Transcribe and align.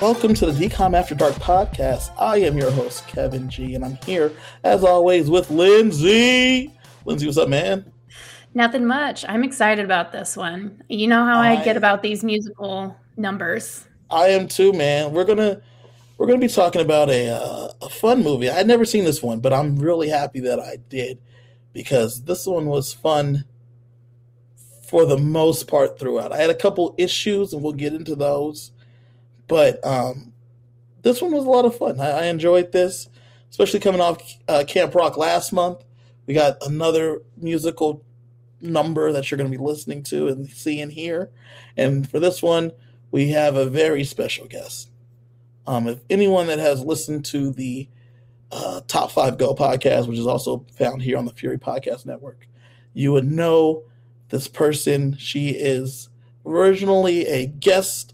Welcome 0.00 0.32
to 0.32 0.50
the 0.50 0.52
DCOM 0.52 0.96
After 0.96 1.14
Dark 1.14 1.34
podcast. 1.34 2.10
I 2.18 2.38
am 2.38 2.56
your 2.56 2.70
host, 2.70 3.06
Kevin 3.06 3.50
G, 3.50 3.74
and 3.74 3.84
I'm 3.84 3.98
here, 4.06 4.32
as 4.64 4.82
always, 4.82 5.28
with 5.28 5.50
Lindsay. 5.50 6.74
Lindsay, 7.04 7.26
what's 7.26 7.36
up, 7.36 7.50
man? 7.50 7.92
Nothing 8.54 8.86
much. 8.86 9.26
I'm 9.28 9.44
excited 9.44 9.84
about 9.84 10.10
this 10.10 10.38
one. 10.38 10.82
You 10.88 11.06
know 11.06 11.26
how 11.26 11.38
I, 11.38 11.60
I 11.60 11.64
get 11.64 11.76
about 11.76 12.02
these 12.02 12.24
musical 12.24 12.96
numbers. 13.18 13.86
I 14.08 14.28
am 14.28 14.48
too, 14.48 14.72
man. 14.72 15.12
We're 15.12 15.26
gonna 15.26 15.60
we're 16.16 16.26
gonna 16.26 16.38
be 16.38 16.48
talking 16.48 16.80
about 16.80 17.10
a 17.10 17.28
uh, 17.28 17.72
a 17.82 17.90
fun 17.90 18.22
movie. 18.22 18.48
I'd 18.48 18.66
never 18.66 18.86
seen 18.86 19.04
this 19.04 19.22
one, 19.22 19.40
but 19.40 19.52
I'm 19.52 19.78
really 19.78 20.08
happy 20.08 20.40
that 20.40 20.58
I 20.58 20.78
did 20.88 21.18
because 21.74 22.24
this 22.24 22.46
one 22.46 22.64
was 22.64 22.90
fun 22.94 23.44
for 24.88 25.04
the 25.04 25.18
most 25.18 25.68
part 25.68 25.98
throughout. 25.98 26.32
I 26.32 26.38
had 26.38 26.48
a 26.48 26.54
couple 26.54 26.94
issues, 26.96 27.52
and 27.52 27.62
we'll 27.62 27.74
get 27.74 27.92
into 27.92 28.16
those 28.16 28.72
but 29.50 29.84
um, 29.84 30.32
this 31.02 31.20
one 31.20 31.32
was 31.32 31.44
a 31.44 31.50
lot 31.50 31.64
of 31.64 31.76
fun. 31.76 32.00
I, 32.00 32.10
I 32.10 32.24
enjoyed 32.26 32.70
this, 32.70 33.08
especially 33.50 33.80
coming 33.80 34.00
off 34.00 34.22
uh, 34.46 34.62
Camp 34.66 34.94
Rock 34.94 35.16
last 35.16 35.52
month. 35.52 35.82
We 36.26 36.34
got 36.34 36.58
another 36.64 37.22
musical 37.36 38.04
number 38.60 39.10
that 39.10 39.28
you're 39.28 39.38
going 39.38 39.50
to 39.50 39.58
be 39.58 39.62
listening 39.62 40.04
to 40.04 40.28
and 40.28 40.48
seeing 40.48 40.90
here. 40.90 41.30
And 41.76 42.08
for 42.08 42.20
this 42.20 42.40
one, 42.40 42.70
we 43.10 43.30
have 43.30 43.56
a 43.56 43.66
very 43.66 44.04
special 44.04 44.46
guest. 44.46 44.88
Um, 45.66 45.88
if 45.88 45.98
anyone 46.08 46.46
that 46.46 46.60
has 46.60 46.84
listened 46.84 47.24
to 47.26 47.50
the 47.50 47.88
uh, 48.52 48.82
Top 48.86 49.10
5 49.10 49.36
Go 49.36 49.52
podcast, 49.52 50.06
which 50.06 50.18
is 50.18 50.28
also 50.28 50.64
found 50.78 51.02
here 51.02 51.18
on 51.18 51.24
the 51.24 51.32
Fury 51.32 51.58
Podcast 51.58 52.06
Network, 52.06 52.46
you 52.92 53.10
would 53.10 53.26
know 53.26 53.82
this 54.28 54.46
person. 54.46 55.16
She 55.16 55.50
is 55.50 56.08
originally 56.46 57.26
a 57.26 57.46
guest 57.46 58.09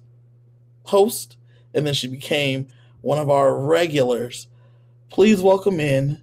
host, 0.86 1.36
and 1.74 1.86
then 1.86 1.94
she 1.94 2.08
became 2.08 2.68
one 3.00 3.18
of 3.18 3.28
our 3.30 3.54
regulars. 3.54 4.48
Please 5.10 5.40
welcome 5.40 5.80
in 5.80 6.20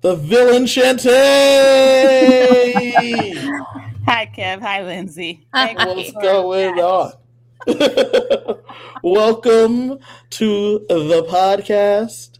the 0.00 0.16
villain 0.16 0.64
Shantae. 0.64 1.12
Hi, 4.06 4.30
Kev. 4.36 4.60
Hi, 4.60 4.82
Lindsay. 4.82 5.46
What's 5.52 6.12
going 6.12 6.78
on? 6.80 7.12
welcome 9.02 9.98
to 10.30 10.84
the 10.88 11.24
podcast. 11.28 12.38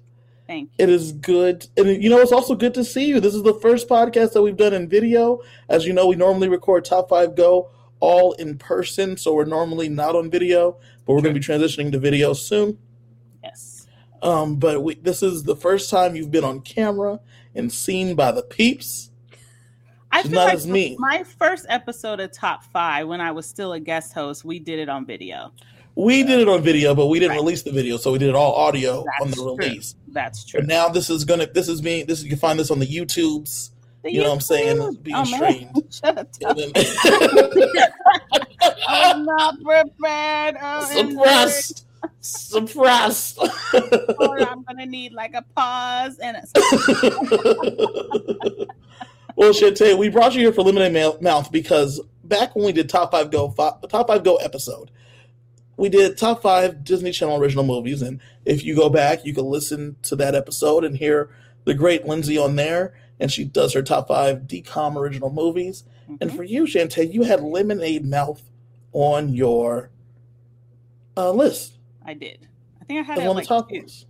Thank 0.49 0.71
you. 0.71 0.85
It 0.85 0.89
is 0.89 1.13
good. 1.13 1.69
And 1.77 2.03
you 2.03 2.11
know, 2.11 2.19
it's 2.19 2.33
also 2.33 2.55
good 2.55 2.75
to 2.75 2.85
see 2.85 3.07
you. 3.07 3.21
This 3.21 3.35
is 3.35 3.45
the 3.45 3.55
first 3.55 3.89
podcast 3.89 4.33
that 4.33 4.43
we've 4.43 4.57
done 4.57 4.75
in 4.75 4.89
video. 4.89 5.41
As 5.69 5.87
you 5.87 5.93
know, 5.93 6.09
we 6.09 6.17
normally 6.17 6.49
record 6.49 6.85
Top 6.85 7.09
5 7.09 7.37
Go 7.37 7.71
all 8.01 8.33
in 8.33 8.59
person, 8.59 9.17
so 9.17 9.33
we're 9.33 9.45
normally 9.45 9.89
not 9.89 10.17
on 10.17 10.29
video 10.29 10.77
but 11.05 11.15
we're 11.15 11.23
going 11.23 11.35
to 11.35 11.41
be 11.41 11.45
transitioning 11.45 11.93
to 11.93 11.99
video 11.99 12.33
soon. 12.33 12.79
Yes. 13.43 13.87
Um, 14.23 14.57
but 14.57 14.83
we, 14.83 14.95
this 14.95 15.23
is 15.23 15.43
the 15.43 15.57
first 15.57 15.91
time 15.91 16.15
you've 16.15 16.31
been 16.31 16.45
on 16.45 16.61
camera 16.61 17.21
and 17.55 17.73
seen 17.73 18.15
by 18.15 18.33
the 18.33 18.43
peeps. 18.43 19.11
I 20.11 20.23
feel 20.23 20.33
not 20.33 20.45
like 20.45 20.55
as 20.55 20.67
me. 20.67 20.97
My 20.99 21.25
first 21.25 21.67
episode 21.69 22.21
of 22.21 22.33
Top 22.33 22.65
Five, 22.65 23.09
when 23.09 23.21
I 23.21 23.33
was 23.33 23.47
still 23.47 23.73
a 23.73 23.81
guest 23.81 24.13
host, 24.13 24.45
we 24.45 24.59
did 24.59 24.79
it 24.79 24.89
on 24.89 25.07
video. 25.07 25.53
We 25.95 26.23
did 26.23 26.41
it 26.41 26.49
on 26.49 26.63
video, 26.63 26.95
but 26.95 27.07
we 27.07 27.19
didn't 27.19 27.33
right. 27.33 27.41
release 27.41 27.63
the 27.63 27.73
video, 27.73 27.97
so 27.97 28.13
we 28.13 28.19
did 28.19 28.29
it 28.29 28.35
all 28.35 28.55
audio 28.55 29.05
That's 29.05 29.23
on 29.23 29.31
the 29.31 29.57
release. 29.57 29.93
True. 29.93 30.13
That's 30.13 30.45
true. 30.45 30.61
But 30.61 30.67
now 30.67 30.89
this 30.89 31.11
is 31.11 31.25
gonna. 31.25 31.47
This 31.47 31.69
is 31.69 31.81
being. 31.81 32.07
This 32.07 32.23
you 32.23 32.31
can 32.31 32.39
find 32.39 32.59
this 32.59 32.71
on 32.71 32.79
the 32.79 32.87
YouTubes. 32.87 33.72
You 34.05 34.21
know 34.21 34.29
what 34.29 34.35
I'm 34.35 34.41
saying? 34.41 34.99
Being 35.03 35.17
oh. 35.17 35.25
Shut. 35.91 36.39
I'm 38.89 39.25
not 39.25 39.63
prepared. 39.63 40.57
Oh, 40.61 40.85
Suppressed. 40.85 41.87
Suppressed. 42.21 43.39
or 44.19 44.41
I'm 44.41 44.63
gonna 44.65 44.87
need 44.87 45.13
like 45.13 45.35
a 45.35 45.45
pause 45.55 46.19
and 46.19 46.37
a. 46.37 46.43
well, 49.37 49.53
Shantae, 49.53 49.97
we 49.97 50.09
brought 50.09 50.35
you 50.35 50.41
here 50.41 50.53
for 50.53 50.63
Lemonade 50.63 51.23
Mouth 51.23 51.53
because 51.53 52.01
back 52.25 52.57
when 52.57 52.65
we 52.65 52.73
did 52.73 52.89
Top 52.89 53.13
Five 53.13 53.31
Go, 53.31 53.51
five, 53.51 53.75
Top 53.89 54.09
Five 54.09 54.25
Go 54.25 54.35
episode, 54.37 54.91
we 55.77 55.89
did 55.89 56.19
top 56.19 56.43
five 56.43 56.85
Disney 56.85 57.13
Channel 57.13 57.41
original 57.41 57.65
movies, 57.65 58.03
and 58.03 58.21
if 58.45 58.65
you 58.65 58.77
go 58.77 58.89
back, 58.89 59.25
you 59.25 59.35
can 59.35 59.45
listen 59.45 59.97
to 60.03 60.17
that 60.17 60.35
episode 60.35 60.85
and 60.85 60.97
hear 60.97 61.31
the 61.65 61.75
great 61.75 62.07
Lindsay 62.07 62.39
on 62.39 62.57
there, 62.57 62.95
and 63.23 63.31
she 63.31 63.45
does 63.45 63.73
her 63.73 63.83
top 63.83 64.09
five 64.09 64.41
DCOM 64.41 64.97
original 64.97 65.31
movies. 65.31 65.85
Mm-hmm. 66.05 66.17
And 66.21 66.35
for 66.35 66.43
you, 66.43 66.65
Shantae, 66.65 67.15
you 67.15 67.23
had 67.23 67.41
Lemonade 67.41 68.05
Mouth 68.05 68.43
on 68.93 69.33
your 69.33 69.91
uh, 71.17 71.31
list. 71.31 71.75
I 72.05 72.15
did. 72.15 72.49
I 72.81 72.85
think 72.85 72.99
I 72.99 73.03
had 73.05 73.19
it 73.19 73.27
on 73.29 73.37
like 73.37 73.45
the 73.45 73.49
top 73.49 73.71
list. 73.71 74.07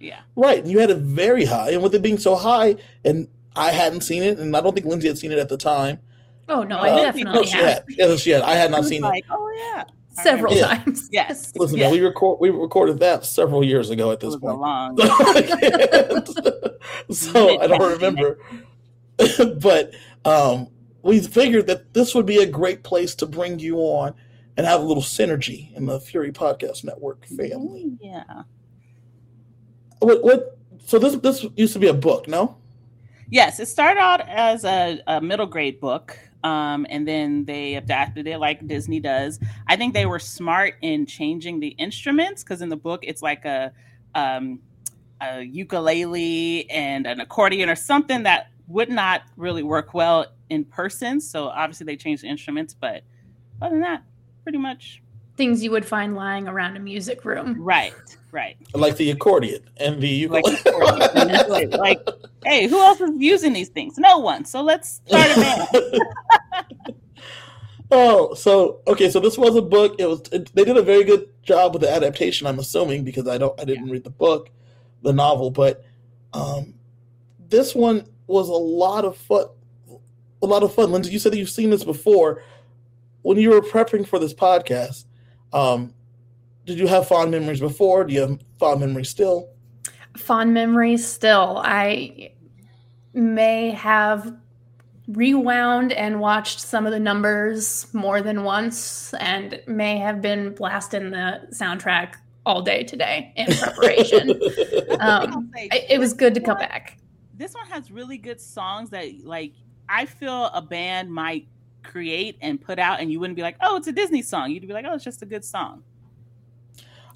Yeah. 0.00 0.20
Right. 0.34 0.60
And 0.60 0.70
you 0.70 0.78
had 0.78 0.88
it 0.88 0.96
very 0.96 1.44
high. 1.44 1.72
And 1.72 1.82
with 1.82 1.94
it 1.94 2.00
being 2.00 2.16
so 2.16 2.34
high, 2.34 2.76
and 3.04 3.28
I 3.54 3.72
hadn't 3.72 4.00
seen 4.00 4.22
it, 4.22 4.38
and 4.38 4.56
I 4.56 4.62
don't 4.62 4.72
think 4.72 4.86
Lindsay 4.86 5.08
had 5.08 5.18
seen 5.18 5.32
it 5.32 5.38
at 5.38 5.50
the 5.50 5.58
time. 5.58 5.98
Oh, 6.48 6.62
no, 6.62 6.78
I 6.78 6.90
uh, 6.90 6.96
definitely 6.96 7.40
no, 7.40 7.44
she 7.44 7.58
had. 7.58 7.84
Yes, 7.90 8.20
she 8.20 8.30
had. 8.30 8.42
I 8.42 8.54
had 8.54 8.70
not 8.70 8.86
seen 8.86 9.02
like, 9.02 9.24
it. 9.24 9.30
Oh, 9.30 9.52
yeah. 9.54 9.84
Several 10.22 10.54
yeah. 10.54 10.78
times. 10.78 11.08
Yes. 11.12 11.52
Listen, 11.56 11.78
yeah. 11.78 11.90
we 11.90 12.00
record 12.00 12.38
we 12.40 12.50
recorded 12.50 12.98
that 13.00 13.24
several 13.24 13.64
years 13.64 13.90
ago 13.90 14.10
at 14.10 14.20
this 14.20 14.36
point. 14.36 14.58
long. 14.58 14.98
so 17.10 17.60
I 17.60 17.66
don't 17.66 17.92
remember. 17.92 18.38
but 19.60 19.94
um, 20.24 20.68
we 21.02 21.20
figured 21.20 21.66
that 21.68 21.94
this 21.94 22.14
would 22.14 22.26
be 22.26 22.38
a 22.38 22.46
great 22.46 22.82
place 22.82 23.14
to 23.16 23.26
bring 23.26 23.58
you 23.58 23.78
on 23.78 24.14
and 24.56 24.66
have 24.66 24.80
a 24.80 24.84
little 24.84 25.02
synergy 25.02 25.74
in 25.76 25.86
the 25.86 26.00
Fury 26.00 26.32
Podcast 26.32 26.84
Network 26.84 27.26
family. 27.26 27.96
Yeah. 28.00 28.42
What? 30.00 30.22
What? 30.22 30.58
So 30.84 30.98
this 30.98 31.16
this 31.16 31.46
used 31.56 31.72
to 31.74 31.78
be 31.78 31.88
a 31.88 31.94
book, 31.94 32.28
no? 32.28 32.56
Yes, 33.28 33.58
it 33.58 33.66
started 33.66 34.00
out 34.00 34.20
as 34.28 34.64
a, 34.64 35.00
a 35.06 35.20
middle 35.20 35.46
grade 35.46 35.80
book, 35.80 36.16
um, 36.46 36.86
and 36.88 37.08
then 37.08 37.44
they 37.44 37.74
adapted 37.74 38.28
it 38.28 38.38
like 38.38 38.64
Disney 38.68 39.00
does. 39.00 39.40
I 39.66 39.74
think 39.74 39.94
they 39.94 40.06
were 40.06 40.20
smart 40.20 40.74
in 40.80 41.04
changing 41.04 41.58
the 41.58 41.70
instruments 41.70 42.44
because 42.44 42.62
in 42.62 42.68
the 42.68 42.76
book 42.76 43.00
it's 43.02 43.20
like 43.20 43.44
a, 43.44 43.72
um, 44.14 44.60
a 45.20 45.42
ukulele 45.42 46.70
and 46.70 47.04
an 47.04 47.18
accordion 47.18 47.68
or 47.68 47.74
something 47.74 48.22
that 48.22 48.52
would 48.68 48.88
not 48.88 49.22
really 49.36 49.64
work 49.64 49.92
well 49.92 50.26
in 50.48 50.64
person. 50.64 51.20
So 51.20 51.48
obviously 51.48 51.84
they 51.84 51.96
changed 51.96 52.22
the 52.22 52.28
instruments, 52.28 52.74
but 52.74 53.02
other 53.60 53.74
than 53.74 53.80
that, 53.80 54.04
pretty 54.44 54.58
much 54.58 55.02
things 55.36 55.62
you 55.62 55.70
would 55.70 55.86
find 55.86 56.14
lying 56.14 56.48
around 56.48 56.76
a 56.76 56.80
music 56.80 57.24
room. 57.24 57.56
Right, 57.58 57.94
right. 58.32 58.56
Like 58.74 58.96
the 58.96 59.10
accordion 59.10 59.62
and 59.76 60.00
the 60.00 60.08
ukulele. 60.08 60.56
Like, 60.64 61.48
like, 61.48 61.70
like, 61.72 62.08
hey, 62.44 62.66
who 62.66 62.80
else 62.80 63.00
is 63.00 63.10
using 63.18 63.52
these 63.52 63.68
things? 63.68 63.98
No 63.98 64.18
one. 64.18 64.44
So 64.44 64.62
let's 64.62 65.00
start 65.06 65.30
a 65.36 65.40
band. 65.40 66.66
oh, 67.90 68.34
so 68.34 68.80
okay, 68.86 69.10
so 69.10 69.20
this 69.20 69.38
was 69.38 69.56
a 69.56 69.62
book. 69.62 69.96
It 69.98 70.06
was 70.06 70.22
it, 70.32 70.54
they 70.54 70.64
did 70.64 70.76
a 70.76 70.82
very 70.82 71.04
good 71.04 71.28
job 71.42 71.74
with 71.74 71.82
the 71.82 71.90
adaptation. 71.90 72.46
I'm 72.46 72.58
assuming 72.58 73.04
because 73.04 73.28
I 73.28 73.38
don't 73.38 73.58
I 73.60 73.64
didn't 73.64 73.86
yeah. 73.86 73.92
read 73.92 74.04
the 74.04 74.10
book, 74.10 74.50
the 75.02 75.12
novel, 75.12 75.50
but 75.50 75.84
um, 76.32 76.74
this 77.48 77.74
one 77.74 78.06
was 78.26 78.48
a 78.48 78.52
lot 78.52 79.04
of 79.04 79.16
fun. 79.16 79.46
A 80.42 80.46
lot 80.46 80.62
of 80.62 80.74
fun. 80.74 80.92
Lindsay, 80.92 81.12
you 81.12 81.18
said 81.18 81.32
that 81.32 81.38
you've 81.38 81.50
seen 81.50 81.70
this 81.70 81.84
before. 81.84 82.42
When 83.22 83.38
you 83.38 83.50
were 83.50 83.60
prepping 83.60 84.06
for 84.06 84.20
this 84.20 84.32
podcast, 84.32 85.04
um, 85.52 85.92
did 86.64 86.78
you 86.78 86.86
have 86.86 87.08
fond 87.08 87.30
memories 87.30 87.60
before? 87.60 88.04
Do 88.04 88.14
you 88.14 88.20
have 88.22 88.38
fond 88.58 88.80
memories 88.80 89.08
still? 89.08 89.48
Fond 90.16 90.52
memories 90.54 91.06
still. 91.06 91.62
I 91.64 92.32
may 93.12 93.70
have 93.70 94.34
rewound 95.08 95.92
and 95.92 96.20
watched 96.20 96.60
some 96.60 96.84
of 96.84 96.92
the 96.92 96.98
numbers 96.98 97.86
more 97.92 98.20
than 98.20 98.42
once 98.42 99.14
and 99.14 99.60
may 99.66 99.98
have 99.98 100.20
been 100.20 100.54
blasting 100.54 101.10
the 101.10 101.46
soundtrack 101.52 102.14
all 102.44 102.62
day 102.62 102.82
today 102.82 103.32
in 103.36 103.46
preparation. 103.56 104.30
um, 105.00 105.50
it 105.54 106.00
was 106.00 106.12
good 106.12 106.34
to 106.34 106.40
come 106.40 106.58
back 106.58 106.98
this 107.36 107.54
one 107.54 107.66
has 107.66 107.90
really 107.90 108.18
good 108.18 108.40
songs 108.40 108.90
that 108.90 109.24
like 109.24 109.52
I 109.88 110.06
feel 110.06 110.46
a 110.46 110.62
band 110.62 111.10
might 111.10 111.46
create 111.86 112.36
and 112.40 112.60
put 112.60 112.78
out, 112.78 113.00
and 113.00 113.10
you 113.10 113.20
wouldn't 113.20 113.36
be 113.36 113.42
like, 113.42 113.56
"Oh, 113.60 113.76
it's 113.76 113.86
a 113.86 113.92
Disney 113.92 114.22
song." 114.22 114.50
You'd 114.50 114.66
be 114.66 114.72
like, 114.72 114.86
"Oh, 114.88 114.94
it's 114.94 115.04
just 115.04 115.22
a 115.22 115.26
good 115.26 115.44
song." 115.44 115.82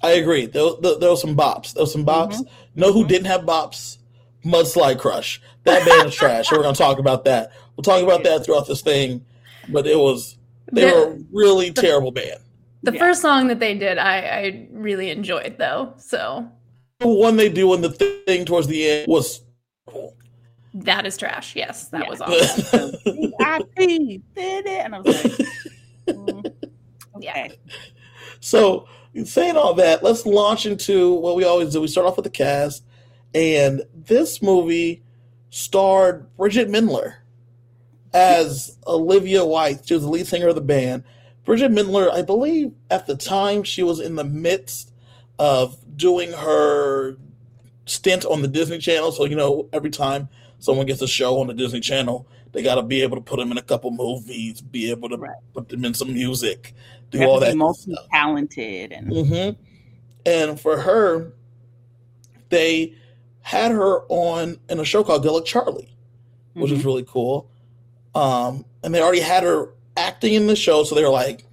I 0.03 0.11
agree. 0.11 0.47
There, 0.47 0.71
there, 0.81 0.97
there 0.97 1.09
were 1.11 1.15
some 1.15 1.35
bops. 1.35 1.73
There 1.73 1.83
were 1.83 1.87
some 1.87 2.05
bops. 2.05 2.35
Mm-hmm. 2.35 2.79
Know 2.79 2.91
who 2.91 2.99
mm-hmm. 3.01 3.09
didn't 3.09 3.27
have 3.27 3.41
bops? 3.41 3.97
Mudslide 4.43 4.99
Crush. 4.99 5.41
That 5.63 5.85
band 5.85 6.09
is 6.09 6.15
trash. 6.15 6.51
We're 6.51 6.63
going 6.63 6.73
to 6.73 6.77
talk 6.77 6.97
about 6.97 7.25
that. 7.25 7.51
We'll 7.75 7.83
talk 7.83 8.01
about 8.01 8.23
that 8.23 8.43
throughout 8.43 8.67
this 8.67 8.81
thing. 8.81 9.23
But 9.69 9.85
it 9.85 9.97
was 9.97 10.37
they 10.71 10.89
the, 10.89 10.95
were 10.95 11.13
a 11.13 11.19
really 11.31 11.69
the, 11.69 11.81
terrible 11.81 12.11
band. 12.11 12.39
The 12.83 12.93
yeah. 12.93 12.99
first 12.99 13.21
song 13.21 13.47
that 13.47 13.59
they 13.59 13.77
did, 13.77 13.99
I, 13.99 14.17
I 14.17 14.67
really 14.71 15.11
enjoyed 15.11 15.57
though. 15.59 15.93
So 15.97 16.49
the 16.99 17.07
one 17.07 17.37
they 17.37 17.49
do 17.49 17.73
in 17.73 17.81
the 17.81 17.91
thing 17.91 18.45
towards 18.45 18.67
the 18.67 18.89
end 18.89 19.07
was 19.07 19.41
that 20.73 21.05
is 21.05 21.17
trash. 21.17 21.55
Yes, 21.55 21.87
that 21.89 22.03
yeah. 22.03 22.09
was 22.09 22.21
awesome. 22.21 22.95
I 23.39 23.61
did 23.75 24.21
it, 24.35 24.67
and 24.67 24.95
I 24.95 24.99
was 24.99 25.23
like, 25.23 25.47
mm, 26.07 26.53
okay. 27.15 27.51
So 28.39 28.87
saying 29.25 29.57
all 29.57 29.73
that, 29.75 30.03
let's 30.03 30.25
launch 30.25 30.65
into 30.65 31.13
what 31.13 31.35
we 31.35 31.43
always 31.43 31.73
do. 31.73 31.81
We 31.81 31.87
start 31.87 32.07
off 32.07 32.15
with 32.15 32.25
the 32.25 32.31
cast, 32.31 32.83
and 33.33 33.83
this 33.93 34.41
movie 34.41 35.03
starred 35.49 36.35
Bridget 36.37 36.69
Mendler 36.69 37.15
as 38.13 38.77
Olivia 38.87 39.45
White. 39.45 39.85
She 39.85 39.93
was 39.93 40.03
the 40.03 40.09
lead 40.09 40.27
singer 40.27 40.47
of 40.47 40.55
the 40.55 40.61
band. 40.61 41.03
Bridget 41.43 41.71
Mendler, 41.71 42.11
I 42.11 42.21
believe 42.21 42.73
at 42.89 43.07
the 43.07 43.15
time 43.15 43.63
she 43.63 43.83
was 43.83 43.99
in 43.99 44.15
the 44.15 44.23
midst 44.23 44.93
of 45.39 45.77
doing 45.97 46.31
her 46.31 47.17
stint 47.85 48.25
on 48.25 48.41
the 48.41 48.47
Disney 48.47 48.77
Channel. 48.77 49.11
So, 49.11 49.25
you 49.25 49.35
know, 49.35 49.67
every 49.73 49.89
time 49.89 50.29
someone 50.61 50.85
gets 50.85 51.01
a 51.01 51.07
show 51.07 51.39
on 51.39 51.47
the 51.47 51.53
Disney 51.53 51.81
Channel, 51.81 52.27
they 52.53 52.63
got 52.63 52.75
to 52.75 52.83
be 52.83 53.01
able 53.01 53.17
to 53.17 53.21
put 53.21 53.37
them 53.37 53.51
in 53.51 53.57
a 53.57 53.61
couple 53.61 53.91
movies, 53.91 54.61
be 54.61 54.89
able 54.91 55.09
to 55.09 55.17
right. 55.17 55.35
put 55.53 55.67
them 55.67 55.83
in 55.83 55.93
some 55.93 56.13
music, 56.13 56.73
do 57.09 57.23
all 57.23 57.39
that. 57.41 57.57
Multi 57.57 57.93
talented 58.11 58.91
and. 58.93 59.11
Mm-hmm. 59.11 59.61
And 60.23 60.59
for 60.59 60.77
her, 60.77 61.33
they 62.49 62.93
had 63.41 63.71
her 63.71 64.01
on 64.07 64.59
in 64.69 64.79
a 64.79 64.85
show 64.85 65.03
called 65.03 65.23
Good 65.23 65.31
Luck 65.31 65.45
Charlie, 65.45 65.95
which 66.53 66.67
mm-hmm. 66.69 66.79
is 66.79 66.85
really 66.85 67.03
cool. 67.03 67.49
Um, 68.13 68.65
and 68.83 68.93
they 68.93 69.01
already 69.01 69.21
had 69.21 69.43
her 69.43 69.73
acting 69.97 70.35
in 70.35 70.45
the 70.45 70.55
show, 70.55 70.83
so 70.83 70.93
they 70.93 71.03
were 71.03 71.09
like, 71.09 71.43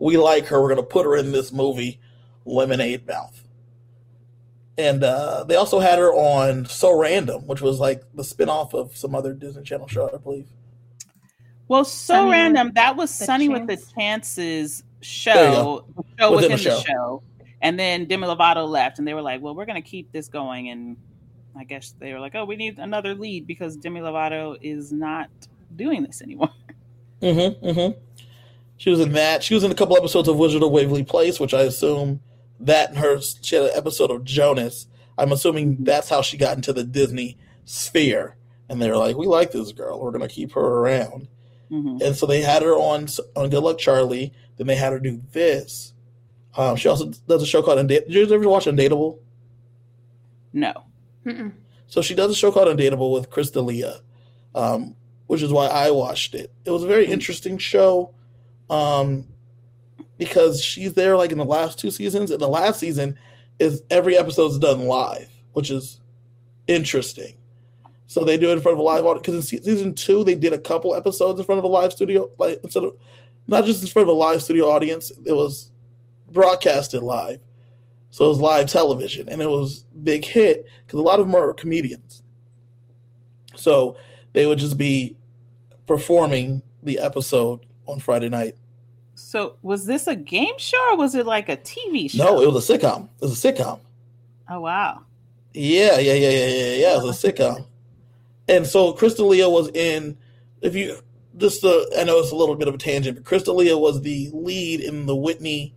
"We 0.00 0.16
like 0.16 0.46
her. 0.46 0.60
We're 0.60 0.74
going 0.74 0.78
to 0.78 0.82
put 0.82 1.06
her 1.06 1.14
in 1.16 1.30
this 1.30 1.52
movie, 1.52 2.00
Lemonade 2.44 3.06
Mouth." 3.06 3.43
And 4.76 5.04
uh, 5.04 5.44
they 5.44 5.54
also 5.56 5.78
had 5.78 5.98
her 5.98 6.12
on 6.12 6.66
So 6.66 6.98
Random, 6.98 7.46
which 7.46 7.60
was 7.60 7.78
like 7.78 8.02
the 8.14 8.22
spinoff 8.22 8.74
of 8.74 8.96
some 8.96 9.14
other 9.14 9.32
Disney 9.32 9.62
Channel 9.62 9.86
show, 9.86 10.10
I 10.12 10.16
believe. 10.16 10.48
Well, 11.68 11.84
So 11.84 12.14
Sonny 12.14 12.30
Random, 12.30 12.72
that 12.74 12.96
was 12.96 13.10
Sonny 13.10 13.48
Chance. 13.48 13.60
with 13.68 13.78
the 13.80 13.92
Chances 13.94 14.82
show, 15.00 15.84
the 15.96 16.02
show 16.18 16.32
within, 16.34 16.50
within 16.50 16.50
the, 16.50 16.58
show. 16.58 16.76
the 16.76 16.82
show. 16.82 17.22
And 17.62 17.78
then 17.78 18.06
Demi 18.06 18.26
Lovato 18.26 18.68
left, 18.68 18.98
and 18.98 19.08
they 19.08 19.14
were 19.14 19.22
like, 19.22 19.40
"Well, 19.40 19.54
we're 19.54 19.64
going 19.64 19.82
to 19.82 19.88
keep 19.88 20.12
this 20.12 20.28
going." 20.28 20.68
And 20.68 20.98
I 21.56 21.64
guess 21.64 21.94
they 21.98 22.12
were 22.12 22.20
like, 22.20 22.34
"Oh, 22.34 22.44
we 22.44 22.56
need 22.56 22.78
another 22.78 23.14
lead 23.14 23.46
because 23.46 23.76
Demi 23.76 24.00
Lovato 24.00 24.58
is 24.60 24.92
not 24.92 25.30
doing 25.76 26.02
this 26.02 26.22
anymore." 26.22 26.50
Mm-hmm. 27.22 27.66
Mm-hmm. 27.66 27.98
She 28.76 28.90
was 28.90 29.00
in 29.00 29.12
that. 29.12 29.42
She 29.42 29.54
was 29.54 29.64
in 29.64 29.70
a 29.70 29.74
couple 29.74 29.96
episodes 29.96 30.28
of 30.28 30.36
Wizard 30.36 30.62
of 30.62 30.70
Waverly 30.72 31.04
Place, 31.04 31.40
which 31.40 31.54
I 31.54 31.62
assume 31.62 32.20
that 32.60 32.90
and 32.90 32.98
her 32.98 33.20
she 33.20 33.56
had 33.56 33.66
an 33.66 33.70
episode 33.74 34.10
of 34.10 34.24
Jonas. 34.24 34.86
I'm 35.16 35.32
assuming 35.32 35.84
that's 35.84 36.08
how 36.08 36.22
she 36.22 36.36
got 36.36 36.56
into 36.56 36.72
the 36.72 36.84
Disney 36.84 37.38
sphere. 37.64 38.36
And 38.68 38.80
they 38.80 38.90
were 38.90 38.96
like, 38.96 39.16
"We 39.16 39.26
like 39.26 39.52
this 39.52 39.72
girl. 39.72 40.00
We're 40.00 40.10
gonna 40.10 40.28
keep 40.28 40.52
her 40.52 40.60
around." 40.60 41.28
Mm-hmm. 41.70 41.98
And 42.02 42.16
so 42.16 42.26
they 42.26 42.40
had 42.40 42.62
her 42.62 42.74
on 42.74 43.08
on 43.36 43.50
Good 43.50 43.62
Luck 43.62 43.78
Charlie. 43.78 44.32
Then 44.56 44.66
they 44.66 44.76
had 44.76 44.92
her 44.92 45.00
do 45.00 45.20
this. 45.32 45.92
Um, 46.56 46.76
she 46.76 46.88
also 46.88 47.12
does 47.28 47.42
a 47.42 47.46
show 47.46 47.62
called 47.62 47.78
Undateable. 47.78 48.06
Did 48.06 48.28
you 48.28 48.34
ever 48.34 48.48
watch 48.48 48.66
Undateable? 48.66 49.18
No. 50.52 50.72
Mm-mm. 51.26 51.52
So 51.88 52.00
she 52.00 52.14
does 52.14 52.30
a 52.30 52.34
show 52.34 52.52
called 52.52 52.68
Undateable 52.68 53.12
with 53.12 53.30
Chris 53.30 53.50
D'Elia, 53.50 54.00
um, 54.54 54.94
which 55.26 55.42
is 55.42 55.52
why 55.52 55.66
I 55.66 55.90
watched 55.90 56.34
it. 56.34 56.52
It 56.64 56.70
was 56.70 56.84
a 56.84 56.88
very 56.88 57.06
interesting 57.06 57.58
show 57.58 58.14
um, 58.70 59.26
because 60.18 60.62
she's 60.62 60.94
there 60.94 61.16
like 61.16 61.32
in 61.32 61.38
the 61.38 61.44
last 61.44 61.78
two 61.78 61.90
seasons, 61.90 62.30
and 62.30 62.40
the 62.40 62.48
last 62.48 62.80
season 62.80 63.18
is 63.58 63.82
every 63.90 64.16
episode's 64.16 64.58
done 64.58 64.86
live, 64.86 65.28
which 65.52 65.70
is 65.70 66.00
interesting. 66.66 67.34
So 68.06 68.24
they 68.24 68.36
do 68.36 68.50
it 68.50 68.54
in 68.54 68.60
front 68.60 68.74
of 68.74 68.80
a 68.80 68.82
live 68.82 69.04
audience 69.04 69.26
because 69.26 69.50
in 69.52 69.62
season 69.62 69.94
two 69.94 70.24
they 70.24 70.34
did 70.34 70.52
a 70.52 70.58
couple 70.58 70.94
episodes 70.94 71.38
in 71.40 71.46
front 71.46 71.58
of 71.58 71.64
a 71.64 71.68
live 71.68 71.92
studio, 71.92 72.30
like 72.38 72.60
instead 72.62 72.84
of 72.84 72.96
not 73.46 73.64
just 73.64 73.82
in 73.82 73.88
front 73.88 74.08
of 74.08 74.14
a 74.14 74.18
live 74.18 74.42
studio 74.42 74.66
audience, 74.70 75.10
it 75.24 75.32
was 75.32 75.70
broadcasted 76.30 77.02
live. 77.02 77.40
So 78.10 78.26
it 78.26 78.28
was 78.28 78.40
live 78.40 78.68
television, 78.68 79.28
and 79.28 79.42
it 79.42 79.50
was 79.50 79.84
big 80.02 80.24
hit 80.24 80.66
because 80.86 81.00
a 81.00 81.02
lot 81.02 81.18
of 81.18 81.26
them 81.26 81.34
are 81.34 81.52
comedians. 81.52 82.22
So 83.56 83.96
they 84.32 84.46
would 84.46 84.58
just 84.58 84.78
be 84.78 85.16
performing 85.86 86.62
the 86.82 86.98
episode 86.98 87.66
on 87.86 87.98
Friday 87.98 88.28
night. 88.28 88.56
So 89.14 89.56
was 89.62 89.86
this 89.86 90.06
a 90.06 90.16
game 90.16 90.58
show 90.58 90.92
or 90.92 90.96
was 90.96 91.14
it 91.14 91.26
like 91.26 91.48
a 91.48 91.56
TV 91.56 92.10
show? 92.10 92.24
No, 92.24 92.42
it 92.42 92.52
was 92.52 92.68
a 92.68 92.78
sitcom. 92.78 93.08
It 93.20 93.22
was 93.22 93.44
a 93.44 93.52
sitcom. 93.52 93.80
Oh 94.48 94.60
wow. 94.60 95.02
Yeah, 95.52 95.98
yeah, 95.98 96.14
yeah, 96.14 96.30
yeah, 96.30 96.46
yeah, 96.46 96.74
yeah. 96.74 96.98
It 96.98 97.02
was 97.02 97.24
a 97.24 97.32
sitcom. 97.32 97.66
And 98.48 98.66
so 98.66 98.92
Chris 98.92 99.14
D'Elia 99.14 99.48
was 99.48 99.68
in 99.70 100.16
if 100.60 100.74
you 100.74 100.98
just 101.36 101.64
uh, 101.64 101.84
I 101.98 102.04
know 102.04 102.18
it's 102.18 102.32
a 102.32 102.36
little 102.36 102.56
bit 102.56 102.68
of 102.68 102.74
a 102.74 102.78
tangent, 102.78 103.16
but 103.16 103.24
Chris 103.24 103.44
D'Elia 103.44 103.78
was 103.78 104.02
the 104.02 104.30
lead 104.32 104.80
in 104.80 105.06
the 105.06 105.16
Whitney 105.16 105.74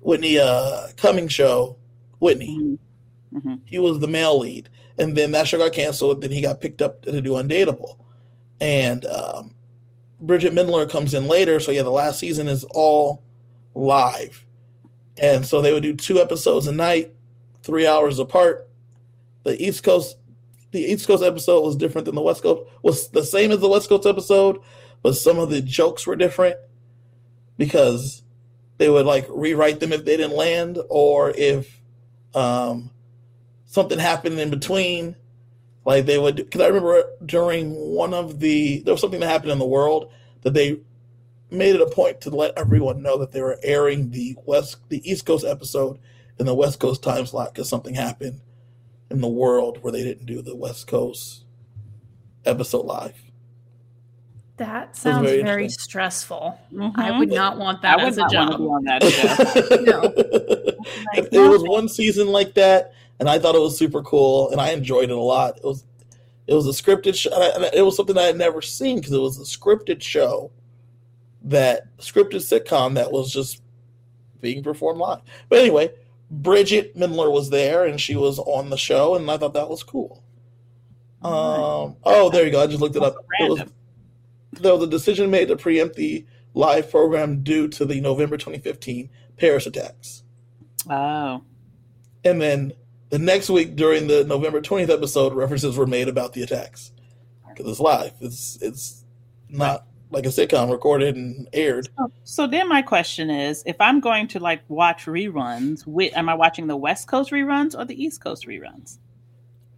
Whitney 0.00 0.38
uh 0.38 0.88
Cummings 0.96 1.32
show, 1.32 1.76
Whitney. 2.18 2.58
Mm-hmm. 2.58 3.38
Mm-hmm. 3.38 3.54
He 3.64 3.78
was 3.78 3.98
the 3.98 4.08
male 4.08 4.38
lead. 4.38 4.68
And 4.98 5.16
then 5.16 5.32
that 5.32 5.48
show 5.48 5.58
got 5.58 5.72
canceled, 5.72 6.22
then 6.22 6.30
he 6.30 6.40
got 6.40 6.60
picked 6.60 6.80
up 6.80 7.02
to 7.02 7.20
do 7.20 7.30
Undateable. 7.30 7.96
And 8.60 9.04
um, 9.06 9.54
Bridget 10.26 10.52
Mendler 10.52 10.88
comes 10.88 11.14
in 11.14 11.26
later, 11.26 11.60
so 11.60 11.70
yeah, 11.70 11.82
the 11.82 11.90
last 11.90 12.18
season 12.18 12.48
is 12.48 12.64
all 12.70 13.22
live, 13.74 14.44
and 15.18 15.44
so 15.44 15.60
they 15.60 15.72
would 15.72 15.82
do 15.82 15.94
two 15.94 16.20
episodes 16.20 16.66
a 16.66 16.72
night, 16.72 17.12
three 17.62 17.86
hours 17.86 18.18
apart. 18.18 18.68
The 19.42 19.62
East 19.62 19.82
Coast, 19.82 20.16
the 20.70 20.80
East 20.80 21.06
Coast 21.06 21.22
episode 21.22 21.60
was 21.62 21.76
different 21.76 22.06
than 22.06 22.14
the 22.14 22.22
West 22.22 22.42
Coast. 22.42 22.70
Was 22.82 23.08
the 23.10 23.24
same 23.24 23.52
as 23.52 23.60
the 23.60 23.68
West 23.68 23.88
Coast 23.88 24.06
episode, 24.06 24.60
but 25.02 25.14
some 25.14 25.38
of 25.38 25.50
the 25.50 25.60
jokes 25.60 26.06
were 26.06 26.16
different 26.16 26.56
because 27.58 28.22
they 28.78 28.88
would 28.88 29.06
like 29.06 29.26
rewrite 29.28 29.80
them 29.80 29.92
if 29.92 30.04
they 30.04 30.16
didn't 30.16 30.36
land 30.36 30.78
or 30.88 31.30
if 31.30 31.80
um, 32.34 32.90
something 33.66 33.98
happened 33.98 34.40
in 34.40 34.50
between 34.50 35.16
like 35.84 36.06
they 36.06 36.18
would, 36.18 36.36
because 36.36 36.60
I 36.60 36.66
remember 36.66 37.04
during 37.24 37.74
one 37.74 38.14
of 38.14 38.40
the 38.40 38.80
there 38.80 38.94
was 38.94 39.00
something 39.00 39.20
that 39.20 39.28
happened 39.28 39.52
in 39.52 39.58
the 39.58 39.66
world 39.66 40.10
that 40.42 40.54
they 40.54 40.80
made 41.50 41.74
it 41.74 41.80
a 41.80 41.86
point 41.86 42.20
to 42.22 42.30
let 42.30 42.56
everyone 42.56 43.02
know 43.02 43.18
that 43.18 43.32
they 43.32 43.42
were 43.42 43.58
airing 43.62 44.10
the 44.10 44.36
west 44.44 44.76
the 44.88 45.08
East 45.08 45.26
Coast 45.26 45.44
episode 45.44 45.98
in 46.38 46.46
the 46.46 46.54
West 46.54 46.80
Coast 46.80 47.02
time 47.02 47.26
slot 47.26 47.52
because 47.52 47.68
something 47.68 47.94
happened 47.94 48.40
in 49.10 49.20
the 49.20 49.28
world 49.28 49.78
where 49.82 49.92
they 49.92 50.02
didn't 50.02 50.26
do 50.26 50.42
the 50.42 50.56
West 50.56 50.86
Coast 50.86 51.44
episode 52.44 52.86
live. 52.86 53.14
That 54.56 54.96
sounds 54.96 55.28
very, 55.28 55.42
very 55.42 55.68
stressful. 55.68 56.58
Mm-hmm. 56.72 57.00
I 57.00 57.18
would 57.18 57.30
not 57.30 57.58
want 57.58 57.82
that 57.82 57.98
I 57.98 58.06
as 58.06 58.18
a 58.18 58.28
job. 58.28 58.60
on 58.60 58.84
that 58.84 59.02
no. 59.84 60.02
Like, 61.16 61.32
it 61.32 61.38
was 61.38 61.62
one 61.62 61.88
season 61.88 62.28
like 62.28 62.54
that, 62.54 62.92
and 63.24 63.30
I 63.30 63.38
thought 63.38 63.54
it 63.54 63.60
was 63.60 63.78
super 63.78 64.02
cool, 64.02 64.50
and 64.50 64.60
I 64.60 64.72
enjoyed 64.72 65.04
it 65.04 65.16
a 65.16 65.16
lot. 65.16 65.56
It 65.56 65.64
was 65.64 65.86
it 66.46 66.52
was 66.52 66.66
a 66.66 66.82
scripted 66.82 67.14
show. 67.14 67.30
And 67.32 67.64
It 67.72 67.80
was 67.80 67.96
something 67.96 68.18
I 68.18 68.24
had 68.24 68.36
never 68.36 68.60
seen 68.60 68.96
because 68.96 69.14
it 69.14 69.18
was 69.18 69.38
a 69.38 69.44
scripted 69.44 70.02
show 70.02 70.52
that 71.44 71.96
scripted 71.96 72.42
sitcom 72.42 72.96
that 72.96 73.12
was 73.12 73.32
just 73.32 73.62
being 74.42 74.62
performed 74.62 75.00
live. 75.00 75.20
But 75.48 75.60
anyway, 75.60 75.90
Bridget 76.30 76.94
Mendler 76.98 77.32
was 77.32 77.48
there 77.48 77.86
and 77.86 77.98
she 77.98 78.14
was 78.14 78.38
on 78.38 78.68
the 78.68 78.76
show, 78.76 79.14
and 79.14 79.30
I 79.30 79.38
thought 79.38 79.54
that 79.54 79.70
was 79.70 79.82
cool. 79.82 80.22
Um, 81.22 81.96
oh, 82.04 82.28
there 82.30 82.44
you 82.44 82.52
go. 82.52 82.62
I 82.62 82.66
just 82.66 82.82
looked 82.82 82.96
it 82.96 83.02
up. 83.02 83.16
It 83.40 83.48
was, 83.48 83.62
there 84.60 84.74
was 84.74 84.82
a 84.82 84.86
decision 84.86 85.30
made 85.30 85.48
to 85.48 85.56
preempt 85.56 85.96
the 85.96 86.26
live 86.52 86.90
program 86.90 87.42
due 87.42 87.68
to 87.68 87.86
the 87.86 88.02
November 88.02 88.36
2015 88.36 89.08
Paris 89.38 89.66
attacks. 89.66 90.24
Oh. 90.90 91.42
And 92.22 92.42
then 92.42 92.74
the 93.14 93.20
next 93.20 93.48
week 93.48 93.76
during 93.76 94.08
the 94.08 94.24
November 94.24 94.60
20th 94.60 94.90
episode, 94.90 95.34
references 95.34 95.76
were 95.76 95.86
made 95.86 96.08
about 96.08 96.32
the 96.32 96.42
attacks 96.42 96.90
because 97.48 97.70
it's 97.70 97.78
live. 97.78 98.12
It's 98.20 98.60
it's 98.60 99.04
not 99.48 99.86
like 100.10 100.26
a 100.26 100.30
sitcom 100.30 100.68
recorded 100.68 101.14
and 101.14 101.48
aired. 101.52 101.88
So, 101.96 102.12
so, 102.24 102.46
then 102.48 102.68
my 102.68 102.82
question 102.82 103.30
is, 103.30 103.62
if 103.66 103.80
I'm 103.80 104.00
going 104.00 104.26
to 104.28 104.40
like 104.40 104.62
watch 104.66 105.06
reruns, 105.06 105.86
am 106.16 106.28
I 106.28 106.34
watching 106.34 106.66
the 106.66 106.74
West 106.74 107.06
Coast 107.06 107.30
reruns 107.30 107.78
or 107.78 107.84
the 107.84 107.94
East 108.02 108.20
Coast 108.20 108.48
reruns? 108.48 108.98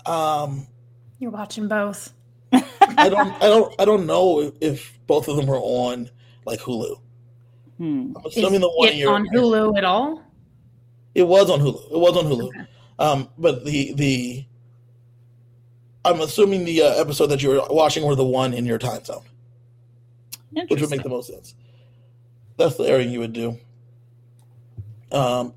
Um, 0.06 0.66
you're 1.18 1.30
watching 1.30 1.68
both. 1.68 2.14
I 2.52 3.10
don't, 3.10 3.32
I 3.42 3.48
don't, 3.50 3.74
I 3.78 3.84
don't 3.84 4.06
know 4.06 4.40
if, 4.40 4.54
if 4.62 4.98
both 5.06 5.28
of 5.28 5.36
them 5.36 5.50
are 5.50 5.60
on 5.60 6.08
like 6.46 6.60
Hulu. 6.60 6.98
Hmm. 7.76 8.14
I'm 8.16 8.24
assuming 8.24 8.54
is 8.54 8.60
the 8.60 8.70
one 8.70 8.88
it 8.88 9.04
on 9.04 9.28
Hulu 9.28 9.76
at 9.76 9.84
all? 9.84 10.22
It 11.14 11.28
was 11.28 11.50
on 11.50 11.60
Hulu. 11.60 11.92
It 11.92 11.98
was 11.98 12.16
on 12.16 12.24
Hulu. 12.24 12.48
Okay. 12.48 12.66
Um, 12.98 13.28
but 13.36 13.64
the 13.64 13.92
the 13.94 14.46
I'm 16.04 16.20
assuming 16.20 16.64
the 16.64 16.82
uh, 16.82 17.00
episode 17.00 17.26
that 17.26 17.42
you 17.42 17.50
were 17.50 17.62
watching 17.68 18.04
were 18.04 18.14
the 18.14 18.24
one 18.24 18.54
in 18.54 18.64
your 18.64 18.78
time 18.78 19.04
zone, 19.04 19.24
which 20.68 20.80
would 20.80 20.90
make 20.90 21.02
the 21.02 21.08
most 21.08 21.28
sense. 21.28 21.54
That's 22.56 22.76
the 22.76 22.84
airing 22.84 23.10
you 23.10 23.20
would 23.20 23.32
do. 23.32 23.58
Um, 25.12 25.52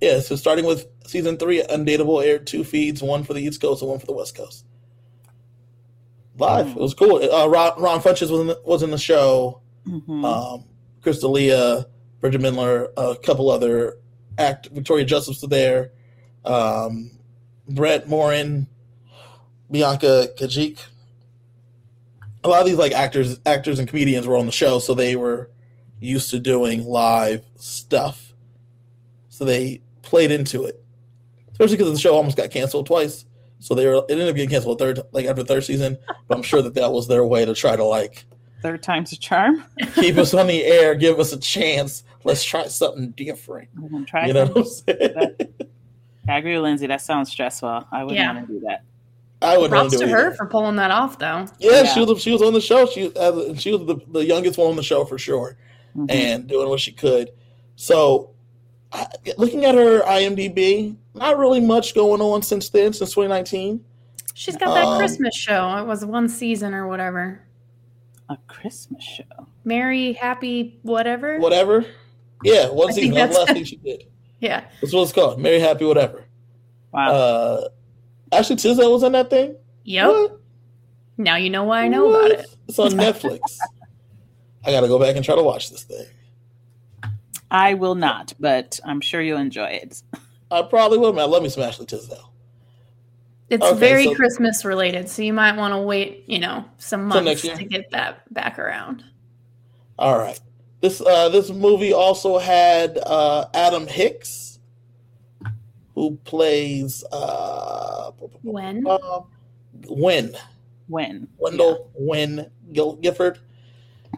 yeah. 0.00 0.20
So 0.20 0.36
starting 0.36 0.66
with 0.66 0.86
season 1.06 1.36
three, 1.36 1.62
Undateable 1.62 2.24
aired 2.24 2.46
two 2.46 2.64
feeds, 2.64 3.02
one 3.02 3.24
for 3.24 3.34
the 3.34 3.42
East 3.42 3.60
Coast 3.60 3.82
and 3.82 3.90
one 3.90 3.98
for 3.98 4.06
the 4.06 4.12
West 4.12 4.36
Coast. 4.36 4.64
Live, 6.36 6.66
mm. 6.66 6.76
it 6.76 6.80
was 6.80 6.94
cool. 6.94 7.16
Uh, 7.16 7.46
Ron, 7.46 7.80
Ron 7.80 8.00
Funches 8.00 8.30
was 8.30 8.40
in 8.40 8.46
the, 8.48 8.60
was 8.64 8.82
in 8.82 8.90
the 8.90 8.98
show. 8.98 9.60
Mm-hmm. 9.86 10.24
Um, 10.24 10.64
Chris 11.00 11.20
D'Elia, 11.20 11.86
Bridget 12.20 12.40
Mendler, 12.40 12.88
a 12.96 13.16
couple 13.16 13.50
other 13.50 13.98
act 14.38 14.68
Victoria 14.68 15.04
Justice 15.04 15.40
was 15.42 15.50
there, 15.50 15.92
um, 16.44 17.10
Brent 17.68 18.08
Morin, 18.08 18.66
Bianca 19.70 20.28
Kajlich. 20.38 20.78
A 22.42 22.48
lot 22.48 22.60
of 22.60 22.66
these 22.66 22.76
like 22.76 22.92
actors, 22.92 23.40
actors 23.46 23.78
and 23.78 23.88
comedians 23.88 24.26
were 24.26 24.36
on 24.36 24.46
the 24.46 24.52
show, 24.52 24.78
so 24.78 24.94
they 24.94 25.16
were 25.16 25.50
used 26.00 26.30
to 26.30 26.38
doing 26.38 26.84
live 26.84 27.42
stuff. 27.56 28.34
So 29.30 29.44
they 29.44 29.80
played 30.02 30.30
into 30.30 30.64
it, 30.64 30.84
especially 31.52 31.76
because 31.78 31.92
the 31.92 31.98
show 31.98 32.14
almost 32.14 32.36
got 32.36 32.50
canceled 32.50 32.86
twice. 32.86 33.24
So 33.60 33.74
they 33.74 33.86
were 33.86 33.94
it 33.94 34.10
ended 34.10 34.28
up 34.28 34.34
getting 34.34 34.50
canceled 34.50 34.78
third, 34.78 35.00
like 35.12 35.24
after 35.24 35.42
the 35.42 35.48
third 35.48 35.64
season. 35.64 35.96
But 36.28 36.36
I'm 36.36 36.42
sure 36.42 36.60
that 36.60 36.74
that 36.74 36.92
was 36.92 37.08
their 37.08 37.24
way 37.24 37.44
to 37.46 37.54
try 37.54 37.76
to 37.76 37.84
like 37.84 38.26
Third 38.60 38.82
time's 38.82 39.12
a 39.12 39.16
charm. 39.18 39.62
keep 39.94 40.16
us 40.16 40.32
on 40.32 40.46
the 40.46 40.64
air, 40.64 40.94
give 40.94 41.18
us 41.18 41.32
a 41.32 41.38
chance. 41.38 42.02
Let's 42.24 42.42
try 42.44 42.66
something 42.66 43.10
different. 43.10 43.68
I'm 43.76 43.88
gonna 43.90 44.04
try 44.06 44.26
You 44.26 44.32
know 44.34 44.64
I 46.28 46.38
agree 46.38 46.54
with 46.54 46.62
Lindsay. 46.62 46.86
That 46.86 47.00
sounds 47.02 47.30
stressful. 47.30 47.86
I 47.92 48.02
wouldn't 48.04 48.18
Yeah. 48.18 48.32
want 48.34 48.46
to 48.46 48.52
do 48.54 48.60
that. 48.60 48.82
I 49.42 49.56
wouldn't 49.58 49.72
Props 49.72 49.92
to 49.92 49.98
to 49.98 50.04
do 50.06 50.10
it 50.10 50.12
her 50.14 50.26
either. 50.28 50.36
for 50.36 50.46
pulling 50.46 50.76
that 50.76 50.90
off, 50.90 51.18
though. 51.18 51.46
Yeah, 51.58 51.82
Yeah. 51.82 51.84
she 51.92 52.00
was 52.04 52.22
she 52.22 52.32
was 52.32 52.40
on 52.40 52.54
the 52.54 52.60
show. 52.62 52.86
She 52.86 53.12
uh, 53.14 53.54
she 53.54 53.72
was 53.72 53.86
the, 53.86 54.00
the 54.10 54.24
youngest 54.24 54.58
one 54.58 54.68
on 54.68 54.76
the 54.76 54.82
show 54.82 55.04
for 55.04 55.18
sure, 55.18 55.56
Mhm. 55.96 56.10
and 56.10 56.46
doing 56.46 56.68
what 56.68 56.80
she 56.80 56.92
could. 56.92 57.30
So, 57.76 58.30
I, 58.92 59.06
looking 59.36 59.64
at 59.66 59.74
her 59.74 60.00
IMDb, 60.02 60.96
not 61.14 61.36
really 61.36 61.60
much 61.60 61.94
going 61.94 62.20
on 62.22 62.42
since 62.42 62.70
then, 62.70 62.92
since 62.94 63.10
2019. 63.10 63.84
She's 64.32 64.56
got 64.56 64.72
that 64.74 64.84
Um, 64.84 64.98
Christmas 64.98 65.36
show. 65.36 65.76
It 65.76 65.86
was 65.86 66.04
one 66.06 66.28
season 66.28 66.72
or 66.74 66.88
whatever. 66.88 67.40
a 68.30 68.38
Christmas 68.46 69.04
show. 69.04 69.46
Merry, 69.64 70.14
happy, 70.14 70.78
whatever. 70.82 71.38
Whatever. 71.38 71.84
Yeah, 72.42 72.70
one 72.70 72.88
I 72.88 72.92
season. 72.92 73.12
think 73.12 73.14
That's 73.16 73.34
the 73.36 73.40
last 73.44 73.52
thing 73.52 73.64
she 73.64 73.76
did. 73.76 74.04
Yeah. 74.44 74.64
That's 74.82 74.92
what 74.92 75.02
it's 75.04 75.12
called. 75.12 75.40
Merry 75.40 75.58
Happy 75.58 75.86
Whatever. 75.86 76.26
Wow. 76.92 77.10
Uh, 77.10 77.68
Ashley 78.30 78.56
Tisdale 78.56 78.92
was 78.92 79.02
in 79.02 79.12
that 79.12 79.30
thing. 79.30 79.56
Yep. 79.84 80.06
What? 80.08 80.40
Now 81.16 81.36
you 81.36 81.48
know 81.48 81.64
why 81.64 81.80
I 81.82 81.88
know 81.88 82.06
What? 82.06 82.30
about 82.32 82.40
it. 82.40 82.56
It's 82.68 82.78
on 82.78 82.90
Netflix. 82.90 83.40
I 84.66 84.70
got 84.70 84.82
to 84.82 84.88
go 84.88 84.98
back 84.98 85.16
and 85.16 85.24
try 85.24 85.34
to 85.34 85.42
watch 85.42 85.70
this 85.70 85.84
thing. 85.84 86.06
I 87.50 87.72
will 87.74 87.94
not, 87.94 88.34
but 88.38 88.78
I'm 88.84 89.00
sure 89.00 89.22
you'll 89.22 89.38
enjoy 89.38 89.66
it. 89.68 90.02
I 90.50 90.60
probably 90.62 90.98
will. 90.98 91.12
Man, 91.14 91.22
I 91.22 91.26
love 91.26 91.42
me 91.42 91.48
some 91.48 91.62
Ashley 91.62 91.86
Tisdale. 91.86 92.32
It's 93.48 93.64
Okay, 93.64 93.78
very 93.78 94.04
so- 94.04 94.14
Christmas 94.14 94.62
related, 94.64 95.08
so 95.08 95.22
you 95.22 95.32
might 95.32 95.56
want 95.56 95.72
to 95.72 95.78
wait, 95.78 96.24
you 96.26 96.38
know, 96.38 96.66
some 96.76 97.06
months 97.06 97.42
to 97.42 97.64
get 97.64 97.90
that 97.92 98.30
back 98.34 98.58
around. 98.58 99.04
All 99.98 100.18
right. 100.18 100.38
This 100.84 101.00
uh, 101.00 101.30
this 101.30 101.48
movie 101.48 101.94
also 101.94 102.36
had 102.36 102.98
uh, 103.06 103.46
Adam 103.54 103.86
Hicks, 103.86 104.58
who 105.94 106.16
plays 106.24 107.02
uh, 107.10 108.10
When? 108.42 108.86
uh, 108.86 109.22
Win 109.88 110.36
When? 110.88 111.26
Wendell 111.38 111.90
Win 111.94 112.50
Gil- 112.74 112.96
Gifford. 112.96 113.38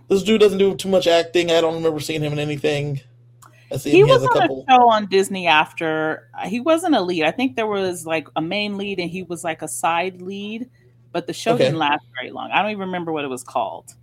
This 0.08 0.24
dude 0.24 0.40
doesn't 0.40 0.58
do 0.58 0.74
too 0.74 0.88
much 0.88 1.06
acting. 1.06 1.52
I 1.52 1.60
don't 1.60 1.74
remember 1.74 2.00
seeing 2.00 2.20
him 2.22 2.32
in 2.32 2.40
anything. 2.40 3.00
He. 3.70 3.90
He 3.92 4.02
was 4.02 4.24
a 4.24 4.26
on 4.26 4.32
couple. 4.32 4.64
a 4.66 4.72
show 4.72 4.90
on 4.90 5.06
Disney 5.06 5.46
after. 5.46 6.28
He 6.46 6.58
wasn't 6.58 6.96
a 6.96 7.00
lead. 7.00 7.22
I 7.22 7.30
think 7.30 7.54
there 7.54 7.68
was 7.68 8.04
like 8.04 8.26
a 8.34 8.42
main 8.42 8.76
lead 8.76 8.98
and 8.98 9.08
he 9.08 9.22
was 9.22 9.44
like 9.44 9.62
a 9.62 9.68
side 9.68 10.20
lead, 10.20 10.68
but 11.12 11.28
the 11.28 11.32
show 11.32 11.52
Okay. 11.54 11.66
didn't 11.66 11.78
last 11.78 12.04
very 12.18 12.32
long. 12.32 12.50
I 12.50 12.60
don't 12.60 12.72
even 12.72 12.80
remember 12.88 13.12
what 13.12 13.24
it 13.24 13.28
was 13.28 13.44
called. 13.44 13.94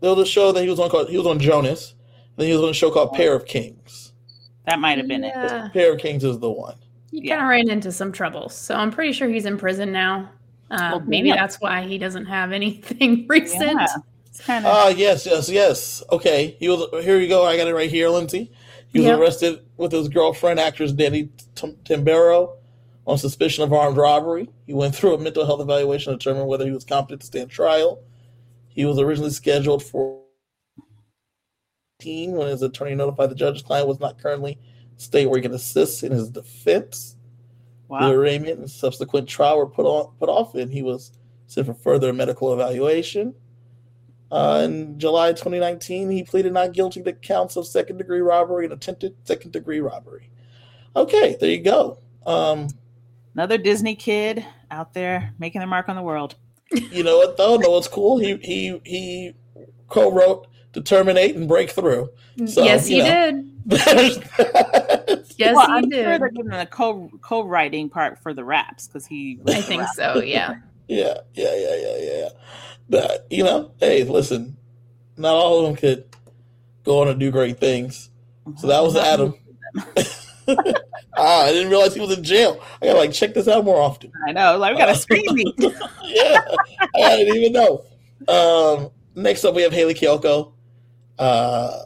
There 0.00 0.10
was 0.14 0.18
a 0.28 0.30
show 0.30 0.52
that 0.52 0.62
he 0.62 0.68
was 0.68 0.78
on 0.78 0.90
called 0.90 1.08
he 1.08 1.16
was 1.18 1.26
on 1.26 1.38
Jonas. 1.38 1.94
Then 2.36 2.46
he 2.48 2.52
was 2.52 2.62
on 2.62 2.70
a 2.70 2.74
show 2.74 2.90
called 2.90 3.14
Pair 3.14 3.34
of 3.34 3.46
Kings. 3.46 4.12
That 4.66 4.78
might 4.78 4.98
have 4.98 5.08
been 5.08 5.24
it. 5.24 5.32
Pair 5.72 5.92
of 5.94 5.98
Kings 6.00 6.22
is 6.24 6.38
the 6.38 6.50
one. 6.50 6.74
He 7.10 7.22
Yeah. 7.28 7.36
kind 7.36 7.42
of 7.46 7.48
ran 7.50 7.70
into 7.70 7.92
some 7.92 8.12
troubles, 8.12 8.54
so 8.54 8.74
I'm 8.74 8.90
pretty 8.90 9.12
sure 9.12 9.28
he's 9.28 9.46
in 9.46 9.56
prison 9.56 9.92
now. 9.92 10.30
Uh, 10.70 10.90
Well, 10.92 11.00
maybe 11.06 11.28
damn. 11.28 11.36
that's 11.38 11.60
why 11.60 11.82
he 11.86 11.96
doesn't 11.98 12.26
have 12.26 12.52
anything 12.52 13.26
recent. 13.28 13.72
Yeah. 13.80 13.86
It's 14.26 14.40
kind 14.44 14.66
of. 14.66 14.72
Ah, 14.74 14.88
yes, 14.88 15.24
yes, 15.24 15.48
yes. 15.48 16.02
Okay, 16.12 16.56
he 16.58 16.68
was. 16.68 17.04
Here 17.04 17.18
you 17.18 17.28
go. 17.28 17.44
I 17.46 17.56
got 17.56 17.68
it 17.68 17.74
right 17.74 17.88
here, 17.88 18.08
Lindsay. 18.10 18.50
He 18.92 18.98
was 18.98 19.06
Yep. 19.06 19.18
arrested 19.18 19.60
with 19.76 19.92
his 19.92 20.08
girlfriend, 20.08 20.58
actress 20.60 20.92
Danny 20.92 21.28
Tim- 21.54 21.76
Timbero, 21.84 22.50
on 23.06 23.16
suspicion 23.18 23.62
of 23.64 23.72
armed 23.72 23.96
robbery. 23.96 24.48
He 24.66 24.74
went 24.74 24.94
through 24.94 25.14
a 25.14 25.18
mental 25.18 25.46
health 25.46 25.60
evaluation 25.60 26.12
to 26.12 26.18
determine 26.18 26.46
whether 26.46 26.64
he 26.66 26.72
was 26.72 26.84
competent 26.84 27.20
to 27.22 27.26
stand 27.26 27.50
trial. 27.50 28.00
He 28.76 28.84
was 28.84 28.98
originally 28.98 29.30
scheduled 29.30 29.82
for 29.82 30.20
18 32.00 32.32
when 32.32 32.48
his 32.48 32.62
attorney 32.62 32.94
notified 32.94 33.30
the 33.30 33.34
judge 33.34 33.54
his 33.54 33.62
client 33.62 33.88
was 33.88 33.98
not 33.98 34.18
currently 34.18 34.58
state 34.98 35.26
where 35.26 35.38
he 35.38 35.42
can 35.42 35.54
assist 35.54 36.02
in 36.02 36.12
his 36.12 36.28
defense. 36.28 37.16
The 37.88 38.10
arraignment 38.10 38.58
and 38.58 38.70
subsequent 38.70 39.28
trial 39.28 39.58
were 39.58 39.66
put 39.66 39.86
on 39.86 40.12
put 40.18 40.28
off, 40.28 40.54
and 40.54 40.72
he 40.72 40.82
was 40.82 41.12
sent 41.46 41.66
for 41.66 41.74
further 41.74 42.12
medical 42.12 42.52
evaluation. 42.52 43.34
Uh, 44.30 44.62
in 44.64 44.98
July 44.98 45.30
2019, 45.30 46.10
he 46.10 46.24
pleaded 46.24 46.52
not 46.52 46.72
guilty 46.72 47.00
to 47.00 47.12
counts 47.12 47.54
of 47.56 47.64
second 47.66 47.98
degree 47.98 48.20
robbery 48.20 48.64
and 48.64 48.74
attempted 48.74 49.14
second 49.22 49.52
degree 49.52 49.78
robbery. 49.78 50.28
Okay, 50.96 51.36
there 51.40 51.50
you 51.50 51.62
go. 51.62 51.98
Um, 52.26 52.68
Another 53.34 53.56
Disney 53.56 53.94
kid 53.94 54.44
out 54.70 54.92
there 54.92 55.32
making 55.38 55.60
their 55.60 55.68
mark 55.68 55.88
on 55.88 55.94
the 55.94 56.02
world. 56.02 56.34
You 56.72 57.02
know 57.02 57.18
what 57.18 57.36
though? 57.36 57.56
No, 57.56 57.70
what's 57.70 57.88
cool? 57.88 58.18
He 58.18 58.36
he 58.42 58.80
he 58.84 59.32
co-wrote 59.88 60.48
"Determinate 60.72 61.36
and 61.36 61.46
Break 61.48 61.70
Through." 61.70 62.10
So, 62.46 62.64
yes, 62.64 62.88
you 62.88 63.02
he 63.02 63.08
know. 63.08 63.42
did. 63.66 64.22
Yes, 65.38 65.54
well, 65.54 65.66
he 65.66 65.72
I'm 65.72 65.88
did. 65.90 66.04
sure 66.04 66.18
they're 66.18 66.30
giving 66.30 66.50
him 66.50 66.58
the 66.58 66.66
co 66.66 67.10
co 67.20 67.44
writing 67.44 67.90
part 67.90 68.18
for 68.22 68.32
the 68.32 68.42
raps 68.42 68.86
because 68.86 69.06
he. 69.06 69.38
I 69.46 69.60
think 69.60 69.82
so. 69.94 70.22
Yeah. 70.22 70.56
Yeah, 70.88 71.18
yeah, 71.34 71.52
yeah, 71.56 71.74
yeah, 71.74 71.96
yeah. 71.98 72.28
But 72.88 73.26
you 73.28 73.42
know, 73.42 73.72
hey, 73.80 74.04
listen, 74.04 74.56
not 75.16 75.34
all 75.34 75.58
of 75.58 75.66
them 75.66 75.74
could 75.74 76.04
go 76.84 77.00
on 77.00 77.08
and 77.08 77.18
do 77.18 77.32
great 77.32 77.58
things. 77.58 78.08
So 78.58 78.68
that 78.68 78.74
uh-huh. 78.74 78.84
was 78.84 78.96
Adam. 78.96 79.34
ah, 81.16 81.44
I 81.44 81.52
didn't 81.52 81.70
realize 81.70 81.94
he 81.94 82.00
was 82.00 82.16
in 82.16 82.24
jail. 82.24 82.62
I 82.80 82.86
gotta 82.86 82.98
like 82.98 83.12
check 83.12 83.34
this 83.34 83.48
out 83.48 83.64
more 83.64 83.80
often. 83.80 84.12
I 84.26 84.32
know. 84.32 84.58
Like 84.58 84.74
we 84.74 84.78
got 84.78 84.88
a 84.88 84.94
screen 84.94 85.24
meet. 85.32 85.54
yeah, 85.58 86.40
I 86.94 87.16
didn't 87.16 87.36
even 87.36 87.52
know. 87.52 87.84
Um, 88.28 88.90
next 89.14 89.44
up, 89.44 89.54
we 89.54 89.62
have 89.62 89.72
Hayley 89.72 89.94
Kiyoko. 89.94 90.52
Uh, 91.18 91.80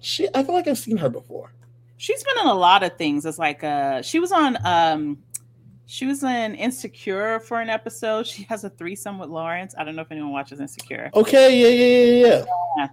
she, 0.00 0.28
I 0.34 0.42
feel 0.42 0.54
like 0.54 0.68
I've 0.68 0.78
seen 0.78 0.96
her 0.98 1.08
before. 1.08 1.52
She's 1.96 2.22
been 2.22 2.38
in 2.42 2.46
a 2.46 2.54
lot 2.54 2.82
of 2.82 2.96
things. 2.96 3.26
It's 3.26 3.38
like 3.38 3.64
uh 3.64 4.02
she 4.02 4.20
was 4.20 4.30
on 4.32 4.56
um 4.64 5.18
she 5.86 6.06
was 6.06 6.22
in 6.22 6.54
Insecure 6.54 7.40
for 7.40 7.60
an 7.60 7.70
episode. 7.70 8.26
She 8.26 8.42
has 8.44 8.62
a 8.62 8.70
threesome 8.70 9.18
with 9.18 9.30
Lawrence. 9.30 9.74
I 9.76 9.84
don't 9.84 9.96
know 9.96 10.02
if 10.02 10.12
anyone 10.12 10.32
watches 10.32 10.60
Insecure. 10.60 11.10
Okay, 11.14 11.58
yeah, 11.58 11.68
yeah, 11.68 11.94
yeah, 11.94 12.26
yeah, 12.26 12.44
yeah. 12.76 12.88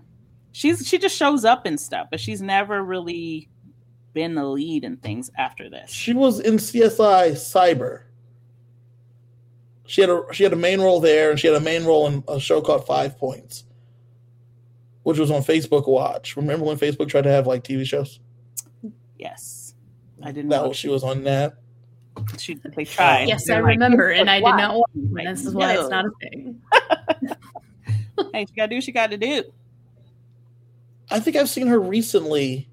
She's 0.54 0.88
she 0.88 0.98
just 0.98 1.16
shows 1.16 1.46
up 1.46 1.66
and 1.66 1.80
stuff, 1.80 2.08
but 2.10 2.20
she's 2.20 2.42
never 2.42 2.82
really 2.84 3.50
been 4.16 4.34
the 4.34 4.46
lead 4.46 4.84
in 4.84 4.98
things 4.98 5.30
after 5.38 5.70
this. 5.70 5.92
She 5.92 6.14
was 6.14 6.40
in 6.40 6.56
CSI 6.56 7.34
Cyber. 7.34 8.02
She 9.86 10.02
had 10.02 10.10
a 10.10 10.24
she 10.32 10.44
had 10.44 10.54
a 10.54 10.56
main 10.56 10.82
role 10.82 11.00
there, 11.00 11.30
and 11.30 11.40
she 11.40 11.46
had 11.46 11.56
a 11.56 11.60
main 11.60 11.86
role 11.86 12.08
in 12.08 12.24
a 12.28 12.40
show 12.40 12.60
called 12.62 12.88
Five 12.88 13.20
Points, 13.20 13.66
which 15.04 15.20
was 15.20 15.30
on 15.30 15.44
Facebook 15.44 15.88
Watch. 15.88 16.36
Remember 16.36 16.66
when 16.66 16.78
Facebook 16.78 17.10
tried 17.10 17.26
to 17.26 17.30
have 17.32 17.46
like 17.46 17.64
TV 17.64 17.86
shows? 17.86 18.20
Yes. 19.20 19.76
I 20.24 20.32
didn't 20.32 20.50
That 20.50 20.64
know 20.64 20.74
she 20.74 20.88
was 20.88 21.04
on 21.04 21.24
that. 21.26 21.58
she 22.40 22.56
they 22.76 22.86
tried. 22.86 23.28
Yes, 23.28 23.46
They're 23.46 23.58
I 23.58 23.62
like, 23.62 23.70
remember, 23.74 24.10
and 24.10 24.28
I 24.30 24.38
did 24.40 24.46
not 24.46 24.76
watch. 24.76 24.90
Like, 25.12 25.28
and 25.28 25.38
this 25.38 25.46
is 25.46 25.54
why 25.54 25.76
no. 25.76 25.82
it's 25.82 25.90
not 25.90 26.06
a 26.06 26.12
thing. 26.22 26.62
Hey, 28.34 28.46
she 28.46 28.54
gotta 28.56 28.70
do 28.70 28.76
what 28.76 28.84
she 28.86 28.94
gotta 28.94 29.18
do. 29.18 29.44
I 31.12 31.20
think 31.20 31.36
I've 31.36 31.50
seen 31.50 31.68
her 31.68 31.78
recently 31.80 32.70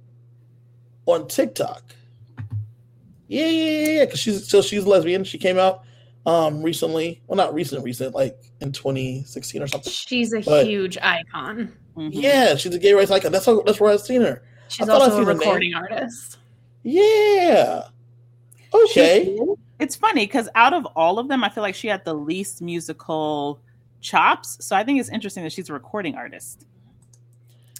on 1.06 1.28
TikTok. 1.28 1.82
Yeah, 3.28 3.46
yeah, 3.46 3.70
yeah, 3.80 3.88
yeah. 3.98 4.04
Because 4.04 4.20
she's 4.20 4.48
so 4.48 4.62
she's 4.62 4.84
lesbian. 4.86 5.24
She 5.24 5.38
came 5.38 5.58
out 5.58 5.82
um 6.26 6.62
recently. 6.62 7.22
Well, 7.26 7.36
not 7.36 7.54
recent, 7.54 7.84
recent, 7.84 8.14
like 8.14 8.38
in 8.60 8.72
2016 8.72 9.62
or 9.62 9.66
something. 9.66 9.92
She's 9.92 10.32
a 10.32 10.40
But- 10.40 10.66
huge 10.66 10.98
icon. 10.98 11.72
Mhm. 11.96 12.10
Yeah, 12.12 12.54
she's 12.56 12.74
a 12.74 12.78
gay 12.78 12.92
rights 12.94 13.10
icon. 13.10 13.32
That's 13.32 13.44
how, 13.44 13.60
that's 13.62 13.78
where 13.80 13.92
I've 13.92 14.00
seen 14.00 14.22
her. 14.22 14.42
She's 14.68 14.88
I'd 14.88 14.92
also 14.94 15.08
a 15.08 15.16
seen 15.16 15.24
her 15.26 15.34
recording 15.34 15.74
artist. 15.74 16.38
Yeah. 16.82 17.82
Okay. 18.72 19.24
She- 19.36 19.54
it's 19.78 19.96
funny 19.96 20.24
because 20.26 20.48
out 20.54 20.72
of 20.72 20.86
all 20.96 21.18
of 21.18 21.28
them, 21.28 21.42
I 21.44 21.48
feel 21.48 21.62
like 21.62 21.74
she 21.74 21.88
had 21.88 22.04
the 22.04 22.14
least 22.14 22.62
musical 22.62 23.60
chops. 24.00 24.56
So 24.64 24.76
I 24.76 24.84
think 24.84 25.00
it's 25.00 25.08
interesting 25.10 25.42
that 25.42 25.52
she's 25.52 25.68
a 25.68 25.72
recording 25.72 26.14
artist. 26.14 26.64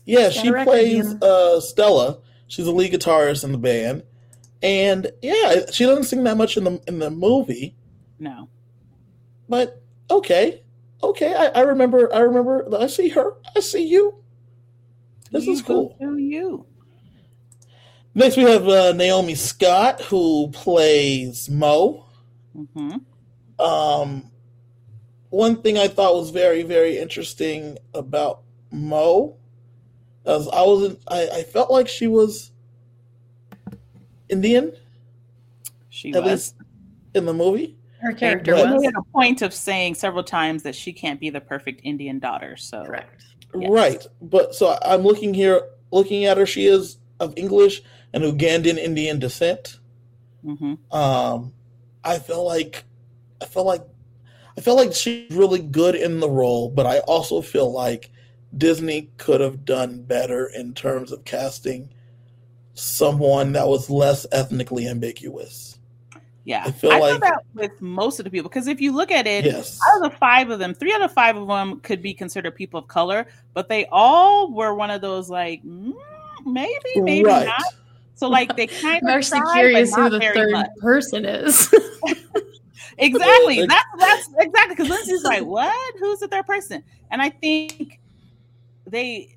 Yeah, 0.04 0.28
She's 0.30 0.34
got 0.36 0.42
she 0.42 0.48
a 0.48 0.52
record 0.52 0.64
plays 0.72 1.14
uh, 1.22 1.60
Stella. 1.60 2.18
She's 2.52 2.66
a 2.66 2.70
lead 2.70 2.92
guitarist 2.92 3.44
in 3.44 3.52
the 3.52 3.56
band, 3.56 4.02
and 4.62 5.10
yeah, 5.22 5.70
she 5.72 5.86
doesn't 5.86 6.04
sing 6.04 6.22
that 6.24 6.36
much 6.36 6.58
in 6.58 6.64
the 6.64 6.82
in 6.86 6.98
the 6.98 7.10
movie. 7.10 7.74
No. 8.18 8.50
But 9.48 9.82
okay, 10.10 10.62
okay, 11.02 11.32
I, 11.34 11.46
I 11.46 11.60
remember. 11.62 12.14
I 12.14 12.18
remember. 12.18 12.68
I 12.78 12.88
see 12.88 13.08
her. 13.08 13.36
I 13.56 13.60
see 13.60 13.86
you. 13.86 14.22
This 15.30 15.46
You 15.46 15.52
is 15.54 15.62
cool. 15.62 15.96
Do 15.98 16.18
you? 16.18 16.66
Next, 18.14 18.36
we 18.36 18.42
have 18.42 18.68
uh, 18.68 18.92
Naomi 18.92 19.34
Scott, 19.34 20.02
who 20.02 20.50
plays 20.52 21.48
Mo. 21.48 22.04
hmm 22.54 22.96
Um, 23.58 24.30
one 25.30 25.62
thing 25.62 25.78
I 25.78 25.88
thought 25.88 26.16
was 26.16 26.28
very, 26.28 26.64
very 26.64 26.98
interesting 26.98 27.78
about 27.94 28.42
Mo, 28.70 29.38
as 30.26 30.48
I 30.48 30.62
was, 30.62 30.96
I, 31.08 31.28
I 31.28 31.42
felt 31.42 31.70
like 31.70 31.88
she 31.88 32.06
was 32.06 32.52
Indian, 34.28 34.72
She 35.88 36.12
at 36.14 36.22
was. 36.22 36.30
least 36.30 36.54
in 37.14 37.26
the 37.26 37.34
movie. 37.34 37.76
Her 38.00 38.12
character 38.12 38.54
But- 38.54 38.72
was 38.72 38.82
made 38.82 38.94
a 38.96 39.02
point 39.12 39.42
of 39.42 39.54
saying 39.54 39.94
several 39.94 40.24
times 40.24 40.62
that 40.64 40.74
she 40.74 40.92
can't 40.92 41.20
be 41.20 41.30
the 41.30 41.40
perfect 41.40 41.80
Indian 41.84 42.18
daughter. 42.18 42.56
So 42.56 42.84
correct. 42.84 43.24
Yes. 43.54 43.70
Right, 43.70 44.06
but 44.22 44.54
so 44.54 44.78
I'm 44.82 45.02
looking 45.02 45.34
here, 45.34 45.60
looking 45.90 46.24
at 46.24 46.38
her. 46.38 46.46
She 46.46 46.66
is 46.66 46.96
of 47.20 47.34
English 47.36 47.82
and 48.14 48.24
Ugandan 48.24 48.78
Indian 48.78 49.18
descent. 49.18 49.78
hmm 50.42 50.74
Um, 50.90 51.52
I 52.02 52.18
feel 52.18 52.44
like, 52.46 52.84
I 53.40 53.44
feel 53.44 53.64
like, 53.64 53.82
I 54.56 54.60
feel 54.62 54.74
like 54.76 54.94
she's 54.94 55.30
really 55.30 55.60
good 55.60 55.94
in 55.94 56.18
the 56.20 56.28
role, 56.30 56.70
but 56.70 56.86
I 56.86 57.00
also 57.00 57.42
feel 57.42 57.70
like 57.70 58.10
Disney 58.56 59.10
could 59.16 59.40
have 59.40 59.64
done 59.64 60.02
better 60.02 60.46
in 60.46 60.74
terms 60.74 61.10
of 61.12 61.24
casting 61.24 61.88
someone 62.74 63.52
that 63.52 63.66
was 63.68 63.88
less 63.90 64.26
ethnically 64.32 64.88
ambiguous. 64.88 65.78
yeah, 66.44 66.64
I 66.66 66.70
feel 66.70 66.90
I 66.92 66.98
like- 66.98 67.10
feel 67.12 67.20
that 67.20 67.44
with 67.54 67.80
most 67.80 68.18
of 68.18 68.24
the 68.24 68.30
people 68.30 68.48
because 68.48 68.66
if 68.66 68.80
you 68.80 68.92
look 68.92 69.10
at 69.10 69.26
it, 69.26 69.44
Yes, 69.44 69.78
out 69.90 70.04
of 70.04 70.10
the 70.12 70.18
five 70.18 70.50
of 70.50 70.58
them, 70.58 70.74
three 70.74 70.92
out 70.92 71.02
of 71.02 71.12
five 71.12 71.36
of 71.36 71.46
them 71.48 71.80
could 71.80 72.02
be 72.02 72.12
considered 72.14 72.54
people 72.54 72.80
of 72.80 72.88
color, 72.88 73.26
but 73.54 73.68
they 73.68 73.86
all 73.92 74.52
were 74.52 74.74
one 74.74 74.90
of 74.90 75.00
those 75.00 75.30
like 75.30 75.62
mm, 75.64 75.92
maybe, 76.44 76.72
maybe 76.96 77.24
right. 77.24 77.46
not. 77.46 77.62
So 78.14 78.28
like 78.28 78.56
they 78.56 78.66
kind 78.66 79.00
I'm 79.02 79.08
of 79.08 79.14
actually 79.16 79.40
tried, 79.40 79.54
curious 79.54 79.94
who 79.94 80.10
the 80.10 80.20
third 80.20 80.50
much. 80.52 80.68
person 80.80 81.24
is. 81.24 81.72
Exactly. 82.98 83.64
That's 83.66 83.84
that's 83.98 84.28
exactly 84.38 84.76
because 84.76 84.88
Lindsay's 84.90 85.24
like, 85.24 85.44
what? 85.44 85.94
Who's 85.98 86.20
the 86.20 86.28
third 86.28 86.46
person? 86.46 86.84
And 87.10 87.22
I 87.22 87.30
think 87.30 87.98
they, 88.92 89.36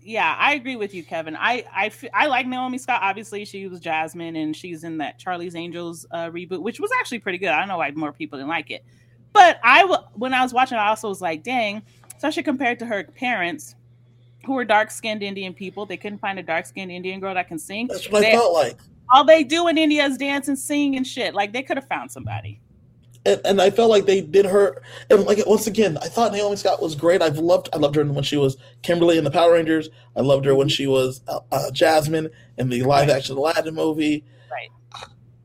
yeah, 0.00 0.34
I 0.38 0.54
agree 0.54 0.76
with 0.76 0.94
you, 0.94 1.04
Kevin. 1.04 1.36
I, 1.36 1.64
I, 1.70 1.90
I 2.14 2.26
like 2.26 2.46
Naomi 2.46 2.78
Scott. 2.78 3.00
Obviously, 3.02 3.44
she 3.44 3.66
was 3.68 3.80
Jasmine, 3.80 4.36
and 4.36 4.56
she's 4.56 4.84
in 4.84 4.96
that 4.98 5.18
Charlie's 5.18 5.54
Angels 5.54 6.06
uh, 6.12 6.30
reboot, 6.30 6.62
which 6.62 6.80
was 6.80 6.90
actually 6.98 7.18
pretty 7.18 7.38
good. 7.38 7.50
I 7.50 7.58
don't 7.58 7.68
know 7.68 7.78
why 7.78 7.90
more 7.90 8.12
people 8.12 8.38
didn't 8.38 8.48
like 8.48 8.70
it, 8.70 8.84
but 9.32 9.60
I 9.62 9.82
w- 9.82 10.00
when 10.14 10.32
I 10.32 10.42
was 10.42 10.54
watching, 10.54 10.78
I 10.78 10.88
also 10.88 11.08
was 11.08 11.20
like, 11.20 11.42
dang, 11.42 11.82
especially 12.16 12.42
compared 12.44 12.78
to 12.78 12.86
her 12.86 13.04
parents. 13.04 13.74
Who 14.46 14.54
were 14.54 14.64
dark 14.64 14.90
skinned 14.90 15.22
Indian 15.22 15.54
people? 15.54 15.86
They 15.86 15.96
couldn't 15.96 16.18
find 16.18 16.38
a 16.38 16.42
dark 16.42 16.66
skinned 16.66 16.90
Indian 16.90 17.20
girl 17.20 17.34
that 17.34 17.46
can 17.46 17.58
sing. 17.60 17.86
that's 17.86 18.10
what 18.10 18.24
I 18.24 18.32
felt 18.32 18.52
like. 18.52 18.76
all 19.14 19.24
they 19.24 19.44
do 19.44 19.68
in 19.68 19.78
India 19.78 20.04
is 20.04 20.18
dance 20.18 20.48
and 20.48 20.58
sing 20.58 20.96
and 20.96 21.06
shit. 21.06 21.32
Like 21.32 21.52
they 21.52 21.62
could 21.62 21.76
have 21.76 21.86
found 21.86 22.10
somebody. 22.10 22.60
And, 23.24 23.40
and 23.44 23.60
I 23.62 23.70
felt 23.70 23.90
like 23.90 24.06
they 24.06 24.20
did 24.20 24.46
her. 24.46 24.82
And 25.10 25.24
like 25.24 25.44
once 25.46 25.66
again, 25.66 25.96
I 26.00 26.08
thought 26.08 26.32
Naomi 26.32 26.56
Scott 26.56 26.82
was 26.82 26.94
great. 26.94 27.22
I've 27.22 27.38
loved 27.38 27.68
I 27.72 27.76
loved 27.78 27.94
her 27.96 28.04
when 28.04 28.24
she 28.24 28.36
was 28.36 28.56
Kimberly 28.82 29.18
in 29.18 29.24
the 29.24 29.30
Power 29.30 29.52
Rangers. 29.52 29.88
I 30.16 30.20
loved 30.20 30.44
her 30.44 30.54
when 30.54 30.68
she 30.68 30.86
was 30.86 31.20
uh, 31.28 31.40
uh, 31.50 31.70
Jasmine 31.70 32.30
in 32.58 32.68
the 32.68 32.82
live 32.82 33.08
action 33.08 33.36
Aladdin 33.36 33.74
movie. 33.74 34.24
Right. 34.50 34.70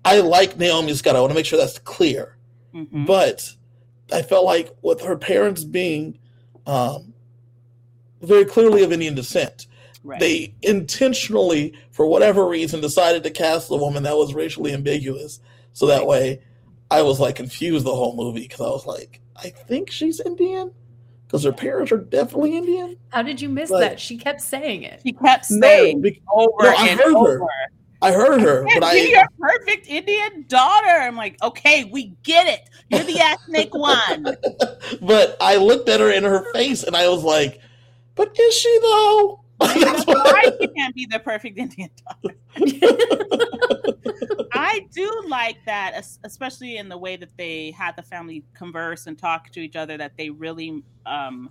I 0.06 0.20
like 0.22 0.58
Naomi 0.58 0.94
Scott. 0.94 1.16
I 1.16 1.20
want 1.20 1.32
to 1.32 1.36
make 1.36 1.46
sure 1.46 1.60
that's 1.60 1.80
clear. 1.80 2.38
Mhm. 2.74 3.06
But 3.06 3.54
I 4.12 4.22
felt 4.22 4.46
like 4.46 4.76
with 4.82 5.02
her 5.02 5.18
parents 5.18 5.64
being 5.64 6.18
um, 6.66 7.14
very 8.22 8.46
clearly 8.46 8.84
of 8.84 8.92
Indian 8.92 9.16
descent, 9.16 9.68
Right. 10.04 10.20
they 10.20 10.56
intentionally, 10.62 11.74
for 11.92 12.08
whatever 12.08 12.48
reason, 12.48 12.80
decided 12.82 13.24
to 13.24 13.30
cast 13.30 13.70
a 13.72 13.76
woman 13.76 14.04
that 14.04 14.16
was 14.18 14.34
racially 14.34 14.74
ambiguous. 14.74 15.40
So 15.74 15.86
that 15.88 16.08
way, 16.08 16.42
I 16.90 17.02
was 17.02 17.20
like 17.20 17.36
confused 17.36 17.86
the 17.86 17.94
whole 17.96 18.16
movie 18.16 18.42
because 18.42 18.62
I 18.62 18.70
was 18.70 18.86
like, 18.86 19.20
I 19.36 19.50
think 19.50 19.92
she's 19.92 20.20
Indian 20.20 20.72
because 21.26 21.44
her 21.44 21.52
parents 21.52 21.92
are 21.92 21.98
definitely 21.98 22.56
Indian. 22.58 22.96
How 23.10 23.22
did 23.22 23.42
you 23.42 23.50
miss 23.50 23.70
Like- 23.70 23.82
that? 23.92 24.00
She 24.00 24.18
kept 24.18 24.42
saying 24.42 24.84
it. 24.84 25.02
She 25.06 25.12
kept 25.14 25.52
No, 25.52 25.60
saying 25.68 26.02
be- 26.02 26.22
over 26.34 26.64
no, 26.64 26.70
I 26.70 26.88
and 26.88 27.00
heard 27.00 27.12
her. 27.14 27.18
over. 27.18 27.48
I 28.00 28.12
heard 28.12 28.42
her, 28.42 28.64
Can't 28.66 28.80
but 28.82 28.92
be 28.94 29.00
I 29.00 29.20
your 29.20 29.28
perfect 29.40 29.88
Indian 29.88 30.46
daughter. 30.48 30.88
I'm 30.88 31.16
like, 31.16 31.36
okay, 31.42 31.86
we 31.86 32.14
get 32.24 32.46
it. 32.48 32.70
You're 32.90 33.04
the 33.04 33.20
ethnic 33.20 33.74
one. 33.74 34.38
but 35.02 35.36
I 35.42 35.56
looked 35.58 35.90
at 35.90 36.00
her 36.00 36.12
in 36.12 36.24
her 36.24 36.46
face 36.54 36.84
and 36.84 36.96
I 36.96 37.10
was 37.10 37.24
like, 37.24 37.60
but 38.16 38.38
is 38.40 38.54
she 38.56 38.80
though? 38.82 39.42
That's 39.60 39.84
That's 39.84 40.06
what- 40.06 40.34
why 40.34 40.52
she 40.62 40.68
can't 40.68 40.96
be 40.96 41.06
the 41.10 41.20
perfect 41.20 41.58
Indian 41.58 41.90
daughter. 42.06 42.36
I 44.54 44.88
do 44.94 45.24
like 45.28 45.58
that, 45.66 46.04
especially 46.24 46.78
in 46.78 46.90
the 46.90 46.98
way 46.98 47.16
that 47.16 47.30
they 47.38 47.72
had 47.72 47.96
the 47.96 48.02
family 48.02 48.44
converse 48.54 49.08
and 49.08 49.18
talk 49.18 49.50
to 49.52 49.60
each 49.60 49.76
other. 49.76 49.98
That 49.98 50.14
they 50.18 50.30
really, 50.30 50.84
um, 51.06 51.50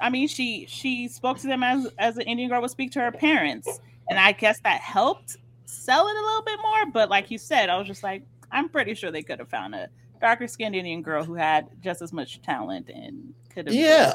I 0.00 0.10
mean, 0.10 0.28
she 0.28 0.66
she 0.68 1.08
spoke 1.08 1.38
to 1.38 1.46
them 1.46 1.62
as 1.62 1.88
as 1.98 2.16
an 2.16 2.22
Indian 2.22 2.48
girl 2.50 2.60
would 2.62 2.70
speak 2.70 2.92
to 2.92 3.00
her 3.00 3.12
parents, 3.12 3.80
and 4.08 4.18
I 4.18 4.32
guess 4.32 4.60
that 4.60 4.80
helped 4.80 5.36
sell 5.66 6.06
it 6.08 6.16
a 6.16 6.20
little 6.20 6.42
bit 6.42 6.58
more. 6.62 6.86
But 6.92 7.10
like 7.10 7.30
you 7.30 7.38
said, 7.38 7.68
I 7.68 7.76
was 7.76 7.86
just 7.86 8.02
like, 8.02 8.22
I'm 8.50 8.68
pretty 8.68 8.94
sure 8.94 9.10
they 9.10 9.22
could 9.22 9.38
have 9.38 9.48
found 9.50 9.74
a 9.74 9.88
darker 10.20 10.46
skinned 10.46 10.74
Indian 10.76 11.02
girl 11.02 11.24
who 11.24 11.34
had 11.34 11.68
just 11.80 12.00
as 12.02 12.12
much 12.12 12.40
talent 12.42 12.90
and 12.90 13.34
could 13.52 13.66
have. 13.66 13.74
yeah. 13.74 14.14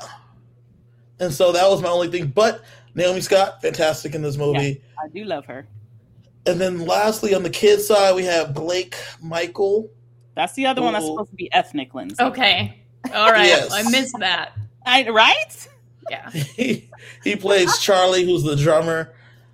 And 1.20 1.34
so 1.34 1.52
that 1.52 1.70
was 1.70 1.82
my 1.82 1.90
only 1.90 2.10
thing. 2.10 2.28
But 2.28 2.64
Naomi 2.94 3.22
Scott, 3.22 3.62
fantastic 3.62 4.16
in 4.16 4.22
this 4.22 4.38
movie. 4.38 4.82
I 5.04 5.08
do 5.10 5.24
love 5.24 5.46
her. 5.46 5.68
And 6.46 6.62
then 6.62 6.80
lastly, 6.80 7.34
on 7.34 7.44
the 7.44 7.50
kids 7.50 7.88
side, 7.88 8.16
we 8.16 8.26
have 8.26 8.54
Blake 8.54 8.96
Michael. 9.22 9.90
That's 10.36 10.54
the 10.54 10.66
other 10.66 10.82
one 10.82 10.94
that's 10.94 11.06
supposed 11.06 11.32
to 11.32 11.36
be 11.36 11.52
ethnic, 11.54 11.94
Lindsay. 11.94 12.22
okay. 12.22 12.82
All 13.14 13.32
right. 13.32 13.48
Yes. 13.48 13.72
I 13.72 13.90
missed 13.90 14.18
that. 14.20 14.54
I, 14.86 15.10
right? 15.10 15.68
Yeah. 16.10 16.30
he, 16.32 16.90
he 17.24 17.36
plays 17.36 17.80
Charlie, 17.80 18.26
who's 18.26 18.44
the 18.44 18.56
drummer. 18.56 19.14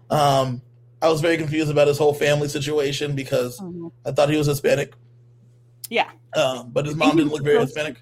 Um, 0.10 0.62
I 1.02 1.10
was 1.10 1.21
very 1.21 1.38
confused 1.38 1.71
about 1.71 1.88
his 1.88 1.97
whole 1.97 2.13
family 2.13 2.47
situation 2.47 3.15
because 3.15 3.62
I 4.06 4.12
thought 4.12 4.30
he 4.30 4.38
was 4.38 4.47
Hispanic. 4.47 4.93
Yeah. 5.89 6.10
Um, 6.36 6.71
but 6.71 6.86
his 6.86 6.95
mom 6.95 7.17
didn't 7.17 7.32
look 7.32 7.43
very 7.43 7.60
Hispanic. 7.60 8.02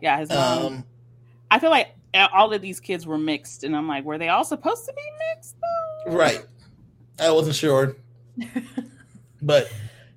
Yeah, 0.00 0.18
his 0.18 0.28
mom. 0.28 0.66
Um, 0.66 0.84
I 1.50 1.58
feel 1.58 1.70
like 1.70 1.94
all 2.14 2.52
of 2.52 2.62
these 2.62 2.80
kids 2.80 3.06
were 3.06 3.18
mixed, 3.18 3.64
and 3.64 3.76
I'm 3.76 3.86
like, 3.88 4.04
were 4.04 4.18
they 4.18 4.28
all 4.28 4.44
supposed 4.44 4.84
to 4.86 4.92
be 4.92 5.02
mixed 5.34 5.56
though? 6.06 6.16
right. 6.16 6.44
I 7.20 7.30
wasn't 7.30 7.56
sure. 7.56 7.96
But 9.42 9.70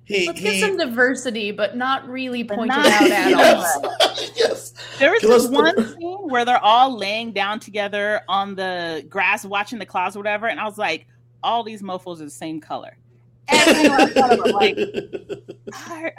he. 0.04 0.26
Let's 0.26 0.40
he 0.40 0.44
get 0.44 0.60
some 0.60 0.76
diversity, 0.76 1.52
but 1.52 1.76
not 1.76 2.08
really 2.08 2.44
pointed 2.44 2.68
not- 2.68 2.86
out 2.86 3.10
at 3.10 3.34
all. 3.34 3.96
yes. 4.00 4.32
yes. 4.36 4.74
There 4.98 5.12
was 5.12 5.22
this 5.22 5.30
us 5.30 5.46
the- 5.46 5.52
one 5.52 5.94
scene 5.96 6.28
where 6.28 6.44
they're 6.44 6.58
all 6.58 6.96
laying 6.96 7.32
down 7.32 7.60
together 7.60 8.22
on 8.28 8.54
the 8.54 9.06
grass, 9.08 9.44
watching 9.44 9.78
the 9.78 9.86
clouds 9.86 10.16
or 10.16 10.18
whatever, 10.18 10.48
and 10.48 10.58
I 10.58 10.64
was 10.64 10.78
like, 10.78 11.06
all 11.42 11.62
these 11.62 11.82
mofo's 11.82 12.20
are 12.20 12.24
the 12.24 12.30
same 12.30 12.60
color. 12.60 12.96
Everyone 13.48 14.00
I 14.00 14.06
thought 14.06 14.50
like, 14.52 14.76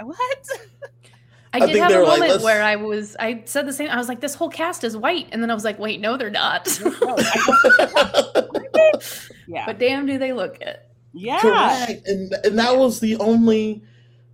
what? 0.02 0.50
I 1.54 1.58
I 1.58 1.60
did 1.68 1.74
think 1.74 1.84
have 1.84 1.92
a 1.92 1.98
were 2.00 2.06
like, 2.06 2.20
moment 2.20 2.42
where 2.42 2.64
I 2.64 2.76
was, 2.78 3.16
I 3.20 3.44
said 3.46 3.68
the 3.68 3.74
same. 3.74 3.90
I 3.90 3.98
was 3.98 4.08
like, 4.08 4.20
this 4.22 4.34
whole 4.34 4.50
cast 4.50 4.84
is 4.84 4.98
white. 4.98 5.28
And 5.32 5.42
then 5.42 5.52
I 5.52 5.54
was 5.54 5.64
like, 5.64 5.78
wait, 5.78 6.02
no, 6.02 6.18
they're 6.18 6.30
not. 6.32 6.68
Yeah, 9.48 9.66
but 9.66 9.78
damn, 9.78 10.06
do 10.06 10.18
they 10.18 10.34
look 10.34 10.60
it. 10.62 10.88
yeah. 11.14 11.40
Correct, 11.40 12.08
and 12.08 12.34
and 12.44 12.58
that 12.58 12.78
was 12.78 13.00
the 13.00 13.18
only, 13.18 13.84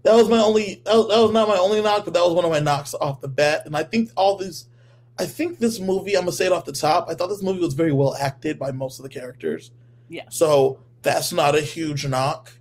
that 0.03 0.13
was 0.15 0.29
my 0.29 0.38
only, 0.39 0.82
that 0.86 0.95
was, 0.95 1.08
that 1.10 1.19
was 1.19 1.32
not 1.32 1.47
my 1.47 1.58
only 1.58 1.82
knock, 1.82 2.05
but 2.05 2.13
that 2.13 2.23
was 2.23 2.34
one 2.34 2.45
of 2.45 2.51
my 2.51 2.60
knocks 2.60 2.93
off 2.93 3.19
the 3.19 3.27
bat. 3.27 3.63
And 3.65 3.75
I 3.75 3.84
think 3.84 4.12
all 4.15 4.38
these, 4.38 4.67
I 5.17 5.25
think 5.25 5.60
this 5.60 5.79
movie, 5.79 6.15
I'm 6.15 6.21
gonna 6.21 6.32
say 6.32 6.45
it 6.45 6.51
off 6.51 6.65
the 6.65 6.71
top. 6.71 7.08
I 7.10 7.15
thought 7.15 7.27
this 7.27 7.41
movie 7.43 7.60
was 7.60 7.73
very 7.73 7.91
well 7.91 8.15
acted 8.15 8.60
by 8.60 8.71
most 8.71 8.99
of 8.99 9.03
the 9.03 9.10
characters. 9.10 9.71
Yeah. 10.08 10.29
So 10.29 10.79
that's 11.01 11.34
not 11.34 11.55
a 11.55 11.62
huge 11.62 12.05
knock, 12.05 12.51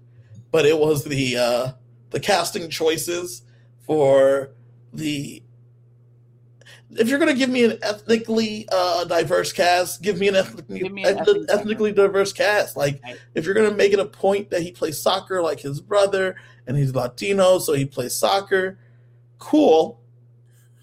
but 0.51 0.65
it 0.67 0.79
was 0.79 1.05
the 1.05 1.37
uh 1.37 1.73
the 2.11 2.19
casting 2.19 2.71
choices 2.71 3.43
for 3.89 4.51
the. 4.93 5.43
If 6.91 7.09
you're 7.09 7.19
gonna 7.19 7.35
give 7.35 7.51
me 7.51 7.65
an 7.65 7.79
ethnically 7.83 8.67
uh, 8.73 9.05
diverse 9.05 9.53
cast, 9.53 10.01
give 10.03 10.19
me 10.19 10.29
an 10.29 10.37
ethnically, 10.37 10.89
me 10.89 11.03
an 11.05 11.19
ethnic- 11.19 11.29
ethnic- 11.37 11.51
ethnically 11.51 11.93
diverse 11.93 12.33
cast. 12.33 12.77
Like 12.77 13.01
Right. 13.03 13.17
if 13.35 13.45
you're 13.45 13.55
gonna 13.55 13.73
make 13.75 13.93
it 13.93 13.99
a 13.99 14.07
point 14.07 14.51
that 14.51 14.63
he 14.63 14.71
plays 14.73 15.01
soccer 15.01 15.43
like 15.43 15.61
his 15.61 15.81
brother 15.81 16.37
and 16.67 16.77
he's 16.79 16.95
Latino, 16.95 17.59
so 17.59 17.73
he 17.75 17.85
plays 17.85 18.15
soccer, 18.17 18.79
cool, 19.39 20.01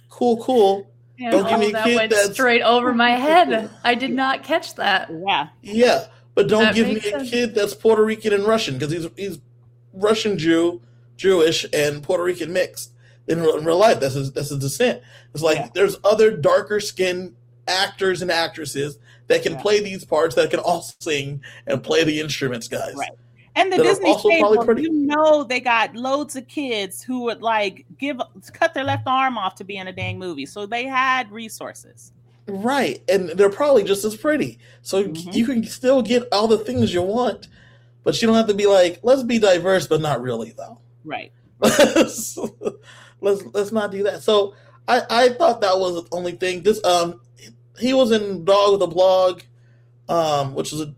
cool, 0.10 0.38
cool. 0.44 0.92
And 1.20 1.32
Don't 1.32 1.48
give 1.50 1.60
me 1.60 1.70
a 1.70 1.72
that 1.72 1.84
kid 1.86 1.96
went 2.12 2.14
straight 2.34 2.62
over 2.62 2.94
my 2.94 3.12
head. 3.16 3.70
I 3.84 3.96
did 3.96 4.12
not 4.12 4.44
catch 4.44 4.76
that. 4.76 5.10
Yeah, 5.26 5.48
Yeah, 5.64 6.06
but 6.36 6.48
don't 6.48 6.64
That 6.66 6.76
give 6.76 6.88
me 6.88 6.96
makes 6.96 7.06
a 7.08 7.10
sense. 7.12 7.30
kid 7.32 7.56
that's 7.56 7.74
Puerto 7.74 8.04
Rican 8.04 8.32
and 8.34 8.44
Russian 8.46 8.76
because 8.76 8.92
he's 8.92 9.08
he's 9.18 9.40
Russian 9.92 10.38
Jew, 10.38 10.82
Jewish, 11.18 11.66
and 11.74 12.04
Puerto 12.04 12.22
Rican 12.24 12.54
mixed. 12.54 12.92
In 13.28 13.42
real, 13.42 13.58
in 13.58 13.66
real 13.66 13.78
life, 13.78 14.00
that's 14.00 14.16
a, 14.16 14.24
that's 14.24 14.50
his 14.50 14.60
descent. 14.60 15.02
It's 15.34 15.42
like 15.44 15.58
Yeah. 15.58 15.70
there's 15.74 15.98
other 16.04 16.32
darker 16.32 16.80
skinned 16.80 17.36
actors 17.68 18.22
and 18.22 18.32
actresses 18.32 19.00
that 19.28 19.42
can 19.42 19.54
Yeah. 19.54 19.62
play 19.62 19.80
these 19.80 20.06
parts 20.06 20.36
that 20.36 20.52
can 20.52 20.60
also 20.60 20.94
sing 21.00 21.42
and 21.66 21.82
play 21.84 22.04
the 22.04 22.20
instruments, 22.20 22.68
guys. 22.68 22.94
Right. 22.96 23.10
And 23.56 23.72
the 23.72 23.78
Disney 23.78 24.16
stable, 24.20 24.64
pretty. 24.66 24.84
you 24.84 24.92
know, 24.92 25.44
they 25.44 25.62
got 25.62 25.96
loads 25.96 26.36
of 26.36 26.46
kids 26.48 27.02
who 27.02 27.22
would 27.24 27.42
like 27.42 27.86
give 27.98 28.20
cut 28.54 28.74
their 28.74 28.84
left 28.84 29.08
arm 29.08 29.38
off 29.38 29.56
to 29.56 29.64
be 29.64 29.78
in 29.78 29.88
a 29.88 29.94
dang 29.94 30.20
movie. 30.20 30.46
So 30.46 30.66
they 30.66 30.84
had 30.84 31.32
resources. 31.32 32.12
Right, 32.48 33.02
and 33.10 33.30
they're 33.30 33.50
probably 33.50 33.84
just 33.84 34.04
as 34.06 34.16
pretty. 34.16 34.60
So 34.84 35.06
Mhm. 35.06 35.34
you 35.34 35.46
can 35.46 35.64
still 35.64 36.02
get 36.04 36.28
all 36.32 36.48
the 36.48 36.58
things 36.60 36.94
you 36.94 37.02
want, 37.02 37.48
but 38.04 38.22
you 38.22 38.28
don't 38.28 38.36
have 38.36 38.48
to 38.48 38.54
be 38.54 38.68
like, 38.68 39.00
let's 39.04 39.24
be 39.24 39.40
diverse, 39.40 39.88
but 39.88 40.02
not 40.02 40.22
really 40.22 40.54
though. 40.56 40.78
Right. 41.06 41.32
let's 43.26 43.44
let's 43.54 43.72
not 43.74 43.92
do 43.92 44.04
that. 44.04 44.24
So 44.24 44.54
I 44.88 45.02
I 45.10 45.30
thought 45.30 45.62
that 45.62 45.78
was 45.78 45.96
the 45.96 46.08
only 46.16 46.32
thing. 46.34 46.64
This 46.64 46.82
um 46.86 47.20
he 47.78 47.94
was 47.94 48.12
in 48.12 48.46
Dog 48.46 48.74
with 48.74 48.82
a 48.84 48.88
Blog, 48.88 49.42
um 50.08 50.56
which 50.56 50.72
is 50.72 50.80
a 50.82 50.94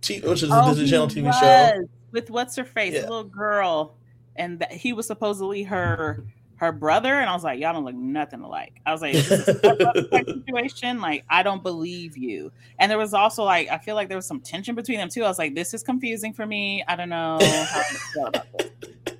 t- 0.00 0.20
which 0.20 0.42
is 0.42 0.50
a 0.50 0.62
Oh, 0.62 0.68
Disney 0.70 0.88
Channel 0.88 1.08
TV 1.08 1.32
show. 1.38 1.86
with 2.12 2.30
what's 2.30 2.56
her 2.56 2.64
face, 2.64 2.94
Yeah. 2.94 3.00
a 3.00 3.08
little 3.10 3.24
girl, 3.24 3.94
and 4.36 4.60
that 4.60 4.72
he 4.72 4.92
was 4.94 5.06
supposedly 5.06 5.64
her 5.64 6.24
her 6.58 6.72
brother, 6.72 7.12
and 7.12 7.28
I 7.28 7.34
was 7.34 7.44
like, 7.44 7.60
y'all 7.60 7.74
don't 7.74 7.84
look 7.84 7.94
nothing 7.94 8.40
alike. 8.40 8.80
I 8.86 8.90
was 8.92 9.02
like, 9.02 9.14
is 9.14 9.30
a 9.30 10.24
situation, 10.24 11.02
like 11.02 11.26
I 11.28 11.42
don't 11.42 11.62
believe 11.62 12.16
you. 12.16 12.50
And 12.78 12.90
there 12.90 12.96
was 12.96 13.12
also 13.12 13.44
like, 13.44 13.68
I 13.68 13.76
feel 13.76 13.94
like 13.94 14.08
there 14.08 14.16
was 14.16 14.24
some 14.24 14.40
tension 14.40 14.74
between 14.74 14.96
them 14.96 15.10
too. 15.10 15.22
I 15.22 15.28
was 15.28 15.38
like, 15.38 15.54
this 15.54 15.74
is 15.74 15.82
confusing 15.82 16.32
for 16.32 16.46
me. 16.46 16.82
I 16.88 16.96
don't 16.96 17.10
know 17.10 17.36
how 17.42 17.82
to 17.82 17.94
feel 18.14 18.26
about 18.28 18.46
this. 18.58 18.70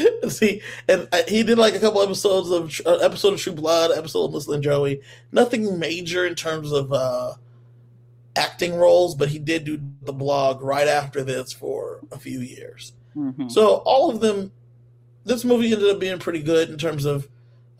See, 0.28 0.62
and 0.88 1.08
I, 1.12 1.24
he 1.28 1.42
did 1.42 1.58
like 1.58 1.74
a 1.74 1.80
couple 1.80 2.02
episodes 2.02 2.50
of 2.50 2.80
uh, 2.86 2.98
episode 3.04 3.34
of 3.34 3.40
True 3.40 3.52
Blood, 3.52 3.90
episode 3.96 4.24
of 4.24 4.30
Melissa 4.30 4.58
Joey. 4.58 5.00
Nothing 5.32 5.78
major 5.78 6.26
in 6.26 6.34
terms 6.34 6.72
of 6.72 6.92
uh, 6.92 7.34
acting 8.36 8.74
roles, 8.74 9.14
but 9.14 9.28
he 9.28 9.38
did 9.38 9.64
do 9.64 9.80
the 10.02 10.12
blog 10.12 10.62
right 10.62 10.88
after 10.88 11.22
this 11.22 11.52
for 11.52 12.00
a 12.10 12.18
few 12.18 12.40
years. 12.40 12.92
Mhm. 13.16 13.50
So 13.50 13.76
all 13.84 14.10
of 14.10 14.20
them, 14.20 14.52
this 15.24 15.44
movie 15.44 15.72
ended 15.72 15.90
up 15.90 16.00
being 16.00 16.18
pretty 16.18 16.42
good 16.42 16.70
in 16.70 16.78
terms 16.78 17.04
of 17.04 17.28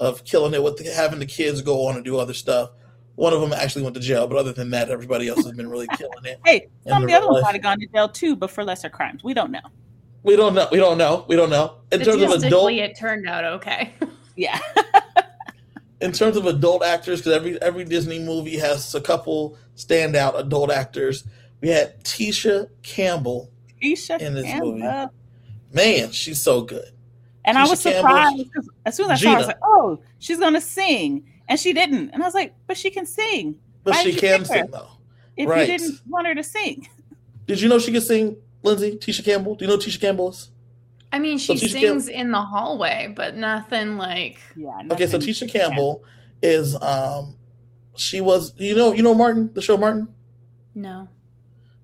of 0.00 0.24
killing 0.24 0.52
it 0.52 0.62
with 0.62 0.78
the, 0.78 0.90
having 0.90 1.20
the 1.20 1.26
kids 1.26 1.62
go 1.62 1.86
on 1.86 1.94
and 1.94 2.04
do 2.04 2.18
other 2.18 2.34
stuff. 2.34 2.70
One 3.14 3.32
of 3.32 3.40
them 3.40 3.52
actually 3.52 3.82
went 3.82 3.94
to 3.94 4.00
jail, 4.00 4.26
but 4.26 4.36
other 4.36 4.52
than 4.52 4.70
that, 4.70 4.90
everybody 4.90 5.28
else 5.28 5.44
has 5.44 5.52
been 5.52 5.68
really 5.68 5.86
killing 5.96 6.24
it. 6.24 6.40
Hey, 6.44 6.68
some 6.88 7.02
of 7.02 7.08
the 7.08 7.14
other 7.14 7.28
ones 7.28 7.42
might 7.42 7.52
have 7.54 7.62
gone 7.62 7.78
to 7.78 7.86
jail 7.86 8.08
too, 8.08 8.34
but 8.34 8.50
for 8.50 8.64
lesser 8.64 8.88
crimes. 8.88 9.22
We 9.22 9.34
don't 9.34 9.52
know. 9.52 9.60
We 10.22 10.36
don't 10.36 10.54
know. 10.54 10.68
We 10.70 10.78
don't 10.78 10.98
know. 10.98 11.24
We 11.28 11.36
don't 11.36 11.50
know. 11.50 11.76
In 11.90 12.00
terms 12.00 12.22
of 12.22 12.30
adult, 12.30 12.72
it 12.72 12.96
turned 12.96 13.26
out 13.28 13.44
okay. 13.44 13.92
Yeah. 14.36 14.58
in 16.00 16.10
terms 16.12 16.36
of 16.38 16.46
adult 16.46 16.82
actors, 16.82 17.20
because 17.20 17.32
every 17.34 17.60
every 17.60 17.84
Disney 17.84 18.18
movie 18.18 18.56
has 18.56 18.94
a 18.94 19.00
couple 19.00 19.58
standout 19.76 20.38
adult 20.38 20.70
actors. 20.70 21.24
We 21.60 21.68
had 21.68 22.02
Tisha 22.04 22.68
Campbell. 22.82 23.50
Isha 23.80 24.24
In 24.24 24.34
this 24.34 24.44
Campbell. 24.44 24.72
movie. 24.78 25.08
Man, 25.72 26.10
she's 26.12 26.40
so 26.40 26.62
good. 26.62 26.92
And 27.44 27.58
I 27.58 27.66
was 27.68 27.82
Campbell, 27.82 28.00
surprised 28.00 28.54
'cause 28.54 28.68
as 28.86 28.96
soon 28.96 29.10
as 29.10 29.20
I 29.20 29.22
saw 29.24 29.30
her, 29.30 29.34
I 29.36 29.38
was 29.38 29.46
like, 29.48 29.58
oh, 29.64 29.98
she's 30.18 30.38
going 30.38 30.54
to 30.54 30.60
sing. 30.60 31.24
And 31.48 31.58
she 31.58 31.72
didn't. 31.72 32.10
And 32.10 32.22
I 32.22 32.26
was 32.26 32.34
like, 32.34 32.54
but 32.68 32.76
she 32.76 32.90
can 32.90 33.04
sing. 33.04 33.56
But 33.84 33.94
Why 33.94 34.02
she 34.04 34.14
can 34.14 34.44
sing 34.44 34.68
though. 34.70 34.88
If 35.36 35.48
Right. 35.48 35.68
you 35.68 35.78
didn't 35.78 36.00
want 36.08 36.26
her 36.28 36.34
to 36.36 36.42
sing. 36.44 36.88
Did 37.46 37.60
you 37.60 37.68
know 37.68 37.78
she 37.80 37.90
could 37.92 38.02
sing, 38.04 38.36
Lindsay? 38.62 38.96
Tisha 38.96 39.24
Campbell? 39.24 39.54
Do 39.56 39.64
you 39.64 39.70
know 39.70 39.76
Tisha 39.76 40.00
Campbell 40.00 40.30
is? 40.30 40.50
I 41.12 41.18
mean, 41.18 41.38
she 41.38 41.58
So 41.58 41.66
Tisha 41.66 41.72
sings 41.72 42.08
in 42.08 42.30
the 42.30 42.40
hallway, 42.40 43.12
but 43.14 43.36
nothing 43.36 43.96
like. 43.98 44.38
Yeah. 44.56 44.80
Okay, 44.92 45.06
so 45.06 45.18
Tisha 45.18 45.50
Campbell 45.50 46.04
is 46.42 46.74
um 46.82 47.36
she 47.96 48.20
was 48.20 48.52
you 48.56 48.74
know 48.74 48.92
you 48.92 49.02
know 49.02 49.14
Martin 49.14 49.50
the 49.54 49.62
show 49.62 49.76
Martin 49.76 50.08
No. 50.74 51.06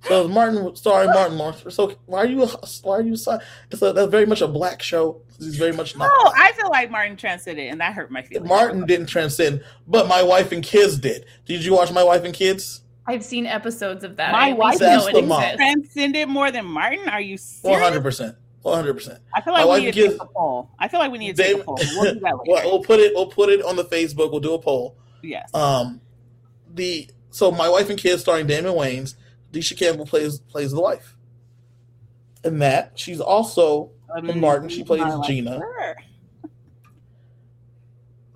so 0.02 0.26
Martin 0.26 0.74
starring 0.74 1.10
Martin 1.10 1.36
Lawrence 1.38 1.62
so 1.68 1.94
why 2.06 2.20
are 2.20 2.26
you 2.26 2.44
why 2.82 2.96
are 2.96 3.02
you 3.02 3.14
si- 3.14 3.36
it's 3.70 3.82
a, 3.82 3.92
that's 3.92 4.10
very 4.10 4.26
much 4.26 4.40
a 4.40 4.48
black 4.48 4.82
show 4.82 5.20
he's 5.38 5.56
very 5.56 5.72
much 5.72 5.96
not 5.96 6.10
Oh, 6.12 6.32
I 6.36 6.50
feel 6.52 6.70
like 6.70 6.90
Martin 6.90 7.16
transcended, 7.16 7.70
and 7.70 7.80
that 7.80 7.92
hurt 7.94 8.10
my 8.10 8.22
feelings. 8.22 8.48
Martin 8.48 8.84
didn't 8.86 9.06
transcend 9.06 9.62
but 9.86 10.08
my 10.08 10.22
wife 10.22 10.50
and 10.50 10.64
kids 10.64 10.98
did 10.98 11.24
did 11.44 11.64
you 11.64 11.74
watch 11.74 11.92
my 11.92 12.02
wife 12.02 12.24
and 12.24 12.34
kids 12.34 12.80
I've 13.08 13.24
seen 13.24 13.46
episodes 13.46 14.04
of 14.04 14.16
that. 14.16 14.32
My 14.32 14.48
I 14.48 14.50
at 14.50 14.56
wife 14.58 14.70
least 14.74 14.80
That's 14.82 15.06
know 15.06 15.12
the 15.12 15.18
it 15.18 15.26
mom. 15.26 15.42
exists. 15.42 15.56
transcended 15.56 16.28
more 16.28 16.50
than 16.50 16.64
Martin. 16.66 17.08
Are 17.08 17.20
you 17.20 17.32
one 17.34 17.38
serious? 17.38 17.82
hundred 17.82 18.02
percent 18.02 18.36
one 18.62 18.74
hundred 18.76 18.94
percent 18.94 19.20
I 19.34 19.40
feel 19.40 19.52
like 19.54 19.66
wife 19.66 19.80
we 19.80 19.86
need 19.86 19.96
and 19.98 20.12
to 20.12 20.18
take 20.18 20.22
a 20.22 20.26
poll. 20.26 20.70
I 20.78 20.88
feel 20.88 21.00
like 21.00 21.10
we 21.12 21.18
need 21.18 21.36
to 21.36 21.42
take 21.42 21.58
a 21.60 21.64
poll. 21.64 21.78
We'll 21.94 22.14
do 22.14 22.20
that 22.20 22.36
later. 22.38 22.42
Well, 22.46 22.64
we'll 22.64 22.82
put 22.84 23.00
it 23.00 23.12
we'll 23.14 23.26
put 23.26 23.48
it 23.48 23.62
on 23.64 23.76
the 23.76 23.84
Facebook 23.84 24.30
we'll 24.30 24.40
do 24.40 24.52
a 24.54 24.58
poll 24.58 24.96
yes. 25.22 25.48
um 25.54 26.00
the 26.74 27.08
so 27.30 27.50
my 27.50 27.68
wife 27.68 27.88
and 27.90 27.98
kids 27.98 28.20
starring 28.22 28.46
Damon 28.46 28.72
Wayans 28.74 29.14
Tisha 29.52 29.76
Campbell 29.78 30.04
plays 30.06 30.40
plays 30.40 30.72
the 30.72 30.80
wife 30.80 31.16
in 32.44 32.58
that 32.58 32.92
she's 32.96 33.20
also 33.20 33.90
Um, 34.14 34.38
Martin, 34.40 34.68
she 34.68 34.84
plays 34.84 35.02
I 35.02 35.14
like 35.14 35.28
Gina. 35.28 35.58
her. 35.60 35.96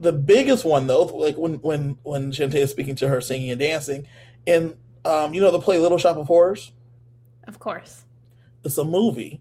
the 0.00 0.12
biggest 0.12 0.64
one 0.64 0.86
though, 0.86 1.04
like 1.04 1.36
when 1.36 1.54
when 1.56 1.98
when 2.02 2.32
Shantae 2.32 2.54
is 2.56 2.70
speaking 2.70 2.94
to 2.96 3.08
her 3.08 3.20
singing 3.20 3.50
and 3.50 3.60
dancing, 3.60 4.06
and 4.46 4.76
um, 5.04 5.34
you 5.34 5.40
know 5.40 5.50
the 5.50 5.58
play 5.60 5.78
Little 5.78 5.98
Shop 5.98 6.16
of 6.16 6.26
Horrors. 6.26 6.72
Of 7.46 7.58
course. 7.58 8.04
It's 8.64 8.78
a 8.78 8.84
movie, 8.84 9.40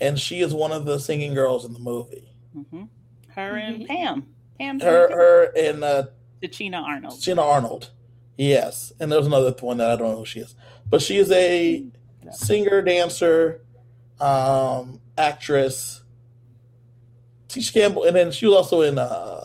and 0.00 0.18
she 0.18 0.40
is 0.40 0.54
one 0.54 0.72
of 0.72 0.84
the 0.86 0.98
singing 0.98 1.34
girls 1.34 1.64
in 1.64 1.72
the 1.74 1.78
movie. 1.78 2.28
Mhm. 2.56 2.88
Her 3.28 3.56
and 3.56 3.82
Mhm. 3.82 3.86
Pam. 3.88 4.26
Pam. 4.58 4.80
Her 4.80 5.10
her 5.10 5.52
and 5.56 5.84
uh, 5.84 6.06
China 6.50 6.78
Arnold. 6.78 7.20
Gina 7.20 7.42
Arnold. 7.42 7.90
Yes, 8.36 8.92
and 8.98 9.10
there's 9.12 9.26
another 9.26 9.52
one 9.60 9.76
that 9.78 9.90
I 9.90 9.96
don't 9.96 10.10
know 10.12 10.18
who 10.18 10.24
she 10.26 10.40
is, 10.40 10.54
but 10.88 11.00
she 11.02 11.18
is 11.18 11.30
a 11.30 11.84
singer, 12.32 12.82
dancer, 12.82 13.60
um, 14.20 15.00
actress. 15.18 16.02
Tisha 17.48 17.72
Campbell, 17.72 18.04
and 18.04 18.16
then 18.16 18.32
she 18.32 18.46
was 18.46 18.56
also 18.56 18.80
in 18.80 18.98
uh, 18.98 19.44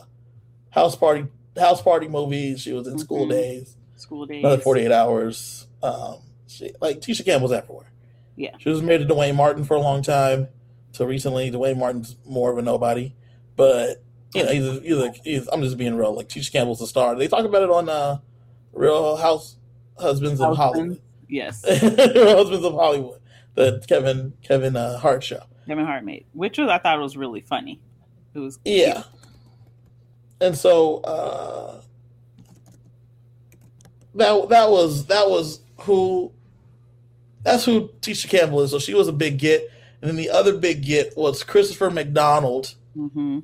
House 0.72 0.96
Party 0.96 1.26
House 1.58 1.82
Party 1.82 2.08
movies. 2.08 2.62
She 2.62 2.72
was 2.74 2.88
in 2.88 2.98
School 2.98 3.26
Mhm. 3.28 3.30
Days. 3.32 3.76
School 4.00 4.26
days. 4.26 4.44
another 4.44 4.62
48 4.62 4.92
hours. 4.92 5.68
Um, 5.84 6.18
she, 6.48 6.72
like 6.82 7.00
Tisha 7.02 7.24
Campbell's 7.24 7.52
everywhere. 7.52 7.92
Yeah. 8.36 8.52
She 8.58 8.70
was 8.70 8.82
married 8.82 9.00
to 9.00 9.06
Duane 9.06 9.36
Martin 9.36 9.64
for 9.66 9.76
a 9.76 9.80
long 9.80 10.02
time. 10.02 10.48
So 10.92 11.06
recently, 11.06 11.52
Duane 11.52 11.78
Martin's 11.78 12.16
more 12.26 12.52
of 12.52 12.58
a 12.58 12.62
nobody. 12.62 13.14
But, 13.56 14.02
you 14.34 14.44
know, 14.44 14.52
he's, 14.52 14.82
he's, 14.82 14.98
a, 14.98 15.12
he's 15.24 15.48
I'm 15.50 15.62
just 15.62 15.78
being 15.78 15.96
real. 15.96 16.16
Like, 16.16 16.30
Tisha 16.30 16.52
Campbell's 16.52 16.82
a 16.82 16.88
star. 16.88 17.16
They 17.16 17.28
talk 17.28 17.46
about 17.46 17.64
it 17.64 17.70
on 17.70 17.90
uh, 17.90 18.20
Real 18.74 19.18
House 19.18 19.58
Husbands 19.98 20.40
of 20.42 20.56
Hollywood. 20.56 21.02
Yes. 21.28 21.64
Real 21.84 22.38
Husbands 22.38 22.66
of 22.66 22.74
Hollywood. 22.74 23.20
The 23.56 23.84
Kevin 23.88 24.34
Kevin 24.42 24.76
uh, 24.76 24.98
Hart 24.98 25.24
show. 25.24 25.44
Kevin 25.68 25.86
Hart 25.86 26.04
made, 26.04 26.26
which 26.34 26.58
was 26.58 26.70
I 26.70 26.78
thought 26.78 27.00
was 27.00 27.18
really 27.18 27.42
funny. 27.42 27.80
It 28.34 28.40
was 28.40 28.58
Yeah. 28.64 29.04
And 30.42 30.58
so 30.58 30.98
uh 31.02 31.82
that 34.16 34.50
that 34.50 34.70
was 34.70 35.06
that 35.08 35.30
was 35.30 35.62
who 35.82 36.32
that's 37.44 37.66
who 37.66 37.90
Tisha 38.02 38.30
Campbell 38.30 38.62
is. 38.62 38.72
So 38.72 38.80
she 38.80 38.94
was 38.94 39.08
a 39.08 39.14
big 39.14 39.38
get. 39.40 39.70
And 40.02 40.10
then 40.10 40.16
the 40.18 40.30
other 40.30 40.58
big 40.58 40.84
get 40.84 41.16
was 41.18 41.44
Christopher 41.44 41.90
McDonald. 41.90 42.76
hmm 42.96 43.40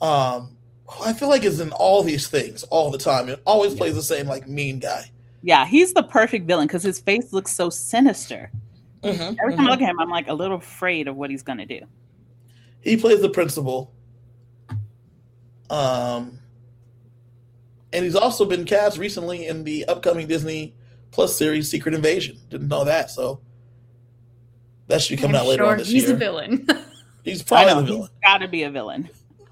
Um 0.00 0.56
who 0.86 1.04
I 1.04 1.12
feel 1.14 1.28
like 1.28 1.44
is 1.44 1.60
in 1.60 1.72
all 1.72 2.02
these 2.02 2.28
things 2.28 2.62
all 2.64 2.90
the 2.90 2.98
time. 2.98 3.28
It 3.28 3.40
always 3.46 3.74
plays 3.74 3.94
the 3.94 4.02
same 4.02 4.26
like 4.26 4.46
mean 4.48 4.78
guy. 4.78 5.10
Yeah, 5.42 5.66
he's 5.66 5.92
the 5.92 6.02
perfect 6.02 6.46
villain 6.46 6.66
because 6.66 6.82
his 6.82 7.00
face 7.00 7.32
looks 7.32 7.52
so 7.54 7.70
sinister. 7.70 8.50
Mhm, 9.02 9.36
Every 9.40 9.54
time 9.54 9.66
I 9.66 9.68
mhm. 9.68 9.70
look 9.70 9.82
at 9.82 9.88
him, 9.90 10.00
I'm 10.00 10.10
like 10.10 10.28
a 10.28 10.34
little 10.34 10.58
afraid 10.58 11.08
of 11.08 11.16
what 11.16 11.30
he's 11.30 11.42
gonna 11.42 11.66
do. 11.66 11.80
He 12.80 12.96
plays 12.96 13.20
the 13.20 13.30
principal. 13.30 13.92
Um, 15.70 16.38
and 17.94 18.04
he's 18.04 18.16
also 18.16 18.44
been 18.44 18.64
cast 18.64 18.98
recently 18.98 19.46
in 19.46 19.64
the 19.64 19.84
upcoming 19.86 20.26
Disney 20.26 20.74
Plus 21.12 21.36
series 21.36 21.70
Secret 21.70 21.94
Invasion. 21.94 22.38
Didn't 22.50 22.68
know 22.68 22.84
that, 22.84 23.10
so 23.10 23.40
that 24.88 25.00
should 25.00 25.16
be 25.16 25.22
coming 25.22 25.36
I'm 25.36 25.42
out 25.42 25.48
later 25.48 25.62
sure 25.64 25.72
on 25.72 25.78
this 25.78 25.88
he's 25.88 26.04
year. 26.04 26.14
a 26.14 26.16
villain. 26.18 26.66
He's 27.24 27.42
probably 27.42 27.72
know 27.72 27.80
the 27.80 27.86
he's 27.86 27.94
villain. 27.96 28.10
got 28.22 28.38
to 28.38 28.48
be 28.48 28.62
a 28.64 28.70
villain. 28.70 29.08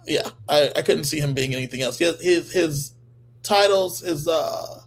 Yeah, 0.06 0.28
I, 0.46 0.70
I 0.76 0.82
couldn't 0.82 1.04
see 1.04 1.20
him 1.20 1.32
being 1.32 1.54
anything 1.54 1.80
else. 1.80 1.96
His 1.98 2.20
his, 2.20 2.52
his 2.52 2.94
titles, 3.42 4.00
his 4.00 4.28
uh, 4.28 4.80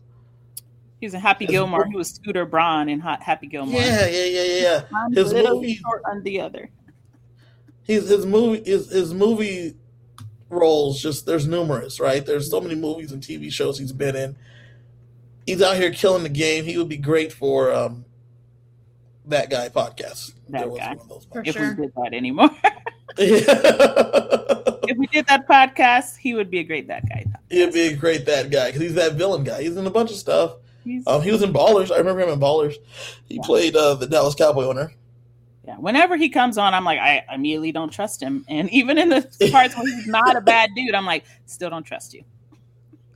He's 1.01 1.15
in 1.15 1.19
Happy 1.19 1.47
Gilmore. 1.47 1.85
book- 1.85 1.91
He 1.91 1.97
was 1.97 2.09
Scooter 2.11 2.45
Braun 2.45 2.87
in 2.89 2.99
Hot 2.99 3.23
Happy 3.23 3.47
Gilmore. 3.47 3.81
yeah, 3.81 4.05
yeah, 4.05 4.25
yeah, 4.25 4.43
yeah, 4.43 4.81
yeah. 4.91 5.07
His 5.15 5.33
movie- 5.33 5.75
short 5.77 6.03
on 6.07 6.21
the 6.21 6.39
other. 6.41 6.69
his 7.83 8.07
his 8.07 8.23
movie 8.27 8.61
his, 8.69 8.91
his 8.91 9.15
movie 9.15 9.75
roles 10.49 11.01
just 11.01 11.25
there's 11.25 11.47
numerous 11.47 11.99
right? 11.99 12.25
There's 12.25 12.49
so 12.51 12.61
many 12.61 12.75
movies 12.75 13.11
and 13.11 13.21
tv 13.21 13.51
shows 13.51 13.79
he's 13.79 13.91
been 13.91 14.15
in. 14.15 14.35
He's 15.45 15.61
out 15.61 15.75
here 15.77 15.91
killing 15.91 16.23
the 16.23 16.29
game. 16.29 16.65
He 16.65 16.77
would 16.77 16.89
be 16.89 16.97
great 16.97 17.31
for 17.33 17.71
um 17.73 18.05
that 19.27 19.49
guy 19.49 19.69
podcast. 19.69 20.33
If 20.47 20.51
That 20.51 20.61
guy. 20.75 20.87
one 20.89 20.99
of 20.99 21.09
those 21.09 21.27
For 21.31 21.41
If 21.45 21.55
sure. 21.55 21.75
we 21.75 21.83
did 21.83 21.93
that 21.95 22.13
anymore, 22.13 22.49
if 23.17 24.97
we 24.97 25.07
did 25.07 25.25
that 25.27 25.47
podcast, 25.47 26.17
he 26.17 26.33
would 26.33 26.49
be 26.51 26.59
a 26.59 26.63
great 26.63 26.87
that 26.87 27.07
guy. 27.09 27.25
he'd 27.49 27.73
be 27.73 27.87
a 27.87 27.95
great 27.95 28.25
that 28.27 28.49
guy 28.51 28.67
because 28.67 28.81
he's 28.81 28.93
that 28.95 29.13
villain 29.13 29.43
guy. 29.43 29.61
He's 29.63 29.75
in 29.77 29.85
a 29.87 29.91
bunch 29.91 30.11
of 30.11 30.17
stuff. 30.17 30.55
Um 31.07 31.21
he 31.23 31.31
was 31.31 31.41
in 31.41 31.51
ballers. 31.51 31.91
I 31.91 31.97
remember 31.97 32.21
him 32.21 32.29
in 32.29 32.39
ballers. 32.39 32.75
He 33.27 33.35
Yeah. 33.35 33.41
played 33.43 33.75
uh 33.75 33.95
the 33.95 34.05
dallas 34.07 34.35
cowboy 34.35 34.65
owner 34.65 34.91
Yeah, 35.65 35.77
whenever 35.77 36.15
he 36.15 36.29
comes 36.29 36.59
on, 36.59 36.75
I'm 36.75 36.85
like, 36.85 36.99
I 36.99 37.25
immediately 37.33 37.71
don't 37.71 37.91
trust 37.91 38.21
him. 38.21 38.45
And 38.47 38.69
even 38.71 38.99
in 38.99 39.09
the 39.09 39.21
parts 39.51 39.75
where 39.75 39.87
he's 39.87 40.05
not 40.05 40.35
a 40.35 40.41
bad 40.41 40.69
dude, 40.75 40.93
I'm 40.93 41.07
like, 41.07 41.23
still 41.47 41.71
don't 41.71 41.83
trust 41.83 42.13
you. 42.13 42.23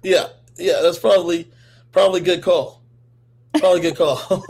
Yeah, 0.02 0.30
yeah, 0.58 0.80
that's 0.82 0.98
probably 0.98 1.52
probably 1.92 2.22
good 2.22 2.42
call. 2.42 2.82
Probably 3.60 3.82
good 3.82 3.98
call. 3.98 4.18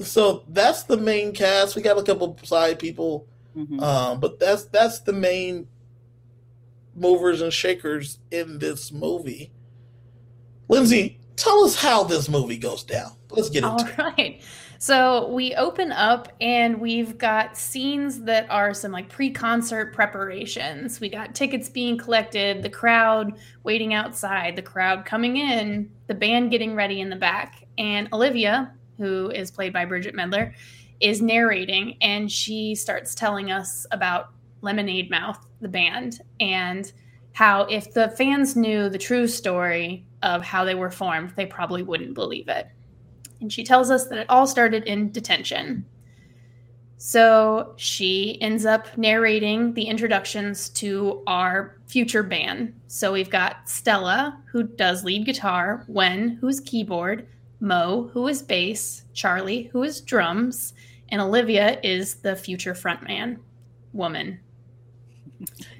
so 0.00 0.44
that's 0.48 0.84
the 0.84 0.96
main 0.96 1.32
cast. 1.32 1.76
We 1.76 1.82
got 1.82 1.98
a 1.98 2.02
couple 2.02 2.38
side 2.42 2.78
people, 2.78 3.28
Mhm. 3.56 3.80
um, 3.82 4.20
but 4.20 4.38
that's 4.40 4.64
that's 4.64 5.00
the 5.00 5.12
main 5.12 5.68
movers 6.94 7.42
and 7.42 7.52
shakers 7.52 8.18
in 8.30 8.58
this 8.58 8.92
movie. 8.92 9.52
Lindsay, 10.68 11.20
tell 11.36 11.64
us 11.64 11.76
how 11.76 12.04
this 12.04 12.28
movie 12.28 12.56
goes 12.56 12.82
down. 12.84 13.12
Let's 13.36 13.50
get 13.50 13.64
All 13.64 13.80
into 13.80 13.92
it. 13.92 13.98
right. 13.98 14.42
So 14.78 15.28
we 15.28 15.54
open 15.54 15.92
up 15.92 16.28
and 16.40 16.80
we've 16.80 17.16
got 17.16 17.56
scenes 17.56 18.20
that 18.24 18.46
are 18.50 18.74
some 18.74 18.92
like 18.92 19.08
pre 19.08 19.30
concert 19.30 19.94
preparations. 19.94 21.00
We 21.00 21.08
got 21.08 21.34
tickets 21.34 21.68
being 21.68 21.96
collected, 21.96 22.62
the 22.62 22.68
crowd 22.68 23.32
waiting 23.62 23.94
outside, 23.94 24.56
the 24.56 24.62
crowd 24.62 25.04
coming 25.06 25.38
in, 25.38 25.90
the 26.06 26.14
band 26.14 26.50
getting 26.50 26.74
ready 26.74 27.00
in 27.00 27.08
the 27.08 27.16
back. 27.16 27.64
And 27.78 28.08
Olivia, 28.12 28.74
who 28.98 29.30
is 29.30 29.50
played 29.50 29.72
by 29.72 29.84
Bridget 29.84 30.14
Mendler, 30.14 30.52
is 31.00 31.22
narrating 31.22 31.96
and 32.00 32.30
she 32.30 32.74
starts 32.74 33.14
telling 33.14 33.50
us 33.50 33.86
about 33.90 34.30
Lemonade 34.60 35.10
Mouth, 35.10 35.46
the 35.60 35.68
band, 35.68 36.20
and 36.40 36.92
how 37.32 37.62
if 37.62 37.92
the 37.94 38.10
fans 38.10 38.54
knew 38.54 38.88
the 38.88 38.98
true 38.98 39.26
story 39.26 40.06
of 40.22 40.42
how 40.42 40.64
they 40.64 40.74
were 40.74 40.90
formed, 40.90 41.32
they 41.36 41.46
probably 41.46 41.82
wouldn't 41.82 42.14
believe 42.14 42.48
it 42.48 42.68
and 43.40 43.52
she 43.52 43.64
tells 43.64 43.90
us 43.90 44.06
that 44.08 44.18
it 44.18 44.30
all 44.30 44.46
started 44.46 44.84
in 44.84 45.10
detention. 45.12 45.84
So 46.96 47.74
she 47.76 48.40
ends 48.40 48.64
up 48.64 48.96
narrating 48.96 49.74
the 49.74 49.84
introductions 49.84 50.70
to 50.70 51.22
our 51.26 51.76
future 51.86 52.22
band. 52.22 52.72
So 52.86 53.12
we've 53.12 53.28
got 53.28 53.68
Stella, 53.68 54.40
who 54.50 54.62
does 54.62 55.04
lead 55.04 55.26
guitar, 55.26 55.84
Wen, 55.86 56.38
who's 56.40 56.60
keyboard, 56.60 57.26
Mo, 57.60 58.08
who 58.12 58.26
is 58.28 58.42
bass, 58.42 59.04
Charlie, 59.12 59.64
who 59.72 59.82
is 59.82 60.00
drums, 60.00 60.72
and 61.10 61.20
Olivia 61.20 61.78
is 61.82 62.16
the 62.16 62.36
future 62.36 62.74
frontman 62.74 63.38
woman. 63.92 64.40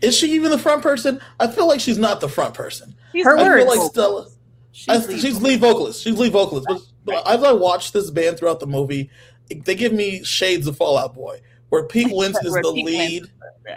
Is 0.03 0.17
she 0.17 0.33
even 0.33 0.51
the 0.51 0.59
front 0.59 0.83
person? 0.83 1.21
I 1.40 1.47
feel 1.47 1.67
like 1.67 1.81
she's 1.81 1.99
not 1.99 2.21
the 2.21 2.29
front 2.29 2.55
person. 2.55 2.95
She's 3.12 3.25
Her 3.25 3.38
I 3.38 3.43
words. 3.43 3.64
feel 3.64 3.81
like 3.81 3.90
Stella. 3.93 4.27
She's, 4.76 4.88
I, 4.88 4.96
lead 5.06 5.20
she's 5.20 5.40
lead 5.40 5.60
vocalist. 5.60 6.02
She's 6.02 6.18
lead 6.18 6.32
vocalist. 6.32 6.66
But, 6.68 6.82
but 7.04 7.26
as 7.28 7.42
I 7.44 7.52
watch 7.52 7.92
this 7.92 8.10
band 8.10 8.38
throughout 8.38 8.58
the 8.60 8.66
movie, 8.66 9.08
they 9.48 9.74
give 9.76 9.92
me 9.92 10.24
shades 10.24 10.66
of 10.66 10.76
Fall 10.76 10.98
Out 10.98 11.14
Boy, 11.14 11.40
where 11.68 11.84
Pete 11.84 12.12
Wentz 12.14 12.38
is 12.44 12.52
the 12.52 12.72
Pete 12.74 12.84
Wentz 12.84 12.98
lead, 12.98 13.30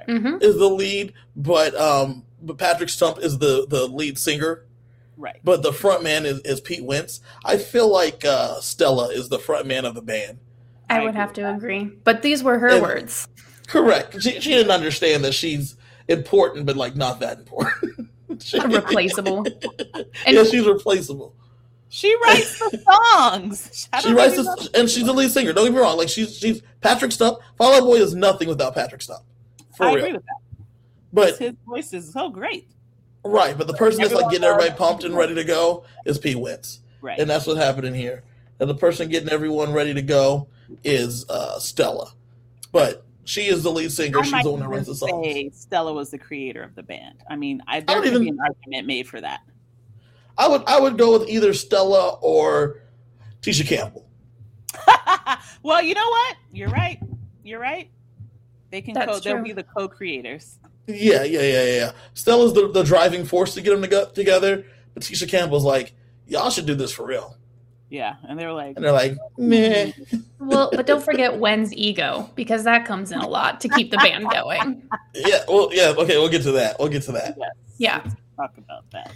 hmm 0.08 0.38
is 0.42 0.58
the 0.58 0.68
lead, 0.70 1.14
but 1.36 1.76
um, 1.76 2.24
but 2.42 2.58
Patrick 2.58 2.90
Stump 2.90 3.20
is 3.20 3.38
the 3.38 3.68
the 3.70 3.88
lead 3.88 4.18
singer, 4.18 4.66
Right. 5.18 5.40
but 5.44 5.62
the 5.62 5.72
front 5.72 6.02
man 6.04 6.26
is, 6.26 6.40
is 6.40 6.60
Pete 6.62 6.84
Wentz. 6.84 7.22
I 7.46 7.58
feel 7.58 7.92
like 7.92 8.26
uh, 8.26 8.60
Stella 8.60 9.10
is 9.10 9.30
the 9.30 9.40
front 9.40 9.68
man 9.68 9.86
of 9.86 9.94
the 9.94 10.02
band. 10.02 10.40
I 10.90 10.96
I 10.98 11.00
would 11.02 11.10
agree 11.10 11.20
have 11.20 11.34
to 11.34 11.42
that. 11.42 11.56
agree. 11.58 11.86
But 12.04 12.22
these 12.24 12.44
were 12.44 12.58
her 12.60 12.70
And- 12.70 12.82
words. 12.82 13.28
Correct. 13.68 14.22
She, 14.22 14.40
she 14.40 14.52
didn't 14.52 14.72
understand 14.72 15.26
that 15.26 15.34
she's 15.34 15.76
important, 16.08 16.66
but 16.66 16.76
like 16.78 16.96
not 16.96 17.20
that 17.20 17.38
important. 17.40 18.07
She- 18.40 18.60
Replaceable. 18.66 19.46
And 20.26 20.36
yeah, 20.36 20.44
she's 20.44 20.66
replaceable. 20.66 21.34
She 21.90 22.14
writes 22.24 22.60
the 22.60 22.80
songs. 22.80 23.88
She 24.02 24.12
writes 24.14 24.36
this, 24.36 24.70
and 24.74 24.90
she's 24.90 25.06
the 25.06 25.14
lead 25.14 25.32
singer. 25.32 25.54
Don't 25.54 25.66
get 25.66 25.74
me 25.74 25.80
wrong. 25.80 25.98
Like 25.98 26.10
she's 26.10 26.38
she's 26.38 26.62
Patrick 26.82 27.12
Stump. 27.14 27.40
Fall 27.58 27.74
Out 27.76 27.84
Boy 27.84 27.96
is 27.96 28.14
nothing 28.14 28.50
without 28.50 28.76
Patrick 28.76 29.02
Stump. 29.02 29.24
For 29.76 29.86
I 29.86 29.94
real. 29.94 29.98
agree 30.00 30.14
with 30.14 30.26
that. 30.26 30.66
But 31.14 31.38
His 31.38 31.54
voice 31.66 31.94
is 31.94 32.12
so 32.12 32.30
great. 32.30 32.68
right, 33.24 33.58
but 33.58 33.68
the 33.68 33.74
person 33.74 34.02
that's 34.02 34.14
like 34.14 34.30
getting 34.30 34.44
everybody 34.46 34.76
pumped 34.78 35.04
and 35.06 35.16
ready 35.16 35.34
to 35.36 35.44
go 35.46 35.86
is 36.06 36.18
Pete 36.18 36.38
Wentz, 36.38 36.82
Right. 37.02 37.18
and 37.20 37.30
that's 37.30 37.48
what 37.48 37.56
happened 37.58 37.88
in 37.88 37.94
here. 37.94 38.24
And 38.60 38.70
the 38.70 38.76
person 38.76 39.08
getting 39.08 39.30
everyone 39.30 39.72
ready 39.72 39.94
to 39.94 40.02
go 40.02 40.48
is 40.84 41.28
uh, 41.30 41.58
Stella, 41.60 42.12
but 42.74 43.06
she 43.28 43.48
is 43.48 43.62
the 43.62 43.72
lead 43.72 43.92
singer. 43.92 44.20
I 44.20 44.22
She's 44.24 44.32
might 44.32 44.44
the 44.46 44.52
one 44.52 44.60
that 44.62 44.66
even 44.68 44.78
writes 44.78 44.88
the 44.88 44.96
songs. 44.96 45.26
say 45.26 45.50
Stella 45.54 45.94
was 45.94 46.10
the 46.12 46.18
creator 46.18 46.64
of 46.64 46.76
the 46.76 46.84
band. 46.84 47.20
I 47.30 47.36
mean, 47.36 47.62
I, 47.68 47.82
there 47.82 47.96
don't 47.98 48.04
could 48.04 48.20
be 48.22 48.28
even- 48.28 48.36
an 48.36 48.40
argument 48.40 48.88
made 48.88 49.08
for 49.08 49.20
that. 49.20 49.42
I 50.38 50.48
would 50.48 50.64
I 50.68 50.80
would 50.80 50.98
go 50.98 51.18
with 51.18 51.28
either 51.30 51.54
Stella 51.54 52.16
or 52.22 52.82
Tisha 53.42 53.68
Campbell. 53.68 54.08
well, 55.64 55.82
you 55.82 55.94
know 55.94 56.08
what? 56.08 56.38
You're 56.54 56.70
right. 56.70 57.00
You're 57.44 57.60
right. 57.60 57.90
They 58.70 58.82
can 58.82 58.94
That's 58.94 59.12
co- 59.12 59.20
they'll 59.20 59.44
be 59.44 59.54
the 59.54 59.64
co-creators. 59.64 60.60
Yeah, 60.86 61.24
yeah, 61.24 61.42
yeah, 61.42 61.64
yeah, 61.64 61.76
yeah. 61.76 61.92
Stella's 62.14 62.54
the, 62.54 62.70
the 62.72 62.84
driving 62.84 63.26
force 63.26 63.54
to 63.56 63.62
get 63.62 63.72
them 63.72 63.82
to 63.82 63.88
go 63.88 64.06
together, 64.06 64.66
but 64.94 65.04
Tisha 65.04 65.28
Campbell's 65.28 65.64
like, 65.66 65.94
y'all 66.28 66.50
should 66.50 66.66
do 66.66 66.76
this 66.76 66.92
for 66.94 67.06
real. 67.06 67.36
Yeah, 67.90 68.16
and 68.28 68.38
they're 68.38 68.52
like, 68.52 68.76
And 68.76 68.84
they're 68.84 68.92
like, 68.92 69.18
meh. 69.38 69.92
Mm. 69.92 70.24
Well, 70.40 70.70
but 70.74 70.86
don't 70.86 71.04
forget 71.04 71.38
Wen's 71.38 71.74
ego 71.74 72.30
because 72.36 72.64
that 72.66 72.86
comes 72.86 73.12
in 73.14 73.20
a 73.20 73.28
lot 73.28 73.62
to 73.62 73.70
keep 73.70 73.92
the 73.92 73.98
band 73.98 74.30
going. 74.30 74.88
Yeah, 75.16 75.40
well, 75.48 75.70
yeah, 75.72 75.94
okay, 75.98 76.18
we'll 76.18 76.30
get 76.30 76.44
to 76.44 76.52
that. 76.54 76.78
We'll 76.80 76.90
get 76.90 77.04
to 77.04 77.12
that. 77.14 77.36
yes, 77.38 77.50
Yeah. 77.78 78.02
let's 78.04 78.16
talk 78.36 78.58
about 78.58 78.90
that. 78.92 79.12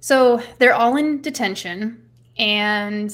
So 0.00 0.42
they're 0.58 0.74
all 0.74 0.96
in 0.96 1.20
detention, 1.20 2.02
and 2.38 3.10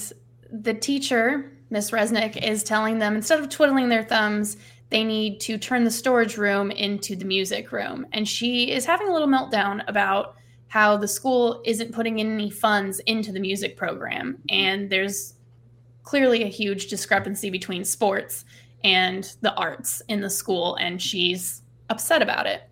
the 0.51 0.75
teacher, 0.75 1.51
Miss 1.71 1.91
Resnick, 1.91 2.37
is 2.37 2.63
telling 2.63 2.99
them 2.99 3.17
instead 3.17 3.41
of 3.41 3.49
twiddling 3.49 3.89
their 3.89 4.05
thumbs, 4.05 4.57
they 4.91 5.03
need 5.05 5.41
to 5.41 5.57
turn 5.59 5.85
the 5.85 5.91
storage 5.91 6.37
room 6.37 6.71
into 6.71 7.17
the 7.17 7.25
music 7.25 7.73
room. 7.73 8.07
And 8.13 8.29
she 8.29 8.71
is 8.71 8.85
having 8.85 9.09
a 9.09 9.13
little 9.13 9.29
meltdown 9.29 9.83
about 9.89 10.37
how 10.73 10.97
the 10.97 11.07
school 11.07 11.61
isn't 11.67 11.93
putting 11.93 12.19
any 12.19 12.49
funds 12.49 12.99
into 13.01 13.31
the 13.31 13.39
music 13.39 13.77
program. 13.77 14.39
And 14.49 14.89
there's 14.89 15.35
clearly 16.03 16.45
a 16.45 16.47
huge 16.47 16.87
discrepancy 16.87 17.51
between 17.51 17.85
sports 17.85 18.47
and 18.83 19.31
the 19.43 19.53
arts 19.53 20.01
in 20.09 20.23
the 20.23 20.31
school, 20.31 20.77
and 20.77 21.01
she's 21.01 21.61
upset 21.91 22.23
about 22.23 22.47
it. 22.47 22.63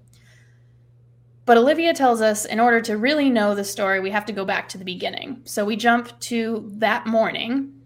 But 1.45 1.59
Olivia 1.59 1.93
tells 1.93 2.23
us 2.23 2.47
in 2.47 2.59
order 2.59 2.81
to 2.81 2.97
really 2.97 3.29
know 3.29 3.55
the 3.55 3.65
story, 3.65 4.01
we 4.01 4.11
have 4.13 4.25
to 4.25 4.33
go 4.33 4.47
back 4.47 4.71
to 4.71 4.79
the 4.79 4.85
beginning. 4.87 5.43
So 5.45 5.67
we 5.67 5.77
jump 5.77 6.19
to 6.21 6.65
that 6.79 7.07
morning, 7.07 7.83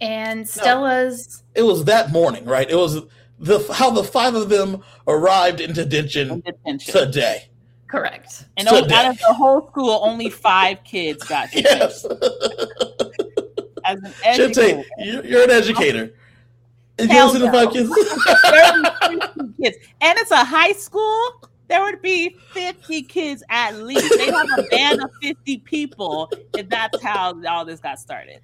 and 0.00 0.48
Stella's. 0.48 1.42
It 1.56 1.62
was 1.62 1.84
that 1.86 2.12
morning, 2.12 2.44
right? 2.44 2.70
It 2.70 2.76
was 2.76 3.00
the 3.40 3.58
how 3.72 3.90
the 3.90 4.04
five 4.04 4.36
of 4.36 4.50
them 4.50 4.84
arrived 5.08 5.60
in 5.60 5.72
detention 5.72 6.30
In 6.30 6.40
detention. 6.42 6.92
today. 6.92 7.48
Correct. 7.88 8.44
and 8.56 8.68
so 8.68 8.76
out 8.92 9.06
of 9.10 9.18
the 9.18 9.32
whole 9.32 9.66
school, 9.68 10.00
only 10.02 10.30
five 10.30 10.84
kids 10.84 11.22
got 11.24 11.50
detention. 11.50 11.78
Yes. 11.80 12.04
As 13.84 13.98
an 14.02 14.12
Should 14.34 14.58
educator, 14.58 14.84
you're, 14.98 15.24
you're 15.24 15.44
an 15.44 15.50
educator. 15.50 16.14
And 16.98 17.08
you 17.08 17.14
Hell 17.16 17.26
listen 17.32 17.40
to 17.42 17.52
five 17.52 17.72
kids. 17.72 17.88
kids, 19.62 19.76
and 20.00 20.18
it's 20.18 20.30
a 20.30 20.44
high 20.44 20.72
school. 20.72 21.48
There 21.68 21.82
would 21.82 22.02
be 22.02 22.36
fifty 22.52 23.02
kids 23.02 23.42
at 23.48 23.76
least. 23.76 24.12
They 24.18 24.26
have 24.30 24.48
a 24.58 24.62
band 24.64 25.02
of 25.02 25.10
fifty 25.22 25.58
people, 25.58 26.30
and 26.58 26.68
that's 26.68 27.02
how 27.02 27.40
all 27.48 27.64
this 27.64 27.80
got 27.80 27.98
started. 27.98 28.40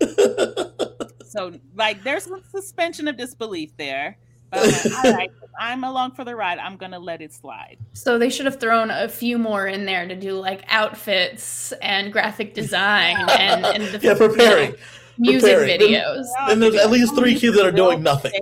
So, 1.28 1.52
like, 1.76 2.02
there's 2.02 2.24
some 2.24 2.42
suspension 2.50 3.06
of 3.06 3.18
disbelief 3.18 3.76
there. 3.76 4.16
But 4.50 4.60
I'm 4.60 4.70
like, 4.70 5.04
all 5.04 5.12
right, 5.12 5.30
I'm 5.58 5.84
along 5.84 6.12
for 6.12 6.24
the 6.24 6.34
ride. 6.34 6.58
I'm 6.58 6.76
gonna 6.76 6.98
let 6.98 7.20
it 7.20 7.32
slide. 7.32 7.76
So 7.92 8.18
they 8.18 8.30
should 8.30 8.46
have 8.46 8.60
thrown 8.60 8.90
a 8.90 9.08
few 9.08 9.38
more 9.38 9.66
in 9.66 9.84
there 9.84 10.06
to 10.06 10.14
do 10.14 10.34
like 10.34 10.62
outfits 10.68 11.72
and 11.82 12.12
graphic 12.12 12.54
design 12.54 13.16
and, 13.30 13.64
and 13.64 13.84
the 13.84 13.98
yeah, 14.02 14.14
preparing. 14.14 14.72
you 15.18 15.32
music 15.32 15.56
Preparing. 15.56 15.80
videos. 15.80 16.26
And 16.48 16.62
there's 16.62 16.76
at 16.76 16.90
least 16.90 17.14
three 17.14 17.38
kids 17.38 17.56
that 17.56 17.66
are 17.66 17.72
doing 17.72 18.02
nothing. 18.02 18.32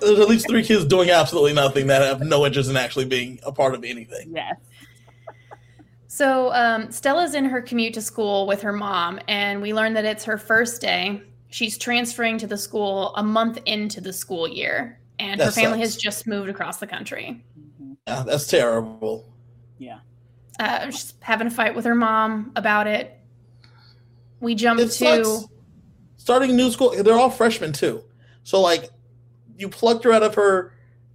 There's 0.00 0.18
at 0.18 0.28
least 0.28 0.48
three 0.48 0.62
kids 0.66 0.84
doing 0.84 1.10
absolutely 1.10 1.52
nothing 1.52 1.86
that 1.86 2.02
have 2.02 2.20
no 2.20 2.44
interest 2.44 2.70
in 2.70 2.76
actually 2.76 3.04
being 3.04 3.38
a 3.44 3.52
part 3.52 3.74
of 3.74 3.84
anything. 3.84 4.32
Yes. 4.34 4.56
So 6.08 6.52
um, 6.52 6.92
Stella's 6.92 7.34
in 7.34 7.44
her 7.46 7.60
commute 7.60 7.94
to 7.94 8.00
school 8.00 8.46
with 8.46 8.62
her 8.62 8.72
mom, 8.72 9.18
and 9.26 9.60
we 9.60 9.74
learn 9.74 9.94
that 9.94 10.04
it's 10.04 10.24
her 10.24 10.38
first 10.38 10.80
day. 10.80 11.20
She's 11.54 11.78
transferring 11.78 12.38
to 12.38 12.48
the 12.48 12.58
school 12.58 13.14
a 13.14 13.22
month 13.22 13.60
into 13.64 14.00
the 14.00 14.12
school 14.12 14.48
year, 14.48 14.98
and 15.20 15.40
her 15.40 15.52
family 15.52 15.78
sucks. 15.78 15.94
has 15.94 15.96
just 15.96 16.26
moved 16.26 16.48
across 16.48 16.78
the 16.78 16.86
country. 16.88 17.44
Yeah, 18.08 18.24
that's 18.26 18.48
terrible. 18.48 19.32
Yeah. 19.78 20.00
Uh, 20.58 20.90
she's 20.90 21.14
having 21.20 21.46
a 21.46 21.52
fight 21.52 21.76
with 21.76 21.84
her 21.84 21.94
mom 21.94 22.50
about 22.56 22.88
it. 22.88 23.16
We 24.40 24.56
jump 24.56 24.80
It 24.80 24.86
to 24.86 25.24
sucks. 25.24 25.46
Starting 26.16 26.56
new 26.56 26.72
school, 26.72 26.90
they're 26.90 27.14
all 27.14 27.30
freshmen 27.30 27.72
too. 27.72 28.02
So 28.42 28.60
like, 28.60 28.90
you 29.56 29.68
plucked 29.68 30.02
her 30.02 30.12
out 30.12 30.24
of 30.24 30.34
her 30.34 30.72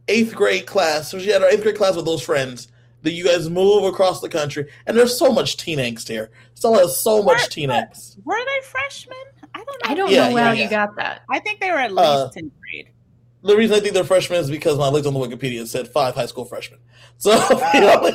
eighth 0.07 0.33
grade 0.33 0.65
class. 0.65 1.11
So 1.11 1.19
she 1.19 1.31
had 1.31 1.41
her 1.41 1.49
eighth 1.49 1.63
grade 1.63 1.75
class 1.75 1.97
with 1.97 2.05
those 2.05 2.21
friends. 2.21 2.69
That 3.01 3.11
you 3.11 3.25
guys 3.25 3.49
move 3.49 3.83
across 3.83 4.21
the 4.21 4.29
country, 4.29 4.69
and 4.85 4.97
there's 4.97 5.17
so 5.17 5.33
much 5.33 5.55
teen 5.57 5.79
angst 5.79 6.07
here. 6.07 6.31
Stella 6.53 6.79
has 6.79 6.97
so 6.97 7.23
much 7.23 7.47
teen 7.49 7.69
angst. 7.69 8.17
Were 8.25 8.35
they 8.37 8.65
freshmen? 8.65 9.17
I 9.59 9.91
I 9.91 9.93
don't 9.93 10.11
know. 10.11 10.19
I 10.19 10.19
don't 10.19 10.29
Yeah, 10.29 10.29
know 10.29 10.35
yeah, 10.37 10.43
how 10.43 10.51
yeah. 10.53 10.63
you 10.63 10.69
got 10.69 10.95
that. 10.97 11.21
I 11.29 11.39
think 11.39 11.59
they 11.59 11.71
were 11.71 11.77
at 11.77 11.91
least 11.91 12.07
Uh, 12.07 12.29
10th 12.35 12.51
grade. 12.61 12.89
The 13.41 13.55
reason 13.55 13.77
I 13.77 13.79
think 13.79 13.93
they're 13.93 14.03
freshmen 14.03 14.39
is 14.39 14.49
because 14.49 14.77
when 14.77 14.87
I 14.87 14.91
looked 14.91 15.07
on 15.07 15.13
the 15.13 15.19
Wikipedia, 15.19 15.61
it 15.61 15.67
said 15.67 15.87
five 15.87 16.13
high 16.13 16.25
school 16.25 16.43
freshmen. 16.45 16.79
So, 17.17 17.31
you 17.73 17.81
know, 17.81 18.11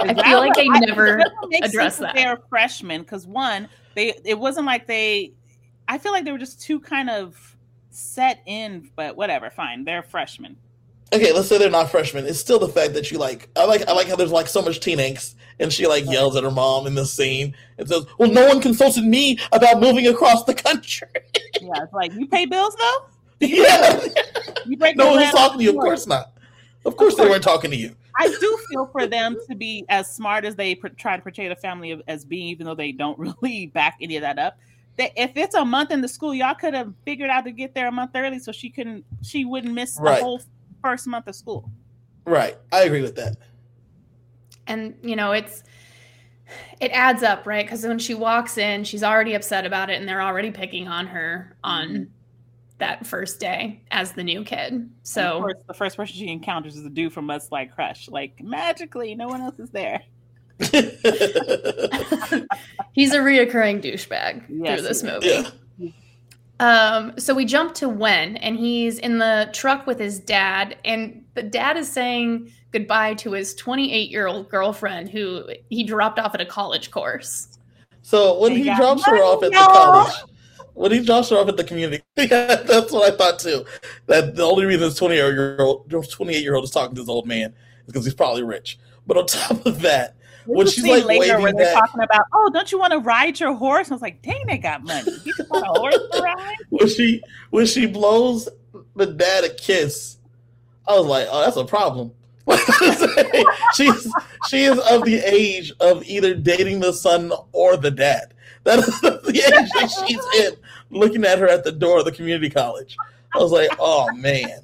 I 0.00 0.14
feel 0.24 0.38
like 0.38 0.54
they 0.54 0.68
never 0.68 1.18
it 1.20 1.64
address 1.64 1.98
that. 1.98 2.14
They're 2.14 2.38
freshmen 2.50 3.00
because 3.02 3.26
one, 3.26 3.68
they 3.94 4.14
it 4.24 4.38
wasn't 4.38 4.66
like 4.66 4.86
they. 4.86 5.32
I 5.88 5.98
feel 5.98 6.12
like 6.12 6.24
they 6.24 6.32
were 6.32 6.38
just 6.38 6.60
too 6.60 6.80
kind 6.80 7.08
of 7.10 7.56
set 7.90 8.42
in, 8.46 8.90
but 8.94 9.16
whatever, 9.16 9.50
fine. 9.50 9.84
They're 9.84 10.02
freshmen. 10.02 10.56
Okay, 11.12 11.32
let's 11.32 11.48
say 11.48 11.58
they're 11.58 11.70
not 11.70 11.90
freshmen. 11.90 12.26
It's 12.26 12.38
still 12.40 12.58
the 12.58 12.68
fact 12.68 12.94
that 12.94 13.10
you 13.10 13.18
like. 13.18 13.48
I 13.56 13.64
like. 13.64 13.86
I 13.88 13.92
like 13.92 14.08
how 14.08 14.16
there's 14.16 14.32
like 14.32 14.48
so 14.48 14.62
much 14.62 14.80
teen 14.80 14.98
angst, 14.98 15.34
and 15.58 15.72
she 15.72 15.86
like 15.86 16.04
yells 16.06 16.36
at 16.36 16.44
her 16.44 16.50
mom 16.50 16.86
in 16.86 16.94
the 16.94 17.06
scene 17.06 17.54
and 17.78 17.88
says, 17.88 18.06
"Well, 18.18 18.30
no 18.30 18.46
one 18.48 18.60
consulted 18.60 19.04
me 19.04 19.38
about 19.52 19.80
moving 19.80 20.06
across 20.06 20.44
the 20.44 20.54
country." 20.54 21.08
Yeah, 21.60 21.84
it's 21.84 21.92
like 21.92 22.12
you 22.14 22.26
pay 22.26 22.44
bills 22.46 22.74
though. 22.76 23.06
yeah, 23.40 24.00
You 24.66 24.76
break 24.76 24.96
no 24.96 25.04
your 25.04 25.12
one 25.12 25.20
was 25.20 25.24
land 25.34 25.36
talking 25.36 25.58
to 25.58 25.64
you. 25.64 25.70
Of 25.70 25.76
course 25.76 26.06
not. 26.08 26.32
Of 26.84 26.96
course 26.96 27.14
they 27.14 27.18
course. 27.18 27.30
weren't 27.30 27.44
talking 27.44 27.70
to 27.70 27.76
you. 27.76 27.94
I 28.18 28.26
do 28.28 28.58
feel 28.68 28.86
for 28.86 29.06
them 29.06 29.36
to 29.48 29.54
be 29.54 29.84
as 29.88 30.12
smart 30.12 30.44
as 30.44 30.56
they 30.56 30.74
pr- 30.74 30.88
try 30.88 31.16
to 31.16 31.22
portray 31.22 31.46
the 31.48 31.54
family 31.54 31.92
of, 31.92 32.02
as 32.08 32.24
being, 32.24 32.48
even 32.48 32.66
though 32.66 32.74
they 32.74 32.90
don't 32.90 33.16
really 33.18 33.66
back 33.66 33.96
any 34.00 34.16
of 34.16 34.22
that 34.22 34.38
up. 34.40 34.58
That 34.96 35.12
if 35.16 35.36
it's 35.36 35.54
a 35.54 35.64
month 35.64 35.90
in 35.92 36.00
the 36.00 36.08
school, 36.08 36.34
y'all 36.34 36.54
could 36.54 36.74
have 36.74 36.92
figured 37.04 37.30
out 37.30 37.44
to 37.44 37.52
get 37.52 37.74
there 37.74 37.86
a 37.86 37.92
month 37.92 38.10
early 38.16 38.38
so 38.40 38.50
she 38.50 38.68
couldn't, 38.68 39.04
she 39.22 39.44
wouldn't 39.44 39.72
miss 39.74 39.98
Right. 40.00 40.18
the 40.18 40.24
whole 40.24 40.40
first 40.82 41.06
month 41.06 41.26
of 41.28 41.34
school. 41.34 41.70
Right, 42.26 42.56
I 42.72 42.82
agree 42.84 43.02
with 43.02 43.16
that. 43.16 43.36
and 44.66 44.94
you 45.02 45.16
know 45.16 45.32
it's 45.32 45.62
it 46.80 46.90
adds 46.92 47.22
up 47.22 47.46
right 47.46 47.64
because 47.64 47.84
when 47.84 47.98
she 47.98 48.14
walks 48.14 48.58
in 48.58 48.84
she's 48.84 49.02
already 49.02 49.34
upset 49.34 49.64
about 49.64 49.90
it 49.90 49.98
and 49.98 50.06
they're 50.08 50.22
already 50.22 50.50
picking 50.50 50.86
on 50.86 51.06
her 51.06 51.56
on 51.64 51.88
mm-hmm. 51.88 52.04
that 52.78 53.06
first 53.06 53.40
day 53.40 53.80
as 53.90 54.12
the 54.12 54.22
new 54.22 54.44
kid 54.44 54.72
And 54.72 54.82
of 54.82 54.88
so 55.02 55.40
course, 55.40 55.54
the 55.66 55.74
first 55.74 55.96
person 55.96 56.14
she 56.14 56.28
encounters 56.28 56.76
is 56.76 56.84
a 56.84 56.90
dude 56.90 57.12
from 57.12 57.26
Mudslide 57.26 57.74
Crush. 57.74 58.08
Like 58.08 58.40
magically, 58.42 59.14
no 59.14 59.28
one 59.28 59.40
else 59.40 59.58
is 59.58 59.70
there. 59.70 60.02
he's 62.92 63.12
a 63.12 63.18
reoccurring 63.18 63.82
douchebag 63.82 64.44
Yes, 64.48 64.78
through 64.78 64.88
this 64.88 65.02
movie 65.02 65.26
yeah, 65.28 65.50
um 66.62 67.12
so 67.18 67.34
we 67.34 67.44
jump 67.44 67.74
to 67.74 67.88
Wen, 67.88 68.36
and 68.38 68.56
he's 68.56 68.98
in 68.98 69.18
the 69.18 69.50
truck 69.52 69.86
with 69.86 69.98
his 69.98 70.18
dad 70.18 70.76
and 70.84 71.24
the 71.34 71.42
dad 71.42 71.76
is 71.76 71.90
saying 71.90 72.50
goodbye 72.72 73.14
to 73.14 73.32
his 73.32 73.54
28 73.54 74.10
year 74.10 74.26
old 74.26 74.48
girlfriend 74.48 75.10
who 75.10 75.44
he 75.68 75.82
dropped 75.82 76.18
off 76.18 76.34
at 76.34 76.40
a 76.40 76.46
college 76.46 76.90
course 76.90 77.58
So 78.02 78.38
when 78.40 78.52
They 78.54 78.62
he 78.62 78.74
drops 78.74 79.04
her 79.06 79.16
off 79.16 79.42
at 79.42 79.50
the 79.52 79.56
college, 79.56 80.14
when 80.74 80.90
he 80.92 81.00
drops 81.00 81.30
her 81.30 81.36
off 81.36 81.48
at 81.48 81.56
the 81.56 81.64
community, 81.64 82.02
yeah, 82.16 82.56
that's 82.56 82.90
what 82.92 83.12
I 83.12 83.16
thought 83.16 83.38
too. 83.38 83.64
That 84.06 84.34
the 84.36 84.42
only 84.42 84.64
reason 84.64 84.82
this 84.82 84.96
twenty 84.96 85.16
year 85.16 85.56
old, 85.60 85.90
twenty 86.10 86.34
eight 86.34 86.42
year 86.42 86.54
old 86.54 86.64
is 86.64 86.70
talking 86.70 86.94
to 86.96 87.02
this 87.02 87.08
old 87.08 87.26
man 87.26 87.54
is 87.86 87.86
because 87.86 88.04
he's 88.04 88.14
probably 88.14 88.42
rich. 88.42 88.78
But 89.06 89.16
on 89.16 89.26
top 89.26 89.66
of 89.66 89.80
that, 89.82 90.16
when 90.46 90.66
she's 90.66 90.84
like 90.84 91.04
later 91.04 91.34
where 91.34 91.42
waving 91.42 91.56
they're 91.56 91.74
talking 91.74 92.02
about, 92.02 92.26
oh, 92.32 92.50
don't 92.52 92.70
you 92.72 92.78
want 92.78 92.92
to 92.92 92.98
ride 92.98 93.38
your 93.38 93.54
horse? 93.54 93.90
I 93.90 93.94
was 93.94 94.02
like, 94.02 94.22
dang, 94.22 94.44
they 94.46 94.58
got 94.58 94.82
money. 94.82 95.12
You 95.24 95.34
just 95.36 95.50
want 95.50 95.64
a 95.64 95.80
horse 95.80 95.98
to 96.12 96.22
ride? 96.22 96.56
when 96.70 96.88
she 96.88 97.22
when 97.50 97.66
she 97.66 97.86
blows 97.86 98.48
the 98.96 99.06
dad 99.06 99.44
a 99.44 99.50
kiss, 99.54 100.18
I 100.86 100.98
was 100.98 101.06
like, 101.06 101.28
oh, 101.30 101.44
that's 101.44 101.56
a 101.56 101.64
problem. 101.64 102.12
she's 103.74 104.12
she 104.48 104.64
is 104.64 104.78
of 104.90 105.04
the 105.04 105.22
age 105.24 105.72
of 105.80 106.02
either 106.04 106.34
dating 106.34 106.80
the 106.80 106.92
son 106.92 107.32
or 107.52 107.76
the 107.76 107.90
dad. 107.90 108.34
That 108.64 108.80
is 108.80 109.00
the 109.00 109.30
age 109.30 109.70
that 109.74 110.06
she's 110.06 110.44
in. 110.44 110.56
Looking 110.90 111.24
at 111.24 111.38
her 111.38 111.48
at 111.48 111.64
the 111.64 111.72
door 111.72 112.00
of 112.00 112.04
the 112.04 112.12
community 112.12 112.50
college, 112.50 112.96
I 113.34 113.38
was 113.38 113.52
like, 113.52 113.70
oh 113.78 114.12
man, 114.14 114.60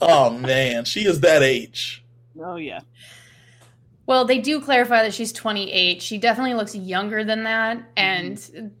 oh 0.00 0.30
man, 0.30 0.84
she 0.84 1.04
is 1.04 1.20
that 1.20 1.42
age. 1.42 2.04
Oh 2.40 2.56
yeah. 2.56 2.80
Well, 4.08 4.24
they 4.24 4.38
do 4.38 4.58
clarify 4.58 5.02
that 5.02 5.12
she's 5.12 5.32
28. 5.32 6.00
She 6.00 6.16
definitely 6.16 6.54
looks 6.54 6.74
younger 6.74 7.24
than 7.24 7.44
that. 7.44 7.82
And 7.94 8.72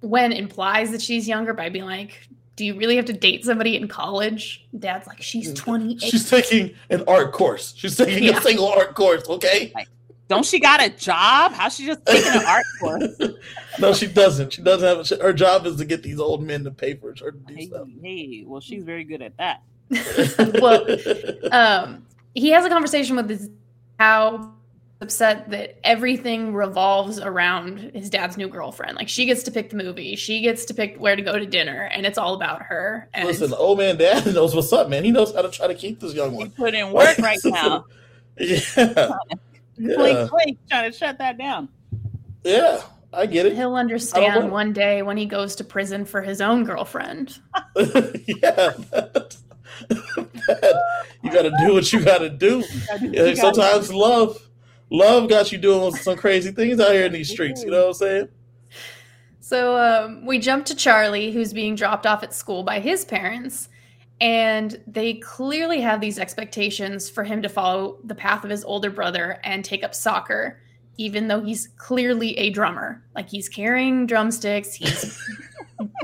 Wen 0.00 0.32
implies 0.32 0.90
that 0.92 1.02
she's 1.02 1.28
younger 1.28 1.52
by 1.52 1.68
being 1.68 1.84
like, 1.84 2.26
Do 2.56 2.64
you 2.64 2.74
really 2.74 2.96
have 2.96 3.04
to 3.04 3.12
date 3.12 3.44
somebody 3.44 3.76
in 3.76 3.86
college? 3.86 4.66
Dad's 4.78 5.06
like, 5.06 5.20
She's 5.20 5.52
28. 5.52 6.00
She's 6.00 6.30
taking 6.30 6.74
an 6.88 7.04
art 7.06 7.32
course. 7.32 7.74
She's 7.76 7.98
taking 7.98 8.24
Yeah. 8.24 8.38
a 8.38 8.40
single 8.40 8.68
art 8.68 8.94
course. 8.94 9.28
Okay. 9.28 9.74
Don't 10.28 10.46
she 10.46 10.58
got 10.58 10.82
a 10.82 10.88
job? 10.88 11.52
How's 11.52 11.76
she 11.76 11.84
just 11.84 12.06
taking 12.06 12.32
an 12.32 12.46
art 12.46 12.64
course? 12.80 13.20
no, 13.78 13.92
she 13.92 14.06
doesn't. 14.06 14.54
She 14.54 14.62
doesn't 14.62 14.88
have. 14.88 15.20
A, 15.20 15.22
her 15.22 15.34
job 15.34 15.66
is 15.66 15.76
to 15.76 15.84
get 15.84 16.02
these 16.02 16.18
old 16.18 16.42
men 16.42 16.64
to 16.64 16.70
pay 16.70 16.94
for 16.94 17.08
her 17.08 17.30
to 17.30 17.38
do 17.46 17.54
Hey, 17.54 17.66
stuff. 17.66 17.88
hey, 18.02 18.42
well, 18.46 18.62
she's 18.62 18.84
very 18.84 19.04
good 19.04 19.20
at 19.20 19.36
that. 19.36 19.60
well, 20.62 20.86
um, 21.52 22.06
he 22.34 22.48
has 22.48 22.64
a 22.64 22.70
conversation 22.70 23.16
with 23.16 23.28
his 23.28 23.50
how 24.04 24.52
upset 25.00 25.50
that 25.50 25.78
everything 25.84 26.52
revolves 26.54 27.18
around 27.18 27.78
his 27.94 28.08
dad's 28.10 28.36
new 28.36 28.48
girlfriend. 28.48 28.96
Like 28.96 29.08
she 29.08 29.24
gets 29.26 29.42
to 29.44 29.50
pick 29.50 29.70
the 29.70 29.76
movie, 29.76 30.14
she 30.16 30.40
gets 30.42 30.64
to 30.66 30.74
pick 30.74 30.96
where 30.98 31.16
to 31.16 31.22
go 31.22 31.38
to 31.38 31.46
dinner, 31.46 31.84
and 31.92 32.04
it's 32.06 32.18
all 32.18 32.34
about 32.34 32.62
her. 32.62 33.08
And 33.14 33.26
Listen, 33.26 33.50
the 33.50 33.56
old 33.56 33.78
man 33.78 33.96
dad 33.96 34.26
knows 34.34 34.54
what's 34.54 34.72
up, 34.72 34.88
man. 34.88 35.04
He 35.04 35.10
knows 35.10 35.34
how 35.34 35.42
to 35.42 35.50
try 35.50 35.66
to 35.66 35.74
keep 35.74 36.00
this 36.00 36.12
young 36.14 36.32
He 36.32 36.36
one. 36.36 36.50
put 36.50 36.74
in 36.74 36.92
work 36.92 37.18
right 37.18 37.38
now. 37.44 37.84
Yeah. 38.38 38.60
Blink, 38.76 39.16
Yeah. 39.78 40.28
blink, 40.30 40.58
trying 40.68 40.92
to 40.92 40.96
shut 40.96 41.18
that 41.18 41.38
down. 41.38 41.68
Yeah. 42.44 42.82
I 43.12 43.26
get 43.26 43.46
it. 43.46 43.54
he'll 43.54 43.76
understand 43.76 44.50
one 44.50 44.72
day 44.72 45.02
when 45.02 45.16
he 45.16 45.24
goes 45.26 45.54
to 45.56 45.64
prison 45.64 46.04
for 46.04 46.20
his 46.20 46.40
own 46.40 46.64
girlfriend. 46.64 47.38
yeah. 47.76 48.72
that- 48.90 49.36
you 49.90 51.30
got 51.30 51.42
to 51.42 51.54
do 51.66 51.74
what 51.74 51.92
you 51.92 52.04
got 52.04 52.18
to 52.18 52.30
do. 52.30 52.62
You 53.00 53.12
gotta- 53.12 53.36
sometimes 53.36 53.92
love, 53.92 54.48
love 54.90 55.28
got 55.28 55.52
you 55.52 55.58
doing 55.58 55.94
some 55.94 56.16
crazy 56.16 56.50
things 56.50 56.80
out 56.80 56.92
here 56.92 57.06
in 57.06 57.12
these 57.12 57.30
streets. 57.30 57.62
You 57.62 57.70
know 57.70 57.80
what 57.80 57.88
I'm 57.88 57.94
saying? 57.94 58.28
So 59.40 59.76
um, 59.76 60.24
we 60.24 60.38
jump 60.38 60.64
to 60.66 60.74
Charlie, 60.74 61.30
who's 61.30 61.52
being 61.52 61.74
dropped 61.74 62.06
off 62.06 62.22
at 62.22 62.32
school 62.32 62.62
by 62.62 62.80
his 62.80 63.04
parents, 63.04 63.68
and 64.18 64.80
they 64.86 65.14
clearly 65.14 65.82
have 65.82 66.00
these 66.00 66.18
expectations 66.18 67.10
for 67.10 67.24
him 67.24 67.42
to 67.42 67.48
follow 67.50 67.98
the 68.04 68.14
path 68.14 68.44
of 68.44 68.48
his 68.50 68.64
older 68.64 68.88
brother 68.88 69.38
and 69.44 69.62
take 69.62 69.84
up 69.84 69.94
soccer, 69.94 70.62
even 70.96 71.28
though 71.28 71.42
he's 71.42 71.68
clearly 71.76 72.38
a 72.38 72.48
drummer. 72.50 73.04
Like 73.14 73.28
he's 73.28 73.50
carrying 73.50 74.06
drumsticks, 74.06 74.72
he's 74.72 75.22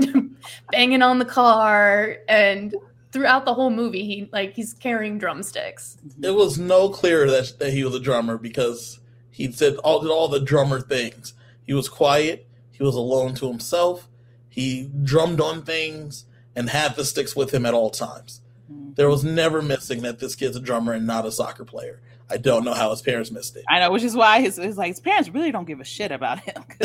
banging 0.70 1.00
on 1.00 1.18
the 1.18 1.24
car, 1.24 2.18
and 2.28 2.74
throughout 3.12 3.44
the 3.44 3.54
whole 3.54 3.70
movie, 3.70 4.04
he 4.04 4.28
like 4.32 4.54
he's 4.54 4.72
carrying 4.74 5.18
drumsticks. 5.18 5.96
It 6.22 6.34
was 6.34 6.58
no 6.58 6.88
clearer 6.88 7.30
that, 7.30 7.58
that 7.58 7.72
he 7.72 7.84
was 7.84 7.94
a 7.94 8.00
drummer 8.00 8.38
because 8.38 9.00
he 9.30 9.50
said 9.52 9.76
all 9.78 10.00
did 10.00 10.10
all 10.10 10.28
the 10.28 10.40
drummer 10.40 10.80
things. 10.80 11.34
He 11.64 11.74
was 11.74 11.88
quiet. 11.88 12.46
He 12.72 12.82
was 12.82 12.94
alone 12.94 13.34
to 13.36 13.48
himself. 13.48 14.08
He 14.48 14.90
drummed 15.02 15.40
on 15.40 15.62
things 15.62 16.26
and 16.56 16.68
had 16.68 16.96
the 16.96 17.04
sticks 17.04 17.36
with 17.36 17.52
him 17.52 17.64
at 17.64 17.74
all 17.74 17.90
times. 17.90 18.40
Mhm. 18.70 18.96
There 18.96 19.08
was 19.08 19.24
never 19.24 19.62
missing 19.62 20.02
that 20.02 20.18
this 20.18 20.34
kid's 20.34 20.56
a 20.56 20.60
drummer 20.60 20.92
and 20.92 21.06
not 21.06 21.26
a 21.26 21.32
soccer 21.32 21.64
player. 21.64 22.00
I 22.30 22.36
don't 22.36 22.64
know 22.64 22.74
how 22.74 22.90
his 22.90 23.02
parents 23.02 23.30
missed 23.32 23.56
it. 23.56 23.64
I 23.68 23.80
know, 23.80 23.90
which 23.90 24.04
is 24.04 24.14
why 24.14 24.40
his, 24.40 24.56
his 24.56 24.78
like 24.78 24.90
his 24.90 25.00
parents 25.00 25.28
really 25.28 25.50
don't 25.50 25.66
give 25.66 25.80
a 25.80 25.84
shit 25.84 26.12
about 26.12 26.38
him. 26.40 26.64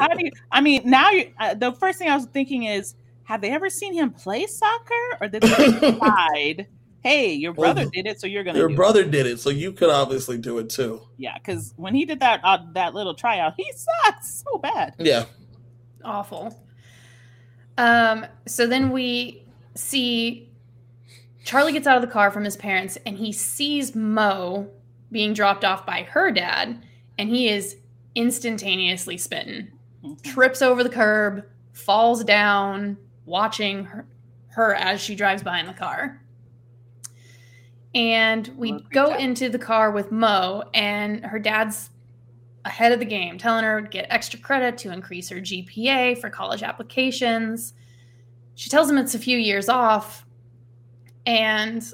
How 0.00 0.08
do 0.08 0.24
you? 0.24 0.30
I 0.50 0.60
mean, 0.62 0.82
now 0.88 1.10
you. 1.10 1.30
Uh, 1.38 1.54
the 1.54 1.72
first 1.72 1.98
thing 1.98 2.08
I 2.08 2.16
was 2.16 2.24
thinking 2.26 2.64
is, 2.64 2.94
have 3.24 3.40
they 3.40 3.50
ever 3.50 3.70
seen 3.70 3.94
him 3.94 4.10
play 4.10 4.46
soccer, 4.46 5.18
or 5.20 5.28
did 5.28 5.42
they 5.56 5.72
decide, 5.80 6.66
hey, 7.02 7.32
your 7.34 7.52
Well, 7.52 7.74
brother 7.74 7.88
did 7.90 8.06
it, 8.06 8.20
so 8.20 8.26
you're 8.26 8.44
gonna 8.44 8.58
Your 8.58 8.68
do 8.68 8.76
brother 8.76 9.04
did 9.04 9.26
it, 9.26 9.40
so 9.40 9.50
you 9.50 9.72
could 9.72 9.90
obviously 9.90 10.38
do 10.38 10.58
it 10.58 10.70
too. 10.70 11.02
Yeah, 11.16 11.38
because 11.38 11.72
when 11.76 11.94
he 11.94 12.04
did 12.04 12.20
that 12.20 12.40
uh, 12.44 12.58
that 12.72 12.94
little 12.94 13.14
tryout, 13.14 13.54
he 13.56 13.70
sucks 13.72 14.42
so 14.44 14.58
bad. 14.58 14.94
Yeah. 14.98 15.24
awful. 16.04 16.60
Um, 17.78 18.26
so 18.46 18.66
then 18.66 18.90
we 18.90 19.46
see 19.74 20.52
Charlie 21.44 21.72
gets 21.72 21.86
out 21.86 21.96
of 21.96 22.02
the 22.02 22.08
car 22.12 22.30
from 22.30 22.44
his 22.44 22.56
parents 22.56 22.96
and 23.04 23.18
he 23.18 23.32
sees 23.32 23.94
Mo 23.94 24.70
being 25.10 25.32
dropped 25.34 25.64
off 25.64 25.84
by 25.86 26.02
her 26.04 26.30
dad, 26.30 26.84
and 27.18 27.28
he 27.28 27.48
is 27.48 27.76
instantaneously 28.14 29.16
smitten. 29.18 29.72
Trips 30.22 30.60
over 30.62 30.82
the 30.82 30.90
curb, 30.90 31.44
falls 31.72 32.24
down, 32.24 32.96
watching 33.26 33.84
her, 33.84 34.06
her 34.48 34.74
as 34.74 35.00
she 35.00 35.14
drives 35.14 35.42
by 35.42 35.58
in 35.60 35.66
the 35.66 35.72
car. 35.72 36.20
And 37.94 38.48
we 38.56 38.72
Mo 38.72 38.80
go 38.90 39.12
out. 39.12 39.20
into 39.20 39.48
the 39.48 39.58
car 39.58 39.90
with 39.92 40.10
Mo, 40.10 40.64
and 40.74 41.24
her 41.24 41.38
dad's 41.38 41.90
ahead 42.64 42.92
of 42.92 42.98
the 42.98 43.04
game, 43.04 43.38
telling 43.38 43.64
her 43.64 43.82
to 43.82 43.88
get 43.88 44.06
extra 44.10 44.38
credit 44.40 44.76
to 44.78 44.92
increase 44.92 45.28
her 45.28 45.36
GPA 45.36 46.18
for 46.20 46.28
college 46.30 46.62
applications. 46.62 47.74
She 48.56 48.68
tells 48.70 48.90
him 48.90 48.98
it's 48.98 49.14
a 49.14 49.18
few 49.18 49.38
years 49.38 49.68
off. 49.68 50.24
And 51.26 51.84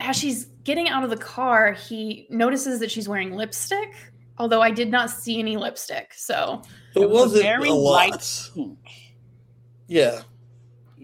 as 0.00 0.16
she's 0.16 0.46
getting 0.64 0.88
out 0.88 1.02
of 1.02 1.10
the 1.10 1.16
car, 1.16 1.72
he 1.72 2.26
notices 2.30 2.78
that 2.80 2.90
she's 2.90 3.08
wearing 3.08 3.34
lipstick, 3.34 3.92
although 4.38 4.60
I 4.62 4.70
did 4.70 4.90
not 4.90 5.10
see 5.10 5.38
any 5.40 5.56
lipstick. 5.56 6.12
So 6.14 6.62
It, 6.94 7.02
It 7.02 7.10
was 7.10 7.32
wasn't 7.32 7.42
very 7.42 7.68
a 7.70 7.74
light 7.74 8.10
lot. 8.12 8.50
pink. 8.54 8.78
Yeah. 9.88 10.20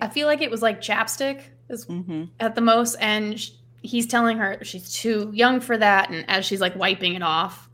I 0.00 0.08
feel 0.08 0.26
like 0.26 0.40
it 0.42 0.50
was 0.50 0.62
like 0.62 0.80
chapstick 0.80 1.42
is 1.68 1.84
hmm 1.84 2.24
at 2.40 2.54
the 2.54 2.60
most, 2.60 2.96
and 3.00 3.38
sh- 3.40 3.50
he's 3.82 4.06
telling 4.06 4.38
her 4.38 4.58
she's 4.62 4.92
too 4.92 5.30
young 5.34 5.60
for 5.60 5.76
that. 5.76 6.10
And 6.10 6.24
as 6.28 6.44
she's 6.44 6.60
like 6.60 6.74
wiping 6.76 7.14
it 7.14 7.22
off, 7.22 7.68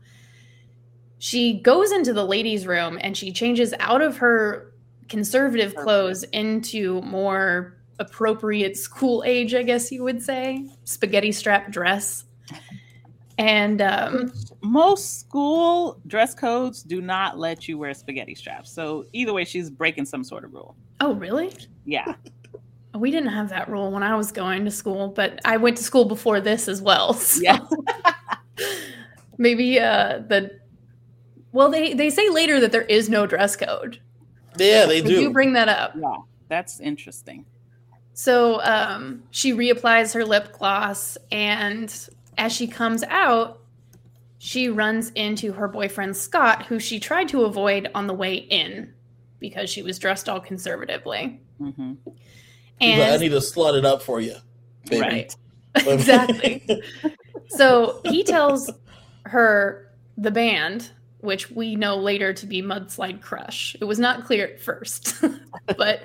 she 1.19 1.59
goes 1.61 1.91
into 1.91 2.13
the 2.13 2.25
ladies' 2.25 2.65
room 2.65 2.97
and 3.01 3.15
she 3.15 3.31
changes 3.31 3.73
out 3.79 4.01
of 4.01 4.17
her 4.17 4.73
conservative 5.09 5.75
clothes 5.75 6.23
into 6.23 7.01
more 7.01 7.77
appropriate 7.99 8.77
school 8.77 9.23
age, 9.25 9.53
I 9.53 9.63
guess 9.63 9.91
you 9.91 10.03
would 10.03 10.21
say, 10.21 10.67
spaghetti 10.85 11.31
strap 11.31 11.69
dress. 11.71 12.25
And 13.37 13.81
um, 13.81 14.31
Most 14.61 15.19
school 15.21 15.99
dress 16.07 16.33
codes 16.35 16.83
do 16.83 17.01
not 17.01 17.37
let 17.39 17.67
you 17.67 17.77
wear 17.77 17.93
spaghetti 17.93 18.35
straps. 18.35 18.71
So 18.71 19.05
either 19.13 19.33
way, 19.33 19.45
she's 19.45 19.69
breaking 19.69 20.05
some 20.05 20.23
sort 20.23 20.43
of 20.43 20.53
rule. 20.53 20.75
oh, 20.99 21.13
really? 21.13 21.51
Yeah. 21.85 22.15
We 22.93 23.09
didn't 23.11 23.29
have 23.29 23.49
that 23.49 23.69
rule 23.69 23.91
when 23.91 24.03
I 24.03 24.15
was 24.15 24.31
going 24.31 24.65
to 24.65 24.71
school, 24.71 25.07
but 25.09 25.39
I 25.45 25.57
went 25.57 25.77
to 25.77 25.83
school 25.83 26.05
before 26.05 26.41
this 26.41 26.67
as 26.67 26.81
well. 26.81 27.13
so 27.13 27.41
Yeah. 27.41 27.59
maybe 29.37 29.79
uh, 29.79 30.19
the 30.27 30.59
well, 31.53 31.69
they 31.69 31.93
they 31.93 32.09
say 32.09 32.29
later 32.29 32.59
that 32.59 32.71
there 32.71 32.83
is 32.83 33.09
no 33.09 33.25
dress 33.25 33.55
code. 33.55 33.99
Yeah, 34.57 34.85
they 34.85 35.01
They 35.01 35.09
do. 35.09 35.19
do 35.21 35.29
bring 35.33 35.53
that 35.53 35.69
up. 35.69 35.93
Yeah. 35.99 36.15
That's 36.49 36.79
interesting. 36.79 37.45
So 38.13 38.61
um, 38.63 39.23
she 39.31 39.53
reapplies 39.53 40.13
her 40.13 40.25
lip 40.25 40.51
gloss, 40.51 41.17
and 41.31 41.93
as 42.37 42.51
she 42.51 42.67
comes 42.67 43.03
out, 43.03 43.61
she 44.37 44.69
runs 44.69 45.11
into 45.11 45.53
her 45.53 45.67
boyfriend 45.67 46.15
Scott, 46.15 46.65
who 46.65 46.79
she 46.79 46.99
tried 46.99 47.29
to 47.29 47.43
avoid 47.43 47.89
on 47.95 48.07
the 48.07 48.13
way 48.13 48.35
in 48.35 48.93
because 49.39 49.69
she 49.69 49.81
was 49.81 49.97
dressed 49.97 50.27
all 50.29 50.39
conservatively. 50.39 51.39
Hmm 51.69 51.93
He's 52.79 52.97
like, 52.97 53.11
I 53.11 53.17
need 53.17 53.29
to 53.29 53.37
slut 53.37 53.77
it 53.77 53.85
up 53.85 54.01
for 54.01 54.19
you. 54.19 54.35
baby." 54.87 55.01
right, 55.01 55.35
exactly. 55.75 56.83
So 57.49 58.01
he 58.05 58.23
tells 58.23 58.71
her 59.25 59.91
the 60.17 60.31
band, 60.31 60.91
which 61.19 61.51
we 61.51 61.75
know 61.75 61.95
later 61.95 62.33
to 62.33 62.45
be 62.45 62.61
Mudslide 62.61 63.21
Crush. 63.21 63.75
It 63.79 63.85
was 63.85 63.99
not 63.99 64.25
clear 64.25 64.45
at 64.47 64.59
first, 64.59 65.23
but 65.77 66.03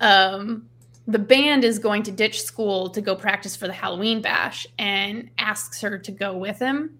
um, 0.00 0.68
the 1.06 1.18
band 1.18 1.64
is 1.64 1.78
going 1.78 2.02
to 2.04 2.12
ditch 2.12 2.42
school 2.42 2.88
to 2.90 3.00
go 3.00 3.14
practice 3.14 3.54
for 3.54 3.66
the 3.66 3.72
Halloween 3.72 4.20
bash 4.20 4.66
and 4.78 5.30
asks 5.38 5.80
her 5.82 5.98
to 5.98 6.12
go 6.12 6.36
with 6.36 6.58
him. 6.58 6.98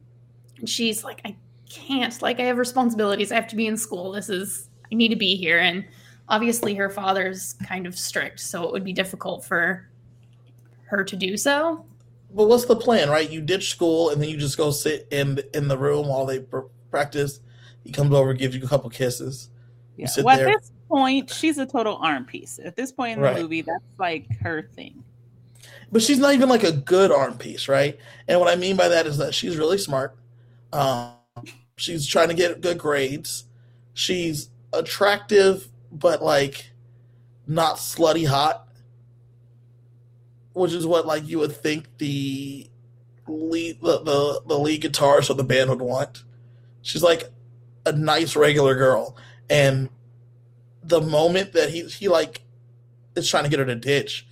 And 0.58 0.68
she's 0.68 1.02
like, 1.02 1.20
I 1.24 1.36
can't. 1.68 2.20
Like, 2.22 2.38
I 2.38 2.44
have 2.44 2.58
responsibilities. 2.58 3.32
I 3.32 3.34
have 3.34 3.48
to 3.48 3.56
be 3.56 3.66
in 3.66 3.76
school. 3.76 4.12
This 4.12 4.28
is, 4.28 4.68
I 4.90 4.94
need 4.94 5.08
to 5.08 5.16
be 5.16 5.36
here. 5.36 5.58
And 5.58 5.84
obviously, 6.28 6.74
her 6.74 6.90
father's 6.90 7.54
kind 7.66 7.86
of 7.86 7.98
strict, 7.98 8.40
so 8.40 8.64
it 8.64 8.72
would 8.72 8.84
be 8.84 8.92
difficult 8.92 9.44
for 9.44 9.88
her 10.86 11.04
to 11.04 11.16
do 11.16 11.36
so. 11.36 11.84
But 12.34 12.48
what's 12.48 12.64
the 12.66 12.76
plan, 12.76 13.08
right? 13.08 13.28
You 13.30 13.40
ditch 13.40 13.70
school 13.70 14.10
and 14.10 14.20
then 14.20 14.28
you 14.28 14.36
just 14.36 14.56
go 14.56 14.70
sit 14.70 15.08
in 15.10 15.40
in 15.54 15.68
the 15.68 15.78
room 15.78 16.08
while 16.08 16.26
they 16.26 16.40
pr- 16.40 16.60
practice. 16.90 17.40
He 17.84 17.92
comes 17.92 18.12
over, 18.12 18.34
gives 18.34 18.54
you 18.56 18.62
a 18.64 18.68
couple 18.68 18.90
kisses. 18.90 19.48
Yeah. 19.96 20.06
sit 20.06 20.24
Well, 20.24 20.36
there. 20.36 20.48
at 20.48 20.60
this 20.60 20.72
point, 20.88 21.30
she's 21.30 21.56
a 21.58 21.64
total 21.66 21.96
arm 21.96 22.24
piece. 22.24 22.58
At 22.62 22.76
this 22.76 22.92
point 22.92 23.14
in 23.14 23.20
the 23.22 23.28
Right. 23.28 23.40
movie, 23.40 23.62
that's 23.62 23.84
like 23.98 24.26
her 24.40 24.68
thing. 24.74 25.02
But 25.90 26.02
she's 26.02 26.18
not 26.18 26.34
even 26.34 26.48
like 26.48 26.64
a 26.64 26.72
good 26.72 27.10
arm 27.12 27.38
piece, 27.38 27.68
right? 27.68 27.98
And 28.28 28.40
what 28.40 28.48
I 28.52 28.56
mean 28.56 28.76
by 28.76 28.88
that 28.88 29.06
is 29.06 29.18
that 29.18 29.34
she's 29.34 29.56
really 29.56 29.78
smart. 29.78 30.16
Um, 30.72 31.12
she's 31.76 32.06
trying 32.06 32.28
to 32.28 32.34
get 32.34 32.60
good 32.60 32.76
grades. 32.76 33.44
She's 33.94 34.50
attractive, 34.72 35.68
but 35.92 36.22
like 36.22 36.70
not 37.46 37.76
slutty 37.76 38.26
hot, 38.26 38.68
which 40.52 40.72
is 40.72 40.86
what 40.86 41.06
like 41.06 41.26
you 41.28 41.38
would 41.38 41.56
think 41.56 41.86
the 41.98 42.68
lead 43.26 43.80
the 43.80 43.98
the, 44.02 44.42
the 44.46 44.58
lead 44.58 44.82
guitarist 44.82 45.30
of 45.30 45.36
the 45.36 45.44
band 45.44 45.70
would 45.70 45.82
want. 45.82 46.24
She's 46.82 47.02
like 47.02 47.30
a 47.84 47.92
nice 47.92 48.36
regular 48.36 48.74
girl, 48.74 49.16
and 49.50 49.88
the 50.82 51.00
moment 51.00 51.52
that 51.52 51.70
he 51.70 51.82
he 51.86 52.08
like 52.08 52.42
is 53.16 53.28
trying 53.28 53.44
to 53.44 53.50
get 53.50 53.58
her 53.58 53.64
to 53.64 53.74
ditch, 53.74 54.26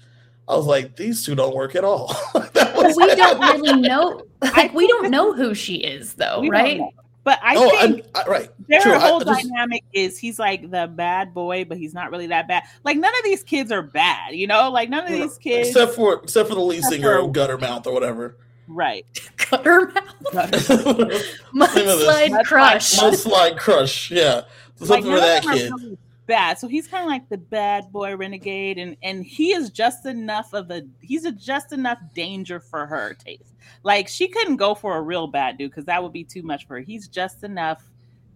I 0.47 0.57
was 0.57 0.67
like, 0.67 0.97
these 0.97 1.25
two 1.25 1.35
don't 1.35 1.55
work 1.55 1.75
at 1.75 1.85
all. 1.85 2.09
that 2.35 2.75
was 2.77 2.97
we 2.97 3.07
don't 3.17 3.41
really 3.41 3.81
know. 3.81 4.23
Like, 4.55 4.75
we 4.75 4.87
don't 4.87 5.11
know 5.11 5.33
who 5.33 5.55
she 5.55 5.77
is, 5.77 6.15
though, 6.15 6.41
We 6.41 6.51
don't 6.51 6.53
right? 6.53 6.81
Know. 7.25 7.31
But 7.33 7.41
I 7.43 7.57
oh, 7.57 7.71
think 7.89 8.07
I, 8.15 8.23
I, 8.23 8.27
right. 8.27 8.51
their 8.69 8.81
True, 8.81 8.99
whole 8.99 9.21
I 9.23 9.25
just- 9.25 9.49
dynamic 9.49 9.83
is 9.93 10.19
he's 10.19 10.39
like 10.39 10.71
the 10.71 10.87
bad 10.87 11.33
boy, 11.35 11.65
but 11.65 11.79
he's 11.79 11.95
not 11.95 12.11
really 12.11 12.27
that 12.29 12.47
bad. 12.49 12.65
Like 12.85 12.97
none 12.99 13.13
of 13.17 13.25
these 13.25 13.43
kids 13.43 13.73
are 13.73 13.83
bad, 13.83 14.35
you 14.35 14.47
know. 14.47 14.71
Like 14.71 14.91
none 14.91 15.05
of 15.05 15.11
these 15.11 15.39
kids, 15.39 15.69
except 15.69 15.95
for 15.95 16.15
except 16.23 16.49
for 16.49 16.55
the 16.55 16.61
lead 16.61 16.79
Except 16.79 16.95
singer 16.95 17.19
for- 17.21 17.25
of 17.29 17.33
Guttermouth 17.33 17.87
or 17.87 17.93
whatever. 17.93 18.37
right? 18.69 19.07
Gutter 19.51 19.87
mouth, 19.93 20.21
mudslide 20.33 22.31
Mudslide 22.31 22.45
crush. 22.45 22.95
Mudslide 22.99 23.59
Crush, 23.59 24.11
yeah. 24.11 24.43
Something 24.77 25.05
none 25.05 25.15
for 25.15 25.21
that 25.21 25.39
of 25.39 25.45
them 25.45 25.53
are 25.53 25.57
kid. 25.57 25.73
really 25.73 25.99
bad. 26.27 26.59
So 26.59 26.69
he's 26.69 26.87
kind 26.87 27.03
of 27.03 27.09
like 27.09 27.29
the 27.29 27.39
bad 27.39 27.93
boy 27.93 28.17
renegade, 28.17 28.79
and 28.79 28.97
and 29.03 29.25
he 29.25 29.53
is 29.53 29.71
just 29.71 30.07
enough 30.07 30.53
of 30.53 30.71
a 30.71 30.83
he's 31.01 31.25
a 31.25 31.33
just 31.33 31.73
enough 31.73 31.99
danger 32.15 32.61
for 32.61 32.87
her 32.87 33.15
taste. 33.15 33.55
Like 33.83 34.09
she 34.09 34.29
couldn't 34.29 34.57
go 34.57 34.75
for 34.75 34.97
a 34.97 35.03
real 35.03 35.27
bad 35.27 35.59
dude 35.59 35.71
because 35.71 35.85
that 35.87 36.03
would 36.03 36.13
be 36.13 36.25
too 36.25 36.43
much 36.43 36.67
for 36.67 36.75
her. 36.75 36.81
He's 36.81 37.09
just 37.09 37.45
enough 37.45 37.83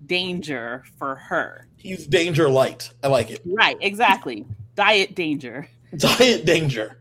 danger 0.07 0.85
for 0.99 1.17
her. 1.17 1.67
He's 1.77 2.07
Danger 2.07 2.49
Light. 2.49 2.93
I 3.03 3.09
like 3.09 3.31
it. 3.31 3.41
Right? 3.45 3.77
Exactly. 3.81 4.47
Diet 4.75 5.15
danger. 5.15 5.69
Diet 5.97 6.45
Danger. 6.45 6.99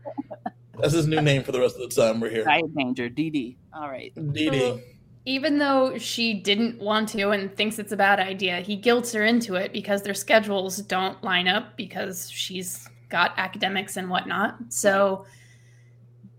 That's 0.78 0.94
his 0.94 1.06
new 1.06 1.20
name 1.20 1.42
for 1.42 1.52
the 1.52 1.60
rest 1.60 1.76
of 1.76 1.88
the 1.88 1.94
time 1.94 2.20
we're 2.20 2.30
here. 2.30 2.44
Diet 2.44 2.74
danger. 2.74 3.10
DD. 3.10 3.56
All 3.74 3.88
right. 3.88 4.12
DD. 4.14 4.82
Even 5.28 5.58
though 5.58 5.98
she 5.98 6.32
didn't 6.32 6.80
want 6.80 7.10
to 7.10 7.32
and 7.32 7.54
thinks 7.54 7.78
it's 7.78 7.92
a 7.92 7.96
bad 7.98 8.18
idea, 8.18 8.60
he 8.60 8.76
guilts 8.76 9.12
her 9.12 9.24
into 9.24 9.56
it 9.56 9.74
because 9.74 10.00
their 10.02 10.14
schedules 10.14 10.78
don't 10.78 11.22
line 11.22 11.46
up 11.46 11.76
because 11.76 12.30
she's 12.30 12.88
got 13.10 13.34
academics 13.36 13.98
and 13.98 14.08
whatnot. 14.08 14.56
So, 14.70 15.26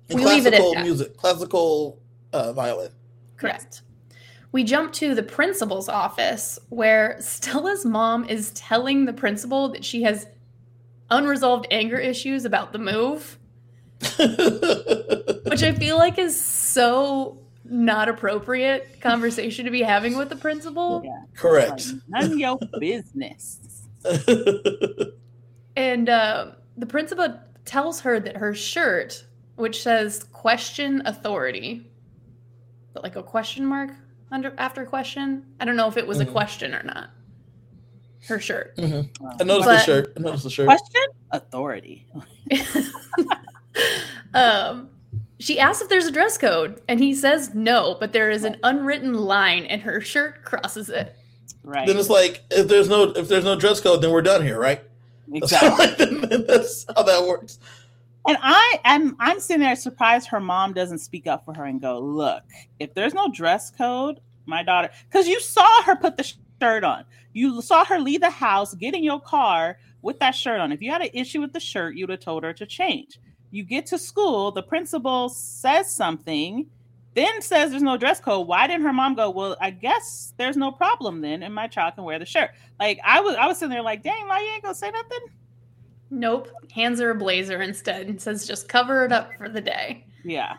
And 0.10 0.18
we 0.18 0.26
leave 0.26 0.48
it 0.48 0.56
at 0.56 0.62
classical 0.62 0.74
that. 0.74 0.84
music, 0.84 1.18
classical 1.18 2.00
uh, 2.34 2.52
violin. 2.54 2.90
correct. 3.38 3.84
We 4.52 4.64
jump 4.64 4.92
to 4.94 5.14
the 5.14 5.22
principal's 5.22 5.88
office 5.88 6.58
where 6.70 7.16
Stella's 7.20 7.86
mom 7.86 8.26
is 8.26 8.50
telling 8.54 9.06
the 9.06 9.14
principal 9.14 9.70
that 9.70 9.86
she 9.86 10.02
has 10.02 10.26
unresolved 11.12 11.68
anger 11.70 12.00
issues 12.00 12.44
about 12.44 12.74
the 12.74 12.80
move. 12.80 13.38
which 14.18 15.62
I 15.62 15.76
feel 15.78 15.98
like 15.98 16.18
is 16.18 16.40
so 16.40 17.39
not 17.70 18.10
appropriate 18.10 19.00
conversation 19.02 19.66
to 19.66 19.72
be 19.72 19.82
having 19.82 20.18
with 20.18 20.30
the 20.30 20.36
principal. 20.36 21.02
Yeah. 21.04 21.22
Correct. 21.36 21.88
Like, 21.88 22.02
none 22.08 22.32
of 22.34 22.38
your 22.40 22.60
business. 22.80 23.60
And 25.76 26.10
uh, 26.10 26.52
the 26.76 26.86
principal 26.86 27.40
tells 27.64 28.02
her 28.02 28.20
that 28.20 28.36
her 28.36 28.54
shirt, 28.54 29.24
which 29.56 29.82
says 29.82 30.26
question 30.26 31.02
authority, 31.06 31.90
but 32.94 33.02
like 33.02 33.16
a 33.16 33.24
question 33.24 33.66
mark 33.66 33.92
under 34.30 34.54
after 34.58 34.86
question. 34.86 35.46
I 35.62 35.64
don't 35.64 35.78
know 35.78 35.88
if 35.88 35.96
it 35.96 36.06
was 36.06 36.20
a 36.20 36.26
Mhm. 36.26 36.34
question 36.34 36.76
or 36.76 36.84
not. 36.84 37.12
Her 38.28 38.42
shirt. 38.42 38.74
I 38.78 39.44
noticed 39.46 39.70
the 39.70 39.80
shirt. 39.80 40.14
I 40.18 40.20
noticed 40.20 40.44
the 40.44 40.50
shirt. 40.50 40.66
Question? 40.68 41.02
Authority. 41.32 42.06
um, 44.34 44.90
she 45.40 45.60
asks 45.60 45.82
if 45.82 45.90
there's 45.90 46.06
a 46.06 46.12
dress 46.12 46.38
code, 46.38 46.82
and 46.88 47.00
he 47.00 47.16
says 47.16 47.54
no, 47.54 47.96
but 48.00 48.12
there 48.12 48.30
is 48.30 48.44
an 48.44 48.58
unwritten 48.64 49.14
line, 49.14 49.66
and 49.66 49.82
her 49.82 50.02
shirt 50.02 50.44
crosses 50.44 50.90
it. 50.90 51.16
Right. 51.64 51.88
Then 51.88 51.98
it's 51.98 52.10
like 52.10 52.44
if 52.52 52.68
there's 52.68 52.90
no 52.90 53.04
if 53.04 53.28
there's 53.28 53.46
no 53.46 53.58
dress 53.58 53.80
code, 53.80 54.02
then 54.02 54.12
we're 54.12 54.22
done 54.22 54.44
here, 54.44 54.60
right? 54.60 54.82
Exactly. 55.32 56.06
That's 56.48 56.86
how 56.96 57.04
that 57.04 57.26
works. 57.26 57.60
And 58.28 58.38
I 58.42 58.80
am 58.84 59.16
I'm 59.20 59.40
sitting 59.40 59.62
there 59.62 59.76
surprised 59.76 60.28
her 60.28 60.40
mom 60.40 60.74
doesn't 60.74 61.00
speak 61.00 61.26
up 61.26 61.46
for 61.46 61.54
her 61.54 61.66
and 61.66 61.82
go, 61.82 62.00
look, 62.00 62.44
if 62.80 62.94
there's 62.94 63.14
no 63.14 63.30
dress 63.30 63.70
code, 63.70 64.20
my 64.46 64.64
daughter 64.64 64.90
because 65.10 65.28
you 65.28 65.40
saw 65.40 65.84
her 65.84 65.96
put 65.96 66.18
the 66.18 66.34
shirt 66.62 66.84
on. 66.84 67.06
You 67.34 67.62
saw 67.62 67.86
her 67.86 68.00
leave 68.00 68.22
the 68.22 68.30
house, 68.30 68.74
get 68.76 68.94
in 68.94 69.04
your 69.04 69.22
car 69.22 69.78
with 70.02 70.20
that 70.20 70.36
shirt 70.36 70.60
on. 70.60 70.72
If 70.72 70.82
you 70.82 70.92
had 70.92 71.02
an 71.02 71.10
issue 71.14 71.40
with 71.40 71.54
the 71.54 71.60
shirt, 71.60 71.96
you'd 71.96 72.10
have 72.10 72.20
told 72.20 72.44
her 72.44 72.54
to 72.54 72.66
change. 72.66 73.20
You 73.52 73.64
get 73.64 73.86
to 73.88 73.98
school, 73.98 74.52
the 74.52 74.64
principal 74.64 75.30
says 75.30 75.92
something, 75.92 76.68
then 77.16 77.42
says 77.42 77.72
there's 77.72 77.84
no 77.84 77.98
dress 77.98 78.20
code. 78.20 78.48
Why 78.48 78.68
didn't 78.68 78.84
her 78.84 78.94
mom 78.94 79.16
go, 79.16 79.30
Well, 79.30 79.58
I 79.60 79.72
guess 79.72 80.34
there's 80.38 80.58
no 80.58 80.72
problem 80.72 81.22
then, 81.22 81.44
and 81.44 81.54
my 81.54 81.68
child 81.68 81.96
can 81.96 82.04
wear 82.04 82.20
the 82.20 82.26
shirt. 82.26 82.52
Like 82.80 83.00
I 83.04 83.20
was 83.20 83.36
I 83.36 83.48
was 83.48 83.58
sitting 83.58 83.72
there 83.72 83.82
like, 83.82 84.04
dang, 84.04 84.28
why 84.28 84.42
you 84.42 84.50
ain't 84.50 84.64
gonna 84.64 84.76
say 84.76 84.92
nothing? 84.92 85.20
Nope. 86.12 86.50
Hands 86.72 87.00
her 87.00 87.12
a 87.12 87.16
blazer 87.16 87.62
instead 87.62 88.08
and 88.08 88.22
says 88.22 88.48
just 88.48 88.68
cover 88.68 89.06
it 89.06 89.12
up 89.12 89.32
for 89.38 89.50
the 89.50 89.62
day. 89.62 90.06
Yeah. 90.24 90.58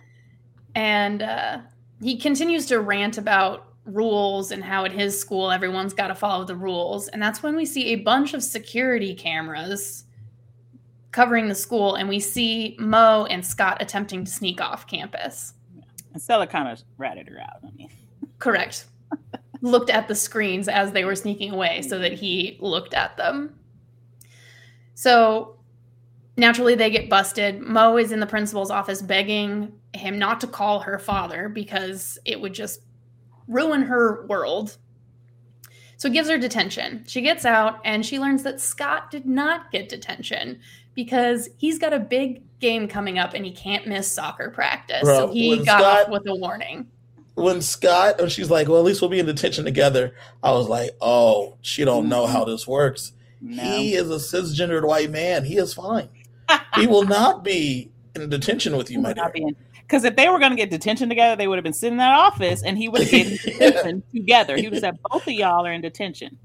And 0.74 1.22
uh, 1.22 1.59
he 2.01 2.16
continues 2.16 2.66
to 2.66 2.80
rant 2.80 3.18
about 3.18 3.66
rules 3.84 4.53
and 4.53 4.62
how 4.62 4.84
at 4.84 4.93
his 4.93 5.18
school 5.18 5.51
everyone's 5.51 5.95
got 5.95 6.09
to 6.09 6.14
follow 6.14 6.45
the 6.45 6.55
rules. 6.55 7.09
And 7.09 7.20
that's 7.20 7.43
when 7.43 7.57
we 7.57 7.66
see 7.66 7.88
a 7.88 7.97
bunch 7.97 8.34
of 8.34 8.43
security 8.43 9.14
cameras 9.14 10.05
covering 11.13 11.49
the 11.49 11.55
school, 11.55 11.95
and 11.95 12.09
we 12.09 12.21
see 12.21 12.77
Mo 12.79 13.27
and 13.29 13.45
Scott 13.45 13.79
attempting 13.81 14.25
to 14.25 14.31
sneak 14.31 14.61
off 14.61 14.87
campus. 14.87 15.55
And 16.13 16.21
Stella 16.21 16.47
kind 16.47 16.69
of 16.69 16.83
ratted 16.99 17.29
her 17.29 17.41
out. 17.41 17.61
I 17.65 17.71
mean, 17.77 17.91
Correct. 18.41 18.87
looked 19.61 19.91
at 19.91 20.09
the 20.09 20.15
screens 20.15 20.67
as 20.67 20.93
they 20.93 21.05
were 21.05 21.15
sneaking 21.15 21.53
away 21.53 21.83
so 21.83 21.99
that 21.99 22.15
he 22.15 22.57
looked 22.61 22.95
at 22.95 23.17
them. 23.17 23.55
So 24.95 25.59
naturally, 26.37 26.75
they 26.75 26.91
get 26.91 27.09
busted. 27.09 27.61
Mo 27.61 27.97
is 27.99 28.11
in 28.11 28.21
the 28.21 28.27
principal's 28.27 28.71
office 28.71 29.03
begging 29.03 29.73
him 29.93 30.19
not 30.19 30.41
to 30.41 30.47
call 30.47 30.81
her 30.81 30.99
father 30.99 31.49
because 31.49 32.19
it 32.25 32.41
would 32.41 32.55
just 32.55 32.81
ruin 33.47 33.83
her 33.83 34.27
world. 34.27 34.79
So 35.97 36.09
he 36.09 36.15
gives 36.15 36.31
her 36.31 36.39
detention. 36.39 37.05
She 37.07 37.21
gets 37.21 37.45
out 37.45 37.81
and 37.85 38.07
she 38.07 38.19
learns 38.19 38.43
that 38.45 38.61
Scott 38.61 39.11
did 39.11 39.27
not 39.27 39.71
get 39.71 39.91
detention 39.91 40.61
because 40.95 41.49
he's 41.59 41.78
got 41.78 41.93
a 41.93 41.99
big 42.01 42.43
game 42.61 42.88
coming 42.88 43.18
up 43.18 43.34
and 43.34 43.45
he 43.45 43.53
can't 43.53 43.86
miss 43.86 44.11
soccer 44.11 44.51
practice. 44.51 45.03
Bro, 45.03 45.18
so 45.28 45.32
he 45.32 45.57
got 45.59 45.80
Scott- 45.80 46.03
off 46.05 46.09
with 46.11 46.26
a 46.26 46.34
warning. 46.34 46.86
when 47.34 47.62
Scott, 47.62 48.20
and 48.20 48.30
she's 48.30 48.51
like, 48.51 48.68
"Well, 48.68 48.78
at 48.78 48.84
least 48.84 49.01
we'll 49.01 49.11
be 49.11 49.18
in 49.18 49.26
detention 49.26 49.64
together." 49.64 50.14
I 50.43 50.53
was 50.53 50.68
like, 50.68 50.91
"Oh, 51.01 51.57
she 51.62 51.84
don't 51.84 52.09
know 52.09 52.26
how 52.26 52.43
mm-hmm. 52.43 52.51
this 52.51 52.66
works." 52.66 53.12
no. 53.41 53.62
He 53.62 53.95
is 53.95 54.11
a 54.11 54.16
cisgendered 54.16 54.86
white 54.86 55.11
man. 55.11 55.45
He 55.45 55.57
is 55.57 55.74
fine. 55.74 56.09
he 56.74 56.86
will 56.86 57.05
not 57.05 57.43
be 57.43 57.91
in 58.14 58.28
detention 58.28 58.76
with 58.76 58.91
you, 58.91 59.01
my 59.01 59.12
dear. 59.12 59.51
Because 59.82 60.05
if 60.05 60.14
they 60.14 60.28
were 60.28 60.38
going 60.38 60.53
to 60.53 60.57
get 60.57 60.70
detention 60.70 61.09
together, 61.09 61.34
they 61.34 61.49
would 61.49 61.57
have 61.57 61.64
been 61.64 61.72
sitting 61.72 61.95
in 61.95 61.99
that 61.99 62.12
office 62.12 62.62
and 62.62 62.78
he 62.78 62.88
would 62.88 63.03
have 63.03 63.11
getting 63.11 63.36
detention 63.45 64.03
together. 64.12 64.57
He 64.57 64.64
would 64.64 64.74
have 64.74 64.80
said, 64.80 64.99
both 65.11 65.26
of 65.26 65.32
y'all 65.32 65.66
are 65.66 65.72
in 65.72 65.80
detention. 65.80 66.38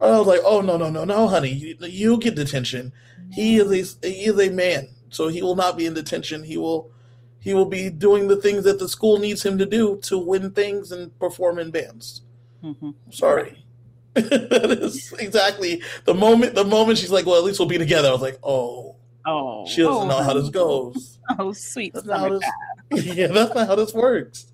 I 0.00 0.18
was 0.18 0.26
like, 0.26 0.40
"Oh 0.44 0.62
no, 0.62 0.78
no, 0.78 0.88
no, 0.88 1.04
no, 1.04 1.28
honey, 1.28 1.50
you, 1.50 1.76
you 1.82 2.18
get 2.18 2.34
detention. 2.34 2.92
He 3.32 3.56
is 3.56 3.96
a 4.02 4.08
he 4.08 4.26
is 4.26 4.38
a 4.38 4.50
man, 4.50 4.88
so 5.10 5.28
he 5.28 5.42
will 5.42 5.56
not 5.56 5.76
be 5.76 5.86
in 5.86 5.94
detention. 5.94 6.44
He 6.44 6.56
will." 6.56 6.90
He 7.42 7.54
will 7.54 7.64
be 7.64 7.88
doing 7.88 8.28
the 8.28 8.36
things 8.36 8.64
that 8.64 8.78
the 8.78 8.86
school 8.86 9.18
needs 9.18 9.42
him 9.42 9.56
to 9.56 9.64
do 9.64 9.96
to 10.02 10.18
win 10.18 10.50
things 10.50 10.92
and 10.92 11.18
perform 11.18 11.58
in 11.58 11.70
bands. 11.70 12.20
Mhm. 12.62 12.94
Sorry. 13.10 13.64
that 14.14 14.78
is 14.82 15.12
exactly 15.18 15.82
the 16.04 16.14
moment. 16.14 16.54
The 16.54 16.64
moment 16.64 16.98
she's 16.98 17.10
like, 17.10 17.26
"Well, 17.26 17.36
at 17.36 17.44
least 17.44 17.58
we'll 17.58 17.68
be 17.68 17.78
together." 17.78 18.08
I 18.08 18.12
was 18.12 18.20
like, 18.20 18.38
"Oh, 18.42 18.96
Oh, 19.26 19.66
she 19.66 19.82
doesn't 19.82 20.02
oh, 20.02 20.06
know 20.06 20.22
how 20.22 20.34
this 20.34 20.48
goes." 20.50 21.18
Oh, 21.38 21.52
sweet 21.52 21.94
That's 21.94 22.06
this. 22.90 23.04
yeah, 23.16 23.28
that's 23.28 23.54
not 23.54 23.68
how 23.68 23.76
this 23.76 23.94
works. 23.94 24.50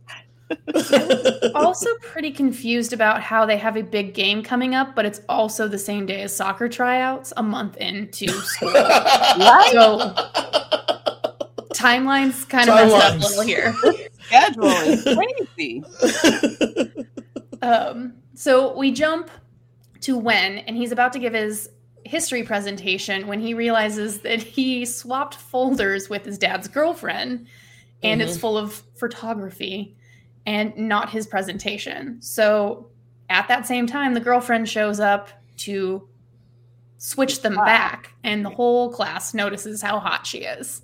also 1.55 1.89
pretty 2.01 2.31
confused 2.31 2.93
about 2.93 3.21
how 3.21 3.47
they 3.47 3.57
have 3.57 3.77
a 3.77 3.83
big 3.83 4.15
game 4.15 4.43
coming 4.43 4.75
up, 4.75 4.95
but 4.95 5.05
it's 5.05 5.21
also 5.29 5.67
the 5.67 5.79
same 5.79 6.07
day 6.07 6.23
as 6.23 6.35
soccer 6.35 6.69
tryouts, 6.69 7.33
a 7.37 7.43
month 7.43 7.77
into 7.79 8.29
school. 8.29 8.73
So 9.73 10.15
timelines 11.75 12.49
kind 12.49 12.71
of 12.71 12.77
messed 12.77 12.95
up 12.95 13.15
a 13.15 13.19
Timelines. 13.19 13.23
little 13.23 13.43
here. 13.43 13.75
schedule 14.23 14.65
is 14.67 15.05
crazy. 15.05 15.85
Um, 17.63 18.15
so 18.35 18.77
we 18.77 18.93
jump 18.93 19.31
to 20.03 20.17
Wen, 20.17 20.59
and 20.59 20.77
he's 20.77 20.93
about 20.93 21.13
to 21.15 21.19
give 21.19 21.33
his 21.33 21.71
history 22.05 22.45
presentation 22.45 23.27
when 23.27 23.41
he 23.41 23.55
realizes 23.55 24.21
that 24.21 24.41
he 24.41 24.85
swapped 24.85 25.35
folders 25.35 26.09
with 26.09 26.25
his 26.25 26.39
dad's 26.39 26.69
girlfriend, 26.69 27.47
and 28.03 28.23
it's 28.23 28.37
full 28.37 28.57
of 28.57 28.83
photography 28.97 29.97
and 30.47 30.77
not 30.77 31.11
his 31.11 31.27
presentation. 31.27 32.23
So 32.23 32.89
at 33.29 33.49
that 33.49 33.67
same 33.67 33.87
time, 33.87 34.15
the 34.15 34.21
girlfriend 34.21 34.69
shows 34.69 35.01
up 35.01 35.29
to 35.59 36.09
switch 36.99 37.43
them 37.43 37.59
ah. 37.59 37.65
back, 37.65 38.13
and 38.25 38.45
the 38.45 38.51
whole 38.51 38.91
class 38.91 39.35
notices 39.35 39.83
how 39.83 39.99
hot 39.99 40.27
she 40.27 40.39
is, 40.39 40.83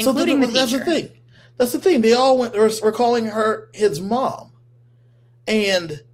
so 0.00 0.10
including 0.10 0.40
the, 0.40 0.46
that's 0.46 0.72
the 0.72 0.84
thing. 0.84 1.10
That's 1.58 1.72
the 1.72 1.78
thing. 1.78 2.00
They 2.00 2.12
all 2.12 2.38
went. 2.38 2.54
Were, 2.54 2.70
were 2.82 2.92
calling 2.92 3.26
her 3.26 3.68
his 3.74 4.00
mom, 4.00 4.52
and 5.46 5.90
it 5.90 6.04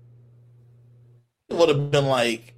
would 1.50 1.68
have 1.68 1.90
been 1.90 2.06
like, 2.06 2.54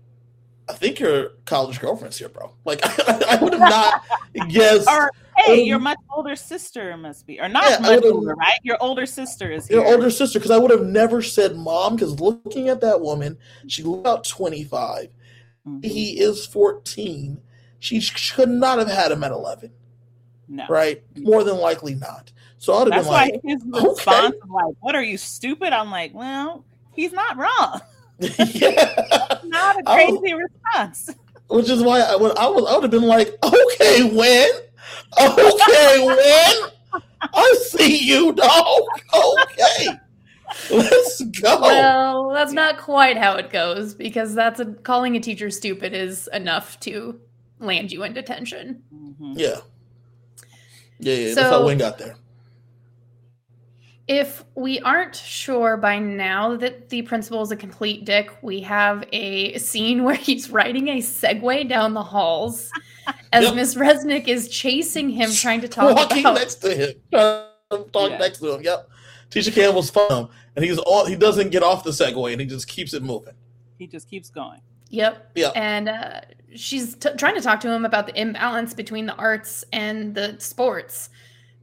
"I 0.68 0.74
think 0.74 1.00
your 1.00 1.30
college 1.44 1.80
girlfriend's 1.80 2.18
here, 2.18 2.28
bro." 2.28 2.52
Like, 2.64 2.80
I, 2.84 3.38
would 3.42 3.52
have 3.52 3.60
not 3.60 4.02
guessed. 4.48 4.88
Or, 4.88 5.10
hey, 5.44 5.62
your 5.62 5.78
much 5.78 5.98
older 6.14 6.36
sister 6.36 6.96
must 6.96 7.26
be, 7.26 7.40
or 7.40 7.48
not 7.48 7.64
Yeah, 7.70 7.78
much 7.78 8.04
older, 8.04 8.34
right? 8.34 8.58
Your 8.62 8.76
older 8.80 9.06
sister 9.06 9.50
is 9.50 9.66
here. 9.66 9.78
Your 9.78 9.86
older 9.86 10.10
sister, 10.10 10.38
because 10.38 10.50
I 10.50 10.56
would 10.58 10.70
have 10.70 10.84
never 10.86 11.22
said 11.22 11.56
mom. 11.56 11.96
Because 11.96 12.18
looking 12.20 12.68
at 12.68 12.80
that 12.80 13.00
woman, 13.00 13.36
she 13.66 13.82
looked 13.82 14.00
about 14.00 14.24
twenty 14.24 14.64
five. 14.64 15.08
Mhm. 15.66 15.84
He 15.84 16.20
is 16.20 16.46
fourteen. 16.46 17.40
She 17.78 18.00
sh- 18.00 18.32
could 18.32 18.48
not 18.50 18.78
have 18.78 18.88
had 18.88 19.12
him 19.12 19.24
at 19.24 19.32
eleven, 19.32 19.70
No. 20.48 20.64
right? 20.68 21.02
More 21.16 21.44
than 21.44 21.56
likely 21.58 21.94
not. 21.94 22.32
So 22.58 22.74
I 22.74 22.82
would 22.84 22.92
have 22.92 23.04
That's 23.04 23.06
been 23.06 23.12
why 23.14 23.30
like, 23.32 23.40
his 23.42 23.62
response 23.88 24.36
of 24.42 24.50
like, 24.50 24.74
"What 24.80 24.94
are 24.94 25.02
you 25.02 25.16
stupid?" 25.16 25.72
I'm 25.72 25.90
like, 25.90 26.12
"Well, 26.14 26.64
he's 26.94 27.12
not 27.12 27.36
wrong. 27.38 27.80
yeah. 28.54 29.38
Not 29.44 29.80
a 29.80 29.82
crazy 29.82 30.34
response." 30.34 31.10
Which 31.48 31.68
is 31.70 31.82
why 31.82 32.00
I 32.00 32.14
would 32.14 32.36
I 32.36 32.48
would 32.48 32.66
I 32.66 32.74
would 32.74 32.82
have 32.82 32.90
been 32.90 33.02
like, 33.08 33.36
okay, 33.42 34.04
Wen, 34.14 34.50
okay, 35.20 36.06
Wen, 36.06 37.02
I 37.22 37.54
see 37.68 37.96
you, 38.04 38.32
dog. 38.32 38.82
Okay, 39.14 39.88
let's 40.70 41.22
go. 41.40 41.60
Well, 41.60 42.30
that's 42.30 42.52
not 42.52 42.78
quite 42.78 43.16
how 43.16 43.36
it 43.36 43.50
goes 43.50 43.94
because 43.94 44.34
that's 44.34 44.60
a, 44.60 44.66
calling 44.66 45.16
a 45.16 45.20
teacher 45.20 45.50
stupid 45.50 45.92
is 45.92 46.28
enough 46.32 46.78
to 46.80 47.20
land 47.58 47.92
you 47.92 48.02
in 48.04 48.12
detention. 48.12 48.82
Mhm. 48.94 49.34
yeah, 49.36 49.60
yeah, 50.98 51.14
yeah. 51.14 51.34
that's 51.34 51.50
how 51.50 51.66
Wayne 51.66 51.78
got 51.78 51.98
there. 51.98 52.16
If 54.08 54.44
we 54.56 54.80
aren't 54.80 55.14
sure 55.14 55.76
by 55.76 56.00
now 56.00 56.56
that 56.56 56.88
the 56.88 57.02
principal 57.02 57.42
is 57.42 57.52
a 57.52 57.56
complete 57.56 58.04
dick, 58.04 58.30
we 58.42 58.60
have 58.62 59.04
a 59.12 59.56
scene 59.58 60.02
where 60.04 60.16
he's 60.16 60.50
riding 60.50 60.88
a 60.88 60.98
Segway 60.98 61.68
down 61.68 61.94
the 61.94 62.02
halls 62.02 62.70
as 63.32 63.44
Yep. 63.44 63.54
Miss 63.54 63.74
Reznik 63.74 64.28
is 64.28 64.48
chasing 64.48 65.10
him, 65.10 65.30
trying 65.32 65.60
to 65.60 65.68
talk 65.68 65.96
Walking 65.96 66.20
about. 66.20 66.34
next 66.38 66.56
to 66.56 66.74
him, 66.74 66.94
trying 67.10 67.44
to 67.70 67.84
talk 67.92 68.10
Yeah. 68.10 68.18
next 68.18 68.38
to 68.38 68.54
him. 68.54 68.62
Yep. 68.62 68.88
Tisha 69.30 69.52
Campbell's 69.54 69.90
phone, 69.90 70.28
and 70.56 70.64
he's 70.64 70.78
all 70.78 71.06
he 71.06 71.14
doesn't 71.16 71.50
get 71.50 71.62
off 71.62 71.84
the 71.84 71.90
Segway, 71.90 72.32
and 72.32 72.40
he 72.40 72.46
just 72.46 72.66
keeps 72.66 72.92
it 72.94 73.02
moving. 73.02 73.34
He 73.78 73.86
just 73.86 74.08
keeps 74.10 74.28
going. 74.30 74.60
Yep. 74.88 75.30
Yeah. 75.36 75.50
And 75.54 75.88
uh, 75.88 76.20
she's 76.56 76.96
t- 76.96 77.10
trying 77.16 77.36
to 77.36 77.40
talk 77.40 77.60
to 77.60 77.70
him 77.72 77.84
about 77.84 78.06
the 78.08 78.20
imbalance 78.20 78.74
between 78.74 79.06
the 79.06 79.14
arts 79.14 79.64
and 79.72 80.14
the 80.16 80.34
sports, 80.40 81.10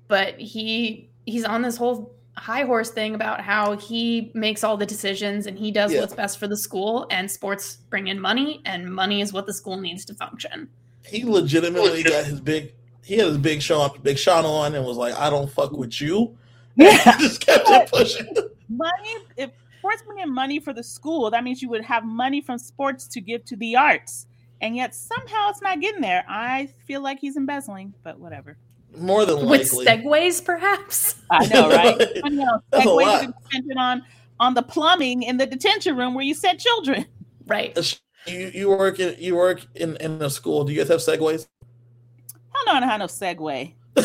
but 0.07 0.39
he 0.39 1.09
he's 1.25 1.43
on 1.43 1.61
this 1.61 1.75
whole 1.75 2.15
high 2.37 2.63
horse 2.63 2.91
thing 2.91 3.15
about 3.15 3.41
how 3.41 3.75
he 3.75 4.31
makes 4.33 4.63
all 4.63 4.77
the 4.77 4.85
decisions 4.85 5.45
and 5.47 5.57
he 5.57 5.71
does 5.71 5.91
Yeah. 5.91 6.01
what's 6.01 6.13
best 6.13 6.37
for 6.37 6.47
the 6.47 6.55
school 6.55 7.05
and 7.09 7.29
sports 7.29 7.77
bring 7.89 8.07
in 8.07 8.17
money 8.19 8.61
and 8.63 8.93
money 8.93 9.21
is 9.21 9.33
what 9.33 9.45
the 9.47 9.53
school 9.53 9.75
needs 9.75 10.05
to 10.05 10.13
function. 10.13 10.69
He 11.07 11.23
legitimately 11.23 12.03
got 12.03 12.25
his 12.25 12.39
big. 12.41 12.73
He 13.03 13.17
had 13.17 13.27
his 13.27 13.37
big 13.37 13.61
Sean, 13.61 13.91
big 14.03 14.17
Sean 14.17 14.45
on, 14.45 14.75
and 14.75 14.85
was 14.85 14.97
like, 14.97 15.13
"I 15.15 15.29
don't 15.29 15.49
fuck 15.51 15.71
with 15.71 15.99
you." 16.01 16.37
Yeah. 16.75 16.97
he 17.17 17.23
just 17.27 17.45
kept 17.45 17.63
it 17.67 17.89
pushing. 17.91 18.27
money 18.69 19.15
if 19.37 19.49
sports 19.79 20.03
bring 20.05 20.19
in 20.19 20.31
money 20.33 20.59
for 20.59 20.73
the 20.73 20.83
school 20.83 21.31
that 21.31 21.43
means 21.43 21.61
you 21.61 21.69
would 21.69 21.83
have 21.83 22.03
money 22.05 22.41
from 22.41 22.57
sports 22.57 23.07
to 23.07 23.21
give 23.21 23.43
to 23.45 23.55
the 23.55 23.75
arts 23.75 24.27
and 24.61 24.75
yet 24.75 24.93
somehow 24.93 25.49
it's 25.49 25.61
not 25.61 25.79
getting 25.79 26.01
there 26.01 26.25
i 26.27 26.67
feel 26.85 27.01
like 27.01 27.17
he's 27.19 27.37
embezzling 27.37 27.93
but 28.03 28.19
whatever 28.19 28.57
More 28.97 29.25
than 29.25 29.37
likely. 29.45 29.47
With 29.49 29.73
likely. 29.73 29.85
segways, 29.85 30.43
perhaps? 30.43 31.15
i 31.31 31.45
know 31.47 31.69
right 31.69 31.95
I 32.23 32.29
know, 32.29 32.61
Segways 32.73 33.05
lot. 33.05 33.21
you 33.23 33.31
can 33.31 33.33
spend 33.49 33.71
it 33.71 33.77
on 33.77 34.03
on 34.39 34.53
the 34.53 34.63
plumbing 34.63 35.23
in 35.23 35.37
the 35.37 35.45
detention 35.45 35.95
room 35.95 36.13
where 36.13 36.25
you 36.25 36.33
set 36.35 36.59
children 36.59 37.05
Right. 37.47 37.97
You 38.27 38.51
you 38.53 38.69
work 38.69 38.99
in 38.99 39.15
you 39.19 39.35
work 39.35 39.65
in 39.75 39.95
in 39.97 40.21
a 40.21 40.29
school. 40.29 40.63
Do 40.63 40.73
you 40.73 40.79
guys 40.79 40.89
have 40.89 40.99
segways? 40.99 41.47
i 42.67 42.73
don't 42.73 42.81
know 42.81 42.87
how 42.87 42.97
no 42.97 43.05
segue 43.05 43.73
there 43.95 44.03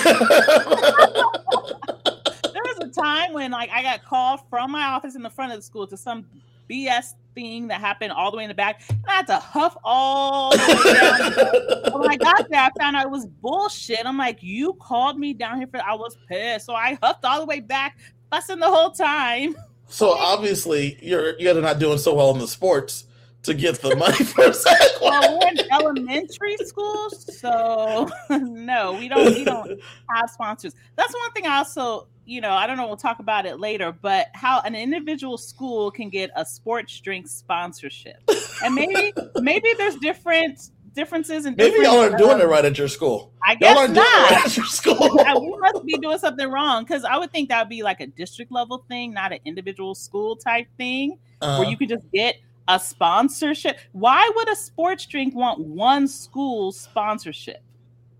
was 2.62 2.78
a 2.80 2.88
time 2.88 3.32
when 3.32 3.50
like 3.50 3.70
I 3.70 3.82
got 3.82 4.04
called 4.04 4.40
from 4.48 4.70
my 4.70 4.84
office 4.84 5.16
in 5.16 5.22
the 5.22 5.28
front 5.28 5.52
of 5.52 5.58
the 5.58 5.62
school 5.62 5.86
to 5.86 5.96
some 5.98 6.26
BS 6.70 7.14
thing 7.34 7.68
that 7.68 7.80
happened 7.80 8.12
all 8.12 8.30
the 8.30 8.38
way 8.38 8.44
in 8.44 8.48
the 8.48 8.54
back, 8.54 8.82
and 8.88 9.04
I 9.06 9.16
had 9.16 9.26
to 9.26 9.36
huff 9.36 9.76
all 9.84 10.52
the 10.52 11.82
way 11.82 11.90
down. 11.90 12.00
when 12.00 12.10
I 12.10 12.16
got 12.16 12.48
there, 12.48 12.62
I 12.62 12.70
found 12.78 12.96
out 12.96 13.04
it 13.04 13.10
was 13.10 13.26
bullshit. 13.26 14.06
I'm 14.06 14.16
like, 14.16 14.38
you 14.42 14.72
called 14.74 15.18
me 15.18 15.34
down 15.34 15.58
here 15.58 15.66
for 15.66 15.82
I 15.82 15.94
was 15.94 16.16
pissed. 16.26 16.64
So 16.64 16.74
I 16.74 16.96
huffed 17.02 17.26
all 17.26 17.40
the 17.40 17.46
way 17.46 17.60
back, 17.60 17.98
fussing 18.30 18.60
the 18.60 18.68
whole 18.70 18.92
time. 18.92 19.56
so 19.88 20.12
obviously 20.12 20.98
you're 21.02 21.38
you're 21.38 21.60
not 21.60 21.78
doing 21.78 21.98
so 21.98 22.14
well 22.14 22.30
in 22.30 22.38
the 22.38 22.48
sports 22.48 23.04
to 23.42 23.54
get 23.54 23.80
the 23.80 23.96
money 23.96 24.16
for 24.24 24.44
a 24.44 24.50
segway. 24.50 25.00
Well, 25.00 25.38
we're 25.38 25.48
in 25.48 25.72
elementary 25.72 26.56
school, 26.58 27.10
so 27.10 28.08
no, 28.30 28.92
we 28.94 29.08
don't 29.08 29.34
we 29.34 29.44
don't 29.44 29.80
have 30.10 30.30
sponsors. 30.30 30.74
That's 30.96 31.12
one 31.14 31.32
thing 31.32 31.46
I 31.46 31.58
also, 31.58 32.08
you 32.24 32.40
know, 32.40 32.52
I 32.52 32.66
don't 32.66 32.76
know, 32.76 32.86
we'll 32.86 32.96
talk 32.96 33.18
about 33.18 33.46
it 33.46 33.58
later, 33.58 33.92
but 33.92 34.28
how 34.34 34.60
an 34.60 34.74
individual 34.74 35.38
school 35.38 35.90
can 35.90 36.08
get 36.08 36.30
a 36.36 36.44
sports 36.44 36.98
drink 37.00 37.26
sponsorship. 37.28 38.18
And 38.64 38.74
maybe 38.74 39.12
maybe 39.40 39.68
there's 39.76 39.96
different 39.96 40.70
differences 40.94 41.46
and 41.46 41.56
Maybe 41.56 41.78
y'all 41.78 41.98
aren't 42.00 42.18
doing 42.18 42.38
it 42.38 42.44
right 42.44 42.64
at 42.64 42.76
your 42.78 42.88
school. 42.88 43.32
I 43.42 43.52
Y'all 43.52 43.58
guess 43.60 43.78
aren't 43.78 43.94
doing 43.94 44.06
it 44.06 44.30
right 44.30 44.46
at 44.46 44.56
your 44.56 44.66
school. 44.66 44.98
We 45.40 45.56
must 45.58 45.86
be 45.86 45.98
doing 45.98 46.18
something 46.18 46.50
wrong 46.50 46.84
because 46.84 47.04
I 47.04 47.16
would 47.16 47.32
think 47.32 47.48
that 47.48 47.62
would 47.62 47.70
be 47.70 47.82
like 47.82 48.00
a 48.00 48.06
district 48.06 48.52
level 48.52 48.84
thing, 48.88 49.12
not 49.12 49.32
an 49.32 49.38
individual 49.44 49.94
school 49.94 50.36
type 50.36 50.66
thing 50.76 51.18
Uh, 51.40 51.58
where 51.58 51.68
you 51.68 51.76
could 51.76 51.88
just 51.88 52.10
get 52.12 52.36
a 52.68 52.78
sponsorship. 52.78 53.78
Why 53.92 54.30
would 54.36 54.48
a 54.50 54.56
sports 54.56 55.06
drink 55.06 55.34
want 55.34 55.60
one 55.60 56.06
school 56.08 56.72
sponsorship? 56.72 57.62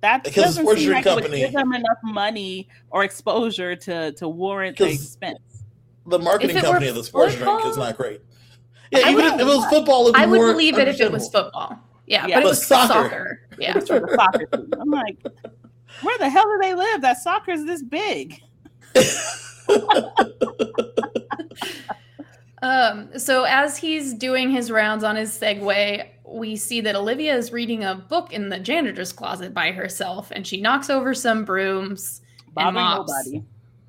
That 0.01 0.25
Because 0.25 0.45
doesn't 0.45 0.65
sports 0.65 0.81
seem 0.81 0.91
drink 0.91 1.07
like 1.07 1.13
it 1.13 1.15
would 1.15 1.23
company- 1.25 1.41
give 1.43 1.53
them 1.53 1.73
enough 1.75 1.99
money 2.03 2.69
or 2.91 3.05
exposure 3.05 3.77
to 3.77 4.13
to 4.13 4.29
warrant 4.29 4.77
the 4.77 4.91
expense. 4.91 5.39
the 6.07 6.19
marketing 6.19 6.57
If 6.57 6.65
it 6.65 6.67
were 6.67 6.73
company 6.73 6.89
of 6.89 6.97
the 6.97 7.05
sports 7.05 7.37
drink 7.37 7.65
is 7.67 7.77
not 7.77 7.97
great. 7.97 8.21
Yeah, 8.91 9.01
I 9.07 9.13
even 9.13 9.25
if, 9.27 9.41
it 9.41 9.45
was 9.47 9.65
football, 9.67 10.03
it'd 10.03 10.15
be 10.15 10.21
I 10.21 10.27
would 10.27 10.37
more 10.39 10.53
believe 10.53 10.77
it 10.79 10.89
if 10.89 11.01
it 11.01 11.11
was 11.13 11.31
football. 11.31 11.79
Yeah, 12.07 12.27
Yeah. 12.27 12.37
but 12.37 12.43
it 12.45 12.49
was 12.49 12.67
soccer. 12.67 12.93
soccer. 12.93 13.41
Yeah. 13.59 13.73
For 13.79 14.01
the 14.01 14.13
soccer 14.17 14.47
team. 14.47 14.69
I'm 14.81 14.91
like, 14.91 15.17
where 16.03 16.19
the 16.19 16.29
hell 16.29 16.45
do 16.45 16.59
they 16.61 16.75
live? 16.75 17.01
That 17.01 17.19
soccer 17.23 17.53
is 17.53 17.65
this 17.65 17.83
big. 17.83 18.43
Um, 22.63 23.19
so 23.19 23.43
as 23.45 23.77
he's 23.77 24.15
doing 24.15 24.51
his 24.51 24.71
rounds 24.71 25.03
on 25.05 25.17
his 25.17 25.37
Segway, 25.39 26.09
we 26.25 26.55
see 26.57 26.81
that 26.83 26.95
Olivia 26.95 27.35
is 27.37 27.53
reading 27.53 27.83
a 27.85 27.95
book 27.95 28.33
in 28.33 28.49
the 28.49 28.59
janitor's 28.59 29.13
closet 29.13 29.53
by 29.53 29.73
herself, 29.73 30.31
and 30.31 30.47
she 30.47 30.61
knocks 30.61 30.89
over 30.89 31.13
some 31.13 31.45
brooms 31.45 32.21
and 32.57 32.75
mops. 32.75 33.13
nobody. 33.13 33.45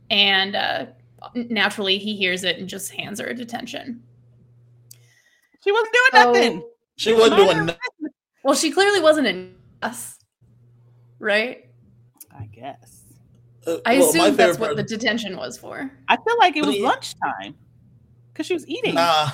And 0.10 0.56
uh, 0.56 0.86
naturally, 1.36 1.98
he 2.00 2.16
hears 2.16 2.44
it 2.44 2.58
and 2.58 2.68
just 2.68 2.92
hands 2.92 3.20
her 3.20 3.28
a 3.28 3.34
detention. 3.36 4.02
She 5.64 5.72
wasn't 5.72 5.94
doing 5.94 6.12
So- 6.24 6.32
nothing. 6.32 6.70
She 6.96 7.14
wasn't 7.14 7.38
doing. 7.38 7.66
nothing. 7.68 7.80
Well, 8.44 8.56
she 8.56 8.70
clearly 8.72 9.00
wasn't 9.00 9.26
in 9.28 9.56
us, 9.82 10.20
right? 11.20 11.70
I 12.38 12.46
guess. 12.48 13.04
uh, 13.66 13.78
I 13.86 13.98
well, 14.00 14.14
my 14.14 14.20
assume 14.26 14.36
that's 14.36 14.60
what 14.60 14.66
part- 14.76 14.78
the 14.78 14.84
detention 14.84 15.38
was 15.38 15.58
for. 15.58 15.90
I 16.08 16.18
feel 16.18 16.36
like 16.40 16.56
it 16.58 16.66
was 16.66 16.76
Yeah. 16.76 16.88
lunchtime 16.90 17.56
because 18.34 18.46
she 18.48 18.54
was 18.56 18.68
eating. 18.68 18.96
Nah, 18.96 19.30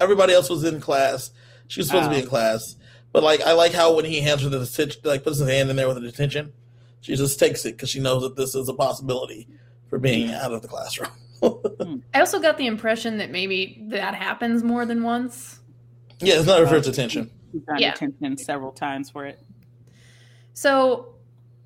everybody 0.00 0.32
else 0.32 0.48
was 0.50 0.64
in 0.64 0.80
class. 0.80 1.30
She 1.68 1.80
was 1.80 1.88
supposed 1.88 2.04
to 2.06 2.10
be 2.10 2.16
Oh. 2.16 2.20
in 2.20 2.26
class, 2.26 2.76
but 3.12 3.22
like 3.22 3.42
I 3.42 3.52
like 3.52 3.72
how 3.72 3.94
when 3.94 4.04
he 4.06 4.20
hands 4.20 4.42
her 4.42 4.48
the 4.48 4.58
detention, 4.64 5.02
like 5.04 5.22
puts 5.24 5.38
his 5.38 5.48
hand 5.48 5.68
in 5.70 5.76
there 5.76 5.86
with 5.86 5.96
the 5.96 6.02
detention, 6.02 6.52
she 7.00 7.14
just 7.14 7.38
takes 7.38 7.64
it 7.66 7.72
because 7.76 7.90
she 7.90 8.00
knows 8.00 8.22
that 8.22 8.36
this 8.36 8.54
is 8.54 8.68
a 8.68 8.74
possibility 8.74 9.46
for 9.88 9.98
being 9.98 10.32
out 10.32 10.52
of 10.52 10.62
the 10.62 10.68
classroom. 10.68 11.10
Hmm. 11.40 11.98
I 12.12 12.18
also 12.18 12.40
got 12.40 12.58
the 12.58 12.66
impression 12.66 13.18
that 13.18 13.30
maybe 13.30 13.80
that 13.90 14.12
happens 14.16 14.64
more 14.64 14.84
than 14.84 15.04
once. 15.04 15.60
yeah, 16.18 16.34
it's 16.34 16.46
not 16.48 16.58
her 16.58 16.66
first 16.66 16.86
detention. 16.86 17.30
Yeah. 17.78 17.92
attention 17.92 18.36
several 18.36 18.72
times 18.72 19.08
for 19.10 19.24
it. 19.24 19.38
So 20.54 21.14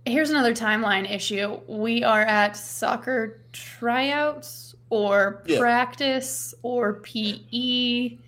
here's 0.04 0.28
another 0.28 0.52
timeline 0.54 1.10
issue. 1.10 1.58
We 1.66 2.04
are 2.04 2.20
at 2.20 2.54
soccer 2.56 3.40
tryouts 3.52 4.71
or 4.92 5.42
Yeah. 5.46 5.58
practice 5.58 6.54
or 6.62 6.92
PE 7.00 8.18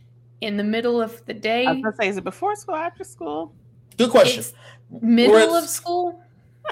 in 0.41 0.57
the 0.57 0.65
middle 0.65 0.99
of 1.03 1.23
the 1.27 1.35
day. 1.35 1.67
I 1.67 1.73
was 1.73 1.83
gonna 1.83 1.97
say, 1.97 2.09
is 2.09 2.17
it 2.17 2.25
before 2.25 2.57
school, 2.57 2.75
after 2.75 3.05
school? 3.05 3.53
Good 3.99 4.09
question. 4.09 4.41
It's 4.41 4.55
middle 5.03 5.35
We're 5.35 5.41
at- 5.59 5.65
of 5.65 5.69
school. 5.69 6.23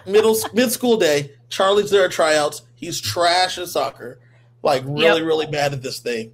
Middle 0.06 0.34
mid 0.54 0.72
school 0.72 0.96
day, 0.96 1.32
Charlie's 1.50 1.90
there 1.90 2.06
at 2.06 2.10
tryouts. 2.10 2.62
He's 2.74 2.98
trash 2.98 3.58
at 3.58 3.68
soccer, 3.68 4.18
like 4.62 4.82
really, 4.86 5.18
Yep. 5.20 5.26
really 5.26 5.46
bad 5.46 5.74
at 5.74 5.82
this 5.82 5.98
thing. 5.98 6.32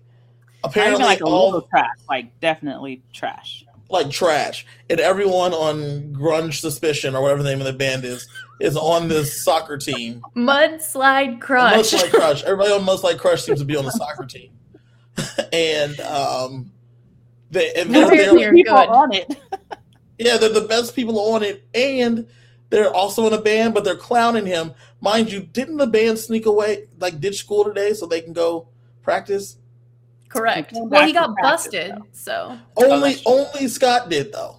Apparently, 0.62 1.02
like 1.04 1.20
all 1.24 1.46
little 1.46 1.68
trash, 1.68 1.96
like 2.09 2.38
definitely 2.40 3.02
trash. 3.12 3.64
like 3.90 4.09
trash, 4.11 4.66
and 4.88 5.00
everyone 5.00 5.52
on 5.52 6.12
Grunge 6.16 6.61
Suspicion 6.61 7.16
or 7.16 7.22
whatever 7.22 7.42
the 7.42 7.48
name 7.50 7.59
of 7.61 7.66
the 7.66 7.72
band 7.72 8.04
is 8.04 8.28
is 8.61 8.76
on 8.76 9.09
this 9.09 9.42
soccer 9.44 9.76
team. 9.76 10.22
Mudslide 10.36 11.40
crush. 11.40 11.92
Mudslide 11.92 12.11
Crush. 12.11 12.42
Everybody 12.44 12.72
on 12.72 12.80
Mudslide 12.84 13.18
Crush 13.18 13.42
seems 13.44 13.59
to 13.61 13.64
be 13.64 13.76
on 13.76 13.84
the 13.84 13.90
soccer 13.92 14.24
team, 14.26 14.50
and 15.52 15.98
um, 16.00 16.72
they 17.50 17.72
and 17.74 17.94
they're, 17.94 18.09
they're 18.09 18.38
You're 18.38 18.52
people 18.54 18.74
good. 18.76 18.88
on 18.88 19.12
it. 19.14 19.36
yeah 20.18 20.36
they're 20.36 20.48
the 20.52 20.66
best 20.68 20.94
people 20.96 21.18
on 21.34 21.42
it, 21.42 21.64
and 21.74 22.26
they're 22.70 22.92
also 22.92 23.26
in 23.26 23.32
a 23.32 23.40
band, 23.40 23.74
but 23.74 23.84
they're 23.84 23.96
clowning 23.96 24.46
him. 24.46 24.74
Mind 25.00 25.30
you, 25.32 25.40
didn't 25.40 25.76
the 25.78 25.86
band 25.86 26.18
sneak 26.18 26.46
away, 26.46 26.86
like 26.98 27.20
ditch 27.20 27.38
school 27.38 27.64
today 27.64 27.92
so 27.94 28.06
they 28.06 28.20
can 28.20 28.32
go 28.32 28.68
practice? 29.02 29.59
Correct. 30.28 30.74
Came 30.74 30.90
Well, 30.90 31.06
he 31.06 31.12
got 31.14 31.32
practice, 31.34 31.64
busted, 31.72 31.92
though. 31.92 32.06
so 32.12 32.59
Only 32.76 33.11
that's 33.12 33.22
true. 33.22 33.32
only 33.54 33.68
Scott 33.68 34.11
did 34.11 34.32
though. 34.32 34.56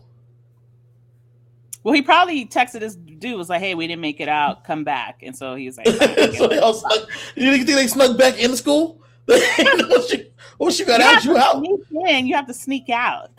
Well, 1.84 1.94
he 1.94 2.02
probably 2.02 2.46
texted 2.48 2.80
this 2.80 2.96
dude 3.20 3.38
was 3.38 3.50
like, 3.50 3.60
"Hey, 3.62 3.76
we 3.76 3.88
didn't 3.88 4.02
make 4.02 4.20
it 4.20 4.30
out. 4.30 4.64
Come 4.64 4.84
back." 4.84 5.22
And 5.24 5.36
so 5.36 5.56
he 5.56 5.66
was 5.66 5.78
like, 5.78 5.88
"Fine, 5.88 6.34
so 6.34 6.48
they 6.48 6.58
all 6.60 6.74
snuck, 6.74 7.08
you 7.36 7.52
think 7.52 7.68
they 7.68 7.88
snuck 7.88 8.18
back 8.18 8.40
in 8.40 8.52
the 8.52 8.58
school? 8.58 9.02
once, 9.28 10.12
you, 10.14 10.26
once 10.58 10.80
you 10.80 10.86
got 10.86 11.00
You 11.00 11.38
out, 11.38 11.64
you 11.64 11.68
out. 11.68 12.10
in. 12.10 12.26
You 12.28 12.36
have 12.36 12.48
to 12.48 12.54
sneak 12.54 12.90
out. 12.90 13.30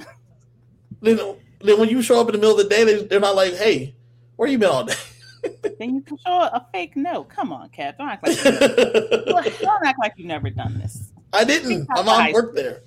Then, 1.00 1.18
then 1.60 1.80
when 1.80 1.88
you 1.88 2.00
show 2.02 2.20
up 2.20 2.28
in 2.28 2.32
the 2.32 2.38
middle 2.38 2.52
of 2.58 2.62
the 2.62 2.68
day, 2.68 2.84
they, 2.84 3.02
they're 3.04 3.18
not 3.20 3.34
like, 3.34 3.54
"Hey, 3.54 3.94
where 4.36 4.48
you 4.48 4.58
been 4.58 4.68
all 4.70 4.84
day?" 4.84 4.94
then 5.78 5.94
you 5.96 6.00
can 6.02 6.16
show 6.18 6.32
a 6.42 6.66
fake 6.72 6.96
note. 6.96 7.28
Come 7.30 7.52
on, 7.52 7.70
Kat. 7.70 7.96
Don't 7.98 8.08
act 8.08 8.26
like 8.26 8.44
you 8.44 8.50
never, 8.52 9.50
don't 9.62 9.86
act 9.86 9.98
like 9.98 10.12
you've 10.16 10.26
never 10.26 10.50
done 10.50 10.78
this. 10.78 11.12
I 11.32 11.44
didn't. 11.44 11.88
My 11.88 12.02
mom 12.02 12.32
worked 12.32 12.54
there. 12.54 12.82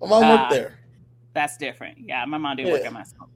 My 0.00 0.08
mom 0.08 0.24
Ah. 0.24 0.36
worked 0.40 0.50
there. 0.52 0.78
That's 1.32 1.56
different. 1.56 1.98
Yeah, 2.00 2.24
my 2.26 2.38
mom 2.38 2.56
didn't 2.56 2.72
work 2.72 2.84
at 2.84 2.92
my 2.92 3.04
school. 3.04 3.28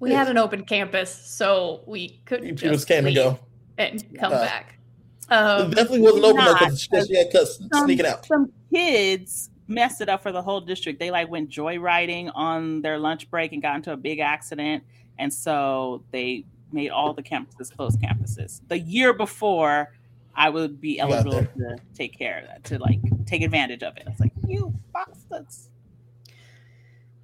We 0.00 0.12
had 0.12 0.28
an 0.28 0.38
open 0.38 0.64
campus, 0.64 1.12
so 1.14 1.82
we 1.86 2.20
could 2.24 2.44
You 2.44 2.52
just, 2.52 2.72
just 2.72 2.88
came 2.88 3.06
and 3.06 3.14
go. 3.14 3.38
and 3.78 4.04
come 4.18 4.32
Uh, 4.32 4.40
back. 4.40 4.78
It 5.28 5.32
Um, 5.34 5.70
definitely 5.70 6.00
wasn't 6.00 6.24
open 6.24 6.44
though 6.44 6.52
not, 6.52 6.60
because 6.60 7.06
she 7.08 7.16
had 7.16 7.32
cuss 7.32 7.58
Some- 7.58 7.84
sneaking 7.86 8.06
out. 8.06 8.24
Some 8.26 8.52
kids 8.72 9.50
messed 9.68 10.00
it 10.00 10.08
up 10.08 10.22
for 10.22 10.30
the 10.30 10.42
whole 10.42 10.60
district. 10.60 10.98
They 11.00 11.10
like 11.10 11.28
went 11.28 11.50
joyriding 11.50 12.30
on 12.34 12.82
their 12.82 12.98
lunch 12.98 13.28
break 13.30 13.52
and 13.52 13.60
got 13.60 13.76
into 13.76 13.92
a 13.92 13.96
big 13.96 14.20
accident, 14.20 14.84
and 15.18 15.32
so 15.32 16.04
they 16.12 16.44
made 16.72 16.90
all 16.90 17.12
the 17.14 17.22
campuses 17.22 17.74
close 17.74 17.96
campuses. 17.96 18.60
The 18.68 18.78
year 18.78 19.12
before, 19.12 19.94
I 20.34 20.50
would 20.50 20.80
be 20.80 21.00
eligible 21.00 21.44
to 21.44 21.76
take 21.94 22.16
care 22.16 22.40
of 22.40 22.46
that, 22.48 22.64
to 22.64 22.78
like 22.78 23.00
take 23.24 23.42
advantage 23.42 23.82
of 23.82 23.96
it. 23.96 24.04
It's 24.06 24.20
like, 24.20 24.32
you 24.46 24.72
bastards. 24.92 25.70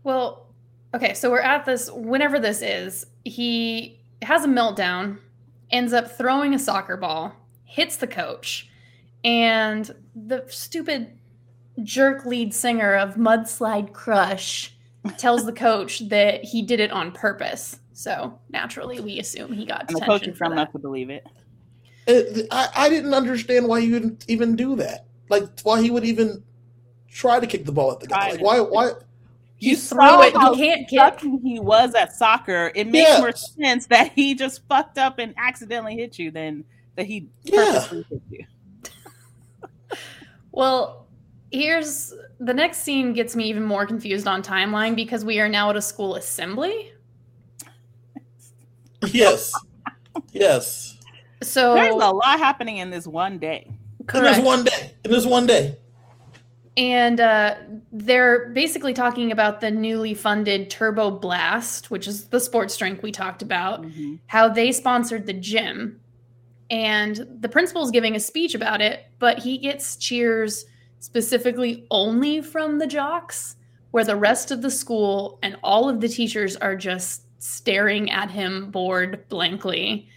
Well, 0.03 0.47
okay, 0.95 1.15
so 1.15 1.31
we're 1.31 1.41
at 1.41 1.65
this, 1.65 1.91
whenever 1.91 2.39
this 2.39 2.63
is, 2.63 3.07
he 3.25 4.01
has 4.23 4.45
a 4.45 4.49
meltdown, 4.49 5.19
ends 5.71 5.93
up 5.93 6.11
throwing 6.11 6.55
a 6.55 6.59
soccer 6.59 6.97
ball, 6.97 7.35
hits 7.65 7.97
the 7.97 8.07
coach, 8.07 8.69
and 9.25 9.95
the 10.15 10.45
stupid 10.49 11.19
jerk 11.83 12.27
lead 12.27 12.53
singer 12.53 12.95
of 12.95 13.15
Mudslide 13.15 13.93
Crush 13.93 14.75
tells 15.17 15.47
the 15.47 15.53
coach 15.53 16.01
that 16.09 16.45
he 16.45 16.63
did 16.63 16.81
it 16.81 16.91
on 16.93 17.13
purpose. 17.13 17.79
So 17.93 18.39
naturally, 18.51 19.01
we 19.01 19.19
assume 19.19 19.53
he 19.53 19.65
got 19.65 19.89
And 19.89 19.97
the 19.97 20.01
coach 20.01 20.23
detention 20.23 20.33
is 20.33 20.39
dumb 20.39 20.53
enough 20.53 20.73
that. 20.73 20.79
to 20.79 20.83
believe 20.83 21.11
it. 21.11 21.27
Uh, 22.09 22.13
it, 22.13 22.47
I, 22.51 22.69
I 22.75 22.89
didn't 22.89 23.15
understand 23.15 23.69
why 23.69 23.79
you 23.79 23.93
would 23.95 24.25
even 24.29 24.57
do 24.57 24.77
that. 24.77 25.07
Like 25.29 25.61
why 25.63 25.81
he 25.83 25.91
would 25.91 26.05
even 26.05 26.43
try 27.09 27.39
to 27.39 27.47
kick 27.47 27.65
the 27.65 27.73
ball 27.73 27.93
at 27.93 28.01
the 28.01 28.07
guy. 28.07 28.33
Like 28.33 28.43
why? 28.43 28.61
Why? 28.61 28.93
You 29.63 29.77
saw 29.77 29.95
throw 29.97 30.23
it, 30.23 30.35
you 30.35 30.55
can't 30.57 30.89
kick. 30.89 30.99
sucky 31.01 31.41
he 31.43 31.61
was 31.61 31.95
at 31.95 32.13
soccer. 32.15 32.73
It 32.75 32.89
makes 32.89 33.11
Yeah. 33.11 33.19
more 33.21 33.33
sense 33.33 33.87
that 33.87 34.13
he 34.15 34.35
just 34.35 34.67
fucked 34.69 34.99
up 34.99 35.19
and 35.19 35.35
accidentally 35.39 35.95
hit 35.97 36.19
you 36.19 36.31
than 36.31 36.65
that 36.97 37.07
he 37.07 37.29
Yeah. 37.45 37.65
purposely 37.65 38.07
hit 38.11 38.23
you. 38.31 38.45
Well, 40.55 41.07
here's 41.51 42.13
the 42.39 42.53
next 42.53 42.79
scene 42.83 43.13
gets 43.15 43.35
me 43.35 43.45
even 43.45 43.63
more 43.63 43.87
confused 43.87 44.27
on 44.27 44.43
timeline 44.43 44.95
because 44.95 45.25
we 45.25 45.41
are 45.41 45.49
now 45.49 45.71
at 45.71 45.77
a 45.77 45.83
school 45.83 46.17
assembly. 46.17 46.93
Yes. 49.13 49.53
yes. 50.33 50.97
So 51.43 51.75
There's 51.75 51.93
a 51.95 51.97
lot 51.97 52.39
happening 52.39 52.77
in 52.79 52.91
this 52.91 53.07
one 53.07 53.39
day. 53.39 53.67
And 53.99 54.07
correct. 54.09 54.37
there's 54.37 54.45
one 54.47 54.63
day. 54.65 54.93
And 55.05 55.13
there's 55.13 55.27
one 55.27 55.47
day. 55.47 55.77
And 56.77 57.21
uh, 57.21 57.57
they're 57.93 58.49
basically 58.51 58.95
talking 58.95 59.31
about 59.31 59.61
the 59.61 59.71
newly 59.71 60.15
funded 60.15 60.71
Turbo 60.71 61.11
Blast, 61.11 61.91
which 61.91 62.09
is 62.09 62.29
the 62.29 62.41
sports 62.41 62.77
drink 62.77 63.03
we 63.03 63.13
talked 63.13 63.43
about, 63.43 63.83
Mhm. 63.83 64.21
how 64.27 64.49
they 64.49 64.73
sponsored 64.73 65.27
the 65.27 65.35
gym. 65.35 66.01
And 66.71 67.27
the 67.41 67.51
principal's 67.51 67.91
giving 67.91 68.17
a 68.17 68.21
speech 68.21 68.55
about 68.55 68.81
it, 68.81 69.05
but 69.19 69.41
he 69.41 69.59
gets 69.59 69.97
cheers 69.97 70.65
specifically 71.01 71.87
only 71.91 72.41
from 72.41 72.79
the 72.79 72.87
jocks, 72.87 73.57
where 73.91 74.05
the 74.05 74.17
rest 74.17 74.51
of 74.51 74.63
the 74.63 74.71
school 74.71 75.39
and 75.43 75.59
all 75.63 75.91
of 75.91 76.01
the 76.01 76.09
teachers 76.09 76.57
are 76.57 76.77
just 76.77 77.25
staring 77.39 78.11
at 78.11 78.31
him 78.31 78.71
bored 78.71 79.29
blankly. 79.29 80.09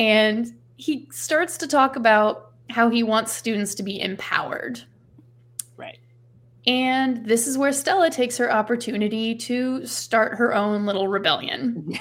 And 0.00 0.52
he 0.76 1.08
starts 1.12 1.56
to 1.58 1.68
talk 1.68 1.94
about 1.94 2.50
how 2.70 2.90
he 2.90 3.04
wants 3.04 3.32
students 3.32 3.76
to 3.76 3.84
be 3.84 4.00
empowered. 4.00 4.80
And 6.66 7.24
this 7.24 7.46
is 7.46 7.56
where 7.56 7.72
Stella 7.72 8.10
takes 8.10 8.36
her 8.38 8.52
opportunity 8.52 9.34
to 9.36 9.86
start 9.86 10.36
her 10.36 10.54
own 10.54 10.84
little 10.84 11.06
rebellion. 11.06 11.98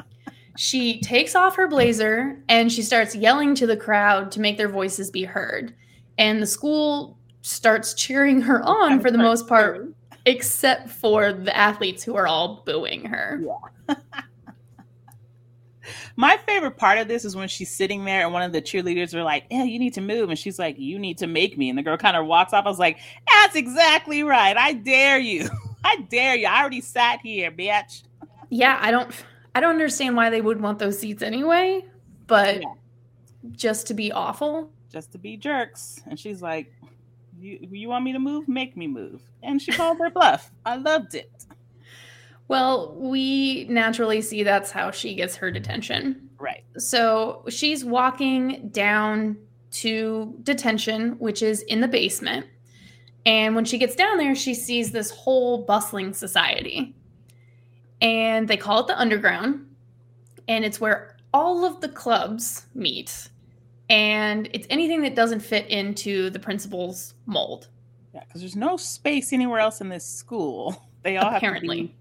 she 0.56 1.00
takes 1.00 1.36
off 1.36 1.54
her 1.54 1.68
blazer 1.68 2.42
and 2.48 2.72
she 2.72 2.82
starts 2.82 3.14
yelling 3.14 3.54
to 3.54 3.66
the 3.66 3.76
crowd 3.76 4.32
to 4.32 4.40
make 4.40 4.56
their 4.56 4.68
voices 4.68 5.10
be 5.10 5.22
heard. 5.22 5.72
And 6.18 6.42
the 6.42 6.46
school 6.46 7.16
starts 7.42 7.94
cheering 7.94 8.40
her 8.42 8.60
on 8.62 8.98
for 9.00 9.10
the 9.12 9.18
most 9.18 9.46
part, 9.46 9.88
except 10.26 10.88
for 10.88 11.32
the 11.32 11.56
athletes 11.56 12.02
who 12.02 12.16
are 12.16 12.26
all 12.26 12.62
booing 12.66 13.04
her. 13.04 13.40
Yeah. 13.88 13.94
My 16.18 16.36
favorite 16.36 16.76
part 16.76 16.98
of 16.98 17.06
this 17.06 17.24
is 17.24 17.36
when 17.36 17.46
she's 17.46 17.72
sitting 17.72 18.04
there 18.04 18.24
and 18.24 18.32
one 18.32 18.42
of 18.42 18.50
the 18.50 18.60
cheerleaders 18.60 19.14
are 19.14 19.22
like, 19.22 19.44
Yeah, 19.52 19.62
you 19.62 19.78
need 19.78 19.94
to 19.94 20.00
move. 20.00 20.30
And 20.30 20.36
she's 20.36 20.58
like, 20.58 20.76
You 20.76 20.98
need 20.98 21.16
to 21.18 21.28
make 21.28 21.56
me. 21.56 21.68
And 21.68 21.78
the 21.78 21.82
girl 21.84 21.96
kind 21.96 22.16
of 22.16 22.26
walks 22.26 22.52
off. 22.52 22.66
I 22.66 22.68
was 22.68 22.80
like, 22.80 22.98
That's 23.32 23.54
exactly 23.54 24.24
right. 24.24 24.56
I 24.56 24.72
dare 24.72 25.20
you. 25.20 25.48
I 25.84 26.04
dare 26.10 26.34
you. 26.34 26.48
I 26.48 26.60
already 26.60 26.80
sat 26.80 27.20
here, 27.22 27.52
bitch. 27.52 28.02
Yeah, 28.50 28.80
I 28.80 28.90
don't 28.90 29.14
I 29.54 29.60
don't 29.60 29.70
understand 29.70 30.16
why 30.16 30.28
they 30.28 30.40
would 30.40 30.60
want 30.60 30.80
those 30.80 30.98
seats 30.98 31.22
anyway, 31.22 31.84
but 32.26 32.62
yeah. 32.62 32.68
just 33.52 33.86
to 33.86 33.94
be 33.94 34.10
awful. 34.10 34.72
Just 34.92 35.12
to 35.12 35.18
be 35.18 35.36
jerks. 35.36 36.00
And 36.08 36.18
she's 36.18 36.42
like, 36.42 36.74
you, 37.38 37.60
you 37.70 37.88
want 37.88 38.04
me 38.04 38.12
to 38.12 38.18
move? 38.18 38.48
Make 38.48 38.76
me 38.76 38.88
move. 38.88 39.22
And 39.44 39.62
she 39.62 39.70
called 39.70 39.98
her 39.98 40.10
bluff. 40.10 40.50
I 40.66 40.74
loved 40.78 41.14
it. 41.14 41.30
Well, 42.48 42.94
we 42.96 43.66
naturally 43.68 44.22
see 44.22 44.42
that's 44.42 44.70
how 44.70 44.90
she 44.90 45.14
gets 45.14 45.36
her 45.36 45.50
detention. 45.50 46.30
Right. 46.38 46.64
So 46.78 47.44
she's 47.48 47.84
walking 47.84 48.70
down 48.70 49.36
to 49.72 50.34
detention, 50.42 51.18
which 51.18 51.42
is 51.42 51.60
in 51.62 51.80
the 51.80 51.88
basement. 51.88 52.46
And 53.26 53.54
when 53.54 53.66
she 53.66 53.76
gets 53.76 53.94
down 53.94 54.16
there, 54.16 54.34
she 54.34 54.54
sees 54.54 54.90
this 54.90 55.10
whole 55.10 55.64
bustling 55.64 56.14
society. 56.14 56.94
And 58.00 58.48
they 58.48 58.56
call 58.56 58.80
it 58.80 58.86
the 58.86 58.98
underground. 58.98 59.66
And 60.46 60.64
it's 60.64 60.80
where 60.80 61.18
all 61.34 61.66
of 61.66 61.82
the 61.82 61.88
clubs 61.88 62.66
meet. 62.74 63.28
And 63.90 64.48
it's 64.52 64.66
anything 64.70 65.02
that 65.02 65.14
doesn't 65.14 65.40
fit 65.40 65.66
into 65.66 66.30
the 66.30 66.38
principal's 66.38 67.12
mold. 67.26 67.68
Yeah, 68.14 68.24
because 68.26 68.40
there's 68.40 68.56
no 68.56 68.78
space 68.78 69.34
anywhere 69.34 69.60
else 69.60 69.82
in 69.82 69.90
this 69.90 70.06
school. 70.06 70.88
They 71.02 71.18
all 71.18 71.34
apparently. 71.34 71.94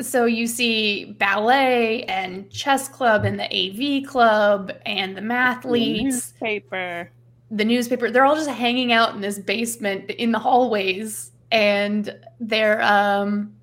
So 0.00 0.24
you 0.24 0.46
see 0.46 1.04
ballet 1.04 2.04
and 2.04 2.50
chess 2.50 2.88
club 2.88 3.24
and 3.24 3.38
the 3.38 3.44
AV 3.44 4.06
club 4.06 4.72
and 4.86 5.16
the 5.16 5.20
mathletes. 5.20 5.96
The 5.96 6.02
newspaper. 6.02 7.10
The 7.50 7.64
newspaper. 7.64 8.10
They're 8.10 8.24
all 8.24 8.36
just 8.36 8.50
hanging 8.50 8.92
out 8.92 9.14
in 9.14 9.20
this 9.20 9.38
basement 9.38 10.10
in 10.10 10.32
the 10.32 10.38
hallways 10.38 11.30
and 11.50 12.18
they're 12.40 12.82
um 12.82 13.54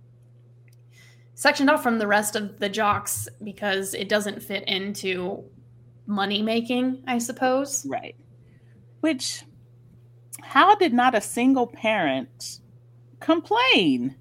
sectioned 1.34 1.70
off 1.70 1.84
from 1.84 1.98
the 1.98 2.08
rest 2.08 2.36
of 2.36 2.60
the 2.60 2.70
jocks 2.70 3.28
because 3.44 3.94
it 3.94 4.08
doesn't 4.08 4.42
fit 4.42 4.64
into 4.68 5.44
money 6.06 6.42
making, 6.42 7.04
I 7.08 7.18
suppose. 7.18 7.86
Right. 7.90 8.16
Which 9.02 9.44
how 10.42 10.76
did 10.76 10.94
not 10.94 11.16
a 11.16 11.22
single 11.22 11.68
parent 11.68 12.61
complain. 13.22 14.16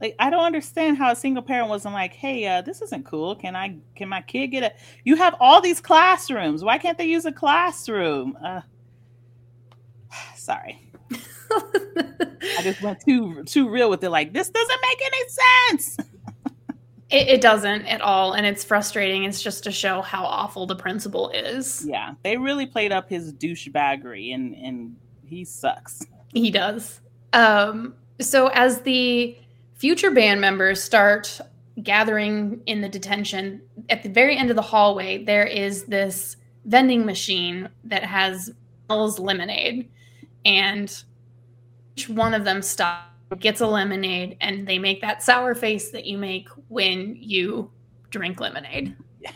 Like 0.00 0.16
I 0.18 0.30
don't 0.30 0.44
understand 0.44 0.96
how 0.96 1.12
a 1.12 1.16
single 1.16 1.42
parent 1.42 1.68
wasn't 1.68 1.94
like, 1.94 2.14
"Hey, 2.14 2.46
uh, 2.46 2.62
this 2.62 2.80
isn't 2.80 3.04
cool. 3.04 3.36
Can 3.36 3.54
I 3.54 3.76
can 3.94 4.08
my 4.08 4.22
kid 4.22 4.48
get 4.48 4.62
a 4.62 4.72
You 5.04 5.16
have 5.16 5.34
all 5.40 5.60
these 5.60 5.80
classrooms. 5.80 6.64
Why 6.64 6.78
can't 6.78 6.96
they 6.96 7.06
use 7.06 7.26
a 7.26 7.32
classroom?" 7.32 8.36
Uh, 8.42 8.62
sorry. 10.36 10.86
I 11.52 12.62
just 12.62 12.80
went 12.80 13.00
too 13.04 13.44
too 13.44 13.68
real 13.68 13.90
with 13.90 14.02
it 14.02 14.10
like, 14.10 14.32
"This 14.32 14.48
doesn't 14.48 14.80
make 14.82 15.02
any 15.06 15.28
sense." 15.28 15.96
It, 17.10 17.26
it, 17.26 17.40
doesn't 17.40 17.86
at 17.86 18.00
all, 18.02 18.34
and 18.34 18.46
it's 18.46 18.62
frustrating. 18.62 19.24
It's 19.24 19.42
just 19.42 19.64
to 19.64 19.72
show 19.72 20.00
how 20.00 20.24
awful 20.24 20.64
the 20.64 20.76
principal 20.76 21.28
is. 21.30 21.84
Yeah, 21.84 22.14
they 22.22 22.36
really 22.36 22.66
played 22.66 22.92
up 22.92 23.10
his 23.10 23.32
douchebaggery, 23.32 24.32
and 24.32 24.54
and 24.54 24.96
he 25.26 25.44
sucks. 25.44 26.06
He 26.32 26.52
does. 26.52 27.00
Um, 27.32 27.94
so 28.20 28.48
as 28.48 28.82
the 28.82 29.36
future 29.74 30.10
band 30.10 30.40
members 30.40 30.82
start 30.82 31.40
gathering 31.82 32.62
in 32.66 32.80
the 32.80 32.88
detention, 32.88 33.62
at 33.88 34.02
the 34.02 34.08
very 34.08 34.36
end 34.36 34.50
of 34.50 34.56
the 34.56 34.62
hallway, 34.62 35.24
there 35.24 35.44
is 35.44 35.84
this 35.84 36.36
vending 36.64 37.06
machine 37.06 37.68
that 37.84 38.04
has 38.04 38.52
Bell's 38.88 39.18
lemonade, 39.18 39.88
and 40.44 41.02
each 41.96 42.08
one 42.08 42.34
of 42.34 42.44
them 42.44 42.60
stops, 42.60 43.06
gets 43.38 43.60
a 43.60 43.66
lemonade, 43.66 44.36
and 44.40 44.66
they 44.66 44.78
make 44.78 45.00
that 45.00 45.22
sour 45.22 45.54
face 45.54 45.90
that 45.90 46.04
you 46.04 46.18
make 46.18 46.48
when 46.68 47.16
you 47.16 47.70
drink 48.10 48.40
lemonade. 48.40 48.96
Yeah. 49.20 49.30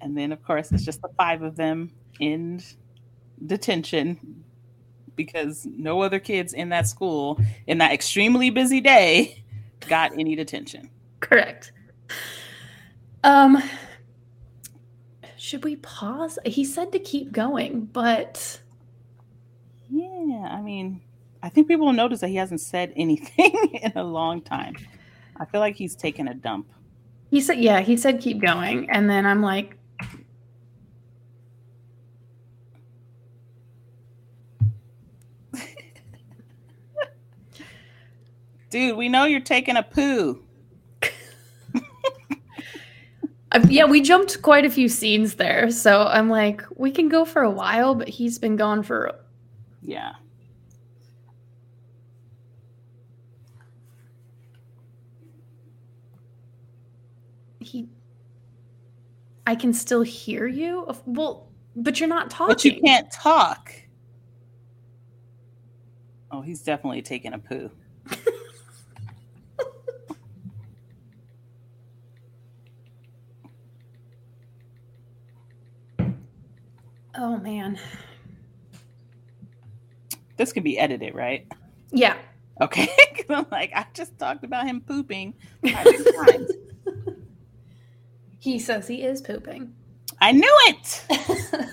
And 0.00 0.16
then, 0.16 0.32
of 0.32 0.42
course, 0.42 0.72
it's 0.72 0.84
just 0.84 1.02
the 1.02 1.10
five 1.16 1.42
of 1.42 1.56
them 1.56 1.92
in 2.18 2.60
detention 3.46 4.44
because 5.16 5.66
no 5.66 6.02
other 6.02 6.18
kids 6.18 6.52
in 6.52 6.68
that 6.70 6.86
school 6.86 7.40
in 7.66 7.78
that 7.78 7.92
extremely 7.92 8.50
busy 8.50 8.80
day 8.80 9.42
got 9.88 10.12
any 10.12 10.34
detention. 10.34 10.90
Correct. 11.20 11.72
Um 13.24 13.62
should 15.36 15.64
we 15.64 15.76
pause? 15.76 16.38
He 16.44 16.64
said 16.64 16.92
to 16.92 16.98
keep 16.98 17.32
going, 17.32 17.86
but 17.86 18.60
yeah, 19.88 20.48
I 20.50 20.60
mean, 20.60 21.00
I 21.42 21.48
think 21.48 21.66
people 21.66 21.86
will 21.86 21.92
notice 21.92 22.20
that 22.20 22.28
he 22.28 22.36
hasn't 22.36 22.60
said 22.60 22.92
anything 22.96 23.52
in 23.82 23.92
a 23.96 24.04
long 24.04 24.42
time. 24.42 24.76
I 25.36 25.46
feel 25.46 25.60
like 25.60 25.76
he's 25.76 25.96
taken 25.96 26.28
a 26.28 26.34
dump. 26.34 26.70
He 27.30 27.40
said, 27.40 27.58
yeah, 27.58 27.80
he 27.80 27.96
said 27.96 28.20
keep 28.20 28.40
going. 28.40 28.90
And 28.90 29.08
then 29.08 29.24
I'm 29.24 29.40
like, 29.40 29.76
Dude, 38.70 38.96
we 38.96 39.08
know 39.08 39.24
you're 39.24 39.40
taking 39.40 39.76
a 39.76 39.82
poo. 39.82 40.44
uh, 43.50 43.60
yeah, 43.68 43.84
we 43.84 44.00
jumped 44.00 44.40
quite 44.42 44.64
a 44.64 44.70
few 44.70 44.88
scenes 44.88 45.34
there. 45.34 45.72
So 45.72 46.04
I'm 46.04 46.30
like, 46.30 46.62
we 46.76 46.92
can 46.92 47.08
go 47.08 47.24
for 47.24 47.42
a 47.42 47.50
while, 47.50 47.96
but 47.96 48.08
he's 48.08 48.38
been 48.38 48.54
gone 48.54 48.84
for. 48.84 49.12
Yeah. 49.82 50.12
He. 57.58 57.88
I 59.48 59.56
can 59.56 59.72
still 59.72 60.02
hear 60.02 60.46
you. 60.46 60.86
Well, 61.06 61.48
but 61.74 61.98
you're 61.98 62.08
not 62.08 62.30
talking. 62.30 62.54
But 62.54 62.64
you 62.64 62.80
can't 62.80 63.10
talk. 63.10 63.72
Oh, 66.30 66.40
he's 66.40 66.62
definitely 66.62 67.02
taking 67.02 67.32
a 67.32 67.38
poo. 67.38 67.72
Oh 77.22 77.29
man. 77.42 77.78
This 80.36 80.52
could 80.52 80.64
be 80.64 80.78
edited, 80.78 81.14
right? 81.14 81.46
Yeah. 81.92 82.16
Okay. 82.60 82.88
I'm 83.30 83.46
like, 83.50 83.72
I 83.74 83.86
just 83.94 84.18
talked 84.18 84.44
about 84.44 84.66
him 84.66 84.80
pooping. 84.80 85.34
he 88.38 88.58
says 88.58 88.88
he 88.88 89.02
is 89.02 89.20
pooping. 89.20 89.74
I 90.20 90.32
knew 90.32 90.56
it. 90.68 91.04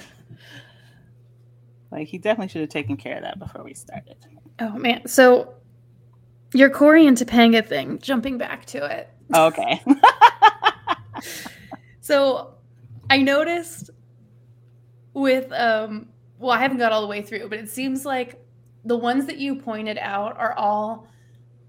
like 1.92 2.08
he 2.08 2.18
definitely 2.18 2.50
should 2.50 2.62
have 2.62 2.70
taken 2.70 2.98
care 2.98 3.18
of 3.18 3.24
that 3.24 3.40
before 3.40 3.64
we 3.64 3.74
started. 3.74 4.18
Oh 4.60 4.72
man. 4.72 5.08
So 5.08 5.54
your 6.54 6.70
Cory 6.70 7.08
and 7.08 7.18
Topanga 7.18 7.66
thing, 7.66 8.00
jumping 8.00 8.38
back 8.38 8.66
to 8.68 8.86
it. 8.86 9.10
Okay. 9.34 9.82
so 12.02 12.54
I 13.10 13.18
noticed 13.18 13.90
with 15.18 15.52
um 15.54 16.08
well 16.38 16.52
i 16.52 16.60
haven't 16.60 16.78
got 16.78 16.92
all 16.92 17.02
the 17.02 17.08
way 17.08 17.22
through 17.22 17.48
but 17.50 17.58
it 17.58 17.70
seems 17.70 18.06
like 18.06 18.40
the 18.86 18.96
ones 18.96 19.26
that 19.26 19.38
you 19.38 19.56
pointed 19.56 19.98
out 19.98 20.38
are 20.38 20.54
all 20.54 21.08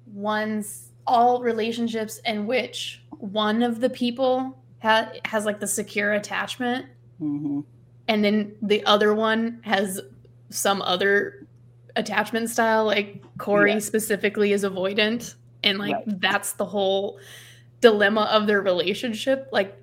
ones 0.06 0.90
all 1.06 1.42
relationships 1.42 2.20
in 2.26 2.46
which 2.46 3.02
one 3.18 3.62
of 3.62 3.80
the 3.80 3.88
people 3.88 4.62
ha- 4.82 5.10
has 5.24 5.46
like 5.46 5.58
the 5.60 5.66
secure 5.66 6.12
attachment 6.12 6.86
mm-hmm. 7.20 7.60
and 8.06 8.24
then 8.24 8.54
the 8.62 8.84
other 8.84 9.14
one 9.14 9.60
has 9.62 10.00
some 10.50 10.82
other 10.82 11.46
attachment 11.96 12.50
style 12.50 12.84
like 12.84 13.22
cory 13.38 13.72
yeah. 13.72 13.78
specifically 13.78 14.52
is 14.52 14.62
avoidant 14.62 15.34
and 15.64 15.78
like 15.78 15.94
right. 15.94 16.20
that's 16.20 16.52
the 16.52 16.64
whole 16.64 17.18
dilemma 17.80 18.28
of 18.30 18.46
their 18.46 18.60
relationship 18.60 19.48
like 19.52 19.74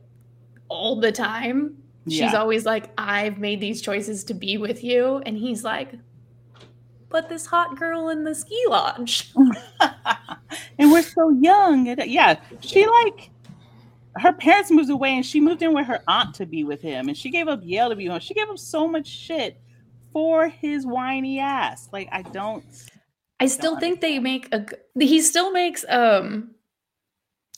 all 0.69 0.99
the 0.99 1.11
time 1.11 1.75
She's 2.07 2.19
Yeah. 2.19 2.35
always 2.35 2.65
like, 2.65 2.91
I've 2.97 3.39
made 3.39 3.59
these 3.59 3.81
choices 3.81 4.23
to 4.25 4.33
be 4.33 4.57
with 4.57 4.83
you. 4.83 5.17
And 5.25 5.37
he's 5.37 5.63
like, 5.63 5.93
but 7.09 7.29
this 7.29 7.45
hot 7.45 7.77
girl 7.77 8.09
in 8.09 8.23
the 8.23 8.35
ski 8.35 8.61
lodge. 8.69 9.31
and 10.77 10.91
we're 10.91 11.01
so 11.01 11.29
young. 11.31 11.87
And, 11.87 12.03
yeah, 12.05 12.39
she 12.59 12.85
like 12.85 13.31
her 14.17 14.33
parents 14.33 14.71
moved 14.71 14.89
away, 14.89 15.13
and 15.15 15.25
she 15.25 15.39
moved 15.41 15.61
in 15.61 15.73
with 15.73 15.87
her 15.87 16.01
aunt 16.07 16.33
to 16.35 16.45
be 16.45 16.63
with 16.63 16.81
him, 16.81 17.07
and 17.09 17.17
she 17.17 17.29
gave 17.29 17.47
up 17.47 17.59
Yale 17.63 17.89
to 17.89 17.95
be 17.95 18.07
with 18.07 18.15
him. 18.15 18.19
She 18.21 18.33
gave 18.33 18.47
up 18.49 18.57
so 18.57 18.87
much 18.87 19.07
shit 19.07 19.59
for 20.13 20.47
his 20.47 20.85
whiny 20.85 21.39
ass. 21.39 21.89
Like 21.91 22.07
I 22.11 22.21
don't. 22.21 22.63
I 23.39 23.47
still 23.47 23.73
Don't 23.73 23.81
think 23.81 24.01
they 24.01 24.19
make 24.19 24.53
a. 24.53 24.65
He 24.99 25.21
still 25.21 25.51
makes. 25.51 25.83
um 25.89 26.51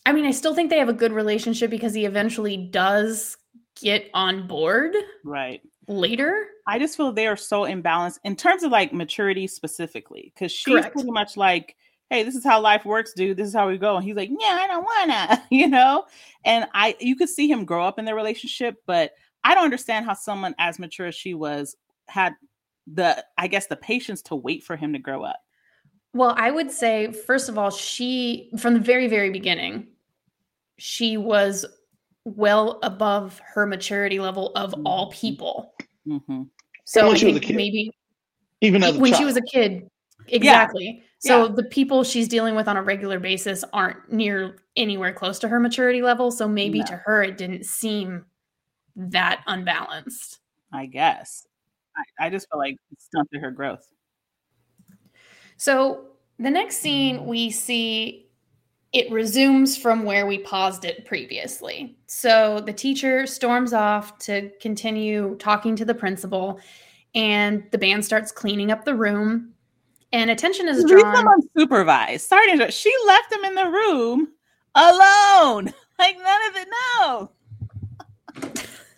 I 0.05 0.13
mean, 0.13 0.25
I 0.25 0.31
still 0.31 0.55
think 0.55 0.69
they 0.69 0.79
have 0.79 0.89
a 0.89 0.93
good 0.93 1.11
relationship 1.11 1.69
because 1.69 1.93
he 1.93 2.05
eventually 2.05 2.57
does 2.57 3.37
get 3.81 4.09
on 4.13 4.47
board 4.47 4.95
Right. 5.23 5.61
later. 5.87 6.47
I 6.67 6.79
just 6.79 6.97
feel 6.97 7.11
they 7.11 7.27
are 7.27 7.37
so 7.37 7.61
imbalanced 7.61 8.19
in 8.23 8.35
terms 8.35 8.63
of 8.63 8.71
like 8.71 8.93
maturity 8.93 9.47
specifically, 9.47 10.31
because 10.33 10.51
she's 10.51 10.73
Correct. 10.73 10.93
pretty 10.93 11.11
much 11.11 11.37
like, 11.37 11.75
"Hey, 12.09 12.23
this 12.23 12.35
is 12.35 12.43
how 12.43 12.59
life 12.61 12.85
works, 12.85 13.13
dude. 13.13 13.37
This 13.37 13.47
is 13.47 13.53
how 13.53 13.67
we 13.69 13.77
go." 13.77 13.95
And 13.95 14.05
he's 14.05 14.15
like, 14.15 14.29
"Yeah, 14.29 14.59
I 14.61 14.67
don't 14.67 14.83
wanna," 14.83 15.43
you 15.51 15.67
know. 15.67 16.05
And 16.45 16.67
I, 16.73 16.95
you 16.99 17.15
could 17.15 17.29
see 17.29 17.49
him 17.49 17.65
grow 17.65 17.85
up 17.85 17.99
in 17.99 18.05
their 18.05 18.15
relationship, 18.15 18.75
but 18.85 19.11
I 19.43 19.55
don't 19.55 19.63
understand 19.65 20.05
how 20.05 20.13
someone 20.13 20.55
as 20.59 20.79
mature 20.79 21.07
as 21.07 21.15
she 21.15 21.33
was 21.33 21.75
had 22.07 22.33
the, 22.85 23.23
I 23.37 23.47
guess, 23.47 23.67
the 23.67 23.75
patience 23.75 24.21
to 24.23 24.35
wait 24.35 24.63
for 24.63 24.75
him 24.75 24.93
to 24.93 24.99
grow 24.99 25.23
up. 25.23 25.39
Well, 26.13 26.33
I 26.37 26.51
would 26.51 26.71
say, 26.71 27.11
first 27.11 27.49
of 27.49 27.57
all, 27.57 27.69
she, 27.69 28.49
from 28.57 28.73
the 28.73 28.79
very, 28.79 29.07
very 29.07 29.29
beginning, 29.29 29.87
she 30.77 31.17
was 31.17 31.65
well 32.35 32.79
above 32.83 33.39
her 33.53 33.65
maturity 33.65 34.19
level 34.19 34.51
of 34.55 34.73
all 34.85 35.11
people. 35.11 35.73
hmm 36.05 36.43
So 36.83 37.05
when 37.07 37.15
I 37.15 37.19
she 37.19 37.25
was 37.25 37.35
a 37.37 37.39
think 37.39 37.47
kid. 37.49 37.55
maybe 37.55 37.91
Even 38.61 38.83
as 38.83 38.97
a 38.97 38.99
when 38.99 39.11
child. 39.11 39.19
she 39.19 39.25
was 39.25 39.37
a 39.37 39.41
kid, 39.41 39.87
exactly. 40.27 41.03
So 41.19 41.47
Yeah. 41.47 41.53
the 41.55 41.63
people 41.63 42.03
she's 42.03 42.27
dealing 42.27 42.55
with 42.55 42.67
on 42.67 42.75
a 42.77 42.83
regular 42.83 43.19
basis 43.19 43.63
aren't 43.71 44.11
near 44.11 44.57
anywhere 44.75 45.13
close 45.13 45.39
to 45.39 45.47
her 45.47 45.59
maturity 45.59 46.01
level. 46.01 46.31
So 46.31 46.47
maybe 46.47 46.79
No. 46.79 46.85
to 46.85 46.97
her, 46.97 47.23
it 47.23 47.37
didn't 47.37 47.65
seem 47.65 48.25
that 48.95 49.43
unbalanced. 49.47 50.39
I 50.71 50.85
guess. 50.87 51.47
I, 52.19 52.27
I 52.27 52.29
just 52.29 52.47
feel 52.51 52.59
like 52.59 52.75
it 52.91 53.01
stunted 53.01 53.41
her 53.41 53.51
growth. 53.51 53.87
So 55.55 56.07
the 56.39 56.51
next 56.51 56.77
scene 56.77 57.25
we 57.25 57.51
see 57.51 58.26
it 58.93 59.11
resumes 59.11 59.77
from 59.77 60.03
where 60.03 60.25
we 60.25 60.39
paused 60.39 60.85
it 60.85 61.05
previously. 61.05 61.97
So 62.07 62.61
the 62.61 62.73
teacher 62.73 63.27
storms 63.27 63.73
off 63.73 64.17
to 64.19 64.49
continue 64.61 65.35
talking 65.35 65.75
to 65.75 65.85
the 65.85 65.93
principal 65.93 66.59
and 67.13 67.63
the 67.71 67.77
band 67.77 68.05
starts 68.05 68.31
cleaning 68.31 68.71
up 68.71 68.85
the 68.85 68.95
room 68.95 69.53
and 70.13 70.29
attention 70.29 70.67
is 70.67 70.83
Leave 70.83 70.99
drawn 70.99 71.13
them 71.13 71.27
unsupervised. 71.27 72.21
Sorry 72.21 72.57
to. 72.57 72.71
She 72.71 72.93
left 73.05 73.29
them 73.29 73.43
in 73.43 73.55
the 73.55 73.69
room 73.69 74.29
alone. 74.75 75.73
Like 75.99 76.15
none 76.19 76.41
of 76.47 76.55
it. 76.55 76.67
No. 76.93 77.31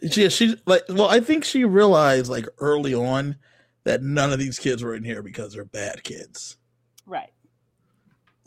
Yeah, 0.01 0.27
she 0.27 0.57
like. 0.65 0.81
Well, 0.89 1.07
I 1.07 1.21
think 1.21 1.45
she 1.45 1.63
realized 1.63 2.29
like 2.29 2.45
early 2.57 2.93
on 2.93 3.37
that 3.85 4.03
none 4.03 4.33
of 4.33 4.39
these 4.39 4.59
kids 4.59 4.83
were 4.83 4.93
in 4.93 5.05
here 5.05 5.23
because 5.23 5.53
they're 5.53 5.63
bad 5.63 6.03
kids. 6.03 6.57
Right. 7.05 7.31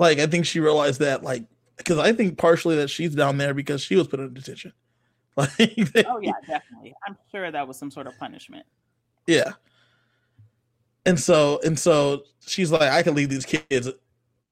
Like, 0.03 0.19
I 0.19 0.27
think 0.27 0.47
she 0.47 0.59
realized 0.59 0.99
that, 0.99 1.23
like, 1.23 1.45
because 1.77 1.97
I 1.99 2.13
think 2.13 2.37
partially 2.37 2.75
that 2.77 2.91
she's 2.91 3.15
down 3.15 3.39
there 3.39 3.55
because 3.55 3.81
she 3.83 3.95
was 3.95 4.09
put 4.09 4.19
in 4.21 4.35
detention. 4.35 4.73
Like, 5.37 5.57
they- 5.57 6.05
Oh 6.05 6.19
yeah, 6.21 6.33
definitely. 6.47 6.93
I'm 7.07 7.17
sure 7.31 7.51
that 7.51 7.67
was 7.69 7.79
some 7.79 7.91
sort 7.91 8.07
of 8.09 8.19
punishment. 8.19 8.67
yeah. 9.29 9.53
And 11.07 11.19
so, 11.19 11.59
and 11.65 11.79
so 11.79 12.25
she's 12.47 12.71
like, 12.71 12.83
I 12.91 13.03
can 13.03 13.15
leave 13.15 13.29
these 13.31 13.47
kids 13.47 13.89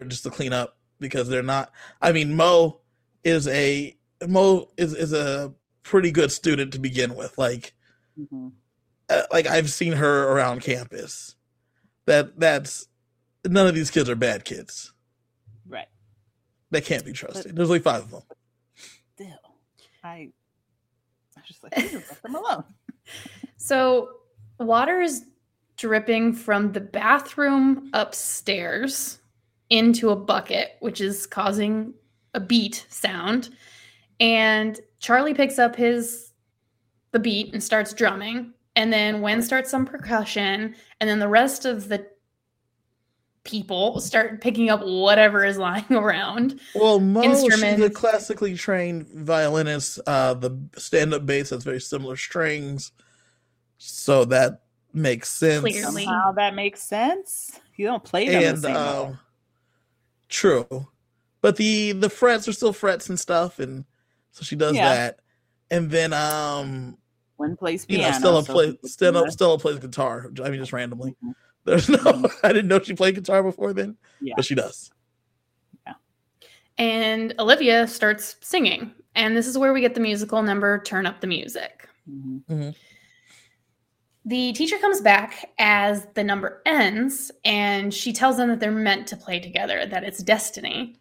just 0.08 0.22
to 0.22 0.30
clean 0.30 0.52
up 0.52 0.76
because 1.00 1.28
they're 1.28 1.42
not. 1.42 1.70
I 2.00 2.12
mean, 2.12 2.34
Mo 2.34 2.80
is 3.24 3.46
a 3.48 3.96
Mo 4.26 4.68
is 4.76 4.94
is 4.94 5.12
a 5.12 5.52
pretty 5.82 6.10
good 6.12 6.32
student 6.32 6.72
to 6.72 6.78
begin 6.78 7.14
with. 7.14 7.36
Like, 7.38 7.74
hmm 8.16 8.48
uh, 9.10 9.22
like 9.32 9.46
I've 9.46 9.70
seen 9.70 9.92
her 9.94 10.28
around 10.32 10.62
campus. 10.62 11.34
That 12.06 12.38
that's 12.40 12.88
none 13.46 13.66
of 13.66 13.74
these 13.74 13.90
kids 13.90 14.08
are 14.08 14.16
bad 14.16 14.44
kids. 14.44 14.92
Right. 16.70 16.82
They 16.82 16.86
can't 16.86 17.04
be 17.04 17.12
trusted. 17.12 17.56
There's 17.56 17.70
like 17.70 17.82
five 17.82 18.04
of 18.04 18.10
them. 18.10 18.22
Still, 19.14 19.56
I. 20.04 20.30
I 21.36 21.40
just 21.44 21.62
like 21.62 21.76
"You 21.76 21.98
left 21.98 22.22
them 22.22 22.34
alone. 22.34 22.64
So 23.56 24.08
water 24.58 25.02
is 25.02 25.26
dripping 25.76 26.32
from 26.32 26.72
the 26.72 26.80
bathroom 26.80 27.90
upstairs 27.92 29.18
into 29.68 30.10
a 30.10 30.16
bucket, 30.16 30.76
which 30.80 31.00
is 31.00 31.26
causing 31.26 31.92
a 32.34 32.40
beat 32.40 32.86
sound. 32.88 33.50
And 34.18 34.80
Charlie 34.98 35.34
picks 35.34 35.58
up 35.58 35.76
his 35.76 36.32
the 37.12 37.18
beat 37.18 37.52
and 37.52 37.62
starts 37.62 37.92
drumming. 37.92 38.52
And 38.76 38.92
then 38.92 39.20
Wen 39.20 39.42
starts 39.42 39.70
some 39.70 39.84
percussion, 39.84 40.74
and 41.00 41.10
then 41.10 41.18
the 41.18 41.28
rest 41.28 41.64
of 41.64 41.88
the 41.88 42.06
people 43.44 44.00
start 44.00 44.40
picking 44.40 44.68
up 44.70 44.80
whatever 44.84 45.44
is 45.44 45.56
lying 45.58 45.84
around. 45.90 46.60
Well, 46.74 47.00
Mo, 47.00 47.22
she's 47.22 47.62
a 47.80 47.90
classically 47.90 48.54
trained 48.54 49.08
violinist. 49.08 50.00
Uh, 50.06 50.34
the 50.34 50.58
stand-up 50.76 51.26
bass 51.26 51.50
has 51.50 51.64
very 51.64 51.80
similar 51.80 52.16
strings, 52.16 52.92
so 53.78 54.24
that 54.26 54.62
makes 54.92 55.28
sense. 55.30 55.60
Clearly. 55.60 56.04
Somehow 56.04 56.32
that 56.32 56.54
makes 56.54 56.82
sense. 56.82 57.58
You 57.76 57.86
don't 57.86 58.04
play 58.04 58.28
them 58.28 58.42
and 58.44 58.58
the 58.58 58.62
same 58.62 58.74
way. 58.74 58.80
um, 58.80 59.18
true, 60.28 60.66
but 61.40 61.56
the 61.56 61.92
the 61.92 62.10
frets 62.10 62.46
are 62.48 62.52
still 62.52 62.72
frets 62.72 63.08
and 63.08 63.18
stuff, 63.18 63.58
and 63.58 63.84
so 64.32 64.42
she 64.44 64.56
does 64.56 64.76
Yeah. 64.76 64.88
that. 64.94 65.20
And 65.70 65.90
then, 65.90 66.12
um, 66.12 66.98
One 67.36 67.56
plays 67.56 67.86
you 67.88 67.98
know, 67.98 68.10
Stella 68.10 68.44
so 68.44 68.52
plays 68.52 68.66
people 68.72 68.80
can 68.82 68.88
Stella, 68.90 69.30
Stella 69.30 69.58
plays 69.58 69.78
guitar. 69.78 70.30
I 70.44 70.50
mean, 70.50 70.60
just 70.60 70.72
randomly. 70.72 71.14
Mhm. 71.24 71.32
There's 71.64 71.88
no, 71.88 71.98
I 72.42 72.48
didn't 72.52 72.68
know 72.68 72.80
she 72.80 72.94
played 72.94 73.14
guitar 73.14 73.42
before 73.42 73.72
then, 73.72 73.96
Yeah. 74.20 74.34
but 74.36 74.44
she 74.44 74.54
does. 74.54 74.90
Yeah. 75.86 75.94
And 76.78 77.34
Olivia 77.38 77.86
starts 77.86 78.36
singing. 78.40 78.92
And 79.14 79.36
this 79.36 79.46
is 79.46 79.58
where 79.58 79.72
we 79.72 79.80
get 79.80 79.94
the 79.94 80.00
musical 80.00 80.42
number 80.42 80.78
Turn 80.82 81.04
Up 81.06 81.20
the 81.20 81.26
Music. 81.26 81.88
Mhm. 82.08 82.74
The 84.24 84.52
teacher 84.52 84.78
comes 84.78 85.00
back 85.00 85.50
as 85.58 86.06
the 86.14 86.22
number 86.22 86.62
ends 86.66 87.30
and 87.44 87.92
she 87.92 88.12
tells 88.12 88.36
them 88.36 88.48
that 88.50 88.60
they're 88.60 88.70
meant 88.70 89.06
to 89.08 89.16
play 89.16 89.40
together, 89.40 89.86
that 89.86 90.04
it's 90.04 90.22
destiny. 90.22 90.96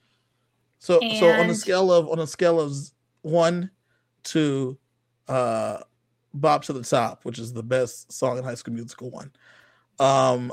So, 0.80 1.00
so 1.20 1.30
on 1.30 1.50
a 1.50 1.56
scale 1.56 1.92
of 1.92 2.08
on 2.10 2.20
a 2.20 2.28
scale 2.28 2.60
of 2.60 2.74
one 3.22 3.70
to 4.24 4.78
uh, 5.28 5.80
"Bop 6.34 6.64
to 6.64 6.74
the 6.74 6.84
Top," 6.84 7.26
which 7.26 7.38
is 7.38 7.52
the 7.52 7.62
best 7.62 8.12
song 8.14 8.38
in 8.38 8.46
High 8.46 8.56
School 8.56 8.74
Musical 8.74 9.12
one, 9.12 9.32
um, 10.00 10.52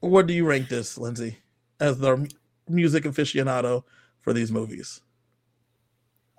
what 0.00 0.26
do 0.26 0.34
you 0.34 0.46
rank 0.46 0.68
this, 0.68 0.98
Lindsay, 0.98 1.38
as 1.80 1.98
the 1.98 2.30
music 2.68 3.04
aficionado 3.04 3.84
for 4.20 4.32
these 4.32 4.52
movies? 4.52 5.00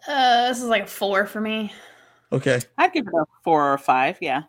Uh, 0.08 0.48
this 0.48 0.60
is 0.60 0.66
like 0.66 0.84
a 0.84 0.88
four 0.88 1.26
for 1.26 1.42
me. 1.42 1.72
Okay, 2.32 2.60
I'd 2.78 2.94
give 2.94 3.08
it 3.08 3.14
a 3.14 3.26
four 3.44 3.74
or 3.74 3.78
five. 3.78 4.18
Yeah. 4.22 4.44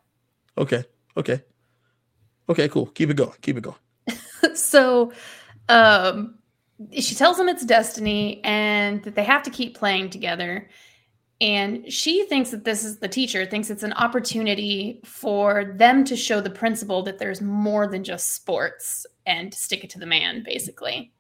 okay, 0.57 0.85
okay, 1.17 1.43
okay. 2.49 2.69
Cool. 2.69 2.87
Keep 2.87 3.11
it 3.11 3.17
going. 3.17 3.35
Keep 3.41 3.59
it 3.59 3.63
going. 3.63 3.77
so 4.55 5.13
um 5.69 6.39
she 6.93 7.15
tells 7.15 7.37
them 7.37 7.49
it's 7.49 7.65
destiny 7.65 8.41
and 8.45 9.03
that 9.03 9.15
they 9.15 9.25
have 9.25 9.43
to 9.43 9.51
keep 9.51 9.77
playing 9.77 10.11
together 10.11 10.69
and 11.41 11.91
she 11.93 12.25
thinks 12.27 12.51
that 12.51 12.65
this 12.65 12.85
is 12.85 12.99
the 12.99 13.07
teacher 13.09 13.47
thinks 13.47 13.71
it's 13.71 13.85
an 13.85 13.93
opportunity 13.93 15.01
for 15.05 15.73
them 15.77 16.05
to 16.05 16.17
show 16.17 16.41
the 16.41 16.51
principal 16.51 17.03
that 17.03 17.19
there's 17.19 17.41
more 17.41 17.87
than 17.87 18.03
just 18.03 18.35
sports 18.35 19.07
and 19.27 19.55
stick 19.55 19.85
it 19.85 19.91
to 19.91 19.99
the 20.01 20.07
man 20.07 20.43
basically 20.45 21.13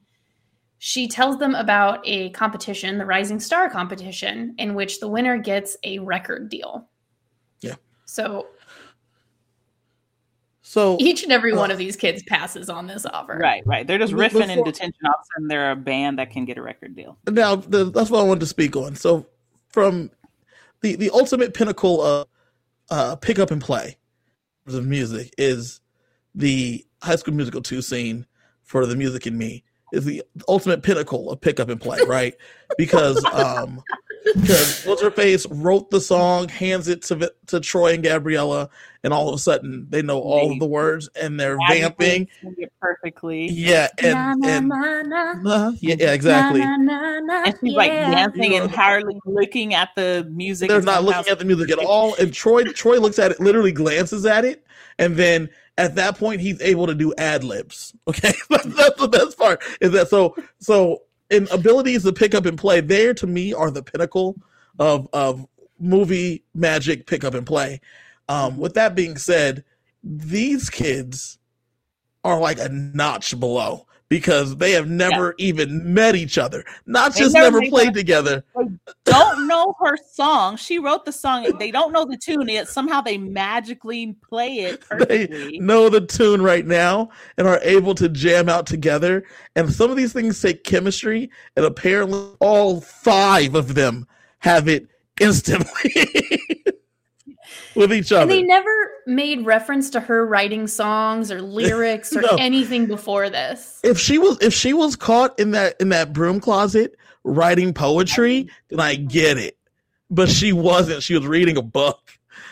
she 0.79 1.07
tells 1.09 1.39
them 1.39 1.55
about 1.55 2.01
a 2.05 2.31
competition 2.31 2.99
the 2.99 3.07
rising 3.07 3.39
star 3.41 3.71
competition 3.71 4.55
in 4.59 4.75
which 4.75 4.99
the 5.01 5.09
winner 5.09 5.39
gets 5.39 5.77
a 5.85 5.99
record 6.01 6.49
deal 6.49 6.89
Yeah. 7.61 7.77
so 8.05 8.49
So 10.63 10.97
each 11.01 11.23
and 11.23 11.33
every 11.33 11.55
one 11.55 11.71
Uh, 11.71 11.75
of 11.75 11.79
these 11.79 11.97
kids 11.97 12.23
passes 12.25 12.69
on 12.69 12.87
this 12.87 13.07
offer 13.07 13.39
Right. 13.41 13.63
Right. 13.67 13.87
They're 13.87 13.99
just 13.99 14.13
Be- 14.13 14.19
riffing 14.21 14.49
in 14.51 14.63
detention. 14.65 15.01
All 15.07 15.13
of 15.13 15.21
a 15.21 15.25
sudden, 15.35 15.49
they're 15.49 15.71
a 15.71 15.77
band 15.77 16.19
that 16.19 16.31
can 16.31 16.45
get 16.45 16.59
a 16.59 16.63
record 16.63 16.95
deal. 16.95 17.17
now 17.31 17.57
the, 17.57 17.85
that's 17.87 18.11
what 18.11 18.21
I 18.21 18.25
wanted 18.25 18.41
to 18.41 18.47
speak 18.47 18.77
on. 18.77 18.95
So 18.97 19.27
from 19.69 20.11
the 20.83 20.97
the 20.97 21.11
ultimate 21.11 21.55
pinnacle 21.55 22.03
of 22.03 22.29
uh, 22.91 23.17
pick 23.17 23.39
up 23.39 23.51
and 23.51 23.61
play 23.61 23.97
of 24.67 24.87
music 24.87 25.33
is 25.39 25.81
the 26.35 26.85
High 27.03 27.17
School 27.17 27.35
Musical 27.35 27.63
two 27.63 27.83
scene 27.83 28.27
for 28.63 28.87
the 28.87 28.97
music 28.97 29.27
in 29.27 29.37
me 29.37 29.65
is 29.93 30.05
the 30.05 30.23
ultimate 30.49 30.83
pinnacle 30.83 31.31
of 31.31 31.41
pick 31.41 31.59
up 31.59 31.69
and 31.69 31.81
play, 31.81 31.99
right? 32.07 32.35
Because 32.77 33.25
um, 33.33 33.83
because 34.25 34.85
what's 34.85 35.03
her 35.03 35.11
face 35.11 35.47
wrote 35.51 35.91
the 35.91 36.01
song, 36.01 36.49
hands 36.49 36.89
it 36.89 37.03
to 37.03 37.33
to 37.47 37.61
Troy 37.61 37.95
and 37.95 38.03
Gabriella, 38.03 38.69
and 39.05 39.13
all 39.13 39.29
of 39.29 39.35
a 39.35 39.39
sudden 39.39 39.87
they 39.89 40.03
know 40.03 40.21
all 40.21 40.53
of 40.53 40.59
the 40.59 40.67
words 40.67 41.09
and 41.21 41.39
they're 41.39 41.59
vamping 41.69 42.29
perfectly. 42.81 43.49
Yeah, 43.49 43.89
and, 43.99 44.41
na, 44.41 44.49
and 44.49 44.69
na, 44.69 45.33
na, 45.35 45.73
yeah, 45.81 45.97
yeah, 45.99 46.13
exactly. 46.13 46.61
and 46.63 46.91
she's 47.61 47.73
yeah. 47.73 47.77
like 47.77 47.93
dancing 47.93 48.55
and 48.55 48.71
hardly 48.71 49.19
looking 49.25 49.75
at 49.75 49.91
the 49.97 50.29
music. 50.31 50.69
They're 50.69 50.83
not 50.83 51.05
looking 51.05 51.31
at 51.31 51.39
the 51.39 51.45
music 51.45 51.71
at 51.71 51.79
all. 51.79 52.15
And 52.17 52.33
Troy 52.35 52.65
Troy 52.65 52.99
looks 52.99 53.19
at 53.19 53.31
it, 53.33 53.41
literally 53.41 53.73
glances 53.73 54.27
at 54.27 54.45
it, 54.45 54.65
and 54.99 55.17
then 55.17 55.49
at 55.77 55.95
that 55.95 56.19
point 56.19 56.41
he's 56.41 56.61
able 56.61 56.87
to 56.87 56.95
do 56.95 57.15
ad 57.19 57.45
libs. 57.45 57.95
Okay, 58.09 58.33
that's 58.51 59.01
the 59.01 59.09
best 59.11 59.39
part. 59.39 59.63
Is 59.81 59.93
that 59.93 60.09
so? 60.09 60.37
So 60.59 61.03
in 61.31 61.49
abilities 61.51 62.05
to 62.05 62.13
pick 62.13 62.35
up 62.35 62.47
and 62.47 62.59
play, 62.59 62.81
there 62.81 63.15
to 63.15 63.27
me 63.27 63.53
are 63.53 63.71
the 63.71 63.83
pinnacle 63.83 64.37
of 64.79 65.09
of 65.13 65.47
movie 65.79 66.45
magic 66.55 67.07
pick 67.07 67.25
up 67.25 67.35
and 67.35 67.47
play. 67.47 67.81
Um, 68.29 68.59
with 68.59 68.75
that 68.75 68.95
being 68.95 69.17
said, 69.17 69.65
these 70.03 70.71
kids 70.71 71.39
are 72.25 72.41
like 72.41 72.59
a 72.59 72.69
notch 72.69 73.39
below 73.39 73.87
because 74.09 74.57
they 74.57 74.73
have 74.73 74.89
never 74.89 75.35
yeah. 75.39 75.47
even 75.47 75.93
met 75.93 76.15
each 76.15 76.39
other. 76.39 76.65
Not 76.87 77.15
they 77.15 77.21
just 77.21 77.35
never, 77.35 77.61
never 77.61 77.71
played 77.71 77.95
together. 77.95 78.45
They 78.57 78.69
don't 79.05 79.47
know 79.47 79.75
her 79.81 79.97
song. 80.13 80.57
She 80.57 80.79
wrote 80.79 81.05
the 81.05 81.13
song. 81.13 81.51
They 81.59 81.71
don't 81.71 81.93
know 81.93 82.05
the 82.05 82.17
tune 82.17 82.49
yet. 82.49 82.69
Somehow 82.69 83.01
they 83.01 83.19
magically 83.19 84.17
play 84.29 84.61
it 84.61 84.81
perfectly. 84.89 85.27
They 85.27 85.59
know 85.59 85.89
the 85.89 86.01
tune 86.01 86.43
right 86.43 86.67
now 86.67 87.11
and 87.37 87.47
are 87.47 87.61
able 87.63 87.95
to 87.97 88.09
jam 88.09 88.49
out 88.49 88.67
together. 88.67 89.25
And 89.57 89.73
some 89.73 89.91
of 89.91 89.97
these 89.97 90.13
things 90.13 90.41
take 90.41 90.65
chemistry, 90.65 91.31
and 91.57 91.65
apparently 91.65 92.31
all 92.41 92.81
five 92.81 93.55
of 93.55 93.75
them 93.75 94.07
have 94.39 94.69
it 94.69 94.89
instantly. 95.21 95.93
with 97.79 97.93
each 97.93 98.11
other. 98.11 98.23
And 98.23 98.31
they 98.31 98.43
never 98.43 98.91
made 99.07 99.47
reference 99.47 99.89
to 99.91 100.01
her 100.01 100.27
writing 100.27 100.67
songs 100.67 101.31
or 101.31 101.41
lyrics 101.43 102.15
or 102.15 102.23
no. 102.23 102.37
anything 102.39 102.87
before 102.87 103.31
this. 103.31 103.81
If 103.85 103.99
she 103.99 104.19
was 104.19 104.37
if 104.43 104.53
she 104.53 104.73
was 104.73 104.97
caught 104.97 105.39
in 105.39 105.53
that 105.53 105.77
in 105.81 105.89
that 105.91 106.13
broom 106.13 106.41
closet 106.41 106.97
writing 107.25 107.73
poetry, 107.73 108.51
then 108.69 108.81
I 108.81 108.97
get 108.97 109.39
it. 109.39 109.57
But 110.11 110.29
she 110.29 110.53
wasn't. 110.53 111.03
She 111.03 111.15
was 111.15 111.27
reading 111.27 111.57
a 111.57 111.63
book. 111.63 112.01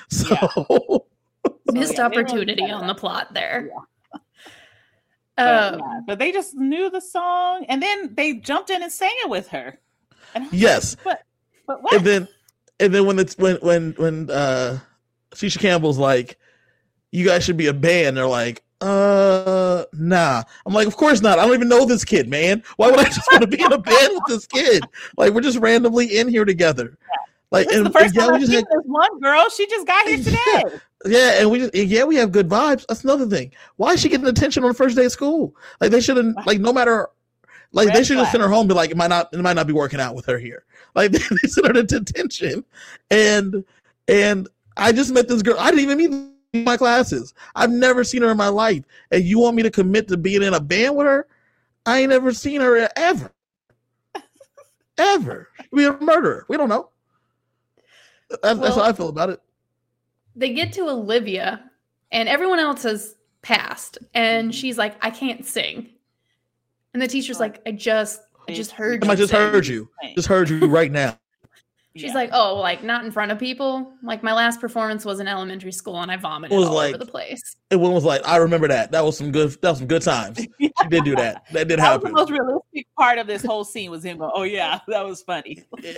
So 0.08 0.36
yeah. 0.70 1.50
missed 1.72 1.98
opportunity 1.98 2.70
on 2.70 2.86
the 2.86 2.94
plot 2.94 3.34
there. 3.34 3.72
Yeah. 3.72 4.20
But, 5.36 5.74
um, 5.74 5.80
yeah, 5.80 6.00
but 6.06 6.18
they 6.20 6.30
just 6.30 6.54
knew 6.54 6.90
the 6.90 7.00
song 7.00 7.66
and 7.68 7.82
then 7.82 8.14
they 8.14 8.34
jumped 8.34 8.70
in 8.70 8.84
and 8.84 8.92
sang 8.92 9.10
it 9.24 9.28
with 9.28 9.48
her. 9.48 9.80
yes. 10.52 10.96
Like, 11.04 11.16
but, 11.16 11.22
but 11.66 11.82
what? 11.82 11.94
And 11.94 12.06
then 12.06 12.28
and 12.78 12.94
then 12.94 13.04
when 13.04 13.18
it's 13.18 13.36
when 13.36 13.56
when 13.56 13.94
when 13.98 14.30
uh 14.30 14.78
Tisha 15.36 15.58
Campbell's 15.58 15.98
like, 15.98 16.38
you 17.10 17.24
guys 17.24 17.44
should 17.44 17.56
be 17.56 17.66
a 17.66 17.74
band. 17.74 18.16
They're 18.16 18.26
like, 18.26 18.62
uh, 18.80 19.84
nah. 19.92 20.42
I'm 20.66 20.74
like, 20.74 20.86
of 20.86 20.96
course 20.96 21.20
not. 21.20 21.38
I 21.38 21.46
don't 21.46 21.54
even 21.54 21.68
know 21.68 21.86
this 21.86 22.04
kid, 22.04 22.28
man. 22.28 22.62
Why 22.76 22.90
would 22.90 23.00
I 23.00 23.04
just 23.04 23.22
want 23.30 23.42
to 23.42 23.46
be 23.46 23.62
in 23.62 23.72
a 23.72 23.78
band 23.78 24.12
with 24.14 24.24
this 24.28 24.46
kid? 24.46 24.84
Like, 25.16 25.32
we're 25.32 25.40
just 25.40 25.58
randomly 25.58 26.18
in 26.18 26.28
here 26.28 26.44
together. 26.44 26.98
Like, 27.50 27.68
and, 27.68 27.86
the 27.86 27.90
first 27.90 28.06
and, 28.06 28.14
time 28.16 28.26
yeah, 28.26 28.32
we 28.32 28.40
just 28.40 28.52
had, 28.52 28.64
this 28.64 28.84
one 28.84 29.20
girl. 29.20 29.48
She 29.48 29.66
just 29.66 29.86
got 29.86 30.06
here 30.06 30.18
today. 30.18 30.38
Yeah, 30.46 30.78
yeah, 31.06 31.40
and 31.40 31.50
we 31.50 31.60
just 31.60 31.74
yeah, 31.74 32.04
we 32.04 32.16
have 32.16 32.32
good 32.32 32.48
vibes. 32.48 32.84
That's 32.88 33.04
another 33.04 33.26
thing. 33.26 33.52
Why 33.76 33.92
is 33.92 34.00
she 34.00 34.08
getting 34.08 34.26
attention 34.26 34.64
on 34.64 34.70
the 34.70 34.74
first 34.74 34.96
day 34.96 35.04
of 35.04 35.12
school? 35.12 35.54
Like, 35.80 35.90
they 35.90 36.00
shouldn't. 36.00 36.44
Like, 36.46 36.60
no 36.60 36.72
matter. 36.72 37.08
Like, 37.72 37.88
Red 37.88 37.96
they 37.96 38.04
should 38.04 38.16
just 38.16 38.32
send 38.32 38.42
her 38.42 38.48
home. 38.48 38.68
Be 38.68 38.74
like, 38.74 38.90
it 38.90 38.96
might 38.96 39.08
not. 39.08 39.32
It 39.32 39.40
might 39.40 39.54
not 39.54 39.66
be 39.66 39.72
working 39.72 40.00
out 40.00 40.14
with 40.14 40.26
her 40.26 40.38
here. 40.38 40.64
Like, 40.94 41.10
they, 41.12 41.18
they 41.18 41.48
sent 41.48 41.66
her 41.66 41.72
to 41.72 41.82
detention, 41.82 42.64
and 43.10 43.64
and 44.08 44.48
I 44.76 44.92
just 44.92 45.12
met 45.12 45.28
this 45.28 45.42
girl. 45.42 45.56
I 45.58 45.70
didn't 45.70 45.90
even 45.90 46.32
meet 46.52 46.64
my 46.64 46.76
classes. 46.76 47.34
I've 47.54 47.70
never 47.70 48.04
seen 48.04 48.22
her 48.22 48.30
in 48.30 48.36
my 48.36 48.48
life. 48.48 48.84
And 49.10 49.24
you 49.24 49.38
want 49.38 49.56
me 49.56 49.62
to 49.62 49.70
commit 49.70 50.08
to 50.08 50.16
being 50.16 50.42
in 50.42 50.54
a 50.54 50.60
band 50.60 50.96
with 50.96 51.06
her? 51.06 51.26
I 51.86 52.00
ain't 52.00 52.10
never 52.10 52.32
seen 52.32 52.60
her 52.60 52.88
ever. 52.96 53.32
ever. 54.98 55.48
Be 55.74 55.84
a 55.84 55.98
murderer. 56.00 56.44
We 56.48 56.56
don't 56.56 56.68
know. 56.68 56.90
That's, 58.28 58.42
well, 58.42 58.56
that's 58.56 58.74
how 58.74 58.82
I 58.82 58.92
feel 58.92 59.08
about 59.08 59.30
it. 59.30 59.40
They 60.34 60.52
get 60.52 60.72
to 60.74 60.88
Olivia, 60.88 61.70
and 62.10 62.28
everyone 62.28 62.58
else 62.58 62.82
has 62.82 63.14
passed, 63.42 63.98
and 64.14 64.54
she's 64.54 64.76
like, 64.76 64.96
"I 65.00 65.10
can't 65.10 65.46
sing," 65.46 65.90
and 66.92 67.00
the 67.00 67.06
teacher's 67.06 67.38
like, 67.38 67.62
"I 67.66 67.70
just, 67.70 68.20
I 68.48 68.52
just 68.52 68.72
heard 68.72 69.04
you." 69.04 69.10
I 69.10 69.14
just 69.14 69.30
sing. 69.30 69.40
heard 69.40 69.66
you. 69.66 69.88
Just 70.14 70.28
heard 70.28 70.50
you 70.50 70.66
right 70.66 70.90
now. 70.90 71.18
She's 71.96 72.10
yeah. 72.10 72.14
like, 72.14 72.30
oh, 72.32 72.56
like 72.56 72.84
not 72.84 73.04
in 73.04 73.10
front 73.10 73.32
of 73.32 73.38
people. 73.38 73.92
Like 74.02 74.22
my 74.22 74.32
last 74.32 74.60
performance 74.60 75.04
was 75.04 75.18
in 75.18 75.26
elementary 75.26 75.72
school, 75.72 76.00
and 76.00 76.12
I 76.12 76.16
vomited 76.16 76.56
all 76.56 76.72
like, 76.72 76.94
over 76.94 77.04
the 77.04 77.10
place. 77.10 77.56
It 77.70 77.76
was 77.76 78.04
like, 78.04 78.26
I 78.26 78.36
remember 78.36 78.68
that. 78.68 78.92
That 78.92 79.04
was 79.04 79.16
some 79.16 79.32
good. 79.32 79.50
That 79.62 79.70
was 79.70 79.78
some 79.78 79.86
good 79.86 80.02
times. 80.02 80.46
She 80.82 80.88
did 80.88 81.04
do 81.04 81.16
that. 81.16 81.44
That 81.52 81.68
did 81.68 81.78
that 81.78 81.84
happen. 81.84 82.12
Was 82.12 82.26
the 82.26 82.32
most 82.34 82.38
realistic 82.38 82.86
part 82.98 83.18
of 83.18 83.26
this 83.26 83.42
whole 83.42 83.64
scene 83.64 83.90
was 83.90 84.04
him 84.04 84.18
going, 84.18 84.30
"Oh 84.34 84.42
yeah, 84.42 84.80
that 84.88 85.04
was 85.06 85.22
funny." 85.22 85.64
She's 85.82 85.94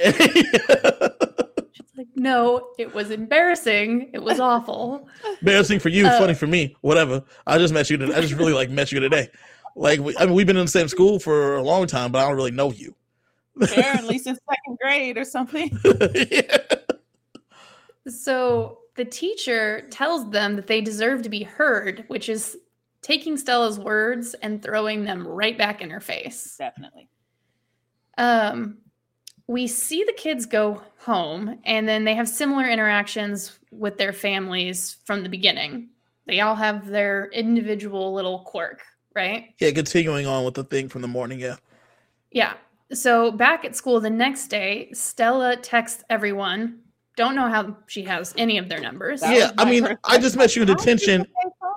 like, 1.97 2.07
no, 2.15 2.69
it 2.79 2.95
was 2.95 3.11
embarrassing. 3.11 4.11
It 4.15 4.23
was 4.23 4.39
awful. 4.39 5.09
Embarrassing 5.41 5.81
for 5.81 5.89
you, 5.89 6.07
uh, 6.07 6.17
funny 6.19 6.35
for 6.35 6.47
me. 6.47 6.77
Whatever. 6.81 7.25
I 7.47 7.59
just 7.59 7.75
met 7.75 7.91
you. 7.91 7.97
Today. 7.97 8.15
I 8.15 8.21
just 8.21 8.35
really 8.35 8.53
like 8.53 8.71
met 8.71 8.93
you 8.93 9.01
today. 9.01 9.29
Like, 9.75 10.01
we, 10.01 10.17
I 10.17 10.27
mean, 10.27 10.35
we've 10.35 10.47
been 10.47 10.57
in 10.57 10.65
the 10.65 10.71
same 10.71 10.89
school 10.89 11.19
for 11.19 11.57
a 11.57 11.63
long 11.63 11.87
time, 11.87 12.13
but 12.13 12.19
I 12.21 12.29
don't 12.29 12.37
really 12.37 12.51
know 12.51 12.73
you. 12.73 12.95
Apparently 13.61 14.19
since 14.19 14.39
second 14.49 14.79
grade 14.81 15.17
or 15.19 15.25
something. 15.25 15.79
yeah. 16.31 16.59
So 18.07 18.79
the 18.97 19.05
teacher 19.05 19.87
tells 19.91 20.31
them 20.31 20.57
that 20.57 20.67
they 20.67 20.81
deserve 20.81 21.23
to 21.23 21.29
be 21.29 21.43
heard, 21.43 22.05
which 22.09 22.29
is 22.29 22.57
taking 23.03 23.37
Stella's 23.37 23.79
words 23.79 24.35
and 24.43 24.63
throwing 24.63 25.05
them 25.05 25.27
right 25.27 25.57
back 25.57 25.81
in 25.81 25.91
her 25.91 26.01
face. 26.01 26.57
Definitely. 26.59 27.09
Um, 28.17 28.79
we 29.47 29.67
see 29.67 30.05
the 30.05 30.13
kids 30.13 30.47
go 30.47 30.83
home 30.99 31.59
and 31.65 31.89
then 31.89 32.05
they 32.05 32.15
have 32.15 32.29
similar 32.29 32.69
interactions 32.69 33.59
with 33.71 33.97
their 33.97 34.13
families 34.13 34.97
from 35.05 35.23
the 35.23 35.29
beginning. 35.29 35.91
They 36.27 36.41
all 36.41 36.55
have 36.55 36.87
their 36.87 37.31
individual 37.33 38.13
little 38.13 38.41
quirk, 38.41 38.83
right? 39.15 39.55
Yeah, 39.59 39.71
continuing 39.71 40.27
on 40.27 40.45
with 40.45 40.55
the 40.55 40.65
thing 40.65 40.89
from 40.89 41.01
the 41.03 41.09
morning, 41.09 41.41
yeah. 41.41 41.57
Yeah. 42.31 42.55
So 42.93 43.31
back 43.31 43.65
at 43.65 43.77
school 43.77 44.01
the 44.01 44.11
next 44.11 44.49
day, 44.49 44.91
Stella 44.93 45.57
texts 45.57 46.05
everyone. 46.09 46.81
Don't 47.17 47.35
know 47.35 47.49
how 47.49 47.77
she 47.87 48.03
has 48.05 48.33
any 48.39 48.59
of 48.59 48.69
their 48.69 48.81
numbers. 48.81 49.21
That 49.21 49.37
yeah, 49.37 49.51
I 49.59 49.69
mean, 49.69 49.89
I 50.05 50.19
just 50.19 50.37
met 50.37 50.55
you 50.57 50.63
in 50.63 50.69
detention. 50.69 51.27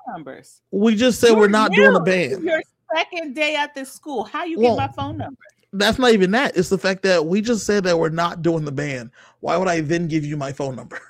numbers. 0.07 0.62
We 0.72 0.95
just 0.95 1.20
said 1.20 1.30
You're 1.30 1.39
we're 1.39 1.47
not 1.47 1.72
doing 1.72 1.95
a 1.95 1.99
band. 1.99 2.43
Your 2.43 2.62
second 2.95 3.34
day 3.34 3.55
at 3.55 3.74
this 3.74 3.91
school. 3.91 4.24
How 4.24 4.45
you 4.45 4.59
well, 4.59 4.76
get 4.78 4.89
my 4.89 4.93
phone 4.93 5.18
number? 5.18 5.39
That's 5.74 5.97
not 5.97 6.12
even 6.12 6.32
that. 6.32 6.55
It's 6.55 6.70
the 6.70 6.78
fact 6.78 7.01
that 7.03 7.26
we 7.26 7.41
just 7.41 7.66
said 7.66 7.84
that 7.86 7.97
we're 7.97 8.09
not 8.09 8.41
doing 8.41 8.66
the 8.66 8.72
band. 8.72 9.12
Why 9.39 9.57
would 9.57 9.68
I 9.68 9.82
then 9.82 10.07
give 10.07 10.24
you 10.24 10.38
my 10.38 10.51
phone 10.51 10.76
number? 10.76 11.01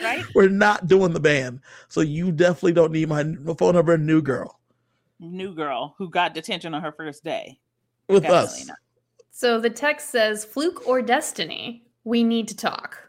right? 0.00 0.24
We're 0.34 0.48
not 0.48 0.86
doing 0.86 1.12
the 1.12 1.20
band. 1.20 1.60
So 1.88 2.00
you 2.00 2.32
definitely 2.32 2.72
don't 2.72 2.92
need 2.92 3.08
my 3.08 3.24
phone 3.58 3.74
number, 3.74 3.98
new 3.98 4.22
girl 4.22 4.58
new 5.20 5.54
girl 5.54 5.94
who 5.98 6.10
got 6.10 6.34
detention 6.34 6.74
on 6.74 6.82
her 6.82 6.92
first 6.92 7.24
day. 7.24 7.58
With 8.08 8.22
Definitely 8.22 8.60
us. 8.60 8.66
Not. 8.68 8.76
So 9.30 9.60
the 9.60 9.70
text 9.70 10.10
says, 10.10 10.44
"Fluke 10.44 10.86
or 10.86 11.02
destiny? 11.02 11.86
We 12.04 12.22
need 12.24 12.48
to 12.48 12.56
talk." 12.56 13.06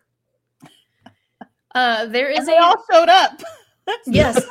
Uh, 1.76 2.08
there 2.08 2.30
is 2.30 2.39
and 2.39 2.47
they 2.47 2.58
a, 2.58 2.62
all 2.62 2.84
showed 2.91 3.10
up. 3.10 3.41
yes, 4.08 4.43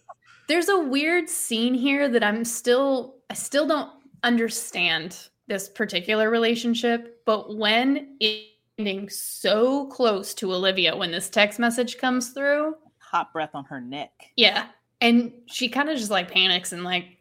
there's 0.48 0.68
a 0.68 0.78
weird 0.78 1.30
scene 1.30 1.72
here 1.72 2.08
that 2.10 2.22
I'm 2.22 2.44
still, 2.44 3.16
I 3.30 3.34
still 3.34 3.66
don't 3.66 3.90
understand 4.22 5.28
this 5.46 5.68
particular 5.68 6.28
relationship. 6.28 7.22
But 7.24 7.56
when 7.56 8.18
ending 8.20 9.08
so 9.08 9.86
close 9.86 10.34
to 10.34 10.52
Olivia, 10.52 10.94
when 10.94 11.10
this 11.10 11.30
text 11.30 11.58
message 11.58 11.96
comes 11.96 12.30
through, 12.30 12.74
hot 12.98 13.32
breath 13.32 13.54
on 13.54 13.64
her 13.64 13.80
neck. 13.80 14.10
Yeah, 14.36 14.66
and 15.04 15.32
she 15.44 15.68
kind 15.68 15.90
of 15.90 15.98
just 15.98 16.10
like 16.10 16.30
panics 16.30 16.72
and 16.72 16.82
like 16.82 17.18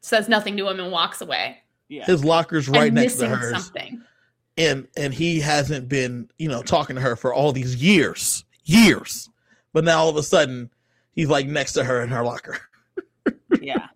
says 0.00 0.28
nothing 0.28 0.56
to 0.56 0.68
him 0.68 0.78
and 0.78 0.92
walks 0.92 1.20
away. 1.20 1.58
Yeah. 1.88 2.04
His 2.04 2.24
locker's 2.24 2.68
right 2.68 2.86
and 2.86 2.94
next 2.94 3.16
to 3.16 3.28
hers. 3.28 3.64
Something. 3.64 4.00
And 4.56 4.86
and 4.96 5.12
he 5.12 5.40
hasn't 5.40 5.88
been, 5.88 6.30
you 6.38 6.48
know, 6.48 6.62
talking 6.62 6.94
to 6.94 7.02
her 7.02 7.16
for 7.16 7.34
all 7.34 7.50
these 7.50 7.82
years. 7.82 8.44
Years. 8.64 9.28
But 9.72 9.82
now 9.82 9.98
all 9.98 10.08
of 10.08 10.16
a 10.16 10.22
sudden 10.22 10.70
he's 11.12 11.28
like 11.28 11.48
next 11.48 11.72
to 11.72 11.84
her 11.84 12.00
in 12.00 12.10
her 12.10 12.22
locker. 12.22 12.58
yeah. 13.60 13.88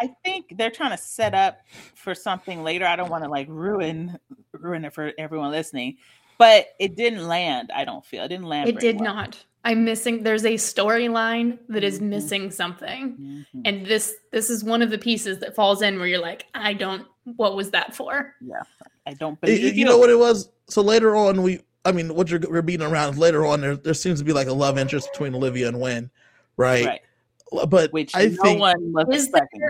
I 0.00 0.08
think 0.24 0.56
they're 0.58 0.70
trying 0.70 0.90
to 0.90 0.98
set 1.00 1.34
up 1.34 1.60
for 1.94 2.12
something 2.12 2.64
later. 2.64 2.84
I 2.84 2.96
don't 2.96 3.08
want 3.08 3.22
to 3.22 3.30
like 3.30 3.46
ruin 3.48 4.18
ruin 4.52 4.84
it 4.84 4.92
for 4.92 5.12
everyone 5.16 5.52
listening, 5.52 5.98
but 6.42 6.74
it 6.80 6.96
didn't 6.96 7.28
land. 7.28 7.70
I 7.72 7.84
don't 7.84 8.04
feel 8.04 8.24
it 8.24 8.28
didn't 8.28 8.46
land. 8.46 8.68
It 8.68 8.80
did 8.80 8.96
well. 8.96 9.14
not. 9.14 9.44
I'm 9.64 9.84
missing 9.84 10.24
there's 10.24 10.44
a 10.44 10.54
storyline 10.54 11.56
that 11.68 11.84
is 11.84 11.98
mm-hmm. 11.98 12.10
missing 12.10 12.50
something. 12.50 13.12
Mm-hmm. 13.12 13.60
And 13.64 13.86
this 13.86 14.14
this 14.32 14.50
is 14.50 14.64
one 14.64 14.82
of 14.82 14.90
the 14.90 14.98
pieces 14.98 15.38
that 15.38 15.54
falls 15.54 15.82
in 15.82 15.98
where 15.98 16.08
you're 16.08 16.18
like, 16.20 16.46
I 16.52 16.72
don't 16.72 17.06
what 17.36 17.54
was 17.54 17.70
that 17.70 17.94
for? 17.94 18.34
Yeah. 18.40 18.62
I 19.06 19.14
don't 19.14 19.34
It- 19.34 19.40
believe 19.40 19.64
it- 19.66 19.74
you 19.76 19.84
know 19.84 19.98
what 19.98 20.10
it 20.10 20.18
was? 20.18 20.50
So 20.68 20.82
later 20.82 21.14
on, 21.14 21.42
we, 21.42 21.60
I 21.84 21.92
mean, 21.92 22.12
what 22.12 22.28
you're, 22.28 22.40
we're 22.48 22.62
beating 22.62 22.86
around 22.86 23.18
later 23.18 23.46
on, 23.46 23.60
there, 23.60 23.76
there 23.76 23.94
seems 23.94 24.18
to 24.18 24.24
be 24.24 24.32
like 24.32 24.48
a 24.48 24.52
love 24.52 24.78
interest 24.78 25.10
between 25.12 25.36
Olivia 25.36 25.68
and 25.68 25.78
Wen, 25.78 26.10
right? 26.56 26.86
Right. 26.86 27.68
But 27.68 27.92
Which 27.92 28.16
I 28.16 28.26
no 28.26 28.42
think, 28.42 28.60
one 28.60 28.92
was 28.92 29.06
Is 29.12 29.24
expecting. 29.24 29.60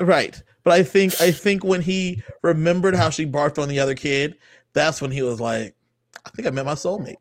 right. 0.00 0.40
But 0.62 0.74
I 0.74 0.84
think, 0.84 1.20
I 1.20 1.32
think 1.32 1.64
when 1.64 1.80
he 1.80 2.22
remembered 2.42 2.94
how 2.94 3.10
she 3.10 3.24
barked 3.24 3.58
on 3.58 3.68
the 3.68 3.80
other 3.80 3.94
kid, 3.96 4.36
that's 4.74 5.00
when 5.02 5.10
he 5.10 5.22
was 5.22 5.40
like, 5.40 5.74
I 6.24 6.30
think 6.30 6.46
I 6.48 6.50
met 6.50 6.66
my 6.66 6.74
soulmate. 6.74 7.16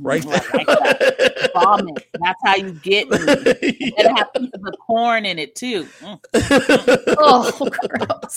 Right 0.00 0.24
Like, 0.24 0.52
like 0.52 0.66
that. 0.66 1.50
Vomit. 1.54 2.08
That's 2.20 2.40
how 2.44 2.56
you 2.56 2.72
get 2.72 3.08
me. 3.08 3.16
there. 3.16 3.54
And 3.98 4.18
have 4.18 4.32
pieces 4.34 4.50
of 4.54 4.74
corn 4.86 5.24
in 5.24 5.38
it 5.38 5.54
too. 5.54 5.84
Mm. 6.00 6.20
Oh, 7.20 7.50
gross. 7.88 8.36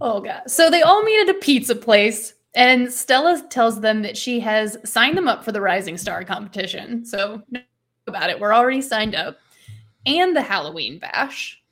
oh, 0.00 0.20
God. 0.20 0.42
So 0.48 0.70
they 0.70 0.82
all 0.82 1.02
meet 1.04 1.20
at 1.28 1.36
a 1.36 1.38
pizza 1.38 1.74
place, 1.76 2.34
and 2.54 2.92
Stella 2.92 3.40
tells 3.48 3.80
them 3.80 4.02
that 4.02 4.16
she 4.16 4.40
has 4.40 4.76
signed 4.84 5.16
them 5.16 5.28
up 5.28 5.44
for 5.44 5.52
the 5.52 5.60
Rising 5.60 5.96
Star 5.98 6.24
competition. 6.24 7.04
So, 7.04 7.42
know 7.50 7.60
about 8.06 8.30
it. 8.30 8.40
We're 8.40 8.54
already 8.54 8.82
signed 8.82 9.14
up. 9.14 9.38
And 10.04 10.34
the 10.34 10.42
Halloween 10.42 10.98
bash. 10.98 11.62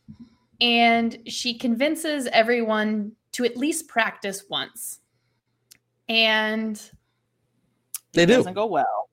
And 0.60 1.18
she 1.26 1.58
convinces 1.58 2.26
everyone 2.28 3.12
to 3.40 3.50
at 3.50 3.56
least 3.56 3.88
practice 3.88 4.44
once. 4.48 5.00
And 6.08 6.76
They 8.12 8.24
it 8.24 8.26
do. 8.26 8.36
doesn't 8.36 8.54
go 8.54 8.66
well. 8.66 9.08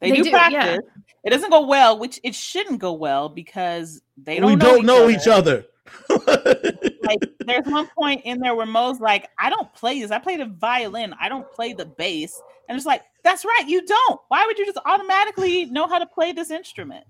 They, 0.00 0.10
They 0.10 0.16
do, 0.18 0.24
do, 0.24 0.30
yeah. 0.30 0.48
practice. 0.50 0.90
It 1.24 1.30
doesn't 1.30 1.50
go 1.50 1.66
well, 1.66 1.98
which 1.98 2.20
it 2.24 2.34
shouldn't 2.34 2.80
go 2.80 2.92
well 2.92 3.28
because 3.28 4.02
they 4.16 4.40
don't 4.40 4.50
we 4.50 4.56
know 4.56 4.76
don't 4.76 4.86
know 4.86 5.08
each 5.08 5.28
other. 5.28 5.64
like 6.08 7.20
there's 7.46 7.66
one 7.66 7.88
point 7.96 8.22
in 8.24 8.40
there 8.40 8.54
where 8.54 8.66
Mo's 8.66 9.00
like, 9.00 9.28
I 9.38 9.48
don't 9.48 9.72
play 9.74 10.00
this. 10.00 10.10
I 10.10 10.18
play 10.18 10.36
the 10.36 10.46
violin. 10.46 11.14
I 11.20 11.28
don't 11.28 11.50
play 11.52 11.72
the 11.72 11.86
bass. 11.86 12.40
And 12.68 12.76
it's 12.76 12.86
like, 12.86 13.02
that's 13.22 13.44
right, 13.44 13.64
you 13.68 13.84
don't. 13.86 14.20
Why 14.28 14.44
would 14.46 14.58
you 14.58 14.66
just 14.66 14.78
automatically 14.84 15.66
know 15.66 15.86
how 15.86 15.98
to 15.98 16.06
play 16.06 16.32
this 16.32 16.50
instrument? 16.50 17.04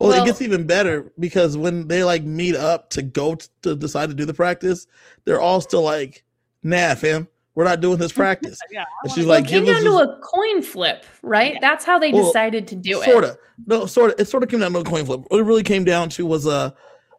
Well, 0.00 0.10
Well- 0.10 0.22
it 0.22 0.26
gets 0.26 0.42
even 0.42 0.66
better 0.66 1.12
because 1.18 1.56
when 1.56 1.86
they 1.88 2.02
like 2.04 2.24
meet 2.24 2.56
up 2.56 2.90
to 2.90 3.02
go 3.02 3.36
t- 3.36 3.46
to 3.62 3.74
decide 3.76 4.08
to 4.10 4.14
do 4.14 4.24
the 4.24 4.34
practice, 4.34 4.86
they're 5.24 5.40
all 5.40 5.60
still 5.60 5.82
like, 5.82 6.24
"Nah, 6.62 6.94
fam, 6.96 7.28
we're 7.54 7.64
not 7.64 7.80
doing 7.80 7.98
this 7.98 8.12
practice." 8.22 8.58
Yeah. 8.72 8.84
And 9.04 9.12
she's 9.12 9.24
go 9.24 9.30
like, 9.30 9.44
it 9.44 9.48
came 9.48 9.64
"Give 9.64 9.76
us 9.76 9.82
down 9.84 9.92
to 9.92 10.06
this- 10.06 10.16
a 10.16 10.20
coin 10.20 10.62
flip, 10.62 11.04
right? 11.22 11.54
Yeah. 11.54 11.58
That's 11.60 11.84
how 11.84 11.98
they 11.98 12.12
Well, 12.12 12.24
decided 12.26 12.66
to 12.68 12.74
do 12.76 13.00
it. 13.00 13.04
sorta, 13.04 13.38
no, 13.66 13.86
sorta. 13.86 14.14
It 14.20 14.26
sort 14.28 14.42
of 14.42 14.48
came 14.48 14.60
down 14.60 14.72
to 14.72 14.80
a 14.80 14.84
coin 14.84 15.04
flip. 15.06 15.20
What 15.28 15.38
it 15.40 15.44
really 15.44 15.62
came 15.62 15.84
down 15.84 16.08
to 16.10 16.26
was 16.26 16.46
uh, 16.46 16.70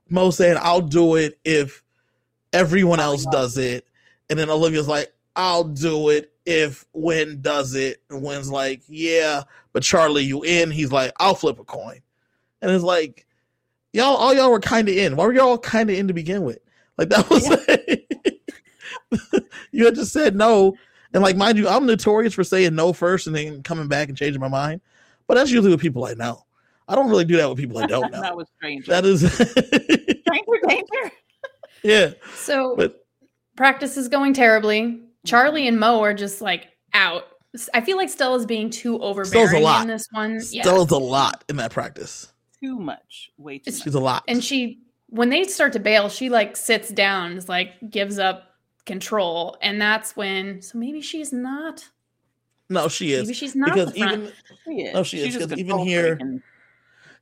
Mo 0.10 0.30
saying, 0.32 0.58
"I'll 0.62 0.82
do 0.82 1.16
it 1.16 1.40
if 1.46 1.82
everyone 2.54 3.00
else 3.00 3.26
does 3.32 3.58
it," 3.58 3.88
and 4.30 4.38
then 4.38 4.50
Olivia's 4.50 4.88
like, 4.88 5.14
"I'll 5.36 5.64
do 5.64 6.10
it 6.10 6.32
if 6.46 6.86
Wen 6.94 7.40
does 7.42 7.74
it," 7.74 8.02
and 8.10 8.22
Wen's 8.22 8.50
like, 8.52 8.82
"Yeah, 8.88 9.44
but 9.74 9.82
Charlie, 9.82 10.24
you 10.26 10.44
in?" 10.44 10.72
He's 10.72 10.92
like, 10.92 11.12
"I'll 11.20 11.36
flip 11.36 11.58
a 11.60 11.64
coin," 11.64 12.02
and 12.66 12.74
it's 12.74 12.84
like, 12.84 13.28
y'all, 13.94 14.16
all 14.16 14.34
y'all 14.34 14.50
were 14.50 14.60
kind 14.60 14.90
of 14.90 14.98
in. 14.98 15.16
Why 15.16 15.26
were 15.28 15.34
y'all 15.34 15.58
kind 15.60 15.88
of 15.90 15.96
in 15.96 16.08
to 16.08 16.14
begin 16.14 16.44
with? 16.44 16.58
Like 16.98 17.10
that 17.10 17.30
was. 17.30 17.48
you 19.72 19.86
had 19.86 19.94
just 19.96 20.12
said 20.12 20.36
no, 20.36 20.76
and 21.14 21.22
like 21.22 21.38
mind 21.38 21.58
you, 21.60 21.68
I'm 21.68 21.86
notorious 21.86 22.34
for 22.34 22.44
saying 22.44 22.74
no 22.74 22.92
first 22.92 23.28
and 23.28 23.36
then 23.36 23.62
coming 23.62 23.88
back 23.88 24.10
and 24.10 24.18
changing 24.18 24.42
my 24.42 24.48
mind. 24.48 24.82
But 25.28 25.36
that's 25.36 25.52
usually 25.52 25.70
with 25.70 25.80
people 25.82 26.06
I 26.06 26.14
know. 26.14 26.44
I 26.88 26.96
don't 26.96 27.10
really 27.10 27.26
do 27.26 27.38
that 27.38 27.48
with 27.50 27.58
people 27.58 27.78
I 27.78 27.86
don't 27.86 28.12
know. 28.12 28.22
that 28.22 28.36
was 28.36 28.48
strange. 28.58 28.88
that 28.88 29.06
is, 29.06 29.22
stranger 29.32 30.68
danger. 30.68 31.12
yeah. 31.84 32.12
So 32.36 32.76
But 32.76 33.06
practice 33.56 33.96
is 33.98 34.08
going 34.08 34.34
terribly. 34.34 35.02
Charlie 35.26 35.68
and 35.68 35.80
Mo 35.80 36.02
are 36.02 36.14
just 36.14 36.42
like 36.42 36.68
out. 36.94 37.26
I 37.74 37.82
feel 37.82 37.96
like 37.98 38.10
Stella's 38.10 38.46
being 38.46 38.70
too 38.70 39.00
overbearing 39.00 39.64
lot. 39.64 39.84
in 39.84 39.88
this 39.88 40.08
one. 40.12 40.40
Yeah. 40.52 40.64
Stella's 40.64 40.92
a 40.92 40.98
lot 40.98 41.44
in 41.48 41.56
that 41.58 41.72
practice. 41.72 42.34
Too 42.66 42.80
much. 42.80 43.32
Way 43.38 43.60
too 43.60 43.64
It's- 43.68 43.80
much. 43.80 43.84
She's 43.84 43.96
a 43.96 44.00
lot. 44.00 44.24
and 44.28 44.44
she 44.44 44.80
when 45.10 45.30
they 45.30 45.44
start 45.44 45.72
to 45.74 45.80
bail, 45.80 46.10
she 46.10 46.30
like 46.30 46.58
sits 46.58 46.90
down, 46.90 47.34
is 47.34 47.48
like 47.48 47.74
gives 47.92 48.18
up 48.20 48.50
control, 48.86 49.56
and 49.62 49.80
that's 49.80 50.16
when 50.16 50.62
so 50.64 50.78
maybe 50.80 51.00
she's 51.02 51.32
not. 51.32 51.88
no, 52.70 52.88
she 52.88 53.14
is 53.14 53.24
Maybe 53.28 53.34
she's 53.36 53.56
not 53.56 53.74
because 53.74 53.94
the 53.94 54.00
front. 54.00 54.14
even 54.24 54.32
She 54.66 54.72
is. 54.82 54.96
Oh, 54.96 55.04
she 55.04 55.18
is, 55.20 55.26
She's 55.26 55.36
just 55.36 55.50
'cause 55.50 55.60
even 55.60 55.78
here- 55.80 56.16
freaking. 56.18 56.42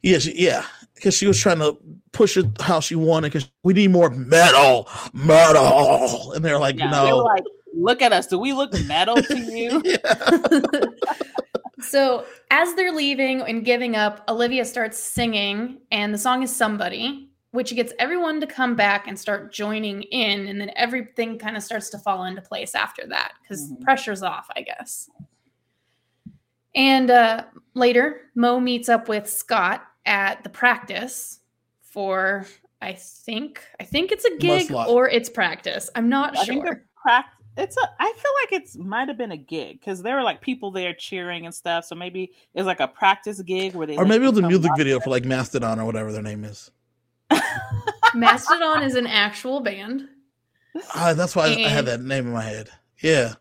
yeah, 0.02 0.18
she, 0.20 0.34
yeah, 0.42 0.66
because 0.96 1.14
she 1.14 1.28
was 1.28 1.38
trying 1.40 1.60
to 1.60 1.78
push 2.14 2.38
it 2.38 2.46
how 2.62 2.80
she 2.80 2.96
wanted. 2.96 3.34
Because 3.34 3.50
we 3.64 3.74
need 3.74 3.92
more 3.92 4.10
metal, 4.10 4.88
metal, 5.14 6.32
and 6.34 6.44
they're 6.44 6.60
like, 6.60 6.78
Yeah, 6.80 6.90
they 6.90 7.10
no. 7.10 7.18
were 7.18 7.24
like, 7.24 7.44
look 7.74 8.02
at 8.02 8.14
us. 8.14 8.28
Do 8.28 8.40
we 8.40 8.54
look 8.54 8.72
metal 8.86 9.16
to 9.22 9.38
you? 9.58 9.82
So 11.84 12.26
as 12.52 12.74
they're 12.76 12.92
leaving 12.92 13.42
and 13.42 13.64
giving 13.66 13.96
up, 13.96 14.24
Olivia 14.30 14.66
starts 14.66 14.98
singing, 15.00 15.80
and 15.92 16.14
the 16.14 16.18
song 16.18 16.44
is 16.44 16.56
"Somebody," 16.56 17.30
which 17.52 17.76
gets 17.76 17.94
everyone 18.00 18.40
to 18.42 18.48
come 18.48 18.76
back 18.76 19.08
and 19.08 19.18
start 19.18 19.54
joining 19.54 20.02
in, 20.04 20.48
and 20.48 20.60
then 20.60 20.72
everything 20.76 21.38
kind 21.38 21.56
of 21.56 21.64
starts 21.64 21.90
to 21.92 22.00
fall 22.00 22.26
into 22.26 22.42
place 22.42 22.74
after 22.76 23.06
that 23.08 23.34
because 23.42 23.72
Mhm. 23.72 23.82
pressure's 23.82 24.24
off, 24.24 24.48
I 24.56 24.62
guess. 24.62 25.10
And 26.76 27.12
uh, 27.12 27.44
later, 27.76 28.22
Mo 28.36 28.60
meets 28.60 28.90
up 28.90 29.08
with 29.08 29.30
Scott 29.30 29.86
at 30.06 30.44
the 30.44 30.50
practice 30.50 31.40
for 31.82 32.46
I 32.82 32.94
think 32.94 33.64
I 33.80 33.84
think 33.84 34.12
it's 34.12 34.26
a 34.26 34.36
gig 34.38 34.72
or 34.72 35.08
it's 35.08 35.30
practice. 35.30 35.90
I'm 35.96 36.10
not 36.10 36.38
I 36.38 36.44
think 36.46 36.66
sure. 36.66 36.74
the 36.76 36.82
prac- 37.02 37.33
it's 37.58 37.78
a 37.78 37.90
I 38.00 38.14
feel 38.14 38.32
like 38.42 38.62
it's 38.62 38.76
might 38.78 39.08
have 39.08 39.18
been 39.18 39.32
a 39.32 39.38
gig 39.38 39.80
because 39.80 40.02
there 40.02 40.16
were 40.16 40.24
like 40.24 40.42
people 40.42 40.72
there 40.72 40.94
cheering 40.94 41.46
and 41.46 41.54
stuff. 41.54 41.86
So 41.86 41.96
maybe 41.96 42.32
it's 42.54 42.66
like 42.66 42.80
a 42.80 42.88
practice 42.88 43.42
gig 43.42 43.76
where 43.76 43.88
they 43.88 43.96
or 43.96 44.04
let 44.04 44.10
maybe 44.10 44.26
it 44.26 44.30
was 44.30 44.40
a 44.40 44.48
music 44.48 44.72
video 44.78 45.00
for 45.00 45.10
like 45.10 45.26
Mastodon 45.26 45.80
or 45.80 45.86
whatever 45.86 46.12
their 46.12 46.24
name 46.24 46.44
is. 46.44 46.72
Mastodon 48.16 48.84
is 48.84 48.96
an 48.96 49.08
actual 49.08 49.60
band. 49.60 50.08
Ah, 50.96 51.14
that's 51.14 51.36
why 51.36 51.48
I, 51.48 51.66
I 51.66 51.70
had 51.70 51.86
that 51.86 52.02
name 52.02 52.28
in 52.28 52.34
my 52.34 52.42
head. 52.44 52.70
Yeah, 53.02 53.34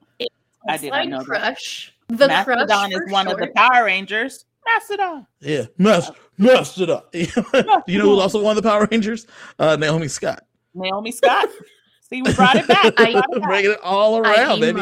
I 0.69 0.77
did 0.77 0.91
not 0.91 0.97
Slide 0.97 1.09
know 1.09 1.19
that. 1.19 1.27
Crush. 1.27 1.95
The 2.09 2.29
Mastodon 2.29 2.67
Crush 2.67 2.93
is 2.93 2.99
for 2.99 3.13
one 3.13 3.29
of 3.29 3.39
the. 3.39 3.49
Power 3.49 3.85
Rangers. 3.85 4.45
Mastodon. 4.65 5.27
yeah, 5.41 5.65
Mas- 5.79 6.11
Mastodon. 6.39 7.03
you 7.13 7.27
know 7.37 7.81
who's 7.87 8.21
also 8.21 8.41
one 8.43 8.57
of 8.57 8.63
the 8.63 8.69
Power 8.69 8.87
Rangers? 8.91 9.27
Uh, 9.59 9.77
Naomi 9.77 10.09
Scott. 10.09 10.45
Naomi 10.75 11.11
Scott. 11.11 11.49
See, 12.13 12.23
we 12.23 12.33
brought 12.35 12.57
it 12.57 12.69
back. 12.69 12.93
I- 12.99 13.13
brought 13.13 13.25
it 13.33 13.41
back. 13.41 13.49
Bringing 13.49 13.71
it 13.73 13.81
all 13.83 14.19
around, 14.19 14.61
baby. 14.61 14.81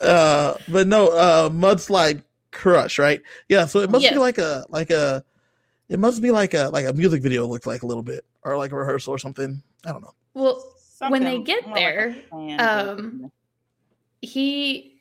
Uh 0.00 0.54
but 0.68 0.86
no 0.86 1.08
uh 1.08 1.48
mudslide 1.48 2.22
crush 2.52 2.98
right 2.98 3.20
yeah 3.48 3.66
so 3.66 3.80
it 3.80 3.90
must 3.90 4.02
Yes. 4.02 4.12
be 4.12 4.18
like 4.18 4.38
a 4.38 4.64
like 4.68 4.90
a 4.90 5.24
it 5.88 5.98
must 5.98 6.22
be 6.22 6.30
like 6.30 6.54
a 6.54 6.68
like 6.68 6.86
a 6.86 6.92
music 6.92 7.20
video 7.22 7.44
it 7.44 7.48
looks 7.48 7.66
like 7.66 7.82
a 7.82 7.86
little 7.86 8.02
bit 8.02 8.24
or 8.44 8.56
like 8.56 8.70
a 8.72 8.76
rehearsal 8.76 9.12
or 9.12 9.18
something 9.18 9.60
i 9.84 9.90
don't 9.92 10.02
know 10.02 10.14
Well, 10.34 10.64
when 11.08 11.24
they 11.24 11.40
get 11.40 11.66
more 11.66 11.74
like 11.76 11.82
a 11.84 11.84
there, 11.84 12.16
but- 12.30 12.88
um, 12.98 13.32
he 14.22 14.97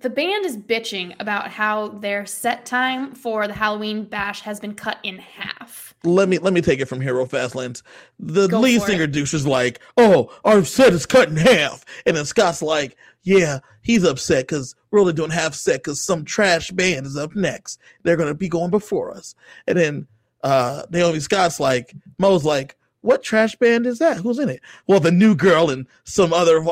the 0.00 0.08
band 0.10 0.46
is 0.46 0.56
bitching 0.56 1.14
about 1.20 1.50
how 1.50 1.88
their 1.88 2.24
set 2.24 2.64
time 2.64 3.12
for 3.14 3.46
the 3.46 3.52
Halloween 3.52 4.04
bash 4.04 4.40
has 4.40 4.58
been 4.58 4.74
cut 4.74 4.98
in 5.02 5.18
half. 5.18 5.94
let 6.04 6.28
me 6.28 6.38
let 6.38 6.52
me 6.54 6.60
take 6.62 6.80
it 6.80 6.86
from 6.86 7.00
here 7.00 7.14
real 7.14 7.26
fast 7.26 7.54
lens 7.54 7.82
the 8.18 8.48
Go 8.48 8.60
lead 8.60 8.80
singer 8.82 9.04
it. 9.04 9.12
douche 9.12 9.34
is 9.34 9.46
like 9.46 9.80
oh 9.98 10.34
our 10.44 10.64
set 10.64 10.92
is 10.92 11.04
cut 11.06 11.28
in 11.28 11.36
half 11.36 11.84
and 12.06 12.16
then 12.16 12.24
scott's 12.24 12.62
like 12.62 12.96
yeah 13.22 13.58
he's 13.82 14.02
upset 14.04 14.46
because 14.46 14.74
we're 14.90 15.00
only 15.00 15.12
doing 15.12 15.30
half 15.30 15.54
set 15.54 15.80
because 15.82 16.00
some 16.00 16.24
trash 16.24 16.70
band 16.70 17.06
is 17.06 17.16
up 17.16 17.34
next 17.36 17.78
they're 18.02 18.16
gonna 18.16 18.34
be 18.34 18.48
going 18.48 18.70
before 18.70 19.12
us 19.12 19.34
and 19.66 19.76
then 19.78 20.06
uh 20.42 20.82
naomi 20.90 21.20
scott's 21.20 21.60
like 21.60 21.94
mo's 22.18 22.44
like 22.44 22.76
what 23.02 23.22
trash 23.22 23.54
band 23.56 23.86
is 23.86 23.98
that? 23.98 24.16
Who's 24.16 24.38
in 24.38 24.48
it? 24.48 24.60
Well 24.86 25.00
the 25.00 25.12
new 25.12 25.34
girl 25.34 25.70
and 25.70 25.86
some 26.04 26.32
other 26.32 26.64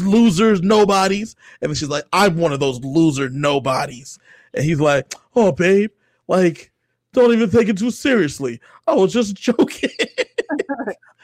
losers 0.00 0.62
nobodies. 0.62 1.36
And 1.60 1.76
she's 1.76 1.88
like 1.88 2.04
i'm 2.12 2.36
one 2.36 2.52
of 2.52 2.60
those 2.60 2.80
loser 2.84 3.28
nobodies. 3.28 4.18
And 4.54 4.64
he's 4.64 4.80
like 4.80 5.12
oh 5.34 5.52
babe 5.52 5.90
like 6.28 6.70
don't 7.12 7.32
even 7.32 7.50
take 7.50 7.68
it 7.68 7.78
too 7.78 7.90
seriously. 7.90 8.60
I 8.86 8.94
was 8.94 9.12
just 9.12 9.34
joking. 9.40 9.90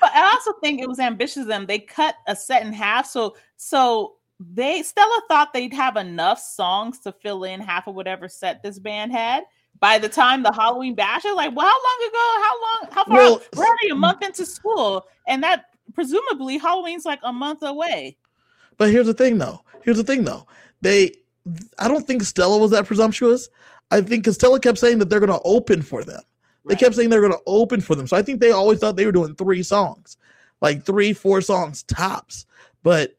But 0.00 0.12
I 0.14 0.32
also 0.34 0.52
think 0.60 0.82
it 0.82 0.88
was 0.88 0.98
ambitious 0.98 1.38
of 1.38 1.46
them. 1.46 1.64
They 1.64 1.78
cut 1.78 2.16
a 2.26 2.36
set 2.36 2.62
in 2.66 2.74
half, 2.74 3.06
so 3.06 3.36
so 3.56 4.16
they 4.38 4.82
Stella 4.82 5.22
thought 5.28 5.54
they'd 5.54 5.72
have 5.72 5.96
enough 5.96 6.38
songs 6.38 6.98
to 7.00 7.12
fill 7.12 7.44
in 7.44 7.60
half 7.60 7.86
of 7.86 7.94
whatever 7.94 8.28
set 8.28 8.62
this 8.62 8.78
band 8.78 9.12
had. 9.12 9.44
By 9.84 9.98
the 9.98 10.08
time 10.08 10.42
the 10.42 10.50
Halloween 10.50 10.94
bash, 10.94 11.24
like, 11.26 11.54
"Well, 11.54 11.66
how 11.66 11.78
long 11.88 12.08
ago? 12.08 12.26
How 12.42 12.54
long? 12.62 12.88
How 12.90 13.04
far? 13.04 13.16
Well- 13.18 13.42
We're 13.54 13.66
already 13.66 13.90
a 13.90 13.94
mm. 13.94 13.98
month 13.98 14.22
into 14.24 14.46
school, 14.46 15.06
and 15.28 15.42
that 15.42 15.66
presumably 15.92 16.56
Halloween's 16.56 17.04
like 17.04 17.20
a 17.22 17.30
month 17.30 17.62
away." 17.62 18.16
But 18.78 18.88
here's 18.88 19.04
the 19.08 19.12
thing, 19.12 19.36
though. 19.36 19.60
Here's 19.82 19.98
the 19.98 20.02
thing, 20.02 20.24
though. 20.24 20.46
They, 20.80 21.12
I 21.78 21.88
don't 21.88 22.06
think 22.06 22.22
Stella 22.22 22.56
was 22.56 22.70
that 22.70 22.86
presumptuous. 22.86 23.50
I 23.90 24.00
think 24.00 24.24
because 24.24 24.36
Stella 24.36 24.58
kept 24.58 24.78
saying 24.78 25.00
that 25.00 25.10
they're 25.10 25.20
going 25.20 25.38
to 25.38 25.44
open 25.44 25.82
for 25.82 26.02
them. 26.02 26.22
They 26.64 26.72
Right. 26.72 26.78
kept 26.80 26.94
saying 26.94 27.10
they're 27.10 27.20
going 27.20 27.32
to 27.32 27.42
open 27.46 27.82
for 27.82 27.94
them. 27.94 28.06
So 28.06 28.16
I 28.16 28.22
think 28.22 28.40
they 28.40 28.52
always 28.52 28.78
thought 28.78 28.96
they 28.96 29.04
were 29.04 29.12
doing 29.12 29.34
three 29.34 29.62
songs. 29.62 30.16
like 30.62 30.82
three, 30.86 31.12
four 31.12 31.42
songs 31.42 31.82
tops. 31.82 32.46
But 32.82 33.18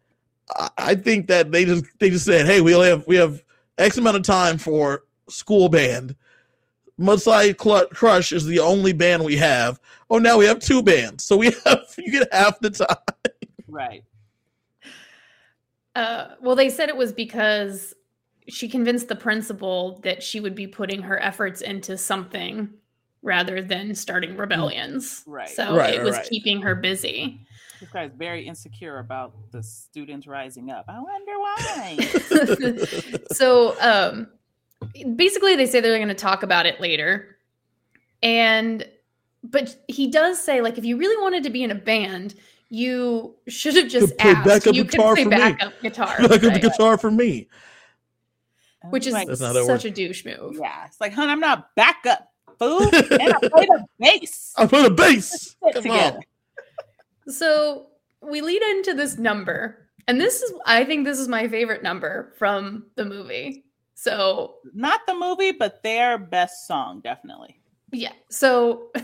I, 0.55 0.69
I 0.79 0.95
think 0.95 1.27
that 1.27 1.51
they 1.51 1.63
just 1.65 1.85
they 1.99 2.09
just 2.09 2.25
said, 2.25 2.47
hey, 2.47 2.59
we 2.59 2.73
only 2.73 2.87
have 2.87 3.05
we 3.05 3.17
have 3.17 3.43
X 3.77 3.97
amount 3.99 4.17
of 4.17 4.23
time 4.23 4.57
for 4.57 5.03
school 5.29 5.69
band. 5.69 6.15
Mudslide 6.99 7.61
Cl- 7.61 7.87
Crush 7.87 8.31
is 8.31 8.45
the 8.45 8.59
only 8.59 8.93
band 8.93 9.23
we 9.23 9.35
have. 9.37 9.79
Oh, 10.09 10.17
now 10.17 10.37
we 10.37 10.45
have 10.45 10.59
two 10.59 10.81
bands, 10.81 11.23
so 11.25 11.35
we 11.37 11.47
have 11.65 11.83
you 11.97 12.11
get 12.11 12.33
half 12.33 12.59
the 12.59 12.69
time. 12.69 12.97
Right. 13.67 14.03
Uh, 15.95 16.35
well, 16.41 16.55
they 16.55 16.69
said 16.69 16.89
it 16.89 16.97
was 16.97 17.11
because 17.13 17.93
she 18.47 18.67
convinced 18.67 19.07
the 19.07 19.15
principal 19.15 19.99
that 20.03 20.21
she 20.21 20.39
would 20.39 20.55
be 20.55 20.67
putting 20.67 21.01
her 21.01 21.21
efforts 21.21 21.61
into 21.61 21.97
something 21.97 22.69
rather 23.21 23.61
than 23.61 23.95
starting 23.95 24.37
rebellions. 24.37 25.23
Right. 25.25 25.49
So 25.49 25.75
Right, 25.75 25.95
it 25.95 26.03
was 26.03 26.15
right. 26.17 26.27
keeping 26.29 26.61
her 26.61 26.75
busy. 26.75 27.41
This 27.79 27.89
guy's 27.89 28.11
very 28.15 28.47
insecure 28.47 28.99
about 28.99 29.33
the 29.51 29.63
students 29.63 30.27
rising 30.27 30.69
up. 30.69 30.85
I 30.87 30.99
wonder 30.99 31.39
why. 31.39 33.17
so 33.31 33.75
um 33.81 34.27
basically 35.15 35.55
they 35.55 35.65
say 35.65 35.79
they're 35.81 35.97
going 35.97 36.07
to 36.07 36.13
talk 36.13 36.43
about 36.43 36.65
it 36.65 36.79
later 36.79 37.37
and 38.23 38.87
but 39.43 39.75
he 39.87 40.09
does 40.09 40.39
say 40.43 40.61
like 40.61 40.77
if 40.77 40.85
you 40.85 40.97
really 40.97 41.21
wanted 41.21 41.43
to 41.43 41.49
be 41.49 41.63
in 41.63 41.71
a 41.71 41.75
band 41.75 42.35
you 42.69 43.35
should 43.47 43.75
have 43.75 43.87
just 43.87 44.17
Could 44.17 44.27
asked 44.27 44.45
backup 44.47 44.75
you 44.75 44.83
guitar 44.83 45.15
could 45.15 45.23
play 45.29 45.37
for 45.37 45.43
me. 45.45 45.51
backup 45.51 45.73
guitar 45.81 46.15
like 46.27 46.43
a 46.43 46.47
right? 46.49 46.61
guitar 46.61 46.97
for 46.97 47.11
me. 47.11 47.47
which 48.89 49.05
is 49.07 49.13
like, 49.13 49.27
That's 49.27 49.39
not 49.41 49.55
how 49.55 49.61
it 49.61 49.65
such 49.65 49.69
works. 49.69 49.85
a 49.85 49.91
douche 49.91 50.25
move 50.25 50.55
yeah, 50.59 50.85
it's 50.85 50.99
like, 50.99 51.13
hun, 51.13 51.29
I'm 51.29 51.39
not 51.39 51.73
backup, 51.75 52.31
fool, 52.59 52.81
and 52.93 53.33
I 53.33 53.49
play 53.49 53.65
the 53.65 53.85
bass. 53.99 54.53
I 54.57 54.65
play 54.65 54.81
the 54.83 54.89
bass. 54.91 55.55
Come 55.73 55.91
on. 55.91 56.19
so 57.27 57.87
we 58.21 58.41
lead 58.41 58.61
into 58.63 58.93
this 58.93 59.17
number 59.17 59.87
and 60.07 60.19
this 60.19 60.41
is 60.41 60.53
i 60.65 60.83
think 60.83 61.05
this 61.05 61.19
is 61.19 61.27
my 61.27 61.47
favorite 61.47 61.83
number 61.83 62.33
from 62.37 62.85
the 62.95 63.05
movie 63.05 63.64
so 63.95 64.55
Not 64.73 65.01
the 65.07 65.15
movie, 65.15 65.51
but 65.51 65.81
their 65.81 66.17
best 66.17 66.67
song, 66.67 66.99
definitely. 66.99 67.59
Yeah. 67.91 68.11
So 68.29 68.91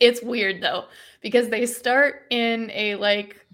it's 0.00 0.22
weird 0.22 0.62
though 0.62 0.86
because 1.20 1.48
they 1.48 1.66
start 1.66 2.22
in 2.30 2.70
a 2.72 2.96
like 2.96 3.46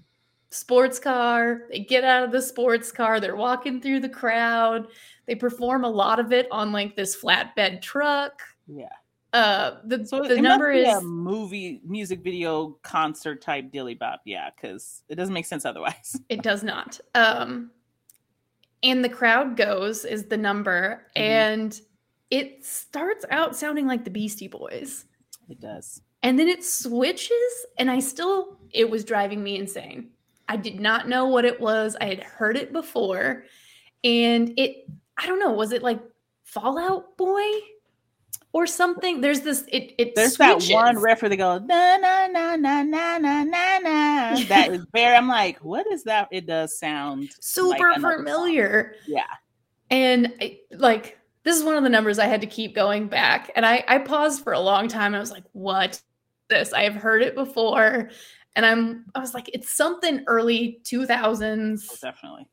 sports 0.50 0.98
car, 0.98 1.62
they 1.70 1.80
get 1.80 2.04
out 2.04 2.22
of 2.22 2.32
the 2.32 2.40
sports 2.40 2.92
car, 2.92 3.20
they're 3.20 3.36
walking 3.36 3.80
through 3.80 4.00
the 4.00 4.08
crowd. 4.08 4.86
They 5.26 5.34
perform 5.34 5.84
a 5.84 5.90
lot 5.90 6.20
of 6.20 6.32
it 6.32 6.46
on 6.50 6.72
like 6.72 6.96
this 6.96 7.20
flatbed 7.20 7.82
truck. 7.82 8.40
Yeah. 8.66 8.86
Uh 9.32 9.78
the 9.84 10.06
So 10.06 10.22
the 10.22 10.40
number 10.40 10.70
is 10.70 10.88
a 10.88 11.02
movie, 11.02 11.82
music 11.84 12.22
video, 12.22 12.78
concert 12.82 13.42
type 13.42 13.70
dilly 13.72 13.94
bop. 13.94 14.22
Yeah, 14.24 14.48
because 14.54 15.02
it 15.08 15.16
doesn't 15.16 15.34
make 15.34 15.44
sense 15.44 15.64
otherwise. 15.66 16.16
it 16.28 16.42
does 16.42 16.62
not. 16.62 16.98
Um 17.14 17.72
and 18.82 19.04
the 19.04 19.08
crowd 19.08 19.56
goes 19.56 20.04
is 20.04 20.24
the 20.26 20.36
number 20.36 21.06
Mhm. 21.16 21.20
and 21.20 21.80
it 22.30 22.64
starts 22.64 23.24
out 23.30 23.56
sounding 23.56 23.86
like 23.86 24.04
the 24.04 24.10
Beastie 24.10 24.48
Boys. 24.48 25.06
It 25.48 25.60
does. 25.60 26.02
And 26.22 26.38
then 26.38 26.48
it 26.48 26.64
switches, 26.64 27.66
and 27.78 27.90
I 27.90 28.00
still, 28.00 28.58
it 28.70 28.90
was 28.90 29.04
driving 29.04 29.42
me 29.42 29.56
insane. 29.56 30.10
I 30.48 30.56
did 30.56 30.80
not 30.80 31.08
know 31.08 31.26
what 31.26 31.44
it 31.44 31.60
was. 31.60 31.96
I 32.00 32.06
had 32.06 32.22
heard 32.22 32.56
it 32.56 32.72
before. 32.72 33.44
And 34.04 34.52
it, 34.58 34.86
I 35.16 35.26
don't 35.26 35.38
know, 35.40 35.52
was 35.52 35.72
it 35.72 35.82
like 35.82 36.00
Fall 36.44 36.78
Out 36.78 37.16
Boy 37.16 37.50
or 38.52 38.66
something? 38.66 39.20
There's 39.20 39.40
this, 39.40 39.64
it, 39.68 39.94
it 39.98 40.14
There's 40.14 40.34
switches. 40.34 40.68
that 40.68 40.74
one 40.74 40.98
riff 40.98 41.22
where 41.22 41.28
they 41.28 41.36
go 41.36 41.58
na 41.58 41.96
na 41.96 42.26
na 42.26 42.56
na 42.56 42.82
na 42.82 43.18
na 43.18 43.44
na 43.44 43.78
na. 43.78 44.44
That 44.48 44.70
is 44.72 44.86
very. 44.92 45.16
I'm 45.16 45.28
like, 45.28 45.58
what 45.58 45.86
is 45.86 46.04
that? 46.04 46.28
It 46.30 46.46
does 46.46 46.78
sound 46.78 47.30
super 47.40 47.68
like 47.68 47.80
another 47.80 48.16
song. 48.16 48.24
familiar. 48.24 48.94
Yeah. 49.06 49.26
And 49.90 50.34
I, 50.40 50.60
like, 50.72 51.18
this 51.44 51.56
is 51.56 51.64
one 51.64 51.76
of 51.76 51.82
the 51.82 51.88
numbers 51.88 52.18
I 52.18 52.26
had 52.26 52.40
to 52.42 52.46
keep 52.46 52.74
going 52.74 53.08
back. 53.08 53.50
And 53.56 53.64
I, 53.64 53.84
I 53.88 53.98
paused 53.98 54.42
for 54.42 54.52
a 54.52 54.60
long 54.60 54.88
time. 54.88 55.14
I 55.14 55.18
was 55.18 55.30
like, 55.30 55.44
what? 55.52 56.00
This, 56.48 56.72
I 56.72 56.82
have 56.82 56.94
heard 56.94 57.22
it 57.22 57.34
before. 57.34 58.10
And 58.56 58.66
I'm, 58.66 59.06
I 59.14 59.20
was 59.20 59.34
like, 59.34 59.48
it's 59.52 59.72
something 59.72 60.24
early 60.26 60.80
2000s. 60.84 61.88
Oh, 61.90 61.96
definitely. 62.02 62.48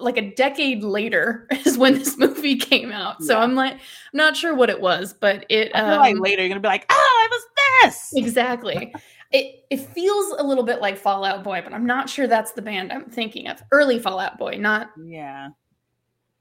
Like 0.00 0.16
a 0.16 0.30
decade 0.34 0.82
later 0.84 1.46
is 1.64 1.76
when 1.78 1.94
this 1.94 2.16
movie 2.18 2.56
came 2.56 2.92
out. 2.92 3.22
So 3.22 3.34
Yeah. 3.36 3.42
I'm 3.42 3.54
like, 3.54 3.74
I'm 3.74 3.78
not 4.14 4.36
sure 4.36 4.54
what 4.54 4.70
it 4.70 4.80
was, 4.80 5.12
but 5.12 5.46
it 5.48 5.72
feel 5.74 5.84
like 5.86 6.14
um, 6.16 6.20
later 6.20 6.42
you're 6.42 6.48
gonna 6.48 6.60
be 6.60 6.68
like, 6.68 6.86
oh, 6.90 7.28
it 7.28 7.30
was 7.30 7.92
this. 7.92 8.12
exactly. 8.16 8.94
It 9.34 9.64
it 9.70 9.78
feels 9.78 10.34
a 10.38 10.42
little 10.42 10.62
bit 10.62 10.82
like 10.82 10.98
Fall 10.98 11.24
Out 11.24 11.42
Boy, 11.42 11.62
but 11.64 11.72
I'm 11.72 11.86
not 11.86 12.10
sure 12.10 12.26
that's 12.26 12.52
the 12.52 12.60
band 12.60 12.92
I'm 12.92 13.06
thinking 13.06 13.48
of. 13.48 13.62
Early 13.72 13.98
Fall 13.98 14.18
Out 14.18 14.36
Boy, 14.36 14.58
not 14.58 14.90
Yeah. 15.02 15.48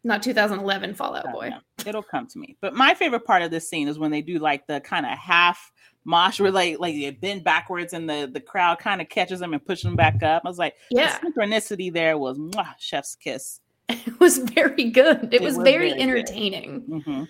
not 0.04 0.22
2011 0.22 0.96
Fall 0.96 1.16
Out 1.16 1.32
Boy. 1.32 1.50
know. 1.52 1.60
It'll 1.86 2.04
come 2.04 2.28
to 2.28 2.38
me. 2.38 2.58
But 2.60 2.74
my 2.74 2.94
favorite 2.94 3.24
part 3.24 3.44
of 3.44 3.50
this 3.50 3.70
scene 3.70 3.88
is 3.88 3.98
when 3.98 4.12
they 4.12 4.22
do 4.22 4.40
like 4.40 4.68
the 4.68 4.82
kind 4.82 5.06
of 5.06 5.18
half 5.18 5.72
mosh 6.04 6.40
where 6.40 6.52
like 6.52 6.80
like 6.80 6.96
they 6.96 7.12
bend 7.12 7.44
backwards 7.44 7.94
and 7.94 8.10
the 8.10 8.30
the 8.34 8.40
crowd 8.42 8.80
kind 8.80 9.02
of 9.02 9.10
catches 9.10 9.40
them 9.40 9.54
and 9.54 9.66
pushes 9.66 9.84
them 9.84 9.96
back 9.96 10.24
up. 10.24 10.42
I 10.46 10.50
was 10.50 10.58
like, 10.58 10.76
Yeah, 10.90 11.18
the 11.20 11.32
synchronicity 11.32 11.94
there 11.94 12.18
was 12.18 12.38
mwah, 12.40 12.74
chef's 12.80 13.16
kiss. 13.16 13.60
it 13.90 14.20
was 14.20 14.38
very 14.40 14.90
good. 14.90 15.26
It, 15.26 15.36
It 15.36 15.42
was, 15.42 15.58
was 15.58 15.64
very, 15.64 15.90
very 15.90 16.02
entertaining. 16.02 16.82
hmm 17.06 17.24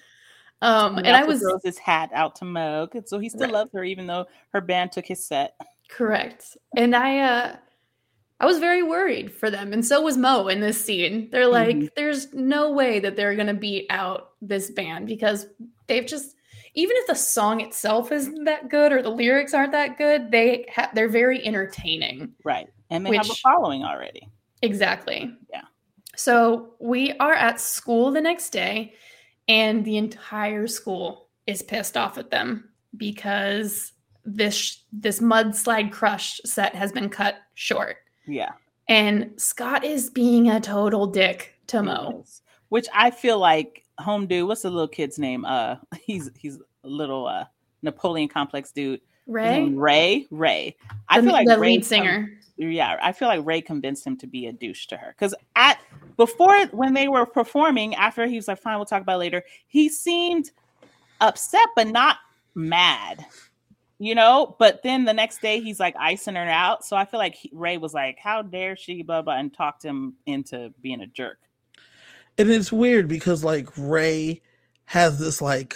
Um, 0.62 0.98
And, 0.98 1.08
and 1.08 1.16
I 1.18 1.24
was 1.24 1.40
throws 1.40 1.62
his 1.64 1.78
hat 1.78 2.12
out 2.14 2.36
to 2.38 2.46
Moog, 2.46 3.08
so 3.08 3.20
he 3.20 3.30
still 3.30 3.42
Right. 3.42 3.54
loves 3.54 3.72
her 3.74 3.84
even 3.84 4.08
though 4.08 4.26
her 4.54 4.62
band 4.62 4.92
took 4.92 5.06
his 5.06 5.26
set. 5.26 5.56
Correct. 5.90 6.56
And 6.78 6.96
I 6.96 7.20
uh 7.20 7.56
I 8.40 8.46
was 8.46 8.58
very 8.60 8.82
worried 8.82 9.32
for 9.34 9.52
them 9.52 9.72
and 9.74 9.86
so 9.86 10.02
was 10.02 10.18
Mo 10.18 10.48
in 10.48 10.62
this 10.62 10.84
scene. 10.84 11.30
They're 11.32 11.46
like 11.48 11.76
Mhm. 11.78 11.90
there's 11.96 12.34
no 12.34 12.72
way 12.72 13.00
that 13.00 13.16
they're 13.16 13.36
going 13.36 13.48
to 13.48 13.54
beat 13.54 13.86
out 13.90 14.32
this 14.42 14.72
band 14.72 15.08
because 15.08 15.48
they've 15.88 16.06
just 16.08 16.36
even 16.74 16.96
if 16.98 17.08
the 17.08 17.16
song 17.16 17.62
itself 17.62 18.12
isn't 18.12 18.46
that 18.46 18.70
good 18.70 18.92
or 18.92 19.02
the 19.02 19.10
lyrics 19.10 19.54
aren't 19.54 19.74
that 19.74 19.98
good, 19.98 20.32
they 20.32 20.68
ha- 20.74 20.92
they're 20.94 21.10
very 21.10 21.46
entertaining. 21.46 22.34
Right. 22.44 22.68
And 22.90 23.06
they 23.06 23.16
have 23.16 23.30
a 23.30 23.36
following 23.36 23.84
already. 23.84 24.30
Exactly. 24.62 25.36
Yeah. 25.52 25.64
So 26.16 26.74
we 26.80 27.14
are 27.14 27.34
at 27.34 27.60
school 27.60 28.12
the 28.12 28.22
next 28.22 28.52
day 28.52 28.94
and 29.48 29.84
the 29.84 29.98
entire 29.98 30.68
school 30.68 31.30
is 31.48 31.62
pissed 31.62 31.98
off 31.98 32.18
at 32.18 32.32
them 32.32 32.70
because 32.96 33.92
this 34.24 34.84
this 34.94 35.20
mudslide 35.20 35.92
crush 35.92 36.40
set 36.46 36.76
has 36.76 36.92
been 36.92 37.10
cut 37.10 37.38
short. 37.56 37.98
Yeah. 38.28 38.52
And 38.88 39.32
Scott 39.38 39.84
is 39.84 40.10
being 40.10 40.50
a 40.50 40.60
total 40.60 41.08
dick 41.08 41.56
to 41.68 41.82
Mo. 41.82 42.26
Which 42.70 42.88
I 42.94 43.12
feel 43.12 43.40
like 43.40 43.84
home 44.02 44.28
dude, 44.28 44.48
what's 44.48 44.64
the 44.64 44.70
little 44.70 44.88
kid's 44.88 45.18
name? 45.18 45.46
Uh 45.46 45.78
he's 46.02 46.30
he's 46.36 46.58
a 46.84 46.88
little 46.88 47.28
uh 47.28 47.46
Napoleon 47.82 48.28
complex 48.28 48.72
dude. 48.72 49.02
Ray, 49.28 49.70
Ray. 49.70 50.28
Ray. 50.30 50.76
I 51.08 51.20
the, 51.20 51.28
feel 51.28 51.34
like 51.34 51.48
the 51.48 51.58
Ray 51.58 51.76
lead 51.76 51.86
singer. 51.86 52.32
yeah, 52.58 52.98
I 53.02 53.12
feel 53.12 53.28
like 53.28 53.46
Ray 53.46 53.62
convinced 53.62 54.06
him 54.06 54.18
to 54.18 54.28
be 54.28 54.48
a 54.48 54.52
douche 54.52 54.88
to 54.88 54.98
her. 54.98 55.16
Because 55.18 55.34
at 55.56 55.80
before 56.18 56.66
when 56.68 56.94
they 56.94 57.08
were 57.08 57.26
performing, 57.26 57.96
after 57.96 58.26
he 58.28 58.36
was 58.36 58.48
like, 58.48 58.60
fine, 58.60 58.78
we'll 58.78 58.86
talk 58.86 59.02
about 59.02 59.16
it 59.16 59.20
later, 59.20 59.44
he 59.68 59.90
seemed 59.90 60.52
upset 61.22 61.68
but 61.76 61.88
not 61.88 62.18
mad. 62.56 63.26
You 64.00 64.16
know, 64.16 64.56
but 64.58 64.82
then 64.82 65.06
the 65.06 65.14
next 65.14 65.42
day 65.42 65.62
he's 65.62 65.80
like 65.80 65.96
icing 66.00 66.34
her 66.34 66.42
out. 66.42 66.84
So 66.84 66.98
I 66.98 67.06
feel 67.06 67.20
like 67.20 67.36
he, 67.36 67.52
Ray 67.54 67.78
was 67.78 67.94
like, 67.94 68.18
How 68.18 68.42
dare 68.42 68.76
she, 68.76 69.04
blah 69.04 69.22
blah, 69.22 69.38
and 69.38 69.54
talked 69.54 69.84
him 69.84 70.16
into 70.26 70.74
being 70.82 71.02
a 71.02 71.08
jerk. 71.08 71.38
And 72.38 72.50
it's 72.50 72.72
weird 72.72 73.08
because 73.08 73.44
like 73.44 73.68
Ray 73.78 74.42
has 74.86 75.20
this 75.20 75.42
like 75.42 75.76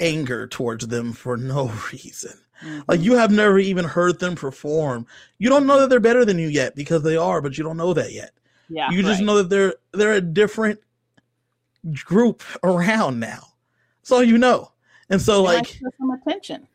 anger 0.00 0.46
towards 0.46 0.86
them 0.88 1.12
for 1.12 1.36
no 1.36 1.66
reason. 1.92 2.32
Like 2.62 2.98
mm-hmm. 2.98 3.02
you 3.04 3.14
have 3.14 3.30
never 3.30 3.58
even 3.58 3.84
heard 3.84 4.18
them 4.18 4.34
perform. 4.34 5.06
You 5.38 5.48
don't 5.48 5.66
know 5.66 5.80
that 5.80 5.90
they're 5.90 6.00
better 6.00 6.24
than 6.24 6.38
you 6.38 6.48
yet 6.48 6.74
because 6.74 7.02
they 7.02 7.16
are, 7.16 7.40
but 7.40 7.56
you 7.56 7.62
don't 7.62 7.76
know 7.76 7.94
that 7.94 8.12
yet. 8.12 8.32
yeah, 8.68 8.90
you 8.90 9.02
just 9.02 9.20
right. 9.20 9.26
know 9.26 9.36
that 9.36 9.48
they're 9.48 9.74
they're 9.92 10.14
a 10.14 10.20
different 10.20 10.80
group 12.04 12.42
around 12.62 13.20
now. 13.20 13.42
That's 14.00 14.12
all 14.12 14.24
you 14.24 14.38
know. 14.38 14.72
And 15.08 15.22
so 15.22 15.42
like 15.42 15.78
some 15.98 16.10
attention. 16.10 16.66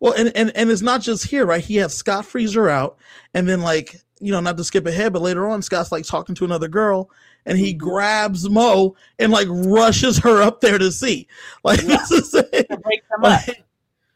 well 0.00 0.12
and, 0.12 0.30
and 0.36 0.52
and 0.54 0.70
it's 0.70 0.82
not 0.82 1.00
just 1.00 1.26
here, 1.26 1.46
right? 1.46 1.64
He 1.64 1.76
has 1.76 1.94
Scott 1.94 2.26
Freezer 2.26 2.68
out 2.68 2.98
and 3.32 3.48
then 3.48 3.62
like, 3.62 4.02
you 4.20 4.32
know, 4.32 4.40
not 4.40 4.56
to 4.56 4.64
skip 4.64 4.86
ahead, 4.86 5.12
but 5.12 5.22
later 5.22 5.46
on 5.46 5.62
Scott's 5.62 5.92
like 5.92 6.04
talking 6.04 6.34
to 6.36 6.44
another 6.44 6.68
girl 6.68 7.10
and 7.46 7.56
he 7.58 7.74
Mhm. 7.74 7.78
grabs 7.78 8.48
Mo 8.48 8.94
and 9.18 9.32
like 9.32 9.48
rushes 9.50 10.18
her 10.18 10.42
up 10.42 10.60
there 10.60 10.78
to 10.78 10.90
see. 10.92 11.26
Like 11.64 11.80
Yeah. 11.82 11.88
this 12.08 12.10
is 12.10 12.30
to 12.30 12.78
break 12.82 13.02
them 13.10 13.24
up. 13.24 13.40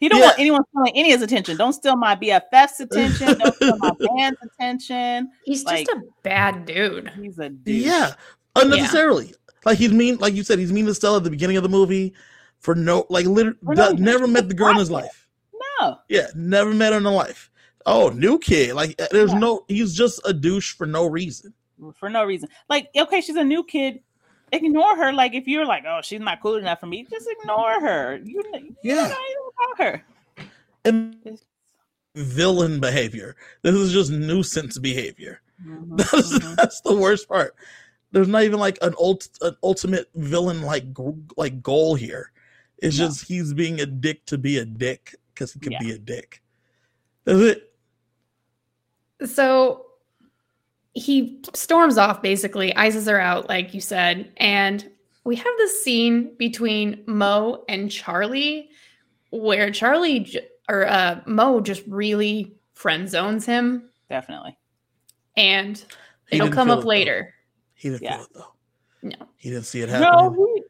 He 0.00 0.08
don't 0.08 0.18
Yeah. 0.18 0.26
want 0.26 0.38
anyone 0.40 0.62
stealing 0.70 0.92
any 0.96 1.12
of 1.12 1.20
his 1.20 1.22
attention. 1.30 1.56
Don't 1.56 1.72
steal 1.72 1.96
my 1.96 2.16
BFF's 2.16 2.80
attention. 2.80 3.38
Don't 3.38 3.54
steal 3.54 3.76
my 3.78 3.92
band's 4.00 4.38
attention. 4.42 5.30
He's 5.44 5.64
like- 5.64 5.86
just 5.86 5.96
a 5.96 6.02
bad 6.24 6.66
dude. 6.66 7.10
He's 7.20 7.38
a 7.38 7.48
douche. 7.50 7.84
Yeah, 7.86 8.14
unnecessarily. 8.56 9.34
Like 9.64 9.78
he's 9.78 9.92
mean, 9.92 10.16
like 10.18 10.34
you 10.34 10.42
said, 10.42 10.58
he's 10.58 10.72
mean 10.72 10.86
to 10.86 10.94
Stella 10.94 11.18
at 11.18 11.24
the 11.24 11.30
beginning 11.30 11.56
of 11.56 11.62
the 11.62 11.68
movie 11.68 12.14
for 12.58 12.74
no, 12.74 13.06
like 13.10 13.26
literally, 13.26 13.58
no 13.62 13.90
never 13.92 14.26
met 14.26 14.48
the 14.48 14.54
girl 14.54 14.70
in 14.70 14.76
his 14.78 14.90
life. 14.90 15.28
No. 15.80 15.98
Yeah, 16.08 16.26
never 16.34 16.74
met 16.74 16.92
her 16.92 16.98
in 16.98 17.04
her 17.04 17.10
life. 17.10 17.48
Oh, 17.86 18.08
new 18.10 18.38
kid. 18.38 18.74
Like 18.74 19.00
uh, 19.00 19.08
there's 19.10 19.32
Yeah. 19.32 19.38
no. 19.38 19.64
He's 19.68 19.94
just 19.94 20.20
a 20.24 20.32
douche 20.32 20.72
for 20.74 20.86
no 20.86 21.06
reason. 21.06 21.52
for 21.96 22.08
no 22.08 22.24
reason. 22.24 22.48
Like, 22.68 22.88
okay, 22.96 23.20
she's 23.20 23.36
a 23.36 23.42
new 23.44 23.64
kid. 23.64 24.00
Ignore 24.52 24.96
her. 24.96 25.12
Like, 25.12 25.34
if 25.34 25.48
you're 25.48 25.64
like, 25.66 25.84
oh, 25.86 26.00
she's 26.02 26.20
not 26.20 26.40
cool 26.42 26.56
enough 26.56 26.80
for 26.80 26.86
me, 26.86 27.04
just 27.10 27.26
ignore 27.40 27.80
her. 27.80 28.20
You, 28.22 28.42
you 28.54 28.76
Yeah. 28.84 29.06
about 29.06 29.78
her. 29.84 30.04
And 30.84 31.40
villain 32.14 32.78
behavior. 32.78 33.34
This 33.62 33.74
is 33.74 33.92
just 33.92 34.10
nuisance 34.12 34.78
behavior. 34.78 35.40
Mhm, 35.64 35.96
That's, 35.96 36.38
mhm. 36.38 36.56
that's 36.56 36.80
the 36.82 36.94
worst 36.96 37.28
part. 37.28 37.54
There's 38.12 38.28
not 38.28 38.42
even 38.42 38.60
like 38.60 38.78
an, 38.82 38.94
ult, 39.00 39.28
an 39.40 39.56
ultimate 39.62 40.10
villain 40.14 40.60
like 40.62 40.84
like 41.36 41.62
goal 41.62 41.94
here. 41.94 42.30
It's 42.78 42.98
No. 42.98 43.06
just 43.06 43.24
he's 43.26 43.54
being 43.54 43.80
a 43.80 43.86
dick 43.86 44.26
to 44.26 44.36
be 44.38 44.58
a 44.58 44.64
dick 44.66 45.14
because 45.34 45.52
he 45.54 45.60
could 45.60 45.72
Yeah. 45.72 45.78
be 45.80 45.92
a 45.92 45.98
dick. 45.98 46.42
That's 47.24 47.40
it. 47.40 47.71
So 49.26 49.86
he 50.94 51.40
storms 51.54 51.96
off 51.98 52.22
basically, 52.22 52.74
ices 52.76 53.06
her 53.06 53.20
out, 53.20 53.48
like 53.48 53.72
you 53.74 53.80
said. 53.80 54.30
And 54.36 54.88
we 55.24 55.36
have 55.36 55.54
this 55.58 55.82
scene 55.82 56.34
between 56.36 57.02
Mo 57.06 57.64
and 57.68 57.90
Charlie 57.90 58.68
where 59.30 59.70
Charlie 59.70 60.20
j- 60.20 60.46
or 60.68 60.86
uh, 60.86 61.20
Mo 61.26 61.60
just 61.60 61.82
really 61.86 62.54
friend 62.74 63.08
zones 63.08 63.46
him. 63.46 63.88
Definitely. 64.10 64.58
And 65.36 65.82
it'll 66.30 66.50
come 66.50 66.70
up 66.70 66.80
it, 66.80 66.82
though. 66.82 66.88
later. 66.88 67.34
He 67.74 67.88
didn't 67.88 68.02
Yeah. 68.02 68.16
feel 68.16 68.24
it 68.24 68.30
though. 68.34 68.52
No. 69.02 69.16
He 69.36 69.48
didn't 69.50 69.64
see 69.64 69.80
it 69.80 69.88
No, 69.88 69.94
happening. 69.94 70.64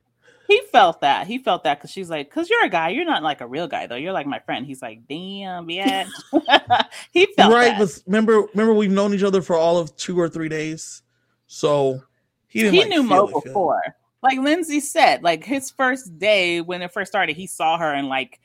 He, 0.61 0.67
felt 0.73 1.01
that. 1.01 1.27
He 1.27 1.39
felt 1.39 1.65
that 1.65 1.79
because 1.79 1.91
she's 1.91 2.11
like, 2.11 2.29
because 2.29 2.49
you're 2.49 2.65
a 2.65 2.69
guy. 2.69 2.91
You're 2.91 3.05
not 3.05 3.23
like 3.23 3.41
a 3.41 3.47
real 3.47 3.67
guy, 3.67 3.87
though. 3.87 3.97
You're 3.97 4.13
like 4.13 4.27
my 4.27 4.39
friend. 4.41 4.67
He's 4.67 4.83
like, 4.83 5.07
damn, 5.09 5.69
yeah. 5.71 6.07
he 7.13 7.27
felt 7.37 7.53
right, 7.53 7.77
that. 7.77 7.79
but 7.79 8.03
remember, 8.07 8.43
remember 8.53 8.75
we've 8.75 8.91
known 8.91 9.15
each 9.15 9.23
other 9.23 9.43
for 9.43 9.57
all 9.57 9.79
of 9.79 9.95
two 9.97 10.19
or 10.19 10.29
three 10.29 10.49
days, 10.49 11.03
so 11.47 12.03
he 12.49 12.61
didn't. 12.61 12.75
he 12.75 12.81
like, 12.81 12.89
knew 12.89 13.03
Mo 13.03 13.27
it, 13.27 13.45
before. 13.45 13.83
Like 14.23 14.39
Lindsay 14.39 14.81
said, 14.81 15.23
like 15.23 15.45
his 15.45 15.71
first 15.71 16.19
day 16.19 16.61
when 16.61 16.83
it 16.83 16.93
first 16.93 17.11
started, 17.11 17.37
he 17.37 17.47
saw 17.47 17.77
her 17.79 17.93
and 17.93 18.09
like 18.09 18.41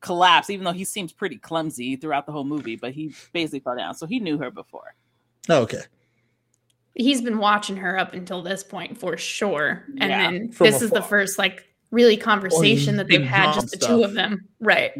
collapse, 0.00 0.50
even 0.50 0.64
though 0.64 0.72
he 0.72 0.84
seems 0.84 1.12
pretty 1.12 1.36
clumsy 1.36 1.96
throughout 1.96 2.26
the 2.26 2.32
whole 2.32 2.44
movie, 2.44 2.76
but 2.76 2.92
he 2.92 3.12
basically 3.32 3.60
fell 3.60 3.76
down. 3.76 3.94
So 3.94 4.06
he 4.06 4.20
knew 4.20 4.38
her 4.38 4.50
before. 4.50 4.94
Oh, 5.48 5.62
okay, 5.62 5.82
He's 6.98 7.20
been 7.22 7.38
watching 7.38 7.76
her 7.76 7.98
up 7.98 8.14
until 8.14 8.42
this 8.42 8.64
point 8.64 8.98
for 8.98 9.16
sure. 9.16 9.84
And 10.00 10.10
Yeah. 10.10 10.30
then 10.30 10.50
From 10.50 10.66
this 10.66 10.80
is 10.82 10.90
the 10.90 11.02
first 11.02 11.38
like 11.38 11.64
really 11.90 12.16
conversation 12.16 12.96
that 12.96 13.06
they've 13.06 13.22
had, 13.22 13.52
just 13.54 13.70
the 13.70 13.76
stuff. 13.76 13.88
two 13.90 14.02
of 14.02 14.14
them. 14.14 14.48
Right. 14.60 14.92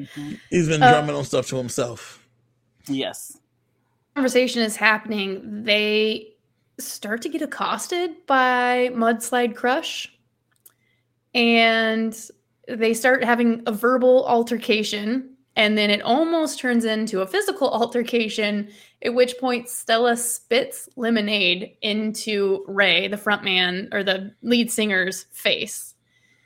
he's 0.51 0.69
been 0.69 0.83
Uh, 0.83 0.91
drumming 0.93 1.17
on 1.17 1.25
stuff 1.25 1.49
to 1.49 1.57
himself. 1.57 2.23
Yes. 2.89 3.39
conversation 4.15 4.63
is 4.63 4.77
happening, 4.77 5.65
they 5.65 6.29
start 6.79 7.21
to 7.23 7.29
get 7.29 7.43
accosted 7.43 8.13
by 8.27 8.91
Mudslide 8.95 9.55
Crush. 9.55 10.11
And 11.35 12.17
they 12.69 12.95
start 12.95 13.23
having 13.25 13.63
a 13.67 13.73
verbal 13.73 14.27
altercation. 14.27 15.36
And 15.57 15.77
then 15.77 15.91
it 15.91 16.03
almost 16.03 16.59
turns 16.59 16.85
into 16.85 17.23
a 17.23 17.27
physical 17.27 17.69
altercation, 17.73 18.69
at 19.03 19.15
which 19.15 19.39
point 19.39 19.69
Stella 19.69 20.17
spits 20.17 20.89
lemonade 20.97 21.77
into 21.83 22.65
Ray, 22.69 23.09
the 23.09 23.17
frontman 23.17 23.93
or 23.93 24.05
the 24.05 24.35
lead 24.43 24.71
singer's 24.71 25.25
face. 25.33 25.95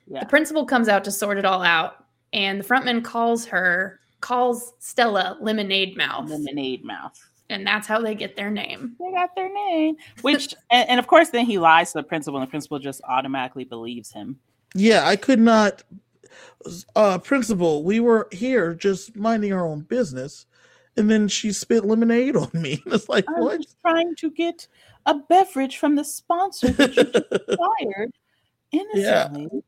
Yeah. 0.07 0.21
The 0.21 0.27
principal 0.27 0.65
comes 0.65 0.89
out 0.89 1.05
to 1.05 1.11
sort 1.11 1.39
it 1.39 1.45
all 1.45 1.63
out. 1.63 2.05
And 2.33 2.61
the 2.61 2.65
frontman 2.65 3.03
calls 3.03 3.45
her, 3.47 4.01
calls 4.21 4.73
Stella 4.79 5.37
Lemonade 5.41 5.97
Mouth 5.97 6.31
Lemonade 6.31 6.85
mouth. 6.85 7.19
and 7.49 7.67
that's 7.67 7.89
how 7.89 8.01
they 8.01 8.15
get 8.15 8.37
their 8.37 8.51
name. 8.51 8.95
They 9.01 9.11
got 9.11 9.35
their 9.35 9.53
name. 9.53 9.97
Which 10.23 10.55
and, 10.71 10.89
and 10.89 11.01
of 11.01 11.07
course 11.07 11.31
then 11.31 11.47
he 11.47 11.59
lies 11.59 11.93
to 11.93 11.99
the 11.99 12.03
principal 12.05 12.39
and 12.39 12.47
the 12.47 12.51
principal 12.51 12.79
just 12.79 13.01
automatically 13.09 13.65
believes 13.65 14.13
him. 14.13 14.39
Yeah, 14.75 15.07
I 15.07 15.17
could 15.17 15.41
not. 15.41 15.83
Uh, 16.95 17.19
principal, 17.19 17.85
we 17.85 18.01
were 18.01 18.29
here 18.33 18.75
just 18.75 19.17
minding 19.17 19.53
our 19.53 19.67
own 19.67 19.81
business, 19.81 20.47
and 20.97 21.11
then 21.11 21.29
she 21.29 21.53
spit 21.53 21.85
lemonade 21.85 22.37
on 22.37 22.51
me. 22.53 22.83
It's 22.87 23.09
like 23.09 23.25
I'm 23.29 23.43
what? 23.43 23.63
just 23.63 23.77
trying 23.81 24.15
to 24.17 24.31
get 24.31 24.67
a 25.07 25.15
beverage 25.15 25.79
from 25.79 25.97
the 25.97 26.05
sponsor 26.05 26.69
that 26.69 26.97
you 26.97 27.05
just 27.05 27.17
acquired 27.49 28.13
innocently. 28.73 29.63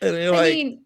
And 0.00 0.16
you're 0.16 0.34
I 0.34 0.50
mean, 0.50 0.82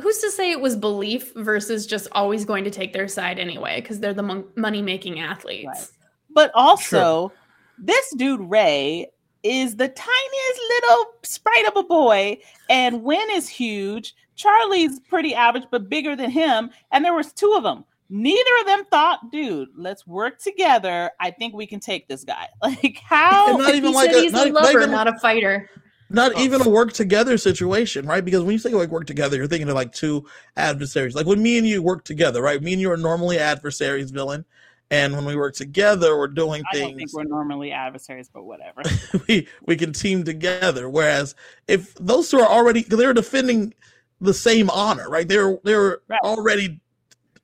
who's 0.00 0.18
to 0.18 0.30
say 0.30 0.50
it 0.50 0.60
was 0.60 0.76
belief 0.76 1.32
versus 1.34 1.86
just 1.86 2.08
always 2.12 2.44
going 2.44 2.64
to 2.64 2.70
take 2.70 2.92
their 2.92 3.08
side 3.08 3.38
anyway? 3.38 3.80
Because 3.80 4.00
they're 4.00 4.14
the 4.14 4.22
mon- 4.22 4.48
money 4.56 4.82
making 4.82 5.20
athletes. 5.20 5.66
Right. 5.66 5.88
But 6.30 6.50
also, 6.54 7.32
this 7.78 8.14
dude 8.16 8.40
Ray 8.40 9.08
is 9.42 9.76
the 9.76 9.88
tiniest 9.88 10.60
little 10.68 11.06
sprite 11.22 11.66
of 11.68 11.76
a 11.76 11.82
boy, 11.82 12.38
and 12.68 13.02
Wen 13.02 13.28
is 13.30 13.48
huge. 13.48 14.14
Charlie's 14.36 15.00
pretty 15.00 15.34
average, 15.34 15.64
but 15.70 15.88
bigger 15.88 16.14
than 16.14 16.30
him. 16.30 16.70
And 16.92 17.04
there 17.04 17.14
was 17.14 17.32
two 17.32 17.54
of 17.56 17.62
them. 17.62 17.84
Neither 18.08 18.50
of 18.60 18.66
them 18.66 18.84
thought, 18.84 19.32
dude, 19.32 19.68
let's 19.76 20.06
work 20.06 20.38
together. 20.38 21.10
I 21.18 21.32
think 21.32 21.54
we 21.54 21.66
can 21.66 21.80
take 21.80 22.06
this 22.06 22.22
guy. 22.22 22.46
Like 22.62 22.98
how? 23.04 23.48
And 23.50 23.58
not 23.58 23.74
even 23.74 23.92
like 23.92 24.10
a- 24.12 24.20
he's 24.20 24.32
not- 24.32 24.46
a 24.46 24.50
not 24.50 24.62
lover, 24.64 24.78
even- 24.80 24.92
not 24.92 25.08
a 25.08 25.18
fighter. 25.18 25.68
not 26.08 26.32
Oh. 26.36 26.40
even 26.40 26.60
a 26.62 26.68
work 26.68 26.92
together 26.92 27.36
situation, 27.36 28.06
right? 28.06 28.24
Because 28.24 28.42
when 28.42 28.52
you 28.52 28.58
say 28.60 28.70
like 28.70 28.90
work 28.90 29.06
together, 29.06 29.36
you're 29.36 29.48
thinking 29.48 29.68
of 29.68 29.74
like 29.74 29.92
two 29.92 30.24
adversaries. 30.56 31.16
Like 31.16 31.26
when 31.26 31.42
me 31.42 31.58
and 31.58 31.66
you 31.66 31.82
work 31.82 32.04
together, 32.04 32.40
right? 32.42 32.62
Me 32.62 32.72
and 32.74 32.80
you 32.80 32.92
are 32.92 32.96
normally 32.96 33.38
adversaries, 33.40 34.12
villain. 34.12 34.44
And 34.92 35.14
when 35.16 35.24
we 35.24 35.34
work 35.34 35.56
together, 35.56 36.16
we're 36.16 36.28
doing 36.28 36.62
I 36.72 36.76
don't 36.76 36.86
think 36.86 36.98
things 36.98 37.12
we're 37.12 37.24
normally 37.24 37.72
adversaries, 37.72 38.30
but 38.32 38.44
whatever. 38.44 38.82
we 39.28 39.48
we 39.66 39.74
can 39.74 39.92
team 39.92 40.22
together. 40.22 40.88
Whereas 40.88 41.34
if 41.66 41.92
those 41.96 42.30
two 42.30 42.38
are 42.38 42.46
already 42.48 42.82
they're 42.82 43.12
defending 43.12 43.74
the 44.20 44.34
same 44.34 44.70
honor, 44.70 45.08
right? 45.10 45.26
They're 45.28 45.58
they're 45.64 45.98
Right. 46.08 46.20
already 46.24 46.80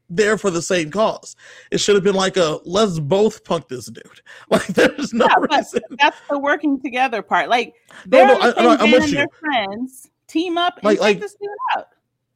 there 0.08 0.36
for 0.36 0.50
the 0.50 0.60
same 0.62 0.90
cause. 0.90 1.36
It 1.70 1.78
should 1.78 1.94
have 1.94 2.04
been 2.04 2.14
like 2.14 2.36
a 2.36 2.58
let's 2.64 2.98
both 2.98 3.44
punk 3.44 3.68
this 3.68 3.86
dude. 3.86 4.20
Like 4.50 4.66
there's 4.68 5.12
no 5.14 5.26
Yeah, 5.26 5.56
reason. 5.58 5.80
That's 5.98 6.18
the 6.28 6.38
working 6.38 6.80
together 6.80 7.22
part. 7.22 7.48
Like 7.48 7.74
they're 8.06 8.26
no, 8.26 8.34
on 8.34 8.40
the 8.40 8.46
I- 8.46 8.52
same 8.54 8.64
no, 8.64 8.70
I'm 8.70 8.78
band, 8.78 8.92
with 8.92 9.12
you. 9.12 9.26
friends. 9.40 10.10
Team 10.26 10.58
up 10.58 10.76
and 10.76 10.84
Like- 10.84 10.96
take 10.98 11.00
like- 11.02 11.20
this 11.20 11.34
dude 11.34 11.48
out. 11.76 11.88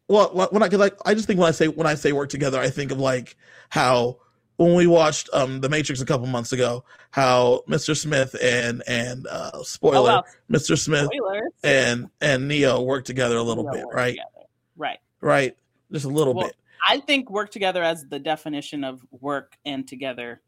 Well, 0.09 0.49
when 0.53 0.63
I 0.63 0.69
cause 0.69 0.79
like 0.79 0.97
I 1.05 1.15
just 1.15 1.27
think 1.27 1.41
when 1.41 1.49
I 1.49 1.53
say 1.53 1.67
when 1.69 1.87
I 1.87 1.95
say 1.97 2.13
work 2.13 2.29
together, 2.29 2.61
I 2.61 2.71
think 2.71 2.93
of 2.93 3.01
like 3.01 3.37
how 3.71 4.19
when 4.57 4.75
we 4.75 4.87
watched 4.87 5.29
um 5.33 5.61
The 5.61 5.69
Matrix 5.69 6.01
a 6.01 6.07
couple 6.07 6.27
months 6.27 6.53
ago, 6.53 6.85
how 7.11 7.63
Mr. 7.69 7.97
Smith 7.97 8.35
and 8.43 8.83
and 8.87 9.27
uh 9.27 9.63
spoiler, 9.63 9.99
Oh 9.99 10.03
well, 10.05 10.27
Mr. 10.51 10.79
Smith 10.79 11.07
spoilers. 11.13 11.53
and 11.63 12.09
and 12.21 12.49
Neo 12.49 12.83
work 12.83 13.05
together 13.05 13.37
a 13.37 13.43
little 13.43 13.65
They'll 13.65 13.73
bit, 13.73 13.85
right? 13.93 14.11
together. 14.13 14.47
Right. 14.77 14.99
Right, 15.21 15.57
just 15.93 16.05
a 16.05 16.09
little 16.09 16.35
Well, 16.35 16.47
bit. 16.47 16.57
I 16.89 17.01
think 17.01 17.31
work 17.31 17.51
together 17.51 17.83
as 17.83 18.05
the 18.07 18.19
definition 18.19 18.85
of 18.85 19.05
work 19.11 19.57
and 19.65 19.89
together. 19.89 20.41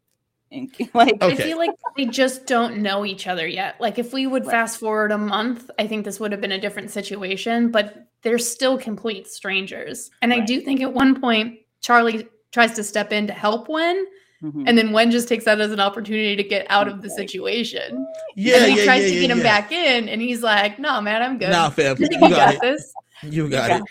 And 0.51 0.73
like 0.93 1.21
Okay. 1.21 1.33
I 1.33 1.35
feel 1.35 1.57
like 1.57 1.71
they 1.97 2.05
just 2.05 2.45
don't 2.47 2.77
know 2.77 3.05
each 3.05 3.27
other 3.27 3.45
yet. 3.47 3.79
Like 3.81 3.99
if 3.99 4.13
we 4.13 4.25
would 4.27 4.45
Right. 4.45 4.51
fast 4.51 4.79
forward 4.79 5.11
a 5.11 5.17
month, 5.17 5.69
I 5.77 5.85
think 5.87 6.05
this 6.05 6.19
would 6.19 6.31
have 6.31 6.41
been 6.41 6.51
a 6.51 6.59
different 6.61 6.91
situation, 6.91 7.71
but 7.71 8.07
they're 8.21 8.37
still 8.39 8.77
complete 8.77 9.27
strangers. 9.27 10.09
And 10.21 10.33
I 10.33 10.39
do 10.39 10.61
think 10.61 10.81
at 10.81 10.93
one 10.93 11.19
point 11.19 11.59
Charlie 11.81 12.27
tries 12.51 12.73
to 12.73 12.83
step 12.83 13.11
in 13.11 13.27
to 13.27 13.33
help 13.33 13.67
Wen, 13.69 14.05
mhm. 14.43 14.63
and 14.67 14.77
then 14.77 14.91
Wen 14.91 15.11
just 15.11 15.27
takes 15.27 15.45
that 15.45 15.59
as 15.61 15.71
an 15.71 15.79
opportunity 15.79 16.35
to 16.35 16.43
get 16.43 16.65
out 16.69 16.87
of 16.87 17.01
the 17.01 17.09
situation. 17.09 18.05
Yeah, 18.35 18.55
and 18.55 18.63
then 18.63 18.71
he 18.71 18.77
yeah, 18.79 18.83
tries 18.85 19.03
yeah, 19.03 19.07
to 19.09 19.13
yeah, 19.15 19.21
get 19.21 19.31
him 19.31 19.37
yeah. 19.39 19.43
back 19.43 19.71
in, 19.71 20.09
and 20.09 20.21
he's 20.21 20.41
like, 20.41 20.79
"No, 20.79 20.99
man, 21.01 21.21
I'm 21.21 21.37
good. 21.37 21.49
Nah, 21.51 21.69
fam, 21.69 21.97
you 21.99 22.07
you 22.11 22.19
got, 22.19 22.29
got 22.31 22.53
it. 22.55 22.61
this." 22.61 22.93
You 23.23 23.49
got 23.49 23.69
Yeah. 23.69 23.81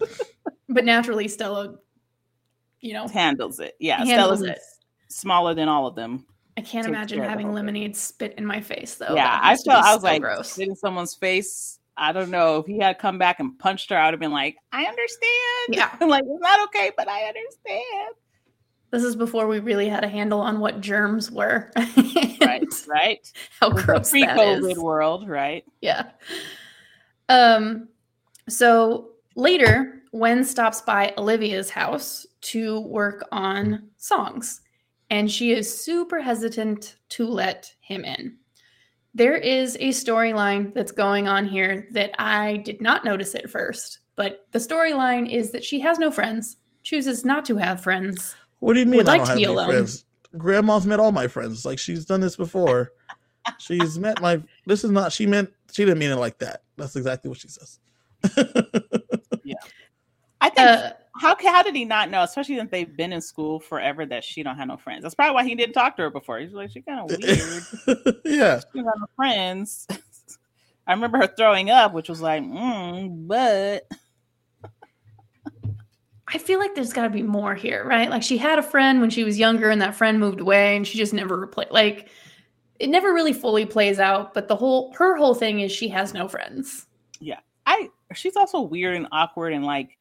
it. 0.00 0.28
But 0.68 0.84
naturally, 0.84 1.28
Stella, 1.28 1.76
you 2.80 2.92
know, 2.94 3.08
handles 3.08 3.60
it. 3.60 3.74
Yeah, 3.80 3.98
handles 4.04 4.38
Stella's 4.38 4.42
it. 4.42 4.58
smaller 5.08 5.52
than 5.54 5.68
all 5.68 5.86
of 5.86 5.94
them. 5.96 6.24
I 6.56 6.60
can't 6.60 6.84
takes 6.84 6.86
imagine 6.88 7.16
care 7.18 7.24
of 7.24 7.26
the 7.26 7.30
having 7.30 7.52
lemonade 7.52 7.96
spit 7.96 8.34
in 8.38 8.44
my 8.46 8.60
face 8.60 8.94
though. 8.96 9.14
yeah, 9.14 9.38
I 9.42 9.50
has 9.50 9.62
to 9.64 9.70
felt 9.70 9.84
I 9.84 9.94
was 9.94 10.02
so 10.02 10.06
like 10.08 10.22
gross. 10.22 10.52
spit 10.52 10.68
in 10.68 10.76
someone's 10.76 11.14
face. 11.14 11.78
I 11.96 12.12
don't 12.12 12.30
know 12.30 12.58
if 12.58 12.66
he 12.66 12.78
had 12.78 12.98
come 12.98 13.18
back 13.18 13.40
and 13.40 13.58
punched 13.58 13.90
her. 13.90 13.98
I 13.98 14.06
would 14.06 14.14
have 14.14 14.20
been 14.20 14.32
like, 14.32 14.56
I 14.72 14.84
understand. 14.84 15.68
Yeah. 15.68 15.94
I'm 16.00 16.08
like, 16.08 16.24
it's 16.26 16.40
not 16.40 16.68
okay, 16.68 16.90
but 16.96 17.08
I 17.08 17.24
understand. 17.24 18.14
This 18.90 19.04
is 19.04 19.16
before 19.16 19.46
we 19.46 19.58
really 19.58 19.88
had 19.88 20.04
a 20.04 20.08
handle 20.08 20.40
on 20.40 20.60
what 20.60 20.80
germs 20.80 21.30
were. 21.30 21.70
Right, 22.42 22.64
right. 22.88 23.32
How 23.60 23.70
gross 23.70 24.10
the 24.10 24.24
pre-COVID 24.24 24.76
world, 24.76 25.28
right? 25.28 25.64
Yeah. 25.80 26.10
Um. 27.28 27.88
So 28.48 29.10
later, 29.36 30.02
Wen 30.10 30.44
stops 30.44 30.80
by 30.80 31.14
Olivia's 31.16 31.70
house 31.70 32.26
to 32.42 32.80
work 32.80 33.24
on 33.30 33.88
songs, 33.96 34.60
and 35.08 35.30
she 35.30 35.52
is 35.52 35.72
super 35.72 36.20
hesitant 36.20 36.96
to 37.10 37.26
let 37.26 37.72
him 37.80 38.04
in. 38.04 38.38
There 39.14 39.36
is 39.36 39.76
a 39.76 39.88
storyline 39.90 40.72
that's 40.74 40.92
going 40.92 41.28
on 41.28 41.46
here 41.46 41.86
that 41.92 42.12
I 42.18 42.58
did 42.58 42.80
not 42.80 43.04
notice 43.04 43.34
at 43.34 43.50
first, 43.50 43.98
but 44.16 44.46
the 44.52 44.58
storyline 44.58 45.30
is 45.30 45.50
that 45.52 45.62
she 45.64 45.80
has 45.80 45.98
no 45.98 46.10
friends, 46.10 46.56
chooses 46.82 47.24
not 47.24 47.44
to 47.46 47.56
have 47.56 47.82
friends, 47.82 48.34
What 48.60 48.74
do 48.74 48.80
you 48.80 48.86
mean? 48.86 48.96
Would 48.98 49.08
I 49.08 49.18
like 49.18 49.18
don't 49.20 49.26
to 49.26 49.30
have 49.32 49.38
be 49.38 49.44
any 49.44 49.52
alone. 49.52 49.68
friends. 49.68 50.04
Grandma's 50.38 50.86
met 50.86 50.98
all 50.98 51.12
my 51.12 51.28
friends. 51.28 51.66
Like 51.66 51.78
she's 51.78 52.06
done 52.06 52.20
this 52.20 52.36
before. 52.36 52.92
she's 53.58 53.98
met 53.98 54.22
my. 54.22 54.42
This 54.66 54.82
is 54.84 54.90
not. 54.90 55.12
She 55.12 55.26
meant. 55.26 55.50
She 55.72 55.84
didn't 55.84 55.98
mean 55.98 56.10
it 56.10 56.16
like 56.16 56.38
that. 56.38 56.62
That's 56.78 56.96
exactly 56.96 57.28
what 57.28 57.38
she 57.38 57.48
says. 57.48 57.78
Yeah. 59.44 59.56
I 60.40 60.48
think 60.50 60.68
Uh, 60.68 60.92
how 61.22 61.36
ca- 61.36 61.52
how 61.52 61.62
did 61.62 61.76
he 61.76 61.84
not 61.84 62.10
know, 62.10 62.24
especially 62.24 62.56
since 62.56 62.70
they've 62.72 62.96
been 62.96 63.12
in 63.12 63.20
school 63.20 63.60
forever, 63.60 64.04
that 64.06 64.24
she 64.24 64.42
don't 64.42 64.56
have 64.56 64.66
no 64.66 64.76
friends? 64.76 65.02
That's 65.02 65.14
probably 65.14 65.34
why 65.34 65.44
he 65.44 65.54
didn't 65.54 65.72
talk 65.72 65.96
to 65.96 66.02
her 66.02 66.10
before. 66.10 66.40
He's 66.40 66.52
like, 66.52 66.72
she 66.72 66.82
kind 66.82 66.98
of 67.00 67.16
weird. 67.22 68.16
yeah. 68.24 68.58
She 68.58 68.78
don't 68.78 68.86
have 68.86 68.98
no 68.98 69.06
friends. 69.14 69.86
I 70.86 70.92
remember 70.92 71.18
her 71.18 71.28
throwing 71.28 71.70
up, 71.70 71.94
which 71.94 72.08
was 72.08 72.20
like, 72.20 72.42
mm, 72.42 73.28
but 73.28 73.86
I 76.26 76.38
feel 76.38 76.58
like 76.58 76.74
there's 76.74 76.92
got 76.92 77.04
to 77.04 77.10
be 77.10 77.22
more 77.22 77.54
here, 77.54 77.84
right? 77.86 78.10
Like 78.10 78.24
she 78.24 78.36
had 78.36 78.58
a 78.58 78.62
friend 78.62 79.00
when 79.00 79.10
she 79.10 79.22
was 79.22 79.38
younger, 79.38 79.70
and 79.70 79.80
that 79.80 79.94
friend 79.94 80.18
moved 80.18 80.40
away, 80.40 80.74
and 80.74 80.84
she 80.84 80.98
just 80.98 81.14
never 81.14 81.38
replaced. 81.38 81.70
Like 81.70 82.08
it 82.80 82.90
never 82.90 83.14
really 83.14 83.32
fully 83.32 83.64
plays 83.64 84.00
out. 84.00 84.34
But 84.34 84.48
the 84.48 84.56
whole 84.56 84.92
her 84.94 85.16
whole 85.16 85.36
thing 85.36 85.60
is 85.60 85.70
she 85.70 85.88
has 85.90 86.12
no 86.12 86.26
friends. 86.26 86.86
Yeah, 87.20 87.38
I 87.64 87.90
she's 88.12 88.34
also 88.34 88.60
weird 88.60 88.96
and 88.96 89.06
awkward 89.12 89.52
and 89.52 89.64
like 89.64 89.96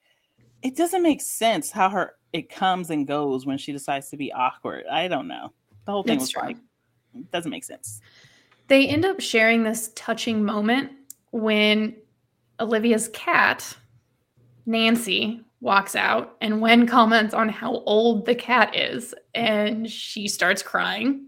it 0.62 0.76
doesn't 0.76 1.04
make 1.04 1.22
sense 1.22 1.72
how 1.72 1.90
her 1.90 2.16
it 2.34 2.50
comes 2.50 2.90
and 2.90 3.08
goes 3.08 3.46
when 3.46 3.58
she 3.58 3.72
decides 3.72 4.10
to 4.10 4.18
be 4.18 4.32
awkward. 4.32 4.86
I 4.90 5.08
don't 5.08 5.28
know. 5.28 5.52
The 5.86 5.92
whole 5.92 6.04
thing 6.04 6.20
That's 6.20 6.24
was 6.24 6.30
true. 6.32 6.42
like 6.44 6.58
it 7.16 7.32
doesn't 7.32 7.52
make 7.52 7.64
sense. 7.64 8.02
They 8.68 8.88
end 8.88 9.06
up 9.06 9.20
sharing 9.20 9.64
this 9.64 9.92
touching 9.96 10.44
moment 10.44 10.92
when 11.32 11.96
Olivia's 12.60 13.10
cat, 13.10 13.76
Nancy, 14.66 15.42
walks 15.60 15.96
out, 15.96 16.38
and 16.42 16.62
Wen 16.62 16.88
comments 16.88 17.34
on 17.34 17.50
how 17.50 17.84
old 17.86 18.26
the 18.26 18.36
cat 18.36 18.76
is, 18.76 19.14
and 19.36 19.90
she 19.90 20.28
starts 20.28 20.64
crying. 20.64 21.28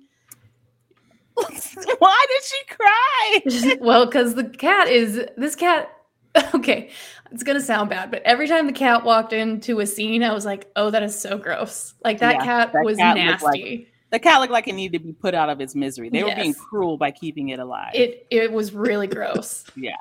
Why 1.36 2.26
did 2.30 2.44
she 2.44 2.76
cry? 2.76 3.78
well, 3.82 4.06
because 4.06 4.36
the 4.36 4.46
cat 4.46 4.88
is 4.88 5.26
this 5.38 5.56
cat. 5.56 5.90
Okay, 6.56 6.90
it's 7.32 7.44
gonna 7.44 7.62
sound 7.62 7.90
bad, 7.90 8.10
but 8.12 8.22
every 8.24 8.48
time 8.48 8.68
the 8.68 8.74
cat 8.74 9.04
walked 9.04 9.34
into 9.34 9.80
a 9.82 9.86
scene, 9.86 10.24
I 10.24 10.34
was 10.34 10.46
like, 10.46 10.72
"Oh, 10.76 10.90
that 10.92 11.04
is 11.04 11.20
so 11.20 11.38
gross!" 11.38 11.94
Like 12.04 12.20
that 12.20 12.36
Yeah, 12.36 12.44
cat 12.46 12.74
that 12.74 12.84
was 12.86 12.98
cat 12.98 13.18
looked 13.18 13.42
like- 13.44 13.54
nasty. 13.62 13.88
The 14.12 14.20
cat 14.20 14.40
looked 14.40 14.52
like 14.54 14.68
it 14.68 14.74
needed 14.76 15.00
to 15.00 15.04
be 15.04 15.14
put 15.14 15.34
out 15.34 15.50
of 15.50 15.60
its 15.60 15.74
misery. 15.76 16.10
They 16.10 16.24
were 16.24 16.36
being 16.36 16.54
cruel 16.54 16.98
by 16.98 17.10
keeping 17.12 17.50
it 17.50 17.60
alive. 17.60 17.92
it 17.96 18.28
it 18.30 18.52
was 18.52 18.74
really 18.74 19.08
gross, 19.08 19.66
yeah. 19.76 19.92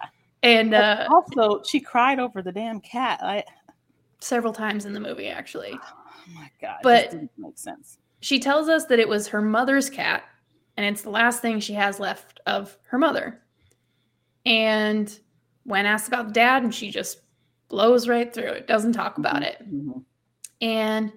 and 0.43 0.75
uh, 0.75 1.07
also, 1.11 1.63
she 1.65 1.81
cried 1.81 2.19
over 2.21 2.43
the 2.43 2.53
damn 2.53 2.81
cat. 2.81 3.21
I, 3.23 3.45
several 4.21 4.53
times 4.53 4.85
in 4.85 4.93
the 4.93 5.01
movie 5.01 5.29
actually. 5.29 5.73
oh 5.83 6.33
my 6.35 6.51
god, 6.61 6.79
But- 6.83 7.05
just 7.05 7.11
didn't 7.13 7.31
make 7.39 7.59
sense. 7.59 7.99
She 8.21 8.39
tells 8.39 8.69
us 8.69 8.85
that 8.87 8.99
it 9.01 9.09
was 9.09 9.27
her 9.29 9.43
mother's 9.43 9.91
cat, 9.91 10.23
and 10.77 10.87
it's 10.87 11.03
the 11.03 11.11
last 11.11 11.41
thing 11.43 11.59
she 11.61 11.73
has 11.75 11.99
left 11.99 12.41
of 12.47 12.79
her 12.91 12.99
mother. 12.99 13.41
And 14.47 15.19
when 15.65 15.87
asked 15.87 16.09
about 16.09 16.29
the 16.29 16.33
dad, 16.35 16.63
and 16.63 16.75
she 16.75 16.91
just 16.91 17.21
blows 17.69 18.09
right 18.09 18.33
through 18.33 18.51
it, 18.51 18.67
doesn't 18.67 18.93
talk 18.93 19.19
about 19.19 19.43
it. 19.43 19.59
Mhm. 19.73 20.05
And 20.61 21.13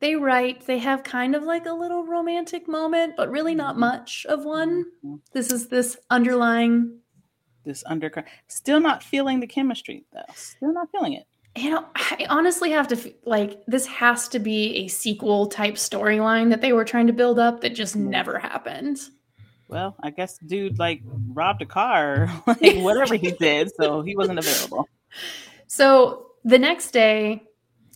they 0.00 0.16
write, 0.16 0.66
they 0.66 0.78
have 0.78 1.02
kind 1.04 1.34
of 1.34 1.42
like 1.44 1.66
a 1.66 1.72
little 1.72 2.04
romantic 2.06 2.66
moment, 2.66 3.14
but 3.16 3.30
really 3.30 3.54
not 3.54 3.78
much 3.78 4.26
of 4.28 4.44
one. 4.44 4.86
Mhm. 5.04 5.20
This 5.32 5.52
is 5.52 5.68
this 5.68 5.96
underlying, 6.10 6.96
This 7.64 7.84
undercurrent. 7.86 8.26
Still 8.48 8.80
not 8.80 9.02
feeling 9.02 9.40
the 9.40 9.46
chemistry 9.46 10.06
though. 10.14 10.22
Still 10.34 10.72
not 10.72 10.88
feeling 10.90 11.12
it. 11.12 11.26
you 11.56 11.68
know, 11.68 11.84
I 11.96 12.26
honestly 12.30 12.70
have 12.70 12.88
to 12.88 13.14
like, 13.26 13.60
this 13.66 13.84
has 13.86 14.28
to 14.28 14.38
be 14.38 14.76
a 14.76 14.88
sequel 14.88 15.46
type 15.46 15.74
storyline 15.74 16.48
that 16.50 16.60
they 16.62 16.72
were 16.72 16.84
trying 16.84 17.06
to 17.08 17.12
build 17.12 17.38
up 17.38 17.60
that 17.60 17.74
just 17.74 17.96
never 17.96 18.38
happened. 18.38 19.00
Well, 19.70 19.94
I 20.02 20.10
guess 20.10 20.36
dude 20.38 20.80
like 20.80 21.00
robbed 21.28 21.62
a 21.62 21.66
car, 21.66 22.28
like 22.46 22.78
whatever 22.78 23.14
he 23.14 23.30
did, 23.30 23.70
so 23.74 24.02
he 24.02 24.16
wasn't 24.16 24.38
available. 24.38 24.88
So 25.66 26.32
the 26.44 26.58
next 26.58 26.90
day, 26.90 27.44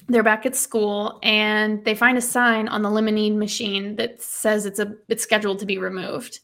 they're 0.08 0.22
back 0.22 0.46
at 0.46 0.54
school 0.54 1.18
and 1.24 1.84
they 1.84 1.96
find 1.96 2.16
a 2.16 2.20
sign 2.20 2.68
on 2.68 2.82
the 2.82 2.90
lemonade 2.90 3.34
machine 3.34 3.96
that 3.96 4.22
says 4.22 4.64
it's 4.64 4.78
a 4.78 4.94
it's 5.08 5.24
scheduled 5.24 5.58
to 5.58 5.66
be 5.66 5.78
removed. 5.78 6.38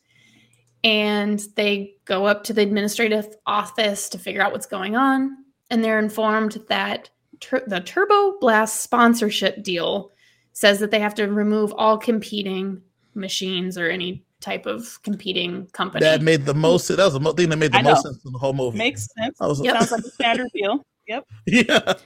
And 0.83 1.39
they 1.55 1.95
go 2.05 2.27
up 2.27 2.43
to 2.45 2.53
the 2.53 2.63
administrative 2.63 3.37
office 3.47 4.09
to 4.09 4.19
figure 4.19 4.43
out 4.43 4.51
what's 4.51 4.67
going 4.67 4.97
on, 4.97 5.37
and 5.71 5.85
they're 5.85 6.01
informed 6.01 6.59
that 6.69 7.11
tur- 7.39 7.65
the 7.67 7.81
Turbo 7.81 8.39
Blast 8.41 8.83
sponsorship 8.83 9.63
deal 9.63 10.11
says 10.53 10.81
that 10.81 10.91
they 10.91 11.01
have 11.01 11.15
to 11.15 11.27
remove 11.27 11.73
all 11.77 11.99
competing 11.99 12.83
machines 13.15 13.79
or 13.79 13.89
any 13.89 14.25
type 14.41 14.67
of 14.67 15.03
competing 15.03 15.67
company. 15.69 16.01
That 16.05 16.23
made 16.23 16.45
the 16.47 16.55
most. 16.55 16.89
That 16.89 16.99
was 16.99 17.13
the 17.13 17.21
mo- 17.21 17.33
thing 17.33 17.49
that 17.51 17.57
made 17.59 17.73
the 17.73 17.79
I 17.79 17.83
know. 17.83 17.91
most 17.91 18.03
sense 18.03 18.25
in 18.25 18.33
the 18.33 18.39
whole 18.39 18.53
movie. 18.55 18.79
Makes 18.79 19.09
sense. 19.19 19.41
I 19.41 19.47
was 19.47 19.61
Yep. 19.63 19.77
Sounds 19.77 19.91
like 19.93 20.01
a 20.05 20.11
standard 20.11 20.49
deal. 20.55 20.85
Yep. 21.09 21.27
yeah. 21.47 21.93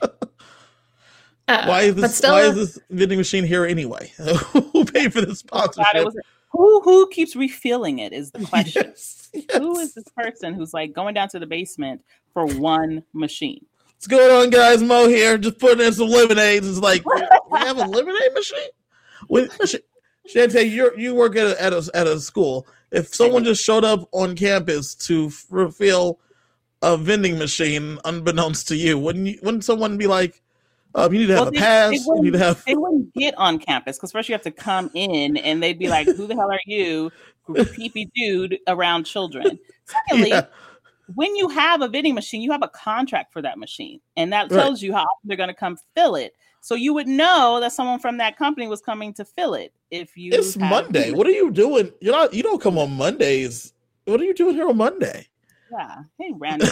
Uh, 1.47 1.63
Why 1.67 1.81
is 1.81 1.95
this? 1.95 2.17
Stella- 2.17 2.33
why 2.33 2.41
is 2.47 2.55
this 2.55 2.79
vending 2.89 3.19
machine 3.19 3.43
here 3.43 3.65
anyway? 3.65 4.11
Who 4.17 4.83
paid 4.83 5.13
for 5.13 5.21
this 5.21 5.43
God, 5.43 5.65
it 5.69 5.73
sponsorship? 5.73 6.05
was- 6.05 6.17
who 6.49 6.81
who 6.81 7.07
keeps 7.09 7.35
refilling 7.35 7.99
it 7.99 8.13
is 8.13 8.31
the 8.31 8.43
question. 8.47 8.83
Yes, 8.87 9.29
yes. 9.31 9.61
is 9.61 9.93
this 9.93 10.05
person 10.17 10.53
who's 10.55 10.73
like 10.73 10.93
going 10.93 11.13
down 11.13 11.27
to 11.29 11.39
the 11.39 11.45
basement 11.45 12.01
for 12.33 12.47
one 12.47 13.03
machine? 13.13 13.63
What's 13.93 14.07
going 14.07 14.31
on, 14.31 14.49
guys? 14.49 14.81
Mo 14.81 15.07
here, 15.07 15.37
just 15.37 15.59
putting 15.59 15.85
in 15.85 15.93
some 15.93 16.07
lemonades. 16.07 16.67
It's 16.67 16.79
like 16.79 17.05
we 17.05 17.59
have 17.59 17.77
a 17.77 17.85
lemonade 17.85 18.33
machine. 18.33 18.69
When, 19.27 19.49
Sh- 19.65 19.75
Shantae, 20.33 20.69
you 20.69 20.91
you 20.97 21.13
work 21.15 21.35
at 21.35 21.47
a, 21.47 21.61
at 21.63 21.73
a 21.73 21.89
at 21.93 22.07
a 22.07 22.19
school. 22.19 22.67
If 22.91 23.13
someone 23.13 23.43
just 23.43 23.63
showed 23.63 23.83
up 23.83 24.07
on 24.11 24.35
campus 24.35 24.95
to 25.07 25.31
refill 25.49 26.19
a 26.81 26.97
vending 26.97 27.37
machine, 27.37 27.99
unbeknownst 28.05 28.67
to 28.69 28.75
you, 28.75 28.97
wouldn't 28.97 29.27
you? 29.27 29.39
Wouldn't 29.43 29.63
someone 29.65 29.97
be 29.97 30.07
like, 30.07 30.41
um, 30.95 31.13
"You 31.13 31.19
need 31.21 31.27
to 31.27 31.33
have 31.33 31.39
Well, 31.41 31.47
a 31.49 31.51
they- 31.51 31.57
pass. 31.59 31.89
they 31.91 31.97
You 31.97 32.21
need 32.21 32.33
to 32.33 32.39
have." 32.39 32.63
They 32.65 32.75
wouldn't 32.75 33.13
get 33.13 33.35
on 33.37 33.59
campus 33.59 33.97
because 33.97 34.11
first 34.11 34.29
you 34.29 34.33
have 34.33 34.41
to 34.43 34.51
come 34.51 34.89
in 34.93 35.37
and 35.37 35.61
they'd 35.61 35.79
be 35.79 35.89
like, 35.89 36.07
Who 36.07 36.25
the 36.27 36.35
hell 36.35 36.51
are 36.51 36.59
you? 36.65 37.11
Creepy 37.45 38.09
dude 38.15 38.57
around 38.67 39.03
children. 39.05 39.59
Secondly, 39.85 40.29
Yeah, 40.29 40.45
when 41.13 41.35
you 41.35 41.49
have 41.49 41.81
a 41.81 41.87
vending 41.87 42.15
machine, 42.15 42.41
you 42.41 42.51
have 42.51 42.63
a 42.63 42.67
contract 42.69 43.31
for 43.33 43.41
that 43.41 43.57
machine, 43.59 43.99
and 44.17 44.31
that 44.33 44.49
Right. 44.51 44.59
tells 44.59 44.81
you 44.81 44.93
how 44.93 45.01
often 45.03 45.27
they're 45.27 45.37
going 45.37 45.49
to 45.49 45.53
come 45.55 45.77
fill 45.95 46.15
it. 46.15 46.33
So 46.65 46.73
you 46.73 46.95
would 46.95 47.07
know 47.07 47.59
that 47.59 47.73
someone 47.73 47.99
from 47.99 48.17
that 48.17 48.37
company 48.37 48.67
was 48.67 48.81
coming 48.81 49.13
to 49.13 49.23
fill 49.23 49.53
it 49.53 49.71
if 49.91 50.17
you. 50.17 50.31
it's 50.33 50.55
have- 50.55 50.67
Monday. 50.67 51.11
What 51.11 51.27
are 51.27 51.31
you 51.31 51.51
doing? 51.51 51.91
You're 52.01 52.15
not. 52.15 52.33
You 52.33 52.41
don't 52.41 52.59
come 52.59 52.79
on 52.79 52.91
Mondays. 52.91 53.71
What 54.05 54.19
are 54.19 54.23
you 54.23 54.33
doing 54.33 54.55
here 54.55 54.67
on 54.67 54.77
Monday? 54.77 55.27
Yeah. 55.71 56.01
Hey, 56.17 56.31
random 56.35 56.67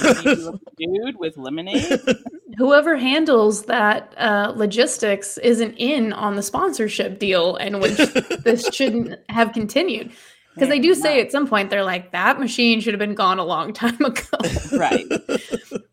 dude 0.77 1.19
with 1.19 1.37
lemonade. 1.37 2.01
whoever 2.57 2.97
handles 2.97 3.65
that 3.65 4.15
uh, 4.17 4.51
logistics 4.55 5.37
isn't 5.37 5.75
in 5.75 6.11
on 6.11 6.37
the 6.37 6.41
sponsorship 6.41 7.19
deal 7.19 7.55
and 7.57 7.79
which 7.79 7.97
this 8.43 8.67
shouldn't 8.73 9.19
have 9.29 9.53
continued 9.53 10.11
because 10.53 10.69
they 10.69 10.79
do 10.79 10.93
say 10.93 11.19
at 11.19 11.31
some 11.31 11.47
point 11.47 11.71
they're 11.71 11.83
like 11.83 12.11
that 12.11 12.39
machine 12.39 12.79
should 12.79 12.93
have 12.93 12.99
been 12.99 13.15
gone 13.15 13.39
a 13.39 13.43
long 13.43 13.73
time 13.73 13.99
ago 14.05 14.37
right. 14.73 15.05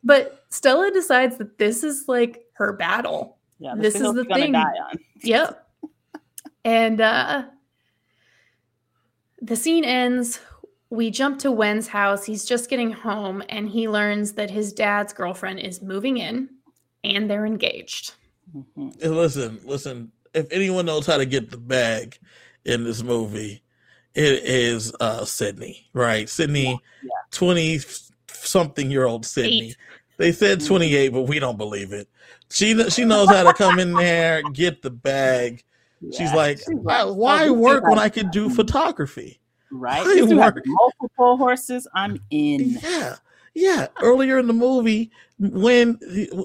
but 0.05 0.44
stella 0.51 0.90
decides 0.90 1.39
that 1.39 1.56
this 1.56 1.82
is 1.82 2.05
like 2.09 2.43
her 2.52 2.74
battle 2.74 3.39
Yeah. 3.61 3.74
This 3.77 3.95
is 3.95 4.01
the 4.15 4.24
gonna 4.24 4.35
thing. 4.43 4.53
Die 4.53 4.61
on. 4.61 4.99
yep 5.23 5.66
and 6.65 7.01
uh 7.01 7.45
the 9.41 9.57
scene 9.57 9.85
ends 9.85 10.41
we 10.91 11.11
jump 11.11 11.39
to 11.41 11.51
wen's 11.53 11.89
house 11.89 12.24
he's 12.24 12.45
just 12.45 12.69
getting 12.70 12.91
home 12.93 13.43
and 13.49 13.69
he 13.69 13.89
learns 13.89 14.32
that 14.32 14.51
his 14.51 14.73
dad's 14.73 15.12
girlfriend 15.12 15.61
is 15.61 15.81
moving 15.82 16.16
in 16.19 16.49
and 17.05 17.31
they're 17.31 17.47
engaged 17.47 18.15
Mhm. 18.57 19.01
Hey, 19.01 19.07
listen, 19.09 19.61
listen. 19.65 20.11
If 20.35 20.51
anyone 20.51 20.85
knows 20.85 21.07
how 21.07 21.19
to 21.19 21.24
get 21.24 21.51
the 21.53 21.57
bag 21.57 22.19
in 22.65 22.82
this 22.82 23.01
movie, 23.01 23.62
it 24.16 24.43
is 24.43 24.93
uh 24.99 25.24
Sydney, 25.24 25.89
right? 25.93 26.28
Sydney, 26.28 26.65
Yeah. 27.03 27.11
twenty 27.31 27.78
something 28.32 28.91
year 28.91 29.07
old 29.07 29.24
Sydney. 29.24 29.69
Eight. 29.69 29.77
They 30.16 30.32
said 30.32 30.59
Mhm. 30.59 30.66
twenty 30.66 30.97
eight, 30.97 31.11
but 31.11 31.23
we 31.28 31.39
don't 31.39 31.59
believe 31.59 31.93
it. 31.93 32.09
She 32.51 32.90
she 32.90 33.05
knows 33.05 33.28
how 33.28 33.44
to 33.44 33.55
come 33.55 33.78
in 33.78 33.93
there, 33.93 34.43
get 34.52 34.82
the 34.82 34.90
bag. 34.90 35.62
She's 36.16 36.32
like, 36.32 36.59
She's 36.59 36.68
why, 36.70 37.02
like, 37.02 37.16
why 37.16 37.48
oh, 37.48 37.52
work 37.52 37.85
when 37.85 37.98
I 37.98 38.09
could 38.09 38.31
do 38.31 38.48
photography? 38.48 39.40
Right. 39.70 40.05
This 40.05 40.32
work. 40.32 40.62
multiple 40.66 41.36
horses. 41.36 41.86
I'm 41.94 42.18
in. 42.31 42.78
Yeah, 42.82 43.16
yeah. 43.55 43.86
Earlier 44.02 44.39
in 44.39 44.47
the 44.47 44.52
movie, 44.52 45.10
when 45.39 45.98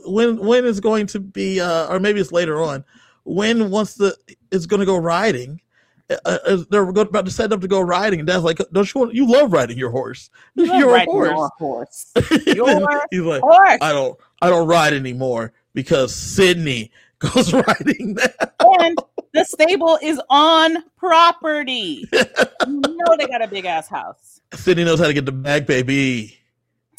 when 0.06 0.38
when 0.38 0.66
is 0.66 0.80
going 0.80 1.08
to 1.08 1.20
be, 1.20 1.60
uh, 1.60 1.88
or 1.88 2.00
maybe 2.00 2.20
it's 2.20 2.32
later 2.32 2.62
on, 2.62 2.84
when 3.24 3.72
once 3.72 3.96
the 3.96 4.16
is 4.52 4.68
going 4.68 4.82
to 4.82 4.86
go 4.86 4.98
riding. 4.98 5.62
Uh, 6.08 6.38
uh, 6.46 6.58
they're 6.70 6.88
about 6.88 7.26
to 7.26 7.32
set 7.32 7.52
up 7.52 7.62
to 7.62 7.68
go 7.68 7.82
riding, 7.82 8.20
and 8.20 8.28
Dad's 8.28 8.44
like, 8.44 8.60
"Don't 8.72 8.94
you 8.94 9.02
want? 9.02 9.16
You 9.16 9.28
love 9.28 9.52
riding 9.52 9.76
your 9.76 9.90
horse. 9.90 10.30
You 10.54 10.66
You're 10.78 10.96
a 10.96 11.04
horse." 11.06 11.32
Your 11.32 11.50
horse. 11.58 12.12
Your 12.46 13.08
He's 13.10 13.22
like, 13.22 13.42
Horse. 13.42 13.80
"I 13.82 13.92
don't, 13.92 14.16
I 14.40 14.52
don't 14.52 14.68
ride 14.68 14.94
anymore 14.94 15.52
because 15.76 16.16
Sydney 16.16 16.92
goes 17.20 17.54
riding 17.54 18.16
that." 18.16 18.56
and 18.82 18.98
the 19.34 19.46
stable 19.46 20.00
is 20.02 20.20
on 20.30 20.78
property. 20.98 22.08
you 22.14 22.26
know 22.66 23.16
they 23.18 23.28
got 23.28 23.44
a 23.44 23.48
big 23.48 23.66
ass 23.66 23.88
house. 23.88 24.42
Sydney 24.54 24.86
knows 24.86 25.00
how 25.00 25.06
to 25.06 25.14
get 25.14 25.26
the 25.26 25.32
bag, 25.32 25.68
baby. 25.68 26.40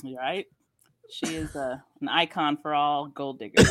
You 0.04 0.16
right? 0.16 0.46
She 1.10 1.34
is 1.34 1.56
a, 1.56 1.82
an 2.00 2.08
icon 2.08 2.56
for 2.56 2.74
all 2.74 3.06
gold 3.06 3.38
diggers. 3.38 3.66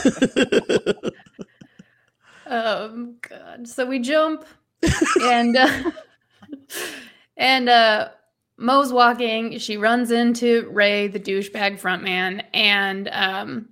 Um, 2.47 3.15
God. 3.27 3.67
So 3.67 3.85
we 3.85 3.99
jump, 3.99 4.45
and 5.21 5.57
uh, 5.57 5.91
and 7.37 7.69
uh, 7.69 8.09
Mo's 8.57 8.93
walking. 8.93 9.57
She 9.59 9.77
runs 9.77 10.11
into 10.11 10.69
Ray, 10.71 11.07
the 11.07 11.19
douchebag 11.19 11.81
frontman, 11.81 12.43
and 12.53 13.09
um, 13.11 13.69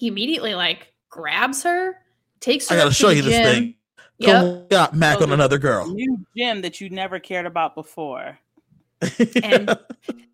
he 0.00 0.06
immediately 0.08 0.54
like 0.54 0.94
grabs 1.10 1.62
her, 1.62 1.98
takes 2.40 2.68
her. 2.70 2.74
I 2.74 2.78
gotta 2.78 2.90
to 2.90 2.94
show 2.94 3.08
the 3.08 3.16
you 3.16 3.22
this 3.22 3.34
gym. 3.34 3.44
thing. 3.44 3.74
Yep. 4.18 4.40
Come 4.42 4.66
got 4.68 4.94
Mac 4.94 5.18
Oh, 5.20 5.24
on 5.24 5.32
another 5.32 5.58
girl. 5.58 5.86
New 5.86 6.24
gym 6.36 6.62
that 6.62 6.80
you 6.80 6.88
never 6.88 7.18
cared 7.18 7.44
about 7.46 7.74
before. 7.74 8.38
And 9.42 9.78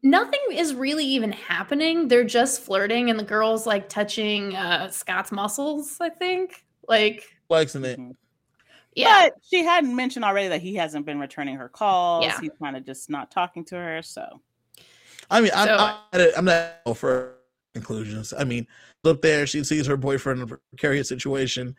nothing 0.03 0.41
is 0.53 0.73
really 0.75 1.05
even 1.05 1.33
happening. 1.33 2.07
They're 2.09 2.25
just 2.25 2.63
flirting, 2.63 3.11
and 3.11 3.19
the 3.19 3.25
girl's 3.25 3.67
like 3.67 3.89
touching 3.89 4.55
uh, 4.55 4.89
Scott's 4.91 5.33
muscles. 5.33 5.97
I 6.01 6.09
think. 6.11 6.65
Like, 6.89 7.25
Flexing 7.49 7.85
it. 7.85 7.99
Mhm. 7.99 8.15
yeah, 8.95 9.25
But 9.25 9.35
she 9.49 9.65
hadn't 9.65 9.95
mentioned 9.97 10.25
already 10.25 10.49
that 10.49 10.63
he 10.63 10.75
hasn't 10.77 11.05
been 11.07 11.19
returning 11.19 11.57
her 11.57 11.69
calls. 11.69 12.25
Yeah. 12.25 12.41
He's 12.41 12.51
kind 12.63 12.77
of 12.77 12.85
just 12.87 13.11
not 13.11 13.31
talking 13.33 13.65
to 13.67 13.75
her. 13.77 14.03
So 14.03 14.41
I 15.31 15.41
mean, 15.41 15.51
I'm, 15.55 15.67
So- 15.69 15.77
I'm, 16.13 16.31
I'm 16.39 16.45
not 16.45 16.97
for 16.97 17.36
conclusions. 17.77 18.33
I 18.37 18.45
mean, 18.45 18.67
up 19.05 19.23
there, 19.23 19.47
she 19.47 19.63
sees 19.63 19.87
her 19.87 19.97
boyfriend 19.97 20.41
in 20.41 20.51
a 20.51 20.59
precarious 20.71 21.09
situation, 21.09 21.77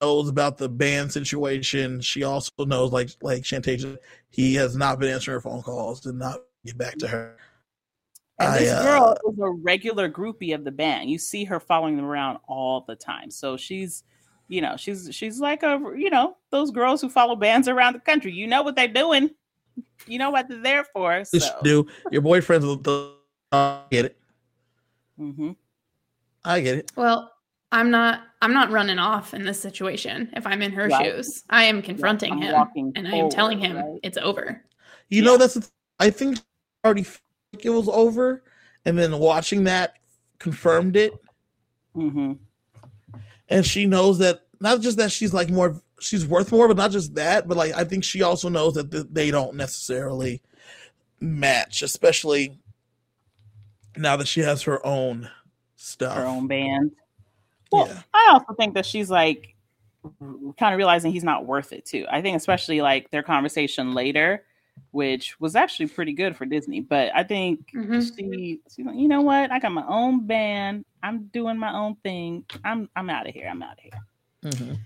knows 0.00 0.28
about 0.28 0.58
the 0.58 0.68
band 0.68 1.12
situation. 1.12 2.00
She 2.00 2.24
also 2.24 2.50
knows, 2.58 2.92
like 2.92 3.10
like 3.22 3.42
Shantasia, 3.42 3.98
he 4.30 4.54
has 4.54 4.76
not 4.76 4.98
been 4.98 5.10
answering 5.10 5.34
her 5.34 5.40
phone 5.40 5.62
calls, 5.62 6.00
did 6.00 6.14
not 6.14 6.40
get 6.64 6.78
back 6.78 6.96
to 6.98 7.08
her. 7.08 7.36
and 8.38 8.48
I, 8.48 8.58
this 8.58 8.72
uh, 8.72 8.82
girl 8.82 9.16
is 9.30 9.38
a 9.38 9.50
regular 9.50 10.10
groupie 10.10 10.54
of 10.54 10.64
the 10.64 10.72
band. 10.72 11.10
You 11.10 11.18
see 11.18 11.44
her 11.44 11.60
following 11.60 11.96
them 11.96 12.06
around 12.06 12.38
all 12.48 12.84
the 12.86 12.96
time. 12.96 13.30
So 13.30 13.56
she's, 13.56 14.02
you 14.48 14.60
know, 14.60 14.76
she's 14.76 15.08
she's 15.12 15.38
like 15.40 15.62
a 15.62 15.80
you 15.96 16.10
know 16.10 16.36
those 16.50 16.70
girls 16.70 17.00
who 17.00 17.08
follow 17.08 17.36
bands 17.36 17.68
around 17.68 17.92
the 17.92 18.00
country. 18.00 18.32
You 18.32 18.46
know 18.46 18.62
what 18.62 18.76
they're 18.76 18.88
doing. 18.88 19.30
You 20.06 20.18
know 20.18 20.30
what 20.30 20.48
they're 20.48 20.62
there 20.62 20.84
for. 20.84 21.22
You 21.32 21.40
do 21.62 21.86
your 22.10 22.22
boyfriend's 22.22 22.66
the, 22.66 22.76
the 22.76 23.14
I 23.52 23.82
get 23.90 24.06
it. 24.06 24.18
Hmm 25.16 25.52
I 26.44 26.60
get 26.60 26.78
it. 26.78 26.92
Well, 26.96 27.32
I'm 27.72 27.90
not 27.90 28.22
I'm 28.42 28.52
not 28.52 28.70
running 28.70 28.98
off 28.98 29.34
in 29.34 29.44
this 29.44 29.60
situation 29.60 30.30
if 30.34 30.46
I'm 30.46 30.62
in 30.62 30.72
her 30.72 30.88
Right. 30.88 31.06
shoes. 31.06 31.44
I 31.50 31.64
am 31.64 31.80
confronting 31.82 32.32
I'm 32.32 32.42
him 32.42 32.52
walking 32.52 32.92
and 32.94 33.08
I 33.08 33.12
am 33.12 33.30
telling 33.30 33.58
him 33.58 33.76
right? 33.76 34.00
it's 34.02 34.18
over. 34.18 34.62
You 35.08 35.22
know, 35.22 35.36
that's 35.36 35.54
th- 35.54 35.66
I 35.98 36.10
think 36.10 36.38
already 36.84 37.06
it 37.60 37.70
was 37.70 37.88
over, 37.88 38.42
and 38.84 38.98
then 38.98 39.18
watching 39.18 39.64
that 39.64 39.94
confirmed 40.38 40.96
it. 40.96 41.12
Mm-hmm. 41.96 42.32
and 43.48 43.64
she 43.64 43.86
knows 43.86 44.18
that 44.18 44.40
not 44.60 44.80
just 44.80 44.96
that 44.98 45.12
she's 45.12 45.32
like 45.32 45.48
more 45.48 45.80
she's 46.00 46.26
worth 46.26 46.50
more 46.50 46.66
but 46.66 46.76
not 46.76 46.90
just 46.90 47.14
that 47.14 47.46
but 47.46 47.56
like 47.56 47.72
i 47.74 47.84
think 47.84 48.02
she 48.02 48.22
also 48.22 48.48
knows 48.48 48.74
that 48.74 48.90
th- 48.90 49.06
they 49.12 49.30
don't 49.30 49.54
necessarily 49.54 50.42
match 51.20 51.82
especially 51.82 52.58
now 53.96 54.16
that 54.16 54.28
she 54.28 54.40
has 54.40 54.62
her 54.62 54.84
own 54.86 55.30
stuff 55.76 56.16
Her 56.16 56.24
own 56.24 56.46
band. 56.46 56.92
Well, 57.72 57.86
yeah 57.88 58.02
I 58.12 58.30
also 58.32 58.54
think 58.54 58.74
that 58.74 58.86
she's 58.86 59.10
like 59.10 59.54
kind 60.58 60.74
of 60.74 60.76
realizing 60.78 61.12
he's 61.12 61.24
not 61.24 61.46
worth 61.46 61.72
it 61.72 61.84
too. 61.86 62.06
I 62.10 62.20
think 62.22 62.36
especially 62.36 62.80
like 62.82 63.10
their 63.10 63.22
conversation 63.22 63.94
later, 63.94 64.44
which 64.90 65.38
was 65.40 65.56
actually 65.56 65.86
pretty 65.86 66.12
good 66.12 66.36
for 66.36 66.44
Disney. 66.44 66.80
But 66.80 67.10
I 67.14 67.22
think 67.24 67.70
Mhm. 67.74 68.16
she 68.16 68.60
she's 68.74 68.84
like, 68.84 68.96
you 68.96 69.08
know 69.08 69.22
what? 69.22 69.50
I 69.50 69.58
got 69.58 69.72
my 69.72 69.86
own 69.88 70.26
band. 70.26 70.84
I'm 71.02 71.26
doing 71.32 71.56
my 71.58 71.72
own 71.72 71.96
thing. 71.96 72.44
I'm 72.64 72.88
I'm 72.96 73.08
out 73.10 73.26
of 73.28 73.34
here. 73.34 73.48
I'm 73.48 73.62
out 73.62 73.72
of 73.74 73.78
here. 73.80 74.00
Mhm. 74.44 74.78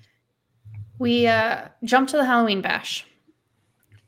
We 0.98 1.26
uh 1.26 1.68
jump 1.84 2.08
to 2.10 2.16
the 2.16 2.24
Halloween 2.24 2.60
bash. 2.60 3.04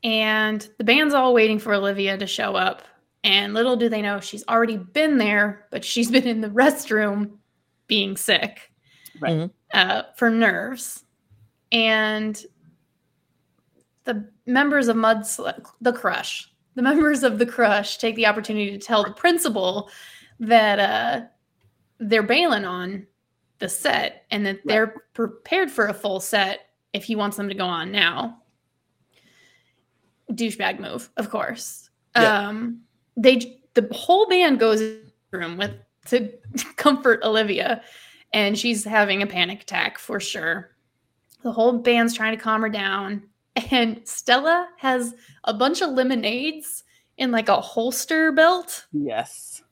And 0.02 0.66
the 0.78 0.84
band's 0.84 1.12
all 1.12 1.34
waiting 1.34 1.58
for 1.58 1.74
Olivia 1.74 2.16
to 2.16 2.26
show 2.26 2.54
up. 2.56 2.82
And 3.22 3.52
little 3.52 3.76
do 3.76 3.88
they 3.88 4.02
know 4.02 4.20
she's 4.20 4.44
already 4.48 4.78
been 4.78 5.18
there, 5.18 5.66
but 5.70 5.84
she's 5.84 6.10
been 6.10 6.26
in 6.26 6.40
the 6.40 6.48
restroom 6.48 7.32
being 7.86 8.16
sick. 8.16 8.70
Right. 9.20 9.32
Mhm. 9.32 9.50
uh, 9.74 10.02
for 10.16 10.30
nerves. 10.30 11.04
And 11.72 12.42
the 14.04 14.28
members 14.46 14.88
of 14.88 14.96
Mud 14.96 15.24
the 15.80 15.92
Crush, 15.92 16.50
the 16.74 16.82
members 16.82 17.22
of 17.22 17.38
the 17.38 17.46
Crush 17.46 17.98
take 17.98 18.16
the 18.16 18.26
opportunity 18.26 18.70
to 18.70 18.78
tell 18.78 19.04
the 19.04 19.12
principal 19.12 19.90
that 20.40 20.78
uh, 20.78 21.26
they're 21.98 22.22
bailing 22.22 22.64
on 22.64 23.06
the 23.58 23.68
set 23.68 24.24
and 24.30 24.46
that 24.46 24.60
they're 24.64 24.94
prepared 25.12 25.70
for 25.70 25.86
a 25.88 25.94
full 25.94 26.18
set 26.18 26.70
if 26.94 27.04
he 27.04 27.14
wants 27.14 27.36
them 27.36 27.48
to 27.48 27.54
go 27.54 27.66
on 27.66 27.92
now. 27.92 28.38
Douchebag 30.32 30.80
move, 30.80 31.10
of 31.16 31.28
course. 31.30 31.90
Yeah. 32.16 32.48
Um, 32.48 32.80
they 33.16 33.60
the 33.74 33.88
whole 33.92 34.26
band 34.28 34.58
goes 34.58 34.80
in 34.80 35.00
the 35.30 35.38
room 35.38 35.56
with 35.56 35.72
to 36.06 36.32
comfort 36.76 37.20
Olivia, 37.22 37.82
and 38.32 38.58
she's 38.58 38.84
having 38.84 39.22
a 39.22 39.26
panic 39.26 39.62
attack 39.62 39.98
for 39.98 40.20
sure. 40.20 40.70
The 41.42 41.52
whole 41.52 41.78
band's 41.78 42.14
trying 42.14 42.36
to 42.36 42.42
calm 42.42 42.62
her 42.62 42.68
down, 42.68 43.22
and 43.70 44.00
Stella 44.04 44.68
has 44.78 45.14
a 45.44 45.54
bunch 45.54 45.82
of 45.82 45.90
lemonades 45.90 46.84
in 47.16 47.30
like 47.30 47.48
a 47.48 47.60
holster 47.60 48.32
belt. 48.32 48.86
Yes. 48.92 49.62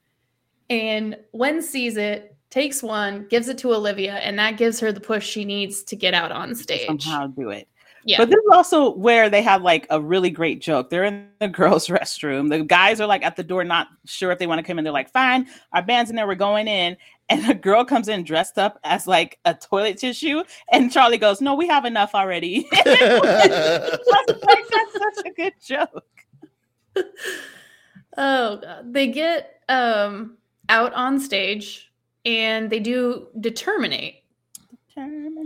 And 0.70 1.16
Wen 1.32 1.62
sees 1.62 1.96
it, 1.96 2.36
takes 2.50 2.82
one, 2.82 3.26
gives 3.28 3.48
it 3.48 3.56
to 3.58 3.72
Olivia, 3.72 4.16
and 4.16 4.38
that 4.38 4.58
gives 4.58 4.78
her 4.80 4.92
the 4.92 5.00
push 5.00 5.26
she 5.26 5.44
needs 5.44 5.82
to 5.84 5.96
get 5.96 6.12
out 6.12 6.30
on 6.30 6.54
stage. 6.54 6.86
Somehow 6.86 7.28
do 7.28 7.48
it. 7.50 7.68
Yeah. 8.08 8.16
But 8.16 8.30
this 8.30 8.38
is 8.38 8.50
also 8.54 8.94
where 8.94 9.28
they 9.28 9.42
have 9.42 9.60
like 9.60 9.86
a 9.90 10.00
really 10.00 10.30
great 10.30 10.62
joke. 10.62 10.88
They're 10.88 11.04
in 11.04 11.28
the 11.40 11.48
girls' 11.48 11.88
restroom. 11.88 12.48
The 12.48 12.64
guys 12.64 13.02
are 13.02 13.06
like 13.06 13.22
at 13.22 13.36
the 13.36 13.42
door, 13.42 13.62
not 13.64 13.88
sure 14.06 14.32
if 14.32 14.38
they 14.38 14.46
want 14.46 14.60
to 14.60 14.62
come 14.62 14.78
in. 14.78 14.84
They're 14.84 14.94
like, 14.94 15.10
fine, 15.10 15.46
our 15.74 15.82
band's 15.82 16.08
in 16.08 16.16
there, 16.16 16.26
we're 16.26 16.34
going 16.34 16.68
in. 16.68 16.96
And 17.28 17.50
a 17.50 17.52
girl 17.52 17.84
comes 17.84 18.08
in 18.08 18.24
dressed 18.24 18.56
up 18.56 18.80
as 18.82 19.06
like 19.06 19.38
a 19.44 19.52
toilet 19.52 19.98
tissue. 19.98 20.42
And 20.72 20.90
Charlie 20.90 21.18
goes, 21.18 21.42
No, 21.42 21.54
we 21.54 21.68
have 21.68 21.84
enough 21.84 22.14
already. 22.14 22.66
That's 22.84 23.02
like, 23.02 24.64
that's 24.70 25.16
such 25.16 25.26
a 25.26 25.30
good 25.36 25.54
joke. 25.62 26.04
Oh 28.20 28.56
god. 28.56 28.92
They 28.92 29.06
get 29.06 29.60
um 29.68 30.38
out 30.70 30.92
on 30.94 31.20
stage 31.20 31.92
and 32.24 32.68
they 32.68 32.80
do 32.80 33.28
Determinate, 33.38 34.24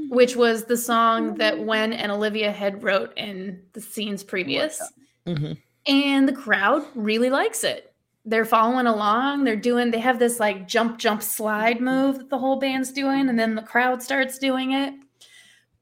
which 0.09 0.37
was 0.37 0.65
the 0.65 0.77
song 0.77 1.35
that 1.37 1.65
Wen 1.65 1.93
and 1.93 2.12
Olivia 2.12 2.53
had 2.53 2.83
wrote 2.83 3.12
in 3.16 3.62
the 3.73 3.81
scenes 3.81 4.23
previous. 4.23 4.81
Mhm. 5.27 5.59
And 5.87 6.29
the 6.29 6.33
crowd 6.33 6.85
really 6.95 7.31
likes 7.31 7.65
it. 7.65 7.95
They're 8.24 8.45
following 8.45 8.87
along. 8.87 9.45
They're 9.45 9.57
doing, 9.57 9.91
they 9.91 9.99
have 9.99 10.19
this 10.19 10.39
like 10.39 10.69
jump, 10.69 10.99
jump, 10.99 11.23
slide 11.23 11.81
move 11.81 12.19
that 12.19 12.31
the 12.31 12.39
whole 12.39 12.61
band's 12.61 12.93
doing. 12.93 13.29
And 13.29 13.39
then 13.39 13.57
the 13.57 13.62
crowd 13.62 14.03
starts 14.03 14.39
doing 14.39 14.73
it. 14.73 14.95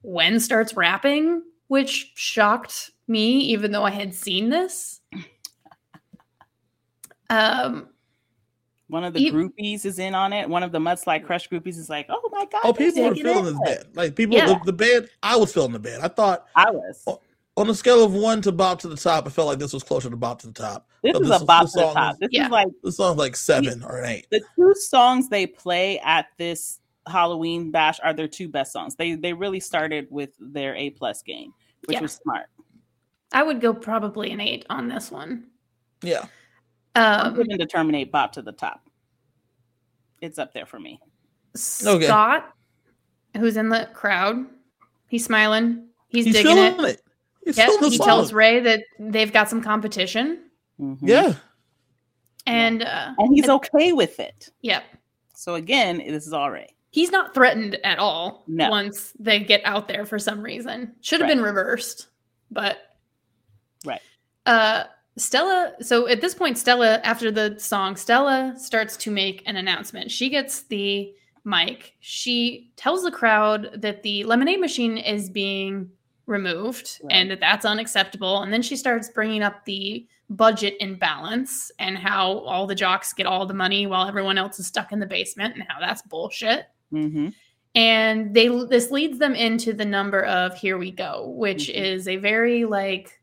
Wen 0.03 0.41
starts 0.41 0.75
rapping, 0.75 1.43
which 1.69 2.13
shocked 2.15 2.91
me, 3.07 3.41
even 3.41 3.73
though 3.73 3.85
I 3.85 3.91
had 3.91 4.15
seen 4.15 4.49
this. 4.49 5.01
Um, 7.29 7.90
One 8.91 9.05
of 9.05 9.13
the 9.15 9.21
You- 9.23 9.33
groupies 9.33 9.85
is 9.85 9.99
in 9.99 10.15
on 10.15 10.33
it. 10.33 10.49
One 10.49 10.63
of 10.63 10.73
the 10.73 10.79
Mudslide 10.79 11.25
Crush 11.25 11.49
groupies 11.49 11.79
is 11.79 11.89
like, 11.89 12.07
Oh 12.09 12.29
my 12.33 12.45
God. 12.47 12.61
oh 12.65 12.73
people 12.73 13.05
were 13.05 13.15
feeling 13.15 13.47
it." 13.47 13.51
this 13.51 13.59
band 13.65 13.85
like 13.97 14.15
people 14.17 14.37
Yeah. 14.37 14.47
the, 14.47 14.61
the 14.67 14.73
band 14.73 15.09
i 15.23 15.37
was 15.37 15.53
feeling 15.53 15.73
the 15.73 15.79
band 15.79 16.03
i 16.03 16.09
thought 16.09 16.47
I 16.57 16.71
was. 16.71 17.05
on 17.57 17.69
a 17.71 17.75
scale 17.75 18.03
of 18.05 18.13
one 18.15 18.41
to 18.43 18.53
bop 18.53 18.79
to 18.81 18.89
the 18.89 18.97
top 18.97 19.27
i 19.27 19.31
felt 19.31 19.49
like 19.49 19.59
this 19.59 19.73
was 19.73 19.83
closer 19.83 20.09
to 20.11 20.17
bop 20.17 20.41
to 20.41 20.47
the 20.49 20.53
top 20.53 20.89
This 21.03 21.13
but 21.13 21.23
is 21.23 21.29
this- 21.29 21.43
a 21.43 21.45
bop 21.45 21.63
this 21.65 21.73
to 21.73 21.79
the 21.79 21.85
song 21.87 21.95
top. 21.95 22.13
is- 22.15 22.19
This 22.21 22.29
Yeah. 22.33 22.45
is 22.47 22.51
like 22.51 22.69
this 22.83 22.97
song's 22.97 23.19
like 23.19 23.37
seven 23.37 23.83
or 23.85 23.99
an 23.99 24.07
eight 24.11 24.27
the 24.31 24.41
two 24.57 24.75
songs 24.75 25.29
they 25.29 25.47
play 25.47 25.99
at 26.01 26.27
this 26.39 26.79
Halloween 27.09 27.71
bash 27.71 27.99
are 28.05 28.13
their 28.13 28.29
two 28.29 28.47
best 28.49 28.73
songs. 28.73 28.95
They 28.95 29.15
they 29.15 29.33
really 29.33 29.59
started 29.59 30.07
with 30.11 30.31
their 30.39 30.75
A 30.77 30.91
plus 30.91 31.23
game, 31.23 31.53
which 31.87 31.97
Yeah. 31.97 32.03
was 32.03 32.13
smart. 32.13 32.47
I 33.33 33.43
would 33.43 33.61
go 33.61 33.73
probably 33.73 34.31
an 34.33 34.41
eight 34.41 34.67
on 34.71 34.87
this 34.89 35.11
one. 35.11 35.47
yeah 36.03 36.27
I'm 36.95 37.27
Um, 37.29 37.35
giving 37.37 37.57
Determinate 37.57 38.11
Bop 38.11 38.33
to 38.33 38.43
the 38.43 38.53
top. 38.53 38.89
It's 40.21 40.39
up 40.39 40.53
there 40.53 40.67
for 40.67 40.79
me. 40.79 41.01
Okay. 41.85 42.07
Scott, 42.07 42.53
who's 43.37 43.57
in 43.57 43.69
the 43.69 43.89
crowd, 43.95 44.47
he's 45.09 45.25
smiling. 45.25 45.89
He's, 46.09 46.27
he's 46.27 46.35
digging 46.35 46.59
it. 46.59 46.75
feeling 46.77 46.91
it, 46.93 47.03
he's 47.45 47.57
Yep, 47.57 47.71
he 47.81 47.97
song. 47.97 48.07
tells 48.07 48.33
Ray 48.33 48.61
that 48.61 48.83
they've 48.99 49.33
got 49.33 49.49
some 49.49 49.63
competition, 49.63 50.51
Mhm. 50.81 50.99
yeah 51.03 51.35
and 52.47 52.83
uh, 52.83 53.13
and 53.19 53.35
he's 53.35 53.49
okay 53.49 53.93
with 53.93 54.19
it. 54.19 54.51
yep. 54.63 54.83
So 55.35 55.55
again, 55.55 55.99
this 55.99 56.27
is 56.27 56.33
all 56.33 56.51
right. 56.51 56.73
he's 56.91 57.13
not 57.13 57.33
threatened 57.33 57.77
at 57.85 57.99
all 58.01 58.43
No. 58.49 58.69
once 58.69 59.13
they 59.21 59.39
get 59.41 59.61
out 59.65 59.87
there 59.87 60.05
for 60.05 60.19
some 60.19 60.41
reason. 60.43 60.93
Should 61.03 61.21
have 61.21 61.29
Right. 61.29 61.37
been 61.37 61.45
reversed, 61.45 62.09
but 62.51 62.79
Right. 63.85 64.01
Uh, 64.45 64.85
Stella. 65.17 65.73
So 65.81 66.07
at 66.09 66.21
this 66.21 66.35
point, 66.35 66.57
Stella, 66.59 67.01
after 67.05 67.31
the 67.31 67.59
song, 67.59 67.97
Stella 67.97 68.55
starts 68.59 68.97
to 68.99 69.11
make 69.11 69.43
an 69.47 69.57
announcement. 69.57 70.11
She 70.11 70.29
gets 70.31 70.63
the 70.63 71.13
mic. 71.45 71.95
She 72.01 72.71
tells 72.77 73.03
the 73.03 73.11
crowd 73.11 73.71
that 73.83 74.03
the 74.03 74.25
lemonade 74.25 74.61
machine 74.61 74.99
is 74.99 75.29
being 75.31 75.91
removed 76.27 77.01
Right. 77.03 77.13
and 77.13 77.31
that 77.31 77.41
that's 77.41 77.65
unacceptable. 77.65 78.43
And 78.43 78.53
then 78.53 78.63
she 78.63 78.77
starts 78.77 79.09
bringing 79.09 79.43
up 79.43 79.65
the 79.65 80.07
budget 80.29 80.75
imbalance 80.79 81.73
and 81.81 81.99
how 81.99 82.39
all 82.41 82.67
the 82.67 82.75
jocks 82.75 83.13
get 83.13 83.27
all 83.27 83.47
the 83.47 83.55
money 83.55 83.87
while 83.89 84.07
everyone 84.07 84.39
else 84.39 84.61
is 84.61 84.67
stuck 84.69 84.93
in 84.93 85.01
the 85.01 85.07
basement 85.07 85.55
and 85.55 85.65
how 85.69 85.81
that's 85.81 86.03
bullshit 86.03 86.67
Mm-hmm. 86.93 87.29
and 87.75 88.33
they 88.35 88.47
this 88.69 88.91
leads 88.93 89.19
them 89.19 89.35
into 89.35 89.73
the 89.73 89.85
number 89.85 90.25
of 90.25 90.57
here 90.57 90.79
we 90.79 90.91
go 90.93 91.29
which 91.37 91.69
Mhm. 91.69 91.75
is 91.75 92.07
a 92.09 92.17
very 92.17 92.65
like 92.65 93.20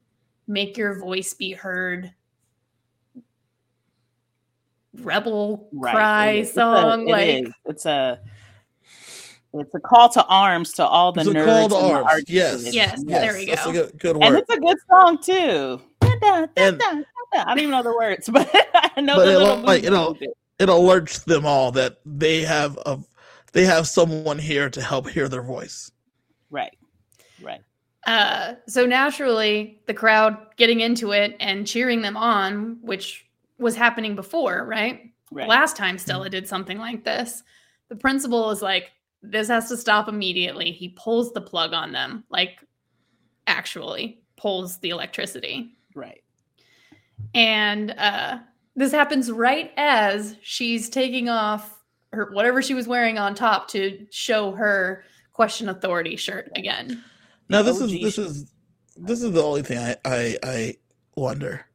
make 0.47 0.77
your 0.77 0.99
voice 0.99 1.33
be 1.33 1.51
heard 1.51 2.11
rebel 5.01 5.67
Right. 5.71 5.93
cry 5.95 6.27
It 6.31 6.39
is. 6.39 6.47
It's 6.49 6.57
a- 6.57 6.59
song 6.61 7.07
it 7.07 7.11
like 7.11 7.27
is. 7.45 7.53
it's 7.65 7.85
a 7.85 8.19
it's 9.53 9.73
a 9.73 9.79
call 9.79 10.09
to 10.09 10.23
arms 10.25 10.73
to 10.73 10.85
all 10.85 11.11
the 11.11 11.21
It's 11.21 11.29
a 11.29 11.33
nerds. 11.33 11.45
call 11.45 11.69
to 11.69 11.75
and 11.77 11.85
the 11.85 11.93
arms. 11.93 12.07
artists. 12.09 12.29
Yes. 12.29 12.73
Yes, 12.73 13.03
there 13.05 13.33
we 13.33 13.45
That's 13.45 13.63
go. 13.63 13.69
a 13.69 13.73
good, 13.73 13.99
good 13.99 14.17
And 14.23 14.35
it's 14.35 14.49
a 14.53 14.57
good 14.59 14.77
song 14.89 15.17
too. 15.21 15.81
Da, 16.01 16.09
da, 16.19 16.45
da, 16.45 16.45
da, 16.55 16.71
da, 16.71 16.93
da. 16.93 17.03
I 17.33 17.43
don't 17.45 17.59
even 17.59 17.71
know 17.71 17.81
the 17.83 17.95
words, 17.95 18.29
but 18.31 18.49
I 18.95 19.01
know 19.01 19.15
But 19.15 19.25
the 19.25 19.31
it 19.33 19.37
little 19.37 19.57
like, 19.59 19.83
you 19.83 19.89
movie 19.91 20.27
know. 20.27 20.33
It 20.59 20.69
alerts 20.69 21.23
them 21.23 21.45
all 21.45 21.71
that 21.73 21.97
they 22.05 22.41
have 22.41 22.77
a 22.85 22.99
they 23.53 23.63
have 23.65 23.87
someone 23.87 24.37
here 24.39 24.69
to 24.69 24.81
help 24.81 25.07
hear 25.09 25.27
their 25.29 25.43
voice. 25.43 25.91
Right. 26.49 26.75
Right. 27.41 27.61
Uh 28.07 28.55
so 28.67 28.85
naturally 28.85 29.79
the 29.85 29.93
crowd 29.93 30.35
getting 30.55 30.79
into 30.79 31.11
it 31.11 31.35
and 31.39 31.67
cheering 31.67 32.01
them 32.01 32.17
on 32.17 32.79
which 32.81 33.27
was 33.59 33.75
happening 33.75 34.15
before 34.15 34.65
right 34.65 35.01
Right. 35.29 35.47
last 35.49 35.75
time 35.75 35.97
Stella 35.97 36.29
did 36.29 36.47
something 36.47 36.77
like 36.77 37.03
this, 37.03 37.43
the 37.89 37.97
principal 37.97 38.49
is 38.49 38.61
like, 38.61 38.91
this 39.21 39.49
has 39.49 39.67
to 39.67 39.75
stop 39.75 40.07
immediately. 40.07 40.71
He 40.71 40.89
pulls 40.97 41.33
the 41.33 41.41
plug 41.41 41.73
on 41.73 41.91
them, 41.91 42.23
like, 42.29 42.59
actually 43.45 44.21
pulls 44.37 44.77
the 44.79 44.89
electricity. 44.89 45.75
right. 45.95 46.23
And 47.33 47.91
uh, 47.97 48.37
this 48.77 48.93
happens 48.93 49.29
right 49.29 49.71
as 49.75 50.37
she's 50.41 50.89
taking 50.89 51.27
off 51.27 51.83
her 52.13 52.29
whatever 52.31 52.61
she 52.61 52.73
was 52.73 52.87
wearing 52.87 53.17
on 53.17 53.35
top 53.35 53.67
to 53.71 54.07
show 54.11 54.51
her 54.53 55.03
question 55.33 55.67
authority 55.67 56.15
shirt 56.15 56.49
again. 56.55 57.03
Now 57.49 57.61
this 57.61 57.79
is 57.79 57.91
this 57.91 58.17
is 58.17 58.51
this 58.95 59.21
is 59.23 59.31
the 59.31 59.43
only 59.43 59.61
thing 59.63 59.77
I 59.77 59.95
I, 60.05 60.37
I 60.43 60.75
wonder. 61.15 61.65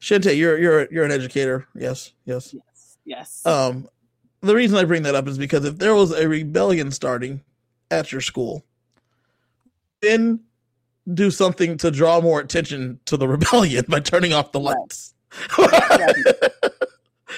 Shante, 0.00 0.36
you're 0.36 0.58
you're 0.58 0.88
you're 0.92 1.04
an 1.04 1.12
educator, 1.12 1.66
yes, 1.74 2.12
yes. 2.24 2.52
Yes. 2.54 2.96
Yes. 3.06 3.46
Um, 3.46 3.88
the 4.40 4.54
reason 4.54 4.76
I 4.78 4.84
bring 4.84 5.02
that 5.04 5.14
up 5.14 5.26
is 5.28 5.38
because 5.38 5.64
if 5.64 5.78
there 5.78 5.94
was 5.94 6.10
a 6.10 6.28
rebellion 6.28 6.90
starting 6.90 7.40
at 7.90 8.12
your 8.12 8.20
school, 8.20 8.64
then 10.00 10.40
do 11.12 11.30
something 11.30 11.76
to 11.78 11.90
draw 11.90 12.20
more 12.20 12.40
attention 12.40 12.98
to 13.06 13.16
the 13.16 13.28
rebellion 13.36 13.84
by 13.88 14.00
turning 14.00 14.32
off 14.32 14.52
the 14.52 14.60
Right. 14.60 14.76
lights. 14.78 15.14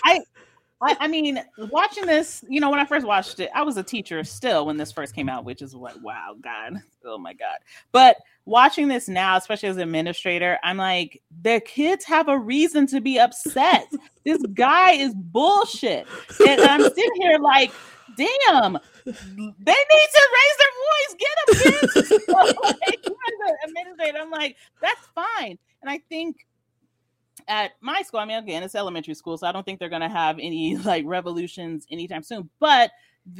I, 0.04 0.20
I 0.82 1.08
mean, 1.08 1.42
watching 1.70 2.04
this, 2.04 2.44
you 2.48 2.60
know, 2.60 2.68
when 2.68 2.78
I 2.78 2.84
first 2.84 3.06
watched 3.06 3.40
it, 3.40 3.50
I 3.54 3.62
was 3.62 3.78
a 3.78 3.82
teacher 3.82 4.22
still 4.24 4.66
when 4.66 4.76
this 4.76 4.92
first 4.92 5.14
came 5.14 5.28
out, 5.28 5.44
which 5.44 5.62
is 5.62 5.74
like, 5.74 5.96
wow, 6.02 6.36
God, 6.40 6.82
oh 7.04 7.16
my 7.16 7.32
God. 7.32 7.58
But 7.92 8.18
watching 8.44 8.86
this 8.88 9.08
now, 9.08 9.36
especially 9.36 9.70
as 9.70 9.76
an 9.76 9.82
administrator, 9.82 10.58
I'm 10.62 10.76
like, 10.76 11.22
the 11.42 11.60
kids 11.60 12.04
have 12.04 12.28
a 12.28 12.38
reason 12.38 12.86
to 12.88 13.00
be 13.00 13.18
upset. 13.18 13.90
this 14.24 14.42
guy 14.52 14.92
is 14.92 15.14
bullshit. 15.14 16.06
And 16.46 16.60
I'm 16.60 16.82
sitting 16.82 17.10
here 17.20 17.38
like, 17.38 17.72
damn, 18.16 18.78
they 19.04 19.12
need 19.12 20.08
to 20.14 20.28
raise 20.34 20.56
their 20.58 20.74
voice. 20.84 21.16
Get. 21.18 21.36
So, 22.04 22.36
like, 22.64 23.06
as 23.06 23.48
an 23.48 23.56
administrator, 23.68 24.18
I'm 24.20 24.30
like, 24.30 24.56
that's 24.82 25.06
fine. 25.14 25.58
And 25.82 25.90
I 25.90 25.98
think 26.08 26.45
at 27.48 27.72
my 27.80 28.02
school, 28.02 28.20
I 28.20 28.24
mean, 28.24 28.38
again, 28.38 28.62
it's 28.62 28.74
elementary 28.74 29.14
school, 29.14 29.36
so 29.38 29.46
I 29.46 29.52
don't 29.52 29.64
think 29.64 29.78
they're 29.78 29.88
going 29.88 30.02
to 30.02 30.08
have 30.08 30.38
any 30.38 30.76
like 30.84 31.04
revolutions 31.06 31.86
anytime 31.90 32.22
soon. 32.22 32.48
But 32.60 32.92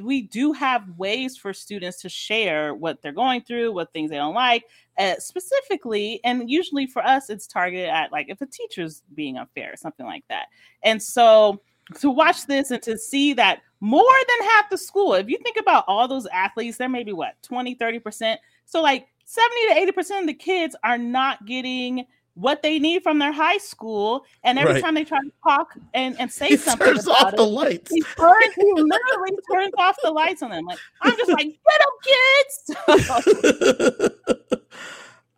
we 0.03 0.23
do 0.23 0.53
have 0.53 0.89
ways 0.97 1.37
for 1.37 1.53
students 1.53 2.01
to 2.03 2.09
share 2.09 2.75
what 2.75 3.01
they're 3.03 3.13
going 3.13 3.43
through, 3.43 3.73
what 3.73 3.93
things 3.93 4.11
they 4.11 4.17
don't 4.17 4.35
like, 4.35 4.65
uh, 4.99 5.15
specifically. 5.19 6.21
And 6.25 6.51
usually 6.51 6.87
for 6.87 7.05
us, 7.05 7.31
it's 7.31 7.47
targeted 7.47 7.89
at 7.89 8.11
like 8.11 8.29
if 8.29 8.41
a 8.41 8.47
teacher's 8.47 9.03
being 9.15 9.39
unfair 9.39 9.73
or 9.73 9.77
something 9.77 10.07
like 10.07 10.25
that. 10.29 10.47
And 10.83 11.01
so 11.01 11.61
to 12.01 12.11
watch 12.11 12.47
this 12.47 12.71
and 12.73 12.83
to 12.83 12.99
see 12.99 13.33
that 13.35 13.61
more 13.81 14.03
than 14.03 14.49
half 14.49 14.71
the 14.71 14.79
school, 14.79 15.15
if 15.15 15.29
you 15.29 15.39
think 15.39 15.57
about 15.57 15.85
all 15.87 16.09
those 16.09 16.27
athletes, 16.27 16.79
there 16.79 16.89
may 16.89 17.05
be 17.05 17.13
what 17.13 17.41
20, 17.43 17.77
30%. 17.77 18.37
So 18.65 18.83
like 18.83 19.07
70 19.25 19.87
to 19.87 19.93
80% 19.93 20.21
of 20.21 20.27
the 20.27 20.35
kids 20.35 20.75
are 20.83 20.99
not 20.99 21.47
getting 21.47 22.07
what 22.37 22.63
they 22.63 22.79
need 22.79 23.03
from 23.03 23.19
their 23.19 23.33
high 23.33 23.59
school. 23.59 24.25
And 24.45 24.59
every 24.59 24.75
Right. 24.75 24.85
time 24.85 24.95
they 24.95 25.05
try 25.05 25.19
to 25.19 25.33
talk 25.43 25.75
and, 25.95 26.19
and 26.21 26.31
say 26.31 26.49
he 26.51 26.57
something 26.57 26.87
turns 26.87 27.09
off 27.09 27.33
it, 27.33 27.37
the 27.37 27.47
lights. 27.47 27.91
he 27.91 28.03
turns, 28.03 28.55
he 28.55 28.73
literally 28.77 29.37
turns 29.51 29.73
off 29.79 29.97
the 30.05 30.11
lights 30.11 30.43
on 30.43 30.51
them. 30.51 30.65
Like 30.67 30.79
I'm 31.03 31.17
just 31.17 31.31
like, 31.31 31.49
get 31.49 31.81
up, 31.81 31.89
kids. 32.05 32.71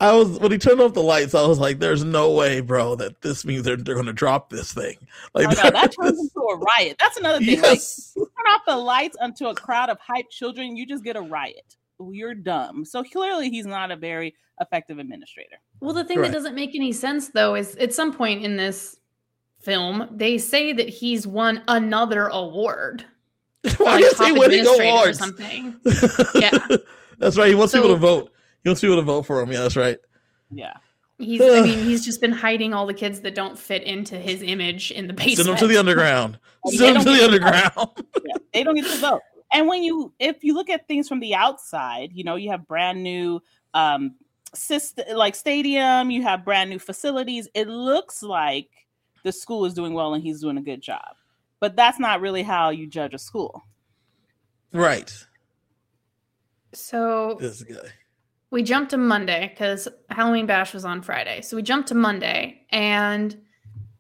I 0.01 0.15
was 0.15 0.39
when 0.39 0.53
he 0.53 0.59
turned 0.59 0.81
off 0.81 0.95
the 0.95 1.03
lights. 1.03 1.35
I 1.35 1.45
was 1.47 1.59
like, 1.59 1.81
"There's 1.81 2.05
no 2.05 2.31
way, 2.33 2.61
bro, 2.61 2.95
that 2.97 3.21
this 3.21 3.45
means 3.45 3.65
they're 3.65 3.77
they're 3.77 3.97
going 3.97 4.07
to 4.07 4.13
drop 4.13 4.49
this 4.49 4.73
thing." 4.73 4.97
Like 5.35 5.49
Oh, 5.49 5.63
no, 5.65 5.71
that 5.71 5.91
turns 5.93 6.21
into 6.21 6.39
a 6.41 6.57
riot. 6.57 6.97
That's 7.01 7.17
another 7.17 7.41
thing. 7.41 7.61
Like 7.61 7.79
yes, 7.79 8.13
you 8.17 8.23
turn 8.25 8.47
off 8.55 8.63
the 8.65 8.77
lights 8.77 9.17
onto 9.21 9.47
a 9.47 9.55
crowd 9.57 9.89
of 9.89 9.99
hype 9.99 10.31
children, 10.31 10.77
you 10.77 10.87
just 10.87 11.03
get 11.03 11.17
a 11.17 11.21
riot. 11.21 11.75
You're 12.01 12.35
dumb. 12.35 12.85
So 12.85 13.03
clearly, 13.03 13.51
he's 13.51 13.67
not 13.67 13.91
a 13.91 13.97
very 13.97 14.35
effective 14.61 14.99
administrator. 14.99 15.57
Well, 15.81 15.95
the 15.95 16.05
thing 16.05 16.17
Correct. 16.19 16.33
that 16.33 16.39
doesn't 16.39 16.55
make 16.55 16.75
any 16.75 16.93
sense 16.93 17.29
though 17.29 17.55
is 17.55 17.77
at 17.77 17.93
some 17.95 18.13
point 18.13 18.45
in 18.45 18.57
this 18.57 18.97
film, 19.61 20.09
they 20.13 20.39
say 20.39 20.73
that 20.73 20.89
he's 20.89 21.27
won 21.27 21.63
another 21.69 22.27
award. 22.29 23.05
for, 23.71 23.85
why 23.85 23.97
like, 23.97 24.05
is 24.05 24.19
he 24.19 24.33
winning 24.33 24.61
administrator 24.61 24.85
or 24.85 24.95
awards? 24.95 25.19
something. 25.19 25.77
Yeah. 26.41 26.59
that's 27.19 27.37
right. 27.37 27.49
He 27.49 27.55
wants 27.55 27.73
people 27.75 27.89
to 27.91 27.97
vote. 27.97 28.33
He 28.63 28.69
wants 28.69 28.81
people 28.81 28.97
to 28.97 29.03
vote 29.03 29.23
for 29.23 29.41
him. 29.41 29.51
Yeah, 29.53 29.61
that's 29.61 29.77
right. 29.77 29.99
Yeah. 30.51 30.75
He's 31.19 31.41
I 31.41 31.63
mean, 31.63 31.79
he's 31.85 32.05
just 32.05 32.21
been 32.21 32.33
hiding 32.33 32.73
all 32.75 32.87
the 32.87 32.95
kids 32.95 33.21
that 33.23 33.35
don't 33.35 33.59
fit 33.59 33.83
into 33.83 34.17
his 34.17 34.43
image 34.43 34.91
in 34.93 35.07
the 35.09 35.13
basement. 35.13 35.37
Send 35.39 35.49
him 35.49 35.57
to 35.57 35.67
the 35.67 35.77
underground. 35.77 36.39
Send 36.69 36.97
him 36.99 37.05
don't 37.05 37.05
to 37.05 37.11
the 37.11 37.17
get 37.17 37.31
to 37.31 37.39
vote. 37.41 37.55
underground. 37.55 37.91
yeah, 38.25 38.35
they 38.53 38.63
don't 38.65 38.75
get 38.77 38.85
to 38.87 38.97
vote. 38.99 39.23
And 39.53 39.67
when 39.67 39.83
you, 39.83 40.13
if 40.19 40.45
you 40.45 40.55
look 40.55 40.69
at 40.69 40.87
things 40.89 41.09
from 41.09 41.21
the 41.21 41.35
outside, 41.35 42.11
you 42.13 42.25
know, 42.25 42.37
you 42.37 42.51
have 42.51 42.67
brand 42.67 43.03
new, 43.03 43.41
um, 43.75 44.15
system, 44.55 45.05
like 45.15 45.35
stadium, 45.35 46.11
you 46.11 46.23
have 46.23 46.45
brand 46.45 46.71
new 46.71 46.79
facilities. 46.79 47.49
It 47.55 47.69
looks 47.69 48.23
like 48.23 48.69
the 49.23 49.33
school 49.33 49.65
is 49.65 49.75
doing 49.75 49.95
well 49.95 50.15
and 50.15 50.23
he's 50.23 50.41
doing 50.41 50.59
a 50.59 50.63
good 50.63 50.81
job, 50.81 51.17
but 51.61 51.77
that's 51.77 51.99
not 51.99 52.21
really 52.21 52.43
how 52.43 52.71
you 52.71 52.87
judge 52.87 53.15
a 53.15 53.19
school. 53.19 53.63
Right. 54.73 55.13
So 56.75 57.37
This 57.41 57.63
guy. 57.63 57.77
we 58.51 58.63
jumped 58.63 58.91
to 58.91 58.97
Monday 58.99 59.49
because 59.49 59.89
Halloween 60.11 60.47
Bash 60.47 60.75
was 60.75 60.85
on 60.85 61.03
Friday. 61.03 61.41
So 61.43 61.57
we 61.57 61.63
jumped 61.63 61.89
to 61.89 61.95
Monday 61.95 62.63
and 62.71 63.37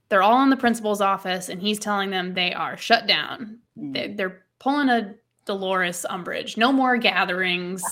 they're 0.08 0.22
all 0.22 0.42
in 0.42 0.50
the 0.50 0.56
principal's 0.56 1.00
office 1.00 1.48
and 1.48 1.60
he's 1.60 1.78
telling 1.78 2.10
them 2.10 2.34
they 2.34 2.52
are 2.52 2.76
shut 2.76 3.06
down. 3.06 3.58
Mm. 3.78 3.92
They, 3.94 4.08
they're 4.14 4.44
pulling 4.58 4.88
a 4.88 5.14
Dolores 5.48 6.04
Umbridge. 6.10 6.56
No 6.56 6.70
more 6.70 6.96
gatherings. 6.98 7.82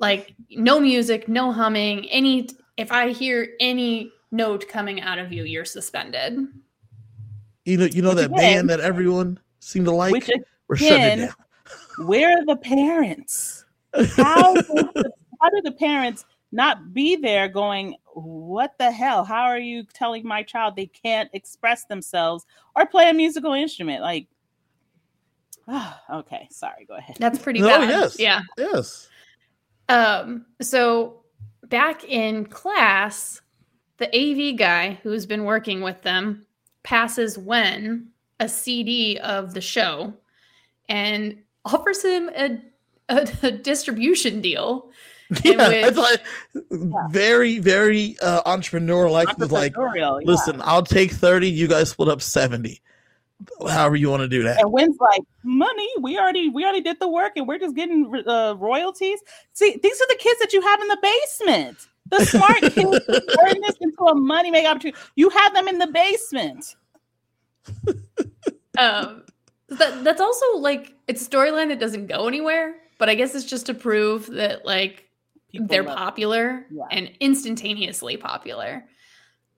like 0.00 0.34
no 0.50 0.80
music, 0.80 1.28
no 1.28 1.52
humming. 1.52 2.08
Any 2.08 2.48
if 2.78 2.90
I 2.90 3.10
hear 3.10 3.50
any 3.60 4.10
note 4.32 4.66
coming 4.66 5.02
out 5.02 5.18
of 5.18 5.32
you, 5.32 5.44
you're 5.44 5.66
suspended. 5.66 6.48
You 7.66 7.76
know, 7.76 7.84
you 7.84 8.00
know 8.02 8.14
that 8.14 8.26
again- 8.26 8.38
band 8.38 8.70
that 8.70 8.80
everyone 8.80 9.38
seemed 9.60 9.84
to 9.84 9.92
like. 9.92 10.12
Which 10.12 10.30
We're 10.66 10.76
shutting 10.76 10.96
again- 10.96 11.20
it 11.20 11.34
where 12.06 12.38
are 12.38 12.44
the 12.46 12.56
parents? 12.56 13.64
How 14.16 14.54
did 14.54 14.66
the, 14.66 15.12
how 15.42 15.50
did 15.50 15.64
the 15.64 15.72
parents 15.72 16.24
not 16.52 16.94
be 16.94 17.16
there 17.16 17.48
going, 17.48 17.94
what 18.14 18.72
the 18.78 18.90
hell? 18.90 19.24
How 19.24 19.42
are 19.42 19.58
you 19.58 19.84
telling 19.92 20.26
my 20.26 20.42
child 20.42 20.74
they 20.74 20.86
can't 20.86 21.28
express 21.34 21.84
themselves 21.84 22.46
or 22.74 22.86
play 22.86 23.10
a 23.10 23.12
musical 23.12 23.52
instrument? 23.52 24.00
Like, 24.02 24.26
okay, 26.12 26.48
sorry, 26.50 26.84
go 26.86 26.94
ahead. 26.96 27.16
That's 27.18 27.38
pretty 27.38 27.60
No, 27.60 27.68
bad. 27.68 27.88
yes. 27.88 28.18
Yeah. 28.18 28.40
yes. 28.58 29.08
Um, 29.88 30.46
so 30.60 31.22
back 31.66 32.04
in 32.04 32.46
class, 32.46 33.40
the 33.98 34.06
AV 34.16 34.56
guy 34.56 34.98
who's 35.02 35.26
been 35.26 35.44
working 35.44 35.80
with 35.82 36.02
them 36.02 36.46
passes 36.82 37.36
Wen 37.38 38.08
a 38.38 38.48
CD 38.48 39.18
of 39.18 39.54
the 39.54 39.60
show. 39.60 40.14
And 40.88 41.38
offers 41.64 42.02
him 42.02 42.30
a, 42.36 42.58
a, 43.08 43.28
a 43.44 43.50
distribution 43.52 44.40
deal. 44.40 44.90
Yeah, 45.44 45.68
which- 45.68 45.84
it's 45.84 45.96
like 45.96 46.24
very, 47.10 47.60
very 47.60 48.16
uh, 48.20 48.42
entrepreneurial. 48.52 49.12
Like, 49.12 49.28
like, 49.38 49.74
Entrepreneurial, 49.74 50.20
yeah. 50.20 50.26
listen, 50.26 50.60
I'll 50.64 50.82
take 50.82 51.12
thirty. 51.12 51.48
You 51.48 51.68
guys 51.68 51.90
split 51.90 52.08
up 52.08 52.20
seventy. 52.20 52.82
However 53.68 53.96
you 53.96 54.10
want 54.10 54.20
to 54.22 54.28
do 54.28 54.42
that. 54.42 54.60
And 54.60 54.72
Wen's 54.72 54.98
like, 55.00 55.22
money, 55.42 55.88
we 56.00 56.18
already 56.18 56.48
we 56.48 56.64
already 56.64 56.80
did 56.82 56.98
the 57.00 57.08
work 57.08 57.32
and 57.36 57.46
we're 57.48 57.58
just 57.58 57.74
getting 57.74 58.12
uh, 58.26 58.54
royalties. 58.58 59.20
See, 59.52 59.78
these 59.82 60.00
are 60.00 60.06
the 60.08 60.18
kids 60.18 60.40
that 60.40 60.52
you 60.52 60.60
have 60.62 60.80
in 60.80 60.88
the 60.88 60.98
basement. 61.02 61.88
The 62.10 62.24
smart 62.24 62.60
kids 62.60 63.06
turn 63.06 63.60
this 63.62 63.76
into 63.80 64.04
a 64.04 64.14
money 64.14 64.50
making 64.50 64.68
opportunity. 64.68 64.98
You 65.16 65.30
have 65.30 65.54
them 65.54 65.68
in 65.68 65.78
the 65.78 65.86
basement. 65.86 66.76
um 68.78 69.22
that 69.68 70.02
that's 70.04 70.20
also 70.20 70.44
like 70.56 70.94
it's 71.08 71.26
storyline 71.26 71.68
that 71.68 71.78
doesn't 71.78 72.06
go 72.06 72.26
anywhere 72.26 72.76
but 72.98 73.08
i 73.08 73.14
guess 73.14 73.34
it's 73.34 73.44
just 73.44 73.66
to 73.66 73.74
prove 73.74 74.26
that 74.28 74.64
like 74.64 75.06
People 75.52 75.66
they're 75.66 75.84
popular 75.84 76.66
Yeah. 76.70 76.84
and 76.90 77.10
instantaneously 77.20 78.16
popular 78.16 78.84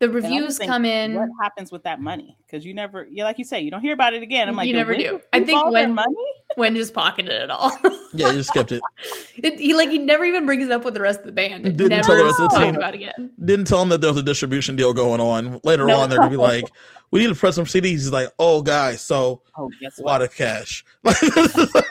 the 0.03 0.11
reviews 0.11 0.59
just 0.59 0.69
come 0.69 0.85
in 0.85 1.15
What 1.15 1.29
happens 1.41 1.71
with 1.71 1.85
that 1.85 2.01
money? 2.01 2.37
Because 2.45 2.65
you 2.67 2.75
never, 2.75 3.07
yeah, 3.11 3.23
like 3.25 3.39
you 3.39 3.45
say, 3.45 3.61
you 3.61 3.71
don't 3.71 3.81
hear 3.81 3.95
about 3.95 4.15
it 4.15 4.23
again. 4.23 4.49
I'm 4.49 4.57
like, 4.57 4.67
You 4.67 4.75
never 4.75 4.95
do. 4.97 5.21
I 5.33 5.43
think 5.45 5.65
when- 5.71 5.95
money. 5.95 6.15
Wen 6.59 6.75
just 6.77 6.93
pocketed 6.93 7.33
it 7.33 7.51
all 7.51 7.73
Yeah, 8.13 8.31
you 8.31 8.43
skipped 8.43 8.73
it. 8.73 8.83
it, 9.37 9.59
he 9.59 9.73
like 9.73 9.89
he 9.89 9.97
never 9.99 10.23
even 10.23 10.45
brings 10.45 10.67
it 10.67 10.71
up 10.71 10.85
with 10.85 10.93
the 10.93 11.01
rest 11.01 11.21
of 11.21 11.25
the 11.27 11.33
band 11.33 11.65
Didn't 11.65 11.89
never 11.89 12.03
tell 12.03 12.17
the 12.19 12.25
rest 12.25 12.41
of 12.41 12.51
the 12.51 12.59
team. 12.59 12.77
about 12.77 12.93
it 12.95 12.99
again 12.99 13.31
Didn't 13.43 13.65
tell 13.67 13.81
him 13.81 13.89
that 13.89 14.03
there 14.03 14.11
was 14.11 14.19
a 14.19 14.23
distribution 14.23 14.77
deal 14.77 14.93
going 14.93 15.19
on. 15.19 15.61
Later 15.65 15.87
No. 15.87 16.01
on, 16.01 16.11
they're 16.11 16.19
gonna 16.19 16.29
be 16.31 16.37
like, 16.37 16.65
"We 17.11 17.21
need 17.21 17.29
to 17.29 17.35
press 17.35 17.55
some 17.55 17.65
CDs." 17.65 17.85
He's 17.85 18.13
like, 18.13 18.29
"Oh, 18.39 18.61
guys, 18.61 19.01
so 19.01 19.41
Oh, 19.57 19.71
guess 19.81 19.99
a 19.99 20.03
what? 20.03 20.11
lot 20.11 20.21
of 20.23 20.35
cash. 20.35 20.85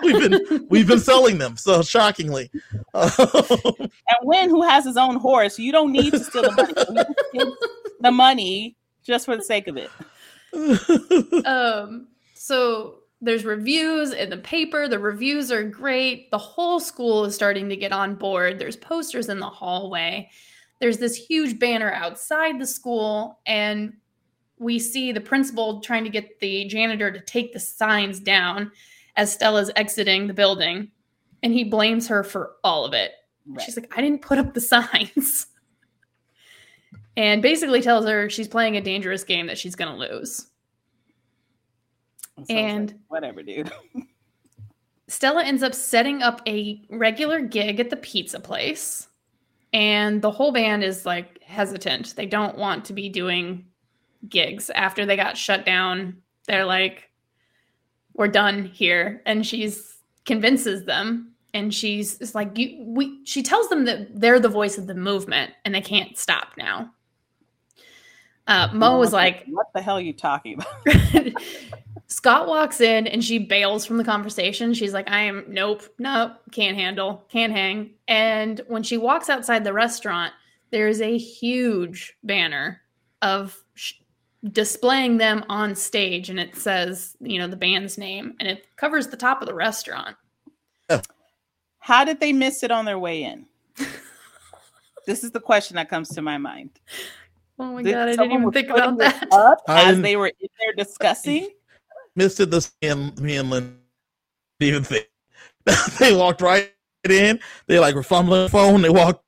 we've 0.04 0.30
been 0.30 0.68
we've 0.70 0.88
been 0.88 1.00
selling 1.00 1.40
them. 1.40 1.58
So 1.58 1.82
shockingly, 1.82 2.52
And 2.94 3.90
Wen, 4.22 4.50
who 4.50 4.62
has 4.62 4.86
his 4.86 4.96
own 4.98 5.16
horse, 5.16 5.58
you 5.58 5.72
don't 5.72 5.92
need 5.92 6.12
to 6.12 6.20
steal 6.20 6.44
the 6.44 6.52
money. 7.34 7.52
You 8.02 8.08
just 8.08 8.10
give 8.10 8.12
the 8.12 8.12
money 8.12 8.76
just 9.04 9.26
for 9.26 9.38
the 9.38 9.44
sake 9.44 9.68
of 9.68 9.78
it. 9.78 9.90
um 11.46 12.08
so 12.34 12.96
there's 13.22 13.46
reviews 13.46 14.12
in 14.12 14.30
the 14.30 14.38
paper 14.38 14.88
the 14.90 15.00
reviews 15.00 15.50
are 15.50 15.64
great 15.64 16.30
the 16.30 16.38
whole 16.38 16.78
school 16.78 17.24
is 17.24 17.34
starting 17.34 17.70
to 17.70 17.76
get 17.78 17.94
on 17.94 18.16
board 18.16 18.60
there's 18.60 18.76
posters 18.76 19.30
in 19.30 19.40
the 19.40 19.46
hallway 19.46 20.30
there's 20.82 20.98
this 20.98 21.16
huge 21.16 21.58
banner 21.58 21.94
outside 21.94 22.60
the 22.60 22.68
school 22.68 23.40
and 23.46 23.94
we 24.60 24.78
see 24.78 25.14
the 25.14 25.22
principal 25.22 25.80
trying 25.80 26.04
to 26.04 26.10
get 26.10 26.38
the 26.42 26.66
janitor 26.68 27.10
to 27.10 27.22
take 27.22 27.54
the 27.54 27.60
signs 27.60 28.20
down 28.20 28.70
as 29.16 29.32
stella's 29.32 29.72
exiting 29.78 30.28
the 30.28 30.34
building 30.34 30.92
and 31.44 31.54
he 31.54 31.64
blames 31.64 32.10
her 32.10 32.26
for 32.26 32.56
all 32.62 32.84
of 32.84 32.94
it 32.94 33.14
Right. 33.46 33.62
She's 33.64 33.76
like, 33.76 33.92
I 33.98 34.02
didn't 34.02 34.22
put 34.22 34.38
up 34.38 34.54
the 34.54 34.62
signs. 34.62 35.48
And 37.18 37.42
basically 37.42 37.82
tells 37.82 38.06
her 38.06 38.30
she's 38.30 38.48
playing 38.48 38.78
a 38.78 38.82
dangerous 38.82 39.24
game 39.24 39.48
that 39.48 39.58
she's 39.58 39.76
going 39.76 39.92
to 39.92 39.98
lose. 39.98 40.48
It's 42.38 42.50
like, 42.50 42.58
and- 42.58 43.00
whatever, 43.08 43.44
dude. 43.44 43.72
Stella 45.08 45.44
ends 45.44 45.62
up 45.62 45.76
setting 45.76 46.24
up 46.24 46.42
a 46.48 46.82
regular 46.90 47.42
gig 47.42 47.82
at 47.82 47.90
the 47.90 47.98
pizza 47.98 48.40
place. 48.40 49.10
And 49.74 50.22
the 50.22 50.32
whole 50.32 50.54
band 50.54 50.86
is 50.86 51.06
like 51.06 51.44
hesitant. 51.44 52.16
They 52.16 52.26
don't 52.26 52.58
want 52.58 52.86
to 52.86 52.94
be 52.94 53.10
doing 53.10 53.66
gigs 54.30 54.70
after 54.70 55.06
they 55.06 55.18
got 55.18 55.38
shut 55.38 55.66
down. 55.66 56.22
They're 56.48 56.66
like, 56.66 57.10
we're 58.14 58.30
done 58.30 58.64
here. 58.64 59.22
And 59.26 59.46
she's 59.46 59.98
convinces 60.26 60.86
them. 60.86 61.34
And 61.54 61.74
she's 61.74 62.34
like, 62.34 62.58
you, 62.58 62.82
we, 62.86 63.20
she 63.26 63.44
tells 63.44 63.68
them 63.68 63.84
that 63.86 64.18
they're 64.18 64.40
the 64.40 64.48
voice 64.48 64.78
of 64.78 64.88
the 64.88 64.96
movement 64.96 65.52
and 65.66 65.76
they 65.76 65.82
can't 65.82 66.18
stop 66.18 66.54
now. 66.58 66.90
Uh, 68.48 68.70
Mo 68.74 68.98
was 68.98 69.14
like, 69.14 69.46
"What 69.48 69.68
the 69.74 69.82
hell 69.82 69.98
are 69.98 70.02
you 70.02 70.14
talking 70.14 70.56
about?" 70.56 71.34
Scott 72.12 72.46
walks 72.46 72.82
in 72.82 73.08
and 73.08 73.24
she 73.24 73.40
bails 73.40 73.86
from 73.86 73.96
the 73.96 74.04
conversation. 74.04 74.74
She's 74.74 74.92
like, 74.92 75.10
I 75.10 75.22
am, 75.22 75.46
nope, 75.48 75.84
nope, 75.98 76.34
can't 76.52 76.76
handle, 76.76 77.24
can't 77.30 77.54
hang. 77.54 77.92
And 78.06 78.60
when 78.68 78.84
she 78.84 78.98
walks 78.98 79.30
outside 79.30 79.64
the 79.64 79.72
restaurant, 79.72 80.34
there 80.72 80.90
is 80.90 81.00
a 81.00 81.18
huge 81.18 82.18
banner 82.22 82.82
of 83.22 83.64
sh- 83.76 83.94
displaying 84.52 85.20
them 85.20 85.46
on 85.48 85.74
stage. 85.74 86.30
And 86.30 86.38
it 86.38 86.58
says, 86.58 87.16
you 87.22 87.40
know, 87.40 87.48
the 87.48 87.56
band's 87.56 87.98
name 87.98 88.36
and 88.42 88.50
it 88.50 88.68
covers 88.76 89.08
the 89.08 89.16
top 89.16 89.42
of 89.42 89.48
the 89.48 89.56
restaurant. 89.56 90.18
How 91.80 92.04
did 92.04 92.20
they 92.20 92.34
miss 92.34 92.62
it 92.62 92.72
on 92.72 92.84
their 92.84 93.00
way 93.00 93.24
in? 93.24 93.46
this 95.08 95.24
is 95.24 95.32
the 95.32 95.40
question 95.40 95.78
that 95.78 95.90
comes 95.90 96.10
to 96.10 96.22
my 96.22 96.38
mind. 96.38 96.72
Oh 97.62 97.74
my 97.74 97.84
Did 97.84 97.92
God, 97.92 98.08
I 98.08 98.12
didn't 98.16 98.32
even 98.32 98.52
think 98.52 98.70
about 98.70 98.98
that. 98.98 99.28
Up 99.32 99.60
as 99.68 99.86
didn't- 99.86 100.02
they 100.02 100.16
were 100.16 100.28
in 100.28 100.50
there 100.60 100.74
discussing. 100.84 101.50
missed 102.16 102.40
it. 102.40 102.50
This 102.50 102.72
me 102.82 102.88
and 102.90 103.22
me 103.22 103.38
and 103.38 103.52
Lynn 103.52 103.78
didn't 104.60 104.70
even 104.76 104.84
think. 104.84 105.08
they 106.00 106.16
walked 106.16 106.42
right 106.42 106.74
in. 107.08 107.40
They 107.68 107.78
like 107.80 107.94
were 107.94 108.02
fumbling 108.02 108.44
the 108.46 108.50
phone. 108.50 108.82
They 108.82 108.90
walked. 108.90 109.24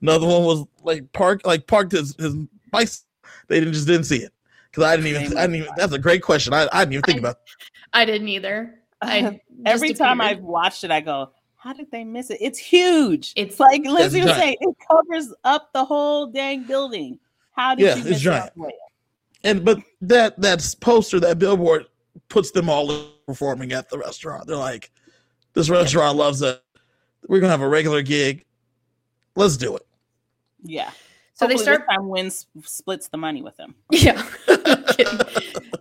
Another 0.00 0.26
one 0.26 0.44
was 0.44 0.64
like 0.82 1.12
parked, 1.12 1.44
like 1.44 1.66
parked 1.66 1.92
his 1.92 2.16
his 2.18 2.34
bike. 2.70 2.88
They 3.48 3.60
didn't 3.60 3.74
just 3.74 3.86
didn't 3.86 4.04
see 4.04 4.22
it 4.22 4.32
because 4.70 4.84
I 4.84 4.96
didn't 4.96 5.08
even. 5.08 5.36
I 5.36 5.42
didn't 5.42 5.56
even. 5.56 5.70
That's 5.76 5.92
a 5.92 5.98
great 5.98 6.22
question. 6.22 6.54
I, 6.54 6.66
I 6.72 6.86
didn't 6.86 6.94
even 6.94 7.02
think 7.02 7.18
about. 7.18 7.36
I 7.92 8.06
didn't 8.06 8.28
either. 8.28 8.78
I 9.02 9.40
Every 9.66 9.92
time. 9.92 10.22
I've 10.22 10.40
watched 10.40 10.84
it, 10.84 10.90
I 10.90 11.02
go, 11.02 11.32
"How 11.56 11.74
did 11.74 11.90
they 11.90 12.04
miss 12.04 12.30
it? 12.30 12.38
It's 12.40 12.58
huge. 12.58 13.34
It's- 13.36 13.60
like 13.60 13.84
Lindsay 13.84 14.20
was 14.20 14.30
giant. 14.30 14.42
saying, 14.42 14.56
it 14.60 14.76
covers 14.90 15.34
up 15.44 15.70
the 15.74 15.84
whole 15.84 16.26
dang 16.28 16.62
building. 16.62 17.18
How 17.54 17.74
did 17.74 17.84
Yeah, 17.84 17.94
you 17.96 18.00
it's 18.02 18.10
miss 18.10 18.20
giant. 18.20 18.54
the 18.54 18.62
way 18.62 18.72
And 19.44 19.64
but 19.64 19.78
that 20.02 20.40
that 20.40 20.74
poster, 20.80 21.20
that 21.20 21.38
billboard, 21.38 21.86
puts 22.28 22.50
them 22.50 22.68
all 22.68 23.08
performing 23.26 23.72
at 23.72 23.88
the 23.88 23.98
restaurant. 23.98 24.46
They're 24.46 24.56
like, 24.56 24.90
this 25.54 25.68
restaurant 25.70 26.16
loves 26.16 26.42
it. 26.42 26.62
We're 27.28 27.40
gonna 27.40 27.50
have 27.52 27.60
a 27.60 27.68
regular 27.68 28.02
gig. 28.02 28.44
Let's 29.36 29.56
do 29.56 29.76
it. 29.76 29.86
Yeah. 30.62 30.90
So 31.34 31.46
they 31.48 31.56
start 31.56 31.80
This 31.88 31.96
time 31.96 32.08
wins 32.08 32.46
splits 32.62 33.08
the 33.08 33.16
money 33.16 33.42
with 33.42 33.56
them. 33.56 33.74
Yeah. 33.90 34.22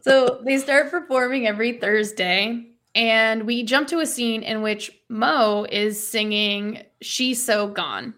So 0.02 0.41
they 0.44 0.58
start 0.58 0.91
performing 0.91 1.48
every 1.48 1.78
Thursday, 1.80 2.66
and 2.94 3.44
we 3.44 3.64
jump 3.64 3.88
to 3.88 4.00
a 4.00 4.06
scene 4.06 4.44
in 4.44 4.62
which 4.62 4.91
Mo 5.08 5.66
is 5.72 6.06
singing 6.06 6.82
She's 7.02 7.41
So 7.41 7.70
Gone. 7.70 8.14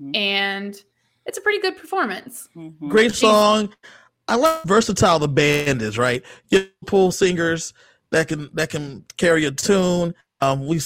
Mhm, 0.00 0.16
And 0.16 0.82
it's 1.26 1.38
a 1.38 1.40
pretty 1.40 1.60
good 1.60 1.76
performance. 1.76 2.48
mhm. 2.56 2.88
Great 2.88 3.14
song. 3.14 3.74
I 4.28 4.36
like 4.36 4.62
how 4.62 4.62
versatile 4.64 5.18
the 5.18 5.28
band 5.28 5.82
is, 5.82 5.98
right? 5.98 6.22
You 6.48 6.58
have 6.58 6.68
pull 6.86 7.12
singers 7.12 7.72
that 8.10 8.28
can 8.28 8.50
that 8.54 8.70
can 8.70 9.04
carry 9.16 9.44
a 9.44 9.50
tune. 9.50 10.14
Um, 10.40 10.66
we 10.66 10.80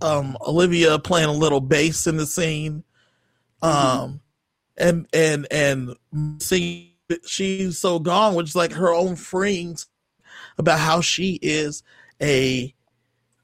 um 0.00 0.36
Olivia 0.46 0.98
playing 0.98 1.28
a 1.28 1.32
little 1.32 1.60
bass 1.60 2.06
in 2.06 2.16
the 2.16 2.26
scene. 2.26 2.84
Um 3.62 4.20
and 4.76 5.06
and 5.12 5.46
and 5.50 5.96
singing 6.40 6.90
she's 7.26 7.78
so 7.78 7.98
gone, 7.98 8.34
which 8.34 8.48
is 8.50 8.56
like 8.56 8.72
her 8.72 8.92
own 8.92 9.16
freeing 9.16 9.76
about 10.58 10.78
how 10.78 11.00
she 11.00 11.38
is 11.42 11.82
a 12.22 12.74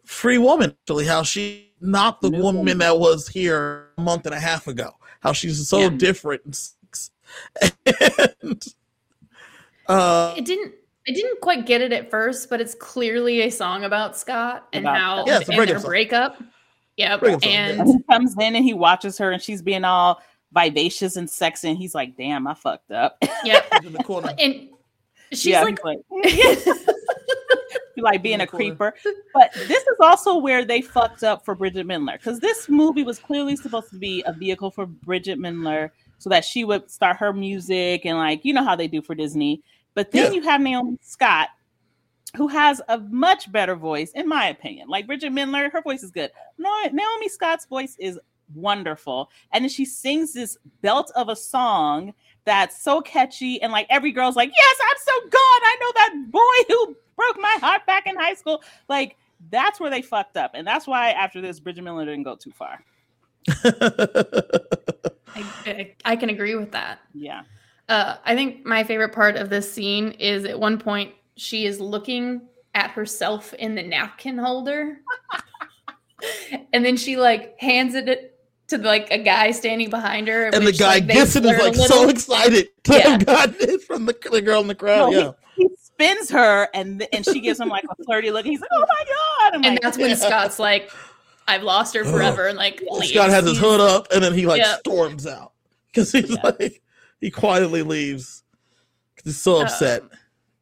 free 0.04 0.38
woman, 0.38 0.74
actually, 0.82 1.06
how 1.06 1.22
she 1.22 1.72
not 1.80 2.20
the 2.20 2.30
woman 2.30 2.56
woman. 2.56 2.78
that 2.78 2.98
was 2.98 3.28
here 3.28 3.88
a 3.96 4.00
month 4.02 4.26
and 4.26 4.34
a 4.34 4.40
half 4.40 4.66
ago. 4.66 4.90
How 5.20 5.32
she's 5.32 5.68
so 5.68 5.78
Yeah. 5.80 5.88
different 5.90 6.70
and 8.42 8.64
uh 9.88 10.34
It 10.36 10.44
didn't. 10.44 10.74
I 11.08 11.12
didn't 11.12 11.40
quite 11.40 11.64
get 11.66 11.80
it 11.80 11.92
at 11.92 12.10
first, 12.10 12.50
but 12.50 12.60
it's 12.60 12.74
clearly 12.74 13.40
a 13.42 13.50
song 13.50 13.84
about 13.84 14.16
Scott 14.16 14.68
and 14.72 14.84
About 14.84 14.96
how 14.98 15.24
Yeah, 15.26 15.36
and 15.38 15.46
breakup 15.46 15.66
their 15.66 15.78
song. 15.78 15.88
breakup. 15.88 16.42
Yep. 16.96 17.20
Breakup 17.20 17.42
song, 17.42 17.52
and 17.52 17.80
And 17.80 17.88
he 17.88 18.02
comes 18.10 18.34
in 18.38 18.54
and 18.56 18.64
he 18.64 18.74
watches 18.74 19.16
her 19.18 19.30
and 19.32 19.42
she's 19.42 19.62
being 19.62 19.84
all 19.84 20.22
vivacious 20.52 21.16
and 21.16 21.28
sexy 21.30 21.68
and 21.70 21.78
he's 21.78 21.94
like, 21.94 22.16
damn, 22.16 22.46
I 22.46 22.54
fucked 22.54 22.90
up. 22.90 23.16
yep. 23.44 23.66
in 23.84 23.92
the 23.92 24.02
corner. 24.04 24.34
And 24.38 24.68
she's 25.32 25.46
yeah, 25.46 25.62
like, 25.62 25.78
he's 26.24 26.64
like, 27.96 28.14
like 28.14 28.22
being 28.22 28.40
a 28.40 28.46
creeper. 28.46 28.94
But 29.34 29.52
this 29.54 29.82
is 29.82 29.96
also 30.00 30.36
where 30.38 30.64
they 30.64 30.82
fucked 30.82 31.22
up 31.22 31.44
for 31.44 31.54
Bridget 31.54 31.86
Mendler 31.86 32.14
because 32.14 32.40
this 32.40 32.68
movie 32.68 33.02
was 33.02 33.18
clearly 33.18 33.56
supposed 33.56 33.90
to 33.90 33.98
be 33.98 34.22
a 34.26 34.32
vehicle 34.32 34.70
for 34.70 34.86
Bridget 34.86 35.38
Mendler 35.38 35.90
so 36.18 36.28
that 36.30 36.44
she 36.44 36.64
would 36.64 36.90
start 36.90 37.16
her 37.16 37.32
music 37.32 38.04
and 38.04 38.18
like 38.18 38.44
you 38.44 38.52
know 38.52 38.64
how 38.64 38.76
they 38.76 38.88
do 38.88 39.00
for 39.02 39.14
Disney. 39.14 39.62
But 39.94 40.10
then 40.12 40.32
Yeah. 40.32 40.40
you 40.40 40.42
have 40.42 40.60
Naomi 40.60 40.98
Scott, 41.00 41.48
who 42.36 42.46
has 42.48 42.80
a 42.88 42.98
much 42.98 43.50
better 43.50 43.74
voice, 43.74 44.12
in 44.12 44.28
my 44.28 44.48
opinion. 44.48 44.88
Like 44.88 45.06
Bridget 45.06 45.32
Mendler, 45.32 45.70
her 45.72 45.82
voice 45.82 46.02
is 46.02 46.10
good. 46.10 46.30
No, 46.58 46.70
Naomi 46.92 47.28
Scott's 47.28 47.66
voice 47.66 47.96
is 47.98 48.18
wonderful, 48.54 49.30
and 49.52 49.64
then 49.64 49.68
she 49.70 49.84
sings 49.84 50.32
this 50.32 50.56
belt 50.82 51.10
of 51.16 51.28
a 51.28 51.36
song 51.36 52.14
that's 52.50 52.82
so 52.82 53.00
catchy, 53.00 53.62
and 53.62 53.70
like 53.70 53.86
every 53.90 54.10
girl's 54.10 54.34
like, 54.34 54.50
"Yes, 54.50 54.76
I'm 54.82 54.96
so 54.98 55.28
gone. 55.28 55.62
I 55.62 55.76
know 55.80 55.92
that 55.94 56.30
boy 56.30 56.74
who 56.74 56.96
broke 57.14 57.38
my 57.40 57.56
heart 57.60 57.86
back 57.86 58.08
in 58.08 58.16
high 58.16 58.34
school." 58.34 58.60
Like 58.88 59.16
That's 59.50 59.78
where 59.78 59.88
they 59.88 60.02
fucked 60.02 60.36
up, 60.36 60.50
and 60.54 60.66
that's 60.66 60.86
why 60.86 61.12
after 61.12 61.40
this, 61.40 61.60
Bridget 61.60 61.84
Mendler 61.84 62.04
didn't 62.06 62.24
go 62.24 62.34
too 62.34 62.50
far. 62.50 62.84
I, 65.36 65.44
I, 65.64 65.94
I 66.04 66.16
can 66.16 66.28
agree 66.28 66.56
with 66.56 66.72
that. 66.72 66.98
Yeah. 67.14 67.42
Uh, 67.88 68.16
I 68.24 68.34
think 68.34 68.66
my 68.66 68.82
favorite 68.84 69.12
part 69.12 69.36
of 69.36 69.48
this 69.48 69.72
scene 69.72 70.10
is 70.12 70.44
at 70.44 70.58
one 70.58 70.78
point 70.78 71.14
she 71.36 71.66
is 71.66 71.80
looking 71.80 72.42
at 72.74 72.90
herself 72.90 73.54
in 73.54 73.76
the 73.76 73.82
napkin 73.82 74.36
holder, 74.36 74.98
and 76.72 76.84
then 76.84 76.96
she 76.96 77.16
like 77.16 77.58
hands 77.60 77.94
it 77.94 78.29
to 78.70 78.78
like 78.78 79.10
a 79.10 79.18
guy 79.18 79.50
standing 79.52 79.90
behind 79.90 80.28
her, 80.28 80.46
and 80.46 80.66
the 80.66 80.72
guy 80.72 80.94
like, 80.94 81.06
gets 81.08 81.36
it 81.36 81.44
is 81.44 81.50
flirt 81.50 81.60
a 81.60 81.64
like 81.64 81.76
little. 81.76 81.96
so 81.98 82.08
excited 82.08 82.68
to 82.84 82.94
Yeah. 82.94 83.08
have 83.10 83.26
gotten 83.26 83.54
it 83.60 83.82
from 83.82 84.06
the, 84.06 84.16
the 84.32 84.40
girl 84.42 84.60
in 84.60 84.66
the 84.68 84.74
crowd. 84.74 85.12
No, 85.12 85.18
yeah. 85.18 85.30
He 85.56 85.68
spins 85.82 86.30
her, 86.30 86.68
and 86.74 87.06
and 87.12 87.24
she 87.24 87.40
gives 87.40 87.60
him 87.60 87.68
like 87.68 87.84
a 87.84 88.04
flirty 88.04 88.30
look. 88.30 88.46
He's 88.46 88.60
like, 88.60 88.70
"Oh 88.72 88.80
my 88.80 89.04
god!" 89.04 89.54
I'm 89.56 89.64
and 89.64 89.74
like, 89.74 89.80
that's 89.82 89.98
when 89.98 90.08
Yeah. 90.10 90.14
Scott's 90.16 90.58
like, 90.58 90.90
"I've 91.48 91.62
lost 91.62 91.94
her 91.94 92.04
forever," 92.04 92.46
and 92.48 92.56
like 92.56 92.80
leaves. 92.90 93.10
Scott 93.12 93.30
has 93.30 93.44
his 93.44 93.58
hood 93.58 93.80
up 93.80 94.08
and 94.12 94.22
then 94.24 94.32
he 94.34 94.46
like 94.46 94.60
Yeah. 94.62 94.76
storms 94.78 95.26
out 95.26 95.52
because 95.86 96.10
he's 96.12 96.30
Yeah. 96.30 96.36
like 96.44 96.82
he 97.20 97.30
quietly 97.30 97.82
leaves 97.82 98.42
because 99.14 99.32
he's 99.32 99.40
so 99.42 99.60
upset. 99.60 100.02
Um, 100.02 100.10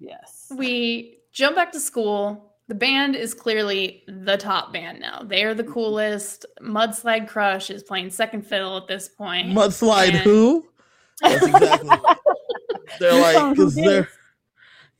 "Yes." 0.01 0.47
we 0.57 1.19
jump 1.33 1.55
back 1.57 1.71
to 1.73 1.79
school. 1.81 2.48
The 2.69 2.75
band 2.75 3.17
is 3.17 3.33
clearly 3.33 4.05
the 4.07 4.37
top 4.37 4.75
band 4.75 5.01
now. 5.01 5.23
They 5.25 5.43
are 5.45 5.55
the 5.55 5.65
coolest. 5.65 6.45
Mudslide 6.61 7.27
Crush 7.27 7.71
is 7.71 7.83
playing 7.83 8.11
second 8.11 8.47
fiddle 8.47 8.77
at 8.77 8.87
this 8.87 9.09
point. 9.09 9.49
Mudslide 9.49 10.09
and- 10.11 10.19
who? 10.19 10.67
That's 11.23 11.47
exactly. 11.47 11.91
they're 13.01 13.21
like 13.21 13.57
because 13.57 13.75
they're 13.75 14.09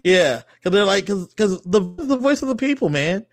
yeah 0.03 0.43
because 0.57 0.73
they're 0.73 0.85
like 0.85 1.05
because 1.05 1.29
because 1.29 1.61
the 1.63 1.81
the 1.81 2.17
voice 2.17 2.43
of 2.43 2.49
the 2.49 2.57
people 2.57 2.89
man. 2.89 3.25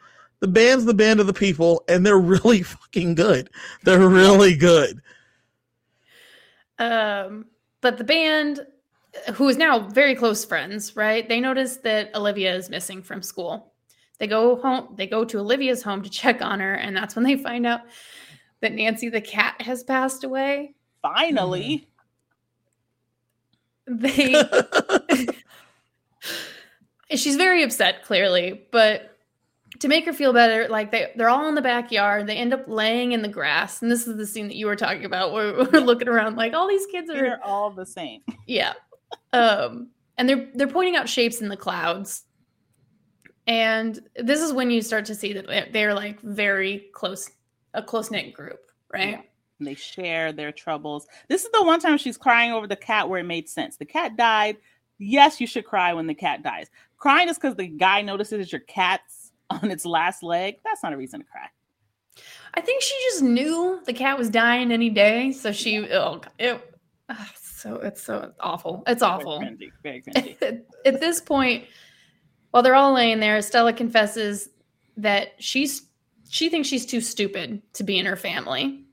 The 0.42 0.48
band's 0.50 0.86
the 0.86 0.94
band 0.94 1.22
of 1.22 1.28
the 1.28 1.34
people, 1.34 1.84
and 1.88 2.06
they're 2.06 2.20
really 2.20 2.62
fucking 2.64 3.16
good. 3.16 3.50
They're 3.84 4.08
really 4.08 4.56
good. 4.56 5.02
Um, 6.78 7.46
but 7.82 7.98
the 7.98 8.04
band, 8.04 8.68
who 9.34 9.48
is 9.48 9.58
now 9.58 9.80
very 9.80 10.14
close 10.14 10.44
friends, 10.44 10.96
right? 10.96 11.28
They 11.28 11.40
notice 11.40 11.78
that 11.78 12.14
Olivia 12.16 12.54
is 12.54 12.70
missing 12.70 13.02
from 13.02 13.22
school. 13.22 13.72
They 14.18 14.28
go 14.28 14.56
home. 14.58 14.96
They 14.96 15.08
go 15.08 15.26
to 15.26 15.40
Olivia's 15.40 15.84
home 15.84 16.02
to 16.04 16.10
check 16.10 16.42
on 16.42 16.60
her, 16.60 16.74
and 16.74 16.96
that's 16.96 17.16
when 17.16 17.24
they 17.24 17.36
find 17.36 17.66
out 17.66 17.82
that 18.62 18.74
Nancy 18.74 19.10
the 19.10 19.22
cat 19.22 19.62
has 19.62 19.84
passed 19.84 20.24
away. 20.24 20.76
Finally, 21.02 21.88
They 23.88 24.44
she's 27.16 27.36
very 27.36 27.62
upset 27.62 28.04
clearly 28.04 28.66
but 28.72 29.16
to 29.80 29.88
make 29.88 30.06
her 30.06 30.14
feel 30.14 30.34
better 30.34 30.68
like 30.70 30.92
they, 30.92 31.12
they're 31.16 31.30
all 31.30 31.48
in 31.48 31.54
the 31.54 31.62
backyard 31.62 32.26
they 32.26 32.36
end 32.36 32.52
up 32.52 32.64
laying 32.68 33.12
in 33.12 33.22
the 33.22 33.28
grass 33.28 33.84
and 33.84 33.92
this 33.92 34.08
is 34.08 34.18
the 34.18 34.26
scene 34.26 34.48
that 34.48 34.56
you 34.56 34.66
were 34.66 34.76
talking 34.76 35.06
about 35.06 35.34
where 35.34 35.54
we're 35.72 35.82
looking 35.82 36.08
around 36.08 36.36
like 36.36 36.54
all 36.54 36.68
these 36.68 36.88
kids 36.88 37.12
are 37.12 37.14
they're 37.14 37.46
all 37.46 37.70
the 37.70 37.86
same. 37.86 38.22
yeah 38.48 38.74
um 39.34 39.88
and 40.18 40.28
they're 40.28 40.50
they're 40.56 40.68
pointing 40.68 40.96
out 40.96 41.08
shapes 41.08 41.40
in 41.40 41.48
the 41.48 41.58
clouds 41.58 42.24
and 43.48 44.00
this 44.16 44.42
is 44.42 44.54
when 44.54 44.72
you 44.72 44.82
start 44.82 45.06
to 45.06 45.16
see 45.16 45.34
that 45.34 45.72
they're, 45.72 45.94
like 45.94 46.20
very 46.22 46.88
close 46.94 47.30
a 47.74 47.84
close-knit 47.84 48.34
group 48.34 48.60
right 48.92 49.10
Yeah. 49.10 49.22
They 49.60 49.76
share 49.76 50.34
their 50.34 50.52
troubles. 50.52 51.08
This 51.30 51.46
is 51.46 51.52
the 51.52 51.64
one 51.64 51.80
time 51.80 51.98
she's 51.98 52.18
crying 52.18 52.52
over 52.52 52.68
the 52.68 52.76
cat 52.76 53.08
where 53.08 53.22
it 53.22 53.26
made 53.26 53.48
sense. 53.48 53.78
The 53.78 53.86
cat 53.86 54.18
died. 54.18 54.58
Yes, 54.98 55.40
you 55.40 55.48
should 55.48 55.66
cry 55.66 55.94
when 55.94 56.08
the 56.08 56.14
cat 56.14 56.44
dies. 56.44 56.70
Crying 56.98 57.30
is 57.30 57.38
because 57.38 57.56
the 57.56 57.68
guy 57.68 58.02
notices 58.02 58.52
your 58.52 58.62
cat's 58.62 59.32
on 59.50 59.72
its 59.72 59.86
last 59.86 60.24
leg. 60.24 60.58
That's 60.64 60.84
not 60.84 60.94
a 60.94 60.98
reason 60.98 61.22
to 61.22 61.26
cry. 61.26 61.48
I 62.54 62.62
think 62.62 62.82
she 62.82 62.96
just 63.10 63.22
knew 63.22 63.82
the 63.86 63.94
cat 63.94 64.18
was 64.18 64.30
dying 64.30 64.72
any 64.72 64.90
day, 64.90 65.32
so 65.32 65.52
she 65.52 65.90
oh 65.92 66.22
it 66.40 66.78
ah, 67.10 67.32
so 67.36 67.76
it's 67.76 68.02
so 68.02 68.32
awful. 68.40 68.84
It's 68.88 69.04
awful. 69.04 69.40
Very 69.40 69.52
cringy. 69.52 69.72
Very 69.84 70.36
cringy. 70.40 70.62
At 70.86 71.00
this 71.02 71.20
point, 71.20 71.66
while 72.56 72.64
they're 72.64 72.74
all 72.74 72.94
laying 72.94 73.20
there, 73.20 73.42
Stella 73.42 73.74
confesses 73.74 74.48
that 74.96 75.34
she's 75.40 75.88
she 76.30 76.48
thinks 76.48 76.70
she's 76.70 76.86
too 76.86 77.02
stupid 77.02 77.62
to 77.74 77.84
be 77.84 78.00
in 78.00 78.06
her 78.06 78.16
family. 78.16 78.86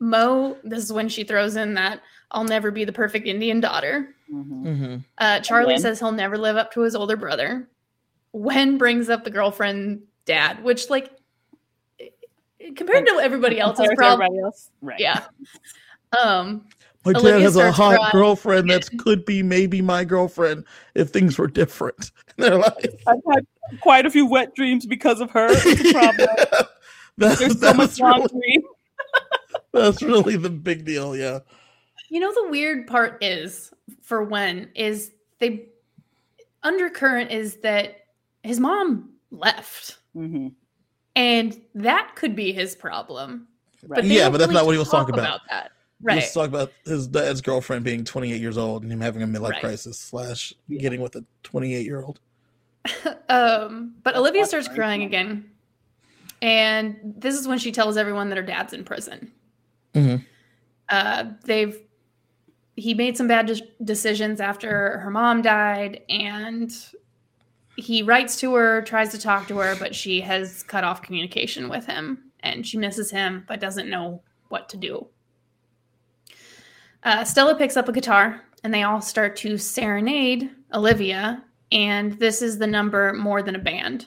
Mo, 0.00 0.56
this 0.64 0.84
is 0.84 0.90
when 0.90 1.10
she 1.10 1.22
throws 1.22 1.56
in 1.56 1.74
that 1.74 2.00
I'll 2.30 2.44
never 2.44 2.70
be 2.70 2.86
the 2.86 2.92
perfect 2.94 3.26
Indian 3.26 3.60
daughter. 3.60 4.14
Mhm. 4.32 4.62
mm-hmm. 4.62 4.96
Uh, 5.18 5.40
Charlie 5.40 5.74
Wen? 5.74 5.80
says 5.80 5.98
he'll 5.98 6.12
never 6.12 6.38
live 6.38 6.56
up 6.56 6.72
to 6.72 6.80
his 6.80 6.96
older 6.96 7.18
brother. 7.18 7.68
Wen 8.32 8.78
brings 8.78 9.10
up 9.10 9.22
the 9.22 9.30
girlfriend 9.30 10.04
dad, 10.24 10.64
which 10.64 10.88
like 10.88 11.10
compared 12.74 13.06
to 13.06 13.20
everybody 13.22 13.60
else's 13.60 13.86
problem, 13.96 14.22
everybody 14.22 14.40
else, 14.42 14.70
right? 14.80 14.98
yeah. 14.98 15.26
Um, 16.18 16.64
My 17.12 17.20
dad 17.20 17.42
has 17.42 17.56
a 17.56 17.72
hot 17.72 17.96
crying. 17.96 18.12
girlfriend 18.12 18.70
that 18.70 18.88
could 18.98 19.24
be 19.24 19.42
maybe 19.42 19.80
my 19.82 20.04
girlfriend 20.04 20.64
if 20.94 21.10
things 21.10 21.38
were 21.38 21.46
different. 21.48 22.10
And 22.38 22.44
they're 22.46 22.58
like, 22.58 23.00
I've 23.08 23.18
had 23.34 23.46
quite 23.80 24.06
a 24.06 24.10
few 24.10 24.24
wet 24.24 24.54
dreams 24.54 24.86
because 24.86 25.20
of 25.20 25.28
her. 25.32 25.48
It's 25.50 25.90
a 25.90 25.92
problem. 25.92 26.28
that's, 27.18 27.40
There's 27.40 27.60
so 27.60 27.74
much 27.74 27.98
wrong 28.00 28.28
really, 28.32 28.62
that's 29.72 30.02
really 30.02 30.36
the 30.36 30.48
big 30.50 30.84
deal. 30.84 31.16
Yeah. 31.16 31.40
You 32.10 32.20
know 32.20 32.32
the 32.32 32.48
weird 32.48 32.86
part 32.86 33.22
is 33.24 33.72
for 34.02 34.22
when 34.22 34.70
is 34.76 35.10
they 35.40 35.66
undercurrent 36.62 37.32
is 37.32 37.56
that 37.56 38.04
his 38.44 38.60
mom 38.60 39.10
left. 39.32 39.98
Mhm. 40.16 40.52
And 41.16 41.60
that 41.74 42.12
could 42.14 42.36
be 42.36 42.52
his 42.52 42.76
problem. 42.76 43.48
Right. 43.84 44.02
they 44.04 44.08
Yeah, 44.16 44.30
but 44.30 44.38
that's 44.38 44.48
really 44.48 44.60
not 44.60 44.66
what 44.66 44.72
he 44.72 44.78
was 44.78 44.88
talk 44.88 45.08
talking 45.08 45.18
about. 45.18 45.40
that. 45.50 45.72
He 46.00 46.04
Right. 46.06 46.16
was 46.16 46.32
talking 46.32 46.54
about 46.54 46.72
his 46.84 47.08
dad's 47.08 47.40
girlfriend 47.40 47.84
being 47.84 48.04
28 48.04 48.40
years 48.40 48.56
old 48.56 48.82
and 48.84 48.92
him 48.92 49.00
having 49.00 49.22
a 49.22 49.26
midlife 49.26 49.50
Right. 49.50 49.60
crisis 49.60 49.98
slash 49.98 50.54
Yeah. 50.68 50.80
getting 50.80 51.00
with 51.00 51.16
a 51.16 51.24
28 51.42 51.84
year 51.84 52.02
old. 52.02 52.20
um, 53.28 53.94
but 54.02 54.12
That's 54.12 54.18
Olivia 54.18 54.46
starts 54.46 54.68
crying 54.68 55.00
cool. 55.00 55.06
again. 55.08 55.50
And 56.40 56.96
this 57.18 57.34
is 57.34 57.48
when 57.48 57.58
she 57.58 57.72
tells 57.72 57.96
everyone 57.96 58.28
that 58.28 58.36
her 58.38 58.44
dad's 58.44 58.72
in 58.72 58.84
prison. 58.84 59.32
Mhm. 59.94 60.24
Uh, 60.88 61.24
they've 61.44 61.76
he 62.76 62.94
made 62.94 63.16
some 63.16 63.26
bad 63.26 63.46
de- 63.46 63.60
decisions 63.82 64.40
after 64.40 64.98
her 64.98 65.10
mom 65.10 65.42
died, 65.42 66.00
and 66.08 66.72
he 67.76 68.04
writes 68.04 68.36
to 68.36 68.54
her, 68.54 68.82
tries 68.82 69.10
to 69.10 69.18
talk 69.18 69.48
to 69.48 69.58
her, 69.58 69.74
but 69.80 69.96
she 69.96 70.20
has 70.20 70.62
cut 70.62 70.84
off 70.84 71.02
communication 71.02 71.68
with 71.68 71.86
him, 71.86 72.30
and 72.38 72.64
she 72.64 72.78
misses 72.78 73.10
him, 73.10 73.44
but 73.48 73.58
doesn't 73.58 73.90
know 73.90 74.22
what 74.48 74.68
to 74.68 74.76
do. 74.76 75.08
Uh, 77.04 77.24
Stella 77.24 77.54
picks 77.54 77.76
up 77.76 77.88
a 77.88 77.92
guitar, 77.92 78.42
and 78.64 78.72
they 78.74 78.82
all 78.82 79.00
start 79.00 79.36
to 79.36 79.56
serenade 79.56 80.50
Olivia, 80.74 81.42
and 81.72 82.12
this 82.14 82.42
is 82.42 82.58
the 82.58 82.66
number 82.66 83.12
more 83.14 83.42
than 83.42 83.54
a 83.54 83.58
band, 83.58 84.06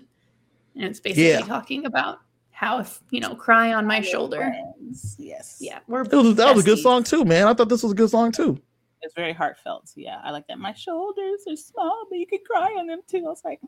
and 0.76 0.84
it's 0.85 0.99
basically 0.99 1.30
Yeah. 1.30 1.41
talking 1.41 1.85
about 1.85 2.19
how 2.51 2.80
if 2.80 3.01
you 3.09 3.19
know, 3.19 3.34
cry 3.34 3.73
on 3.73 3.88
my 3.88 4.01
shoulder. 4.01 4.38
Friends. 4.38 5.15
Yes. 5.18 5.57
Yeah, 5.59 5.80
we're 5.88 6.03
was, 6.03 6.35
that 6.35 6.55
was 6.55 6.63
a 6.63 6.68
good 6.68 6.80
song 6.80 7.03
too, 7.03 7.26
man. 7.26 7.47
I 7.47 7.53
thought 7.53 7.69
this 7.69 7.81
was 7.81 7.93
a 7.93 7.95
good 7.95 8.09
song 8.09 8.31
too. 8.31 8.61
It's 9.01 9.15
very 9.15 9.34
heartfelt. 9.34 9.91
Yeah, 9.95 10.22
I 10.23 10.30
like 10.30 10.45
that. 10.47 10.59
My 10.59 10.73
shoulders 10.73 11.41
are 11.49 11.55
small, 11.55 12.05
but 12.09 12.19
you 12.19 12.27
can 12.27 12.38
cry 12.45 12.76
on 12.77 12.85
them 12.85 12.99
too. 13.07 13.18
I 13.19 13.30
was 13.30 13.41
like, 13.43 13.59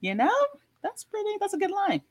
you 0.00 0.16
know, 0.16 0.34
that's 0.82 1.04
pretty. 1.04 1.30
That's 1.38 1.54
a 1.54 1.58
good 1.58 1.70
line. 1.70 2.02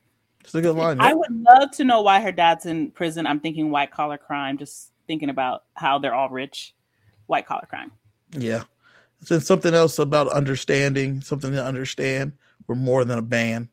It's 0.42 0.56
a 0.56 0.62
good 0.62 0.78
line. 0.78 1.02
I 1.02 1.14
would 1.14 1.30
love 1.32 1.72
to 1.72 1.84
know 1.84 2.02
why 2.04 2.22
her 2.22 2.32
dad's 2.32 2.66
in 2.66 2.92
prison. 2.92 3.28
I'm 3.28 3.42
thinking 3.42 3.70
white 3.70 3.92
collar 3.92 4.18
crime. 4.18 4.58
Just 4.58 4.94
thinking 5.08 5.30
about 5.30 5.64
how 5.74 6.00
they're 6.00 6.14
all 6.14 6.30
rich, 6.30 6.76
white 7.26 7.46
collar 7.48 7.66
crime. 7.70 7.92
Yeah. 8.32 8.64
It's 9.22 9.48
something 9.48 9.74
else 9.74 9.98
about 9.98 10.28
understanding, 10.30 11.22
something 11.22 11.52
to 11.52 11.64
understand. 11.64 12.34
We're 12.68 12.76
more 12.76 13.04
than 13.06 13.18
a 13.18 13.24
band. 13.24 13.70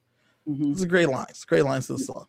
Mhm. 0.49 0.73
It's 0.73 0.83
a 0.83 0.87
great 0.87 1.09
line. 1.09 1.27
It's 1.29 1.45
great 1.45 1.65
lines 1.65 1.87
to 1.89 1.95
the 1.95 1.99
song. 1.99 2.27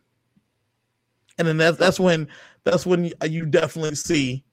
And 1.38 1.48
then 1.48 1.58
that's 1.58 1.78
that's 1.78 2.00
when 2.00 2.28
that's 2.64 2.86
when 2.86 3.06
you, 3.06 3.14
you 3.28 3.46
definitely 3.46 3.96
see 3.96 4.44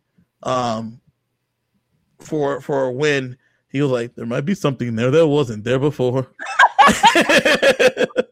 um 0.43 1.01
for 2.19 2.61
for 2.61 2.91
when 2.93 3.37
he 3.69 3.81
was 3.81 3.91
like, 3.91 4.15
there 4.15 4.27
might 4.27 4.43
be 4.43 4.55
something 4.55 4.97
there 4.97 5.11
that 5.11 5.27
wasn't 5.27 5.65
there 5.65 5.79
before. 5.79 6.27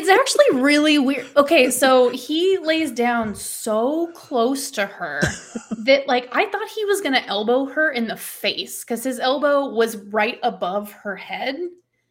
It's 0.00 0.08
actually 0.08 0.62
really 0.62 0.98
weird. 0.98 1.26
Okay, 1.36 1.70
so 1.70 2.08
he 2.08 2.56
lays 2.56 2.90
down 2.90 3.34
so 3.34 4.06
close 4.14 4.70
to 4.70 4.86
her 4.86 5.20
that 5.84 6.06
like 6.08 6.28
I 6.32 6.46
thought 6.46 6.68
he 6.68 6.86
was 6.86 7.02
going 7.02 7.12
to 7.12 7.26
elbow 7.26 7.66
her 7.66 7.90
in 7.90 8.06
the 8.08 8.16
face 8.16 8.82
cuz 8.82 9.04
his 9.04 9.20
elbow 9.20 9.68
was 9.68 9.96
right 9.98 10.38
above 10.42 10.90
her 10.92 11.16
head 11.16 11.58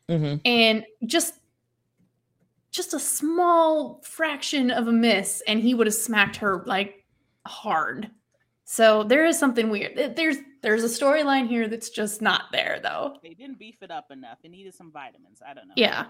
Mhm. 0.07 0.41
and 0.45 0.85
just 1.05 1.33
just 2.71 2.93
a 2.93 2.99
small 2.99 4.01
fraction 4.03 4.69
of 4.69 4.87
a 4.87 4.91
miss 4.91 5.41
and 5.47 5.59
he 5.59 5.73
would 5.73 5.87
have 5.87 5.93
smacked 5.95 6.35
her 6.37 6.63
like 6.67 7.05
hard. 7.47 8.11
So 8.65 9.03
there 9.03 9.25
is 9.25 9.39
something 9.39 9.71
weird. 9.71 10.15
There's 10.15 10.37
there's 10.61 10.83
a 10.83 10.87
storyline 10.87 11.47
here 11.47 11.67
that's 11.67 11.89
just 11.89 12.21
not 12.21 12.51
there 12.51 12.79
though. 12.83 13.17
They 13.23 13.33
didn't 13.33 13.57
beef 13.57 13.81
it 13.81 13.89
up 13.89 14.11
enough. 14.11 14.37
It 14.43 14.51
needed 14.51 14.75
some 14.75 14.91
vitamins. 14.91 15.41
I 15.43 15.55
don't 15.55 15.67
know. 15.67 15.73
Yeah. 15.75 16.05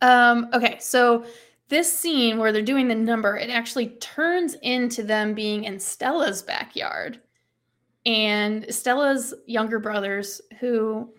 Um, 0.00 0.48
okay, 0.52 0.78
so 0.80 1.24
this 1.68 1.92
scene 1.92 2.38
where 2.38 2.52
they're 2.52 2.62
doing 2.62 2.88
the 2.88 2.94
number, 2.94 3.36
it 3.36 3.50
actually 3.50 3.88
turns 4.00 4.54
into 4.62 5.02
them 5.02 5.34
being 5.34 5.64
in 5.64 5.78
Stella's 5.78 6.42
backyard. 6.42 7.20
And 8.06 8.64
Stella's 8.72 9.34
younger 9.46 9.78
brothers, 9.78 10.40
who 10.60 11.12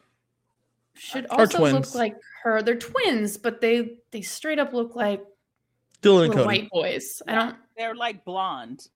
should 0.96 1.28
Are 1.30 1.42
also 1.42 1.60
look 1.72 1.94
like 1.94 2.16
her, 2.44 2.62
they're 2.64 2.76
twins, 2.76 3.38
but 3.38 3.62
they 3.62 3.98
they 4.12 4.22
straight 4.22 4.60
up 4.60 4.74
look 4.74 4.96
like 4.96 5.24
Dylan 6.02 6.26
and 6.26 6.34
Cody. 6.34 6.46
white 6.46 6.70
boys. 6.72 7.22
I 7.28 7.36
don't. 7.36 7.56
They're 7.78 7.96
like 7.96 8.26
blonde. 8.26 8.88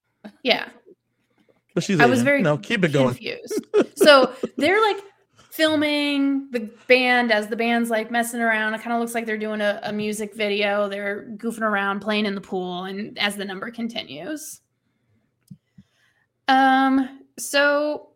Yeah, 0.42 0.68
But 1.74 1.84
she's 1.84 2.00
I 2.00 2.06
was 2.06 2.22
very 2.22 2.42
no, 2.42 2.56
keep 2.56 2.82
it 2.84 2.92
going. 2.92 3.08
confused. 3.14 3.64
so 3.96 4.32
they're 4.56 4.80
like 4.80 4.96
filming 5.54 6.50
the 6.50 6.68
band 6.88 7.30
as 7.30 7.46
the 7.46 7.54
band's 7.54 7.88
like 7.88 8.10
messing 8.10 8.40
around. 8.40 8.74
It 8.74 8.80
kind 8.82 8.92
of 8.92 8.98
looks 9.00 9.14
like 9.14 9.24
they're 9.24 9.38
doing 9.38 9.60
a, 9.60 9.78
a 9.84 9.92
music 9.92 10.34
video. 10.34 10.88
They're 10.88 11.26
goofing 11.36 11.62
around, 11.62 12.00
playing 12.00 12.26
in 12.26 12.34
the 12.34 12.40
pool, 12.40 12.84
and 12.84 13.16
as 13.18 13.36
the 13.36 13.44
number 13.44 13.70
continues. 13.70 14.60
Um, 16.48 17.20
so 17.38 18.08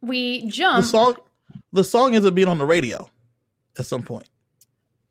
we 0.00 0.42
The 0.42 0.50
jump. 0.50 0.84
song, 0.84 1.16
the 1.72 1.84
song 1.84 2.14
ends 2.14 2.26
up 2.26 2.34
being 2.34 2.48
on 2.48 2.58
the 2.58 2.64
radio 2.66 3.10
at 3.78 3.86
some 3.86 4.02
point. 4.02 4.28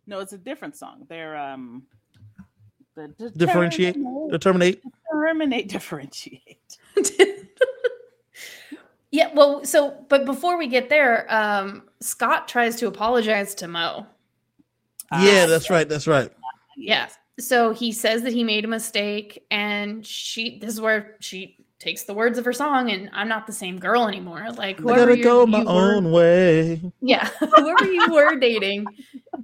No, 0.08 0.20
it's 0.20 0.34
a 0.34 0.38
different 0.38 0.76
song. 0.78 1.06
They're 1.10 1.36
um 1.36 1.84
the 2.96 3.10
Differentiate, 3.36 3.96
determinate, 3.96 4.82
determinate. 4.82 4.82
terminate, 5.12 5.68
differentiate. 5.76 6.78
yeah, 9.16 9.30
well, 9.34 9.64
so 9.64 9.96
but 10.10 10.26
before 10.26 10.58
we 10.58 10.68
get 10.68 10.90
there, 10.90 11.26
um, 11.34 11.84
Scott 12.02 12.48
tries 12.48 12.76
to 12.78 12.88
apologize 12.88 13.56
to 13.56 13.68
Mo. 13.68 14.06
Yeah, 15.12 15.44
Ah, 15.44 15.48
that's 15.48 15.70
right. 15.70 15.88
That's 15.88 16.08
right. 16.08 16.30
Yeah. 16.76 17.08
So 17.40 17.74
he 17.74 17.92
says 17.92 18.24
that 18.24 18.34
he 18.34 18.44
made 18.44 18.66
a 18.66 18.68
mistake, 18.68 19.46
and 19.52 20.06
she. 20.06 20.60
This 20.60 20.74
is 20.74 20.82
where 20.82 21.16
she 21.20 21.58
takes 21.80 22.04
the 22.04 22.14
words 22.14 22.38
of 22.38 22.46
her 22.46 22.54
song, 22.54 22.92
and 22.92 23.10
I'm 23.14 23.28
not 23.28 23.46
the 23.48 23.54
same 23.54 23.78
girl 23.80 24.08
anymore. 24.08 24.48
Like 24.58 24.80
I 24.80 24.82
whoever 24.82 25.00
gotta 25.06 25.18
you, 25.18 25.24
go 25.24 25.46
my 25.46 25.60
you 25.60 25.66
were- 25.66 25.72
own 25.96 26.12
way. 26.12 26.82
yeah, 27.02 27.26
whoever 27.40 27.86
you 27.86 28.12
were 28.14 28.36
dating, 28.38 28.86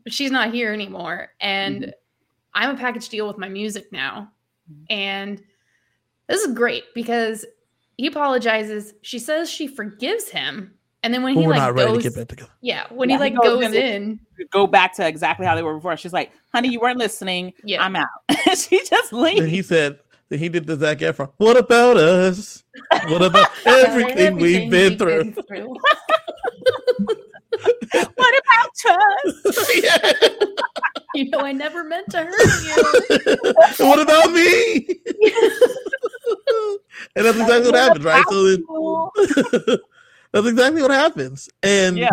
she's 0.08 0.32
not 0.32 0.54
here 0.54 0.74
anymore, 0.74 1.30
and 1.40 1.82
Mm-hmm. 1.84 1.90
I'm 2.54 2.76
a 2.76 2.78
package 2.78 3.08
deal 3.08 3.28
with 3.28 3.38
my 3.38 3.48
music 3.48 3.92
now, 3.94 4.32
and 4.90 5.42
this 6.28 6.42
is 6.42 6.54
great 6.54 6.84
because 6.94 7.46
he 8.02 8.08
apologizes. 8.08 8.94
She 9.04 9.20
says 9.20 9.48
she 9.48 9.68
forgives 9.68 10.30
him, 10.30 10.74
and 11.04 11.14
then 11.14 11.22
when 11.22 11.36
But 11.36 11.42
he 11.42 11.48
like 11.48 11.58
not 11.60 11.76
ready 11.76 11.94
goes, 11.94 12.04
to 12.04 12.10
get 12.10 12.18
back 12.18 12.28
together. 12.30 12.52
yeah, 12.62 12.88
when 12.90 13.10
Yeah, 13.10 13.18
he 13.20 13.24
he 13.26 13.30
like 13.36 13.42
goes 13.44 13.64
goes 13.66 13.74
in- 13.76 14.20
in, 14.40 14.48
Go 14.50 14.66
back 14.66 14.96
to 14.96 15.08
exactly 15.08 15.46
how 15.46 15.54
they 15.56 15.62
were 15.62 15.76
before. 15.76 15.96
She's 15.98 16.14
like, 16.14 16.32
honey, 16.52 16.70
you 16.70 16.80
weren't 16.80 16.98
listening. 16.98 17.54
Yeah. 17.64 17.84
I'm 17.86 17.96
out. 17.96 18.08
she 18.56 18.84
just 18.84 19.12
Then 19.12 19.22
leaves. 19.22 19.46
he 19.46 19.62
said, 19.62 20.00
then 20.30 20.40
he 20.40 20.50
did 20.50 20.66
the 20.66 20.76
Zac 20.78 20.98
Efron. 20.98 21.32
What 21.38 21.58
about 21.58 21.98
us? 21.98 22.64
What 23.08 23.22
about 23.22 23.50
everything, 23.66 24.38
we've 24.38 24.72
been 24.72 24.98
through? 24.98 25.34
through. 25.48 25.76
what 28.16 28.42
about 28.42 28.96
us? 29.46 29.84
Yeah. 29.84 30.12
You 31.14 31.30
know, 31.30 31.40
I 31.40 31.52
never 31.52 31.84
meant 31.84 32.10
to 32.12 32.24
hurt 32.24 32.64
you. 32.64 33.86
what 33.86 34.00
about 34.02 34.32
me? 34.32 34.88
and 37.16 37.26
that's 37.26 37.38
exactly 37.40 37.72
what 37.72 37.76
happens, 37.80 38.06
right? 38.06 38.24
So 38.30 38.44
then, 38.48 39.78
that's 40.32 40.48
exactly 40.48 40.82
what 40.82 40.92
happens. 40.92 41.50
And 41.64 41.98
Yeah. 41.98 42.10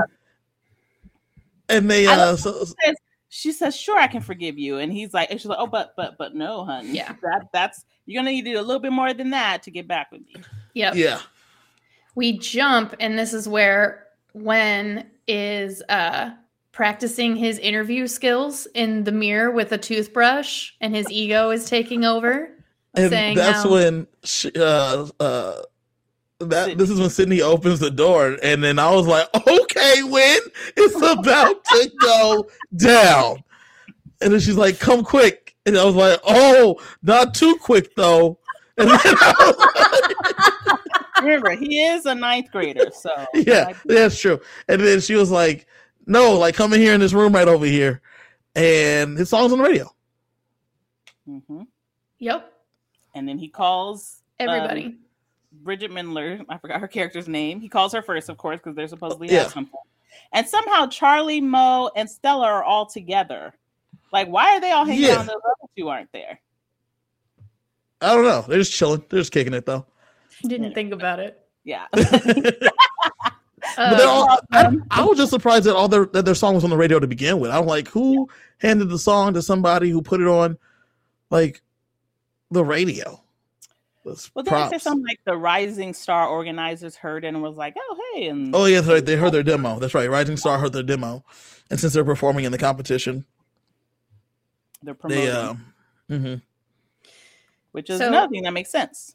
and 1.69 1.91
they 1.91 2.07
uh 2.07 2.17
love- 2.17 2.41
so, 2.41 2.65
she 3.31 3.53
says, 3.53 3.77
"Sure, 3.77 3.99
I 3.99 4.07
can 4.07 4.21
forgive 4.23 4.59
you," 4.59 4.79
and 4.79 4.93
he's 4.93 5.13
like, 5.13 5.31
and 5.31 5.39
she's 5.39 5.47
like, 5.49 5.59
"Oh, 5.61 5.67
but 5.67 5.93
but 5.97 6.17
but 6.19 6.35
no, 6.35 6.65
honey. 6.65 6.93
Yeah. 6.93 7.15
that 7.23 7.49
that's 7.53 7.85
you're 8.07 8.21
gonna 8.23 8.31
need 8.33 8.45
to 8.47 8.53
do 8.53 8.59
a 8.59 8.63
little 8.63 8.81
bit 8.81 8.93
more 8.93 9.13
than 9.13 9.31
that 9.31 9.63
to 9.65 9.71
get 9.71 9.87
back 9.87 10.11
with 10.11 10.23
me." 10.23 10.35
Yep. 10.75 10.95
yeah. 10.95 11.21
We 12.15 12.39
jump, 12.39 12.95
and 13.01 13.19
this 13.19 13.33
is 13.35 13.47
where 13.49 14.07
Wen 14.33 15.11
is 15.27 15.83
uh 15.89 16.31
practicing 16.73 17.35
his 17.37 17.59
interview 17.59 18.07
skills 18.07 18.67
in 18.75 19.03
the 19.05 19.13
mirror 19.13 19.51
with 19.51 19.73
a 19.73 19.79
toothbrush, 19.79 20.71
and 20.81 20.95
his 20.95 21.11
ego 21.11 21.51
is 21.51 21.69
taking 21.69 22.05
over. 22.05 22.51
And 22.99 23.11
saying 23.11 23.37
that's 23.37 23.63
how- 23.63 23.71
when 23.73 24.07
she, 24.25 24.51
uh 24.57 25.07
uh 25.21 25.63
that 26.41 26.79
this 26.79 26.89
is 26.91 27.01
when 27.01 27.11
Sydney 27.11 27.43
opens 27.43 27.81
the 27.81 27.91
door, 27.91 28.37
and 28.43 28.63
then 28.63 28.79
I 28.79 28.91
was 28.95 29.07
like, 29.09 29.29
"Okay, 29.35 30.03
when 30.05 30.39
it's 30.77 30.95
about 30.97 31.65
to 31.65 31.91
go 32.01 32.49
down," 32.77 33.43
and 34.21 34.33
then 34.33 34.39
she's 34.41 34.57
like, 34.57 34.79
"Come 34.79 35.03
quick," 35.03 35.57
and 35.67 35.77
I 35.77 35.85
was 35.85 35.97
like, 35.97 36.21
"Oh, 36.25 36.81
not 37.03 37.35
too 37.35 37.57
quick 37.57 37.95
though." 37.97 38.39
And 38.77 38.89
then 38.89 38.99
I 39.03 39.35
was 39.41 39.57
like, 39.57 40.79
Remember, 41.25 41.51
he 41.57 41.83
is 41.85 42.07
a 42.07 42.15
ninth 42.15 42.53
grader, 42.53 42.91
so 42.93 43.11
yeah, 43.35 43.65
like, 43.65 43.83
that's 43.83 44.21
true. 44.21 44.41
And 44.69 44.81
then 44.81 45.01
she 45.01 45.17
was 45.17 45.33
like, 45.33 45.67
"No, 46.07 46.35
like 46.39 46.55
come 46.55 46.73
in 46.73 46.81
here 46.81 46.95
in 46.95 47.01
this 47.01 47.13
room 47.13 47.33
right 47.33 47.49
over 47.49 47.67
here," 47.67 48.01
and 48.55 49.19
his 49.19 49.29
song's 49.31 49.51
on 49.53 49.59
the 49.59 49.65
radio. 49.65 49.93
mhm. 51.29 51.67
Yep. 52.21 52.53
And 53.19 53.29
then 53.29 53.37
he 53.39 53.49
calls 53.49 54.23
um, 54.41 54.49
Everybody. 54.49 54.97
Bridget 55.53 55.91
Mendler. 55.91 56.45
I 56.49 56.57
forgot 56.59 56.81
her 56.81 56.89
character's 56.89 57.27
name. 57.29 57.61
He 57.61 57.69
calls 57.69 57.93
her 57.93 58.01
first, 58.03 58.29
of 58.29 58.37
course, 58.39 58.59
because 58.59 58.77
they're 58.77 58.89
supposedly 58.89 59.29
Yeah. 59.29 59.43
have 59.43 59.53
something. 59.53 59.81
And 60.33 60.47
somehow 60.47 60.87
Charlie, 60.87 61.41
Mo, 61.41 61.91
and 61.97 62.09
Stella 62.09 62.47
are 62.47 62.63
all 62.63 62.87
together. 62.87 63.55
Like, 64.13 64.29
why 64.29 64.57
are 64.57 64.61
they 64.61 64.71
all 64.71 64.85
hanging 64.85 65.03
Yeah. 65.05 65.15
out? 65.15 65.21
And 65.21 65.29
those 65.29 65.37
other 65.37 65.71
two 65.77 65.89
aren't 65.89 66.13
there. 66.13 66.41
I 68.01 68.15
don't 68.15 68.25
know. 68.25 68.43
They're 68.47 68.59
just 68.59 68.73
chilling. 68.73 69.05
They're 69.09 69.21
just 69.21 69.33
kicking 69.33 69.55
it 69.55 69.67
though. 69.67 69.85
Didn't 70.47 70.73
think 70.75 70.93
about 70.93 71.19
it. 71.19 71.45
Yeah. 71.65 71.87
But 73.77 73.97
they're 73.97 74.09
all, 74.09 74.39
I, 74.51 74.77
I 74.91 75.05
was 75.05 75.19
just 75.19 75.31
surprised 75.31 75.65
that 75.67 75.77
all 75.77 75.89
their 75.89 76.07
that 76.07 76.25
their 76.25 76.35
song 76.35 76.55
was 76.55 76.65
on 76.65 76.71
the 76.71 76.77
radio 76.77 76.99
to 76.99 77.07
begin 77.07 77.39
with. 77.39 77.51
I'm 77.51 77.67
like, 77.67 77.87
who 77.89 78.29
handed 78.59 78.89
the 78.89 78.99
song 78.99 79.35
to 79.35 79.43
somebody 79.43 79.91
who 79.91 80.01
put 80.03 80.21
it 80.21 80.27
on 80.27 80.59
like 81.31 81.61
the 82.51 82.65
radio? 82.65 83.21
That's 84.05 84.31
well, 84.35 84.43
then 84.43 84.55
they 84.55 84.61
say 84.65 84.69
props. 84.71 84.85
something 84.85 85.05
like 85.07 85.21
the 85.25 85.37
Rising 85.37 85.93
Star 85.93 86.29
organizers 86.29 86.97
heard 86.97 87.25
it 87.25 87.29
and 87.29 87.43
was 87.43 87.57
like, 87.57 87.75
"Oh, 87.79 88.13
hey!" 88.15 88.29
And 88.29 88.55
Oh 88.55 88.65
yeah, 88.65 88.77
that's 88.81 88.89
right. 88.93 89.05
They 89.05 89.17
heard 89.17 89.33
their 89.33 89.43
demo. 89.53 89.79
That's 89.79 89.95
right. 89.95 90.09
Rising 90.09 90.37
Star 90.39 90.59
heard 90.59 90.73
their 90.73 90.83
demo, 90.83 91.25
and 91.71 91.79
since 91.79 91.93
they're 91.93 92.05
performing 92.05 92.45
in 92.47 92.53
the 92.53 92.59
competition, 92.59 93.27
they're 94.83 94.95
promoting, 94.95 95.25
they 95.25 95.31
um, 95.31 95.75
mhm. 96.11 96.43
which 97.73 97.91
is 97.91 97.99
So- 97.99 98.09
another 98.09 98.31
thing 98.31 98.45
that 98.45 98.53
makes 98.53 98.71
sense. 98.71 99.15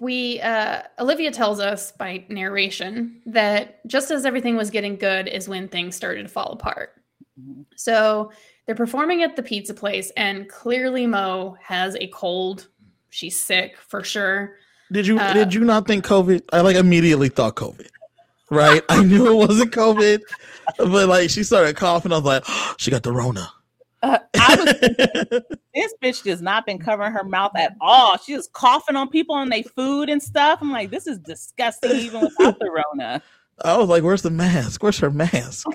we 0.00 0.38
uh 0.42 0.82
olivia 0.98 1.30
tells 1.30 1.58
us 1.58 1.90
by 1.92 2.22
narration 2.28 3.22
that 3.24 3.84
just 3.86 4.10
as 4.10 4.26
everything 4.26 4.54
was 4.54 4.68
getting 4.70 4.96
good 4.96 5.26
is 5.26 5.48
when 5.48 5.66
things 5.68 5.96
started 5.96 6.22
to 6.24 6.28
fall 6.28 6.52
apart 6.52 6.92
Mhm. 7.40 7.64
so 7.74 8.30
they're 8.66 8.74
performing 8.74 9.22
at 9.22 9.36
the 9.36 9.42
pizza 9.42 9.72
place 9.74 10.10
and 10.16 10.48
clearly 10.48 11.06
mo 11.06 11.56
has 11.62 11.96
a 11.96 12.08
cold 12.08 12.68
she's 13.10 13.38
sick 13.38 13.76
for 13.88 14.02
sure 14.02 14.56
Did 14.92 15.06
you 15.06 15.18
Uh, 15.18 15.32
did 15.32 15.54
you 15.54 15.64
not 15.64 15.86
think 15.86 16.04
COVID? 16.04 16.42
I 16.52 16.60
like 16.60 16.76
immediately 16.76 17.28
thought 17.28 17.56
COVID. 17.56 17.88
Right? 18.50 18.82
I 18.88 19.02
knew 19.02 19.26
it 19.32 19.48
wasn't 19.48 19.72
COVID, 19.72 20.20
but 20.78 21.08
like 21.08 21.30
she 21.30 21.42
started 21.42 21.76
coughing. 21.76 22.12
I 22.12 22.16
was 22.16 22.24
like, 22.24 22.44
she 22.78 22.90
got 22.90 23.02
the 23.02 23.12
Rona. 23.12 23.50
Uh, 24.02 24.18
I 24.38 24.54
was 24.56 24.64
this 25.74 25.94
bitch 26.02 26.24
has 26.26 26.40
not 26.40 26.66
been 26.66 26.78
covering 26.78 27.12
her 27.12 27.24
mouth 27.24 27.52
at 27.56 27.74
all. 27.80 28.16
She 28.18 28.36
was 28.36 28.48
coughing 28.52 28.94
on 28.94 29.08
people 29.08 29.36
and 29.36 29.50
they 29.50 29.62
food 29.62 30.08
and 30.08 30.22
stuff. 30.22 30.60
I'm 30.62 30.70
like, 30.70 30.90
this 30.90 31.06
is 31.06 31.18
disgusting, 31.18 31.90
even 31.92 32.20
without 32.20 32.58
the 32.60 32.70
Rona. 32.70 33.22
I 33.64 33.76
was 33.76 33.88
like, 33.88 34.02
where's 34.02 34.22
the 34.22 34.30
mask? 34.30 34.82
Where's 34.82 34.98
her 34.98 35.10
mask? 35.10 35.66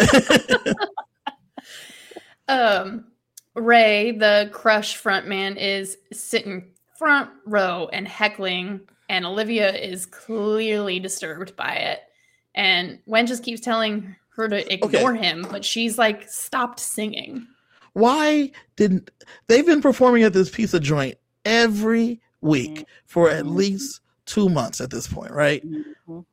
um 2.50 3.04
ray 3.54 4.12
the 4.12 4.48
crush 4.52 5.00
frontman 5.00 5.56
is 5.56 5.96
sitting 6.12 6.70
front 6.98 7.30
row 7.46 7.88
and 7.92 8.06
heckling 8.06 8.80
and 9.08 9.24
olivia 9.24 9.72
is 9.74 10.06
clearly 10.06 11.00
disturbed 11.00 11.56
by 11.56 11.74
it 11.74 12.00
and 12.54 12.98
wen 13.06 13.26
just 13.26 13.42
keeps 13.44 13.60
telling 13.60 14.14
her 14.36 14.48
to 14.48 14.72
ignore 14.72 15.14
him 15.14 15.46
but 15.50 15.64
she's 15.64 15.98
like 15.98 16.28
stopped 16.28 16.80
singing 16.80 17.46
Why 17.92 18.52
didn't 18.76 19.10
they've 19.48 19.66
been 19.66 19.82
performing 19.82 20.22
at 20.22 20.32
this 20.32 20.50
pizza 20.50 20.78
joint 20.78 21.16
every 21.44 22.20
week 22.40 22.86
for 23.06 23.30
at 23.30 23.46
least 23.46 24.00
two 24.26 24.48
months 24.48 24.80
at 24.80 24.90
this 24.90 25.08
point, 25.08 25.32
right? 25.32 25.62
Mhm. 25.66 26.24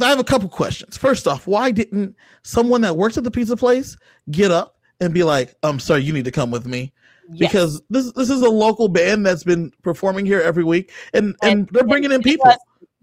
I 0.00 0.08
have 0.08 0.18
a 0.18 0.24
couple 0.24 0.48
questions. 0.48 0.96
First 0.96 1.26
off, 1.26 1.46
why 1.46 1.70
didn't 1.70 2.16
someone 2.42 2.80
that 2.82 2.96
works 2.96 3.16
at 3.18 3.24
the 3.24 3.30
pizza 3.30 3.56
place 3.56 3.96
get 4.30 4.50
up 4.50 4.76
and 5.00 5.12
be 5.14 5.22
like, 5.22 5.54
"I'm 5.62 5.80
sorry, 5.80 6.02
you 6.02 6.12
need 6.12 6.24
to 6.26 6.30
come 6.30 6.50
with 6.50 6.66
me"? 6.66 6.92
Yes. 7.30 7.38
Because 7.50 7.82
this 7.90 8.12
this 8.12 8.30
is 8.30 8.42
a 8.42 8.50
local 8.50 8.88
band 8.88 9.24
that's 9.24 9.44
been 9.44 9.72
performing 9.82 10.26
here 10.26 10.40
every 10.40 10.64
week, 10.64 10.92
and 11.12 11.34
and, 11.42 11.60
And- 11.60 11.68
they're 11.72 11.84
bringing 11.86 12.12
in 12.12 12.22
people. 12.22 12.48
us- 12.48 12.58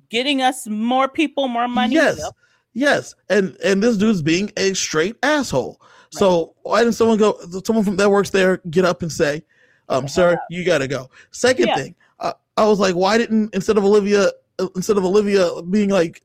getting 0.10 0.42
us 0.42 0.68
more 0.68 1.08
people, 1.08 1.48
more 1.48 1.68
money. 1.68 1.96
Yes. 1.96 2.18
Yep. 2.20 2.32
Yes, 2.74 3.16
and 3.30 3.58
and 3.64 3.82
this 3.84 3.98
dude's 3.98 4.22
being 4.22 4.52
a 4.58 4.74
straight 4.74 5.16
asshole. 5.24 5.82
So 6.12 6.56
why 6.64 6.80
didn't 6.84 6.96
someone 6.96 7.18
go? 7.18 7.38
Someone 7.66 7.84
from 7.86 7.96
that 7.98 8.10
works 8.10 8.30
there 8.30 8.62
get 8.70 8.86
up 8.86 9.02
and 9.02 9.12
say, 9.12 9.44
um, 9.90 10.08
"Sir, 10.08 10.38
you 10.50 10.64
got 10.66 10.78
to 10.80 10.88
go." 10.88 11.10
Second 11.32 11.68
Yeah. 11.68 11.76
thing, 11.76 11.96
uh, 12.20 12.34
I 12.58 12.66
was 12.66 12.80
like, 12.80 12.96
why 12.96 13.18
didn't 13.18 13.54
instead 13.56 13.78
of 13.78 13.84
Olivia 13.84 14.30
uh, 14.60 14.68
instead 14.76 14.98
of 14.98 15.04
Olivia 15.06 15.50
being 15.70 15.90
like 15.90 16.22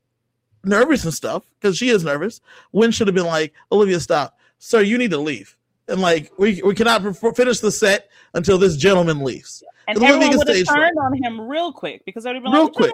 nervous 0.67 1.03
and 1.03 1.13
stuff 1.13 1.43
because 1.59 1.77
she 1.77 1.89
is 1.89 2.03
nervous, 2.03 2.41
Wen 2.71 2.91
should 2.91 3.07
have 3.07 3.15
been 3.15 3.25
like, 3.25 3.53
Olivia, 3.71 3.99
stop, 3.99 4.37
sir, 4.59 4.81
you 4.81 4.97
need 4.97 5.11
to 5.11 5.17
leave, 5.17 5.55
and 5.87 6.01
like 6.01 6.31
we 6.37 6.61
we 6.63 6.75
cannot 6.75 7.05
f- 7.05 7.35
finish 7.35 7.59
the 7.59 7.71
set 7.71 8.09
until 8.33 8.57
this 8.57 8.77
gentleman 8.77 9.23
leaves. 9.23 9.63
And 9.87 10.03
everyone 10.03 10.37
would 10.37 10.47
have 10.47 10.67
turned 10.67 10.97
on 10.97 11.13
him 11.23 11.39
real 11.39 11.71
quick 11.71 12.03
because 12.05 12.25
they'd 12.25 12.33
have 12.33 12.43
been 12.43 12.51
real 12.51 12.65
like, 12.65 12.73
quick. 12.73 12.93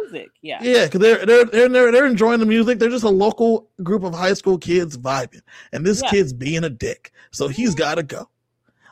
Music. 0.00 0.30
Yeah, 0.42 0.58
yeah, 0.62 0.86
because 0.86 1.00
they're, 1.00 1.24
they're 1.24 1.44
they're 1.44 1.68
they're 1.68 1.92
they're 1.92 2.06
enjoying 2.06 2.40
the 2.40 2.46
music. 2.46 2.78
They're 2.78 2.90
just 2.90 3.04
a 3.04 3.10
local 3.10 3.68
group 3.82 4.02
of 4.02 4.14
high 4.14 4.34
school 4.34 4.58
kids 4.58 4.98
vibing, 4.98 5.42
and 5.72 5.86
this 5.86 6.02
Yeah. 6.02 6.10
kid's 6.10 6.32
being 6.32 6.64
a 6.64 6.70
dick, 6.70 7.12
so 7.30 7.46
he's 7.46 7.70
mm-hmm. 7.70 7.78
got 7.78 7.94
to 7.96 8.02
go. 8.02 8.28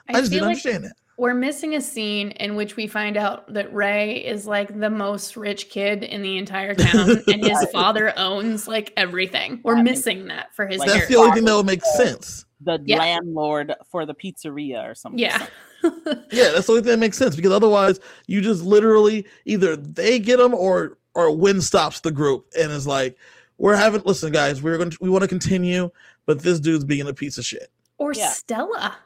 I, 0.08 0.18
I 0.18 0.20
just 0.20 0.30
didn't 0.30 0.42
like 0.42 0.50
understand 0.50 0.84
that. 0.84 0.96
We're 1.20 1.34
missing 1.34 1.74
a 1.74 1.82
scene 1.82 2.30
in 2.30 2.56
which 2.56 2.76
we 2.76 2.86
find 2.86 3.18
out 3.18 3.52
that 3.52 3.70
Ray 3.74 4.24
is 4.24 4.46
like 4.46 4.80
the 4.80 4.88
most 4.88 5.36
rich 5.36 5.68
kid 5.68 6.02
in 6.02 6.22
the 6.22 6.38
entire 6.38 6.74
town 6.74 7.10
and 7.28 7.44
his 7.44 7.62
father 7.70 8.14
owns 8.18 8.66
like 8.66 8.94
everything. 8.96 9.60
We're 9.62 9.74
Right. 9.74 9.84
missing 9.84 10.28
that 10.28 10.54
for 10.56 10.66
his 10.66 10.78
Like, 10.78 10.88
That's 10.88 11.08
the 11.08 11.16
only 11.16 11.32
thing 11.32 11.44
that 11.44 11.54
would 11.54 11.66
make 11.66 11.84
sense. 11.84 12.46
The 12.62 12.78
Yeah. 12.86 12.96
landlord 13.00 13.74
for 13.90 14.06
the 14.06 14.14
pizzeria 14.14 14.90
or 14.90 14.94
something. 14.94 15.18
Yeah. 15.18 15.44
Yeah, 16.32 16.52
that's 16.52 16.66
the 16.66 16.72
only 16.72 16.82
thing 16.82 16.92
that 16.92 16.98
makes 16.98 17.18
sense 17.18 17.36
because 17.36 17.52
otherwise, 17.52 18.00
you 18.26 18.40
just 18.40 18.62
literally 18.62 19.26
either 19.44 19.76
they 19.76 20.18
get 20.18 20.38
them 20.38 20.54
or 20.54 20.96
or 21.14 21.34
Wen 21.36 21.60
stops 21.60 22.00
the 22.00 22.10
group 22.10 22.46
and 22.58 22.70
is 22.72 22.86
like, 22.86 23.16
"We're 23.58 23.76
having 23.76 24.02
listen, 24.04 24.30
guys, 24.32 24.62
we're 24.62 24.76
going 24.78 24.90
to 24.90 24.98
we 25.02 25.08
want 25.10 25.22
to 25.22 25.28
continue, 25.28 25.90
but 26.26 26.40
this 26.40 26.60
dude's 26.60 26.84
being 26.84 27.08
a 27.08 27.14
piece 27.14 27.36
of 27.38 27.44
shit." 27.46 27.70
or 27.98 28.12
Yeah. 28.14 28.28
Stella. 28.30 28.96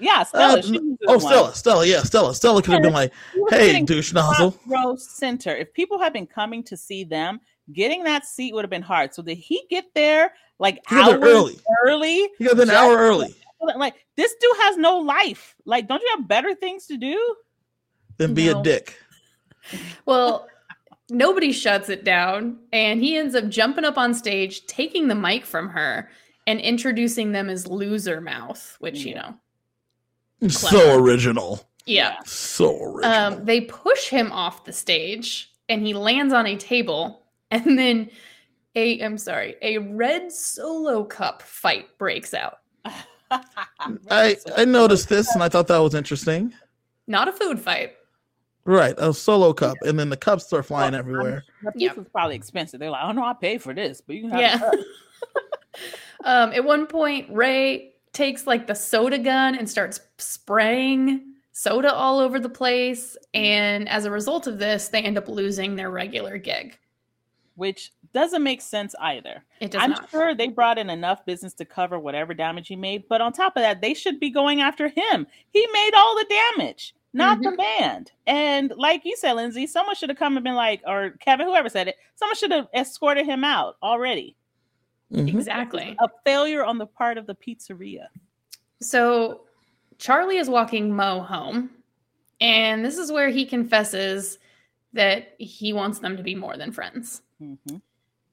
Yeah. 0.00 0.18
Yeah. 0.18 0.22
Stella. 0.24 0.58
Uh, 0.58 0.62
she 0.62 0.72
was 0.72 0.80
the 0.80 1.06
oh, 1.06 1.12
one. 1.12 1.20
Stella, 1.20 1.54
Stella, 1.54 1.86
yeah, 1.86 2.02
Stella, 2.02 2.34
Stella 2.34 2.62
could 2.62 2.74
have 2.74 2.82
been 2.82 2.92
like, 2.92 3.12
"Hey, 3.48 3.82
douche 3.82 4.12
front 4.12 4.28
nozzle." 4.28 4.60
row 4.66 4.96
center. 4.96 5.54
If 5.54 5.72
people 5.72 5.98
had 5.98 6.12
been 6.12 6.26
coming 6.26 6.62
to 6.64 6.76
see 6.76 7.04
them, 7.04 7.40
getting 7.72 8.04
that 8.04 8.24
seat 8.26 8.54
would 8.54 8.64
have 8.64 8.70
been 8.70 8.82
hard. 8.82 9.14
So 9.14 9.22
did 9.22 9.36
he 9.38 9.64
get 9.70 9.86
there 9.94 10.32
like 10.58 10.80
He 10.88 10.96
got 10.96 11.12
hours 11.12 11.20
there 11.20 11.30
early. 11.30 11.58
early? 11.86 12.30
He 12.38 12.44
got 12.44 12.56
there 12.56 12.64
an 12.64 12.70
hour 12.70 12.96
early. 12.96 13.34
Like 13.76 13.94
this 14.16 14.34
dude 14.40 14.56
has 14.62 14.76
no 14.78 14.98
life. 14.98 15.54
Like, 15.66 15.86
don't 15.86 16.00
you 16.00 16.08
have 16.16 16.26
better 16.26 16.54
things 16.54 16.86
to 16.86 16.96
do? 16.96 17.36
than 18.20 18.34
be 18.34 18.48
a 18.48 18.62
dick. 18.62 18.98
Well, 20.04 20.46
nobody 21.08 21.52
shuts 21.52 21.88
it 21.88 22.04
down, 22.04 22.58
and 22.72 23.00
he 23.00 23.16
ends 23.16 23.34
up 23.34 23.48
jumping 23.48 23.84
up 23.84 23.98
on 23.98 24.14
stage, 24.14 24.66
taking 24.66 25.08
the 25.08 25.14
mic 25.14 25.44
from 25.44 25.70
her, 25.70 26.10
and 26.46 26.60
introducing 26.60 27.32
them 27.32 27.48
as 27.48 27.66
loser 27.66 28.20
mouth, 28.20 28.76
which 28.80 29.00
you 29.00 29.14
Yeah. 29.14 29.32
Know, 30.40 30.48
So 30.48 30.94
original. 30.98 31.68
yeah. 31.86 32.16
So 32.24 32.82
original. 32.82 33.04
Um, 33.38 33.44
they 33.44 33.62
push 33.62 34.08
him 34.08 34.30
off 34.32 34.64
the 34.64 34.72
stage, 34.72 35.52
and 35.68 35.84
he 35.86 35.94
lands 35.94 36.32
on 36.32 36.46
a 36.46 36.56
table, 36.56 37.26
and 37.50 37.78
then 37.78 38.10
a 38.76 39.00
I'm 39.02 39.18
sorry, 39.18 39.56
a 39.62 39.78
red 39.78 40.30
solo 40.32 41.04
cup 41.04 41.42
fight 41.42 41.96
breaks 41.98 42.34
out. 42.34 42.58
I 44.10 44.36
I 44.56 44.64
noticed 44.64 45.08
this 45.08 45.32
and 45.34 45.42
I 45.42 45.48
thought 45.48 45.66
that 45.68 45.78
was 45.78 45.94
interesting. 45.94 46.52
Not 47.06 47.28
a 47.28 47.32
food 47.32 47.60
fight. 47.60 47.94
Right, 48.64 48.94
a 48.98 49.12
solo 49.14 49.52
cup, 49.52 49.78
and 49.82 49.98
then 49.98 50.10
the 50.10 50.16
cups 50.16 50.46
start 50.46 50.66
flying 50.66 50.92
Well, 50.92 50.98
everywhere. 51.00 51.44
The 51.62 51.72
Yeah. 51.76 51.88
pizza's 51.90 52.08
probably 52.12 52.36
expensive. 52.36 52.78
They're 52.80 52.90
like, 52.90 53.04
oh 53.04 53.12
no, 53.12 53.24
I 53.24 53.32
paid 53.34 53.62
for 53.62 53.72
this, 53.74 54.00
but 54.00 54.16
you 54.16 54.22
can 54.22 54.30
have 54.30 54.40
Yeah. 54.40 54.70
um, 56.24 56.52
at 56.52 56.64
one 56.64 56.86
point, 56.86 57.28
Ray 57.32 57.94
takes 58.12 58.46
like 58.46 58.66
the 58.66 58.74
soda 58.74 59.18
gun 59.18 59.54
and 59.54 59.68
starts 59.68 60.00
spraying 60.18 61.34
soda 61.52 61.92
all 61.92 62.18
over 62.18 62.40
the 62.40 62.48
place. 62.48 63.16
And 63.34 63.88
as 63.88 64.04
a 64.04 64.10
result 64.10 64.46
of 64.46 64.58
this, 64.58 64.88
they 64.88 65.02
end 65.02 65.18
up 65.18 65.28
losing 65.28 65.76
their 65.76 65.90
regular 65.90 66.38
gig. 66.38 66.78
which 67.56 67.92
doesn't 68.14 68.42
make 68.42 68.60
sense 68.62 68.94
either. 69.00 69.44
It 69.60 69.70
does 69.70 69.82
I'm 69.82 69.90
not. 69.90 70.08
sure 70.10 70.34
they 70.34 70.48
brought 70.48 70.78
in 70.78 70.88
enough 70.90 71.24
business 71.26 71.52
to 71.54 71.64
cover 71.64 71.98
whatever 71.98 72.32
damage 72.34 72.68
he 72.68 72.74
made, 72.76 73.04
but 73.08 73.20
on 73.20 73.32
top 73.32 73.54
of 73.56 73.62
that, 73.62 73.80
they 73.82 73.92
should 73.94 74.18
be 74.18 74.30
going 74.30 74.60
after 74.62 74.88
him. 74.88 75.26
He 75.52 75.66
made 75.72 75.90
all 75.94 76.16
the 76.16 76.40
damage, 76.56 76.94
not 77.12 77.38
Mm-hmm. 77.38 77.50
the 77.50 77.56
band. 77.56 78.12
And 78.26 78.72
like 78.76 79.04
you 79.04 79.14
said, 79.16 79.34
Lindsay, 79.34 79.66
someone 79.66 79.94
should 79.94 80.08
have 80.08 80.18
come 80.18 80.36
and 80.36 80.42
been 80.44 80.54
like, 80.54 80.80
or 80.86 81.10
Kevin, 81.20 81.46
whoever 81.46 81.68
said 81.68 81.86
it, 81.88 81.96
someone 82.16 82.34
should 82.36 82.50
have 82.52 82.68
escorted 82.74 83.26
him 83.26 83.44
out 83.44 83.76
already. 83.82 84.36
Mhm. 85.12 85.28
Exactly. 85.28 85.96
A 86.00 86.08
failure 86.24 86.64
on 86.64 86.78
the 86.78 86.86
part 86.86 87.18
of 87.18 87.26
the 87.26 87.34
pizzeria. 87.34 88.06
So 88.80 89.42
Charlie 89.98 90.38
is 90.38 90.48
walking 90.48 90.94
Mo 90.94 91.20
home, 91.20 91.70
and 92.40 92.84
this 92.84 92.96
is 92.96 93.12
where 93.12 93.28
he 93.28 93.44
confesses 93.44 94.38
that 94.92 95.34
he 95.38 95.72
wants 95.72 95.98
them 95.98 96.16
to 96.16 96.22
be 96.22 96.34
more 96.34 96.56
than 96.56 96.72
friends. 96.72 97.22
hmm 97.38 97.54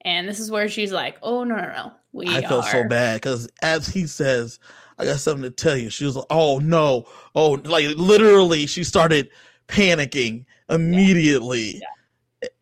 And 0.02 0.28
this 0.28 0.40
is 0.40 0.50
where 0.50 0.68
she's 0.68 0.92
like, 0.92 1.18
"Oh 1.22 1.44
no, 1.44 1.56
no, 1.56 1.62
no, 1.62 1.92
we 2.12 2.28
I 2.28 2.42
felt 2.42 2.64
so 2.66 2.84
bad 2.84 3.16
because 3.20 3.48
as 3.62 3.88
he 3.88 4.06
says, 4.06 4.58
I 4.98 5.04
got 5.04 5.18
something 5.18 5.42
to 5.42 5.50
tell 5.50 5.76
you. 5.76 5.90
She 5.90 6.04
was 6.04 6.16
like, 6.16 6.26
"Oh 6.30 6.58
no, 6.58 7.06
oh!" 7.34 7.52
Like 7.64 7.88
literally, 7.96 8.66
she 8.66 8.84
started 8.84 9.30
panicking 9.68 10.44
immediately, 10.70 11.82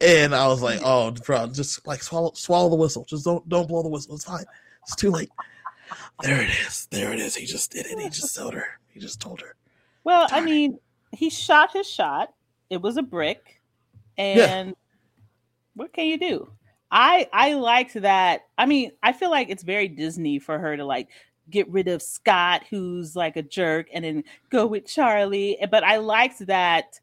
and 0.00 0.34
I 0.34 0.48
was 0.48 0.62
like, 0.62 0.80
"Oh, 0.84 1.10
bro, 1.10 1.48
just 1.48 1.86
like 1.86 2.02
swallow, 2.02 2.32
swallow 2.34 2.70
the 2.70 2.76
whistle. 2.76 3.04
Just 3.04 3.24
don't, 3.24 3.46
don't 3.48 3.68
blow 3.68 3.82
the 3.82 3.88
whistle. 3.88 4.14
It's 4.14 4.24
fine. 4.24 4.44
It's 4.82 4.96
too 4.96 5.10
late." 5.10 5.30
There 6.22 6.40
it 6.40 6.50
is. 6.66 6.86
There 6.90 7.12
it 7.12 7.20
is. 7.20 7.34
He 7.34 7.46
just 7.46 7.70
did 7.70 7.86
it. 7.86 7.98
He 7.98 8.08
just 8.08 8.34
told 8.34 8.54
her. 8.54 8.78
He 8.88 9.00
just 9.00 9.20
told 9.20 9.40
her. 9.40 9.54
Well, 10.04 10.26
I 10.30 10.40
mean, 10.40 10.78
he 11.12 11.30
shot 11.30 11.72
his 11.72 11.88
shot. 11.88 12.32
It 12.70 12.80
was 12.80 12.96
a 12.96 13.02
brick, 13.02 13.60
and 14.16 14.74
what 15.74 15.92
can 15.92 16.06
you 16.06 16.18
do? 16.18 16.50
I 16.90 17.28
I 17.32 17.54
liked 17.54 17.94
that. 17.94 18.42
I 18.56 18.66
mean, 18.66 18.92
I 19.02 19.12
feel 19.12 19.30
like 19.30 19.50
it's 19.50 19.62
very 19.62 19.88
Disney 19.88 20.38
for 20.38 20.58
her 20.58 20.76
to 20.76 20.84
like 20.84 21.08
get 21.50 21.68
rid 21.70 21.88
of 21.88 22.02
Scott, 22.02 22.62
who's 22.70 23.14
like 23.14 23.36
a 23.36 23.42
jerk, 23.42 23.88
and 23.92 24.04
then 24.04 24.24
go 24.50 24.66
with 24.66 24.86
Charlie. 24.86 25.58
But 25.70 25.84
I 25.84 25.98
liked 25.98 26.46
that 26.46 26.98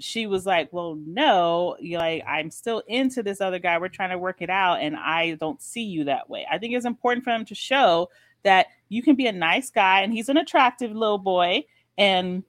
she 0.00 0.26
was 0.26 0.46
like, 0.46 0.72
"Well, 0.72 0.96
no, 1.06 1.76
you're 1.80 2.00
like 2.00 2.24
I'm 2.26 2.50
still 2.50 2.82
into 2.86 3.22
this 3.22 3.40
other 3.40 3.58
guy. 3.58 3.78
We're 3.78 3.88
trying 3.88 4.10
to 4.10 4.18
work 4.18 4.40
it 4.42 4.50
out, 4.50 4.80
and 4.80 4.96
I 4.96 5.34
don't 5.34 5.60
see 5.60 5.82
you 5.84 6.04
that 6.04 6.28
way." 6.30 6.46
I 6.50 6.58
think 6.58 6.74
it's 6.74 6.86
important 6.86 7.24
for 7.24 7.30
them 7.30 7.44
to 7.46 7.54
show 7.54 8.08
that 8.44 8.66
you 8.88 9.02
can 9.02 9.16
be 9.16 9.26
a 9.26 9.32
nice 9.32 9.70
guy, 9.70 10.02
and 10.02 10.12
he's 10.12 10.28
an 10.28 10.36
attractive 10.36 10.92
little 10.92 11.18
boy, 11.18 11.64
and 11.96 12.44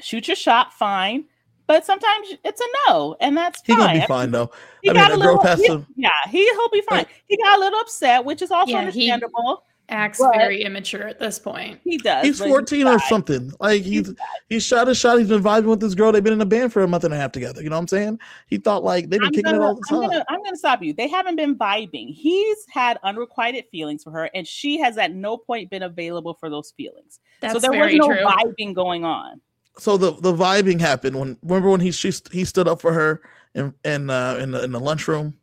shoot 0.00 0.28
your 0.28 0.36
shot, 0.36 0.72
fine. 0.72 1.24
But 1.66 1.84
sometimes 1.84 2.28
it's 2.44 2.60
a 2.62 2.64
no, 2.88 3.16
and 3.20 3.36
that's 3.36 3.60
He 3.66 3.74
fine. 3.74 3.80
gonna 3.88 4.00
be 4.00 4.06
fine 4.06 4.30
though. 4.30 4.50
He 4.82 4.88
I 4.90 4.94
got 4.94 5.10
a 5.10 5.14
a 5.14 5.16
little, 5.16 5.42
he- 5.56 5.84
yeah, 5.96 6.08
he 6.30 6.38
he'll 6.48 6.70
be 6.70 6.80
fine. 6.88 7.04
He 7.26 7.36
got 7.36 7.58
a 7.58 7.60
little 7.60 7.78
upset, 7.80 8.24
which 8.24 8.40
is 8.40 8.50
also 8.50 8.70
Yeah, 8.72 8.90
he- 8.90 9.10
understandable. 9.10 9.64
Acts 9.88 10.18
But- 10.18 10.34
very 10.34 10.62
immature 10.62 11.02
at 11.08 11.18
this 11.18 11.38
point. 11.38 11.80
He 11.84 11.98
does. 11.98 12.24
He's 12.24 12.38
but 12.38 12.48
14 12.48 12.86
or 12.86 12.98
something. 13.00 13.52
Like 13.60 13.82
he's 13.82 14.12
he 14.48 14.60
shot 14.60 14.88
a 14.88 14.94
shot. 14.94 15.18
He's 15.18 15.28
been 15.28 15.42
vibing 15.42 15.64
with 15.66 15.80
this 15.80 15.94
girl. 15.94 16.12
They've 16.12 16.22
been 16.22 16.32
in 16.34 16.40
a 16.40 16.46
band 16.46 16.72
for 16.72 16.82
a 16.82 16.88
month 16.88 17.04
and 17.04 17.14
a 17.14 17.16
half 17.16 17.32
together. 17.32 17.62
You 17.62 17.70
know 17.70 17.76
what 17.76 17.82
I'm 17.82 17.88
saying? 17.88 18.18
He 18.46 18.58
thought 18.58 18.84
like 18.84 19.08
they've 19.10 19.20
been 19.20 19.28
I'm 19.28 19.32
kicking 19.32 19.52
gonna, 19.52 19.58
it 19.62 19.66
all 19.66 19.74
the 19.74 19.82
I'm 19.90 20.00
time. 20.00 20.10
gonna, 20.10 20.24
I'm 20.28 20.42
gonna 20.42 20.56
stop 20.56 20.82
you. 20.82 20.92
They 20.92 21.08
haven't 21.08 21.36
been 21.36 21.56
vibing. 21.56 22.14
He's 22.14 22.58
had 22.70 22.98
unrequited 23.02 23.64
feelings 23.70 24.04
for 24.04 24.10
her, 24.10 24.30
and 24.34 24.46
she 24.46 24.78
has 24.78 24.98
at 24.98 25.12
no 25.14 25.36
point 25.36 25.70
been 25.70 25.82
available 25.82 26.34
for 26.34 26.50
those 26.50 26.72
feelings. 26.76 27.20
That's 27.40 27.54
so 27.54 27.58
there 27.60 27.72
was 27.72 27.94
no 27.94 28.06
true. 28.08 28.24
vibing 28.24 28.74
going 28.74 29.04
on. 29.04 29.40
so 29.78 29.96
the 29.96 30.12
the 30.20 30.32
vibing 30.34 30.80
happened 30.80 31.18
when 31.18 31.36
remember 31.42 31.70
when 31.70 31.80
he 31.80 31.92
she, 31.92 32.12
he 32.32 32.44
stood 32.44 32.68
up 32.68 32.80
for 32.80 32.92
her 32.92 33.22
in 33.54 33.72
in 33.84 34.10
uh, 34.10 34.38
in 34.40 34.50
the 34.50 34.62
in 34.64 34.72
the 34.72 34.80
lunchroom. 34.80 35.34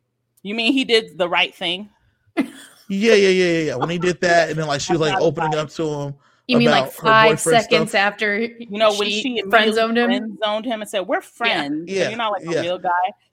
You 0.42 0.54
mean 0.54 0.72
he 0.72 0.84
did 0.84 1.18
the 1.18 1.28
right 1.28 1.52
thing? 1.54 1.88
Yeah, 2.88 3.14
yeah, 3.14 3.28
yeah, 3.28 3.44
yeah, 3.44 3.58
yeah. 3.64 3.74
When 3.76 3.90
he 3.90 3.98
did 3.98 4.20
that, 4.20 4.50
and 4.50 4.58
then 4.58 4.66
like 4.66 4.80
she 4.80 4.92
was 4.92 5.00
like 5.00 5.20
opening 5.20 5.54
up 5.54 5.70
to 5.70 5.82
him. 5.88 6.14
You 6.46 6.58
mean 6.58 6.70
like 6.70 6.84
about 6.84 6.92
five 6.94 7.40
seconds 7.40 7.90
stuff. 7.90 8.00
after 8.00 8.38
You 8.38 8.66
know 8.78 8.94
when 8.94 9.08
she 9.08 9.42
friend 9.50 9.74
zoned 9.74 9.98
him? 9.98 10.08
friend 10.10 10.38
zoned 10.44 10.64
him 10.64 10.80
and 10.80 10.88
said, 10.88 11.00
"We're 11.06 11.20
friends." 11.20 11.90
so 11.90 11.96
Yeah, 11.96 12.08
you're 12.10 12.18
not 12.18 12.32
like 12.32 12.42
yeah. 12.44 12.58
a 12.60 12.62
real 12.62 12.78
guy. 12.78 12.90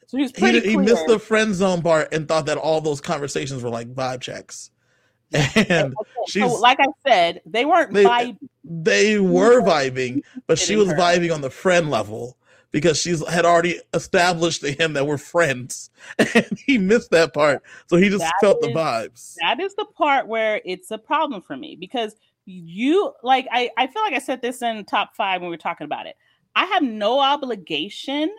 So 0.07 0.17
he 0.17 0.23
was 0.23 0.31
pretty 0.31 0.59
he 0.61 0.73
clear. 0.73 0.85
missed 0.85 1.05
the 1.07 1.19
friend 1.19 1.53
zone 1.53 1.81
part 1.83 2.11
and 2.13 2.27
thought 2.27 2.45
that 2.47 2.57
all 2.57 2.81
those 2.81 2.99
conversations 3.01 3.61
were 3.63 3.69
like 3.69 3.93
vibe 3.93 4.21
checks. 4.21 4.71
And 5.33 5.93
Okay, 5.95 6.39
so 6.41 6.47
like 6.55 6.79
I 6.79 6.85
said, 7.07 7.41
they 7.45 7.65
weren't 7.65 7.93
They- 7.93 8.03
vibing. 8.05 8.37
they 8.63 9.19
were 9.19 9.61
vibing, 9.61 10.23
but 10.47 10.57
she 10.59 10.75
was 10.75 10.87
her. 10.89 10.95
vibing 10.95 11.33
on 11.33 11.41
the 11.41 11.49
friend 11.49 11.89
level 11.91 12.37
because 12.73 12.99
she's 12.99 13.25
had 13.29 13.45
already 13.45 13.79
established 13.93 14.59
to 14.61 14.71
him 14.73 14.91
that 14.93 15.07
we're 15.07 15.17
friends, 15.17 15.89
and 16.19 16.59
he 16.65 16.77
missed 16.77 17.11
that 17.11 17.33
part, 17.33 17.63
so 17.87 17.95
he 17.95 18.09
just 18.09 18.19
That 18.19 18.33
felt 18.41 18.59
the 18.59 18.67
vibes. 18.67 19.35
that 19.39 19.61
is 19.61 19.73
the 19.75 19.85
part 19.85 20.27
where 20.27 20.59
it's 20.65 20.91
a 20.91 20.97
problem 20.97 21.41
for 21.41 21.55
me 21.55 21.77
because 21.79 22.15
you 22.45 23.13
like 23.23 23.47
I, 23.51 23.69
I 23.77 23.87
feel 23.87 24.01
like 24.01 24.13
I 24.13 24.19
said 24.19 24.41
this 24.41 24.61
in 24.61 24.83
top 24.83 25.15
five 25.15 25.39
when 25.39 25.49
we 25.49 25.53
were 25.53 25.57
talking 25.61 25.85
about 25.85 26.07
it. 26.07 26.17
I 26.55 26.65
have 26.65 26.83
no 26.83 27.19
obligation 27.21 28.29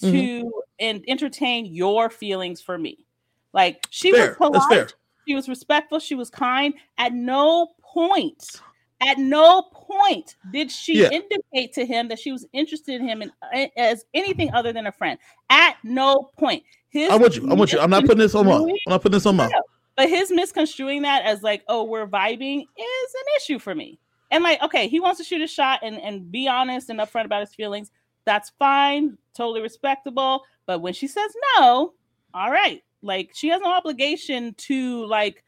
to 0.00 0.06
Mm-hmm. 0.06 0.48
and 0.78 1.02
entertain 1.08 1.66
your 1.66 2.08
feelings 2.10 2.60
for 2.60 2.76
me. 2.78 3.06
Like 3.52 3.86
she 3.90 4.12
Fair. 4.12 4.36
was 4.38 4.60
polite, 4.68 4.94
she 5.26 5.34
was 5.34 5.48
respectful, 5.48 5.98
she 5.98 6.14
was 6.14 6.30
kind. 6.30 6.74
At 6.98 7.14
no 7.14 7.68
point, 7.82 8.60
at 9.00 9.18
no 9.18 9.62
point 9.90 10.36
did 10.52 10.70
she 10.70 11.02
Yeah. 11.02 11.10
indicate 11.10 11.72
to 11.74 11.86
him 11.86 12.08
that 12.08 12.18
she 12.18 12.32
was 12.32 12.46
interested 12.52 13.00
in 13.00 13.08
him 13.08 13.22
in, 13.22 13.32
uh, 13.54 13.66
as 13.76 14.04
anything 14.14 14.52
other 14.54 14.72
than 14.72 14.86
a 14.86 14.92
friend. 14.92 15.18
At 15.50 15.76
no 15.82 16.30
point. 16.38 16.62
His 16.90 17.10
I'm 17.10 17.20
with 17.20 17.36
you. 17.36 17.50
I'm 17.50 17.58
with 17.58 17.72
you. 17.72 17.80
I'm 17.80 17.90
not 17.90 18.02
putting 18.02 18.18
this 18.18 18.34
on 18.34 18.46
Mo. 18.46 18.66
I'm 18.66 18.76
not 18.86 19.02
putting 19.02 19.16
this 19.16 19.26
on 19.26 19.36
Mo. 19.36 19.48
but 19.96 20.08
his 20.08 20.30
misconstruing 20.30 21.02
that 21.02 21.24
as 21.24 21.42
like, 21.42 21.62
oh, 21.68 21.84
we're 21.84 22.06
vibing 22.06 22.60
is 22.60 23.14
an 23.14 23.26
issue 23.36 23.58
for 23.58 23.74
me. 23.74 23.98
And 24.30 24.44
like, 24.44 24.62
okay, 24.62 24.88
he 24.88 25.00
wants 25.00 25.18
to 25.18 25.24
shoot 25.24 25.40
a 25.42 25.46
shot 25.46 25.80
and, 25.82 26.00
and 26.00 26.30
be 26.30 26.46
honest 26.48 26.88
and 26.90 27.00
upfront 27.00 27.24
about 27.24 27.40
his 27.40 27.54
feelings. 27.54 27.90
That's 28.24 28.50
fine, 28.58 29.16
totally 29.34 29.60
respectable. 29.62 30.42
But 30.66 30.80
when 30.82 30.92
she 30.92 31.08
says 31.08 31.32
no, 31.58 31.94
all 32.34 32.50
right, 32.50 32.82
like 33.02 33.30
she 33.34 33.48
has 33.48 33.60
no 33.60 33.70
obligation 33.70 34.54
to 34.54 35.06
like 35.06 35.42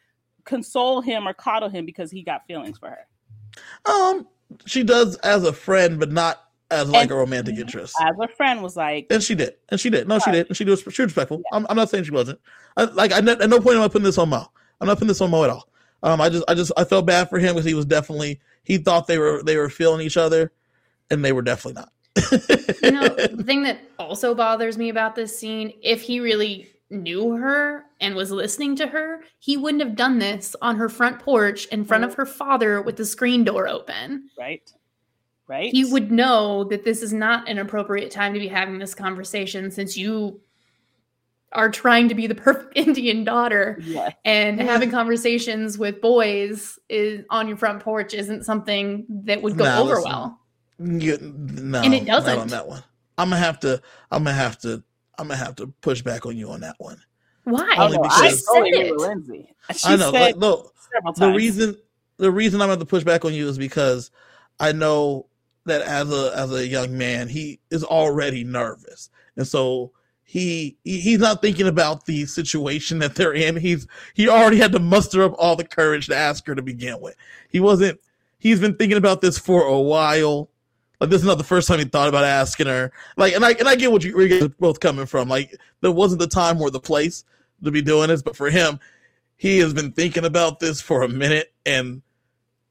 console 0.44 1.00
him 1.00 1.28
or 1.28 1.34
coddle 1.34 1.68
him 1.68 1.84
because 1.84 2.10
he 2.10 2.22
got 2.22 2.46
feelings 2.46 2.78
for 2.78 2.88
her. 2.88 3.06
Um, 3.86 4.26
she 4.66 4.82
does 4.82 5.16
as 5.18 5.44
a 5.44 5.52
friend, 5.52 5.98
but 5.98 6.10
not 6.10 6.44
as 6.70 6.88
like 6.88 7.02
And- 7.04 7.12
a 7.12 7.14
romantic 7.14 7.56
interest. 7.56 7.94
As 8.00 8.16
a 8.20 8.28
friend 8.28 8.62
was 8.62 8.76
like, 8.76 9.06
And 9.10 9.22
she 9.22 9.34
did, 9.34 9.54
and 9.68 9.80
she 9.80 9.90
did. 9.90 10.06
No, 10.08 10.18
she 10.18 10.30
did, 10.30 10.48
and 10.48 10.56
she 10.56 10.64
was 10.64 10.80
she 10.80 10.86
was 10.86 10.98
respectful. 10.98 11.42
I'm, 11.52 11.66
I'm 11.68 11.76
not 11.76 11.90
saying 11.90 12.04
she 12.04 12.10
wasn't. 12.10 12.40
I, 12.76 12.84
like, 12.84 13.12
I, 13.12 13.18
at 13.18 13.50
no 13.50 13.60
point 13.60 13.76
am 13.76 13.82
I 13.82 13.88
putting 13.88 14.04
this 14.04 14.18
on 14.18 14.28
Mo. 14.28 14.46
I'm 14.80 14.86
not 14.86 14.94
putting 14.96 15.08
this 15.08 15.20
on 15.20 15.30
Mo 15.30 15.44
at 15.44 15.50
all. 15.50 15.68
Um, 16.02 16.20
I 16.20 16.28
just, 16.30 16.44
I 16.48 16.54
just, 16.54 16.72
I 16.76 16.84
felt 16.84 17.06
bad 17.06 17.28
for 17.28 17.38
him 17.38 17.54
because 17.54 17.66
he 17.66 17.74
was 17.74 17.84
definitely 17.84 18.40
he 18.62 18.78
thought 18.78 19.06
they 19.06 19.18
were 19.18 19.42
they 19.42 19.56
were 19.56 19.68
feeling 19.68 20.00
each 20.06 20.16
other, 20.16 20.52
and 21.10 21.24
they 21.24 21.32
were 21.32 21.42
definitely 21.42 21.82
not. 21.82 21.92
You 22.82 22.90
know, 22.92 23.08
the 23.08 23.42
thing 23.44 23.64
that 23.64 23.80
also 23.98 24.34
bothers 24.34 24.78
me 24.78 24.88
about 24.88 25.14
this 25.14 25.38
scene, 25.38 25.72
if 25.82 26.00
he 26.02 26.20
really 26.20 26.70
knew 26.90 27.32
her 27.36 27.84
and 28.00 28.14
was 28.14 28.30
listening 28.30 28.74
to 28.76 28.86
her, 28.88 29.20
he 29.38 29.56
wouldn't 29.56 29.82
have 29.82 29.94
done 29.96 30.18
this 30.18 30.56
on 30.60 30.76
her 30.76 30.88
front 30.88 31.18
porch 31.20 31.66
in 31.66 31.84
front 31.84 32.04
of 32.04 32.14
her 32.14 32.26
father 32.26 32.82
with 32.82 32.96
the 32.96 33.04
screen 33.04 33.44
door 33.44 33.68
open. 33.68 34.28
right, 34.38 34.70
right. 35.46 35.70
He 35.72 35.84
would 35.84 36.10
know 36.10 36.64
that 36.64 36.84
this 36.84 37.02
is 37.02 37.12
not 37.12 37.48
an 37.48 37.58
appropriate 37.58 38.10
time 38.10 38.34
to 38.34 38.40
be 38.40 38.48
having 38.48 38.78
this 38.78 38.94
conversation 38.94 39.70
since 39.70 39.96
you 39.96 40.40
are 41.52 41.68
trying 41.70 42.08
to 42.08 42.14
be 42.14 42.26
the 42.26 42.34
perfect 42.34 42.72
Indian 42.76 43.24
daughter 43.24 43.78
yeah, 43.82 44.10
and 44.24 44.58
Yeah. 44.58 44.64
having 44.72 44.90
conversations 44.90 45.78
with 45.78 46.00
boys 46.00 46.78
is 46.88 47.24
on 47.30 47.48
your 47.48 47.56
front 47.56 47.82
porch 47.82 48.14
isn't 48.14 48.44
something 48.44 49.04
that 49.24 49.42
would 49.42 49.56
go 49.58 49.64
Nah, 49.64 49.80
over 49.80 49.94
listen. 49.96 50.10
well. 50.10 50.40
You- 50.78 51.18
no, 51.20 51.80
And 51.82 51.92
it 51.94 52.04
doesn't. 52.06 52.30
on 52.30 52.36
doesn't. 52.36 52.48
that 52.50 52.66
one. 52.68 52.82
I'm 53.18 53.28
gonna 53.30 53.40
have 53.42 53.60
to. 53.60 53.82
I'm 54.10 54.24
gonna 54.24 54.34
have 54.36 54.58
to. 54.60 54.82
I'm 55.20 55.28
gonna 55.28 55.36
have 55.38 55.56
to 55.56 55.66
push 55.82 56.02
back 56.02 56.24
on 56.26 56.36
you 56.36 56.50
on 56.50 56.60
that 56.60 56.76
one. 56.78 57.00
Why? 57.44 57.74
Only 57.78 57.98
Oh, 57.98 58.02
because- 58.02 58.20
I 58.22 58.30
said 58.30 58.44
totally 58.54 58.70
agree 58.70 58.90
with 58.92 59.00
it. 59.02 59.06
Lindsay. 59.08 59.54
She 59.74 59.88
I 59.88 59.96
know. 59.96 60.10
said 60.12 60.20
Like, 60.20 60.36
no, 60.38 60.70
several 60.92 61.12
the 61.12 61.20
times. 61.20 61.36
reason 61.36 61.76
the 62.18 62.30
reason 62.30 62.60
I'm 62.60 62.68
going 62.68 62.78
to 62.78 62.84
push 62.84 63.02
back 63.04 63.24
on 63.24 63.32
you 63.32 63.48
is 63.48 63.56
because 63.56 64.10
I 64.58 64.72
know 64.72 65.26
that 65.64 65.80
as 65.82 66.10
a 66.12 66.32
as 66.36 66.52
a 66.52 66.66
young 66.66 66.96
man, 66.96 67.28
he 67.28 67.60
is 67.70 67.82
already 67.84 68.44
nervous, 68.44 69.08
and 69.36 69.46
so 69.46 69.92
he, 70.22 70.76
he 70.84 71.00
he's 71.00 71.18
not 71.18 71.40
thinking 71.42 71.66
about 71.66 72.04
the 72.06 72.24
situation 72.26 72.98
that 72.98 73.14
they're 73.14 73.32
in. 73.32 73.56
He's 73.56 73.86
he 74.14 74.28
already 74.28 74.58
had 74.58 74.72
to 74.72 74.78
muster 74.78 75.22
up 75.22 75.34
all 75.38 75.56
the 75.56 75.64
courage 75.64 76.06
to 76.08 76.16
ask 76.16 76.46
her 76.46 76.54
to 76.54 76.62
begin 76.62 77.00
with. 77.00 77.14
He 77.48 77.58
wasn't. 77.60 77.98
He's 78.38 78.60
been 78.60 78.74
thinking 78.76 78.98
about 78.98 79.20
this 79.22 79.38
for 79.38 79.62
a 79.64 79.78
while. 79.80 80.49
Like 81.00 81.10
this 81.10 81.22
is 81.22 81.26
not 81.26 81.38
the 81.38 81.44
first 81.44 81.66
time 81.66 81.78
he 81.78 81.86
thought 81.86 82.08
about 82.08 82.24
asking 82.24 82.66
her. 82.66 82.92
Like, 83.16 83.34
and 83.34 83.44
I 83.44 83.52
and 83.52 83.68
I 83.68 83.74
get 83.74 83.90
what 83.90 84.04
you 84.04 84.14
where 84.16 84.26
you're 84.26 84.48
both 84.48 84.80
coming 84.80 85.06
from. 85.06 85.28
Like, 85.28 85.56
there 85.80 85.90
wasn't 85.90 86.20
the 86.20 86.26
time 86.26 86.60
or 86.60 86.70
the 86.70 86.80
place 86.80 87.24
to 87.64 87.70
be 87.70 87.82
doing 87.82 88.08
this, 88.08 88.22
but 88.22 88.36
for 88.36 88.50
him, 88.50 88.78
he 89.36 89.58
has 89.58 89.72
been 89.72 89.92
thinking 89.92 90.24
about 90.24 90.60
this 90.60 90.80
for 90.80 91.02
a 91.02 91.08
minute 91.08 91.52
and 91.64 92.02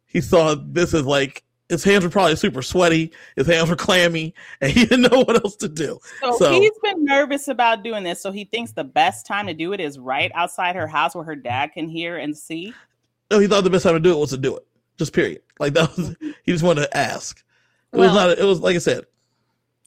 he 0.05 0.21
saw 0.21 0.55
this 0.55 0.93
as 0.93 1.05
like 1.05 1.43
his 1.69 1.83
hands 1.83 2.03
were 2.03 2.09
probably 2.09 2.35
super 2.35 2.63
sweaty, 2.63 3.11
his 3.35 3.45
hands 3.47 3.69
were 3.69 3.75
clammy, 3.75 4.33
and 4.59 4.71
he 4.73 4.85
didn't 4.85 5.11
know 5.11 5.19
what 5.23 5.43
else 5.43 5.55
to 5.57 5.69
do. 5.69 5.99
So, 6.21 6.37
So- 6.37 6.51
he's 6.51 6.77
been 6.83 7.03
nervous 7.05 7.47
about 7.47 7.83
doing 7.83 8.03
this. 8.03 8.21
So 8.21 8.31
he 8.31 8.45
thinks 8.45 8.71
the 8.73 8.83
best 8.83 9.25
time 9.25 9.47
to 9.47 9.53
do 9.53 9.73
it 9.73 9.79
is 9.79 9.97
right 9.97 10.31
outside 10.35 10.75
her 10.75 10.87
house 10.87 11.15
where 11.15 11.23
her 11.23 11.35
dad 11.35 11.71
can 11.73 11.87
hear 11.87 12.17
and 12.17 12.37
see. 12.37 12.73
No, 13.31 13.39
he 13.39 13.47
thought 13.47 13.63
the 13.63 13.69
best 13.69 13.83
time 13.83 13.93
to 13.93 13.99
do 13.99 14.11
it 14.11 14.19
was 14.19 14.31
to 14.31 14.37
do 14.37 14.57
it. 14.57 14.65
Just 14.97 15.13
period. 15.13 15.41
Like 15.59 15.73
that 15.73 15.95
was 15.95 16.15
he 16.43 16.51
just 16.51 16.63
wanted 16.63 16.81
to 16.81 16.97
ask. 16.97 17.43
It 17.93 17.97
was 17.97 18.11
Well- 18.11 18.27
not 18.29 18.37
it 18.37 18.43
was 18.43 18.59
like 18.59 18.75
I 18.75 18.79
said, 18.79 19.05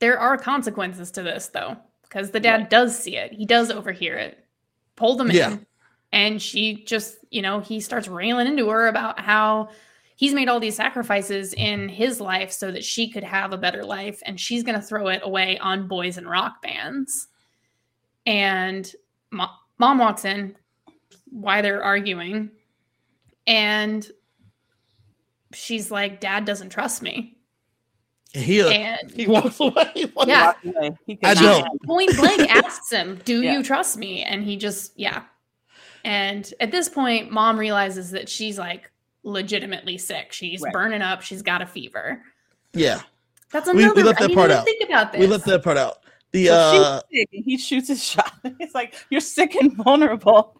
There 0.00 0.18
are 0.18 0.36
consequences 0.36 1.10
to 1.12 1.22
this, 1.22 1.48
though, 1.48 1.76
because 2.02 2.30
the 2.30 2.40
dad 2.40 2.68
does 2.68 2.98
see 2.98 3.16
it. 3.16 3.32
He 3.32 3.46
does 3.46 3.70
overhear 3.70 4.16
it. 4.16 4.44
Pulled 4.96 5.20
him 5.20 5.30
Yeah. 5.30 5.52
in. 5.52 5.66
And 6.12 6.42
she 6.42 6.84
just, 6.84 7.16
you 7.30 7.40
know, 7.40 7.60
he 7.60 7.80
starts 7.80 8.08
railing 8.08 8.46
into 8.46 8.68
her 8.68 8.88
about 8.88 9.18
how 9.20 9.68
he's 10.16 10.34
made 10.34 10.48
all 10.48 10.60
these 10.60 10.76
sacrifices 10.76 11.54
in 11.54 11.88
his 11.88 12.20
life 12.20 12.52
so 12.52 12.70
that 12.72 12.84
she 12.84 13.08
could 13.08 13.24
have 13.24 13.52
a 13.52 13.56
better 13.56 13.82
life. 13.84 14.20
And 14.26 14.38
she's 14.38 14.62
going 14.62 14.74
to 14.78 14.84
throw 14.86 15.08
it 15.08 15.20
away 15.24 15.56
on 15.58 15.88
boys 15.88 16.18
and 16.18 16.28
rock 16.28 16.60
bands. 16.60 17.28
And 18.26 18.92
mo- 19.30 19.54
mom 19.78 19.98
walks 19.98 20.24
in 20.26 20.54
while 21.30 21.62
they're 21.62 21.82
arguing. 21.82 22.50
And 23.46 24.06
she's 25.54 25.90
like, 25.90 26.20
Dad 26.20 26.44
doesn't 26.44 26.70
trust 26.70 27.02
me. 27.02 27.38
He 28.34 28.62
uh, 28.62 28.68
And 28.68 29.10
he 29.10 29.26
walks 29.26 29.60
away. 29.60 29.72
Like, 30.16 30.26
Yeah. 30.28 30.52
Away. 30.64 30.96
He 31.06 31.18
I 31.22 31.34
not- 31.34 31.42
don't. 31.66 31.82
point 31.84 32.16
blank 32.16 32.40
asks 32.54 32.90
him, 32.90 33.20
"Do 33.24 33.42
Yeah. 33.42 33.52
you 33.52 33.62
trust 33.62 33.96
me?" 33.96 34.22
And 34.22 34.42
he 34.44 34.56
just, 34.56 34.92
yeah. 34.96 35.22
And 36.04 36.52
at 36.60 36.70
this 36.70 36.88
point, 36.88 37.30
mom 37.30 37.58
realizes 37.58 38.10
that 38.12 38.28
she's 38.28 38.58
like 38.58 38.90
legitimately 39.22 39.98
sick. 39.98 40.32
She's 40.32 40.60
Right. 40.62 40.72
burning 40.72 41.02
up. 41.02 41.22
She's 41.22 41.42
got 41.42 41.62
a 41.62 41.66
fever. 41.66 42.22
Yeah. 42.72 43.02
That's 43.52 43.68
another. 43.68 43.76
We- 43.78 43.84
we 43.84 44.00
another. 44.00 44.04
left 44.06 44.18
that 44.20 44.26
didn't 44.28 44.38
part 44.38 44.50
out. 44.50 44.64
think 44.64 44.82
about 44.88 45.12
this. 45.12 45.20
We 45.20 45.26
left 45.26 45.44
that 45.46 45.62
part 45.62 45.76
out. 45.78 45.98
The 46.32 46.46
So 46.46 46.54
uh 46.54 47.00
sick 47.12 47.28
and 47.34 47.44
he 47.44 47.58
shoots 47.58 47.88
his 47.88 48.02
shot. 48.12 48.32
It's 48.58 48.74
like 48.74 48.94
you're 49.10 49.20
sick 49.20 49.54
and 49.54 49.76
vulnerable. 49.76 50.58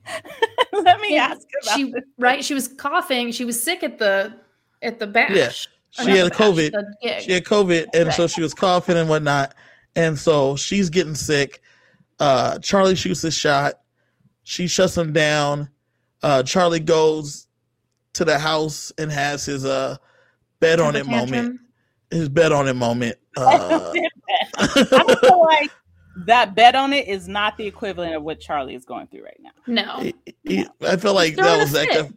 Let 0.74 1.01
me 1.01 1.16
ask 1.16 1.47
about 1.62 1.77
she 1.77 1.85
this. 1.90 2.03
right. 2.19 2.44
She 2.44 2.53
was 2.53 2.69
coughing. 2.69 3.32
She 3.32 3.47
was 3.47 3.61
sick 3.62 3.82
at 3.82 3.99
the 3.99 4.35
at 4.82 4.99
the 4.99 5.07
bash. 5.07 5.35
Yeah. 5.35 5.51
Or 5.98 6.05
she 6.05 6.10
had 6.10 6.27
a 6.27 6.31
COVID. 6.31 6.73
She 7.20 7.32
had 7.32 7.44
COVID, 7.44 7.89
and 7.94 8.12
so 8.12 8.27
she 8.27 8.40
was 8.40 8.55
coughing 8.55 8.97
and 8.97 9.09
whatnot. 9.09 9.55
And 9.94 10.19
so 10.19 10.56
she's 10.56 10.89
getting 10.90 11.14
sick. 11.14 11.60
Uh, 12.19 12.59
Charlie 12.60 12.94
shoots 12.94 13.23
his 13.23 13.35
shot. 13.35 13.74
She 14.44 14.66
shuts 14.66 14.97
him 14.97 15.12
down. 15.12 15.69
Uh, 16.23 16.43
Charlie 16.43 16.81
goes 16.81 17.47
to 18.14 18.24
the 18.24 18.39
house 18.39 18.93
and 18.98 19.10
has 19.10 19.44
his 19.44 19.64
uh 19.64 19.97
bed 20.60 20.81
on 20.81 20.94
Temper 20.94 21.09
it 21.09 21.12
moment. 21.16 21.60
His 22.10 22.28
bet 22.28 22.52
on 22.52 22.69
it 22.69 22.74
moment. 22.74 23.16
Uh, 23.36 23.93
I 24.59 25.16
feel 25.23 25.40
like 25.43 25.70
that 26.27 26.55
bet 26.55 26.74
on 26.74 26.93
it 26.93 27.09
is 27.09 27.28
not 27.28 27.56
the 27.56 27.66
equivalent 27.66 28.14
of 28.14 28.23
what 28.23 28.40
Charlie 28.40 28.74
is 28.74 28.85
going 28.85 29.06
through 29.06 29.24
right 29.24 29.40
now. 29.40 29.51
No. 29.66 30.01
he- 30.02 30.14
he- 30.44 30.66
I 30.86 30.97
feel 30.97 31.14
like 31.14 31.36
that 31.36 31.59
was 31.59 31.70
Zac. 31.70 31.89
fit. 31.89 31.97
Ef- 32.06 32.12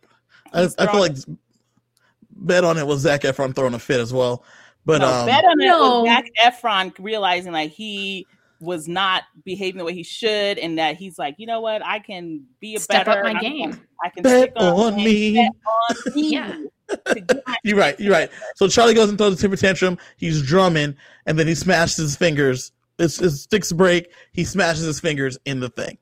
I, 0.53 0.61
He's 0.63 0.75
I 0.77 0.91
feel 0.91 0.99
like 0.99 1.15
bet 2.45 2.63
on 2.63 2.77
it 2.77 2.85
was 2.87 3.01
Zac 3.01 3.21
Efron 3.21 3.55
throwing 3.55 3.73
a 3.73 3.79
fit 3.79 3.99
as 3.99 4.13
well. 4.13 4.43
But 4.85 4.99
no, 5.01 5.07
um, 5.07 5.25
bet 5.25 5.43
on 5.43 5.59
it 5.61 5.65
No. 5.65 6.01
was 6.03 6.09
Zac 6.09 6.25
Efron 6.61 6.93
realizing 6.99 7.51
like 7.51 7.71
he 7.71 8.27
was 8.61 8.87
not 8.87 9.23
behaving 9.43 9.79
the 9.79 9.83
way 9.85 9.93
he 9.93 10.03
should, 10.03 10.57
and 10.59 10.77
that 10.79 10.95
he's 10.95 11.17
like, 11.19 11.35
you 11.37 11.45
know 11.47 11.59
what, 11.59 11.83
I 11.85 11.99
can 11.99 12.43
be 12.61 12.75
a 12.75 12.79
Step 12.79 13.05
better 13.05 13.19
up 13.19 13.23
my 13.25 13.31
I'm 13.31 13.39
game. 13.41 13.71
gonna- 13.71 13.81
I 14.03 14.09
can 14.09 14.23
bet 14.23 14.41
stick 14.43 14.53
on, 14.57 14.93
on 14.93 14.95
me. 14.95 15.33
Bet 15.35 15.51
on 16.07 16.13
me. 16.15 16.31
Yeah. 16.33 16.57
to 17.07 17.19
get 17.19 17.43
my- 17.47 17.55
You're 17.63 17.77
right. 17.77 17.99
You're 17.99 18.13
right. 18.13 18.29
So 18.55 18.67
Charlie 18.67 18.93
goes 18.93 19.09
and 19.09 19.17
throws 19.17 19.37
a 19.37 19.41
temper 19.41 19.57
tantrum. 19.57 19.97
He's 20.17 20.41
drumming, 20.41 20.95
and 21.25 21.37
then 21.39 21.47
he 21.47 21.55
smashes 21.55 21.97
his 21.97 22.15
fingers. 22.15 22.71
His, 22.97 23.17
his 23.17 23.41
sticks 23.43 23.71
break. 23.73 24.09
He 24.31 24.43
smashes 24.45 24.83
his 24.83 24.99
fingers 25.01 25.37
in 25.45 25.59
the 25.59 25.69
thing 25.69 25.97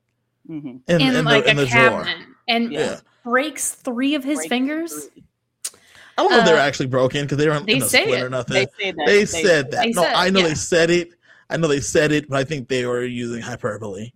Mhm. 0.49 0.81
in, 0.87 1.01
in, 1.01 1.15
in 1.15 1.25
like 1.25 1.45
the, 1.45 1.51
in 1.51 1.57
a 1.57 1.61
the 1.61 1.67
drawer. 1.67 2.03
cabinet 2.03 2.27
and 2.47 2.71
Yeah. 2.71 2.99
breaks 3.23 3.71
three 3.71 4.13
of 4.15 4.23
his 4.23 4.37
Break 4.39 4.49
fingers. 4.49 5.05
through. 5.05 5.23
I 6.17 6.21
don't 6.23 6.31
know 6.31 6.39
if 6.39 6.45
they 6.45 6.53
were 6.53 6.59
Uh, 6.59 6.63
actually 6.67 6.85
broken 6.87 7.23
because 7.23 7.37
they 7.37 7.47
weren't 7.49 7.65
they 7.65 7.77
in 7.77 7.81
a 7.83 7.85
say 7.89 8.03
split 8.03 8.19
it. 8.19 8.23
or 8.23 8.29
nothing. 8.29 8.67
They 8.79 8.91
They, 9.05 9.25
say 9.25 9.43
that. 9.43 9.47
said 9.47 9.71
that. 9.71 9.83
They 9.83 9.91
no, 9.91 10.01
said, 10.03 10.13
I 10.13 10.29
know 10.29 10.39
yeah. 10.41 10.47
they 10.49 10.55
said 10.55 10.89
it. 10.89 11.09
I 11.49 11.57
know 11.57 11.67
they 11.67 11.79
said 11.81 12.11
it, 12.11 12.29
but 12.29 12.37
I 12.39 12.43
think 12.43 12.67
they 12.67 12.85
were 12.85 13.03
using 13.03 13.41
hyperbole 13.41 14.11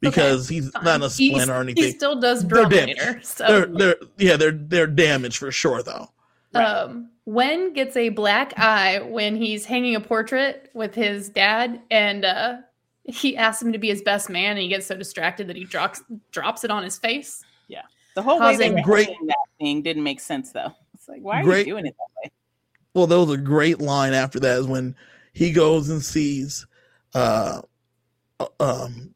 because 0.00 0.48
he's 0.48 0.70
Fine. 0.70 0.84
not 0.84 0.94
in 0.96 1.02
a 1.02 1.08
He's- 1.08 1.14
splinter 1.32 1.54
or 1.54 1.64
He 1.64 1.70
anything. 1.72 1.92
still 1.94 2.18
does 2.20 2.40
They're 2.42 2.48
drum 2.62 2.70
damaged. 2.70 2.98
later. 3.00 3.20
So 3.22 3.46
They're 3.46 3.66
they're 3.66 3.96
yeah 4.18 4.36
they're 4.36 4.52
they're 4.52 4.86
damaged 4.86 5.38
for 5.38 5.50
sure 5.52 5.82
though. 5.82 6.10
Right. 6.54 6.64
Um, 6.64 7.10
Wen 7.24 7.72
gets 7.72 7.96
a 7.96 8.08
black 8.08 8.52
eye 8.58 9.00
when 9.00 9.36
he's 9.36 9.64
hanging 9.64 9.94
a 9.94 10.00
portrait 10.00 10.70
with 10.74 10.94
his 10.94 11.28
dad, 11.28 11.80
and 11.90 12.24
uh, 12.24 12.56
he 13.04 13.36
asks 13.36 13.62
him 13.62 13.72
to 13.72 13.78
be 13.78 13.88
his 13.88 14.02
best 14.02 14.28
man, 14.28 14.50
and 14.52 14.58
he 14.58 14.68
gets 14.68 14.86
so 14.86 14.96
distracted 14.96 15.46
that 15.48 15.56
he 15.56 15.64
drops 15.64 16.02
drops 16.32 16.64
it 16.64 16.70
on 16.70 16.82
his 16.82 16.98
face. 16.98 17.44
Yeah, 17.68 17.82
the 18.16 18.22
whole 18.22 18.40
way 18.40 18.56
they 18.56 18.70
Causing- 18.70 18.74
were 18.74 18.82
Great- 18.82 19.08
that 19.28 19.36
thing 19.60 19.82
didn't 19.82 20.02
make 20.02 20.18
sense 20.20 20.50
though. 20.50 20.74
It's 21.02 21.08
like, 21.08 21.20
why 21.22 21.40
are 21.40 21.44
Great- 21.44 21.66
you 21.66 21.72
doing 21.72 21.86
it 21.86 21.96
that 21.98 22.22
way? 22.24 22.30
Well, 22.94 23.08
there 23.08 23.18
was 23.18 23.30
a 23.30 23.36
great 23.36 23.80
line 23.80 24.12
after 24.12 24.38
that 24.38 24.58
is 24.60 24.66
when 24.68 24.94
he 25.32 25.50
goes 25.50 25.88
and 25.88 26.00
sees 26.04 26.64
uh 27.12 27.60
um 28.60 29.12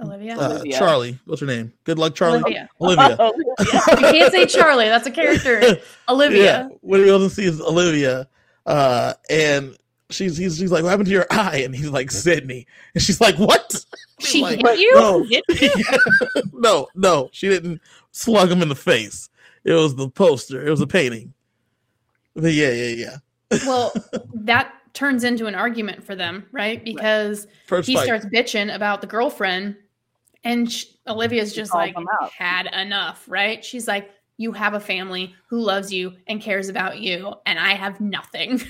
Olivia. 0.00 0.36
Uh, 0.38 0.50
Olivia. 0.50 0.78
Charlie. 0.78 1.18
What's 1.24 1.40
her 1.40 1.46
name? 1.48 1.72
Good 1.82 1.98
luck, 1.98 2.14
Charlie. 2.14 2.38
Olivia. 2.40 2.68
Olivia. 2.80 3.16
Oh, 3.20 3.32
You 3.36 3.96
can't 4.12 4.32
say 4.32 4.46
Charlie. 4.46 4.84
That's 4.86 5.06
a 5.06 5.10
character. 5.10 5.78
Olivia. 6.08 6.44
Yeah. 6.44 6.68
What 6.80 7.00
he 7.00 7.06
doesn't 7.06 7.30
see 7.30 7.44
is 7.44 7.60
Olivia. 7.60 8.28
Uh, 8.66 9.14
and 9.30 9.76
she's 10.10 10.36
he's, 10.36 10.58
she's 10.58 10.70
like, 10.70 10.84
What 10.84 10.90
happened 10.90 11.06
to 11.06 11.12
your 11.12 11.26
eye? 11.30 11.62
And 11.64 11.74
he's 11.74 11.90
like, 11.90 12.12
Sydney. 12.12 12.66
And 12.94 13.02
she's 13.02 13.20
like, 13.20 13.36
What? 13.36 13.84
She 14.20 14.42
Like, 14.42 14.60
hit 14.64 14.78
you? 14.78 14.94
No. 14.94 15.24
Hit 15.24 15.44
no, 16.52 16.86
no, 16.94 17.28
she 17.32 17.48
didn't 17.48 17.80
slug 18.12 18.48
him 18.50 18.62
in 18.62 18.68
the 18.68 18.74
face. 18.76 19.28
It 19.64 19.72
was 19.72 19.96
the 19.96 20.08
poster. 20.08 20.66
It 20.66 20.70
was 20.70 20.80
a 20.80 20.86
painting. 20.86 21.32
But 22.34 22.52
yeah, 22.52 22.70
yeah, 22.70 23.16
yeah. 23.50 23.58
Well, 23.66 23.92
that 24.34 24.74
turns 24.92 25.24
into 25.24 25.46
an 25.46 25.54
argument 25.54 26.04
for 26.04 26.14
them, 26.14 26.46
right? 26.52 26.84
Because 26.84 27.46
First 27.66 27.88
he 27.88 27.94
fight. 27.94 28.04
starts 28.04 28.26
bitching 28.26 28.74
about 28.74 29.00
the 29.00 29.06
girlfriend, 29.06 29.76
and 30.44 30.70
sh- 30.70 30.86
Olivia's 31.06 31.52
just 31.52 31.72
calls 31.72 31.92
like 31.94 32.30
had 32.36 32.66
enough, 32.66 33.24
right? 33.28 33.64
She's 33.64 33.88
like, 33.88 34.10
"You 34.36 34.52
have 34.52 34.74
a 34.74 34.80
family 34.80 35.34
who 35.48 35.60
loves 35.60 35.92
you 35.92 36.14
and 36.26 36.40
cares 36.40 36.68
about 36.68 36.98
you, 36.98 37.34
and 37.46 37.58
I 37.58 37.74
have 37.74 38.00
nothing." 38.00 38.62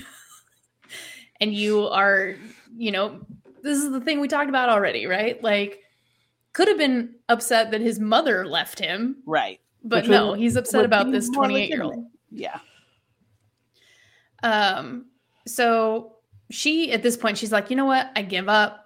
and 1.41 1.53
you 1.53 1.87
are, 1.87 2.35
you 2.77 2.91
know, 2.91 3.19
this 3.61 3.79
is 3.79 3.91
the 3.91 4.01
thing 4.01 4.19
we 4.19 4.27
talked 4.27 4.49
about 4.49 4.69
already, 4.69 5.05
right? 5.05 5.41
Like, 5.43 5.81
could 6.53 6.67
have 6.67 6.77
been 6.77 7.15
upset 7.29 7.71
that 7.71 7.81
his 7.81 7.99
mother 7.99 8.45
left 8.45 8.79
him, 8.79 9.17
right. 9.25 9.59
But 9.85 10.07
no, 10.07 10.33
he's 10.33 10.55
upset 10.55 10.83
about 10.83 11.11
this 11.11 11.29
28 11.29 11.69
year 11.69 11.83
old. 11.83 12.05
Yeah. 12.31 12.59
Um, 14.43 15.05
so 15.47 16.15
she 16.49 16.91
at 16.91 17.03
this 17.03 17.15
point, 17.15 17.37
she's 17.37 17.51
like, 17.51 17.69
you 17.69 17.75
know 17.75 17.85
what? 17.85 18.11
I 18.15 18.23
give 18.23 18.49
up. 18.49 18.81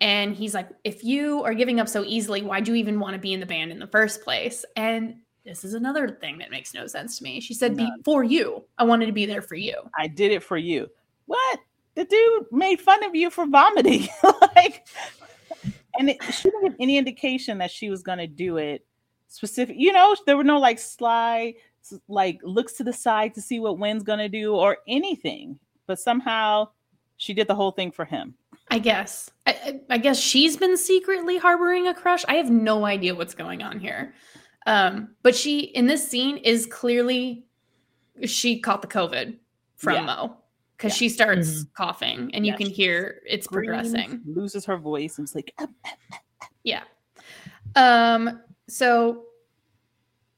And 0.00 0.34
he's 0.34 0.54
like, 0.54 0.68
if 0.84 1.04
you 1.04 1.42
are 1.44 1.54
giving 1.54 1.80
up 1.80 1.88
so 1.88 2.04
easily, 2.04 2.42
why'd 2.42 2.68
you 2.68 2.74
even 2.74 3.00
want 3.00 3.14
to 3.14 3.20
be 3.20 3.32
in 3.32 3.40
the 3.40 3.46
band 3.46 3.70
in 3.70 3.78
the 3.78 3.86
first 3.86 4.22
place? 4.22 4.64
And 4.76 5.16
this 5.44 5.64
is 5.64 5.74
another 5.74 6.08
thing 6.08 6.38
that 6.38 6.50
makes 6.50 6.72
no 6.72 6.86
sense 6.86 7.18
to 7.18 7.24
me. 7.24 7.40
She 7.40 7.54
said, 7.54 7.76
be 7.76 7.88
for 8.04 8.24
you. 8.24 8.64
I 8.78 8.84
wanted 8.84 9.06
to 9.06 9.12
be 9.12 9.26
there 9.26 9.42
for 9.42 9.54
you. 9.56 9.74
I 9.98 10.08
did 10.08 10.32
it 10.32 10.42
for 10.42 10.56
you. 10.56 10.88
What? 11.26 11.60
The 11.94 12.04
dude 12.04 12.46
made 12.50 12.80
fun 12.80 13.04
of 13.04 13.14
you 13.14 13.30
for 13.30 13.46
vomiting. 13.46 14.08
like, 14.56 14.86
and 15.98 16.10
it, 16.10 16.22
she 16.24 16.50
didn't 16.50 16.62
give 16.62 16.76
any 16.80 16.98
indication 16.98 17.58
that 17.58 17.70
she 17.70 17.88
was 17.88 18.02
going 18.02 18.18
to 18.18 18.26
do 18.26 18.56
it 18.56 18.84
specific. 19.34 19.76
You 19.78 19.92
know, 19.92 20.14
there 20.26 20.36
were 20.36 20.44
no 20.44 20.58
like 20.58 20.78
sly, 20.78 21.54
like 22.08 22.40
looks 22.42 22.74
to 22.74 22.84
the 22.84 22.92
side 22.92 23.34
to 23.34 23.40
see 23.42 23.60
what 23.60 23.78
Wen's 23.78 24.02
going 24.02 24.18
to 24.20 24.28
do 24.28 24.54
or 24.54 24.78
anything. 24.88 25.58
But 25.86 25.98
somehow 25.98 26.68
she 27.16 27.34
did 27.34 27.46
the 27.48 27.54
whole 27.54 27.72
thing 27.72 27.90
for 27.90 28.04
him. 28.04 28.34
I 28.70 28.78
guess. 28.78 29.30
I, 29.46 29.80
I 29.90 29.98
guess 29.98 30.18
she's 30.18 30.56
been 30.56 30.76
secretly 30.76 31.36
harboring 31.36 31.86
a 31.88 31.94
crush. 31.94 32.24
I 32.28 32.34
have 32.34 32.50
no 32.50 32.86
idea 32.86 33.14
what's 33.14 33.34
going 33.34 33.62
on 33.62 33.78
here. 33.78 34.14
Um, 34.66 35.14
but 35.22 35.34
she 35.36 35.60
in 35.60 35.86
this 35.86 36.08
scene 36.08 36.38
is 36.38 36.64
clearly 36.66 37.44
she 38.24 38.58
caught 38.60 38.80
the 38.80 38.88
COVID 38.88 39.36
from 39.76 39.94
Yeah. 39.94 40.06
Mo 40.06 40.36
because 40.76 40.92
Yeah. 40.92 40.96
she 40.96 41.08
starts 41.10 41.64
coughing 41.76 42.30
and 42.34 42.46
you 42.46 42.54
can 42.54 42.68
hear 42.70 43.20
it's 43.26 43.44
Screams, 43.44 43.66
progressing. 43.92 44.22
loses 44.24 44.64
her 44.64 44.78
voice, 44.78 45.18
and 45.18 45.26
it's 45.26 45.34
like, 45.34 45.52
"Ah, 45.58 45.66
Yeah. 46.62 46.84
Um, 47.76 48.40
so 48.68 49.24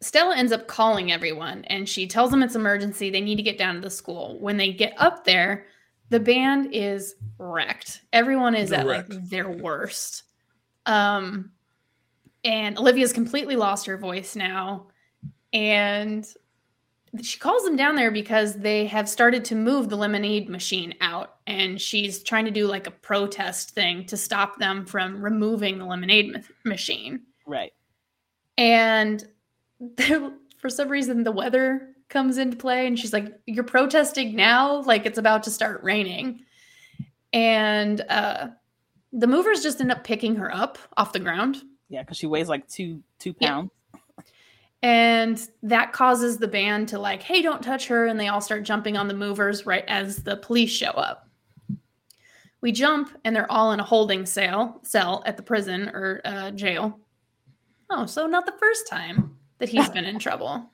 Stella 0.00 0.36
ends 0.36 0.52
up 0.52 0.66
calling 0.66 1.10
everyone 1.10 1.64
and 1.64 1.88
she 1.88 2.06
tells 2.06 2.30
them 2.30 2.42
it's 2.42 2.54
emergency. 2.54 3.10
They 3.10 3.20
need 3.20 3.36
to 3.36 3.42
get 3.42 3.58
down 3.58 3.76
to 3.76 3.80
the 3.80 3.90
school. 3.90 4.38
When 4.40 4.56
they 4.56 4.72
get 4.72 4.94
up 4.98 5.24
there, 5.24 5.66
the 6.10 6.20
band 6.20 6.70
is 6.72 7.14
wrecked. 7.38 8.02
Everyone 8.12 8.54
is 8.54 8.70
They're 8.70 8.80
at 8.80 8.86
wrecked. 8.86 9.10
like 9.10 9.28
their 9.28 9.50
worst. 9.50 10.24
Um, 10.84 11.50
and 12.44 12.78
Olivia's 12.78 13.12
completely 13.12 13.56
lost 13.56 13.86
her 13.86 13.96
voice 13.96 14.36
now. 14.36 14.88
And 15.52 16.26
she 17.22 17.38
calls 17.38 17.64
them 17.64 17.76
down 17.76 17.96
there 17.96 18.10
because 18.10 18.54
they 18.56 18.86
have 18.86 19.08
started 19.08 19.44
to 19.46 19.54
move 19.54 19.88
the 19.88 19.96
lemonade 19.96 20.48
machine 20.48 20.94
out 21.00 21.36
and 21.46 21.80
she's 21.80 22.22
trying 22.22 22.44
to 22.44 22.50
do 22.50 22.66
like 22.66 22.86
a 22.86 22.90
protest 22.90 23.70
thing 23.70 24.04
to 24.06 24.16
stop 24.16 24.58
them 24.58 24.84
from 24.84 25.22
removing 25.22 25.78
the 25.78 25.84
lemonade 25.86 26.32
ma- 26.32 26.40
machine 26.70 27.20
right. 27.46 27.72
And 28.58 29.26
for 30.58 30.68
some 30.70 30.88
reason 30.88 31.24
the 31.24 31.32
weather 31.32 31.90
comes 32.08 32.38
into 32.38 32.56
play 32.56 32.86
and 32.86 32.98
she's 32.98 33.12
like 33.12 33.38
you're 33.46 33.64
protesting 33.64 34.34
now? 34.36 34.82
Like 34.82 35.06
it's 35.06 35.18
about 35.18 35.42
to 35.44 35.50
start 35.50 35.82
raining. 35.82 36.40
And 37.32 38.00
uh 38.08 38.48
the 39.12 39.26
movers 39.26 39.62
just 39.62 39.80
end 39.80 39.90
up 39.92 40.04
picking 40.04 40.36
her 40.36 40.54
up 40.54 40.78
off 40.96 41.12
the 41.12 41.18
ground. 41.20 41.62
Yeah, 41.88 42.02
because 42.02 42.16
she 42.16 42.26
weighs 42.26 42.48
like 42.48 42.66
two 42.68 43.02
two 43.18 43.34
Yeah. 43.40 43.48
pounds. 43.48 43.70
and 44.82 45.48
that 45.62 45.92
causes 45.92 46.38
the 46.38 46.48
band 46.48 46.88
to 46.88 46.98
like 46.98 47.22
hey 47.22 47.42
don't 47.42 47.62
touch 47.62 47.86
her 47.88 48.06
and 48.06 48.18
they 48.20 48.28
all 48.28 48.40
start 48.40 48.62
jumping 48.62 48.96
on 48.96 49.08
the 49.08 49.14
movers 49.14 49.66
right 49.66 49.84
as 49.88 50.22
the 50.22 50.36
police 50.36 50.70
show 50.70 50.90
up. 50.90 51.28
We 52.60 52.72
jump 52.72 53.16
and 53.24 53.34
they're 53.36 53.50
all 53.50 53.72
in 53.72 53.80
a 53.80 53.84
holding 53.84 54.26
cell 54.26 54.80
cell 54.82 55.22
at 55.26 55.36
the 55.36 55.42
prison 55.42 55.88
or 55.90 56.20
uh, 56.24 56.50
jail 56.52 56.98
oh 57.90 58.06
so 58.06 58.26
not 58.26 58.46
the 58.46 58.54
first 58.58 58.88
time 58.88 59.36
that 59.58 59.68
he's 59.68 59.88
been 59.90 60.04
in 60.04 60.18
trouble. 60.18 60.70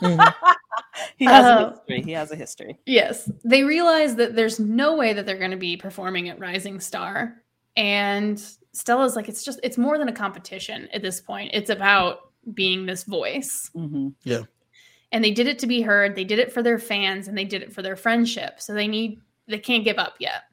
Mhm. 0.00 0.34
he 1.16 1.24
has 1.26 1.44
Uh, 1.44 1.48
a 1.66 1.70
history. 1.70 2.02
He 2.02 2.12
has 2.12 2.30
a 2.30 2.36
history. 2.36 2.78
yes. 2.86 3.30
They 3.44 3.62
realize 3.64 4.14
that 4.16 4.34
there's 4.36 4.58
no 4.60 4.96
way 4.96 5.12
that 5.12 5.26
they're 5.26 5.38
going 5.38 5.50
to 5.50 5.56
be 5.56 5.76
performing 5.76 6.28
at 6.28 6.38
rising 6.38 6.80
star 6.80 7.42
and 7.76 8.40
stella's 8.72 9.16
like 9.16 9.28
it's 9.28 9.44
just 9.44 9.58
it's 9.62 9.76
more 9.78 9.98
than 9.98 10.08
a 10.08 10.12
competition 10.12 10.88
at 10.92 11.02
this 11.02 11.20
point. 11.20 11.50
It's 11.54 11.70
about 11.70 12.30
being 12.54 12.86
this 12.86 13.04
voice. 13.04 13.70
Hmm 13.74 14.08
and 15.12 15.24
they 15.24 15.32
did 15.32 15.48
it 15.48 15.58
to 15.58 15.66
be 15.66 15.82
heard. 15.82 16.14
They 16.14 16.22
did 16.22 16.38
it 16.38 16.52
for 16.52 16.62
their 16.62 16.78
fans 16.78 17.26
and 17.26 17.36
they 17.36 17.44
did 17.44 17.62
it 17.62 17.72
for 17.72 17.82
their 17.82 17.96
friendship. 17.96 18.60
So 18.60 18.72
they 18.72 18.86
need 18.86 19.20
they 19.48 19.58
can't 19.58 19.82
give 19.84 19.98
up 19.98 20.14
yet. 20.20 20.44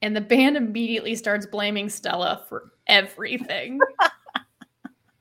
And 0.00 0.16
the 0.16 0.22
band 0.22 0.56
immediately 0.56 1.14
starts 1.14 1.44
blaming 1.46 1.88
stella 1.90 2.44
for 2.48 2.72
everything 2.86 3.78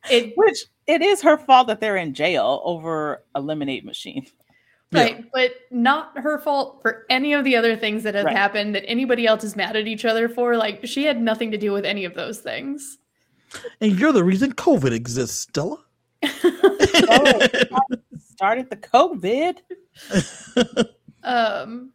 it 0.09 0.33
Which 0.37 0.65
it 0.87 1.01
is 1.01 1.21
her 1.21 1.37
fault 1.37 1.67
that 1.67 1.79
they're 1.79 1.97
in 1.97 2.13
jail 2.13 2.61
over 2.63 3.23
a 3.35 3.41
lemonade 3.41 3.85
machine. 3.85 4.25
Yeah. 4.93 5.03
right 5.03 5.25
but 5.33 5.51
not 5.71 6.17
her 6.17 6.37
fault 6.39 6.81
for 6.81 7.05
any 7.09 7.31
of 7.33 7.45
the 7.45 7.55
other 7.55 7.77
things 7.77 8.03
that 8.03 8.13
have 8.13 8.25
Right. 8.25 8.35
happened 8.35 8.75
that 8.75 8.83
anybody 8.87 9.25
else 9.25 9.43
is 9.45 9.55
mad 9.55 9.77
at 9.77 9.87
each 9.87 10.03
other 10.03 10.27
for 10.27 10.57
like 10.57 10.81
she 10.85 11.05
had 11.05 11.21
nothing 11.21 11.49
to 11.51 11.57
do 11.57 11.71
with 11.71 11.85
any 11.85 12.03
of 12.03 12.13
those 12.13 12.39
things 12.39 12.97
And 13.79 13.97
you're 13.97 14.11
the 14.11 14.23
reason 14.23 14.53
COVID 14.53 14.91
exists, 14.91 15.39
Stella. 15.41 15.77
Oh. 17.13 17.47
Started 18.19 18.69
the 18.69 18.77
COVID. 18.77 19.57
Um, 21.23 21.91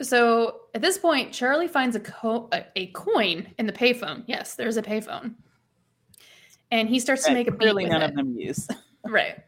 so 0.00 0.60
at 0.74 0.82
this 0.82 0.98
point, 0.98 1.32
Charlie 1.32 1.68
finds 1.68 1.96
a, 1.96 2.00
co- 2.00 2.48
a, 2.52 2.64
a 2.76 2.86
coin 2.88 3.52
in 3.58 3.66
the 3.66 3.72
payphone. 3.72 4.22
Yes, 4.26 4.54
there's 4.54 4.76
a 4.76 4.82
payphone, 4.82 5.34
and 6.70 6.88
he 6.88 7.00
starts 7.00 7.24
to 7.24 7.32
make 7.32 7.48
a 7.48 7.50
beat 7.50 7.60
clearly 7.60 7.86
none 7.86 8.02
it. 8.02 8.10
of 8.10 8.16
them 8.16 8.34
use. 8.38 8.68
Right. 9.06 9.38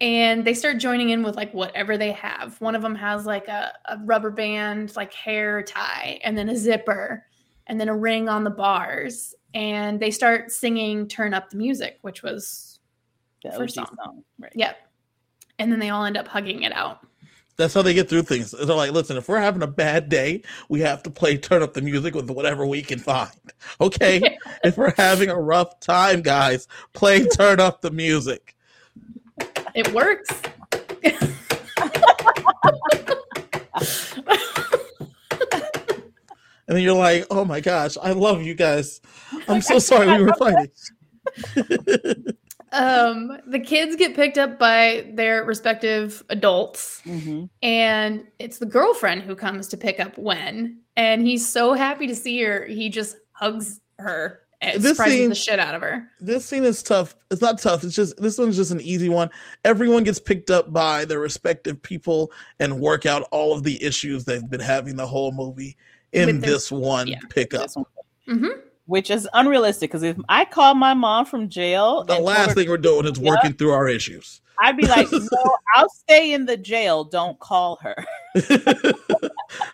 And 0.00 0.44
they 0.44 0.52
start 0.52 0.78
joining 0.78 1.10
in 1.10 1.22
with 1.22 1.36
like 1.36 1.54
whatever 1.54 1.96
they 1.96 2.10
have. 2.12 2.60
One 2.60 2.74
of 2.74 2.82
them 2.82 2.94
has 2.96 3.24
like 3.24 3.48
a, 3.48 3.72
a 3.86 3.98
rubber 4.04 4.30
band, 4.30 4.94
like 4.96 5.14
hair 5.14 5.62
tie, 5.62 6.20
and 6.24 6.36
then 6.36 6.48
a 6.50 6.56
zipper, 6.56 7.24
and 7.68 7.80
then 7.80 7.88
a 7.88 7.96
ring 7.96 8.28
on 8.28 8.44
the 8.44 8.50
bars. 8.50 9.34
And 9.54 10.00
they 10.00 10.10
start 10.10 10.50
singing 10.50 11.06
"Turn 11.08 11.32
Up 11.32 11.48
the 11.48 11.56
Music," 11.56 11.98
which 12.02 12.22
was 12.22 12.80
The 13.44 13.52
First 13.52 13.78
OG 13.78 13.86
song. 13.86 13.96
song. 14.04 14.24
Right. 14.38 14.52
yep. 14.54 14.76
And 15.60 15.70
then 15.72 15.78
they 15.78 15.90
all 15.90 16.04
end 16.04 16.16
up 16.18 16.26
hugging 16.28 16.64
it 16.64 16.72
out. 16.72 17.06
That's 17.56 17.74
how 17.74 17.82
they 17.82 17.94
get 17.94 18.08
through 18.08 18.22
things. 18.22 18.50
They're 18.50 18.66
like, 18.66 18.92
listen, 18.92 19.16
if 19.16 19.28
we're 19.28 19.40
having 19.40 19.62
a 19.62 19.68
bad 19.68 20.08
day, 20.08 20.42
we 20.68 20.80
have 20.80 21.02
to 21.04 21.10
play 21.10 21.36
turn 21.36 21.62
up 21.62 21.74
the 21.74 21.82
music 21.82 22.14
with 22.14 22.30
whatever 22.30 22.66
we 22.66 22.82
can 22.82 22.98
find. 22.98 23.30
Okay? 23.80 24.38
if 24.64 24.76
we're 24.76 24.94
having 24.96 25.30
a 25.30 25.40
rough 25.40 25.78
time, 25.80 26.22
guys, 26.22 26.66
play 26.92 27.24
turn 27.24 27.60
up 27.60 27.80
the 27.80 27.90
music. 27.90 28.56
It 29.74 29.92
works. 29.92 30.30
And 36.66 36.76
then 36.76 36.82
you're 36.82 36.94
like, 36.94 37.26
oh 37.30 37.44
my 37.44 37.60
gosh, 37.60 37.96
I 38.02 38.12
love 38.12 38.42
you 38.42 38.54
guys. 38.54 39.00
I'm 39.48 39.60
so 39.60 39.78
sorry 39.78 40.06
we 40.06 40.24
were 40.24 40.34
fighting. 40.34 40.70
um, 42.74 43.38
the 43.46 43.58
kids 43.60 43.96
get 43.96 44.14
picked 44.14 44.36
up 44.38 44.58
by 44.58 45.10
their 45.14 45.44
respective 45.44 46.22
adults, 46.28 47.00
hmm 47.04 47.44
and 47.62 48.26
it's 48.38 48.58
the 48.58 48.66
girlfriend 48.66 49.22
who 49.22 49.34
comes 49.36 49.68
to 49.68 49.76
pick 49.76 50.00
up 50.00 50.18
Wen. 50.18 50.80
And 50.96 51.26
he's 51.26 51.48
so 51.48 51.72
happy 51.74 52.06
to 52.06 52.14
see 52.14 52.40
her, 52.42 52.66
he 52.66 52.88
just 52.88 53.16
hugs 53.32 53.80
her 53.98 54.40
and 54.60 54.80
This 54.80 54.92
surprises 54.92 55.18
scene- 55.18 55.28
the 55.28 55.34
shit 55.34 55.58
out 55.58 55.74
of 55.74 55.82
her. 55.82 56.08
This 56.20 56.44
scene 56.46 56.62
is 56.64 56.82
tough. 56.82 57.16
It's 57.30 57.40
not 57.42 57.58
tough. 57.58 57.82
It's 57.84 57.94
just 57.94 58.16
this 58.16 58.38
one's 58.38 58.56
just 58.56 58.70
an 58.70 58.80
easy 58.80 59.08
one. 59.08 59.28
Everyone 59.64 60.04
gets 60.04 60.20
picked 60.20 60.50
up 60.50 60.72
by 60.72 61.04
their 61.04 61.18
respective 61.20 61.82
people 61.82 62.30
and 62.60 62.80
work 62.80 63.06
out 63.06 63.26
all 63.32 63.52
of 63.52 63.62
the 63.64 63.82
issues 63.82 64.24
they've 64.24 64.48
been 64.48 64.60
having 64.60 64.96
the 64.96 65.06
whole 65.06 65.32
movie 65.32 65.76
in 66.12 66.40
their- 66.40 66.50
this 66.52 66.70
one 66.72 67.08
yeah. 67.08 67.18
pickup. 67.28 67.62
This 67.62 67.76
one. 67.76 67.86
hmm 68.38 68.46
which 68.86 69.10
is 69.10 69.28
unrealistic 69.32 69.90
because 69.90 70.02
if 70.02 70.16
I 70.28 70.44
called 70.44 70.78
my 70.78 70.94
mom 70.94 71.26
from 71.26 71.48
jail, 71.48 72.04
The 72.04 72.18
last 72.18 72.50
her- 72.50 72.54
thing 72.54 72.68
we're 72.68 72.76
doing 72.78 73.06
is 73.06 73.18
working 73.18 73.52
through 73.54 73.72
our 73.72 73.88
issues. 73.88 74.40
I'd 74.60 74.76
be 74.76 74.86
like, 74.86 75.08
no, 75.12 75.56
I'll 75.76 75.88
stay 75.88 76.32
in 76.32 76.46
the 76.46 76.56
jail. 76.56 77.02
Don't 77.04 77.38
call 77.40 77.76
her. 77.82 77.96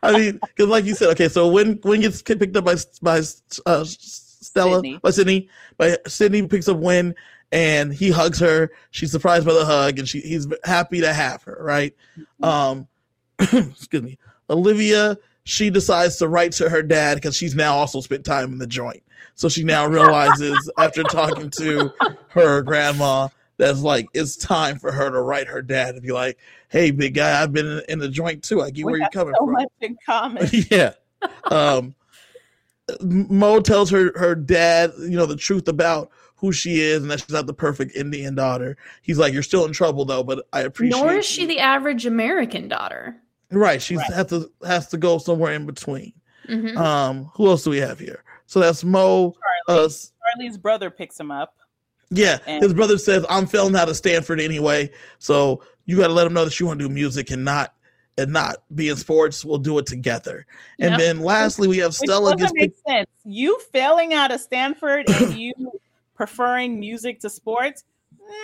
I 0.03 0.13
mean, 0.17 0.39
because 0.41 0.69
like 0.69 0.85
you 0.85 0.95
said, 0.95 1.09
okay, 1.11 1.29
so 1.29 1.49
when 1.49 1.79
Wen 1.85 2.01
gets 2.01 2.23
picked 2.23 2.57
up 2.57 2.65
by 2.65 2.77
by 3.03 3.19
uh, 3.67 3.85
Stella 3.85 4.77
Sydney. 4.77 4.99
by 5.03 5.11
Sydney, 5.11 5.49
by 5.77 5.99
Sydney 6.07 6.47
picks 6.47 6.69
up 6.69 6.79
Wen, 6.79 7.15
and 7.53 7.93
he 7.93 8.11
hugs 8.11 8.39
her. 8.41 8.71
She's 8.91 9.11
surprised 9.11 9.47
by 9.47 9.53
the 9.55 9.65
hug, 9.65 9.99
and 9.99 10.09
she 10.09 10.21
he's 10.21 10.47
happy 10.65 11.01
to 11.01 11.13
have 11.13 11.43
her. 11.45 11.59
Right? 11.61 11.95
Um, 12.43 12.89
excuse 13.39 14.03
me, 14.03 14.19
Olivia. 14.49 15.19
She 15.45 15.71
decides 15.71 16.17
to 16.17 16.29
write 16.29 16.53
to 16.53 16.69
her 16.69 16.83
dad 16.83 17.17
because 17.17 17.37
she's 17.37 17.55
now 17.55 17.75
also 17.75 18.01
spent 18.01 18.25
time 18.25 18.53
in 18.53 18.59
the 18.59 18.67
joint. 18.67 19.03
So 19.35 19.49
she 19.49 19.65
now 19.65 19.87
realizes 19.87 20.71
after 20.79 21.03
talking 21.03 21.51
to 21.59 21.91
her 22.29 22.63
grandma 22.63 23.29
that's 23.61 23.83
like 23.83 24.07
it's 24.15 24.37
time 24.37 24.79
for 24.79 24.91
her 24.91 25.11
to 25.11 25.21
write 25.21 25.47
her 25.47 25.63
dad 25.63 25.95
and 25.95 26.03
be 26.03 26.13
like, 26.13 26.39
"Hey, 26.69 26.91
big 26.91 27.15
guy, 27.15 27.43
I've 27.43 27.53
been 27.53 27.67
in, 27.67 27.83
in 27.89 27.99
the 27.99 28.09
joint 28.09 28.43
too. 28.43 28.63
I 28.63 28.71
get 28.71 28.85
We 28.85 28.93
where 28.93 28.99
you're 28.99 29.05
have 29.05 29.13
coming 29.13 29.35
so 29.39 29.45
from." 29.45 29.53
much 29.53 29.69
in 29.81 29.97
common. 30.05 30.49
yeah. 30.71 30.93
Um, 31.45 31.95
Mo 33.03 33.61
tells 33.61 33.91
her 33.91 34.13
her 34.19 34.35
dad, 34.35 34.93
you 34.99 35.17
know, 35.17 35.27
the 35.27 35.37
truth 35.37 35.69
about 35.69 36.11
who 36.37 36.53
she 36.53 36.81
is 36.81 37.03
and 37.03 37.11
that 37.11 37.21
she's 37.21 37.31
not 37.31 37.47
the 37.47 37.53
perfect 37.55 37.95
Indian 37.95 38.35
daughter. 38.35 38.77
He's 39.03 39.19
like, 39.19 39.33
"You're 39.33 39.43
still 39.43 39.67
in 39.67 39.73
trouble 39.73 40.05
though, 40.05 40.23
but 40.23 40.47
I 40.53 40.63
appreciate." 40.63 41.01
Nor 41.01 41.15
is 41.15 41.27
she 41.27 41.43
you." 41.43 41.47
the 41.47 41.61
average 41.61 42.07
American 42.07 42.67
daughter. 42.67 43.17
Right. 43.51 43.81
She 43.83 43.97
Right. 43.97 44.13
has 44.13 44.27
to 44.29 44.51
has 44.65 44.89
to 44.89 44.97
go 44.97 45.19
somewhere 45.19 45.53
in 45.55 45.67
between. 45.67 46.13
Mhm. 46.49 46.77
Um, 46.77 47.31
who 47.35 47.47
else 47.49 47.65
do 47.65 47.71
we 47.71 47.79
have 47.79 47.99
here? 47.99 48.25
So 48.47 48.61
that's 48.61 48.83
Mo. 48.83 49.35
Uh, 49.69 49.89
Charlie's 50.37 50.59
brother 50.59 50.91
picks 50.91 51.19
him 51.19 51.31
up. 51.31 51.55
yeah, 52.11 52.39
And- 52.47 52.63
his 52.63 52.75
brother 52.75 52.99
says, 52.99 53.25
"I'm 53.29 53.47
failing 53.47 53.77
out 53.77 53.89
of 53.89 53.97
Stanford 53.97 54.41
anyway, 54.41 54.91
so 55.19 55.63
you 55.85 55.97
got 55.97 56.09
to 56.09 56.13
let 56.13 56.27
him 56.27 56.33
know 56.33 56.45
that 56.45 56.59
you 56.59 56.67
want 56.67 56.81
to 56.81 56.89
do 56.89 56.93
music 56.93 57.31
and 57.31 57.45
not." 57.45 57.75
And 58.19 58.33
not 58.35 58.57
be 58.75 58.91
in 58.91 58.97
sports, 58.97 59.47
we'll 59.47 59.57
do 59.59 59.79
it 59.79 59.87
together. 59.87 60.45
And 60.79 60.91
Yep. 60.91 60.99
then 60.99 61.21
lastly, 61.21 61.69
we 61.69 61.79
have 61.79 61.91
Which 61.99 62.09
Stella 62.11 62.37
doesn't 62.37 62.55
make 62.59 62.75
sense. 62.87 63.07
You 63.25 63.59
failing 63.73 64.13
out 64.13 64.31
of 64.31 64.41
Stanford 64.43 65.09
and 65.09 65.33
you 65.41 65.55
preferring 66.15 66.79
music 66.79 67.21
to 67.21 67.31
sports, 67.31 67.85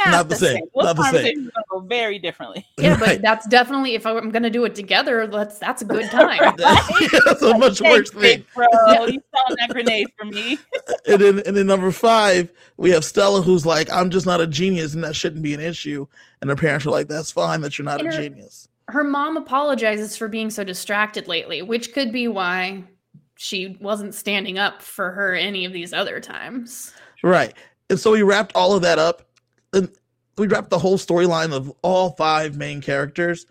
not, 0.05 0.11
Not 0.11 0.29
the 0.29 0.35
the, 0.35 0.37
same. 0.37 0.57
same. 0.57 0.69
Not 0.77 0.97
the 0.97 1.11
same. 1.13 1.51
go 1.71 1.81
very 1.81 2.19
differently. 2.19 2.67
Yeah, 2.79 2.91
Right. 2.93 3.01
but 3.01 3.23
that's 3.23 3.47
definitely 3.49 3.95
if 3.95 4.05
I'm 4.07 4.31
going 4.31 4.43
to 4.43 4.51
do 4.51 4.65
it 4.65 4.75
together. 4.75 5.27
Let's 5.27 5.59
that's 5.59 5.83
a 5.83 5.85
good 5.85 6.11
time. 6.11 6.55
That's 6.59 7.43
a 7.43 7.57
much 7.59 7.81
worse 7.81 8.11
Thanks, 8.11 8.11
thing. 8.11 8.21
big 8.21 8.47
bro. 8.55 8.67
You 9.07 9.21
found 9.33 9.57
that 9.59 9.69
grenade 9.71 10.09
for 10.19 10.25
me. 10.27 10.59
And 11.07 11.21
then, 11.21 11.39
and 11.47 11.57
then 11.57 11.67
number 11.67 11.91
five, 11.91 12.53
we 12.77 12.91
have 12.91 13.05
Stella, 13.05 13.41
who's 13.43 13.65
like, 13.67 13.91
"I'm 13.93 14.11
just 14.11 14.27
not 14.27 14.41
a 14.41 14.47
genius, 14.47 14.95
and 14.95 15.03
that 15.05 15.17
shouldn't 15.17 15.43
be 15.43 15.55
an 15.55 15.61
issue." 15.61 16.07
And 16.41 16.51
her 16.51 16.57
parents 16.57 16.87
are 16.87 16.91
like, 16.91 17.09
"That's 17.09 17.31
fine 17.31 17.61
that 17.63 17.79
you're 17.79 17.85
not 17.85 18.01
And 18.01 18.09
a 18.09 18.15
her- 18.17 18.23
genius." 18.23 18.69
Her 18.89 19.03
mom 19.05 19.37
apologizes 19.37 20.17
for 20.17 20.29
being 20.29 20.49
so 20.51 20.63
distracted 20.63 21.27
lately, 21.27 21.61
which 21.63 21.93
could 21.93 22.13
be 22.13 22.29
why 22.29 22.85
she 23.37 23.77
wasn't 23.81 24.15
standing 24.15 24.59
up 24.59 24.81
for 24.81 25.11
her 25.11 25.35
any 25.35 25.65
of 25.65 25.73
these 25.73 25.93
other 25.93 26.21
times. 26.21 26.93
Right. 27.23 27.53
And 27.91 27.99
so 27.99 28.13
we 28.13 28.23
wrapped 28.23 28.53
all 28.55 28.75
of 28.75 28.83
that 28.83 28.99
up, 29.01 29.26
and 29.77 29.91
we 30.37 30.47
wrapped 30.47 30.71
the 30.71 30.79
whole 30.79 30.99
storyline 30.99 31.53
of 31.53 31.73
all 31.83 32.11
five 32.11 32.57
main 32.57 32.81
characters. 32.81 33.47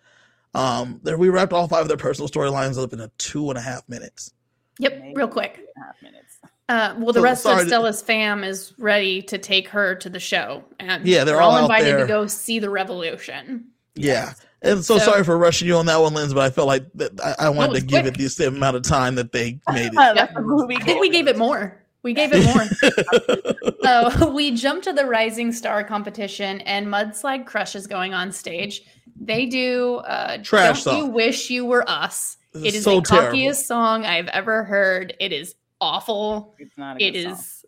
Um, 0.54 1.00
there 1.04 1.18
we 1.18 1.30
wrapped 1.30 1.54
all 1.54 1.68
five 1.68 1.82
of 1.82 1.88
their 1.88 1.98
personal 1.98 2.30
storylines 2.30 2.82
up 2.82 2.94
in 2.94 3.00
a 3.00 3.10
two 3.18 3.50
and 3.50 3.58
a 3.58 3.62
half 3.62 3.88
minutes. 3.90 4.32
Yep, 4.80 5.04
real 5.16 5.28
quick. 5.28 5.56
Two 5.56 5.66
and 5.76 5.84
a 5.84 5.88
half 5.88 6.02
minutes. 6.02 6.38
Uh, 6.68 6.96
well, 6.98 7.14
the 7.14 7.20
So, 7.20 7.24
rest 7.24 7.44
sorry 7.44 7.62
of 7.62 7.68
Stella's 7.68 8.02
fam 8.02 8.44
is 8.44 8.74
ready 8.78 9.22
to 9.24 9.38
take 9.38 9.68
her 9.70 9.96
to 9.96 10.10
the 10.10 10.20
show, 10.20 10.64
and 10.80 11.06
Yeah, 11.06 11.24
they're 11.24 11.36
we're 11.36 11.42
all 11.42 11.52
out 11.56 11.62
invited 11.64 11.88
there. 11.88 12.00
to 12.00 12.08
go 12.08 12.26
see 12.28 12.60
the 12.60 12.70
revolution. 12.70 13.66
Yeah. 13.96 14.34
And 14.62 14.84
so, 14.84 14.98
So- 14.98 15.06
sorry 15.12 15.24
for 15.24 15.38
rushing 15.38 15.68
you 15.68 15.76
on 15.78 15.86
that 15.86 15.98
one, 16.02 16.14
Linz, 16.14 16.34
but 16.34 16.42
I 16.44 16.50
felt 16.50 16.68
like 16.68 16.86
that 16.96 17.12
I, 17.24 17.36
I 17.46 17.50
wanted 17.50 17.72
was 17.74 17.80
to 17.82 17.86
give 17.86 18.06
it 18.08 18.18
the 18.18 18.28
same 18.30 18.56
amount 18.56 18.78
of 18.78 18.84
time 18.84 19.16
that 19.16 19.32
they 19.32 19.60
made 19.72 19.88
it. 19.88 19.94
That's 19.94 20.34
the 20.34 20.42
movie. 20.42 20.78
I 20.78 20.84
think 20.84 21.00
we 21.02 21.10
gave 21.10 21.28
it 21.28 21.38
more. 21.38 21.80
We 22.06 22.14
gave 22.14 22.30
it 22.34 22.46
more. 22.46 23.74
So 23.86 24.30
we 24.32 24.52
jump 24.52 24.84
to 24.84 24.94
the 24.94 25.06
Rising 25.06 25.52
Star 25.52 25.84
competition, 25.84 26.62
and 26.62 26.88
Mudslide 26.88 27.46
Crush 27.46 27.76
is 27.76 27.86
going 27.88 28.14
on 28.14 28.32
stage. 28.32 28.84
They 29.20 29.46
do 29.46 29.98
uh, 29.98 30.38
Trash 30.44 30.84
Don't 30.86 30.98
You. 30.98 31.06
Wish 31.08 31.50
You 31.50 31.66
Were 31.66 31.88
Us. 31.90 32.38
It 32.54 32.74
is 32.74 32.84
so 32.84 32.96
the 33.00 33.02
terrible. 33.08 33.38
cockiest 33.38 33.66
song 33.66 34.06
I've 34.06 34.28
ever 34.28 34.64
heard. 34.64 35.16
It 35.20 35.32
is 35.34 35.56
awful. 35.82 36.56
It's 36.58 36.78
not 36.78 37.00
a 37.00 37.04
It 37.04 37.12
good 37.12 37.24
song. 37.24 37.34
is 37.34 37.66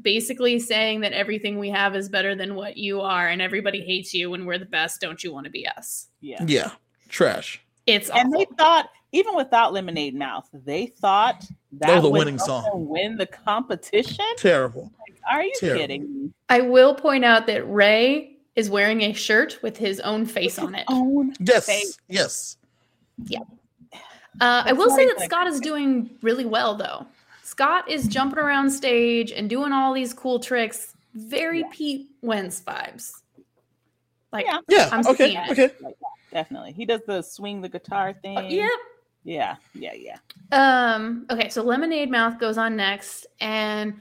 basically 0.00 0.58
saying 0.60 1.00
that 1.00 1.12
everything 1.12 1.58
we 1.58 1.70
have 1.70 1.96
is 1.96 2.08
better 2.08 2.34
than 2.36 2.54
what 2.54 2.76
you 2.76 3.00
are, 3.00 3.28
and 3.28 3.42
everybody 3.42 3.80
hates 3.80 4.12
you, 4.14 4.34
and 4.34 4.46
we're 4.46 4.58
the 4.58 4.64
best. 4.64 5.00
Don't 5.00 5.22
you 5.24 5.32
want 5.32 5.44
to 5.46 5.50
be 5.50 5.66
us? 5.66 6.08
Yeah. 6.20 6.42
Yeah. 6.46 6.70
Trash. 7.08 7.60
It's 7.86 8.10
awful. 8.10 8.20
And 8.22 8.32
they 8.32 8.46
thought, 8.56 8.90
even 9.12 9.34
without 9.36 9.72
Lemonade 9.72 10.14
Mouth, 10.14 10.48
they 10.52 10.86
thought 10.86 11.44
that, 11.72 11.94
was 11.96 12.04
a 12.04 12.08
would 12.08 12.18
winning 12.18 12.38
song. 12.38 12.88
Win 12.88 13.16
the 13.16 13.26
competition? 13.26 14.24
Terrible. 14.36 14.90
Are 15.30 15.42
you 15.44 15.52
Terrible. 15.60 15.80
kidding 15.80 16.22
me? 16.24 16.30
I 16.48 16.62
will 16.62 16.94
point 16.94 17.24
out 17.24 17.46
that 17.46 17.62
Ray 17.70 18.36
is 18.56 18.68
wearing 18.70 19.02
a 19.02 19.12
shirt 19.12 19.58
with 19.62 19.76
his 19.76 20.00
own 20.00 20.26
face 20.26 20.58
on 20.58 20.74
it. 20.74 20.84
Own 20.88 21.34
Yes. 21.40 21.66
Thank- 21.66 21.94
Yes. 22.08 22.56
Uh, 24.40 24.62
I 24.66 24.72
will 24.72 24.90
say 24.90 25.06
that 25.06 25.16
even- 25.16 25.24
Scott 25.28 25.46
is 25.46 25.60
doing 25.60 26.10
really 26.22 26.44
well, 26.46 26.74
though. 26.74 27.06
Scott 27.42 27.88
is 27.90 28.08
jumping 28.08 28.38
around 28.38 28.70
stage 28.70 29.30
and 29.30 29.48
doing 29.48 29.72
all 29.72 29.92
these 29.92 30.12
cool 30.14 30.40
tricks. 30.40 30.94
Very 31.14 31.60
Yeah. 31.60 31.66
Pete 31.70 32.08
Wentz 32.22 32.60
vibes. 32.62 33.20
Like, 34.32 34.46
Yeah. 34.46 34.58
Yeah. 34.68 34.88
I'm 34.90 35.06
okay. 35.06 35.32
seeing 35.34 35.36
it. 35.38 35.50
Okay. 35.50 35.94
Definitely. 36.32 36.72
He 36.72 36.86
does 36.86 37.02
the 37.06 37.20
swing 37.20 37.60
the 37.60 37.68
guitar 37.68 38.14
thing. 38.14 38.38
uh, 38.38 38.40
yep. 38.42 38.50
Yeah. 38.50 38.68
Yeah. 39.24 39.56
Yeah. 39.74 39.92
Yeah. 39.94 40.16
Um. 40.50 41.26
Okay, 41.30 41.48
so 41.48 41.62
Lemonade 41.62 42.10
Mouth 42.10 42.38
goes 42.40 42.58
on 42.58 42.76
next, 42.76 43.26
and 43.40 43.94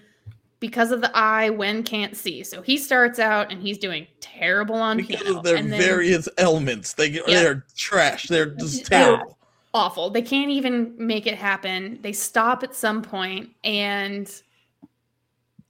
because 0.59 0.91
of 0.91 1.01
the 1.01 1.11
eye, 1.15 1.49
Wen 1.49 1.83
can't 1.83 2.15
see. 2.15 2.43
So 2.43 2.61
he 2.61 2.77
starts 2.77 3.17
out 3.19 3.51
and 3.51 3.61
he's 3.61 3.77
doing 3.77 4.05
terrible 4.19 4.75
on 4.75 4.97
Because 4.97 5.21
piano. 5.21 5.37
of 5.39 5.43
their 5.43 5.55
and 5.57 5.71
then 5.71 5.79
various 5.81 6.27
elements, 6.37 6.93
they 6.93 7.07
yeah. 7.09 7.21
they're 7.27 7.65
trash. 7.75 8.27
They're 8.27 8.47
just 8.47 8.81
Yeah. 8.91 8.99
terrible. 9.05 9.37
awful. 9.73 10.09
They 10.09 10.21
can't 10.21 10.51
even 10.51 10.93
make 10.97 11.25
it 11.27 11.35
happen. 11.35 11.97
They 12.01 12.11
stop 12.13 12.61
at 12.63 12.75
some 12.75 13.01
point, 13.01 13.49
and 13.63 14.29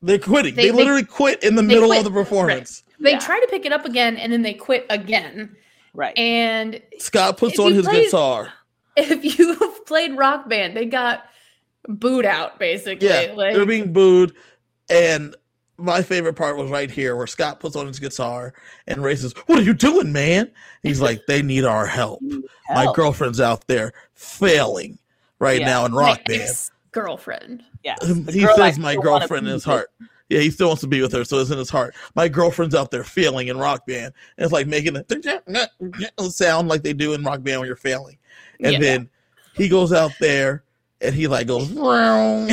They're 0.02 0.18
quitting. 0.18 0.56
They, 0.56 0.64
They- 0.64 0.72
they- 0.72 0.76
literally 0.78 1.04
quit 1.06 1.44
in 1.44 1.56
the 1.56 1.62
middle 1.64 1.88
quit. 1.90 2.00
of 2.00 2.06
the 2.06 2.12
performance. 2.12 2.84
they 3.00 3.12
Yeah. 3.12 3.20
try 3.20 3.40
to 3.40 3.48
pick 3.48 3.66
it 3.66 3.72
up 3.74 3.86
again, 3.86 4.18
and 4.18 4.32
then 4.34 4.42
they 4.42 4.54
quit 4.54 4.86
again. 4.90 5.56
Right. 5.94 6.18
And 6.18 6.82
Scott 7.00 7.38
puts 7.38 7.60
on 7.60 7.74
his 7.74 7.86
played- 7.86 8.06
guitar. 8.06 8.52
If 8.98 9.38
you've 9.40 9.86
played 9.86 10.18
rock 10.18 10.48
band, 10.50 10.76
they 10.76 10.86
got 10.86 11.26
booed 11.88 12.26
out 12.26 12.60
basically. 12.60 13.08
Yeah, 13.08 13.34
like, 13.36 13.56
they're 13.56 13.66
being 13.66 13.94
booed. 13.94 14.34
And 14.90 15.36
my 15.78 16.02
favorite 16.02 16.36
part 16.36 16.58
was 16.58 16.70
right 16.70 16.92
here 16.92 17.16
where 17.16 17.26
Scott 17.28 17.60
puts 17.60 17.76
on 17.76 17.88
his 17.88 18.00
guitar 18.00 18.54
and 18.88 19.04
Ray 19.04 19.16
says, 19.16 19.34
What 19.48 19.60
are 19.60 19.64
you 19.64 19.74
doing, 19.74 20.12
man? 20.12 20.52
He's 20.84 21.02
like, 21.02 21.22
They 21.28 21.42
need 21.42 21.64
our 21.66 21.86
help. 21.86 22.22
My 22.70 22.84
Help. 22.84 22.96
girlfriend's 22.96 23.40
out 23.42 23.66
there 23.68 23.94
failing 24.14 25.00
right 25.40 25.60
Yeah. 25.62 25.66
now 25.68 25.86
in 25.86 25.92
my 25.94 26.00
rock 26.02 26.26
band. 26.26 26.42
ex-girlfriend. 26.42 27.64
Yeah. 27.84 27.96
Um, 28.04 28.28
he 28.28 28.42
girl 28.42 28.56
says 28.56 28.78
my 28.78 28.96
girlfriend 28.96 29.46
be 29.46 29.50
in 29.50 29.54
his 29.54 29.64
heart. 29.64 29.90
Yeah, 30.30 30.40
he 30.40 30.50
still 30.52 30.68
wants 30.68 30.82
to 30.82 30.88
be 30.88 31.02
with 31.02 31.12
her, 31.12 31.26
so 31.26 31.40
it's 31.40 31.50
in 31.50 31.58
his 31.58 31.70
heart. 31.70 31.94
My 32.16 32.30
girlfriend's 32.30 32.74
out 32.76 32.90
there 32.92 33.04
failing 33.04 33.50
in 33.50 33.58
rock 33.58 33.86
band. 33.86 34.14
And 34.38 34.46
it's 34.46 34.54
like 34.54 34.66
making 34.68 34.96
a 34.96 36.30
sound 36.30 36.70
like 36.70 36.84
they 36.84 36.94
do 36.94 37.14
in 37.14 37.24
rock 37.24 37.44
band 37.44 37.60
when 37.60 37.68
you're 37.68 37.76
failing. 37.76 38.18
And 38.62 38.74
Yeah. 38.74 38.80
then 38.80 39.10
he 39.56 39.68
goes 39.68 39.92
out 39.94 40.12
there 40.20 40.64
and 41.02 41.14
he 41.16 41.28
like 41.28 41.48
goes 41.48 41.68
"Vroom." 41.70 42.48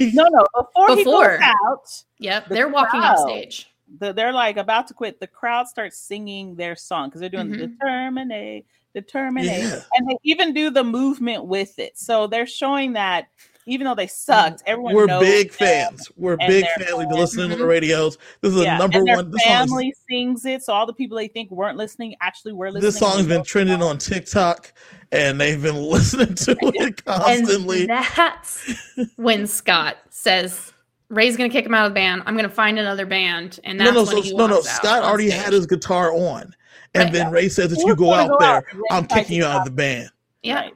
No, 0.00 0.26
no. 0.28 0.46
Before, 0.54 0.96
Before. 0.96 1.30
he 1.32 1.38
goes 1.38 1.40
out, 1.42 2.02
Yep, 2.18 2.48
The 2.48 2.54
they're 2.54 2.68
walking 2.68 3.00
off 3.00 3.18
stage. 3.20 3.70
the, 3.98 4.12
they're 4.12 4.32
like 4.32 4.56
about 4.56 4.86
to 4.88 4.94
quit. 4.94 5.20
The 5.20 5.26
crowd 5.26 5.68
starts 5.68 5.98
singing 5.98 6.54
their 6.56 6.76
song 6.76 7.08
because 7.08 7.20
they're 7.20 7.30
doing 7.30 7.48
Mhm. 7.50 7.78
determinate, 7.78 8.66
determinate, 8.94 9.62
Yeah. 9.62 9.80
and 9.94 10.08
they 10.08 10.16
even 10.24 10.52
do 10.54 10.70
the 10.70 10.82
movement 10.84 11.44
with 11.44 11.78
it. 11.78 11.96
So 11.98 12.26
they're 12.26 12.46
showing 12.46 12.94
that 12.94 13.28
even 13.66 13.84
though 13.84 13.94
they 13.94 14.06
sucked, 14.06 14.62
everyone 14.64 14.94
We're 14.94 15.06
knows 15.06 15.22
big 15.22 15.48
them. 15.50 15.58
fans. 15.58 16.08
We're 16.16 16.36
big 16.36 16.64
their 16.78 16.86
fans. 16.86 16.98
We've 16.98 17.08
been 17.08 17.18
listening 17.18 17.50
to 17.50 17.56
the 17.56 17.64
Mhm. 17.64 17.68
radios. 17.68 18.16
This 18.40 18.54
is 18.54 18.62
Yeah, 18.62 18.76
a 18.76 18.78
number 18.78 18.98
and 18.98 19.06
their 19.08 19.16
one. 19.16 19.30
This, 19.32 19.42
song, 19.42 19.52
family 19.52 19.94
sings 20.08 20.44
it, 20.46 20.62
so 20.62 20.72
all 20.72 20.86
the 20.86 20.92
people 20.92 21.18
they 21.18 21.28
think 21.28 21.50
weren't 21.50 21.76
listening 21.76 22.14
actually 22.20 22.52
were 22.52 22.68
is- 22.68 22.74
listening. 22.74 22.88
this 22.92 22.98
song's 22.98 23.26
been 23.26 23.42
trending 23.42 23.82
on 23.82 23.98
TikTok, 23.98 24.72
and 25.12 25.40
they've 25.40 25.60
been 25.60 25.74
listening 25.82 26.34
to 26.36 26.56
it 26.62 27.04
constantly. 27.04 27.88
And 27.88 28.04
that's 28.16 28.72
when 29.16 29.46
Scott 29.46 29.96
says, 30.10 30.72
Ray's 31.08 31.36
going 31.36 31.50
to 31.50 31.52
kick 31.52 31.66
him 31.66 31.74
out 31.74 31.86
of 31.86 31.90
the 31.92 31.94
band. 31.94 32.22
I'm 32.26 32.34
going 32.36 32.48
to 32.48 32.54
find 32.54 32.78
another 32.78 33.06
band. 33.06 33.60
And 33.64 33.78
No, 33.78 33.84
that's 33.84 33.94
no, 33.96 34.02
when 34.04 34.16
so 34.16 34.22
he 34.22 34.34
no, 34.36 34.46
no. 34.48 34.60
Scott 34.62 35.02
already 35.04 35.28
stage. 35.30 35.42
had 35.42 35.52
his 35.52 35.66
guitar 35.66 36.12
on, 36.12 36.54
and 36.94 37.04
Right. 37.04 37.12
then 37.12 37.30
Ray 37.30 37.48
says, 37.48 37.72
"If 37.72 37.78
you 37.84 37.94
go 37.96 38.12
out 38.14 38.28
go 38.28 38.36
there, 38.40 38.56
out, 38.56 38.64
I'm 38.90 39.06
kicking 39.06 39.36
you 39.36 39.44
out 39.44 39.58
of 39.60 39.64
the 39.66 39.70
band." 39.72 40.10
Yeah. 40.42 40.54
Right. 40.56 40.74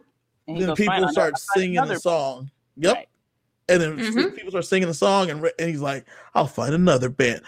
And 0.48 0.60
Then 0.60 0.74
people 0.74 1.08
start 1.10 1.34
singing 1.54 1.78
another 1.78 1.94
the 1.94 2.00
song. 2.00 2.50
Band." 2.80 2.84
Yep. 2.84 2.96
Right. 2.96 3.06
And 3.68 3.80
then 3.80 3.98
Mhm. 3.98 4.34
people 4.34 4.50
start 4.50 4.64
singing 4.64 4.88
the 4.88 4.94
song, 4.94 5.30
and, 5.30 5.48
and 5.58 5.68
he's 5.70 5.80
like, 5.80 6.04
"I'll 6.34 6.46
find 6.48 6.74
another 6.74 7.08
band." 7.08 7.42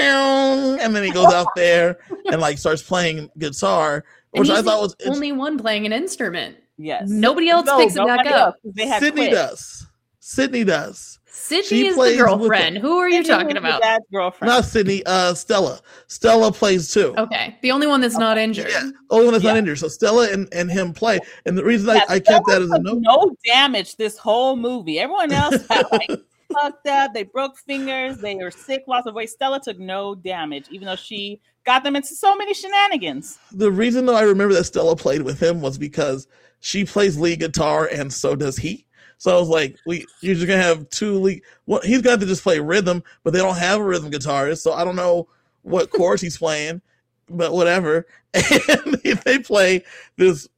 And 0.00 0.94
then 0.94 1.04
he 1.04 1.10
goes 1.10 1.32
out 1.32 1.46
there 1.56 1.98
and 2.30 2.40
like 2.40 2.58
starts 2.58 2.82
playing 2.82 3.30
guitar, 3.38 4.04
which 4.32 4.50
I 4.50 4.60
thought 4.62 4.80
was 4.82 4.96
only 5.06 5.32
one 5.32 5.58
playing 5.58 5.86
an 5.86 5.92
instrument. 5.92 6.56
Yes. 6.78 7.08
Nobody 7.08 7.48
else 7.48 7.66
No, 7.66 7.78
picks 7.78 7.94
it 7.94 7.98
back 8.06 8.18
nobody 8.24 8.28
up. 8.30 8.56
They 8.64 8.86
Sydney 8.98 9.22
quit. 9.26 9.32
does. 9.32 9.86
Sydney 10.20 10.64
does. 10.64 11.17
Sydney 11.48 11.62
She 11.64 11.86
is 11.86 11.94
plays 11.94 12.18
the 12.18 12.24
girlfriend. 12.24 12.76
the- 12.76 12.80
Who 12.80 12.98
are 12.98 13.08
you 13.08 13.24
Sydney 13.24 13.28
talking 13.44 13.56
about? 13.56 13.80
Dad's 13.80 14.04
girlfriend. 14.12 14.50
Not 14.52 14.64
Sydney. 14.66 15.02
Uh, 15.06 15.32
Stella. 15.32 15.80
Stella 16.06 16.52
plays 16.52 16.92
too. 16.92 17.14
Okay, 17.16 17.56
the 17.62 17.70
only 17.70 17.86
one 17.86 18.00
that's 18.02 18.18
not 18.18 18.36
injured. 18.36 18.68
Yeah, 18.70 18.90
only 19.10 19.24
one 19.24 19.32
that's 19.32 19.44
not 19.44 19.56
injured. 19.56 19.78
So 19.78 19.88
Stella 19.88 20.30
and, 20.30 20.46
and 20.52 20.70
him 20.70 20.92
play, 20.92 21.18
and 21.46 21.56
the 21.56 21.64
reason 21.64 21.94
Yeah, 21.94 22.04
I, 22.08 22.14
I 22.16 22.20
kept 22.20 22.46
that 22.48 22.60
as 22.60 22.70
a 22.70 22.74
took 22.74 22.82
note. 22.82 22.98
No 23.00 23.34
damage 23.46 23.96
this 23.96 24.18
whole 24.18 24.56
movie. 24.56 24.98
Everyone 24.98 25.32
else 25.32 25.66
had 25.70 25.86
like 25.90 26.10
fucked 26.52 26.86
up. 26.86 27.14
They 27.14 27.22
broke 27.24 27.56
fingers. 27.58 28.18
They 28.18 28.34
were 28.34 28.50
sick, 28.50 28.84
lots 28.86 29.06
of 29.06 29.14
weight. 29.14 29.30
Stella 29.30 29.58
took 29.60 29.78
no 29.78 30.14
damage, 30.14 30.66
even 30.70 30.86
though 30.86 30.96
she 30.96 31.40
got 31.64 31.82
them 31.82 31.96
into 31.96 32.14
so 32.14 32.36
many 32.36 32.52
shenanigans. 32.54 33.38
The 33.52 33.72
reason 33.72 34.04
though 34.06 34.16
I 34.16 34.22
remember 34.22 34.54
that 34.54 34.64
Stella 34.64 34.96
played 34.96 35.22
with 35.22 35.42
him 35.42 35.60
was 35.60 35.78
because 35.78 36.26
she 36.60 36.84
plays 36.84 37.18
lead 37.18 37.40
guitar 37.40 37.88
and 37.92 38.12
so 38.12 38.34
does 38.36 38.56
he. 38.56 38.84
So 39.18 39.36
I 39.36 39.38
was 39.40 39.48
like, 39.48 39.76
we 39.84 40.06
you're 40.20 40.34
just 40.36 40.46
gonna 40.46 40.62
have 40.62 40.88
two 40.90 41.18
lead. 41.18 41.42
Well, 41.66 41.80
he's 41.82 42.00
gonna 42.02 42.12
have 42.12 42.20
to 42.20 42.26
just 42.26 42.42
play 42.44 42.60
rhythm, 42.60 43.02
but 43.24 43.32
they 43.32 43.40
don't 43.40 43.56
have 43.56 43.80
a 43.80 43.84
rhythm 43.84 44.10
guitarist, 44.10 44.58
so 44.62 44.72
I 44.72 44.84
don't 44.84 44.96
know 44.96 45.28
what 45.62 45.90
chords 45.96 46.22
he's 46.22 46.38
playing, 46.38 46.80
but 47.28 47.52
whatever. 47.52 48.06
And 48.34 48.94
they 49.24 49.38
play 49.40 49.84
this 50.16 50.48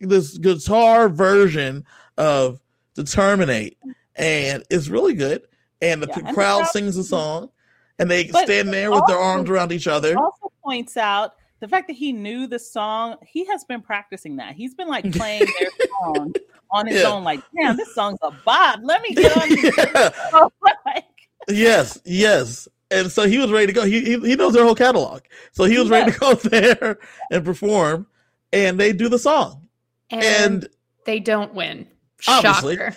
this 0.00 0.36
guitar 0.38 1.08
version 1.08 1.84
of 2.18 2.60
"Determinate," 2.94 3.78
and 4.16 4.62
it's 4.70 4.88
really 4.88 5.14
good. 5.14 5.42
And 5.80 6.02
the 6.02 6.08
Yeah, 6.08 6.14
c- 6.14 6.20
and 6.20 6.28
the 6.28 6.34
crowd 6.34 6.58
crowd- 6.58 6.70
sings 6.70 6.96
the 6.96 7.04
song, 7.04 7.50
and 7.98 8.10
they 8.10 8.28
stand 8.28 8.72
there 8.72 8.90
with 8.90 9.06
their 9.06 9.18
arms 9.18 9.48
around 9.48 9.72
each 9.72 9.86
other. 9.86 10.16
Also 10.18 10.52
points 10.62 10.96
out 10.96 11.34
the 11.60 11.68
fact 11.68 11.88
that 11.88 11.94
he 11.96 12.12
knew 12.12 12.46
the 12.46 12.58
song. 12.58 13.16
He 13.26 13.44
has 13.46 13.64
been 13.64 13.80
practicing 13.82 14.36
that. 14.36 14.54
He's 14.54 14.74
been 14.74 14.88
like 14.88 15.10
playing 15.12 15.46
their 15.58 15.68
song 16.00 16.32
on 16.70 16.86
his 16.86 17.02
Yeah. 17.02 17.08
own. 17.08 17.24
Like, 17.24 17.40
damn, 17.56 17.76
this 17.76 17.94
song's 17.94 18.18
a 18.22 18.30
bob. 18.44 18.80
Let 18.82 19.02
me 19.02 19.14
get 19.14 19.36
on. 19.36 19.48
This. 19.54 19.76
Yeah. 19.76 20.48
like, 20.86 21.04
Yes, 21.48 21.98
yes. 22.04 22.68
And 22.90 23.10
so 23.10 23.26
he 23.26 23.38
was 23.38 23.50
ready 23.50 23.66
to 23.66 23.72
go. 23.72 23.84
He 23.84 24.00
he, 24.04 24.18
he 24.20 24.36
knows 24.36 24.52
their 24.54 24.64
whole 24.64 24.74
catalog. 24.74 25.22
So 25.52 25.64
he 25.64 25.78
was 25.78 25.88
ready 25.90 26.10
to 26.12 26.18
go 26.18 26.34
there 26.34 26.98
and 27.30 27.44
perform, 27.44 28.06
and 28.52 28.78
they 28.80 28.92
do 28.92 29.08
the 29.08 29.18
song. 29.18 29.68
And, 30.10 30.22
And 30.24 30.68
they 31.04 31.20
don't 31.20 31.54
win. 31.54 31.86
Obviously. 32.26 32.76
Shocker. 32.76 32.96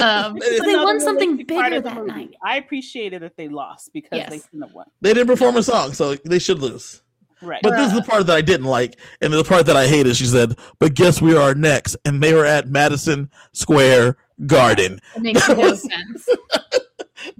Um, 0.00 0.34
but 0.38 0.64
they 0.64 0.74
won 0.76 0.98
something 1.00 1.36
bigger 1.36 1.76
of 1.76 1.84
that 1.84 2.06
night. 2.06 2.34
I 2.42 2.56
appreciated 2.56 3.22
that 3.22 3.36
they 3.36 3.48
lost 3.48 3.92
because 3.92 4.16
Yes. 4.18 4.30
they 4.30 4.38
shouldn't 4.38 4.64
have 4.64 4.72
won. 4.72 4.86
they 5.00 5.12
didn't 5.12 5.26
perform 5.26 5.56
a 5.56 5.62
song, 5.62 5.92
so 5.92 6.14
they 6.14 6.38
should 6.38 6.60
lose. 6.60 7.02
Right. 7.44 7.60
But 7.62 7.76
this 7.76 7.92
is 7.92 7.94
the 7.98 8.02
part 8.02 8.26
that 8.26 8.36
I 8.36 8.40
didn't 8.40 8.66
like, 8.66 8.98
and 9.20 9.32
the 9.32 9.44
part 9.44 9.66
that 9.66 9.76
I 9.76 9.86
hated. 9.86 10.16
She 10.16 10.26
said, 10.26 10.56
"But 10.78 10.94
guess 10.94 11.20
we 11.20 11.36
are 11.36 11.54
next," 11.54 11.96
and 12.04 12.22
they 12.22 12.32
were 12.34 12.46
at 12.46 12.68
Madison 12.68 13.30
Square 13.52 14.16
Garden. 14.46 15.00
It 15.16 15.22
makes 15.22 15.48
no 15.48 15.74
sense. 15.74 16.28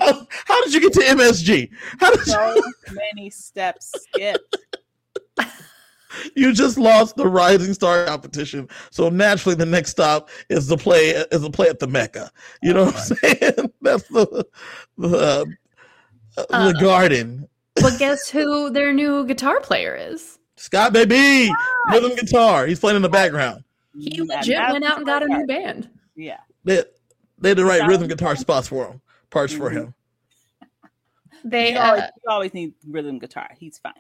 How, 0.01 0.26
how 0.47 0.64
did 0.64 0.74
you 0.74 0.81
get 0.81 0.93
to 0.94 1.01
MSG? 1.01 1.70
How 2.01 2.10
did 2.10 2.26
you, 2.26 2.32
so 2.32 2.62
many 3.14 3.31
steps 3.31 3.93
skipped. 4.02 4.56
you 6.36 6.52
just 6.52 6.78
lost 6.78 7.16
the 7.16 7.26
Rising 7.26 7.74
Star 7.74 8.05
competition? 8.06 8.68
So 8.90 9.09
naturally, 9.09 9.56
the 9.56 9.66
next 9.66 9.90
stop 9.90 10.31
is 10.48 10.66
the 10.68 10.76
play 10.76 11.10
is 11.10 11.43
the 11.43 11.51
play 11.51 11.68
at 11.68 11.78
the 11.78 11.86
Mecca. 11.89 12.31
You 12.62 12.74
know 12.74 12.85
what 12.86 12.97
I'm 12.97 13.16
saying? 13.16 13.72
That's 13.82 14.09
the 14.09 14.47
the, 14.98 15.18
uh, 15.18 15.44
Uh, 16.51 16.72
the 16.72 16.78
Garden. 16.81 17.48
But 17.76 17.98
guess 17.98 18.28
who 18.28 18.70
their 18.70 18.92
new 18.92 19.26
guitar 19.26 19.60
player 19.60 19.94
is? 19.96 20.38
Scott 20.56 20.92
baby, 20.92 21.51
rhythm 21.90 22.14
guitar. 22.14 22.66
He's 22.66 22.78
playing 22.80 22.96
in 22.96 23.02
the 23.02 23.09
background. 23.09 23.64
He 23.98 24.20
legit 24.22 24.56
that's 24.56 24.72
went 24.72 24.84
out 24.84 24.98
and 24.98 25.06
got 25.06 25.22
a 25.22 25.26
new 25.26 25.34
part. 25.36 25.48
band. 25.48 25.90
Yeah. 26.16 26.38
They 26.64 26.82
they 27.38 27.51
had 27.51 27.59
the 27.59 27.64
right 27.64 27.86
rhythm 27.88 28.06
guitar 28.09 28.36
spots 28.36 28.68
for 28.68 28.86
him, 28.86 29.01
parts 29.30 29.52
for 29.52 29.70
Mhm. 29.70 29.74
him. 29.74 29.94
They 31.44 31.72
You 31.72 31.78
always, 31.78 32.02
uh, 32.02 32.06
you 32.24 32.30
always 32.30 32.55
need 32.55 32.74
rhythm 32.88 33.18
guitar. 33.18 33.51
He's 33.59 33.78
fine. 33.78 33.92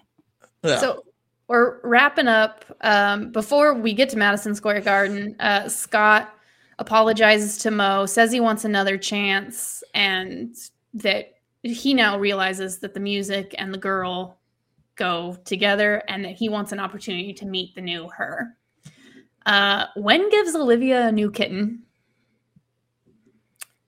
Yeah. 0.62 0.78
so 0.78 1.04
we're 1.48 1.78
wrapping 1.82 2.26
up. 2.28 2.64
Um, 2.80 3.30
before 3.32 3.74
we 3.74 3.92
get 3.92 4.08
to 4.10 4.16
Madison 4.16 4.54
Square 4.54 4.80
Garden, 4.80 5.36
uh, 5.40 5.68
Scott 5.68 6.32
apologizes 6.78 7.58
to 7.58 7.70
Mo, 7.70 8.06
says 8.06 8.32
he 8.32 8.40
wants 8.40 8.64
another 8.64 8.96
chance, 8.96 9.82
and 9.92 10.56
that 10.94 11.33
he 11.64 11.94
now 11.94 12.18
realizes 12.18 12.78
that 12.80 12.94
the 12.94 13.00
music 13.00 13.54
and 13.58 13.72
the 13.72 13.78
girl 13.78 14.38
go 14.96 15.36
together, 15.44 16.02
and 16.08 16.24
that 16.24 16.32
he 16.36 16.48
wants 16.48 16.70
an 16.72 16.78
opportunity 16.78 17.32
to 17.32 17.46
meet 17.46 17.74
the 17.74 17.80
new 17.80 18.08
her. 18.10 18.56
Uh, 19.46 19.86
Wen 19.96 20.30
gives 20.30 20.54
Olivia 20.54 21.08
a 21.08 21.12
new 21.12 21.30
kitten. 21.30 21.82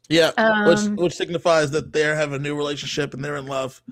yeah, 0.09 0.31
Um, 0.37 0.67
which 0.67 1.01
which 1.01 1.15
signifies 1.15 1.71
that 1.71 1.93
they 1.93 2.03
have 2.03 2.33
a 2.33 2.39
new 2.39 2.57
relationship 2.57 3.15
and 3.15 3.25
they're 3.25 3.37
in 3.37 3.47
love. 3.47 3.83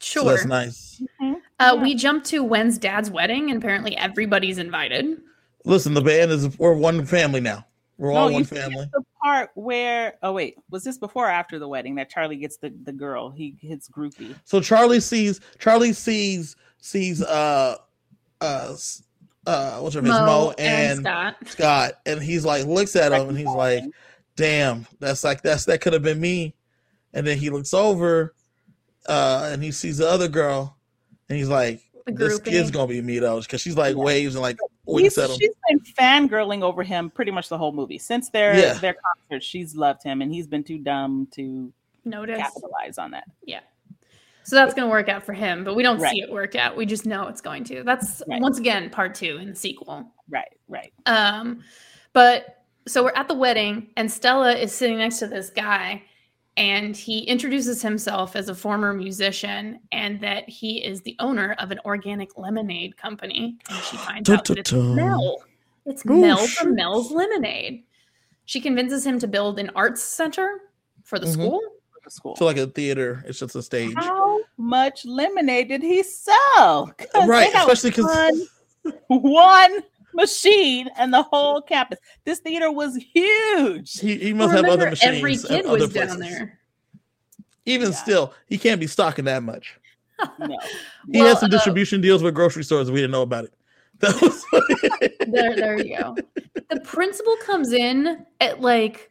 Sure. 0.00 0.22
So 0.22 0.28
that's 0.30 0.46
nice. 0.46 1.02
Uh, 1.20 1.34
Yeah. 1.60 1.74
We 1.74 1.94
jump 1.94 2.24
to 2.24 2.42
Wen's 2.42 2.78
dad's 2.78 3.10
wedding, 3.10 3.50
and 3.50 3.62
apparently 3.62 3.96
everybody's 3.96 4.58
invited. 4.58 5.20
Listen, 5.64 5.92
the 5.94 6.00
band 6.00 6.30
is 6.30 6.58
we're 6.58 6.74
one 6.74 7.04
family 7.04 7.40
now. 7.40 7.66
We're 7.98 8.12
all 8.12 8.28
you 8.28 8.34
one 8.34 8.44
skipped 8.44 8.62
family. 8.62 8.86
The 8.92 9.04
part 9.22 9.50
where 9.54 10.14
oh 10.22 10.32
wait, 10.32 10.56
was 10.70 10.84
this 10.84 10.98
before 10.98 11.26
or 11.26 11.30
after 11.30 11.58
the 11.58 11.68
wedding 11.68 11.94
that 11.96 12.10
Charlie 12.10 12.36
gets 12.36 12.56
the, 12.56 12.72
the 12.84 12.92
girl? 12.92 13.30
He 13.30 13.56
hits 13.60 13.88
groupie. 13.88 14.34
So 14.44 14.60
Charlie 14.60 15.00
sees 15.00 15.40
Charlie 15.58 15.92
sees 15.92 16.56
sees 16.78 17.22
uh 17.22 17.76
uh 18.40 18.76
uh 19.46 19.78
what's 19.78 19.94
her 19.94 20.02
name? 20.02 20.12
Mo, 20.12 20.54
and, 20.58 21.00
Scott. 21.00 21.36
Scott, 21.46 21.92
and 22.06 22.22
he's 22.22 22.44
like 22.44 22.66
looks 22.66 22.96
at 22.96 23.12
him 23.12 23.28
and 23.28 23.38
he's 23.38 23.46
like, 23.46 23.84
"Damn, 24.36 24.86
that's 24.98 25.24
like 25.24 25.42
that's 25.42 25.64
that 25.66 25.80
could 25.80 25.92
have 25.92 26.02
been 26.02 26.20
me." 26.20 26.54
And 27.12 27.26
then 27.26 27.38
he 27.38 27.50
looks 27.50 27.74
over, 27.74 28.34
uh, 29.06 29.50
and 29.52 29.62
he 29.62 29.72
sees 29.72 29.98
the 29.98 30.08
other 30.08 30.28
girl, 30.28 30.76
and 31.28 31.38
he's 31.38 31.48
like, 31.48 31.80
"This 32.06 32.38
kid's 32.38 32.70
gonna 32.70 32.86
be 32.86 33.02
me 33.02 33.18
though," 33.18 33.40
because 33.40 33.60
she's 33.60 33.76
like 33.76 33.96
Yeah. 33.96 34.02
waves 34.02 34.34
and 34.34 34.42
like 34.42 34.58
He's, 34.60 34.69
winks 34.94 35.18
at 35.18 35.30
him. 35.30 35.36
she's 35.38 35.54
been 35.68 35.80
fangirling 35.98 36.62
over 36.62 36.82
him 36.82 37.10
pretty 37.10 37.30
much 37.30 37.48
the 37.48 37.58
whole 37.58 37.72
movie 37.72 37.98
since 37.98 38.28
their 38.30 38.58
Yeah. 38.58 38.74
their 38.74 38.94
concert. 38.94 39.42
She's 39.42 39.74
loved 39.74 40.02
him, 40.02 40.22
and 40.22 40.32
he's 40.32 40.46
been 40.46 40.64
too 40.64 40.78
dumb 40.78 41.28
to 41.32 41.72
Notice. 42.04 42.38
capitalize 42.38 42.98
on 42.98 43.10
that. 43.12 43.24
Yeah. 43.44 43.60
So 44.42 44.56
that's 44.56 44.74
going 44.74 44.86
to 44.88 44.90
work 44.90 45.08
out 45.08 45.22
for 45.22 45.32
him, 45.32 45.64
but 45.64 45.74
we 45.76 45.82
don't 45.82 46.00
Right. 46.00 46.12
see 46.12 46.22
it 46.22 46.30
work 46.32 46.56
out. 46.56 46.76
We 46.76 46.86
just 46.86 47.06
know 47.06 47.28
it's 47.28 47.40
going 47.42 47.62
to. 47.64 47.84
That's 47.84 48.22
Right. 48.26 48.40
once 48.40 48.58
again 48.58 48.90
part 48.90 49.14
two 49.14 49.36
in 49.36 49.50
the 49.50 49.54
sequel. 49.54 50.10
Right, 50.28 50.56
right. 50.68 50.92
Um, 51.06 51.62
but 52.12 52.64
so 52.88 53.04
we're 53.04 53.12
at 53.14 53.28
the 53.28 53.34
wedding, 53.34 53.90
and 53.96 54.10
Stella 54.10 54.54
is 54.56 54.72
sitting 54.72 54.98
next 54.98 55.18
to 55.18 55.26
this 55.28 55.50
guy, 55.50 56.02
and 56.56 56.96
he 56.96 57.20
introduces 57.20 57.80
himself 57.80 58.36
as 58.36 58.48
a 58.48 58.54
former 58.54 58.92
musician 58.92 59.80
and 59.92 60.20
that 60.20 60.48
he 60.48 60.84
is 60.84 61.00
the 61.02 61.16
owner 61.20 61.54
of 61.58 61.70
an 61.70 61.80
organic 61.84 62.36
lemonade 62.36 62.96
company. 62.96 63.56
And 63.68 63.78
she 63.84 63.96
finds 64.06 64.28
out 64.30 64.44
that 64.46 64.58
it's 64.58 64.72
Mel. 64.72 65.36
It's 65.86 66.02
Oh, 66.08 66.12
Mel 66.14 66.46
shit. 66.46 66.58
from 66.58 66.74
Mel's 66.74 67.10
Lemonade. 67.10 67.84
She 68.44 68.60
convinces 68.60 69.06
him 69.06 69.18
to 69.20 69.26
build 69.28 69.58
an 69.58 69.70
arts 69.74 70.02
center 70.02 70.60
for 71.04 71.18
the 71.18 71.26
Mhm. 71.26 71.32
school. 71.32 71.60
For 71.92 72.00
the 72.04 72.10
school. 72.10 72.36
So 72.36 72.44
like 72.44 72.56
a 72.58 72.66
theater, 72.66 73.22
it's 73.26 73.38
just 73.38 73.54
a 73.56 73.62
stage, 73.62 73.94
How 73.96 74.40
much 74.56 75.04
lemonade 75.06 75.68
did 75.68 75.82
he 75.82 76.02
sell? 76.02 76.92
right? 77.26 77.54
Especially 77.54 77.90
because 77.90 78.48
one, 78.82 79.22
one 79.22 79.82
machine 80.14 80.88
and 80.96 81.12
the 81.12 81.22
whole 81.22 81.60
campus. 81.62 81.98
This 82.24 82.38
theater 82.40 82.70
was 82.72 82.96
huge. 82.96 83.98
he, 84.00 84.16
he 84.18 84.32
must 84.32 84.54
have 84.54 84.64
other 84.66 84.90
machines. 84.90 85.16
every 85.16 85.36
kid 85.36 85.66
other 85.66 85.78
was 85.78 85.92
down 85.92 86.06
places. 86.08 86.18
there. 86.20 86.58
Even 87.66 87.90
Yeah. 87.90 87.96
still, 87.96 88.34
he 88.46 88.58
can't 88.58 88.80
be 88.80 88.86
stocking 88.86 89.24
that 89.26 89.42
much. 89.42 89.76
No. 90.38 90.58
He 91.10 91.18
Well, 91.20 91.28
had 91.28 91.38
some 91.38 91.46
uh, 91.46 91.50
distribution 91.50 92.00
deals 92.02 92.22
with 92.22 92.34
grocery 92.34 92.62
stores. 92.64 92.90
We 92.90 92.96
didn't 93.00 93.12
know 93.12 93.22
about 93.22 93.44
it. 93.44 93.54
That 94.00 94.20
was 94.20 94.44
there, 95.28 95.54
there 95.56 95.78
you 95.82 95.96
go. 95.98 96.16
The 96.70 96.80
principal 96.80 97.36
comes 97.44 97.72
in 97.72 98.24
at 98.40 98.60
like 98.62 99.10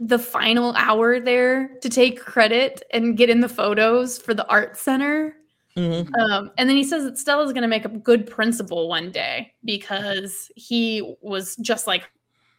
the 0.00 0.18
final 0.18 0.72
hour 0.74 1.20
there 1.20 1.68
to 1.82 1.88
take 1.88 2.20
credit 2.20 2.82
and 2.92 3.16
get 3.16 3.30
in 3.30 3.40
the 3.40 3.48
photos 3.48 4.18
for 4.18 4.34
the 4.34 4.44
art 4.48 4.76
center. 4.76 5.36
Mhm. 5.76 6.08
Um, 6.18 6.50
and 6.56 6.68
then 6.68 6.76
he 6.76 6.84
says 6.84 7.04
that 7.04 7.18
Stella's 7.18 7.52
going 7.52 7.62
to 7.62 7.68
make 7.68 7.84
a 7.84 7.88
good 7.88 8.26
principal 8.26 8.88
one 8.88 9.10
day 9.10 9.52
because 9.64 10.50
he 10.54 11.16
was 11.20 11.56
just 11.56 11.86
like 11.86 12.04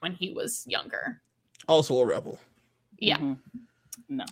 when 0.01 0.13
he 0.13 0.31
was 0.33 0.65
younger. 0.67 1.21
also 1.67 1.97
a 1.99 2.05
rebel. 2.05 2.37
Yeah. 2.99 3.17
Mhm. 3.17 3.37
No. 4.09 4.25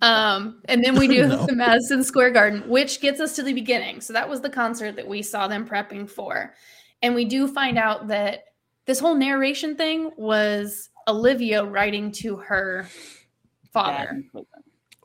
Um, 0.00 0.62
and 0.64 0.82
then 0.82 0.96
we 0.98 1.06
do 1.06 1.26
No. 1.28 1.46
the 1.46 1.54
Madison 1.54 2.02
Square 2.02 2.32
Garden, 2.32 2.68
which 2.68 3.00
gets 3.00 3.20
us 3.20 3.36
to 3.36 3.42
the 3.44 3.52
beginning. 3.52 4.00
So 4.00 4.12
that 4.14 4.28
was 4.28 4.40
the 4.40 4.50
concert 4.50 4.96
that 4.96 5.06
we 5.06 5.22
saw 5.22 5.46
them 5.46 5.68
prepping 5.68 6.10
for. 6.10 6.54
And 7.02 7.14
we 7.14 7.24
do 7.24 7.46
find 7.46 7.78
out 7.78 8.08
that 8.08 8.46
this 8.86 8.98
whole 8.98 9.14
narration 9.14 9.76
thing 9.76 10.10
was 10.16 10.88
Olivia 11.06 11.64
writing 11.64 12.10
to 12.12 12.36
her 12.36 12.88
father 13.72 14.08
in 14.10 14.28
prison. 14.30 14.48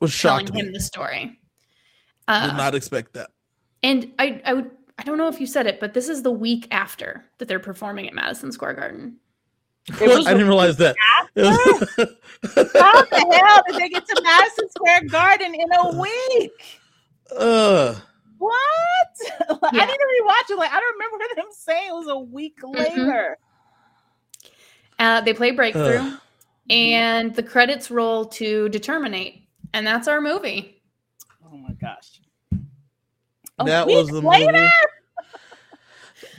Was 0.01 0.19
telling 0.19 0.51
me. 0.51 0.59
him 0.61 0.73
the 0.73 0.79
story. 0.79 1.39
Did 2.27 2.33
Uh, 2.33 2.57
not 2.57 2.75
expect 2.75 3.13
that. 3.13 3.29
and 3.83 4.11
I, 4.19 4.41
I 4.45 4.53
would, 4.53 4.71
I 4.99 5.03
don't 5.03 5.17
know 5.17 5.27
if 5.29 5.39
you 5.39 5.47
said 5.47 5.65
it, 5.67 5.79
but 5.79 5.93
this 5.93 6.09
is 6.09 6.23
the 6.23 6.31
week 6.31 6.67
after 6.71 7.23
that 7.37 7.47
they're 7.47 7.59
performing 7.59 8.07
at 8.07 8.13
Madison 8.13 8.51
Square 8.51 8.73
Garden. 8.73 9.17
I 9.93 9.99
didn't 10.05 10.47
realize 10.47 10.75
that. 10.77 10.95
It 11.35 11.43
was- 11.43 11.89
How 12.73 13.01
the 13.03 13.41
hell 13.45 13.63
did 13.67 13.77
they 13.79 13.89
get 13.89 14.05
to 14.07 14.21
Madison 14.21 14.69
Square 14.71 15.03
Garden 15.05 15.55
in 15.55 15.67
a 15.73 15.97
week? 15.97 16.51
uh, 17.37 17.95
What? 18.37 18.51
I 19.63 19.85
need 19.85 19.93
to 19.93 20.07
rewatch 20.21 20.49
it. 20.53 20.57
Like 20.57 20.71
I 20.73 20.79
don't 20.79 20.93
remember 20.93 21.25
them 21.35 21.45
saying 21.51 21.87
it 21.89 21.93
was 21.93 22.07
a 22.09 22.19
week 22.19 22.57
later. 22.63 23.37
Uh, 24.99 25.21
they 25.21 25.33
play 25.33 25.51
Breakthrough, 25.51 25.99
Ugh. 25.99 26.19
and 26.69 27.35
the 27.35 27.43
credits 27.43 27.91
roll 27.91 28.25
to 28.25 28.67
Determinate, 28.69 29.43
and 29.73 29.85
that's 29.85 30.07
our 30.07 30.19
movie. 30.19 30.76
Oh 31.51 31.57
my 31.57 31.73
gosh. 31.73 32.21
that 33.63 33.87
week 33.87 33.95
was 33.95 34.09
the 34.09 34.21
later? 34.21 34.51
movie. 34.51 34.69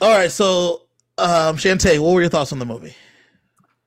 All 0.00 0.16
right, 0.16 0.30
so 0.30 0.82
um, 1.16 1.56
Shantae, 1.56 1.98
what 1.98 2.14
were 2.14 2.20
your 2.20 2.30
thoughts 2.30 2.52
on 2.52 2.58
the 2.58 2.66
movie? 2.66 2.94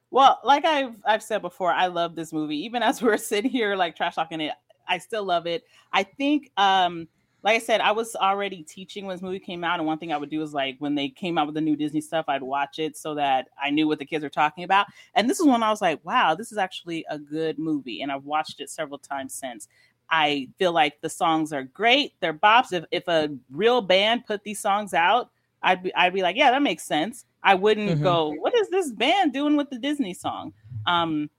Well, 0.10 0.40
like 0.44 0.66
I've 0.66 0.96
I've 1.06 1.24
said 1.24 1.42
before, 1.42 1.72
I 1.72 1.88
love 1.88 2.16
this 2.16 2.34
movie. 2.34 2.58
Even 2.66 2.84
as 2.84 3.02
we're 3.04 3.18
sitting 3.18 3.52
here 3.52 3.76
like 3.76 3.96
trash 3.96 4.16
talking 4.16 4.42
it, 4.42 4.54
I 4.88 4.98
still 4.98 5.24
love 5.24 5.48
it. 5.48 5.64
I 5.94 6.04
think 6.04 6.52
um 6.58 7.08
like 7.44 7.56
I 7.56 7.60
said, 7.60 7.82
I 7.82 7.92
was 7.92 8.16
already 8.16 8.62
teaching 8.62 9.06
when 9.06 9.16
this 9.16 9.24
movie 9.24 9.40
came 9.40 9.64
out, 9.64 9.80
and 9.80 9.88
one 9.88 9.98
thing 9.98 10.14
I 10.14 10.18
would 10.18 10.30
do 10.30 10.44
is 10.44 10.54
like 10.54 10.76
when 10.78 10.94
they 10.94 11.10
came 11.10 11.38
out 11.38 11.48
with 11.48 11.56
the 11.56 11.62
new 11.62 11.76
Disney 11.76 12.02
stuff, 12.02 12.26
I'd 12.28 12.44
watch 12.44 12.78
it 12.78 12.96
so 12.96 13.16
that 13.16 13.48
I 13.62 13.72
knew 13.72 13.88
what 13.88 13.98
the 13.98 14.06
kids 14.06 14.24
were 14.24 14.30
talking 14.30 14.64
about. 14.64 14.86
And 15.16 15.28
this 15.28 15.40
is 15.40 15.48
when 15.48 15.64
I 15.64 15.72
was 15.72 15.82
like, 15.82 16.06
wow, 16.06 16.36
this 16.36 16.52
is 16.52 16.60
actually 16.60 17.04
a 17.10 17.18
good 17.18 17.58
movie. 17.58 18.04
And 18.04 18.12
I've 18.12 18.26
watched 18.26 18.62
it 18.62 18.70
several 18.70 19.00
times 19.00 19.34
since. 19.34 19.68
I 20.12 20.50
feel 20.60 20.74
like 20.74 21.00
the 21.02 21.10
songs 21.10 21.54
are 21.54 21.64
great. 21.64 22.14
They're 22.20 22.34
bops. 22.34 22.74
If 22.74 22.86
if 22.92 23.08
a 23.08 23.30
real 23.50 23.82
band 23.82 24.26
put 24.26 24.44
these 24.44 24.60
songs 24.60 24.94
out, 24.94 25.32
I'd 25.64 25.84
be 25.84 25.96
I'd 25.96 26.14
be 26.14 26.22
like, 26.22 26.36
yeah, 26.36 26.52
that 26.52 26.62
makes 26.62 26.84
sense. 26.84 27.26
I 27.44 27.56
wouldn't 27.56 28.00
Mhm. 28.00 28.04
go, 28.04 28.30
what 28.30 28.54
is 28.54 28.70
this 28.70 28.92
band 28.92 29.34
doing 29.34 29.58
with 29.58 29.70
the 29.70 29.80
Disney 29.80 30.14
song? 30.14 30.54
Um, 30.86 31.30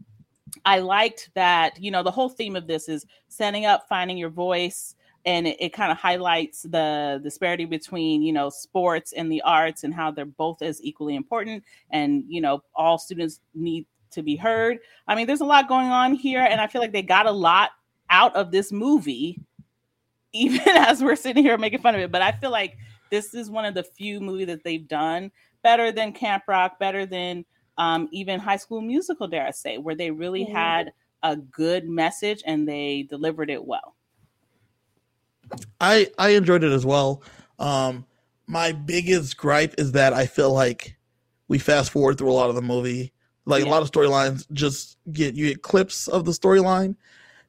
I 0.64 0.80
liked 0.80 1.30
that, 1.34 1.80
you 1.80 1.90
know, 1.90 2.02
the 2.02 2.10
whole 2.10 2.28
theme 2.28 2.56
of 2.56 2.66
this 2.66 2.88
is 2.88 3.06
setting 3.28 3.66
up, 3.66 3.86
finding 3.88 4.18
your 4.18 4.30
voice, 4.30 4.96
and 5.24 5.46
it, 5.46 5.56
it 5.60 5.72
kind 5.72 5.92
of 5.92 5.98
highlights 5.98 6.62
the 6.62 7.20
disparity 7.22 7.64
between, 7.64 8.22
you 8.22 8.32
know, 8.32 8.50
sports 8.50 9.12
and 9.12 9.30
the 9.30 9.40
arts 9.42 9.84
and 9.84 9.94
how 9.94 10.10
they're 10.10 10.24
both 10.24 10.60
as 10.62 10.82
equally 10.82 11.14
important. 11.14 11.62
And, 11.90 12.24
you 12.26 12.40
know, 12.40 12.62
all 12.74 12.98
students 12.98 13.40
need 13.54 13.86
to 14.10 14.22
be 14.22 14.36
heard. 14.36 14.78
I 15.06 15.14
mean, 15.14 15.26
there's 15.26 15.40
a 15.40 15.44
lot 15.46 15.68
going 15.68 15.88
on 15.88 16.14
here, 16.14 16.42
and 16.42 16.60
I 16.60 16.66
feel 16.66 16.80
like 16.82 16.92
they 16.92 17.02
got 17.02 17.26
a 17.26 17.30
lot 17.32 17.70
out 18.12 18.36
of 18.36 18.52
this 18.52 18.70
movie, 18.70 19.40
even 20.32 20.60
as 20.68 21.02
we're 21.02 21.16
sitting 21.16 21.42
here 21.42 21.58
making 21.58 21.80
fun 21.80 21.96
of 21.96 22.00
it. 22.00 22.12
But 22.12 22.22
I 22.22 22.30
feel 22.30 22.52
like 22.52 22.76
this 23.10 23.34
is 23.34 23.50
one 23.50 23.64
of 23.64 23.74
the 23.74 23.82
few 23.82 24.20
movies 24.20 24.46
that 24.46 24.62
they've 24.62 24.86
done 24.86 25.32
better 25.62 25.90
than 25.90 26.12
Camp 26.12 26.44
Rock, 26.46 26.78
better 26.78 27.06
than 27.06 27.44
um, 27.78 28.08
even 28.12 28.38
High 28.38 28.56
School 28.56 28.80
Musical, 28.80 29.26
dare 29.26 29.46
I 29.46 29.50
say, 29.50 29.78
where 29.78 29.94
they 29.96 30.10
really 30.10 30.44
Mhm. 30.44 30.52
had 30.52 30.92
a 31.24 31.36
good 31.36 31.88
message 31.88 32.42
and 32.46 32.68
they 32.68 33.06
delivered 33.08 33.50
it 33.50 33.64
well. 33.64 33.96
I 35.80 36.10
I 36.18 36.30
enjoyed 36.30 36.64
it 36.64 36.72
as 36.72 36.86
well. 36.86 37.22
Um, 37.58 38.06
my 38.46 38.72
biggest 38.72 39.36
gripe 39.36 39.74
is 39.78 39.92
that 39.92 40.12
I 40.12 40.26
feel 40.26 40.52
like 40.52 40.96
we 41.48 41.58
fast 41.58 41.90
forward 41.90 42.18
through 42.18 42.30
a 42.30 42.34
lot 42.34 42.48
of 42.50 42.56
the 42.56 42.62
movie. 42.62 43.12
Like 43.44 43.64
a 43.64 43.68
lot 43.68 43.82
of 43.82 43.90
storylines 43.90 44.50
just 44.52 44.98
get 45.12 45.34
you 45.34 45.48
get 45.48 45.62
clips 45.62 46.08
of 46.08 46.24
the 46.24 46.30
storyline 46.32 46.94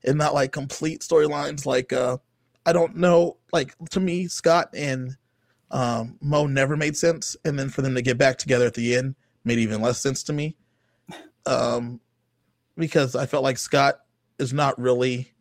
and 0.03 0.17
not 0.17 0.33
like 0.33 0.51
complete 0.51 1.01
storylines. 1.01 1.65
Like 1.65 1.93
uh, 1.93 2.17
I 2.65 2.73
don't 2.73 2.95
know. 2.95 3.38
Like 3.51 3.75
to 3.90 3.99
me, 3.99 4.27
Scott 4.27 4.69
and 4.73 5.15
um, 5.72 6.17
Mo 6.22 6.48
never 6.48 6.77
made 6.77 6.98
sense, 6.98 7.35
and 7.45 7.57
then 7.57 7.69
for 7.69 7.82
them 7.82 7.95
to 7.95 8.01
get 8.01 8.17
back 8.17 8.38
together 8.38 8.65
at 8.65 8.73
the 8.73 8.95
end 8.95 9.15
made 9.45 9.59
even 9.59 9.82
less 9.82 9.99
sense 9.99 10.23
to 10.23 10.33
me. 10.33 10.56
Um, 11.45 11.99
because 12.77 13.15
I 13.15 13.25
felt 13.25 13.43
like 13.43 13.57
Scott 13.57 13.99
is 14.40 14.53
not 14.53 14.80
really 14.80 15.33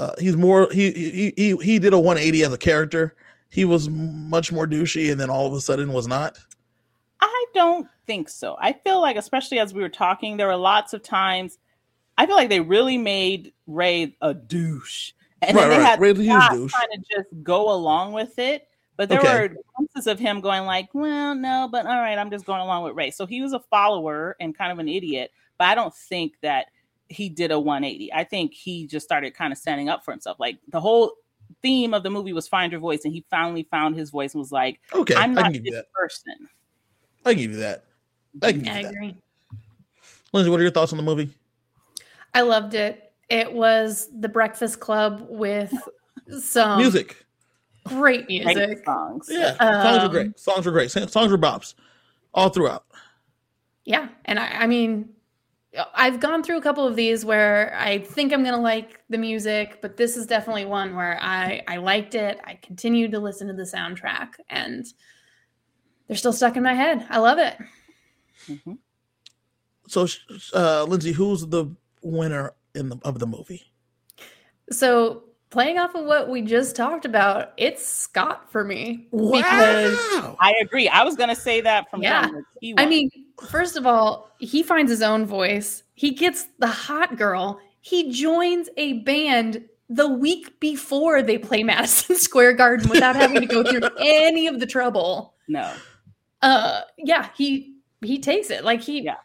uh, 0.00 0.14
he's 0.18 0.34
more 0.34 0.66
he, 0.72 0.90
he 0.92 1.32
he 1.36 1.56
he 1.56 1.78
did 1.78 1.92
a 1.92 1.98
180 1.98 2.42
as 2.42 2.52
a 2.54 2.58
character. 2.58 3.14
He 3.50 3.66
was 3.66 3.90
much 3.90 4.50
more 4.50 4.66
douchey, 4.66 5.12
and 5.12 5.20
then 5.20 5.28
all 5.28 5.46
of 5.46 5.52
a 5.52 5.60
sudden 5.60 5.92
was 5.92 6.08
not. 6.08 6.38
I 7.20 7.44
don't 7.52 7.86
think 8.06 8.30
so. 8.30 8.56
I 8.58 8.72
feel 8.72 9.02
like, 9.02 9.16
especially 9.16 9.58
as 9.58 9.74
we 9.74 9.82
were 9.82 9.90
talking, 9.90 10.38
there 10.38 10.46
were 10.46 10.56
lots 10.56 10.94
of 10.94 11.02
times 11.02 11.58
I 12.20 12.26
feel 12.26 12.36
like 12.36 12.50
they 12.50 12.60
really 12.60 12.98
made 12.98 13.54
Ray 13.66 14.14
a 14.20 14.34
douche. 14.34 15.12
And 15.40 15.56
Right, 15.56 15.62
then 15.62 15.70
they 15.70 15.76
right. 15.78 15.86
had 15.86 16.00
Ray 16.00 16.12
the 16.12 16.22
huge 16.22 16.34
Scott 16.44 16.50
douche. 16.52 16.72
kind 16.74 16.88
of 16.94 17.08
just 17.08 17.28
go 17.42 17.72
along 17.72 18.12
with 18.12 18.38
it. 18.38 18.68
But 18.98 19.08
there 19.08 19.20
Okay. 19.20 19.32
were 19.32 19.56
glimpses 19.74 20.06
of 20.06 20.18
him 20.18 20.42
going 20.42 20.66
like, 20.66 20.90
well, 20.92 21.34
no, 21.34 21.66
but 21.72 21.86
all 21.86 21.96
right, 21.96 22.18
I'm 22.18 22.30
just 22.30 22.44
going 22.44 22.60
along 22.60 22.84
with 22.84 22.94
Ray. 22.94 23.10
So 23.10 23.24
he 23.24 23.40
was 23.40 23.54
a 23.54 23.60
follower 23.70 24.36
and 24.38 24.54
kind 24.54 24.70
of 24.70 24.78
an 24.78 24.86
idiot, 24.86 25.30
but 25.56 25.68
I 25.68 25.74
don't 25.74 25.94
think 25.94 26.34
that 26.42 26.66
he 27.08 27.30
did 27.30 27.52
a 27.52 27.58
180. 27.58 28.12
I 28.12 28.24
think 28.24 28.52
he 28.52 28.86
just 28.86 29.06
started 29.06 29.32
kind 29.34 29.50
of 29.50 29.58
standing 29.58 29.88
up 29.88 30.04
for 30.04 30.10
himself. 30.10 30.38
Like 30.38 30.58
the 30.68 30.80
whole 30.80 31.14
theme 31.62 31.94
of 31.94 32.02
the 32.02 32.10
movie 32.10 32.34
was 32.34 32.46
find 32.46 32.70
your 32.70 32.82
voice, 32.82 33.06
and 33.06 33.14
he 33.14 33.24
finally 33.30 33.66
found 33.70 33.96
his 33.96 34.10
voice 34.10 34.34
and 34.34 34.40
was 34.40 34.52
like, 34.52 34.78
Okay, 34.94 35.14
I'm 35.14 35.32
not 35.32 35.44
can 35.44 35.52
give 35.54 35.64
you 35.64 35.70
this 35.72 35.80
that. 35.80 35.92
person. 35.94 36.48
I 37.24 37.32
can 37.32 37.40
give 37.40 37.50
you 37.52 37.56
that. 37.60 37.84
I 38.42 38.52
can 38.52 38.60
give 38.60 38.74
I 38.74 38.76
you 38.76 38.82
that. 38.82 38.90
agree. 38.92 39.16
Lindsay, 40.34 40.50
what 40.50 40.60
are 40.60 40.64
your 40.64 40.70
thoughts 40.70 40.92
on 40.92 40.98
the 40.98 41.02
movie? 41.02 41.30
I 42.34 42.42
loved 42.42 42.74
it. 42.74 43.12
It 43.28 43.52
was 43.52 44.08
the 44.18 44.28
Breakfast 44.28 44.80
Club 44.80 45.26
with 45.28 45.72
some 46.40 46.78
Music. 46.78 47.24
great 47.84 48.26
Great 48.26 48.28
music. 48.28 48.84
songs. 48.84 49.28
Yeah, 49.30 49.56
songs 49.82 49.98
were 50.00 50.04
Um, 50.06 50.10
great. 50.10 50.38
Songs 50.38 50.66
were 50.66 50.72
great. 50.72 50.90
Songs 50.90 51.30
were 51.30 51.38
bops, 51.38 51.74
all 52.34 52.48
throughout. 52.50 52.84
Yeah, 53.84 54.08
and 54.26 54.38
I, 54.38 54.46
I 54.62 54.66
mean, 54.66 55.08
I've 55.94 56.20
gone 56.20 56.42
through 56.42 56.58
a 56.58 56.62
couple 56.62 56.86
of 56.86 56.96
these 56.96 57.24
where 57.24 57.74
I 57.78 57.98
think 57.98 58.32
I'm 58.32 58.42
gonna 58.44 58.60
like 58.60 59.00
the 59.08 59.18
music, 59.18 59.78
but 59.80 59.96
this 59.96 60.16
is 60.16 60.26
definitely 60.26 60.64
one 60.66 60.94
where 60.96 61.18
I 61.22 61.62
I 61.68 61.76
liked 61.78 62.14
it. 62.14 62.40
I 62.44 62.54
continued 62.54 63.12
to 63.12 63.20
listen 63.20 63.46
to 63.48 63.54
the 63.54 63.62
soundtrack, 63.62 64.30
and 64.48 64.84
they're 66.06 66.16
still 66.16 66.32
stuck 66.32 66.56
in 66.56 66.62
my 66.64 66.74
head. 66.74 67.06
I 67.08 67.18
love 67.18 67.38
it. 67.38 67.56
Mhm. 68.46 68.78
So, 69.88 70.06
uh, 70.54 70.84
Lindsay, 70.84 71.12
who's 71.12 71.46
the 71.46 71.66
winner 72.02 72.52
in 72.74 72.88
the 72.88 72.98
of 73.04 73.18
the 73.18 73.26
movie? 73.26 73.72
So 74.70 75.24
playing 75.50 75.78
off 75.78 75.94
of 75.94 76.04
what 76.04 76.28
we 76.28 76.42
just 76.42 76.76
talked 76.76 77.04
about, 77.04 77.52
it's 77.56 77.84
Scott 77.86 78.50
for 78.52 78.64
me 78.64 79.08
because 79.10 79.96
Wow. 80.22 80.36
I 80.40 80.54
agree. 80.60 80.88
I 80.88 81.02
was 81.02 81.16
gonna 81.16 81.34
say 81.34 81.60
that 81.62 81.90
from 81.90 82.02
Yeah. 82.02 82.22
jump, 82.22 82.34
like, 82.34 82.44
he 82.60 82.74
I 82.78 82.86
mean, 82.86 83.10
first 83.48 83.76
of 83.76 83.86
all, 83.86 84.30
he 84.38 84.62
finds 84.62 84.90
his 84.90 85.02
own 85.02 85.26
voice. 85.26 85.82
He 85.94 86.12
gets 86.12 86.44
the 86.58 86.66
hot 86.68 87.16
girl. 87.16 87.60
He 87.80 88.12
joins 88.12 88.68
a 88.76 88.94
band 89.00 89.64
the 89.88 90.06
week 90.08 90.60
before 90.60 91.20
they 91.22 91.36
play 91.38 91.64
Madison 91.64 92.14
Square 92.16 92.52
Garden 92.54 92.88
without 92.88 93.16
having 93.16 93.40
to 93.40 93.46
go 93.46 93.64
through 93.68 93.88
any 93.98 94.46
of 94.46 94.60
the 94.60 94.66
trouble. 94.66 95.34
no, 95.48 95.72
Uh 96.42 96.82
yeah, 96.96 97.28
he 97.36 97.74
he 98.02 98.18
takes 98.20 98.50
it. 98.50 98.62
Like 98.64 98.80
he 98.82 99.00
Yeah. 99.02 99.16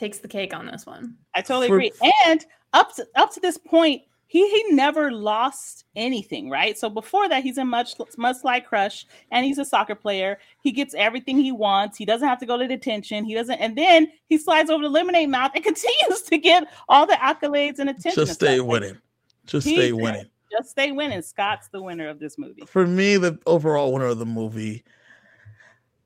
Takes 0.00 0.18
the 0.18 0.28
cake 0.28 0.54
on 0.54 0.66
this 0.66 0.86
one. 0.86 1.16
I 1.34 1.42
totally 1.42 1.68
For- 1.68 1.76
agree. 1.76 1.92
And 2.26 2.44
up 2.72 2.94
to 2.96 3.06
up 3.14 3.32
to 3.34 3.40
this 3.40 3.58
point, 3.58 4.02
he 4.26 4.48
he 4.48 4.72
never 4.72 5.12
lost 5.12 5.84
anything, 5.94 6.48
right? 6.48 6.78
So 6.78 6.88
before 6.88 7.28
that, 7.28 7.42
he's 7.42 7.58
in 7.58 7.68
much 7.68 7.94
much 8.16 8.36
like 8.42 8.66
Crush, 8.66 9.06
and 9.30 9.44
he's 9.44 9.58
a 9.58 9.64
soccer 9.64 9.94
player. 9.94 10.38
He 10.62 10.72
gets 10.72 10.94
everything 10.94 11.38
he 11.38 11.52
wants. 11.52 11.98
He 11.98 12.04
doesn't 12.04 12.26
have 12.26 12.38
to 12.40 12.46
go 12.46 12.56
to 12.56 12.66
detention. 12.66 13.24
He 13.24 13.34
doesn't, 13.34 13.60
and 13.60 13.76
then 13.76 14.08
he 14.28 14.38
slides 14.38 14.70
over 14.70 14.82
to 14.82 14.88
Lemonade 14.88 15.28
Mouth 15.28 15.52
and 15.54 15.62
continues 15.70 16.22
to 16.22 16.38
get 16.38 16.64
all 16.88 17.06
the 17.06 17.14
accolades 17.14 17.78
and 17.78 17.90
attention. 17.90 18.24
Just 18.24 18.34
stay 18.34 18.56
stuff. 18.56 18.58
Like, 18.60 18.68
winning. 18.68 18.98
Just 19.46 19.66
He 19.66 19.74
stay 19.74 19.92
winning. 19.92 20.26
Just 20.50 20.70
stay 20.70 20.90
winning. 20.92 21.22
Scott's 21.22 21.68
the 21.68 21.82
winner 21.82 22.08
of 22.08 22.18
this 22.18 22.36
movie. 22.38 22.62
For 22.66 22.86
me, 22.86 23.16
the 23.16 23.38
overall 23.46 23.92
winner 23.92 24.06
of 24.06 24.18
the 24.18 24.26
movie 24.26 24.84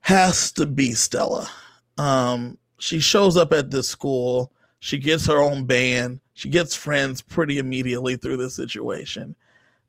has 0.01 0.51
to 0.51 0.65
be 0.65 0.93
Stella. 0.93 1.49
Um, 1.97 2.57
she 2.77 2.99
shows 2.99 3.37
up 3.37 3.53
at 3.53 3.71
this 3.71 3.87
school. 3.87 4.51
She 4.79 4.97
gets 4.97 5.25
her 5.27 5.41
own 5.41 5.65
band. 5.65 6.19
She 6.33 6.49
gets 6.49 6.75
friends 6.75 7.21
pretty 7.21 7.57
immediately 7.57 8.17
through 8.17 8.37
this 8.37 8.55
situation. 8.55 9.35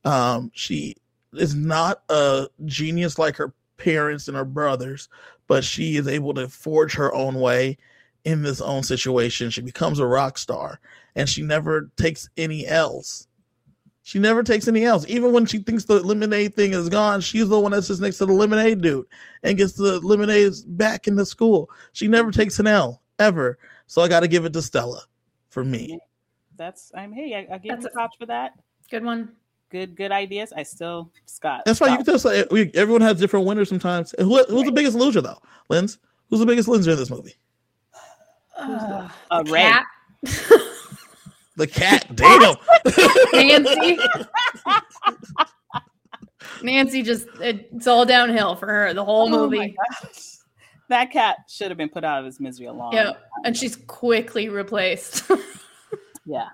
Um, 0.04 0.50
she 0.54 0.96
is 1.32 1.54
not 1.54 2.02
a 2.08 2.48
genius 2.64 3.18
like 3.18 3.36
her 3.36 3.52
parents 3.76 4.28
and 4.28 4.36
her 4.36 4.44
brothers, 4.44 5.08
but 5.48 5.64
she 5.64 5.96
is 5.96 6.08
able 6.08 6.34
to 6.34 6.48
forge 6.48 6.94
her 6.94 7.12
own 7.14 7.34
way 7.34 7.76
in 8.24 8.42
this 8.42 8.60
own 8.60 8.82
situation. 8.82 9.50
She 9.50 9.60
becomes 9.60 9.98
a 9.98 10.06
rock 10.06 10.38
star, 10.38 10.80
and 11.14 11.28
she 11.28 11.42
never 11.42 11.90
takes 11.96 12.28
any 12.36 12.66
L's. 12.66 13.25
She 14.06 14.20
never 14.20 14.44
takes 14.44 14.68
any 14.68 14.84
else. 14.84 15.04
Even 15.08 15.32
when 15.32 15.46
she 15.46 15.58
thinks 15.58 15.82
the 15.84 15.98
lemonade 16.00 16.54
thing 16.54 16.72
is 16.74 16.88
gone, 16.88 17.20
she's 17.20 17.48
the 17.48 17.58
one 17.58 17.72
that 17.72 17.82
sits 17.82 17.98
next 17.98 18.18
to 18.18 18.26
the 18.26 18.32
lemonade 18.32 18.80
dude 18.80 19.04
and 19.42 19.58
gets 19.58 19.72
the 19.72 19.98
lemonades 19.98 20.62
back 20.62 21.08
in 21.08 21.16
the 21.16 21.26
school. 21.26 21.68
She 21.92 22.06
never 22.06 22.30
takes 22.30 22.60
an 22.60 22.68
L 22.68 23.02
ever. 23.18 23.58
So 23.88 24.02
I 24.02 24.08
got 24.08 24.20
to 24.20 24.28
give 24.28 24.44
it 24.44 24.52
to 24.52 24.62
Stella 24.62 25.02
for 25.48 25.64
me. 25.64 25.98
that's 26.56 26.92
I'm 26.94 27.12
hey, 27.12 27.34
I, 27.50 27.54
I 27.56 27.58
give 27.58 27.70
That's 27.72 27.82
you 27.82 27.88
a- 27.88 27.92
props 27.94 28.16
for 28.16 28.26
that. 28.26 28.52
Good 28.92 29.02
one. 29.04 29.32
Good, 29.70 29.96
good 29.96 30.12
ideas. 30.12 30.52
I 30.56 30.62
still 30.62 31.10
Scott. 31.24 31.62
That's 31.66 31.80
why 31.80 31.88
you 31.88 31.94
Scott. 31.94 32.04
can 32.06 32.14
just 32.14 32.24
like 32.24 32.52
we, 32.52 32.70
everyone 32.74 33.02
has 33.02 33.18
different 33.18 33.44
winners 33.44 33.68
sometimes. 33.68 34.14
Who, 34.20 34.44
who's 34.44 34.66
the 34.66 34.70
biggest 34.72 34.96
loser 34.96 35.20
though, 35.20 35.42
Linz? 35.68 35.98
Who's 36.30 36.38
the 36.38 36.46
biggest 36.46 36.68
loser 36.68 36.92
in 36.92 36.96
this 36.96 37.10
movie? 37.10 37.34
Uh, 38.56 39.08
The 39.42 39.50
Ray. 39.50 39.72
cat. 41.66 42.06
The 42.10 42.22
cat. 42.22 42.58
Damn. 43.32 43.62
Nancy. 43.64 43.98
Nancy 46.62 47.02
just 47.02 47.26
it's 47.40 47.86
all 47.86 48.04
downhill 48.04 48.56
for 48.56 48.66
her 48.66 48.94
the 48.94 49.04
whole 49.04 49.26
Oh 49.34 49.48
movie. 49.48 49.76
gosh. 50.02 50.36
That 50.88 51.10
cat 51.10 51.38
should 51.48 51.70
have 51.70 51.78
been 51.78 51.88
put 51.88 52.04
out 52.04 52.20
of 52.20 52.24
his 52.24 52.40
misery 52.40 52.66
a 52.66 52.72
long. 52.72 52.92
yeah, 52.92 53.12
and 53.44 53.56
she's 53.56 53.76
quickly 53.76 54.48
replaced. 54.48 55.30
Yeah. 56.28 56.48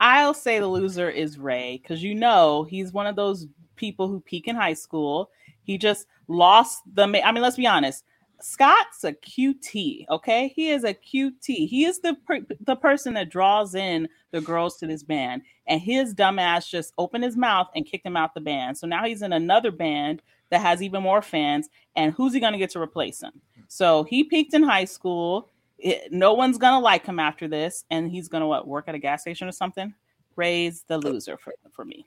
I'll 0.00 0.34
say 0.34 0.58
the 0.58 0.66
loser 0.66 1.08
is 1.08 1.38
Ray 1.38 1.78
because 1.80 2.02
you 2.02 2.12
know 2.12 2.64
he's 2.64 2.92
one 2.92 3.06
of 3.06 3.14
those 3.14 3.46
people 3.76 4.08
who 4.08 4.18
peak 4.18 4.48
in 4.48 4.56
high 4.56 4.74
school. 4.74 5.30
He 5.62 5.78
just 5.78 6.08
lost 6.26 6.82
the. 6.92 7.06
ma- 7.06 7.20
I 7.24 7.30
mean, 7.30 7.40
let's 7.40 7.54
be 7.56 7.68
honest. 7.68 8.02
Scott's 8.40 9.04
a 9.04 9.12
QT. 9.12 10.06
Okay, 10.10 10.48
he 10.54 10.70
is 10.70 10.84
a 10.84 10.94
QT. 10.94 11.68
He 11.68 11.84
is 11.84 12.00
the 12.00 12.14
per- 12.26 12.46
the 12.60 12.76
person 12.76 13.14
that 13.14 13.30
draws 13.30 13.74
in 13.74 14.08
the 14.30 14.40
girls 14.40 14.76
to 14.78 14.86
this 14.86 15.02
band, 15.02 15.42
and 15.66 15.80
his 15.80 16.14
dumbass 16.14 16.68
just 16.68 16.92
opened 16.98 17.24
his 17.24 17.36
mouth 17.36 17.68
and 17.74 17.86
kicked 17.86 18.06
him 18.06 18.16
out 18.16 18.34
the 18.34 18.40
band. 18.40 18.76
So 18.78 18.86
now 18.86 19.04
he's 19.04 19.22
in 19.22 19.32
another 19.32 19.70
band 19.70 20.22
that 20.50 20.60
has 20.60 20.82
even 20.82 21.02
more 21.02 21.22
fans. 21.22 21.68
And 21.96 22.12
who's 22.12 22.32
he 22.32 22.40
going 22.40 22.52
to 22.52 22.58
get 22.58 22.70
to 22.70 22.80
replace 22.80 23.20
him? 23.20 23.32
So 23.68 24.04
he 24.04 24.22
peaked 24.22 24.54
in 24.54 24.62
high 24.62 24.84
school 24.84 25.50
it, 25.78 26.12
no 26.12 26.34
one's 26.34 26.58
gonna 26.58 26.80
like 26.80 27.04
him 27.04 27.18
after 27.18 27.48
this, 27.48 27.84
and 27.90 28.10
he's 28.10 28.28
gonna 28.28 28.46
what 28.46 28.66
work 28.66 28.88
at 28.88 28.94
a 28.94 28.98
gas 28.98 29.22
station 29.22 29.48
or 29.48 29.52
something. 29.52 29.94
Ray's 30.36 30.84
the 30.88 30.98
loser 30.98 31.36
for 31.36 31.54
for 31.70 31.84
me. 31.84 32.06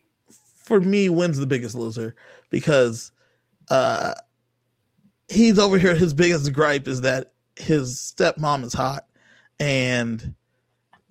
For 0.63 0.79
me, 0.79 1.09
Wen's 1.09 1.39
the 1.39 1.47
biggest 1.47 1.75
loser 1.75 2.15
because 2.49 3.11
uh 3.69 4.13
he's 5.29 5.59
over 5.59 5.77
here. 5.77 5.95
His 5.95 6.13
biggest 6.13 6.51
gripe 6.53 6.87
is 6.87 7.01
that 7.01 7.33
his 7.55 8.13
stepmom 8.15 8.63
is 8.63 8.73
hot 8.73 9.05
and 9.59 10.33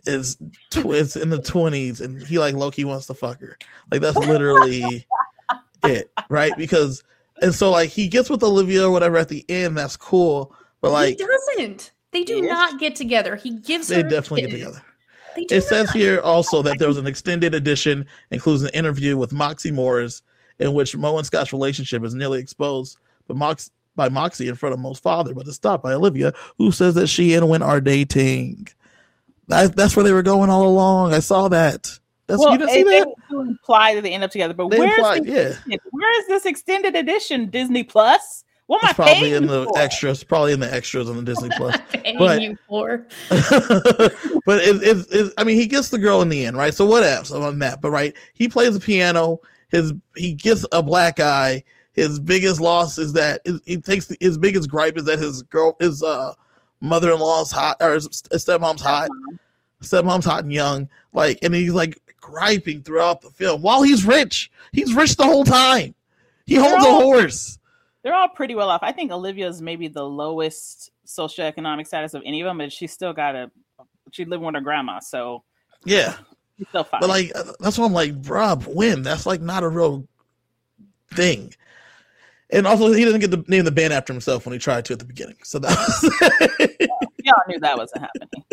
is 0.07 0.37
tw- 0.71 0.87
is 0.87 1.17
in 1.17 1.31
the 1.31 1.43
twenties, 1.43 2.01
and 2.01 2.23
he 2.23 2.39
like 2.39 2.55
Loki 2.55 2.85
wants 2.85 3.07
to 3.07 3.15
fuck 3.15 3.41
her. 3.41 3.59
Like 3.91 4.01
that's 4.01 4.17
literally 4.17 5.07
it, 5.85 6.11
right? 6.29 6.53
Because 6.57 7.05
and 7.43 7.55
so 7.55 7.71
like 7.71 7.91
he 7.91 8.09
gets 8.09 8.31
with 8.31 8.43
Olivia 8.43 8.87
or 8.87 8.91
whatever 8.91 9.19
at 9.19 9.29
the 9.29 9.45
end. 9.49 9.77
That's 9.77 9.97
cool, 9.97 10.55
but 10.81 10.93
like 10.93 11.19
he 11.19 11.27
doesn't. 11.57 11.93
They 12.11 12.25
do 12.25 12.41
not 12.41 12.81
get 12.81 12.97
together. 12.97 13.37
He 13.37 13.59
gives 13.59 13.89
they 13.89 14.03
definitely 14.03 14.43
get 14.43 14.51
together. 14.51 14.83
It 15.37 15.63
says 15.63 15.91
here 15.93 16.21
also 16.21 16.63
that 16.63 16.79
there 16.79 16.89
was 16.89 16.97
an 16.97 17.07
extended 17.07 17.55
edition, 17.55 18.07
includes 18.31 18.63
an 18.63 18.71
interview 18.71 19.17
with 19.17 19.33
Moxie 19.33 19.71
Morris, 19.71 20.23
in 20.59 20.73
which 20.73 20.97
Mo 20.97 21.17
and 21.17 21.27
Scott's 21.27 21.53
relationship 21.53 22.03
is 22.03 22.15
nearly 22.15 22.41
exposed, 22.41 22.99
but 23.29 23.37
Mox 23.37 23.71
by 23.99 24.09
Moxie 24.09 24.49
in 24.49 24.55
front 24.55 24.73
of 24.73 24.79
Mo's 24.81 24.99
father, 24.99 25.35
but 25.35 25.47
it's 25.47 25.57
stopped 25.57 25.83
by 25.83 25.93
Olivia, 25.93 26.33
who 26.57 26.73
says 26.73 26.95
that 26.95 27.09
she 27.09 27.35
and 27.35 27.49
Wen 27.51 27.61
are 27.63 27.83
dating. 27.83 28.69
That, 29.49 29.77
that's 29.77 29.95
where 29.97 30.05
they 30.05 30.13
were 30.13 30.23
going 30.23 30.49
all 30.49 30.67
along. 30.67 31.13
I 31.13 31.21
saw 31.21 31.49
that. 31.49 31.91
That's 32.29 32.43
you 32.43 32.59
didn't 32.59 32.71
see 32.71 32.83
they 32.83 33.01
that? 33.01 33.09
imply 33.31 33.95
that 33.95 34.03
they 34.03 34.13
end 34.13 34.23
up 34.25 34.31
together, 34.31 34.55
but 34.55 34.69
They 34.71 34.79
where's 34.79 34.97
implied, 34.99 35.25
the 35.25 35.59
yeah. 35.67 35.77
where 35.91 36.21
is 36.21 36.27
this 36.29 36.47
extended 36.47 36.95
edition 36.95 37.49
Disney 37.51 37.83
Plus? 37.83 38.45
What 38.67 38.85
am 38.85 38.91
It's 38.91 39.01
I 39.01 39.03
probably 39.03 39.33
in 39.33 39.47
the 39.47 39.65
for? 39.65 39.79
extras, 39.79 40.23
probably 40.23 40.53
in 40.53 40.61
the 40.61 40.73
extras 40.73 41.09
on 41.09 41.17
the 41.17 41.23
Disney 41.23 41.49
Plus. 41.57 41.77
But- 42.19 42.43
you 42.43 42.57
for. 42.69 43.07
but 43.31 44.61
it, 44.61 44.83
it, 44.83 45.07
it, 45.11 45.33
I 45.39 45.45
mean, 45.45 45.57
he 45.57 45.67
gets 45.67 45.89
the 45.89 45.99
girl 45.99 46.21
in 46.23 46.29
the 46.29 46.45
end, 46.45 46.57
right? 46.57 46.75
So 46.75 46.85
what 46.85 47.03
else 47.03 47.31
on 47.31 47.59
that? 47.61 47.81
But 47.81 47.91
right, 47.91 48.15
he 48.35 48.49
plays 48.49 48.75
the 48.75 48.81
piano. 48.81 49.41
His 49.71 49.93
he 50.17 50.35
gets 50.35 50.67
a 50.73 50.83
black 50.83 51.21
eye. 51.21 51.65
His 51.99 52.21
biggest 52.21 52.61
loss 52.61 52.97
is 52.99 53.13
that 53.15 53.41
he 53.65 53.77
takes 53.79 54.13
his 54.21 54.39
biggest 54.39 54.71
gripe 54.71 54.97
is 54.97 55.05
that 55.05 55.19
his 55.19 55.43
girl, 55.43 55.77
his 55.81 56.03
uh 56.03 56.35
mother-in-law's 56.81 57.51
hot 57.51 57.77
or 57.81 57.95
his 57.95 58.07
stepmom's 58.09 58.81
hot. 58.83 59.09
Stepmom's 59.83 60.25
hot 60.25 60.45
and 60.45 60.53
young. 60.53 60.89
Like, 61.13 61.39
and 61.43 61.55
he's 61.55 61.73
like 61.73 62.01
griping 62.21 62.83
throughout 62.83 63.21
the 63.21 63.31
film 63.31 63.63
while 63.63 63.83
he's 63.83 64.05
rich. 64.05 64.51
He's 64.73 64.95
rich 64.95 65.17
the 65.17 65.25
whole 65.25 65.45
time. 65.45 65.95
He 66.47 66.55
holds 66.55 66.85
a 66.85 66.91
horse. 66.91 67.59
They're 68.03 68.15
all 68.15 68.29
pretty 68.29 68.55
well 68.55 68.71
off. 68.71 68.81
I 68.83 68.93
think 68.93 69.11
Olivia's 69.11 69.61
maybe 69.61 69.89
the 69.89 70.05
lowest 70.05 70.91
socioeconomic 71.07 71.87
status 71.87 72.15
of 72.15 72.23
any 72.25 72.41
of 72.41 72.47
them, 72.47 72.59
but 72.59 72.73
she's 72.73 72.93
still 72.93 73.13
got 73.13 73.35
a. 73.35 73.51
She 74.13 74.25
lived 74.25 74.43
with 74.43 74.55
her 74.55 74.61
grandma, 74.61 75.01
so 75.01 75.43
Yeah. 75.85 76.17
she's 76.59 76.69
still 76.69 76.85
fine. 76.85 77.01
But 77.01 77.09
like 77.09 77.33
that's 77.59 77.77
why 77.77 77.87
I'm 77.87 77.93
like, 77.93 78.23
bruh, 78.23 78.65
Wen. 78.73 79.03
That's 79.03 79.27
like 79.27 79.41
not 79.41 79.65
a 79.65 79.69
real 79.69 80.07
thing. 81.13 81.53
And 82.51 82.67
also, 82.67 82.93
he 82.93 83.05
doesn't 83.05 83.21
get 83.21 83.31
to 83.31 83.45
name 83.47 83.65
the 83.65 83.71
band 83.71 83.93
after 83.93 84.13
himself 84.13 84.47
when 84.47 84.55
he 84.55 84.59
tried 84.59 84.85
to 84.87 84.95
at 84.95 84.99
the 84.99 85.05
beginning. 85.05 85.37
So 85.43 85.59
that 85.59 85.77
was 85.77 86.79
Y'all 87.25 87.35
knew 87.47 87.61
that 87.61 87.77
wasn't 87.77 88.03
happening. 88.03 88.45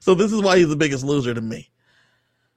so 0.00 0.14
this 0.14 0.32
is 0.32 0.42
why 0.42 0.58
he's 0.58 0.68
the 0.68 0.76
biggest 0.76 1.04
loser 1.04 1.32
to 1.32 1.40
me. 1.40 1.70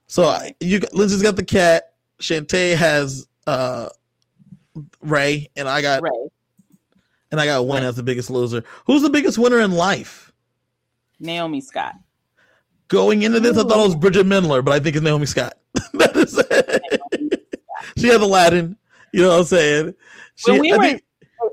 So 0.08 0.24
I, 0.24 0.54
you, 0.60 0.80
Lindsay's 0.92 1.22
got 1.22 1.36
the 1.36 1.44
cat. 1.44 1.92
Shantae 2.20 2.74
has 2.76 3.26
uh 3.46 3.88
Ray, 5.00 5.50
and 5.56 5.68
I 5.68 5.82
got 5.82 6.02
Ray. 6.02 6.10
and 7.30 7.40
I 7.40 7.46
got 7.46 7.66
Wen 7.66 7.84
as 7.84 7.96
the 7.96 8.02
biggest 8.02 8.30
loser. 8.30 8.64
Who's 8.86 9.02
the 9.02 9.10
biggest 9.10 9.38
winner 9.38 9.60
in 9.60 9.72
life? 9.72 10.32
Naomi 11.20 11.60
Scott. 11.60 11.94
Going 12.88 13.22
into 13.22 13.40
this, 13.40 13.56
I 13.56 13.62
thought 13.62 13.80
it 13.80 13.86
was 13.86 13.96
Bridget 13.96 14.26
Mendler, 14.26 14.64
but 14.64 14.72
I 14.72 14.80
think 14.80 14.96
it's 14.96 15.04
Naomi 15.04 15.26
Scott. 15.26 15.54
that 15.94 16.16
is 16.16 16.38
it. 16.38 17.46
she 17.96 18.08
had 18.08 18.20
Aladdin. 18.20 18.76
You 19.12 19.22
know 19.22 19.30
what 19.30 19.38
I'm 19.40 19.44
saying? 19.44 19.94
She, 20.36 20.52
When 20.52 20.60
we 20.60 20.72
I 20.72 20.76
were 20.76 20.82
think- 20.84 21.02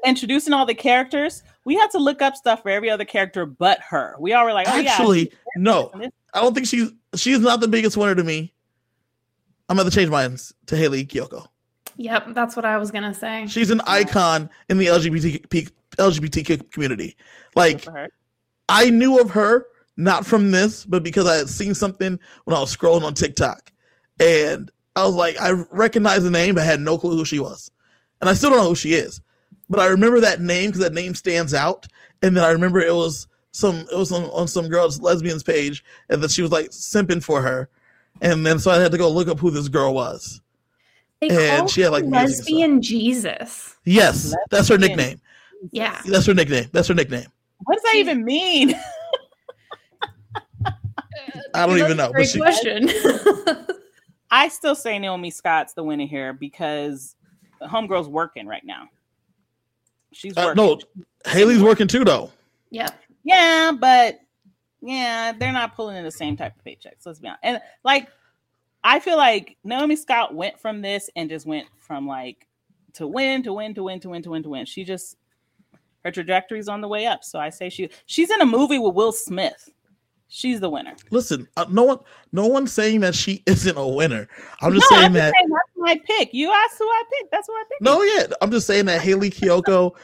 introducing 0.05 0.53
all 0.53 0.65
the 0.65 0.75
characters, 0.75 1.43
we 1.65 1.75
had 1.75 1.89
to 1.91 1.97
look 1.97 2.21
up 2.21 2.35
stuff 2.35 2.61
for 2.61 2.69
every 2.69 2.89
other 2.89 3.05
character 3.05 3.45
but 3.45 3.79
her. 3.81 4.15
We 4.19 4.33
all 4.33 4.45
were 4.45 4.53
like, 4.53 4.67
oh 4.69 4.79
actually, 4.79 5.31
no. 5.57 5.91
I 6.33 6.41
don't 6.41 6.53
think 6.53 6.67
she's 6.67 6.91
she's 7.15 7.39
not 7.39 7.59
the 7.59 7.67
biggest 7.67 7.95
winner 7.97 8.15
to 8.15 8.23
me. 8.23 8.53
I'm 9.69 9.77
gonna 9.77 9.89
change 9.91 10.09
mine 10.09 10.37
to 10.67 10.77
Hayley 10.77 11.05
Kiyoko. 11.05 11.47
Yep, 11.97 12.29
that's 12.33 12.55
what 12.55 12.65
I 12.65 12.77
was 12.77 12.91
gonna 12.91 13.13
say. 13.13 13.45
She's 13.47 13.69
an 13.69 13.81
icon 13.87 14.49
in 14.69 14.77
the 14.77 14.87
LGBT 14.87 15.69
LGBTQ 15.97 16.71
community. 16.71 17.15
Like. 17.55 17.85
I 18.69 18.89
knew 18.89 19.19
of 19.19 19.29
her 19.31 19.67
not 19.97 20.25
from 20.25 20.51
this, 20.51 20.85
but 20.85 21.03
because 21.03 21.27
I 21.27 21.35
had 21.35 21.49
seen 21.49 21.75
something 21.75 22.17
when 22.45 22.55
I 22.55 22.61
was 22.61 22.75
scrolling 22.75 23.03
on 23.03 23.13
TikTok, 23.13 23.71
and 24.21 24.71
I 24.95 25.05
was 25.05 25.15
like, 25.15 25.39
I 25.39 25.51
recognized 25.69 26.23
the 26.25 26.31
name, 26.31 26.55
but 26.55 26.61
I 26.63 26.65
had 26.65 26.79
no 26.79 26.97
clue 26.97 27.17
who 27.17 27.25
she 27.25 27.39
was, 27.39 27.69
and 28.23 28.29
I 28.29 28.35
still 28.35 28.51
don't 28.51 28.59
know 28.59 28.69
who 28.69 28.75
she 28.75 28.93
is, 28.93 29.19
but 29.69 29.81
I 29.81 29.87
remember 29.87 30.21
that 30.21 30.39
name 30.39 30.69
because 30.69 30.79
that 30.79 30.93
name 30.93 31.13
stands 31.13 31.53
out, 31.53 31.85
and 32.21 32.37
then 32.37 32.45
I 32.45 32.51
remember 32.51 32.79
it 32.79 32.95
was 32.95 33.27
some 33.51 33.85
it 33.91 33.97
was 33.97 34.13
on, 34.13 34.23
on 34.29 34.47
some 34.47 34.69
girl's 34.69 35.01
lesbians 35.01 35.43
page, 35.43 35.83
and 36.07 36.23
that 36.23 36.31
she 36.31 36.41
was 36.41 36.49
like 36.49 36.69
simping 36.69 37.21
for 37.21 37.41
her, 37.41 37.67
and 38.21 38.45
then 38.45 38.59
so 38.59 38.71
I 38.71 38.79
had 38.79 38.93
to 38.93 38.97
go 38.97 39.11
look 39.11 39.27
up 39.27 39.41
who 39.41 39.51
this 39.51 39.67
girl 39.67 39.93
was. 39.93 40.39
They 41.19 41.27
and 41.27 41.59
call 41.59 41.67
she 41.67 41.81
had, 41.81 41.91
like, 41.91 42.05
her 42.05 42.09
music 42.11 42.23
and 42.23 42.29
lesbian 42.39 42.81
Jesus. 42.81 43.75
Yes, 43.83 44.33
that's 44.49 44.69
her 44.69 44.77
nickname. 44.77 45.19
Yeah. 45.71 46.01
That's 46.05 46.25
her 46.27 46.33
nickname. 46.33 46.69
That's 46.71 46.87
her 46.87 46.93
nickname. 46.93 47.27
What 47.65 47.75
does 47.75 47.83
that 47.83 47.95
even 47.95 48.23
mean? 48.23 48.73
I 51.53 51.67
don't 51.67 51.77
even 51.77 51.97
know, 51.97 52.07
but 52.07 52.13
Great 52.13 52.29
she- 52.29 52.39
question. 52.39 52.89
I 54.31 54.47
still 54.47 54.75
say 54.75 54.97
Naomi 54.97 55.29
Scott's 55.29 55.73
the 55.73 55.83
winner 55.83 56.07
here 56.07 56.31
because 56.31 57.17
Homegirl's 57.67 58.07
working 58.07 58.47
right 58.47 58.63
now. 58.65 58.89
She's 60.11 60.37
Uh, 60.37 60.53
working. 60.55 60.63
no, 60.63 60.79
Hayley's 61.31 61.61
working 61.61 61.87
too 61.87 62.03
though. 62.03 62.31
yep. 62.69 62.93
Yeah, 63.23 63.71
but 63.71 64.19
yeah, 64.81 65.31
they're 65.31 65.53
not 65.53 65.75
pulling 65.75 65.95
in 65.95 66.03
the 66.03 66.11
same 66.11 66.35
type 66.35 66.53
of 66.57 66.63
paychecks. 66.65 67.05
Let's 67.05 67.19
be 67.19 67.27
honest. 67.29 67.39
And 67.43 67.61
like, 67.85 68.09
I 68.83 68.99
feel 68.99 69.15
like 69.15 69.55
Naomi 69.63 69.95
Scott 69.95 70.35
went 70.35 70.59
from 70.59 70.81
this 70.81 71.09
and 71.15 71.29
just 71.29 71.45
went 71.45 71.67
from 71.77 72.05
like 72.05 72.47
to 72.93 73.07
win 73.07 73.41
to 73.43 73.53
win 73.53 73.73
to 73.75 73.83
win 73.83 73.99
to 74.01 74.09
win 74.09 74.21
to 74.23 74.29
win 74.31 74.43
to 74.43 74.49
win. 74.49 74.65
She 74.65 74.83
just 74.83 75.15
her 76.03 76.11
trajectory's 76.11 76.67
on 76.67 76.81
the 76.81 76.87
way 76.89 77.05
up. 77.05 77.23
So 77.23 77.39
I 77.39 77.49
say 77.49 77.69
she 77.69 77.89
she's 78.07 78.29
in 78.29 78.41
a 78.41 78.45
movie 78.45 78.77
with 78.79 78.93
Will 78.93 79.13
Smith. 79.13 79.69
She's 80.35 80.59
the 80.59 80.69
winner. 80.69 80.95
Listen, 81.11 81.47
uh, 81.57 81.65
no 81.69 81.83
one, 81.83 81.99
no 82.31 82.47
one's 82.47 82.71
saying 82.73 83.01
that 83.01 83.13
she 83.13 83.43
isn't 83.47 83.77
a 83.77 83.87
winner. 83.87 84.27
I'm 84.61 84.73
just 84.73 84.89
no, 84.89 84.97
saying 84.97 85.05
I'm 85.05 85.13
that. 85.13 85.31
just 85.31 85.35
saying 85.37 85.49
that's 85.49 85.69
my 85.77 86.01
pick. 86.07 86.33
You 86.33 86.51
asked 86.51 86.79
who 86.79 86.85
I 86.85 87.03
picked. 87.19 87.31
That's 87.31 87.45
who 87.47 87.53
I 87.53 87.63
picked. 87.69 87.81
No, 87.83 88.01
yeah, 88.01 88.25
I'm 88.41 88.49
just 88.49 88.65
saying 88.65 88.85
that 88.85 88.99
Hayley 89.01 89.29
Kiyoko, 89.29 89.95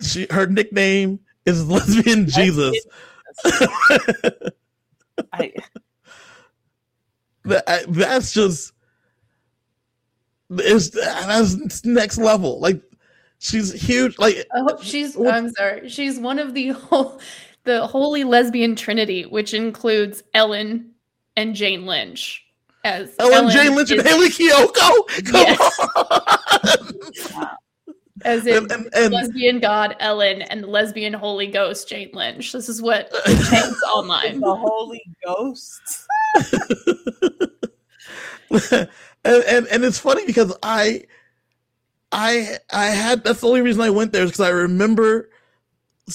she, 0.00 0.26
her 0.30 0.46
nickname 0.46 1.20
is 1.44 1.68
Lesbian 1.68 2.26
Jesus. 2.26 2.74
I, 5.32 5.52
That- 7.44 7.64
I- 7.68 7.84
that's 7.88 8.32
just, 8.32 8.72
it's 10.50 10.90
that's 10.90 11.84
next 11.84 12.16
level. 12.16 12.58
Like, 12.58 12.80
she's 13.38 13.70
huge. 13.72 14.18
Like, 14.18 14.46
Oh, 14.54 14.78
she's. 14.80 15.14
What- 15.14 15.34
I'm 15.34 15.50
sorry. 15.52 15.90
She's 15.90 16.18
one 16.18 16.38
of 16.38 16.54
the 16.54 16.68
whole, 16.70 17.20
the 17.64 17.86
holy 17.86 18.24
lesbian 18.24 18.76
trinity, 18.76 19.24
which 19.24 19.54
includes 19.54 20.22
Ellen, 20.34 20.90
and 21.36 21.54
Jane 21.54 21.84
Lynch 21.86 22.44
as 22.84 23.14
Ellen, 23.18 23.50
Jane 23.50 23.74
Lynch 23.74 23.90
and 23.90 24.02
Hayley 24.02 24.28
Kiyoko. 24.28 25.24
Come 25.24 25.56
Yes. 27.16 27.32
on. 27.34 27.48
as 28.24 28.46
in 28.46 28.56
and, 28.56 28.72
and, 28.72 28.94
and 28.94 29.12
lesbian 29.12 29.58
god 29.58 29.96
Ellen 30.00 30.42
and 30.42 30.62
the 30.62 30.66
lesbian 30.68 31.12
Holy 31.12 31.46
Ghost 31.46 31.88
Jane 31.88 32.10
Lynch. 32.12 32.52
This 32.52 32.68
is 32.68 32.80
what 32.80 33.10
James 33.26 33.82
online. 33.94 34.40
The 34.40 34.54
Holy 34.54 35.02
Ghost. 35.24 35.80
and, 38.50 38.88
and 39.24 39.66
and 39.66 39.84
it's 39.84 39.98
funny 39.98 40.26
because 40.26 40.56
I 40.62 41.04
I 42.12 42.58
I 42.72 42.86
had 42.86 43.24
that's 43.24 43.40
the 43.40 43.48
only 43.48 43.62
reason 43.62 43.82
I 43.82 43.90
went 43.90 44.12
there 44.12 44.22
is 44.24 44.30
because 44.30 44.46
I 44.46 44.50
remember 44.50 45.30
it's 45.30 45.33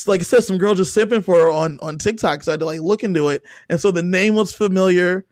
like 0.08 0.22
I 0.22 0.24
said 0.24 0.44
some 0.44 0.58
girl 0.58 0.76
just 0.76 0.94
sipping 0.94 1.22
for 1.22 1.40
her 1.40 1.52
on 1.52 1.80
on 1.82 1.98
TikTok 1.98 2.44
so 2.44 2.52
I 2.52 2.54
had 2.54 2.60
to 2.60 2.66
like 2.66 2.82
look 2.82 3.04
into 3.04 3.30
it. 3.30 3.44
And 3.70 3.80
so 3.80 3.92
the 3.92 4.04
name 4.04 4.36
was 4.36 4.54
familiar 4.54 5.26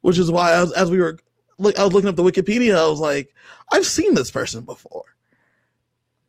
which 0.00 0.18
is 0.18 0.30
why 0.30 0.58
was 0.60 0.72
as 0.72 0.90
we 0.90 0.98
were 0.98 1.18
look 1.58 1.78
I 1.78 1.84
was 1.84 1.92
looking 1.92 2.08
up 2.08 2.16
the 2.16 2.22
Wikipedia 2.22 2.76
I 2.76 2.88
was 2.88 3.00
like 3.00 3.34
I've 3.72 3.86
seen 3.86 4.14
this 4.14 4.30
person 4.30 4.64
before. 4.64 5.04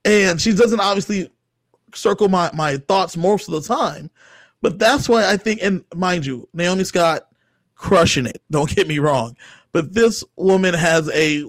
And 0.05 0.39
she 0.39 0.53
doesn't 0.53 0.79
obviously 0.79 1.29
circle 1.93 2.29
my 2.29 2.51
my 2.53 2.77
thoughts 2.77 3.15
most 3.17 3.47
of 3.47 3.53
the 3.53 3.61
time 3.61 4.09
but 4.61 4.77
that's 4.77 5.07
why 5.07 5.29
I 5.29 5.37
think 5.37 5.61
and 5.63 5.83
mind 5.95 6.25
you 6.25 6.47
Naomi 6.53 6.83
Scott 6.83 7.27
crushing 7.75 8.25
it 8.25 8.41
don't 8.51 8.73
get 8.75 8.87
me 8.87 8.99
wrong 8.99 9.37
but 9.71 9.93
this 9.93 10.23
woman 10.35 10.73
has 10.73 11.09
a 11.11 11.45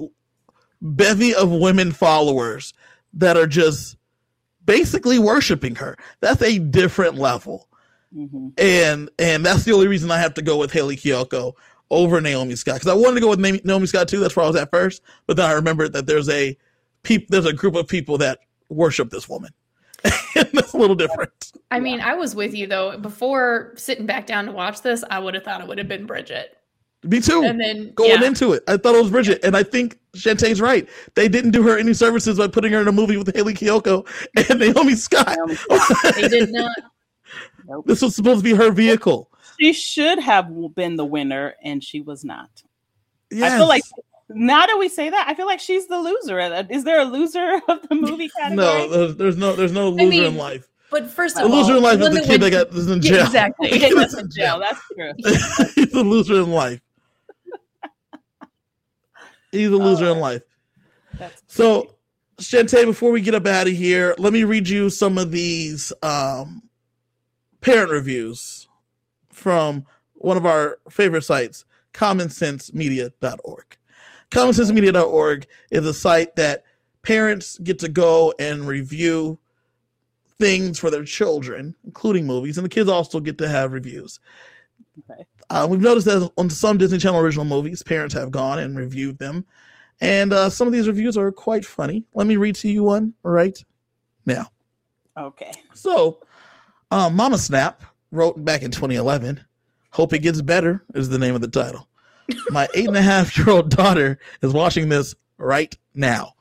bevy 0.80 1.34
of 1.34 1.50
women 1.50 1.92
followers 1.92 2.72
that 3.14 3.36
are 3.36 3.46
just 3.46 3.96
basically 4.70 5.18
worshiping 5.18 5.74
her. 5.76 5.96
That's 6.20 6.42
a 6.42 6.58
different 6.58 7.16
level. 7.16 7.68
hmm 8.14 8.48
And 8.56 9.10
and 9.18 9.44
that's 9.44 9.64
the 9.64 9.72
only 9.72 9.88
reason 9.88 10.10
I 10.10 10.18
have 10.18 10.34
to 10.34 10.42
go 10.42 10.56
with 10.56 10.72
Hayley 10.72 10.96
Kiyoko 10.96 11.54
over 11.90 12.20
Naomi 12.20 12.54
Scott 12.54 12.76
because 12.76 12.88
I 12.88 12.94
wanted 12.94 13.16
to 13.16 13.20
go 13.20 13.30
with 13.30 13.40
Naomi 13.40 13.86
Scott 13.86 14.08
too. 14.08 14.20
That's 14.20 14.36
where 14.36 14.44
I 14.44 14.48
was 14.48 14.56
at 14.56 14.70
first, 14.70 15.02
but 15.26 15.36
then 15.36 15.50
I 15.50 15.52
remembered 15.52 15.92
that 15.94 16.06
there's 16.06 16.28
a 16.28 16.56
peop- 17.02 17.28
there's 17.28 17.46
a 17.46 17.52
group 17.52 17.74
of 17.74 17.88
people 17.88 18.18
that 18.18 18.38
worship 18.68 19.10
this 19.10 19.28
woman. 19.28 19.50
and 20.34 20.48
that's 20.52 20.72
a 20.72 20.78
little 20.78 20.96
different. 20.96 21.52
I 21.70 21.80
mean, 21.80 22.00
I 22.00 22.14
was 22.14 22.34
with 22.34 22.54
you 22.54 22.66
though. 22.66 22.96
Before 22.96 23.74
sitting 23.76 24.06
back 24.06 24.26
down 24.26 24.46
to 24.46 24.52
watch 24.52 24.82
this, 24.82 25.02
I 25.10 25.18
would 25.18 25.34
have 25.34 25.42
thought 25.44 25.60
it 25.60 25.66
would 25.66 25.78
have 25.78 25.88
been 25.88 26.06
Bridget. 26.06 26.56
Me 27.02 27.20
too. 27.20 27.42
And 27.42 27.58
then 27.58 27.92
going 27.94 28.10
yeah. 28.10 28.24
into 28.24 28.52
it. 28.52 28.62
I 28.68 28.76
thought 28.76 28.94
it 28.94 29.00
was 29.00 29.10
Bridget, 29.10 29.42
and 29.42 29.56
I 29.56 29.62
think 29.62 29.98
Shantae's 30.14 30.60
right. 30.60 30.88
They 31.14 31.28
didn't 31.28 31.52
do 31.52 31.62
her 31.62 31.78
any 31.78 31.94
services 31.94 32.36
by 32.36 32.48
putting 32.48 32.72
her 32.72 32.80
in 32.82 32.88
a 32.88 32.92
movie 32.92 33.16
with 33.16 33.34
Hayley 33.34 33.54
Kiyoko 33.54 34.06
and 34.50 34.60
Naomi 34.60 34.94
Scott. 34.94 35.34
Naomi 35.36 35.54
Scott. 35.54 36.14
they 36.14 36.28
did 36.28 36.52
not. 36.52 36.76
Nope. 37.66 37.84
this 37.86 38.02
was 38.02 38.14
supposed 38.14 38.40
to 38.40 38.44
be 38.44 38.54
her 38.54 38.70
vehicle. 38.70 39.30
She 39.58 39.72
should 39.72 40.18
have 40.18 40.50
been 40.74 40.96
the 40.96 41.04
winner, 41.04 41.54
and 41.62 41.82
she 41.82 42.00
was 42.00 42.24
not. 42.24 42.50
Yes. 43.30 43.52
I 43.52 43.56
feel 43.56 43.68
like 43.68 43.82
now 44.28 44.66
that 44.66 44.76
we 44.78 44.88
say 44.88 45.08
that, 45.08 45.26
I 45.28 45.34
feel 45.34 45.46
like 45.46 45.60
she's 45.60 45.86
the 45.86 45.98
loser. 45.98 46.38
Is 46.70 46.84
there 46.84 47.00
a 47.00 47.04
loser 47.04 47.60
of 47.68 47.88
the 47.88 47.94
movie 47.94 48.28
category? 48.28 48.56
no, 48.56 48.88
there's, 48.88 49.16
there's 49.16 49.36
no 49.36 49.56
there's 49.56 49.72
no 49.72 49.88
loser 49.90 50.06
mean, 50.06 50.24
in 50.24 50.36
life. 50.36 50.66
But 50.90 51.08
first 51.08 51.36
The 51.36 51.44
of 51.44 51.50
all, 51.50 51.58
loser 51.58 51.76
in 51.76 51.82
life 51.82 52.00
is 52.00 52.08
the 52.08 52.14
that 52.16 52.24
kid 52.24 52.40
that 52.42 52.50
got 52.50 52.68
is 52.74 52.90
in 52.90 53.00
Yeah, 53.00 53.10
jail. 53.10 53.24
exactly. 53.26 53.78
That's 53.94 54.14
in 54.18 54.30
jail. 54.30 54.58
That's 54.58 54.80
true. 54.94 55.12
He's 55.76 55.94
a 55.94 56.02
loser 56.02 56.34
in 56.34 56.50
life. 56.50 56.80
He's 59.52 59.68
a 59.68 59.76
loser 59.76 60.06
in 60.06 60.18
Oh. 60.18 60.20
life. 60.20 60.42
So, 61.48 61.96
Shantae, 62.40 62.84
before 62.84 63.10
we 63.10 63.20
get 63.20 63.34
up 63.34 63.46
out 63.46 63.66
of 63.66 63.72
here, 63.74 64.14
let 64.18 64.32
me 64.32 64.44
read 64.44 64.68
you 64.68 64.88
some 64.90 65.18
of 65.18 65.30
these 65.30 65.92
um, 66.02 66.62
parent 67.60 67.90
reviews 67.90 68.68
from 69.30 69.84
one 70.14 70.36
of 70.36 70.46
our 70.46 70.78
favorite 70.88 71.22
sites, 71.22 71.64
commonsensemedia.org. 71.94 73.76
Commonsensemedia.org 74.30 75.46
is 75.70 75.86
a 75.86 75.94
site 75.94 76.36
that 76.36 76.64
parents 77.02 77.58
get 77.58 77.78
to 77.80 77.88
go 77.88 78.32
and 78.38 78.66
review 78.66 79.38
things 80.38 80.78
for 80.78 80.90
their 80.90 81.04
children, 81.04 81.74
including 81.84 82.26
movies, 82.26 82.56
and 82.56 82.64
the 82.64 82.68
kids 82.70 82.88
also 82.88 83.20
get 83.20 83.36
to 83.38 83.48
have 83.48 83.72
reviews. 83.72 84.20
Okay. 85.10 85.24
Uh, 85.50 85.66
we've 85.68 85.80
noticed 85.80 86.06
that 86.06 86.30
on 86.38 86.48
some 86.48 86.78
Disney 86.78 86.98
Channel 86.98 87.20
original 87.20 87.44
movies, 87.44 87.82
parents 87.82 88.14
have 88.14 88.30
gone 88.30 88.60
and 88.60 88.78
reviewed 88.78 89.18
them. 89.18 89.44
And 90.00 90.32
uh, 90.32 90.48
some 90.48 90.66
of 90.66 90.72
these 90.72 90.86
reviews 90.86 91.16
are 91.16 91.30
quite 91.32 91.66
funny. 91.66 92.04
Let 92.14 92.26
me 92.26 92.36
read 92.36 92.54
to 92.56 92.68
you 92.68 92.84
one 92.84 93.14
right 93.22 93.62
now. 94.24 94.50
okay. 95.16 95.52
So, 95.74 96.20
um, 96.90 97.16
Mama 97.16 97.36
Snap 97.36 97.82
wrote 98.12 98.42
back 98.44 98.62
in 98.62 98.70
2011, 98.70 99.44
Hope 99.90 100.12
It 100.12 100.20
Gets 100.20 100.40
Better 100.40 100.84
is 100.94 101.08
the 101.08 101.18
name 101.18 101.34
of 101.34 101.40
the 101.40 101.48
title. 101.48 101.88
My 102.50 102.68
eight 102.74 102.86
and 102.86 102.96
a 102.96 103.02
half 103.02 103.36
year 103.36 103.50
old 103.50 103.70
daughter 103.70 104.18
is 104.40 104.52
watching 104.52 104.88
this 104.88 105.14
right 105.36 105.76
now, 105.94 106.34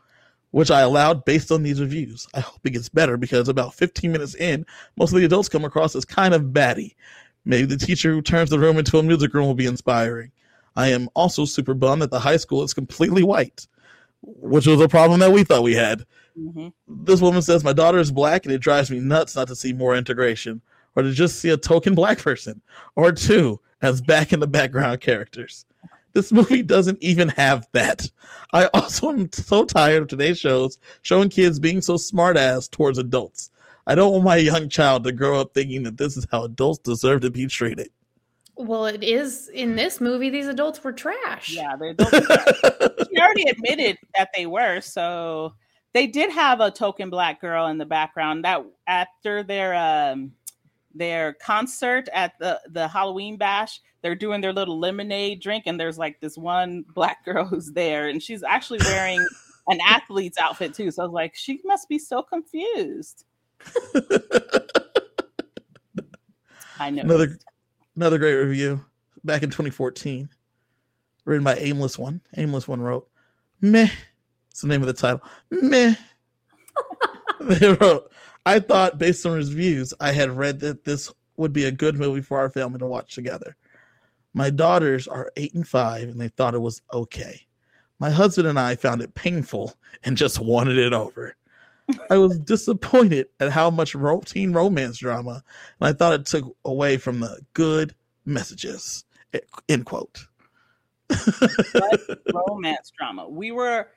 which 0.51 0.71
I 0.71 0.81
allowed 0.81 1.25
based 1.25 1.51
on 1.51 1.63
these 1.63 1.81
reviews. 1.81 2.27
I 2.33 2.41
hope 2.41 2.59
it 2.63 2.71
gets 2.71 2.89
better 2.89 3.17
because 3.17 3.49
about 3.49 3.73
15 3.73 4.11
minutes 4.11 4.35
in, 4.35 4.65
most 4.97 5.11
of 5.11 5.19
the 5.19 5.25
adults 5.25 5.49
come 5.49 5.65
across 5.65 5.95
as 5.95 6.05
kind 6.05 6.33
of 6.33 6.53
batty. 6.53 6.95
Maybe 7.45 7.65
the 7.65 7.77
teacher 7.77 8.13
who 8.13 8.21
turns 8.21 8.49
the 8.49 8.59
room 8.59 8.77
into 8.77 8.99
a 8.99 9.03
music 9.03 9.33
room 9.33 9.47
will 9.47 9.55
be 9.55 9.65
inspiring. 9.65 10.31
I 10.75 10.89
am 10.89 11.09
also 11.15 11.45
super 11.45 11.73
bummed 11.73 12.01
that 12.01 12.11
the 12.11 12.19
high 12.19 12.37
school 12.37 12.63
is 12.63 12.73
completely 12.73 13.23
white, 13.23 13.67
which 14.21 14.67
was 14.67 14.81
a 14.81 14.87
problem 14.87 15.19
that 15.21 15.31
we 15.31 15.43
thought 15.43 15.63
we 15.63 15.75
had. 15.75 16.05
Hmm 16.35 16.69
this 17.05 17.21
woman 17.21 17.41
says 17.41 17.63
my 17.63 17.73
daughter 17.73 17.97
is 17.97 18.11
black 18.11 18.45
and 18.45 18.53
it 18.53 18.59
drives 18.59 18.91
me 18.91 18.99
nuts 18.99 19.35
not 19.35 19.47
to 19.47 19.55
see 19.55 19.73
more 19.73 19.95
integration 19.95 20.61
or 20.95 21.03
to 21.03 21.11
just 21.11 21.39
see 21.39 21.49
a 21.49 21.57
token 21.57 21.95
black 21.95 22.19
person 22.19 22.61
or 22.95 23.11
two 23.11 23.59
as 23.81 24.01
back 24.01 24.33
in 24.33 24.39
the 24.39 24.47
background 24.47 25.01
characters. 25.01 25.65
This 26.13 26.31
movie 26.31 26.63
doesn't 26.63 27.01
even 27.01 27.29
have 27.29 27.67
that. 27.71 28.09
I 28.51 28.65
also 28.73 29.11
am 29.11 29.31
so 29.31 29.65
tired 29.65 30.03
of 30.03 30.07
today's 30.07 30.39
shows 30.39 30.77
showing 31.01 31.29
kids 31.29 31.59
being 31.59 31.81
so 31.81 31.97
smart 31.97 32.37
ass 32.37 32.67
towards 32.67 32.97
adults 32.97 33.51
i 33.89 33.95
don't 33.95 34.13
want 34.13 34.23
my 34.23 34.37
young 34.37 34.69
child 34.69 35.03
to 35.03 35.11
grow 35.11 35.41
up 35.41 35.53
thinking 35.53 35.83
that 35.83 35.97
this 35.97 36.15
is 36.15 36.25
how 36.31 36.43
adults 36.45 36.79
deserve 36.79 37.19
to 37.21 37.29
be 37.29 37.45
treated 37.45 37.89
Well, 38.55 38.87
it 38.87 39.05
is 39.05 39.47
in 39.53 39.77
this 39.77 40.01
movie. 40.01 40.29
These 40.29 40.47
adults 40.47 40.83
were 40.83 40.91
trash. 40.91 41.49
Yeah, 41.55 41.77
they 41.77 41.95
she 42.11 43.17
already 43.17 43.43
admitted 43.49 43.97
that 44.17 44.31
they 44.35 44.47
were. 44.47 44.81
So 44.81 45.53
they 45.93 46.07
did 46.07 46.29
have 46.31 46.59
a 46.59 46.69
token 46.69 47.09
black 47.09 47.39
girl 47.39 47.67
in 47.67 47.77
the 47.77 47.85
background. 47.85 48.43
That 48.43 48.65
after 48.85 49.43
their 49.43 49.75
um 49.75 50.33
their 50.93 51.33
concert 51.33 52.09
at 52.13 52.33
the 52.39 52.59
the 52.69 52.87
Halloween 52.87 53.37
bash, 53.37 53.79
they're 54.01 54.15
doing 54.15 54.41
their 54.41 54.53
little 54.53 54.77
lemonade 54.77 55.41
drink, 55.41 55.63
and 55.65 55.79
there's 55.79 55.97
like 55.97 56.19
this 56.19 56.37
one 56.37 56.83
black 56.93 57.23
girl 57.29 57.45
who's 57.45 57.71
there, 57.71 58.09
and 58.09 58.21
she's 58.21 58.43
actually 58.43 58.79
wearing 58.83 59.25
an 59.67 59.79
athlete's 59.87 60.37
outfit 60.37 60.73
too. 60.73 60.91
So 60.91 61.03
I 61.03 61.05
was 61.05 61.13
like, 61.13 61.35
she 61.35 61.61
must 61.63 61.87
be 61.89 61.97
so 61.97 62.21
confused. 62.21 63.25
I 66.79 66.89
know. 66.89 67.01
another 67.01 67.37
another 67.95 68.17
great 68.17 68.35
review. 68.35 68.83
Back 69.23 69.43
in 69.43 69.49
2014 69.49 70.29
written 71.25 71.43
by 71.43 71.55
aimless 71.55 71.97
one. 71.99 72.21
Aimless 72.37 72.67
one 72.67 72.81
wrote 72.81 73.09
meh. 73.61 73.89
It's 74.49 74.61
the 74.61 74.67
name 74.67 74.81
of 74.81 74.87
the 74.87 74.93
title. 74.93 75.21
Meh. 75.51 75.95
They 77.41 77.73
wrote 77.73 78.11
i 78.45 78.59
thought 78.59 78.97
based 78.97 79.25
on 79.25 79.31
reviews 79.33 79.93
i 80.01 80.11
had 80.11 80.29
read 80.29 80.59
that 80.59 80.83
this 80.83 81.11
would 81.37 81.53
be 81.53 81.65
a 81.65 81.71
good 81.71 81.97
movie 81.97 82.21
for 82.21 82.37
our 82.37 82.49
family 82.49 82.79
to 82.79 82.85
watch 82.85 83.15
together. 83.15 83.55
My 84.33 84.49
daughters 84.49 85.07
are 85.07 85.31
eight 85.37 85.53
and 85.53 85.65
five 85.65 86.09
and 86.09 86.19
they 86.19 86.27
thought 86.27 86.53
it 86.53 86.59
was 86.59 86.81
okay. 86.93 87.39
My 87.97 88.09
husband 88.09 88.47
and 88.47 88.59
i 88.59 88.75
found 88.75 89.01
it 89.01 89.15
painful 89.15 89.73
and 90.03 90.17
just 90.17 90.39
wanted 90.39 90.77
it 90.77 90.91
over 90.91 91.35
i 92.09 92.17
was 92.17 92.37
disappointed 92.39 93.27
at 93.39 93.51
how 93.51 93.69
much 93.69 93.95
ro- 93.95 94.21
teen 94.25 94.53
romance 94.53 94.97
drama 94.99 95.43
and 95.79 95.89
I 95.89 95.93
thought 95.93 96.13
it 96.13 96.25
took 96.25 96.55
away 96.65 96.97
from 96.97 97.19
the 97.19 97.39
good 97.53 97.95
messages. 98.25 99.05
End 99.67 99.85
quote. 99.85 100.25
romance 102.33 102.91
drama. 102.97 103.27
We 103.27 103.51
were 103.51 103.87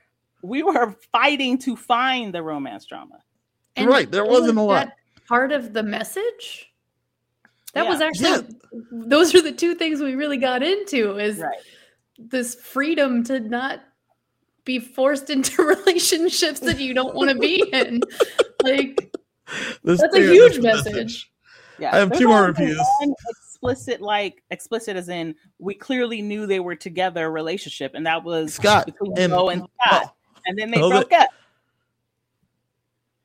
we 0.42 0.62
were 0.62 0.96
fighting 1.12 1.58
to 1.58 1.76
find 1.76 2.34
the 2.34 2.42
romance 2.42 2.84
drama. 2.86 3.18
And 3.76 3.88
right, 3.88 4.10
there 4.10 4.24
wasn't 4.24 4.58
a 4.58 4.62
lot. 4.62 4.86
that 4.86 4.96
Part 5.28 5.52
of 5.52 5.72
the 5.72 5.82
message. 5.82 6.72
That 7.74 7.84
Yeah. 7.84 7.90
was 7.90 8.00
actually. 8.00 8.28
Yeah. 8.30 8.80
Those 8.90 9.34
are 9.34 9.40
the 9.42 9.52
two 9.52 9.74
things 9.74 10.00
we 10.00 10.14
really 10.14 10.36
got 10.36 10.62
into. 10.62 11.18
Is 11.18 11.38
Right. 11.38 11.58
this 12.18 12.54
freedom 12.54 13.24
to 13.24 13.40
not 13.40 13.80
be 14.65 14.78
forced 14.78 15.31
into 15.31 15.62
relationships 15.86 16.60
that 16.60 16.78
you 16.81 16.94
don't 16.94 17.15
want 17.15 17.31
to 17.31 17.36
be 17.39 17.62
in. 17.73 18.02
Like 18.62 19.15
This 19.84 20.00
That's 20.00 20.16
a 20.16 20.20
huge 20.20 20.60
message. 20.60 20.92
message. 20.94 21.32
Yeah. 21.78 21.94
I 21.94 21.99
have 21.99 22.10
There's 22.10 22.20
two 22.20 22.28
more 22.28 22.44
reviews. 22.44 22.81
explicit 23.28 24.00
like 24.00 24.42
explicit 24.50 24.97
as 24.97 25.08
in 25.08 25.34
we 25.58 25.74
clearly 25.74 26.23
knew 26.23 26.47
they 26.47 26.60
were 26.60 26.76
together 26.76 27.31
relationship 27.31 27.92
and 27.94 28.07
that 28.07 28.23
was 28.24 28.55
Scott 28.55 28.86
between 28.86 29.12
and- 29.18 29.32
Mo 29.32 29.49
and 29.49 29.62
Scott. 29.86 30.05
oh, 30.07 30.41
and 30.47 30.58
then 30.58 30.70
they 30.70 30.78
hold 30.78 30.92
broke 30.92 31.12
up. 31.12 31.28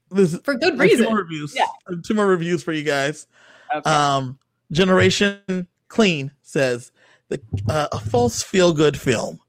This 0.10 0.38
for 0.40 0.56
good 0.56 0.80
I 0.80 0.88
have 0.88 0.98
two 0.98 1.04
more 1.04 1.18
reviews. 1.18 1.54
Yeah. 1.56 1.66
Two 2.06 2.14
more 2.14 2.28
reviews 2.28 2.64
for 2.64 2.72
you 2.72 2.84
guys. 2.84 3.28
Okay. 3.76 3.90
Um, 3.90 4.40
Generation 4.72 5.68
Clean 5.90 6.32
says 6.42 6.92
the, 7.30 7.42
uh, 7.70 7.88
a 7.92 8.00
false 8.00 8.42
feel 8.42 8.74
good 8.74 8.98
film. 9.00 9.40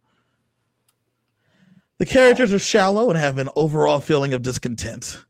The 1.98 2.06
characters 2.06 2.52
are 2.52 2.60
shallow 2.60 3.10
and 3.10 3.18
have 3.18 3.38
an 3.38 3.48
overall 3.56 3.98
feeling 3.98 4.32
of 4.32 4.42
discontent. 4.42 5.24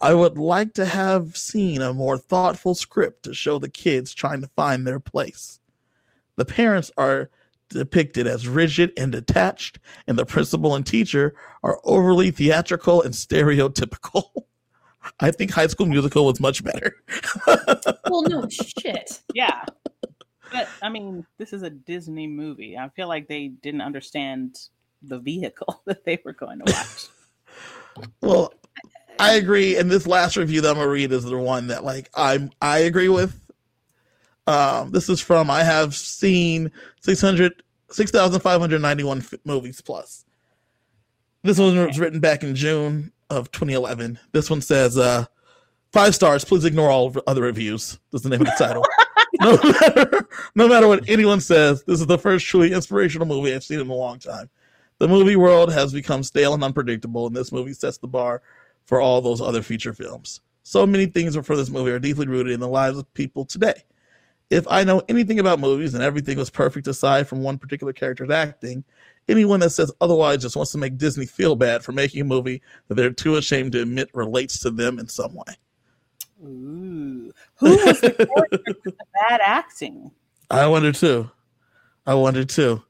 I 0.00 0.14
would 0.14 0.38
like 0.38 0.72
to 0.74 0.86
have 0.86 1.36
seen 1.36 1.82
a 1.82 1.92
more 1.92 2.16
thoughtful 2.16 2.74
script 2.74 3.24
to 3.24 3.34
show 3.34 3.58
the 3.58 3.68
kids 3.68 4.14
trying 4.14 4.40
to 4.40 4.48
find 4.56 4.86
their 4.86 5.00
place. 5.00 5.60
The 6.36 6.46
parents 6.46 6.90
are 6.96 7.28
depicted 7.68 8.26
as 8.26 8.48
rigid 8.48 8.92
and 8.96 9.12
detached, 9.12 9.78
and 10.06 10.18
the 10.18 10.24
principal 10.24 10.74
and 10.74 10.86
teacher 10.86 11.34
are 11.62 11.78
overly 11.84 12.30
theatrical 12.30 13.02
and 13.02 13.12
stereotypical. 13.12 14.30
I 15.20 15.30
think 15.30 15.50
High 15.50 15.66
School 15.66 15.86
Musical 15.86 16.24
was 16.24 16.40
much 16.40 16.64
better. 16.64 16.96
well, 18.08 18.22
no 18.22 18.48
shit. 18.48 19.20
Yeah. 19.34 19.62
But 20.50 20.68
I 20.80 20.88
mean, 20.88 21.26
this 21.36 21.52
is 21.52 21.62
a 21.62 21.70
Disney 21.70 22.26
movie. 22.26 22.78
I 22.78 22.88
feel 22.90 23.08
like 23.08 23.28
they 23.28 23.48
didn't 23.48 23.82
understand 23.82 24.56
the 25.08 25.18
vehicle 25.18 25.82
that 25.86 26.04
they 26.04 26.20
were 26.24 26.32
going 26.32 26.60
to 26.60 26.72
watch. 26.72 28.08
well, 28.20 28.52
I 29.18 29.34
agree. 29.34 29.76
And 29.76 29.90
this 29.90 30.06
last 30.06 30.36
review 30.36 30.60
that 30.60 30.70
I'm 30.70 30.76
gonna 30.76 30.88
read 30.88 31.12
is 31.12 31.24
the 31.24 31.38
one 31.38 31.68
that 31.68 31.84
like 31.84 32.10
I'm 32.14 32.50
I 32.60 32.78
agree 32.78 33.08
with. 33.08 33.40
Um, 34.46 34.90
this 34.90 35.08
is 35.08 35.20
from 35.20 35.50
I 35.50 35.62
have 35.62 35.94
seen 35.94 36.70
600 37.00 37.62
6,591 37.90 39.18
f- 39.18 39.34
movies 39.44 39.80
plus. 39.80 40.24
This 41.44 41.58
one 41.58 41.86
was 41.86 41.98
written 41.98 42.20
back 42.20 42.42
in 42.42 42.54
June 42.54 43.12
of 43.30 43.50
2011. 43.52 44.18
This 44.32 44.50
one 44.50 44.60
says 44.60 44.98
uh, 44.98 45.26
five 45.92 46.14
stars. 46.14 46.44
Please 46.44 46.64
ignore 46.64 46.90
all 46.90 47.14
other 47.26 47.42
reviews. 47.42 47.98
That's 48.10 48.24
the 48.24 48.30
name 48.30 48.40
of 48.40 48.46
the 48.46 48.54
title. 48.58 48.84
no, 49.40 49.58
matter, 49.62 50.28
no 50.54 50.68
matter 50.68 50.88
what 50.88 51.08
anyone 51.08 51.40
says, 51.40 51.84
this 51.84 52.00
is 52.00 52.06
the 52.06 52.18
first 52.18 52.46
truly 52.46 52.72
inspirational 52.72 53.26
movie 53.26 53.54
I've 53.54 53.62
seen 53.62 53.80
in 53.80 53.88
a 53.88 53.94
long 53.94 54.18
time. 54.18 54.48
The 54.98 55.08
movie 55.08 55.36
world 55.36 55.72
has 55.72 55.92
become 55.92 56.22
stale 56.22 56.54
and 56.54 56.62
unpredictable, 56.62 57.26
and 57.26 57.34
this 57.34 57.52
movie 57.52 57.72
sets 57.72 57.98
the 57.98 58.06
bar 58.06 58.42
for 58.84 59.00
all 59.00 59.20
those 59.20 59.40
other 59.40 59.62
feature 59.62 59.92
films. 59.92 60.40
So 60.62 60.86
many 60.86 61.06
things 61.06 61.36
for 61.36 61.56
this 61.56 61.70
movie 61.70 61.90
are 61.90 61.98
deeply 61.98 62.26
rooted 62.26 62.52
in 62.52 62.60
the 62.60 62.68
lives 62.68 62.98
of 62.98 63.12
people 63.14 63.44
today. 63.44 63.84
If 64.50 64.66
I 64.68 64.84
know 64.84 65.02
anything 65.08 65.38
about 65.40 65.58
movies 65.58 65.94
and 65.94 66.02
everything 66.02 66.38
was 66.38 66.50
perfect 66.50 66.86
aside 66.86 67.26
from 67.26 67.42
one 67.42 67.58
particular 67.58 67.92
character's 67.92 68.30
acting, 68.30 68.84
anyone 69.28 69.60
that 69.60 69.70
says 69.70 69.92
otherwise 70.00 70.42
just 70.42 70.56
wants 70.56 70.72
to 70.72 70.78
make 70.78 70.96
Disney 70.96 71.26
feel 71.26 71.56
bad 71.56 71.82
for 71.82 71.92
making 71.92 72.20
a 72.20 72.24
movie 72.24 72.62
that 72.88 72.94
they're 72.94 73.10
too 73.10 73.36
ashamed 73.36 73.72
to 73.72 73.82
admit 73.82 74.10
relates 74.14 74.58
to 74.60 74.70
them 74.70 74.98
in 74.98 75.08
some 75.08 75.34
way. 75.34 75.54
Ooh. 76.42 77.32
Who 77.56 77.70
was 77.70 78.00
the 78.00 78.12
character 78.12 78.74
with 78.84 78.96
the 78.96 79.06
bad 79.28 79.40
acting? 79.42 80.10
I 80.50 80.66
wonder 80.66 80.92
too. 80.92 81.30
I 82.06 82.14
wonder 82.14 82.44
too. 82.44 82.82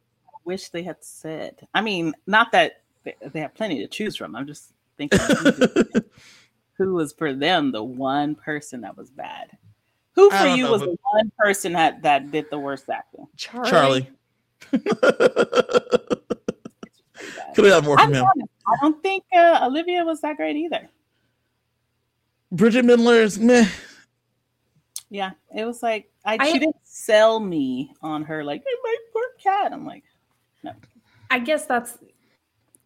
I 0.45 0.49
wish 0.49 0.69
they 0.69 0.83
had 0.83 1.03
said. 1.03 1.67
I 1.73 1.81
mean, 1.81 2.15
not 2.27 2.53
that 2.53 2.83
they 3.05 3.41
have 3.41 3.55
plenty 3.55 3.79
to 3.79 3.87
choose 3.87 4.17
from. 4.17 4.37
I'm 4.37 4.47
just 4.47 4.73
thinking 4.97 5.19
who, 5.19 5.85
who 6.75 6.95
was 6.95 7.13
for 7.13 7.33
them 7.33 7.73
the 7.73 7.83
one 7.83 8.35
person 8.35 8.83
that 8.83 8.97
was 8.97 9.11
bad. 9.11 9.57
Who 10.15 10.31
for 10.31 10.47
you 10.47 10.65
know, 10.65 10.73
was 10.73 10.83
the 10.83 10.97
one 11.13 11.33
person 11.39 11.73
that, 11.73 12.03
that 12.03 12.31
did 12.31 12.47
the 12.51 12.59
worst 12.59 12.89
acting? 12.89 13.27
Charlie. 13.37 13.71
Charlie. 13.71 14.09
Could 17.55 17.65
have 17.65 17.75
had 17.75 17.85
more 17.85 17.99
from 17.99 18.15
him. 18.15 18.25
I 18.67 18.77
don't 18.81 19.03
think 19.03 19.25
uh, 19.35 19.61
Olivia 19.65 20.05
was 20.05 20.21
that 20.21 20.37
great 20.37 20.57
either. 20.57 20.89
Bridget 22.53 22.85
Mendler's 22.85 23.39
meh. 23.39 23.67
Yeah, 25.11 25.33
it 25.55 25.65
was 25.65 25.83
like 25.83 26.11
I, 26.25 26.39
I 26.41 26.53
she 26.53 26.59
didn't 26.59 26.77
sell 26.83 27.39
me 27.39 27.93
on 28.03 28.23
her 28.25 28.43
like, 28.43 28.63
hey, 28.65 28.77
my 28.83 28.97
poor 29.13 29.25
cat. 29.43 29.73
I'm 29.73 29.87
like, 29.87 30.03
no. 30.03 30.14
I 31.31 31.39
guess 31.39 31.67
that's 31.67 31.99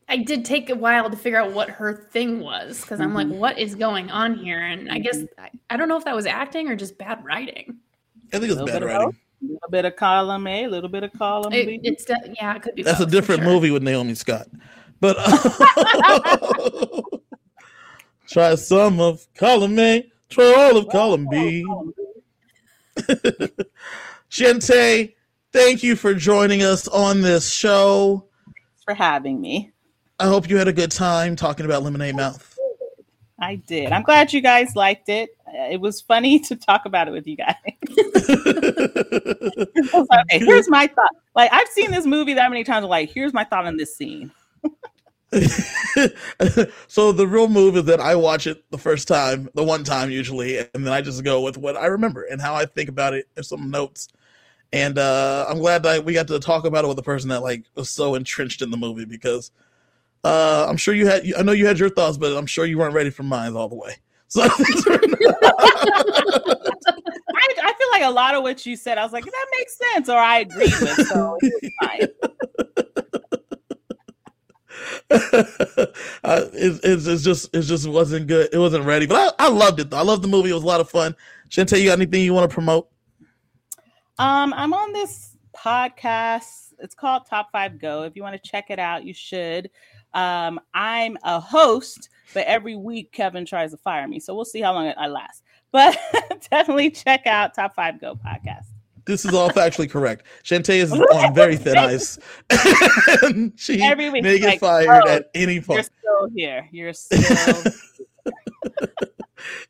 I 0.08 0.16
did 0.16 0.44
take 0.44 0.70
a 0.70 0.74
while 0.74 1.10
to 1.10 1.16
figure 1.16 1.38
out 1.38 1.52
what 1.52 1.68
her 1.68 1.92
thing 2.10 2.40
was 2.40 2.80
because 2.80 2.98
I'm 3.00 3.08
mm-hmm. 3.08 3.30
like, 3.30 3.40
what 3.40 3.58
is 3.58 3.74
going 3.74 4.10
on 4.10 4.34
here? 4.34 4.60
And 4.60 4.90
I 4.90 4.98
guess 4.98 5.18
mm-hmm. 5.18 5.40
I, 5.40 5.50
I, 5.70 5.76
don't 5.76 5.88
know 5.88 5.98
if 5.98 6.04
that 6.06 6.16
was 6.16 6.24
acting 6.24 6.68
or 6.68 6.76
just 6.76 6.96
bad 6.96 7.22
writing. 7.22 7.76
I 8.32 8.38
think 8.38 8.50
it 8.50 8.58
was 8.58 8.70
bad 8.70 8.82
writing. 8.82 9.16
A 9.40 9.44
little 9.44 9.68
bit 9.70 9.84
of 9.84 9.96
column 9.96 10.46
A, 10.46 10.64
a 10.64 10.68
little 10.68 10.88
bit 10.88 11.02
of 11.02 11.12
column 11.12 11.52
it, 11.52 11.66
B. 11.66 11.80
It's 11.82 12.06
de- 12.06 12.34
yeah, 12.36 12.56
it 12.56 12.62
could 12.62 12.74
be. 12.74 12.82
That's 12.82 12.98
both, 12.98 13.08
a 13.08 13.10
different 13.10 13.42
sure. 13.42 13.52
movie 13.52 13.70
with 13.70 13.82
Naomi 13.82 14.14
Scott, 14.14 14.48
but 14.98 15.16
uh, 15.18 17.02
try 18.28 18.54
some 18.54 19.00
of 19.00 19.26
column 19.34 19.78
A, 19.78 20.10
try 20.30 20.54
all 20.56 20.76
of 20.78 20.88
column 20.88 21.28
B. 21.30 21.64
Shante, 24.30 25.14
thank 25.52 25.82
you 25.82 25.94
for 25.94 26.14
joining 26.14 26.62
us 26.62 26.88
on 26.88 27.20
this 27.20 27.52
show. 27.52 28.27
For 28.88 28.94
having 28.94 29.38
me. 29.38 29.70
I 30.18 30.28
hope 30.28 30.48
you 30.48 30.56
had 30.56 30.66
a 30.66 30.72
good 30.72 30.90
time 30.90 31.36
talking 31.36 31.66
about 31.66 31.82
Lemonade 31.82 32.16
Mouth. 32.16 32.58
I 33.38 33.56
did. 33.56 33.92
I'm 33.92 34.02
glad 34.02 34.32
you 34.32 34.40
guys 34.40 34.74
liked 34.74 35.10
it. 35.10 35.28
Uh, 35.46 35.68
it 35.70 35.78
was 35.78 36.00
funny 36.00 36.40
to 36.40 36.56
talk 36.56 36.86
about 36.86 37.06
it 37.06 37.10
with 37.10 37.26
you 37.26 37.36
guys. 37.36 37.54
okay, 39.94 40.38
here's 40.38 40.70
my 40.70 40.86
thought. 40.86 41.10
Like 41.36 41.52
I've 41.52 41.68
seen 41.68 41.90
this 41.90 42.06
movie 42.06 42.32
that 42.32 42.48
many 42.48 42.64
times. 42.64 42.86
Like, 42.86 43.10
here's 43.10 43.34
my 43.34 43.44
thought 43.44 43.66
on 43.66 43.76
this 43.76 43.94
scene. 43.94 44.30
so 46.88 47.12
the 47.12 47.26
real 47.28 47.48
move 47.48 47.76
is 47.76 47.84
that 47.84 48.00
I 48.00 48.14
watch 48.14 48.46
it 48.46 48.64
the 48.70 48.78
first 48.78 49.06
time, 49.06 49.50
the 49.52 49.62
one 49.62 49.84
time 49.84 50.10
usually, 50.10 50.56
and 50.56 50.68
then 50.72 50.88
I 50.88 51.02
just 51.02 51.22
go 51.24 51.42
with 51.42 51.58
what 51.58 51.76
I 51.76 51.88
remember 51.88 52.22
and 52.22 52.40
how 52.40 52.54
I 52.54 52.64
think 52.64 52.88
about 52.88 53.12
it 53.12 53.28
and 53.36 53.44
some 53.44 53.70
notes. 53.70 54.08
And 54.72 54.98
uh, 54.98 55.46
I'm 55.48 55.58
glad 55.58 55.82
that 55.84 56.04
we 56.04 56.12
got 56.12 56.28
to 56.28 56.38
talk 56.38 56.66
about 56.66 56.84
it 56.84 56.88
with 56.88 56.98
a 56.98 57.02
person 57.02 57.30
that 57.30 57.42
like 57.42 57.64
was 57.74 57.88
so 57.90 58.14
entrenched 58.14 58.60
in 58.60 58.70
the 58.70 58.76
movie 58.76 59.06
because 59.06 59.50
uh, 60.24 60.66
I'm 60.68 60.76
sure 60.76 60.94
you 60.94 61.06
had. 61.06 61.24
I 61.38 61.42
know 61.42 61.52
you 61.52 61.66
had 61.66 61.78
your 61.78 61.88
thoughts, 61.88 62.18
but 62.18 62.36
I'm 62.36 62.46
sure 62.46 62.66
you 62.66 62.78
weren't 62.78 62.94
ready 62.94 63.10
for 63.10 63.22
mine 63.22 63.56
all 63.56 63.68
the 63.68 63.76
way. 63.76 63.96
So 64.28 64.42
I, 64.48 64.48
I, 67.34 67.72
feel 67.78 67.88
like 67.92 68.02
a 68.02 68.10
lot 68.10 68.34
of 68.34 68.42
what 68.42 68.66
you 68.66 68.76
said, 68.76 68.98
I 68.98 69.04
was 69.04 69.12
like, 69.12 69.24
that 69.24 69.46
makes 69.56 69.78
sense, 69.78 70.08
or 70.10 70.18
I 70.18 70.40
agree 70.40 70.66
with. 70.66 71.06
So 71.08 71.38
it's 71.40 71.68
uh, 75.10 76.44
it, 76.52 76.80
it's, 76.84 77.06
it's 77.06 77.22
just 77.22 77.54
it 77.54 77.62
just 77.62 77.88
wasn't 77.88 78.26
good. 78.26 78.50
It 78.52 78.58
wasn't 78.58 78.84
ready, 78.84 79.06
but 79.06 79.34
I, 79.38 79.46
I 79.46 79.48
loved 79.48 79.80
it. 79.80 79.88
Though. 79.90 79.96
I 79.96 80.02
loved 80.02 80.22
the 80.22 80.28
movie. 80.28 80.50
It 80.50 80.54
was 80.54 80.62
a 80.62 80.66
lot 80.66 80.80
of 80.80 80.90
fun. 80.90 81.16
Shante, 81.48 81.80
you 81.80 81.86
got 81.86 81.98
anything 81.98 82.22
you 82.22 82.34
want 82.34 82.50
to 82.50 82.54
promote? 82.54 82.88
Um, 84.18 84.52
I'm 84.56 84.74
on 84.74 84.92
this 84.92 85.36
podcast. 85.56 86.74
It's 86.80 86.94
called 86.94 87.26
Top 87.26 87.52
Five 87.52 87.78
Go. 87.78 88.02
If 88.02 88.16
you 88.16 88.22
want 88.22 88.42
to 88.42 88.50
check 88.50 88.70
it 88.70 88.80
out, 88.80 89.04
you 89.04 89.14
should. 89.14 89.70
Um, 90.12 90.58
I'm 90.74 91.16
a 91.22 91.38
host, 91.38 92.08
but 92.34 92.44
every 92.46 92.74
week 92.74 93.12
Kevin 93.12 93.46
tries 93.46 93.70
to 93.70 93.76
fire 93.76 94.08
me. 94.08 94.18
So 94.18 94.34
we'll 94.34 94.44
see 94.44 94.60
how 94.60 94.72
long 94.74 94.92
I 94.96 95.06
last. 95.06 95.42
But 95.70 95.98
definitely 96.50 96.88
check 96.88 97.26
out 97.26 97.52
Top 97.52 97.74
Five 97.74 98.00
Go 98.00 98.14
podcast. 98.14 98.64
This 99.04 99.26
is 99.26 99.34
all 99.34 99.50
factually 99.50 99.90
correct. 99.90 100.24
Shantae 100.42 100.76
is 100.76 100.90
on 101.14 101.34
very 101.34 101.56
thin 101.56 101.76
ice. 101.76 102.18
she 103.56 103.82
every 103.82 104.08
week, 104.08 104.22
may 104.22 104.38
get 104.38 104.46
like, 104.46 104.60
fired 104.60 105.02
oh, 105.06 105.10
at 105.10 105.30
any 105.34 105.60
point. 105.60 105.76
You're 105.76 105.82
still 105.82 106.30
here. 106.34 106.68
You're 106.72 106.92
still. 106.94 107.72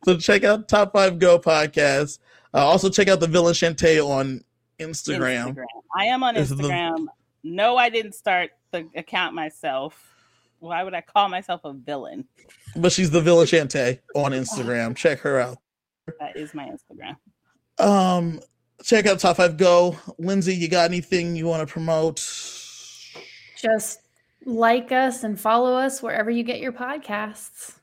so 0.05 0.17
check 0.19 0.45
out 0.45 0.69
Top 0.69 0.93
Five 0.93 1.19
Go 1.19 1.41
podcast. 1.41 2.21
Uh, 2.55 2.67
also 2.67 2.89
check 2.89 3.09
out 3.09 3.21
the 3.21 3.27
villain 3.27 3.55
Shantae 3.55 4.05
on 4.05 4.43
Instagram. 4.79 5.55
Instagram. 5.55 5.65
I 5.99 6.05
am 6.05 6.23
on 6.23 6.35
Instagram. 6.37 6.97
The... 6.97 7.09
No, 7.45 7.77
I 7.77 7.89
didn't 7.89 8.13
start 8.13 8.51
the 8.73 8.89
account 8.95 9.35
myself 9.35 10.09
why 10.61 10.83
would 10.83 10.95
I 10.95 11.01
call 11.01 11.29
myself 11.29 11.63
a 11.65 11.73
villain? 11.73 12.25
But 12.77 12.93
she's 12.93 13.11
the 13.11 13.21
villain 13.21 13.47
Shantae 13.47 14.01
on 14.15 14.33
Instagram. 14.33 14.97
check 14.97 15.21
her 15.21 15.41
out. 15.41 15.59
That 16.19 16.37
is 16.37 16.55
my 16.55 16.69
Instagram. 16.69 17.17
Um, 17.79 18.41
check 18.83 19.07
out 19.07 19.19
Top 19.19 19.37
Five 19.37 19.57
Go. 19.57 19.97
Lindsay, 20.19 20.55
you 20.55 20.69
got 20.69 20.91
anything 20.91 21.37
you 21.37 21.47
want 21.47 21.67
to 21.67 21.73
promote? 21.73 22.17
Just 23.57 24.01
like 24.45 24.93
us 24.93 25.25
and 25.25 25.39
follow 25.39 25.75
us 25.75 26.03
wherever 26.03 26.31
you 26.31 26.43
get 26.43 26.61
your 26.61 26.73
podcasts. 26.73 27.75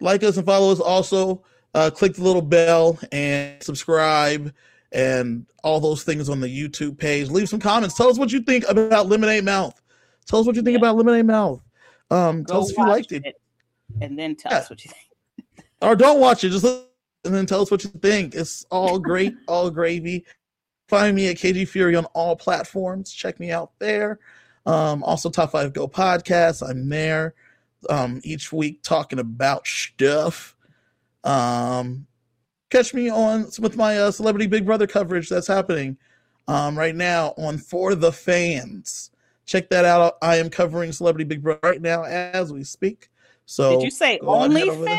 Like 0.00 0.22
us 0.22 0.36
and 0.36 0.46
follow 0.46 0.72
us. 0.72 0.80
Also, 0.80 1.44
uh, 1.74 1.90
click 1.90 2.14
the 2.14 2.22
little 2.22 2.42
bell 2.42 2.98
and 3.10 3.62
subscribe 3.62 4.52
and 4.92 5.46
all 5.64 5.80
those 5.80 6.04
things 6.04 6.28
on 6.28 6.40
the 6.40 6.48
YouTube 6.48 6.98
page. 6.98 7.30
Leave 7.30 7.48
some 7.48 7.60
comments. 7.60 7.96
Tell 7.96 8.08
us 8.08 8.18
what 8.18 8.32
you 8.32 8.40
think 8.40 8.64
about 8.68 9.08
Lemonade 9.08 9.44
Mouth. 9.44 9.80
Tell 10.26 10.40
us 10.40 10.46
what 10.46 10.56
you 10.56 10.62
think 10.62 10.74
yeah. 10.74 10.80
about 10.80 10.96
Lemonade 10.96 11.26
Mouth. 11.26 11.62
Um, 12.10 12.44
tell 12.44 12.60
us 12.60 12.70
if 12.70 12.76
you 12.76 12.86
liked 12.86 13.12
it. 13.12 13.24
it. 13.24 13.40
and 14.00 14.18
then 14.18 14.36
tell 14.36 14.52
yeah. 14.52 14.58
us 14.58 14.70
what 14.70 14.84
you 14.84 14.90
think. 14.90 15.66
or 15.82 15.96
don't 15.96 16.20
watch 16.20 16.44
it, 16.44 16.50
just 16.50 16.64
and 16.64 17.34
then 17.34 17.46
tell 17.46 17.62
us 17.62 17.70
what 17.70 17.84
you 17.84 17.90
think. 17.90 18.34
It's 18.34 18.66
all 18.70 18.98
great, 18.98 19.34
all 19.48 19.70
gravy. 19.70 20.24
Find 20.88 21.16
me 21.16 21.28
at 21.28 21.36
KG 21.36 21.66
Fury 21.66 21.96
on 21.96 22.04
all 22.06 22.36
platforms. 22.36 23.12
Check 23.12 23.40
me 23.40 23.50
out 23.50 23.72
there. 23.78 24.18
Um, 24.66 25.02
also, 25.02 25.30
Top 25.30 25.52
Five 25.52 25.72
Go 25.72 25.88
podcast. 25.88 26.68
I'm 26.68 26.88
there 26.88 27.34
um, 27.88 28.20
each 28.24 28.52
week 28.52 28.82
talking 28.82 29.18
about 29.18 29.66
stuff. 29.66 30.51
Um, 31.24 32.06
catch 32.70 32.94
me 32.94 33.10
on 33.10 33.46
with 33.60 33.76
my 33.76 33.98
uh, 33.98 34.10
Celebrity 34.10 34.46
Big 34.46 34.64
Brother 34.66 34.86
coverage 34.86 35.28
that's 35.28 35.46
happening. 35.46 35.96
um, 36.48 36.76
right 36.76 36.94
now 36.96 37.34
on 37.38 37.56
For 37.58 37.94
the 37.94 38.10
Fans. 38.12 39.10
Check 39.46 39.70
that 39.70 39.84
out. 39.84 40.14
I 40.22 40.36
am 40.36 40.50
covering 40.50 40.90
Celebrity 40.92 41.24
Big 41.24 41.42
Brother 41.42 41.60
right 41.62 41.80
now 41.82 42.02
as 42.04 42.52
we 42.52 42.64
speak. 42.64 43.08
So 43.46 43.72
Did 43.76 43.84
you 43.84 43.90
say 43.90 44.18
over 44.20 44.48
OnlyFans 44.52 44.98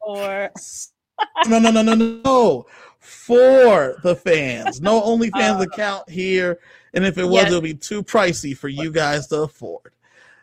or 0.00 0.50
no, 1.48 1.58
no, 1.58 1.70
no, 1.70 1.82
no, 1.82 1.94
no. 1.94 2.66
For 2.98 3.96
the 4.02 4.14
fans. 4.16 4.80
No 4.80 5.00
OnlyFans 5.16 5.58
Oh. 5.58 5.62
account 5.62 6.08
here. 6.08 6.58
And 6.94 7.04
if 7.04 7.18
it 7.18 7.24
was, 7.24 7.34
Yes. 7.42 7.46
it'll 7.48 7.60
be 7.60 7.74
too 7.74 8.02
pricey 8.02 8.56
for 8.56 8.68
you 8.68 8.90
guys 9.02 9.26
to 9.28 9.42
afford. 9.42 9.92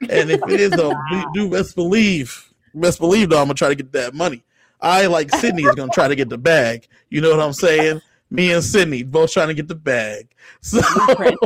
And 0.01 0.29
if 0.29 0.41
it 0.47 0.59
is, 0.59 0.71
though, 0.71 0.93
do 1.33 1.49
best 1.49 1.75
believe, 1.75 2.53
best 2.75 2.99
believe, 2.99 3.29
though, 3.29 3.39
I'm 3.39 3.45
gonna 3.47 3.55
try 3.55 3.69
to 3.69 3.75
get 3.75 3.91
that 3.93 4.13
money. 4.13 4.43
I 4.81 5.07
like 5.07 5.31
Sydney 5.35 5.63
is 5.63 5.75
gonna 5.75 5.91
try 5.91 6.07
to 6.07 6.15
get 6.15 6.29
the 6.29 6.37
bag. 6.37 6.87
You 7.09 7.21
know 7.21 7.31
what 7.31 7.39
I'm 7.39 7.53
saying? 7.53 8.01
Me 8.29 8.51
and 8.51 8.63
Sydney 8.63 9.03
both 9.03 9.31
trying 9.31 9.47
to 9.47 9.53
get 9.53 9.67
the 9.67 9.75
bag. 9.75 10.29
So 10.61 10.81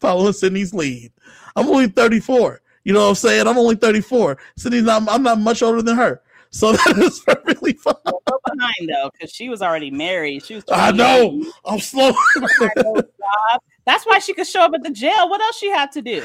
following 0.00 0.32
Sydney's 0.32 0.74
lead. 0.74 1.12
I'm 1.56 1.68
only 1.68 1.88
34. 1.88 2.60
You 2.84 2.92
know 2.92 3.00
what 3.00 3.08
I'm 3.10 3.14
saying? 3.14 3.46
I'm 3.46 3.58
only 3.58 3.76
34. 3.76 4.38
Sydney's 4.56 4.84
not. 4.84 5.08
I'm 5.08 5.22
not 5.22 5.38
much 5.38 5.62
older 5.62 5.82
than 5.82 5.96
her. 5.96 6.22
So 6.50 6.72
that 6.72 6.98
is 6.98 7.20
perfectly 7.20 7.72
fine. 7.74 7.94
go 8.04 8.20
behind 8.26 8.88
though? 8.88 9.10
Because 9.12 9.32
she 9.32 9.48
was 9.48 9.62
already 9.62 9.90
married. 9.90 10.44
She 10.44 10.54
was. 10.56 10.64
I 10.70 10.92
know. 10.92 11.44
I'm 11.64 11.78
slow. 11.78 12.12
had 12.34 12.72
no 12.76 12.94
job. 12.96 13.62
That's 13.86 14.04
why 14.06 14.18
she 14.18 14.34
could 14.34 14.46
show 14.46 14.62
up 14.62 14.72
at 14.74 14.82
the 14.82 14.90
jail. 14.90 15.28
What 15.28 15.40
else 15.40 15.58
she 15.58 15.70
had 15.70 15.92
to 15.92 16.02
do? 16.02 16.22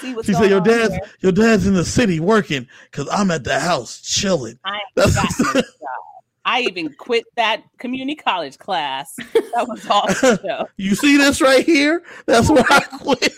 See 0.00 0.14
what's 0.14 0.26
She 0.26 0.32
going 0.32 0.44
said, 0.44 0.50
"Your 0.50 0.60
on 0.60 0.66
dad's 0.66 0.94
here." 0.94 1.02
your 1.20 1.32
dad's 1.32 1.66
in 1.66 1.74
the 1.74 1.84
city 1.84 2.20
working 2.20 2.66
because 2.90 3.08
I'm 3.10 3.30
at 3.30 3.44
the 3.44 3.58
house 3.58 4.00
chilling." 4.00 4.58
I 4.64 4.74
ain't 4.74 4.82
That's 4.94 5.14
got 5.14 5.54
no 5.54 5.60
job. 5.62 5.64
I 6.44 6.60
even 6.62 6.92
quit 6.94 7.24
that 7.36 7.62
community 7.78 8.14
college 8.14 8.56
class. 8.58 9.14
That 9.34 9.66
was 9.68 9.86
all 9.90 10.06
the 10.06 10.66
you 10.78 10.94
see 10.94 11.16
this 11.18 11.40
right 11.42 11.64
here? 11.64 12.02
That's 12.26 12.48
where 12.50 12.64
I 12.70 12.80
quit. 13.00 13.32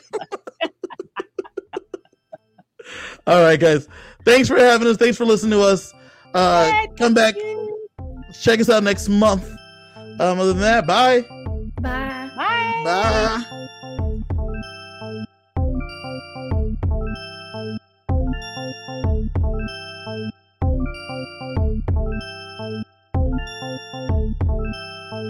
All 3.26 3.42
right, 3.42 3.58
guys. 3.58 3.88
Thanks 4.24 4.48
for 4.48 4.58
having 4.58 4.86
us. 4.88 4.96
Thanks 4.96 5.16
for 5.16 5.24
listening 5.24 5.52
to 5.52 5.60
us. 5.62 5.92
Uh, 6.34 6.70
Yay, 6.72 6.86
come 6.96 7.14
back. 7.14 7.34
you. 7.36 7.88
Check 8.40 8.60
us 8.60 8.68
out 8.70 8.82
next 8.84 9.08
month. 9.08 9.44
Um, 9.96 10.38
other 10.38 10.52
than 10.52 10.60
that, 10.60 10.86
bye. 10.86 11.22
Bye. 11.80 12.30
Bye. 12.36 12.82
Bye. 12.84 13.56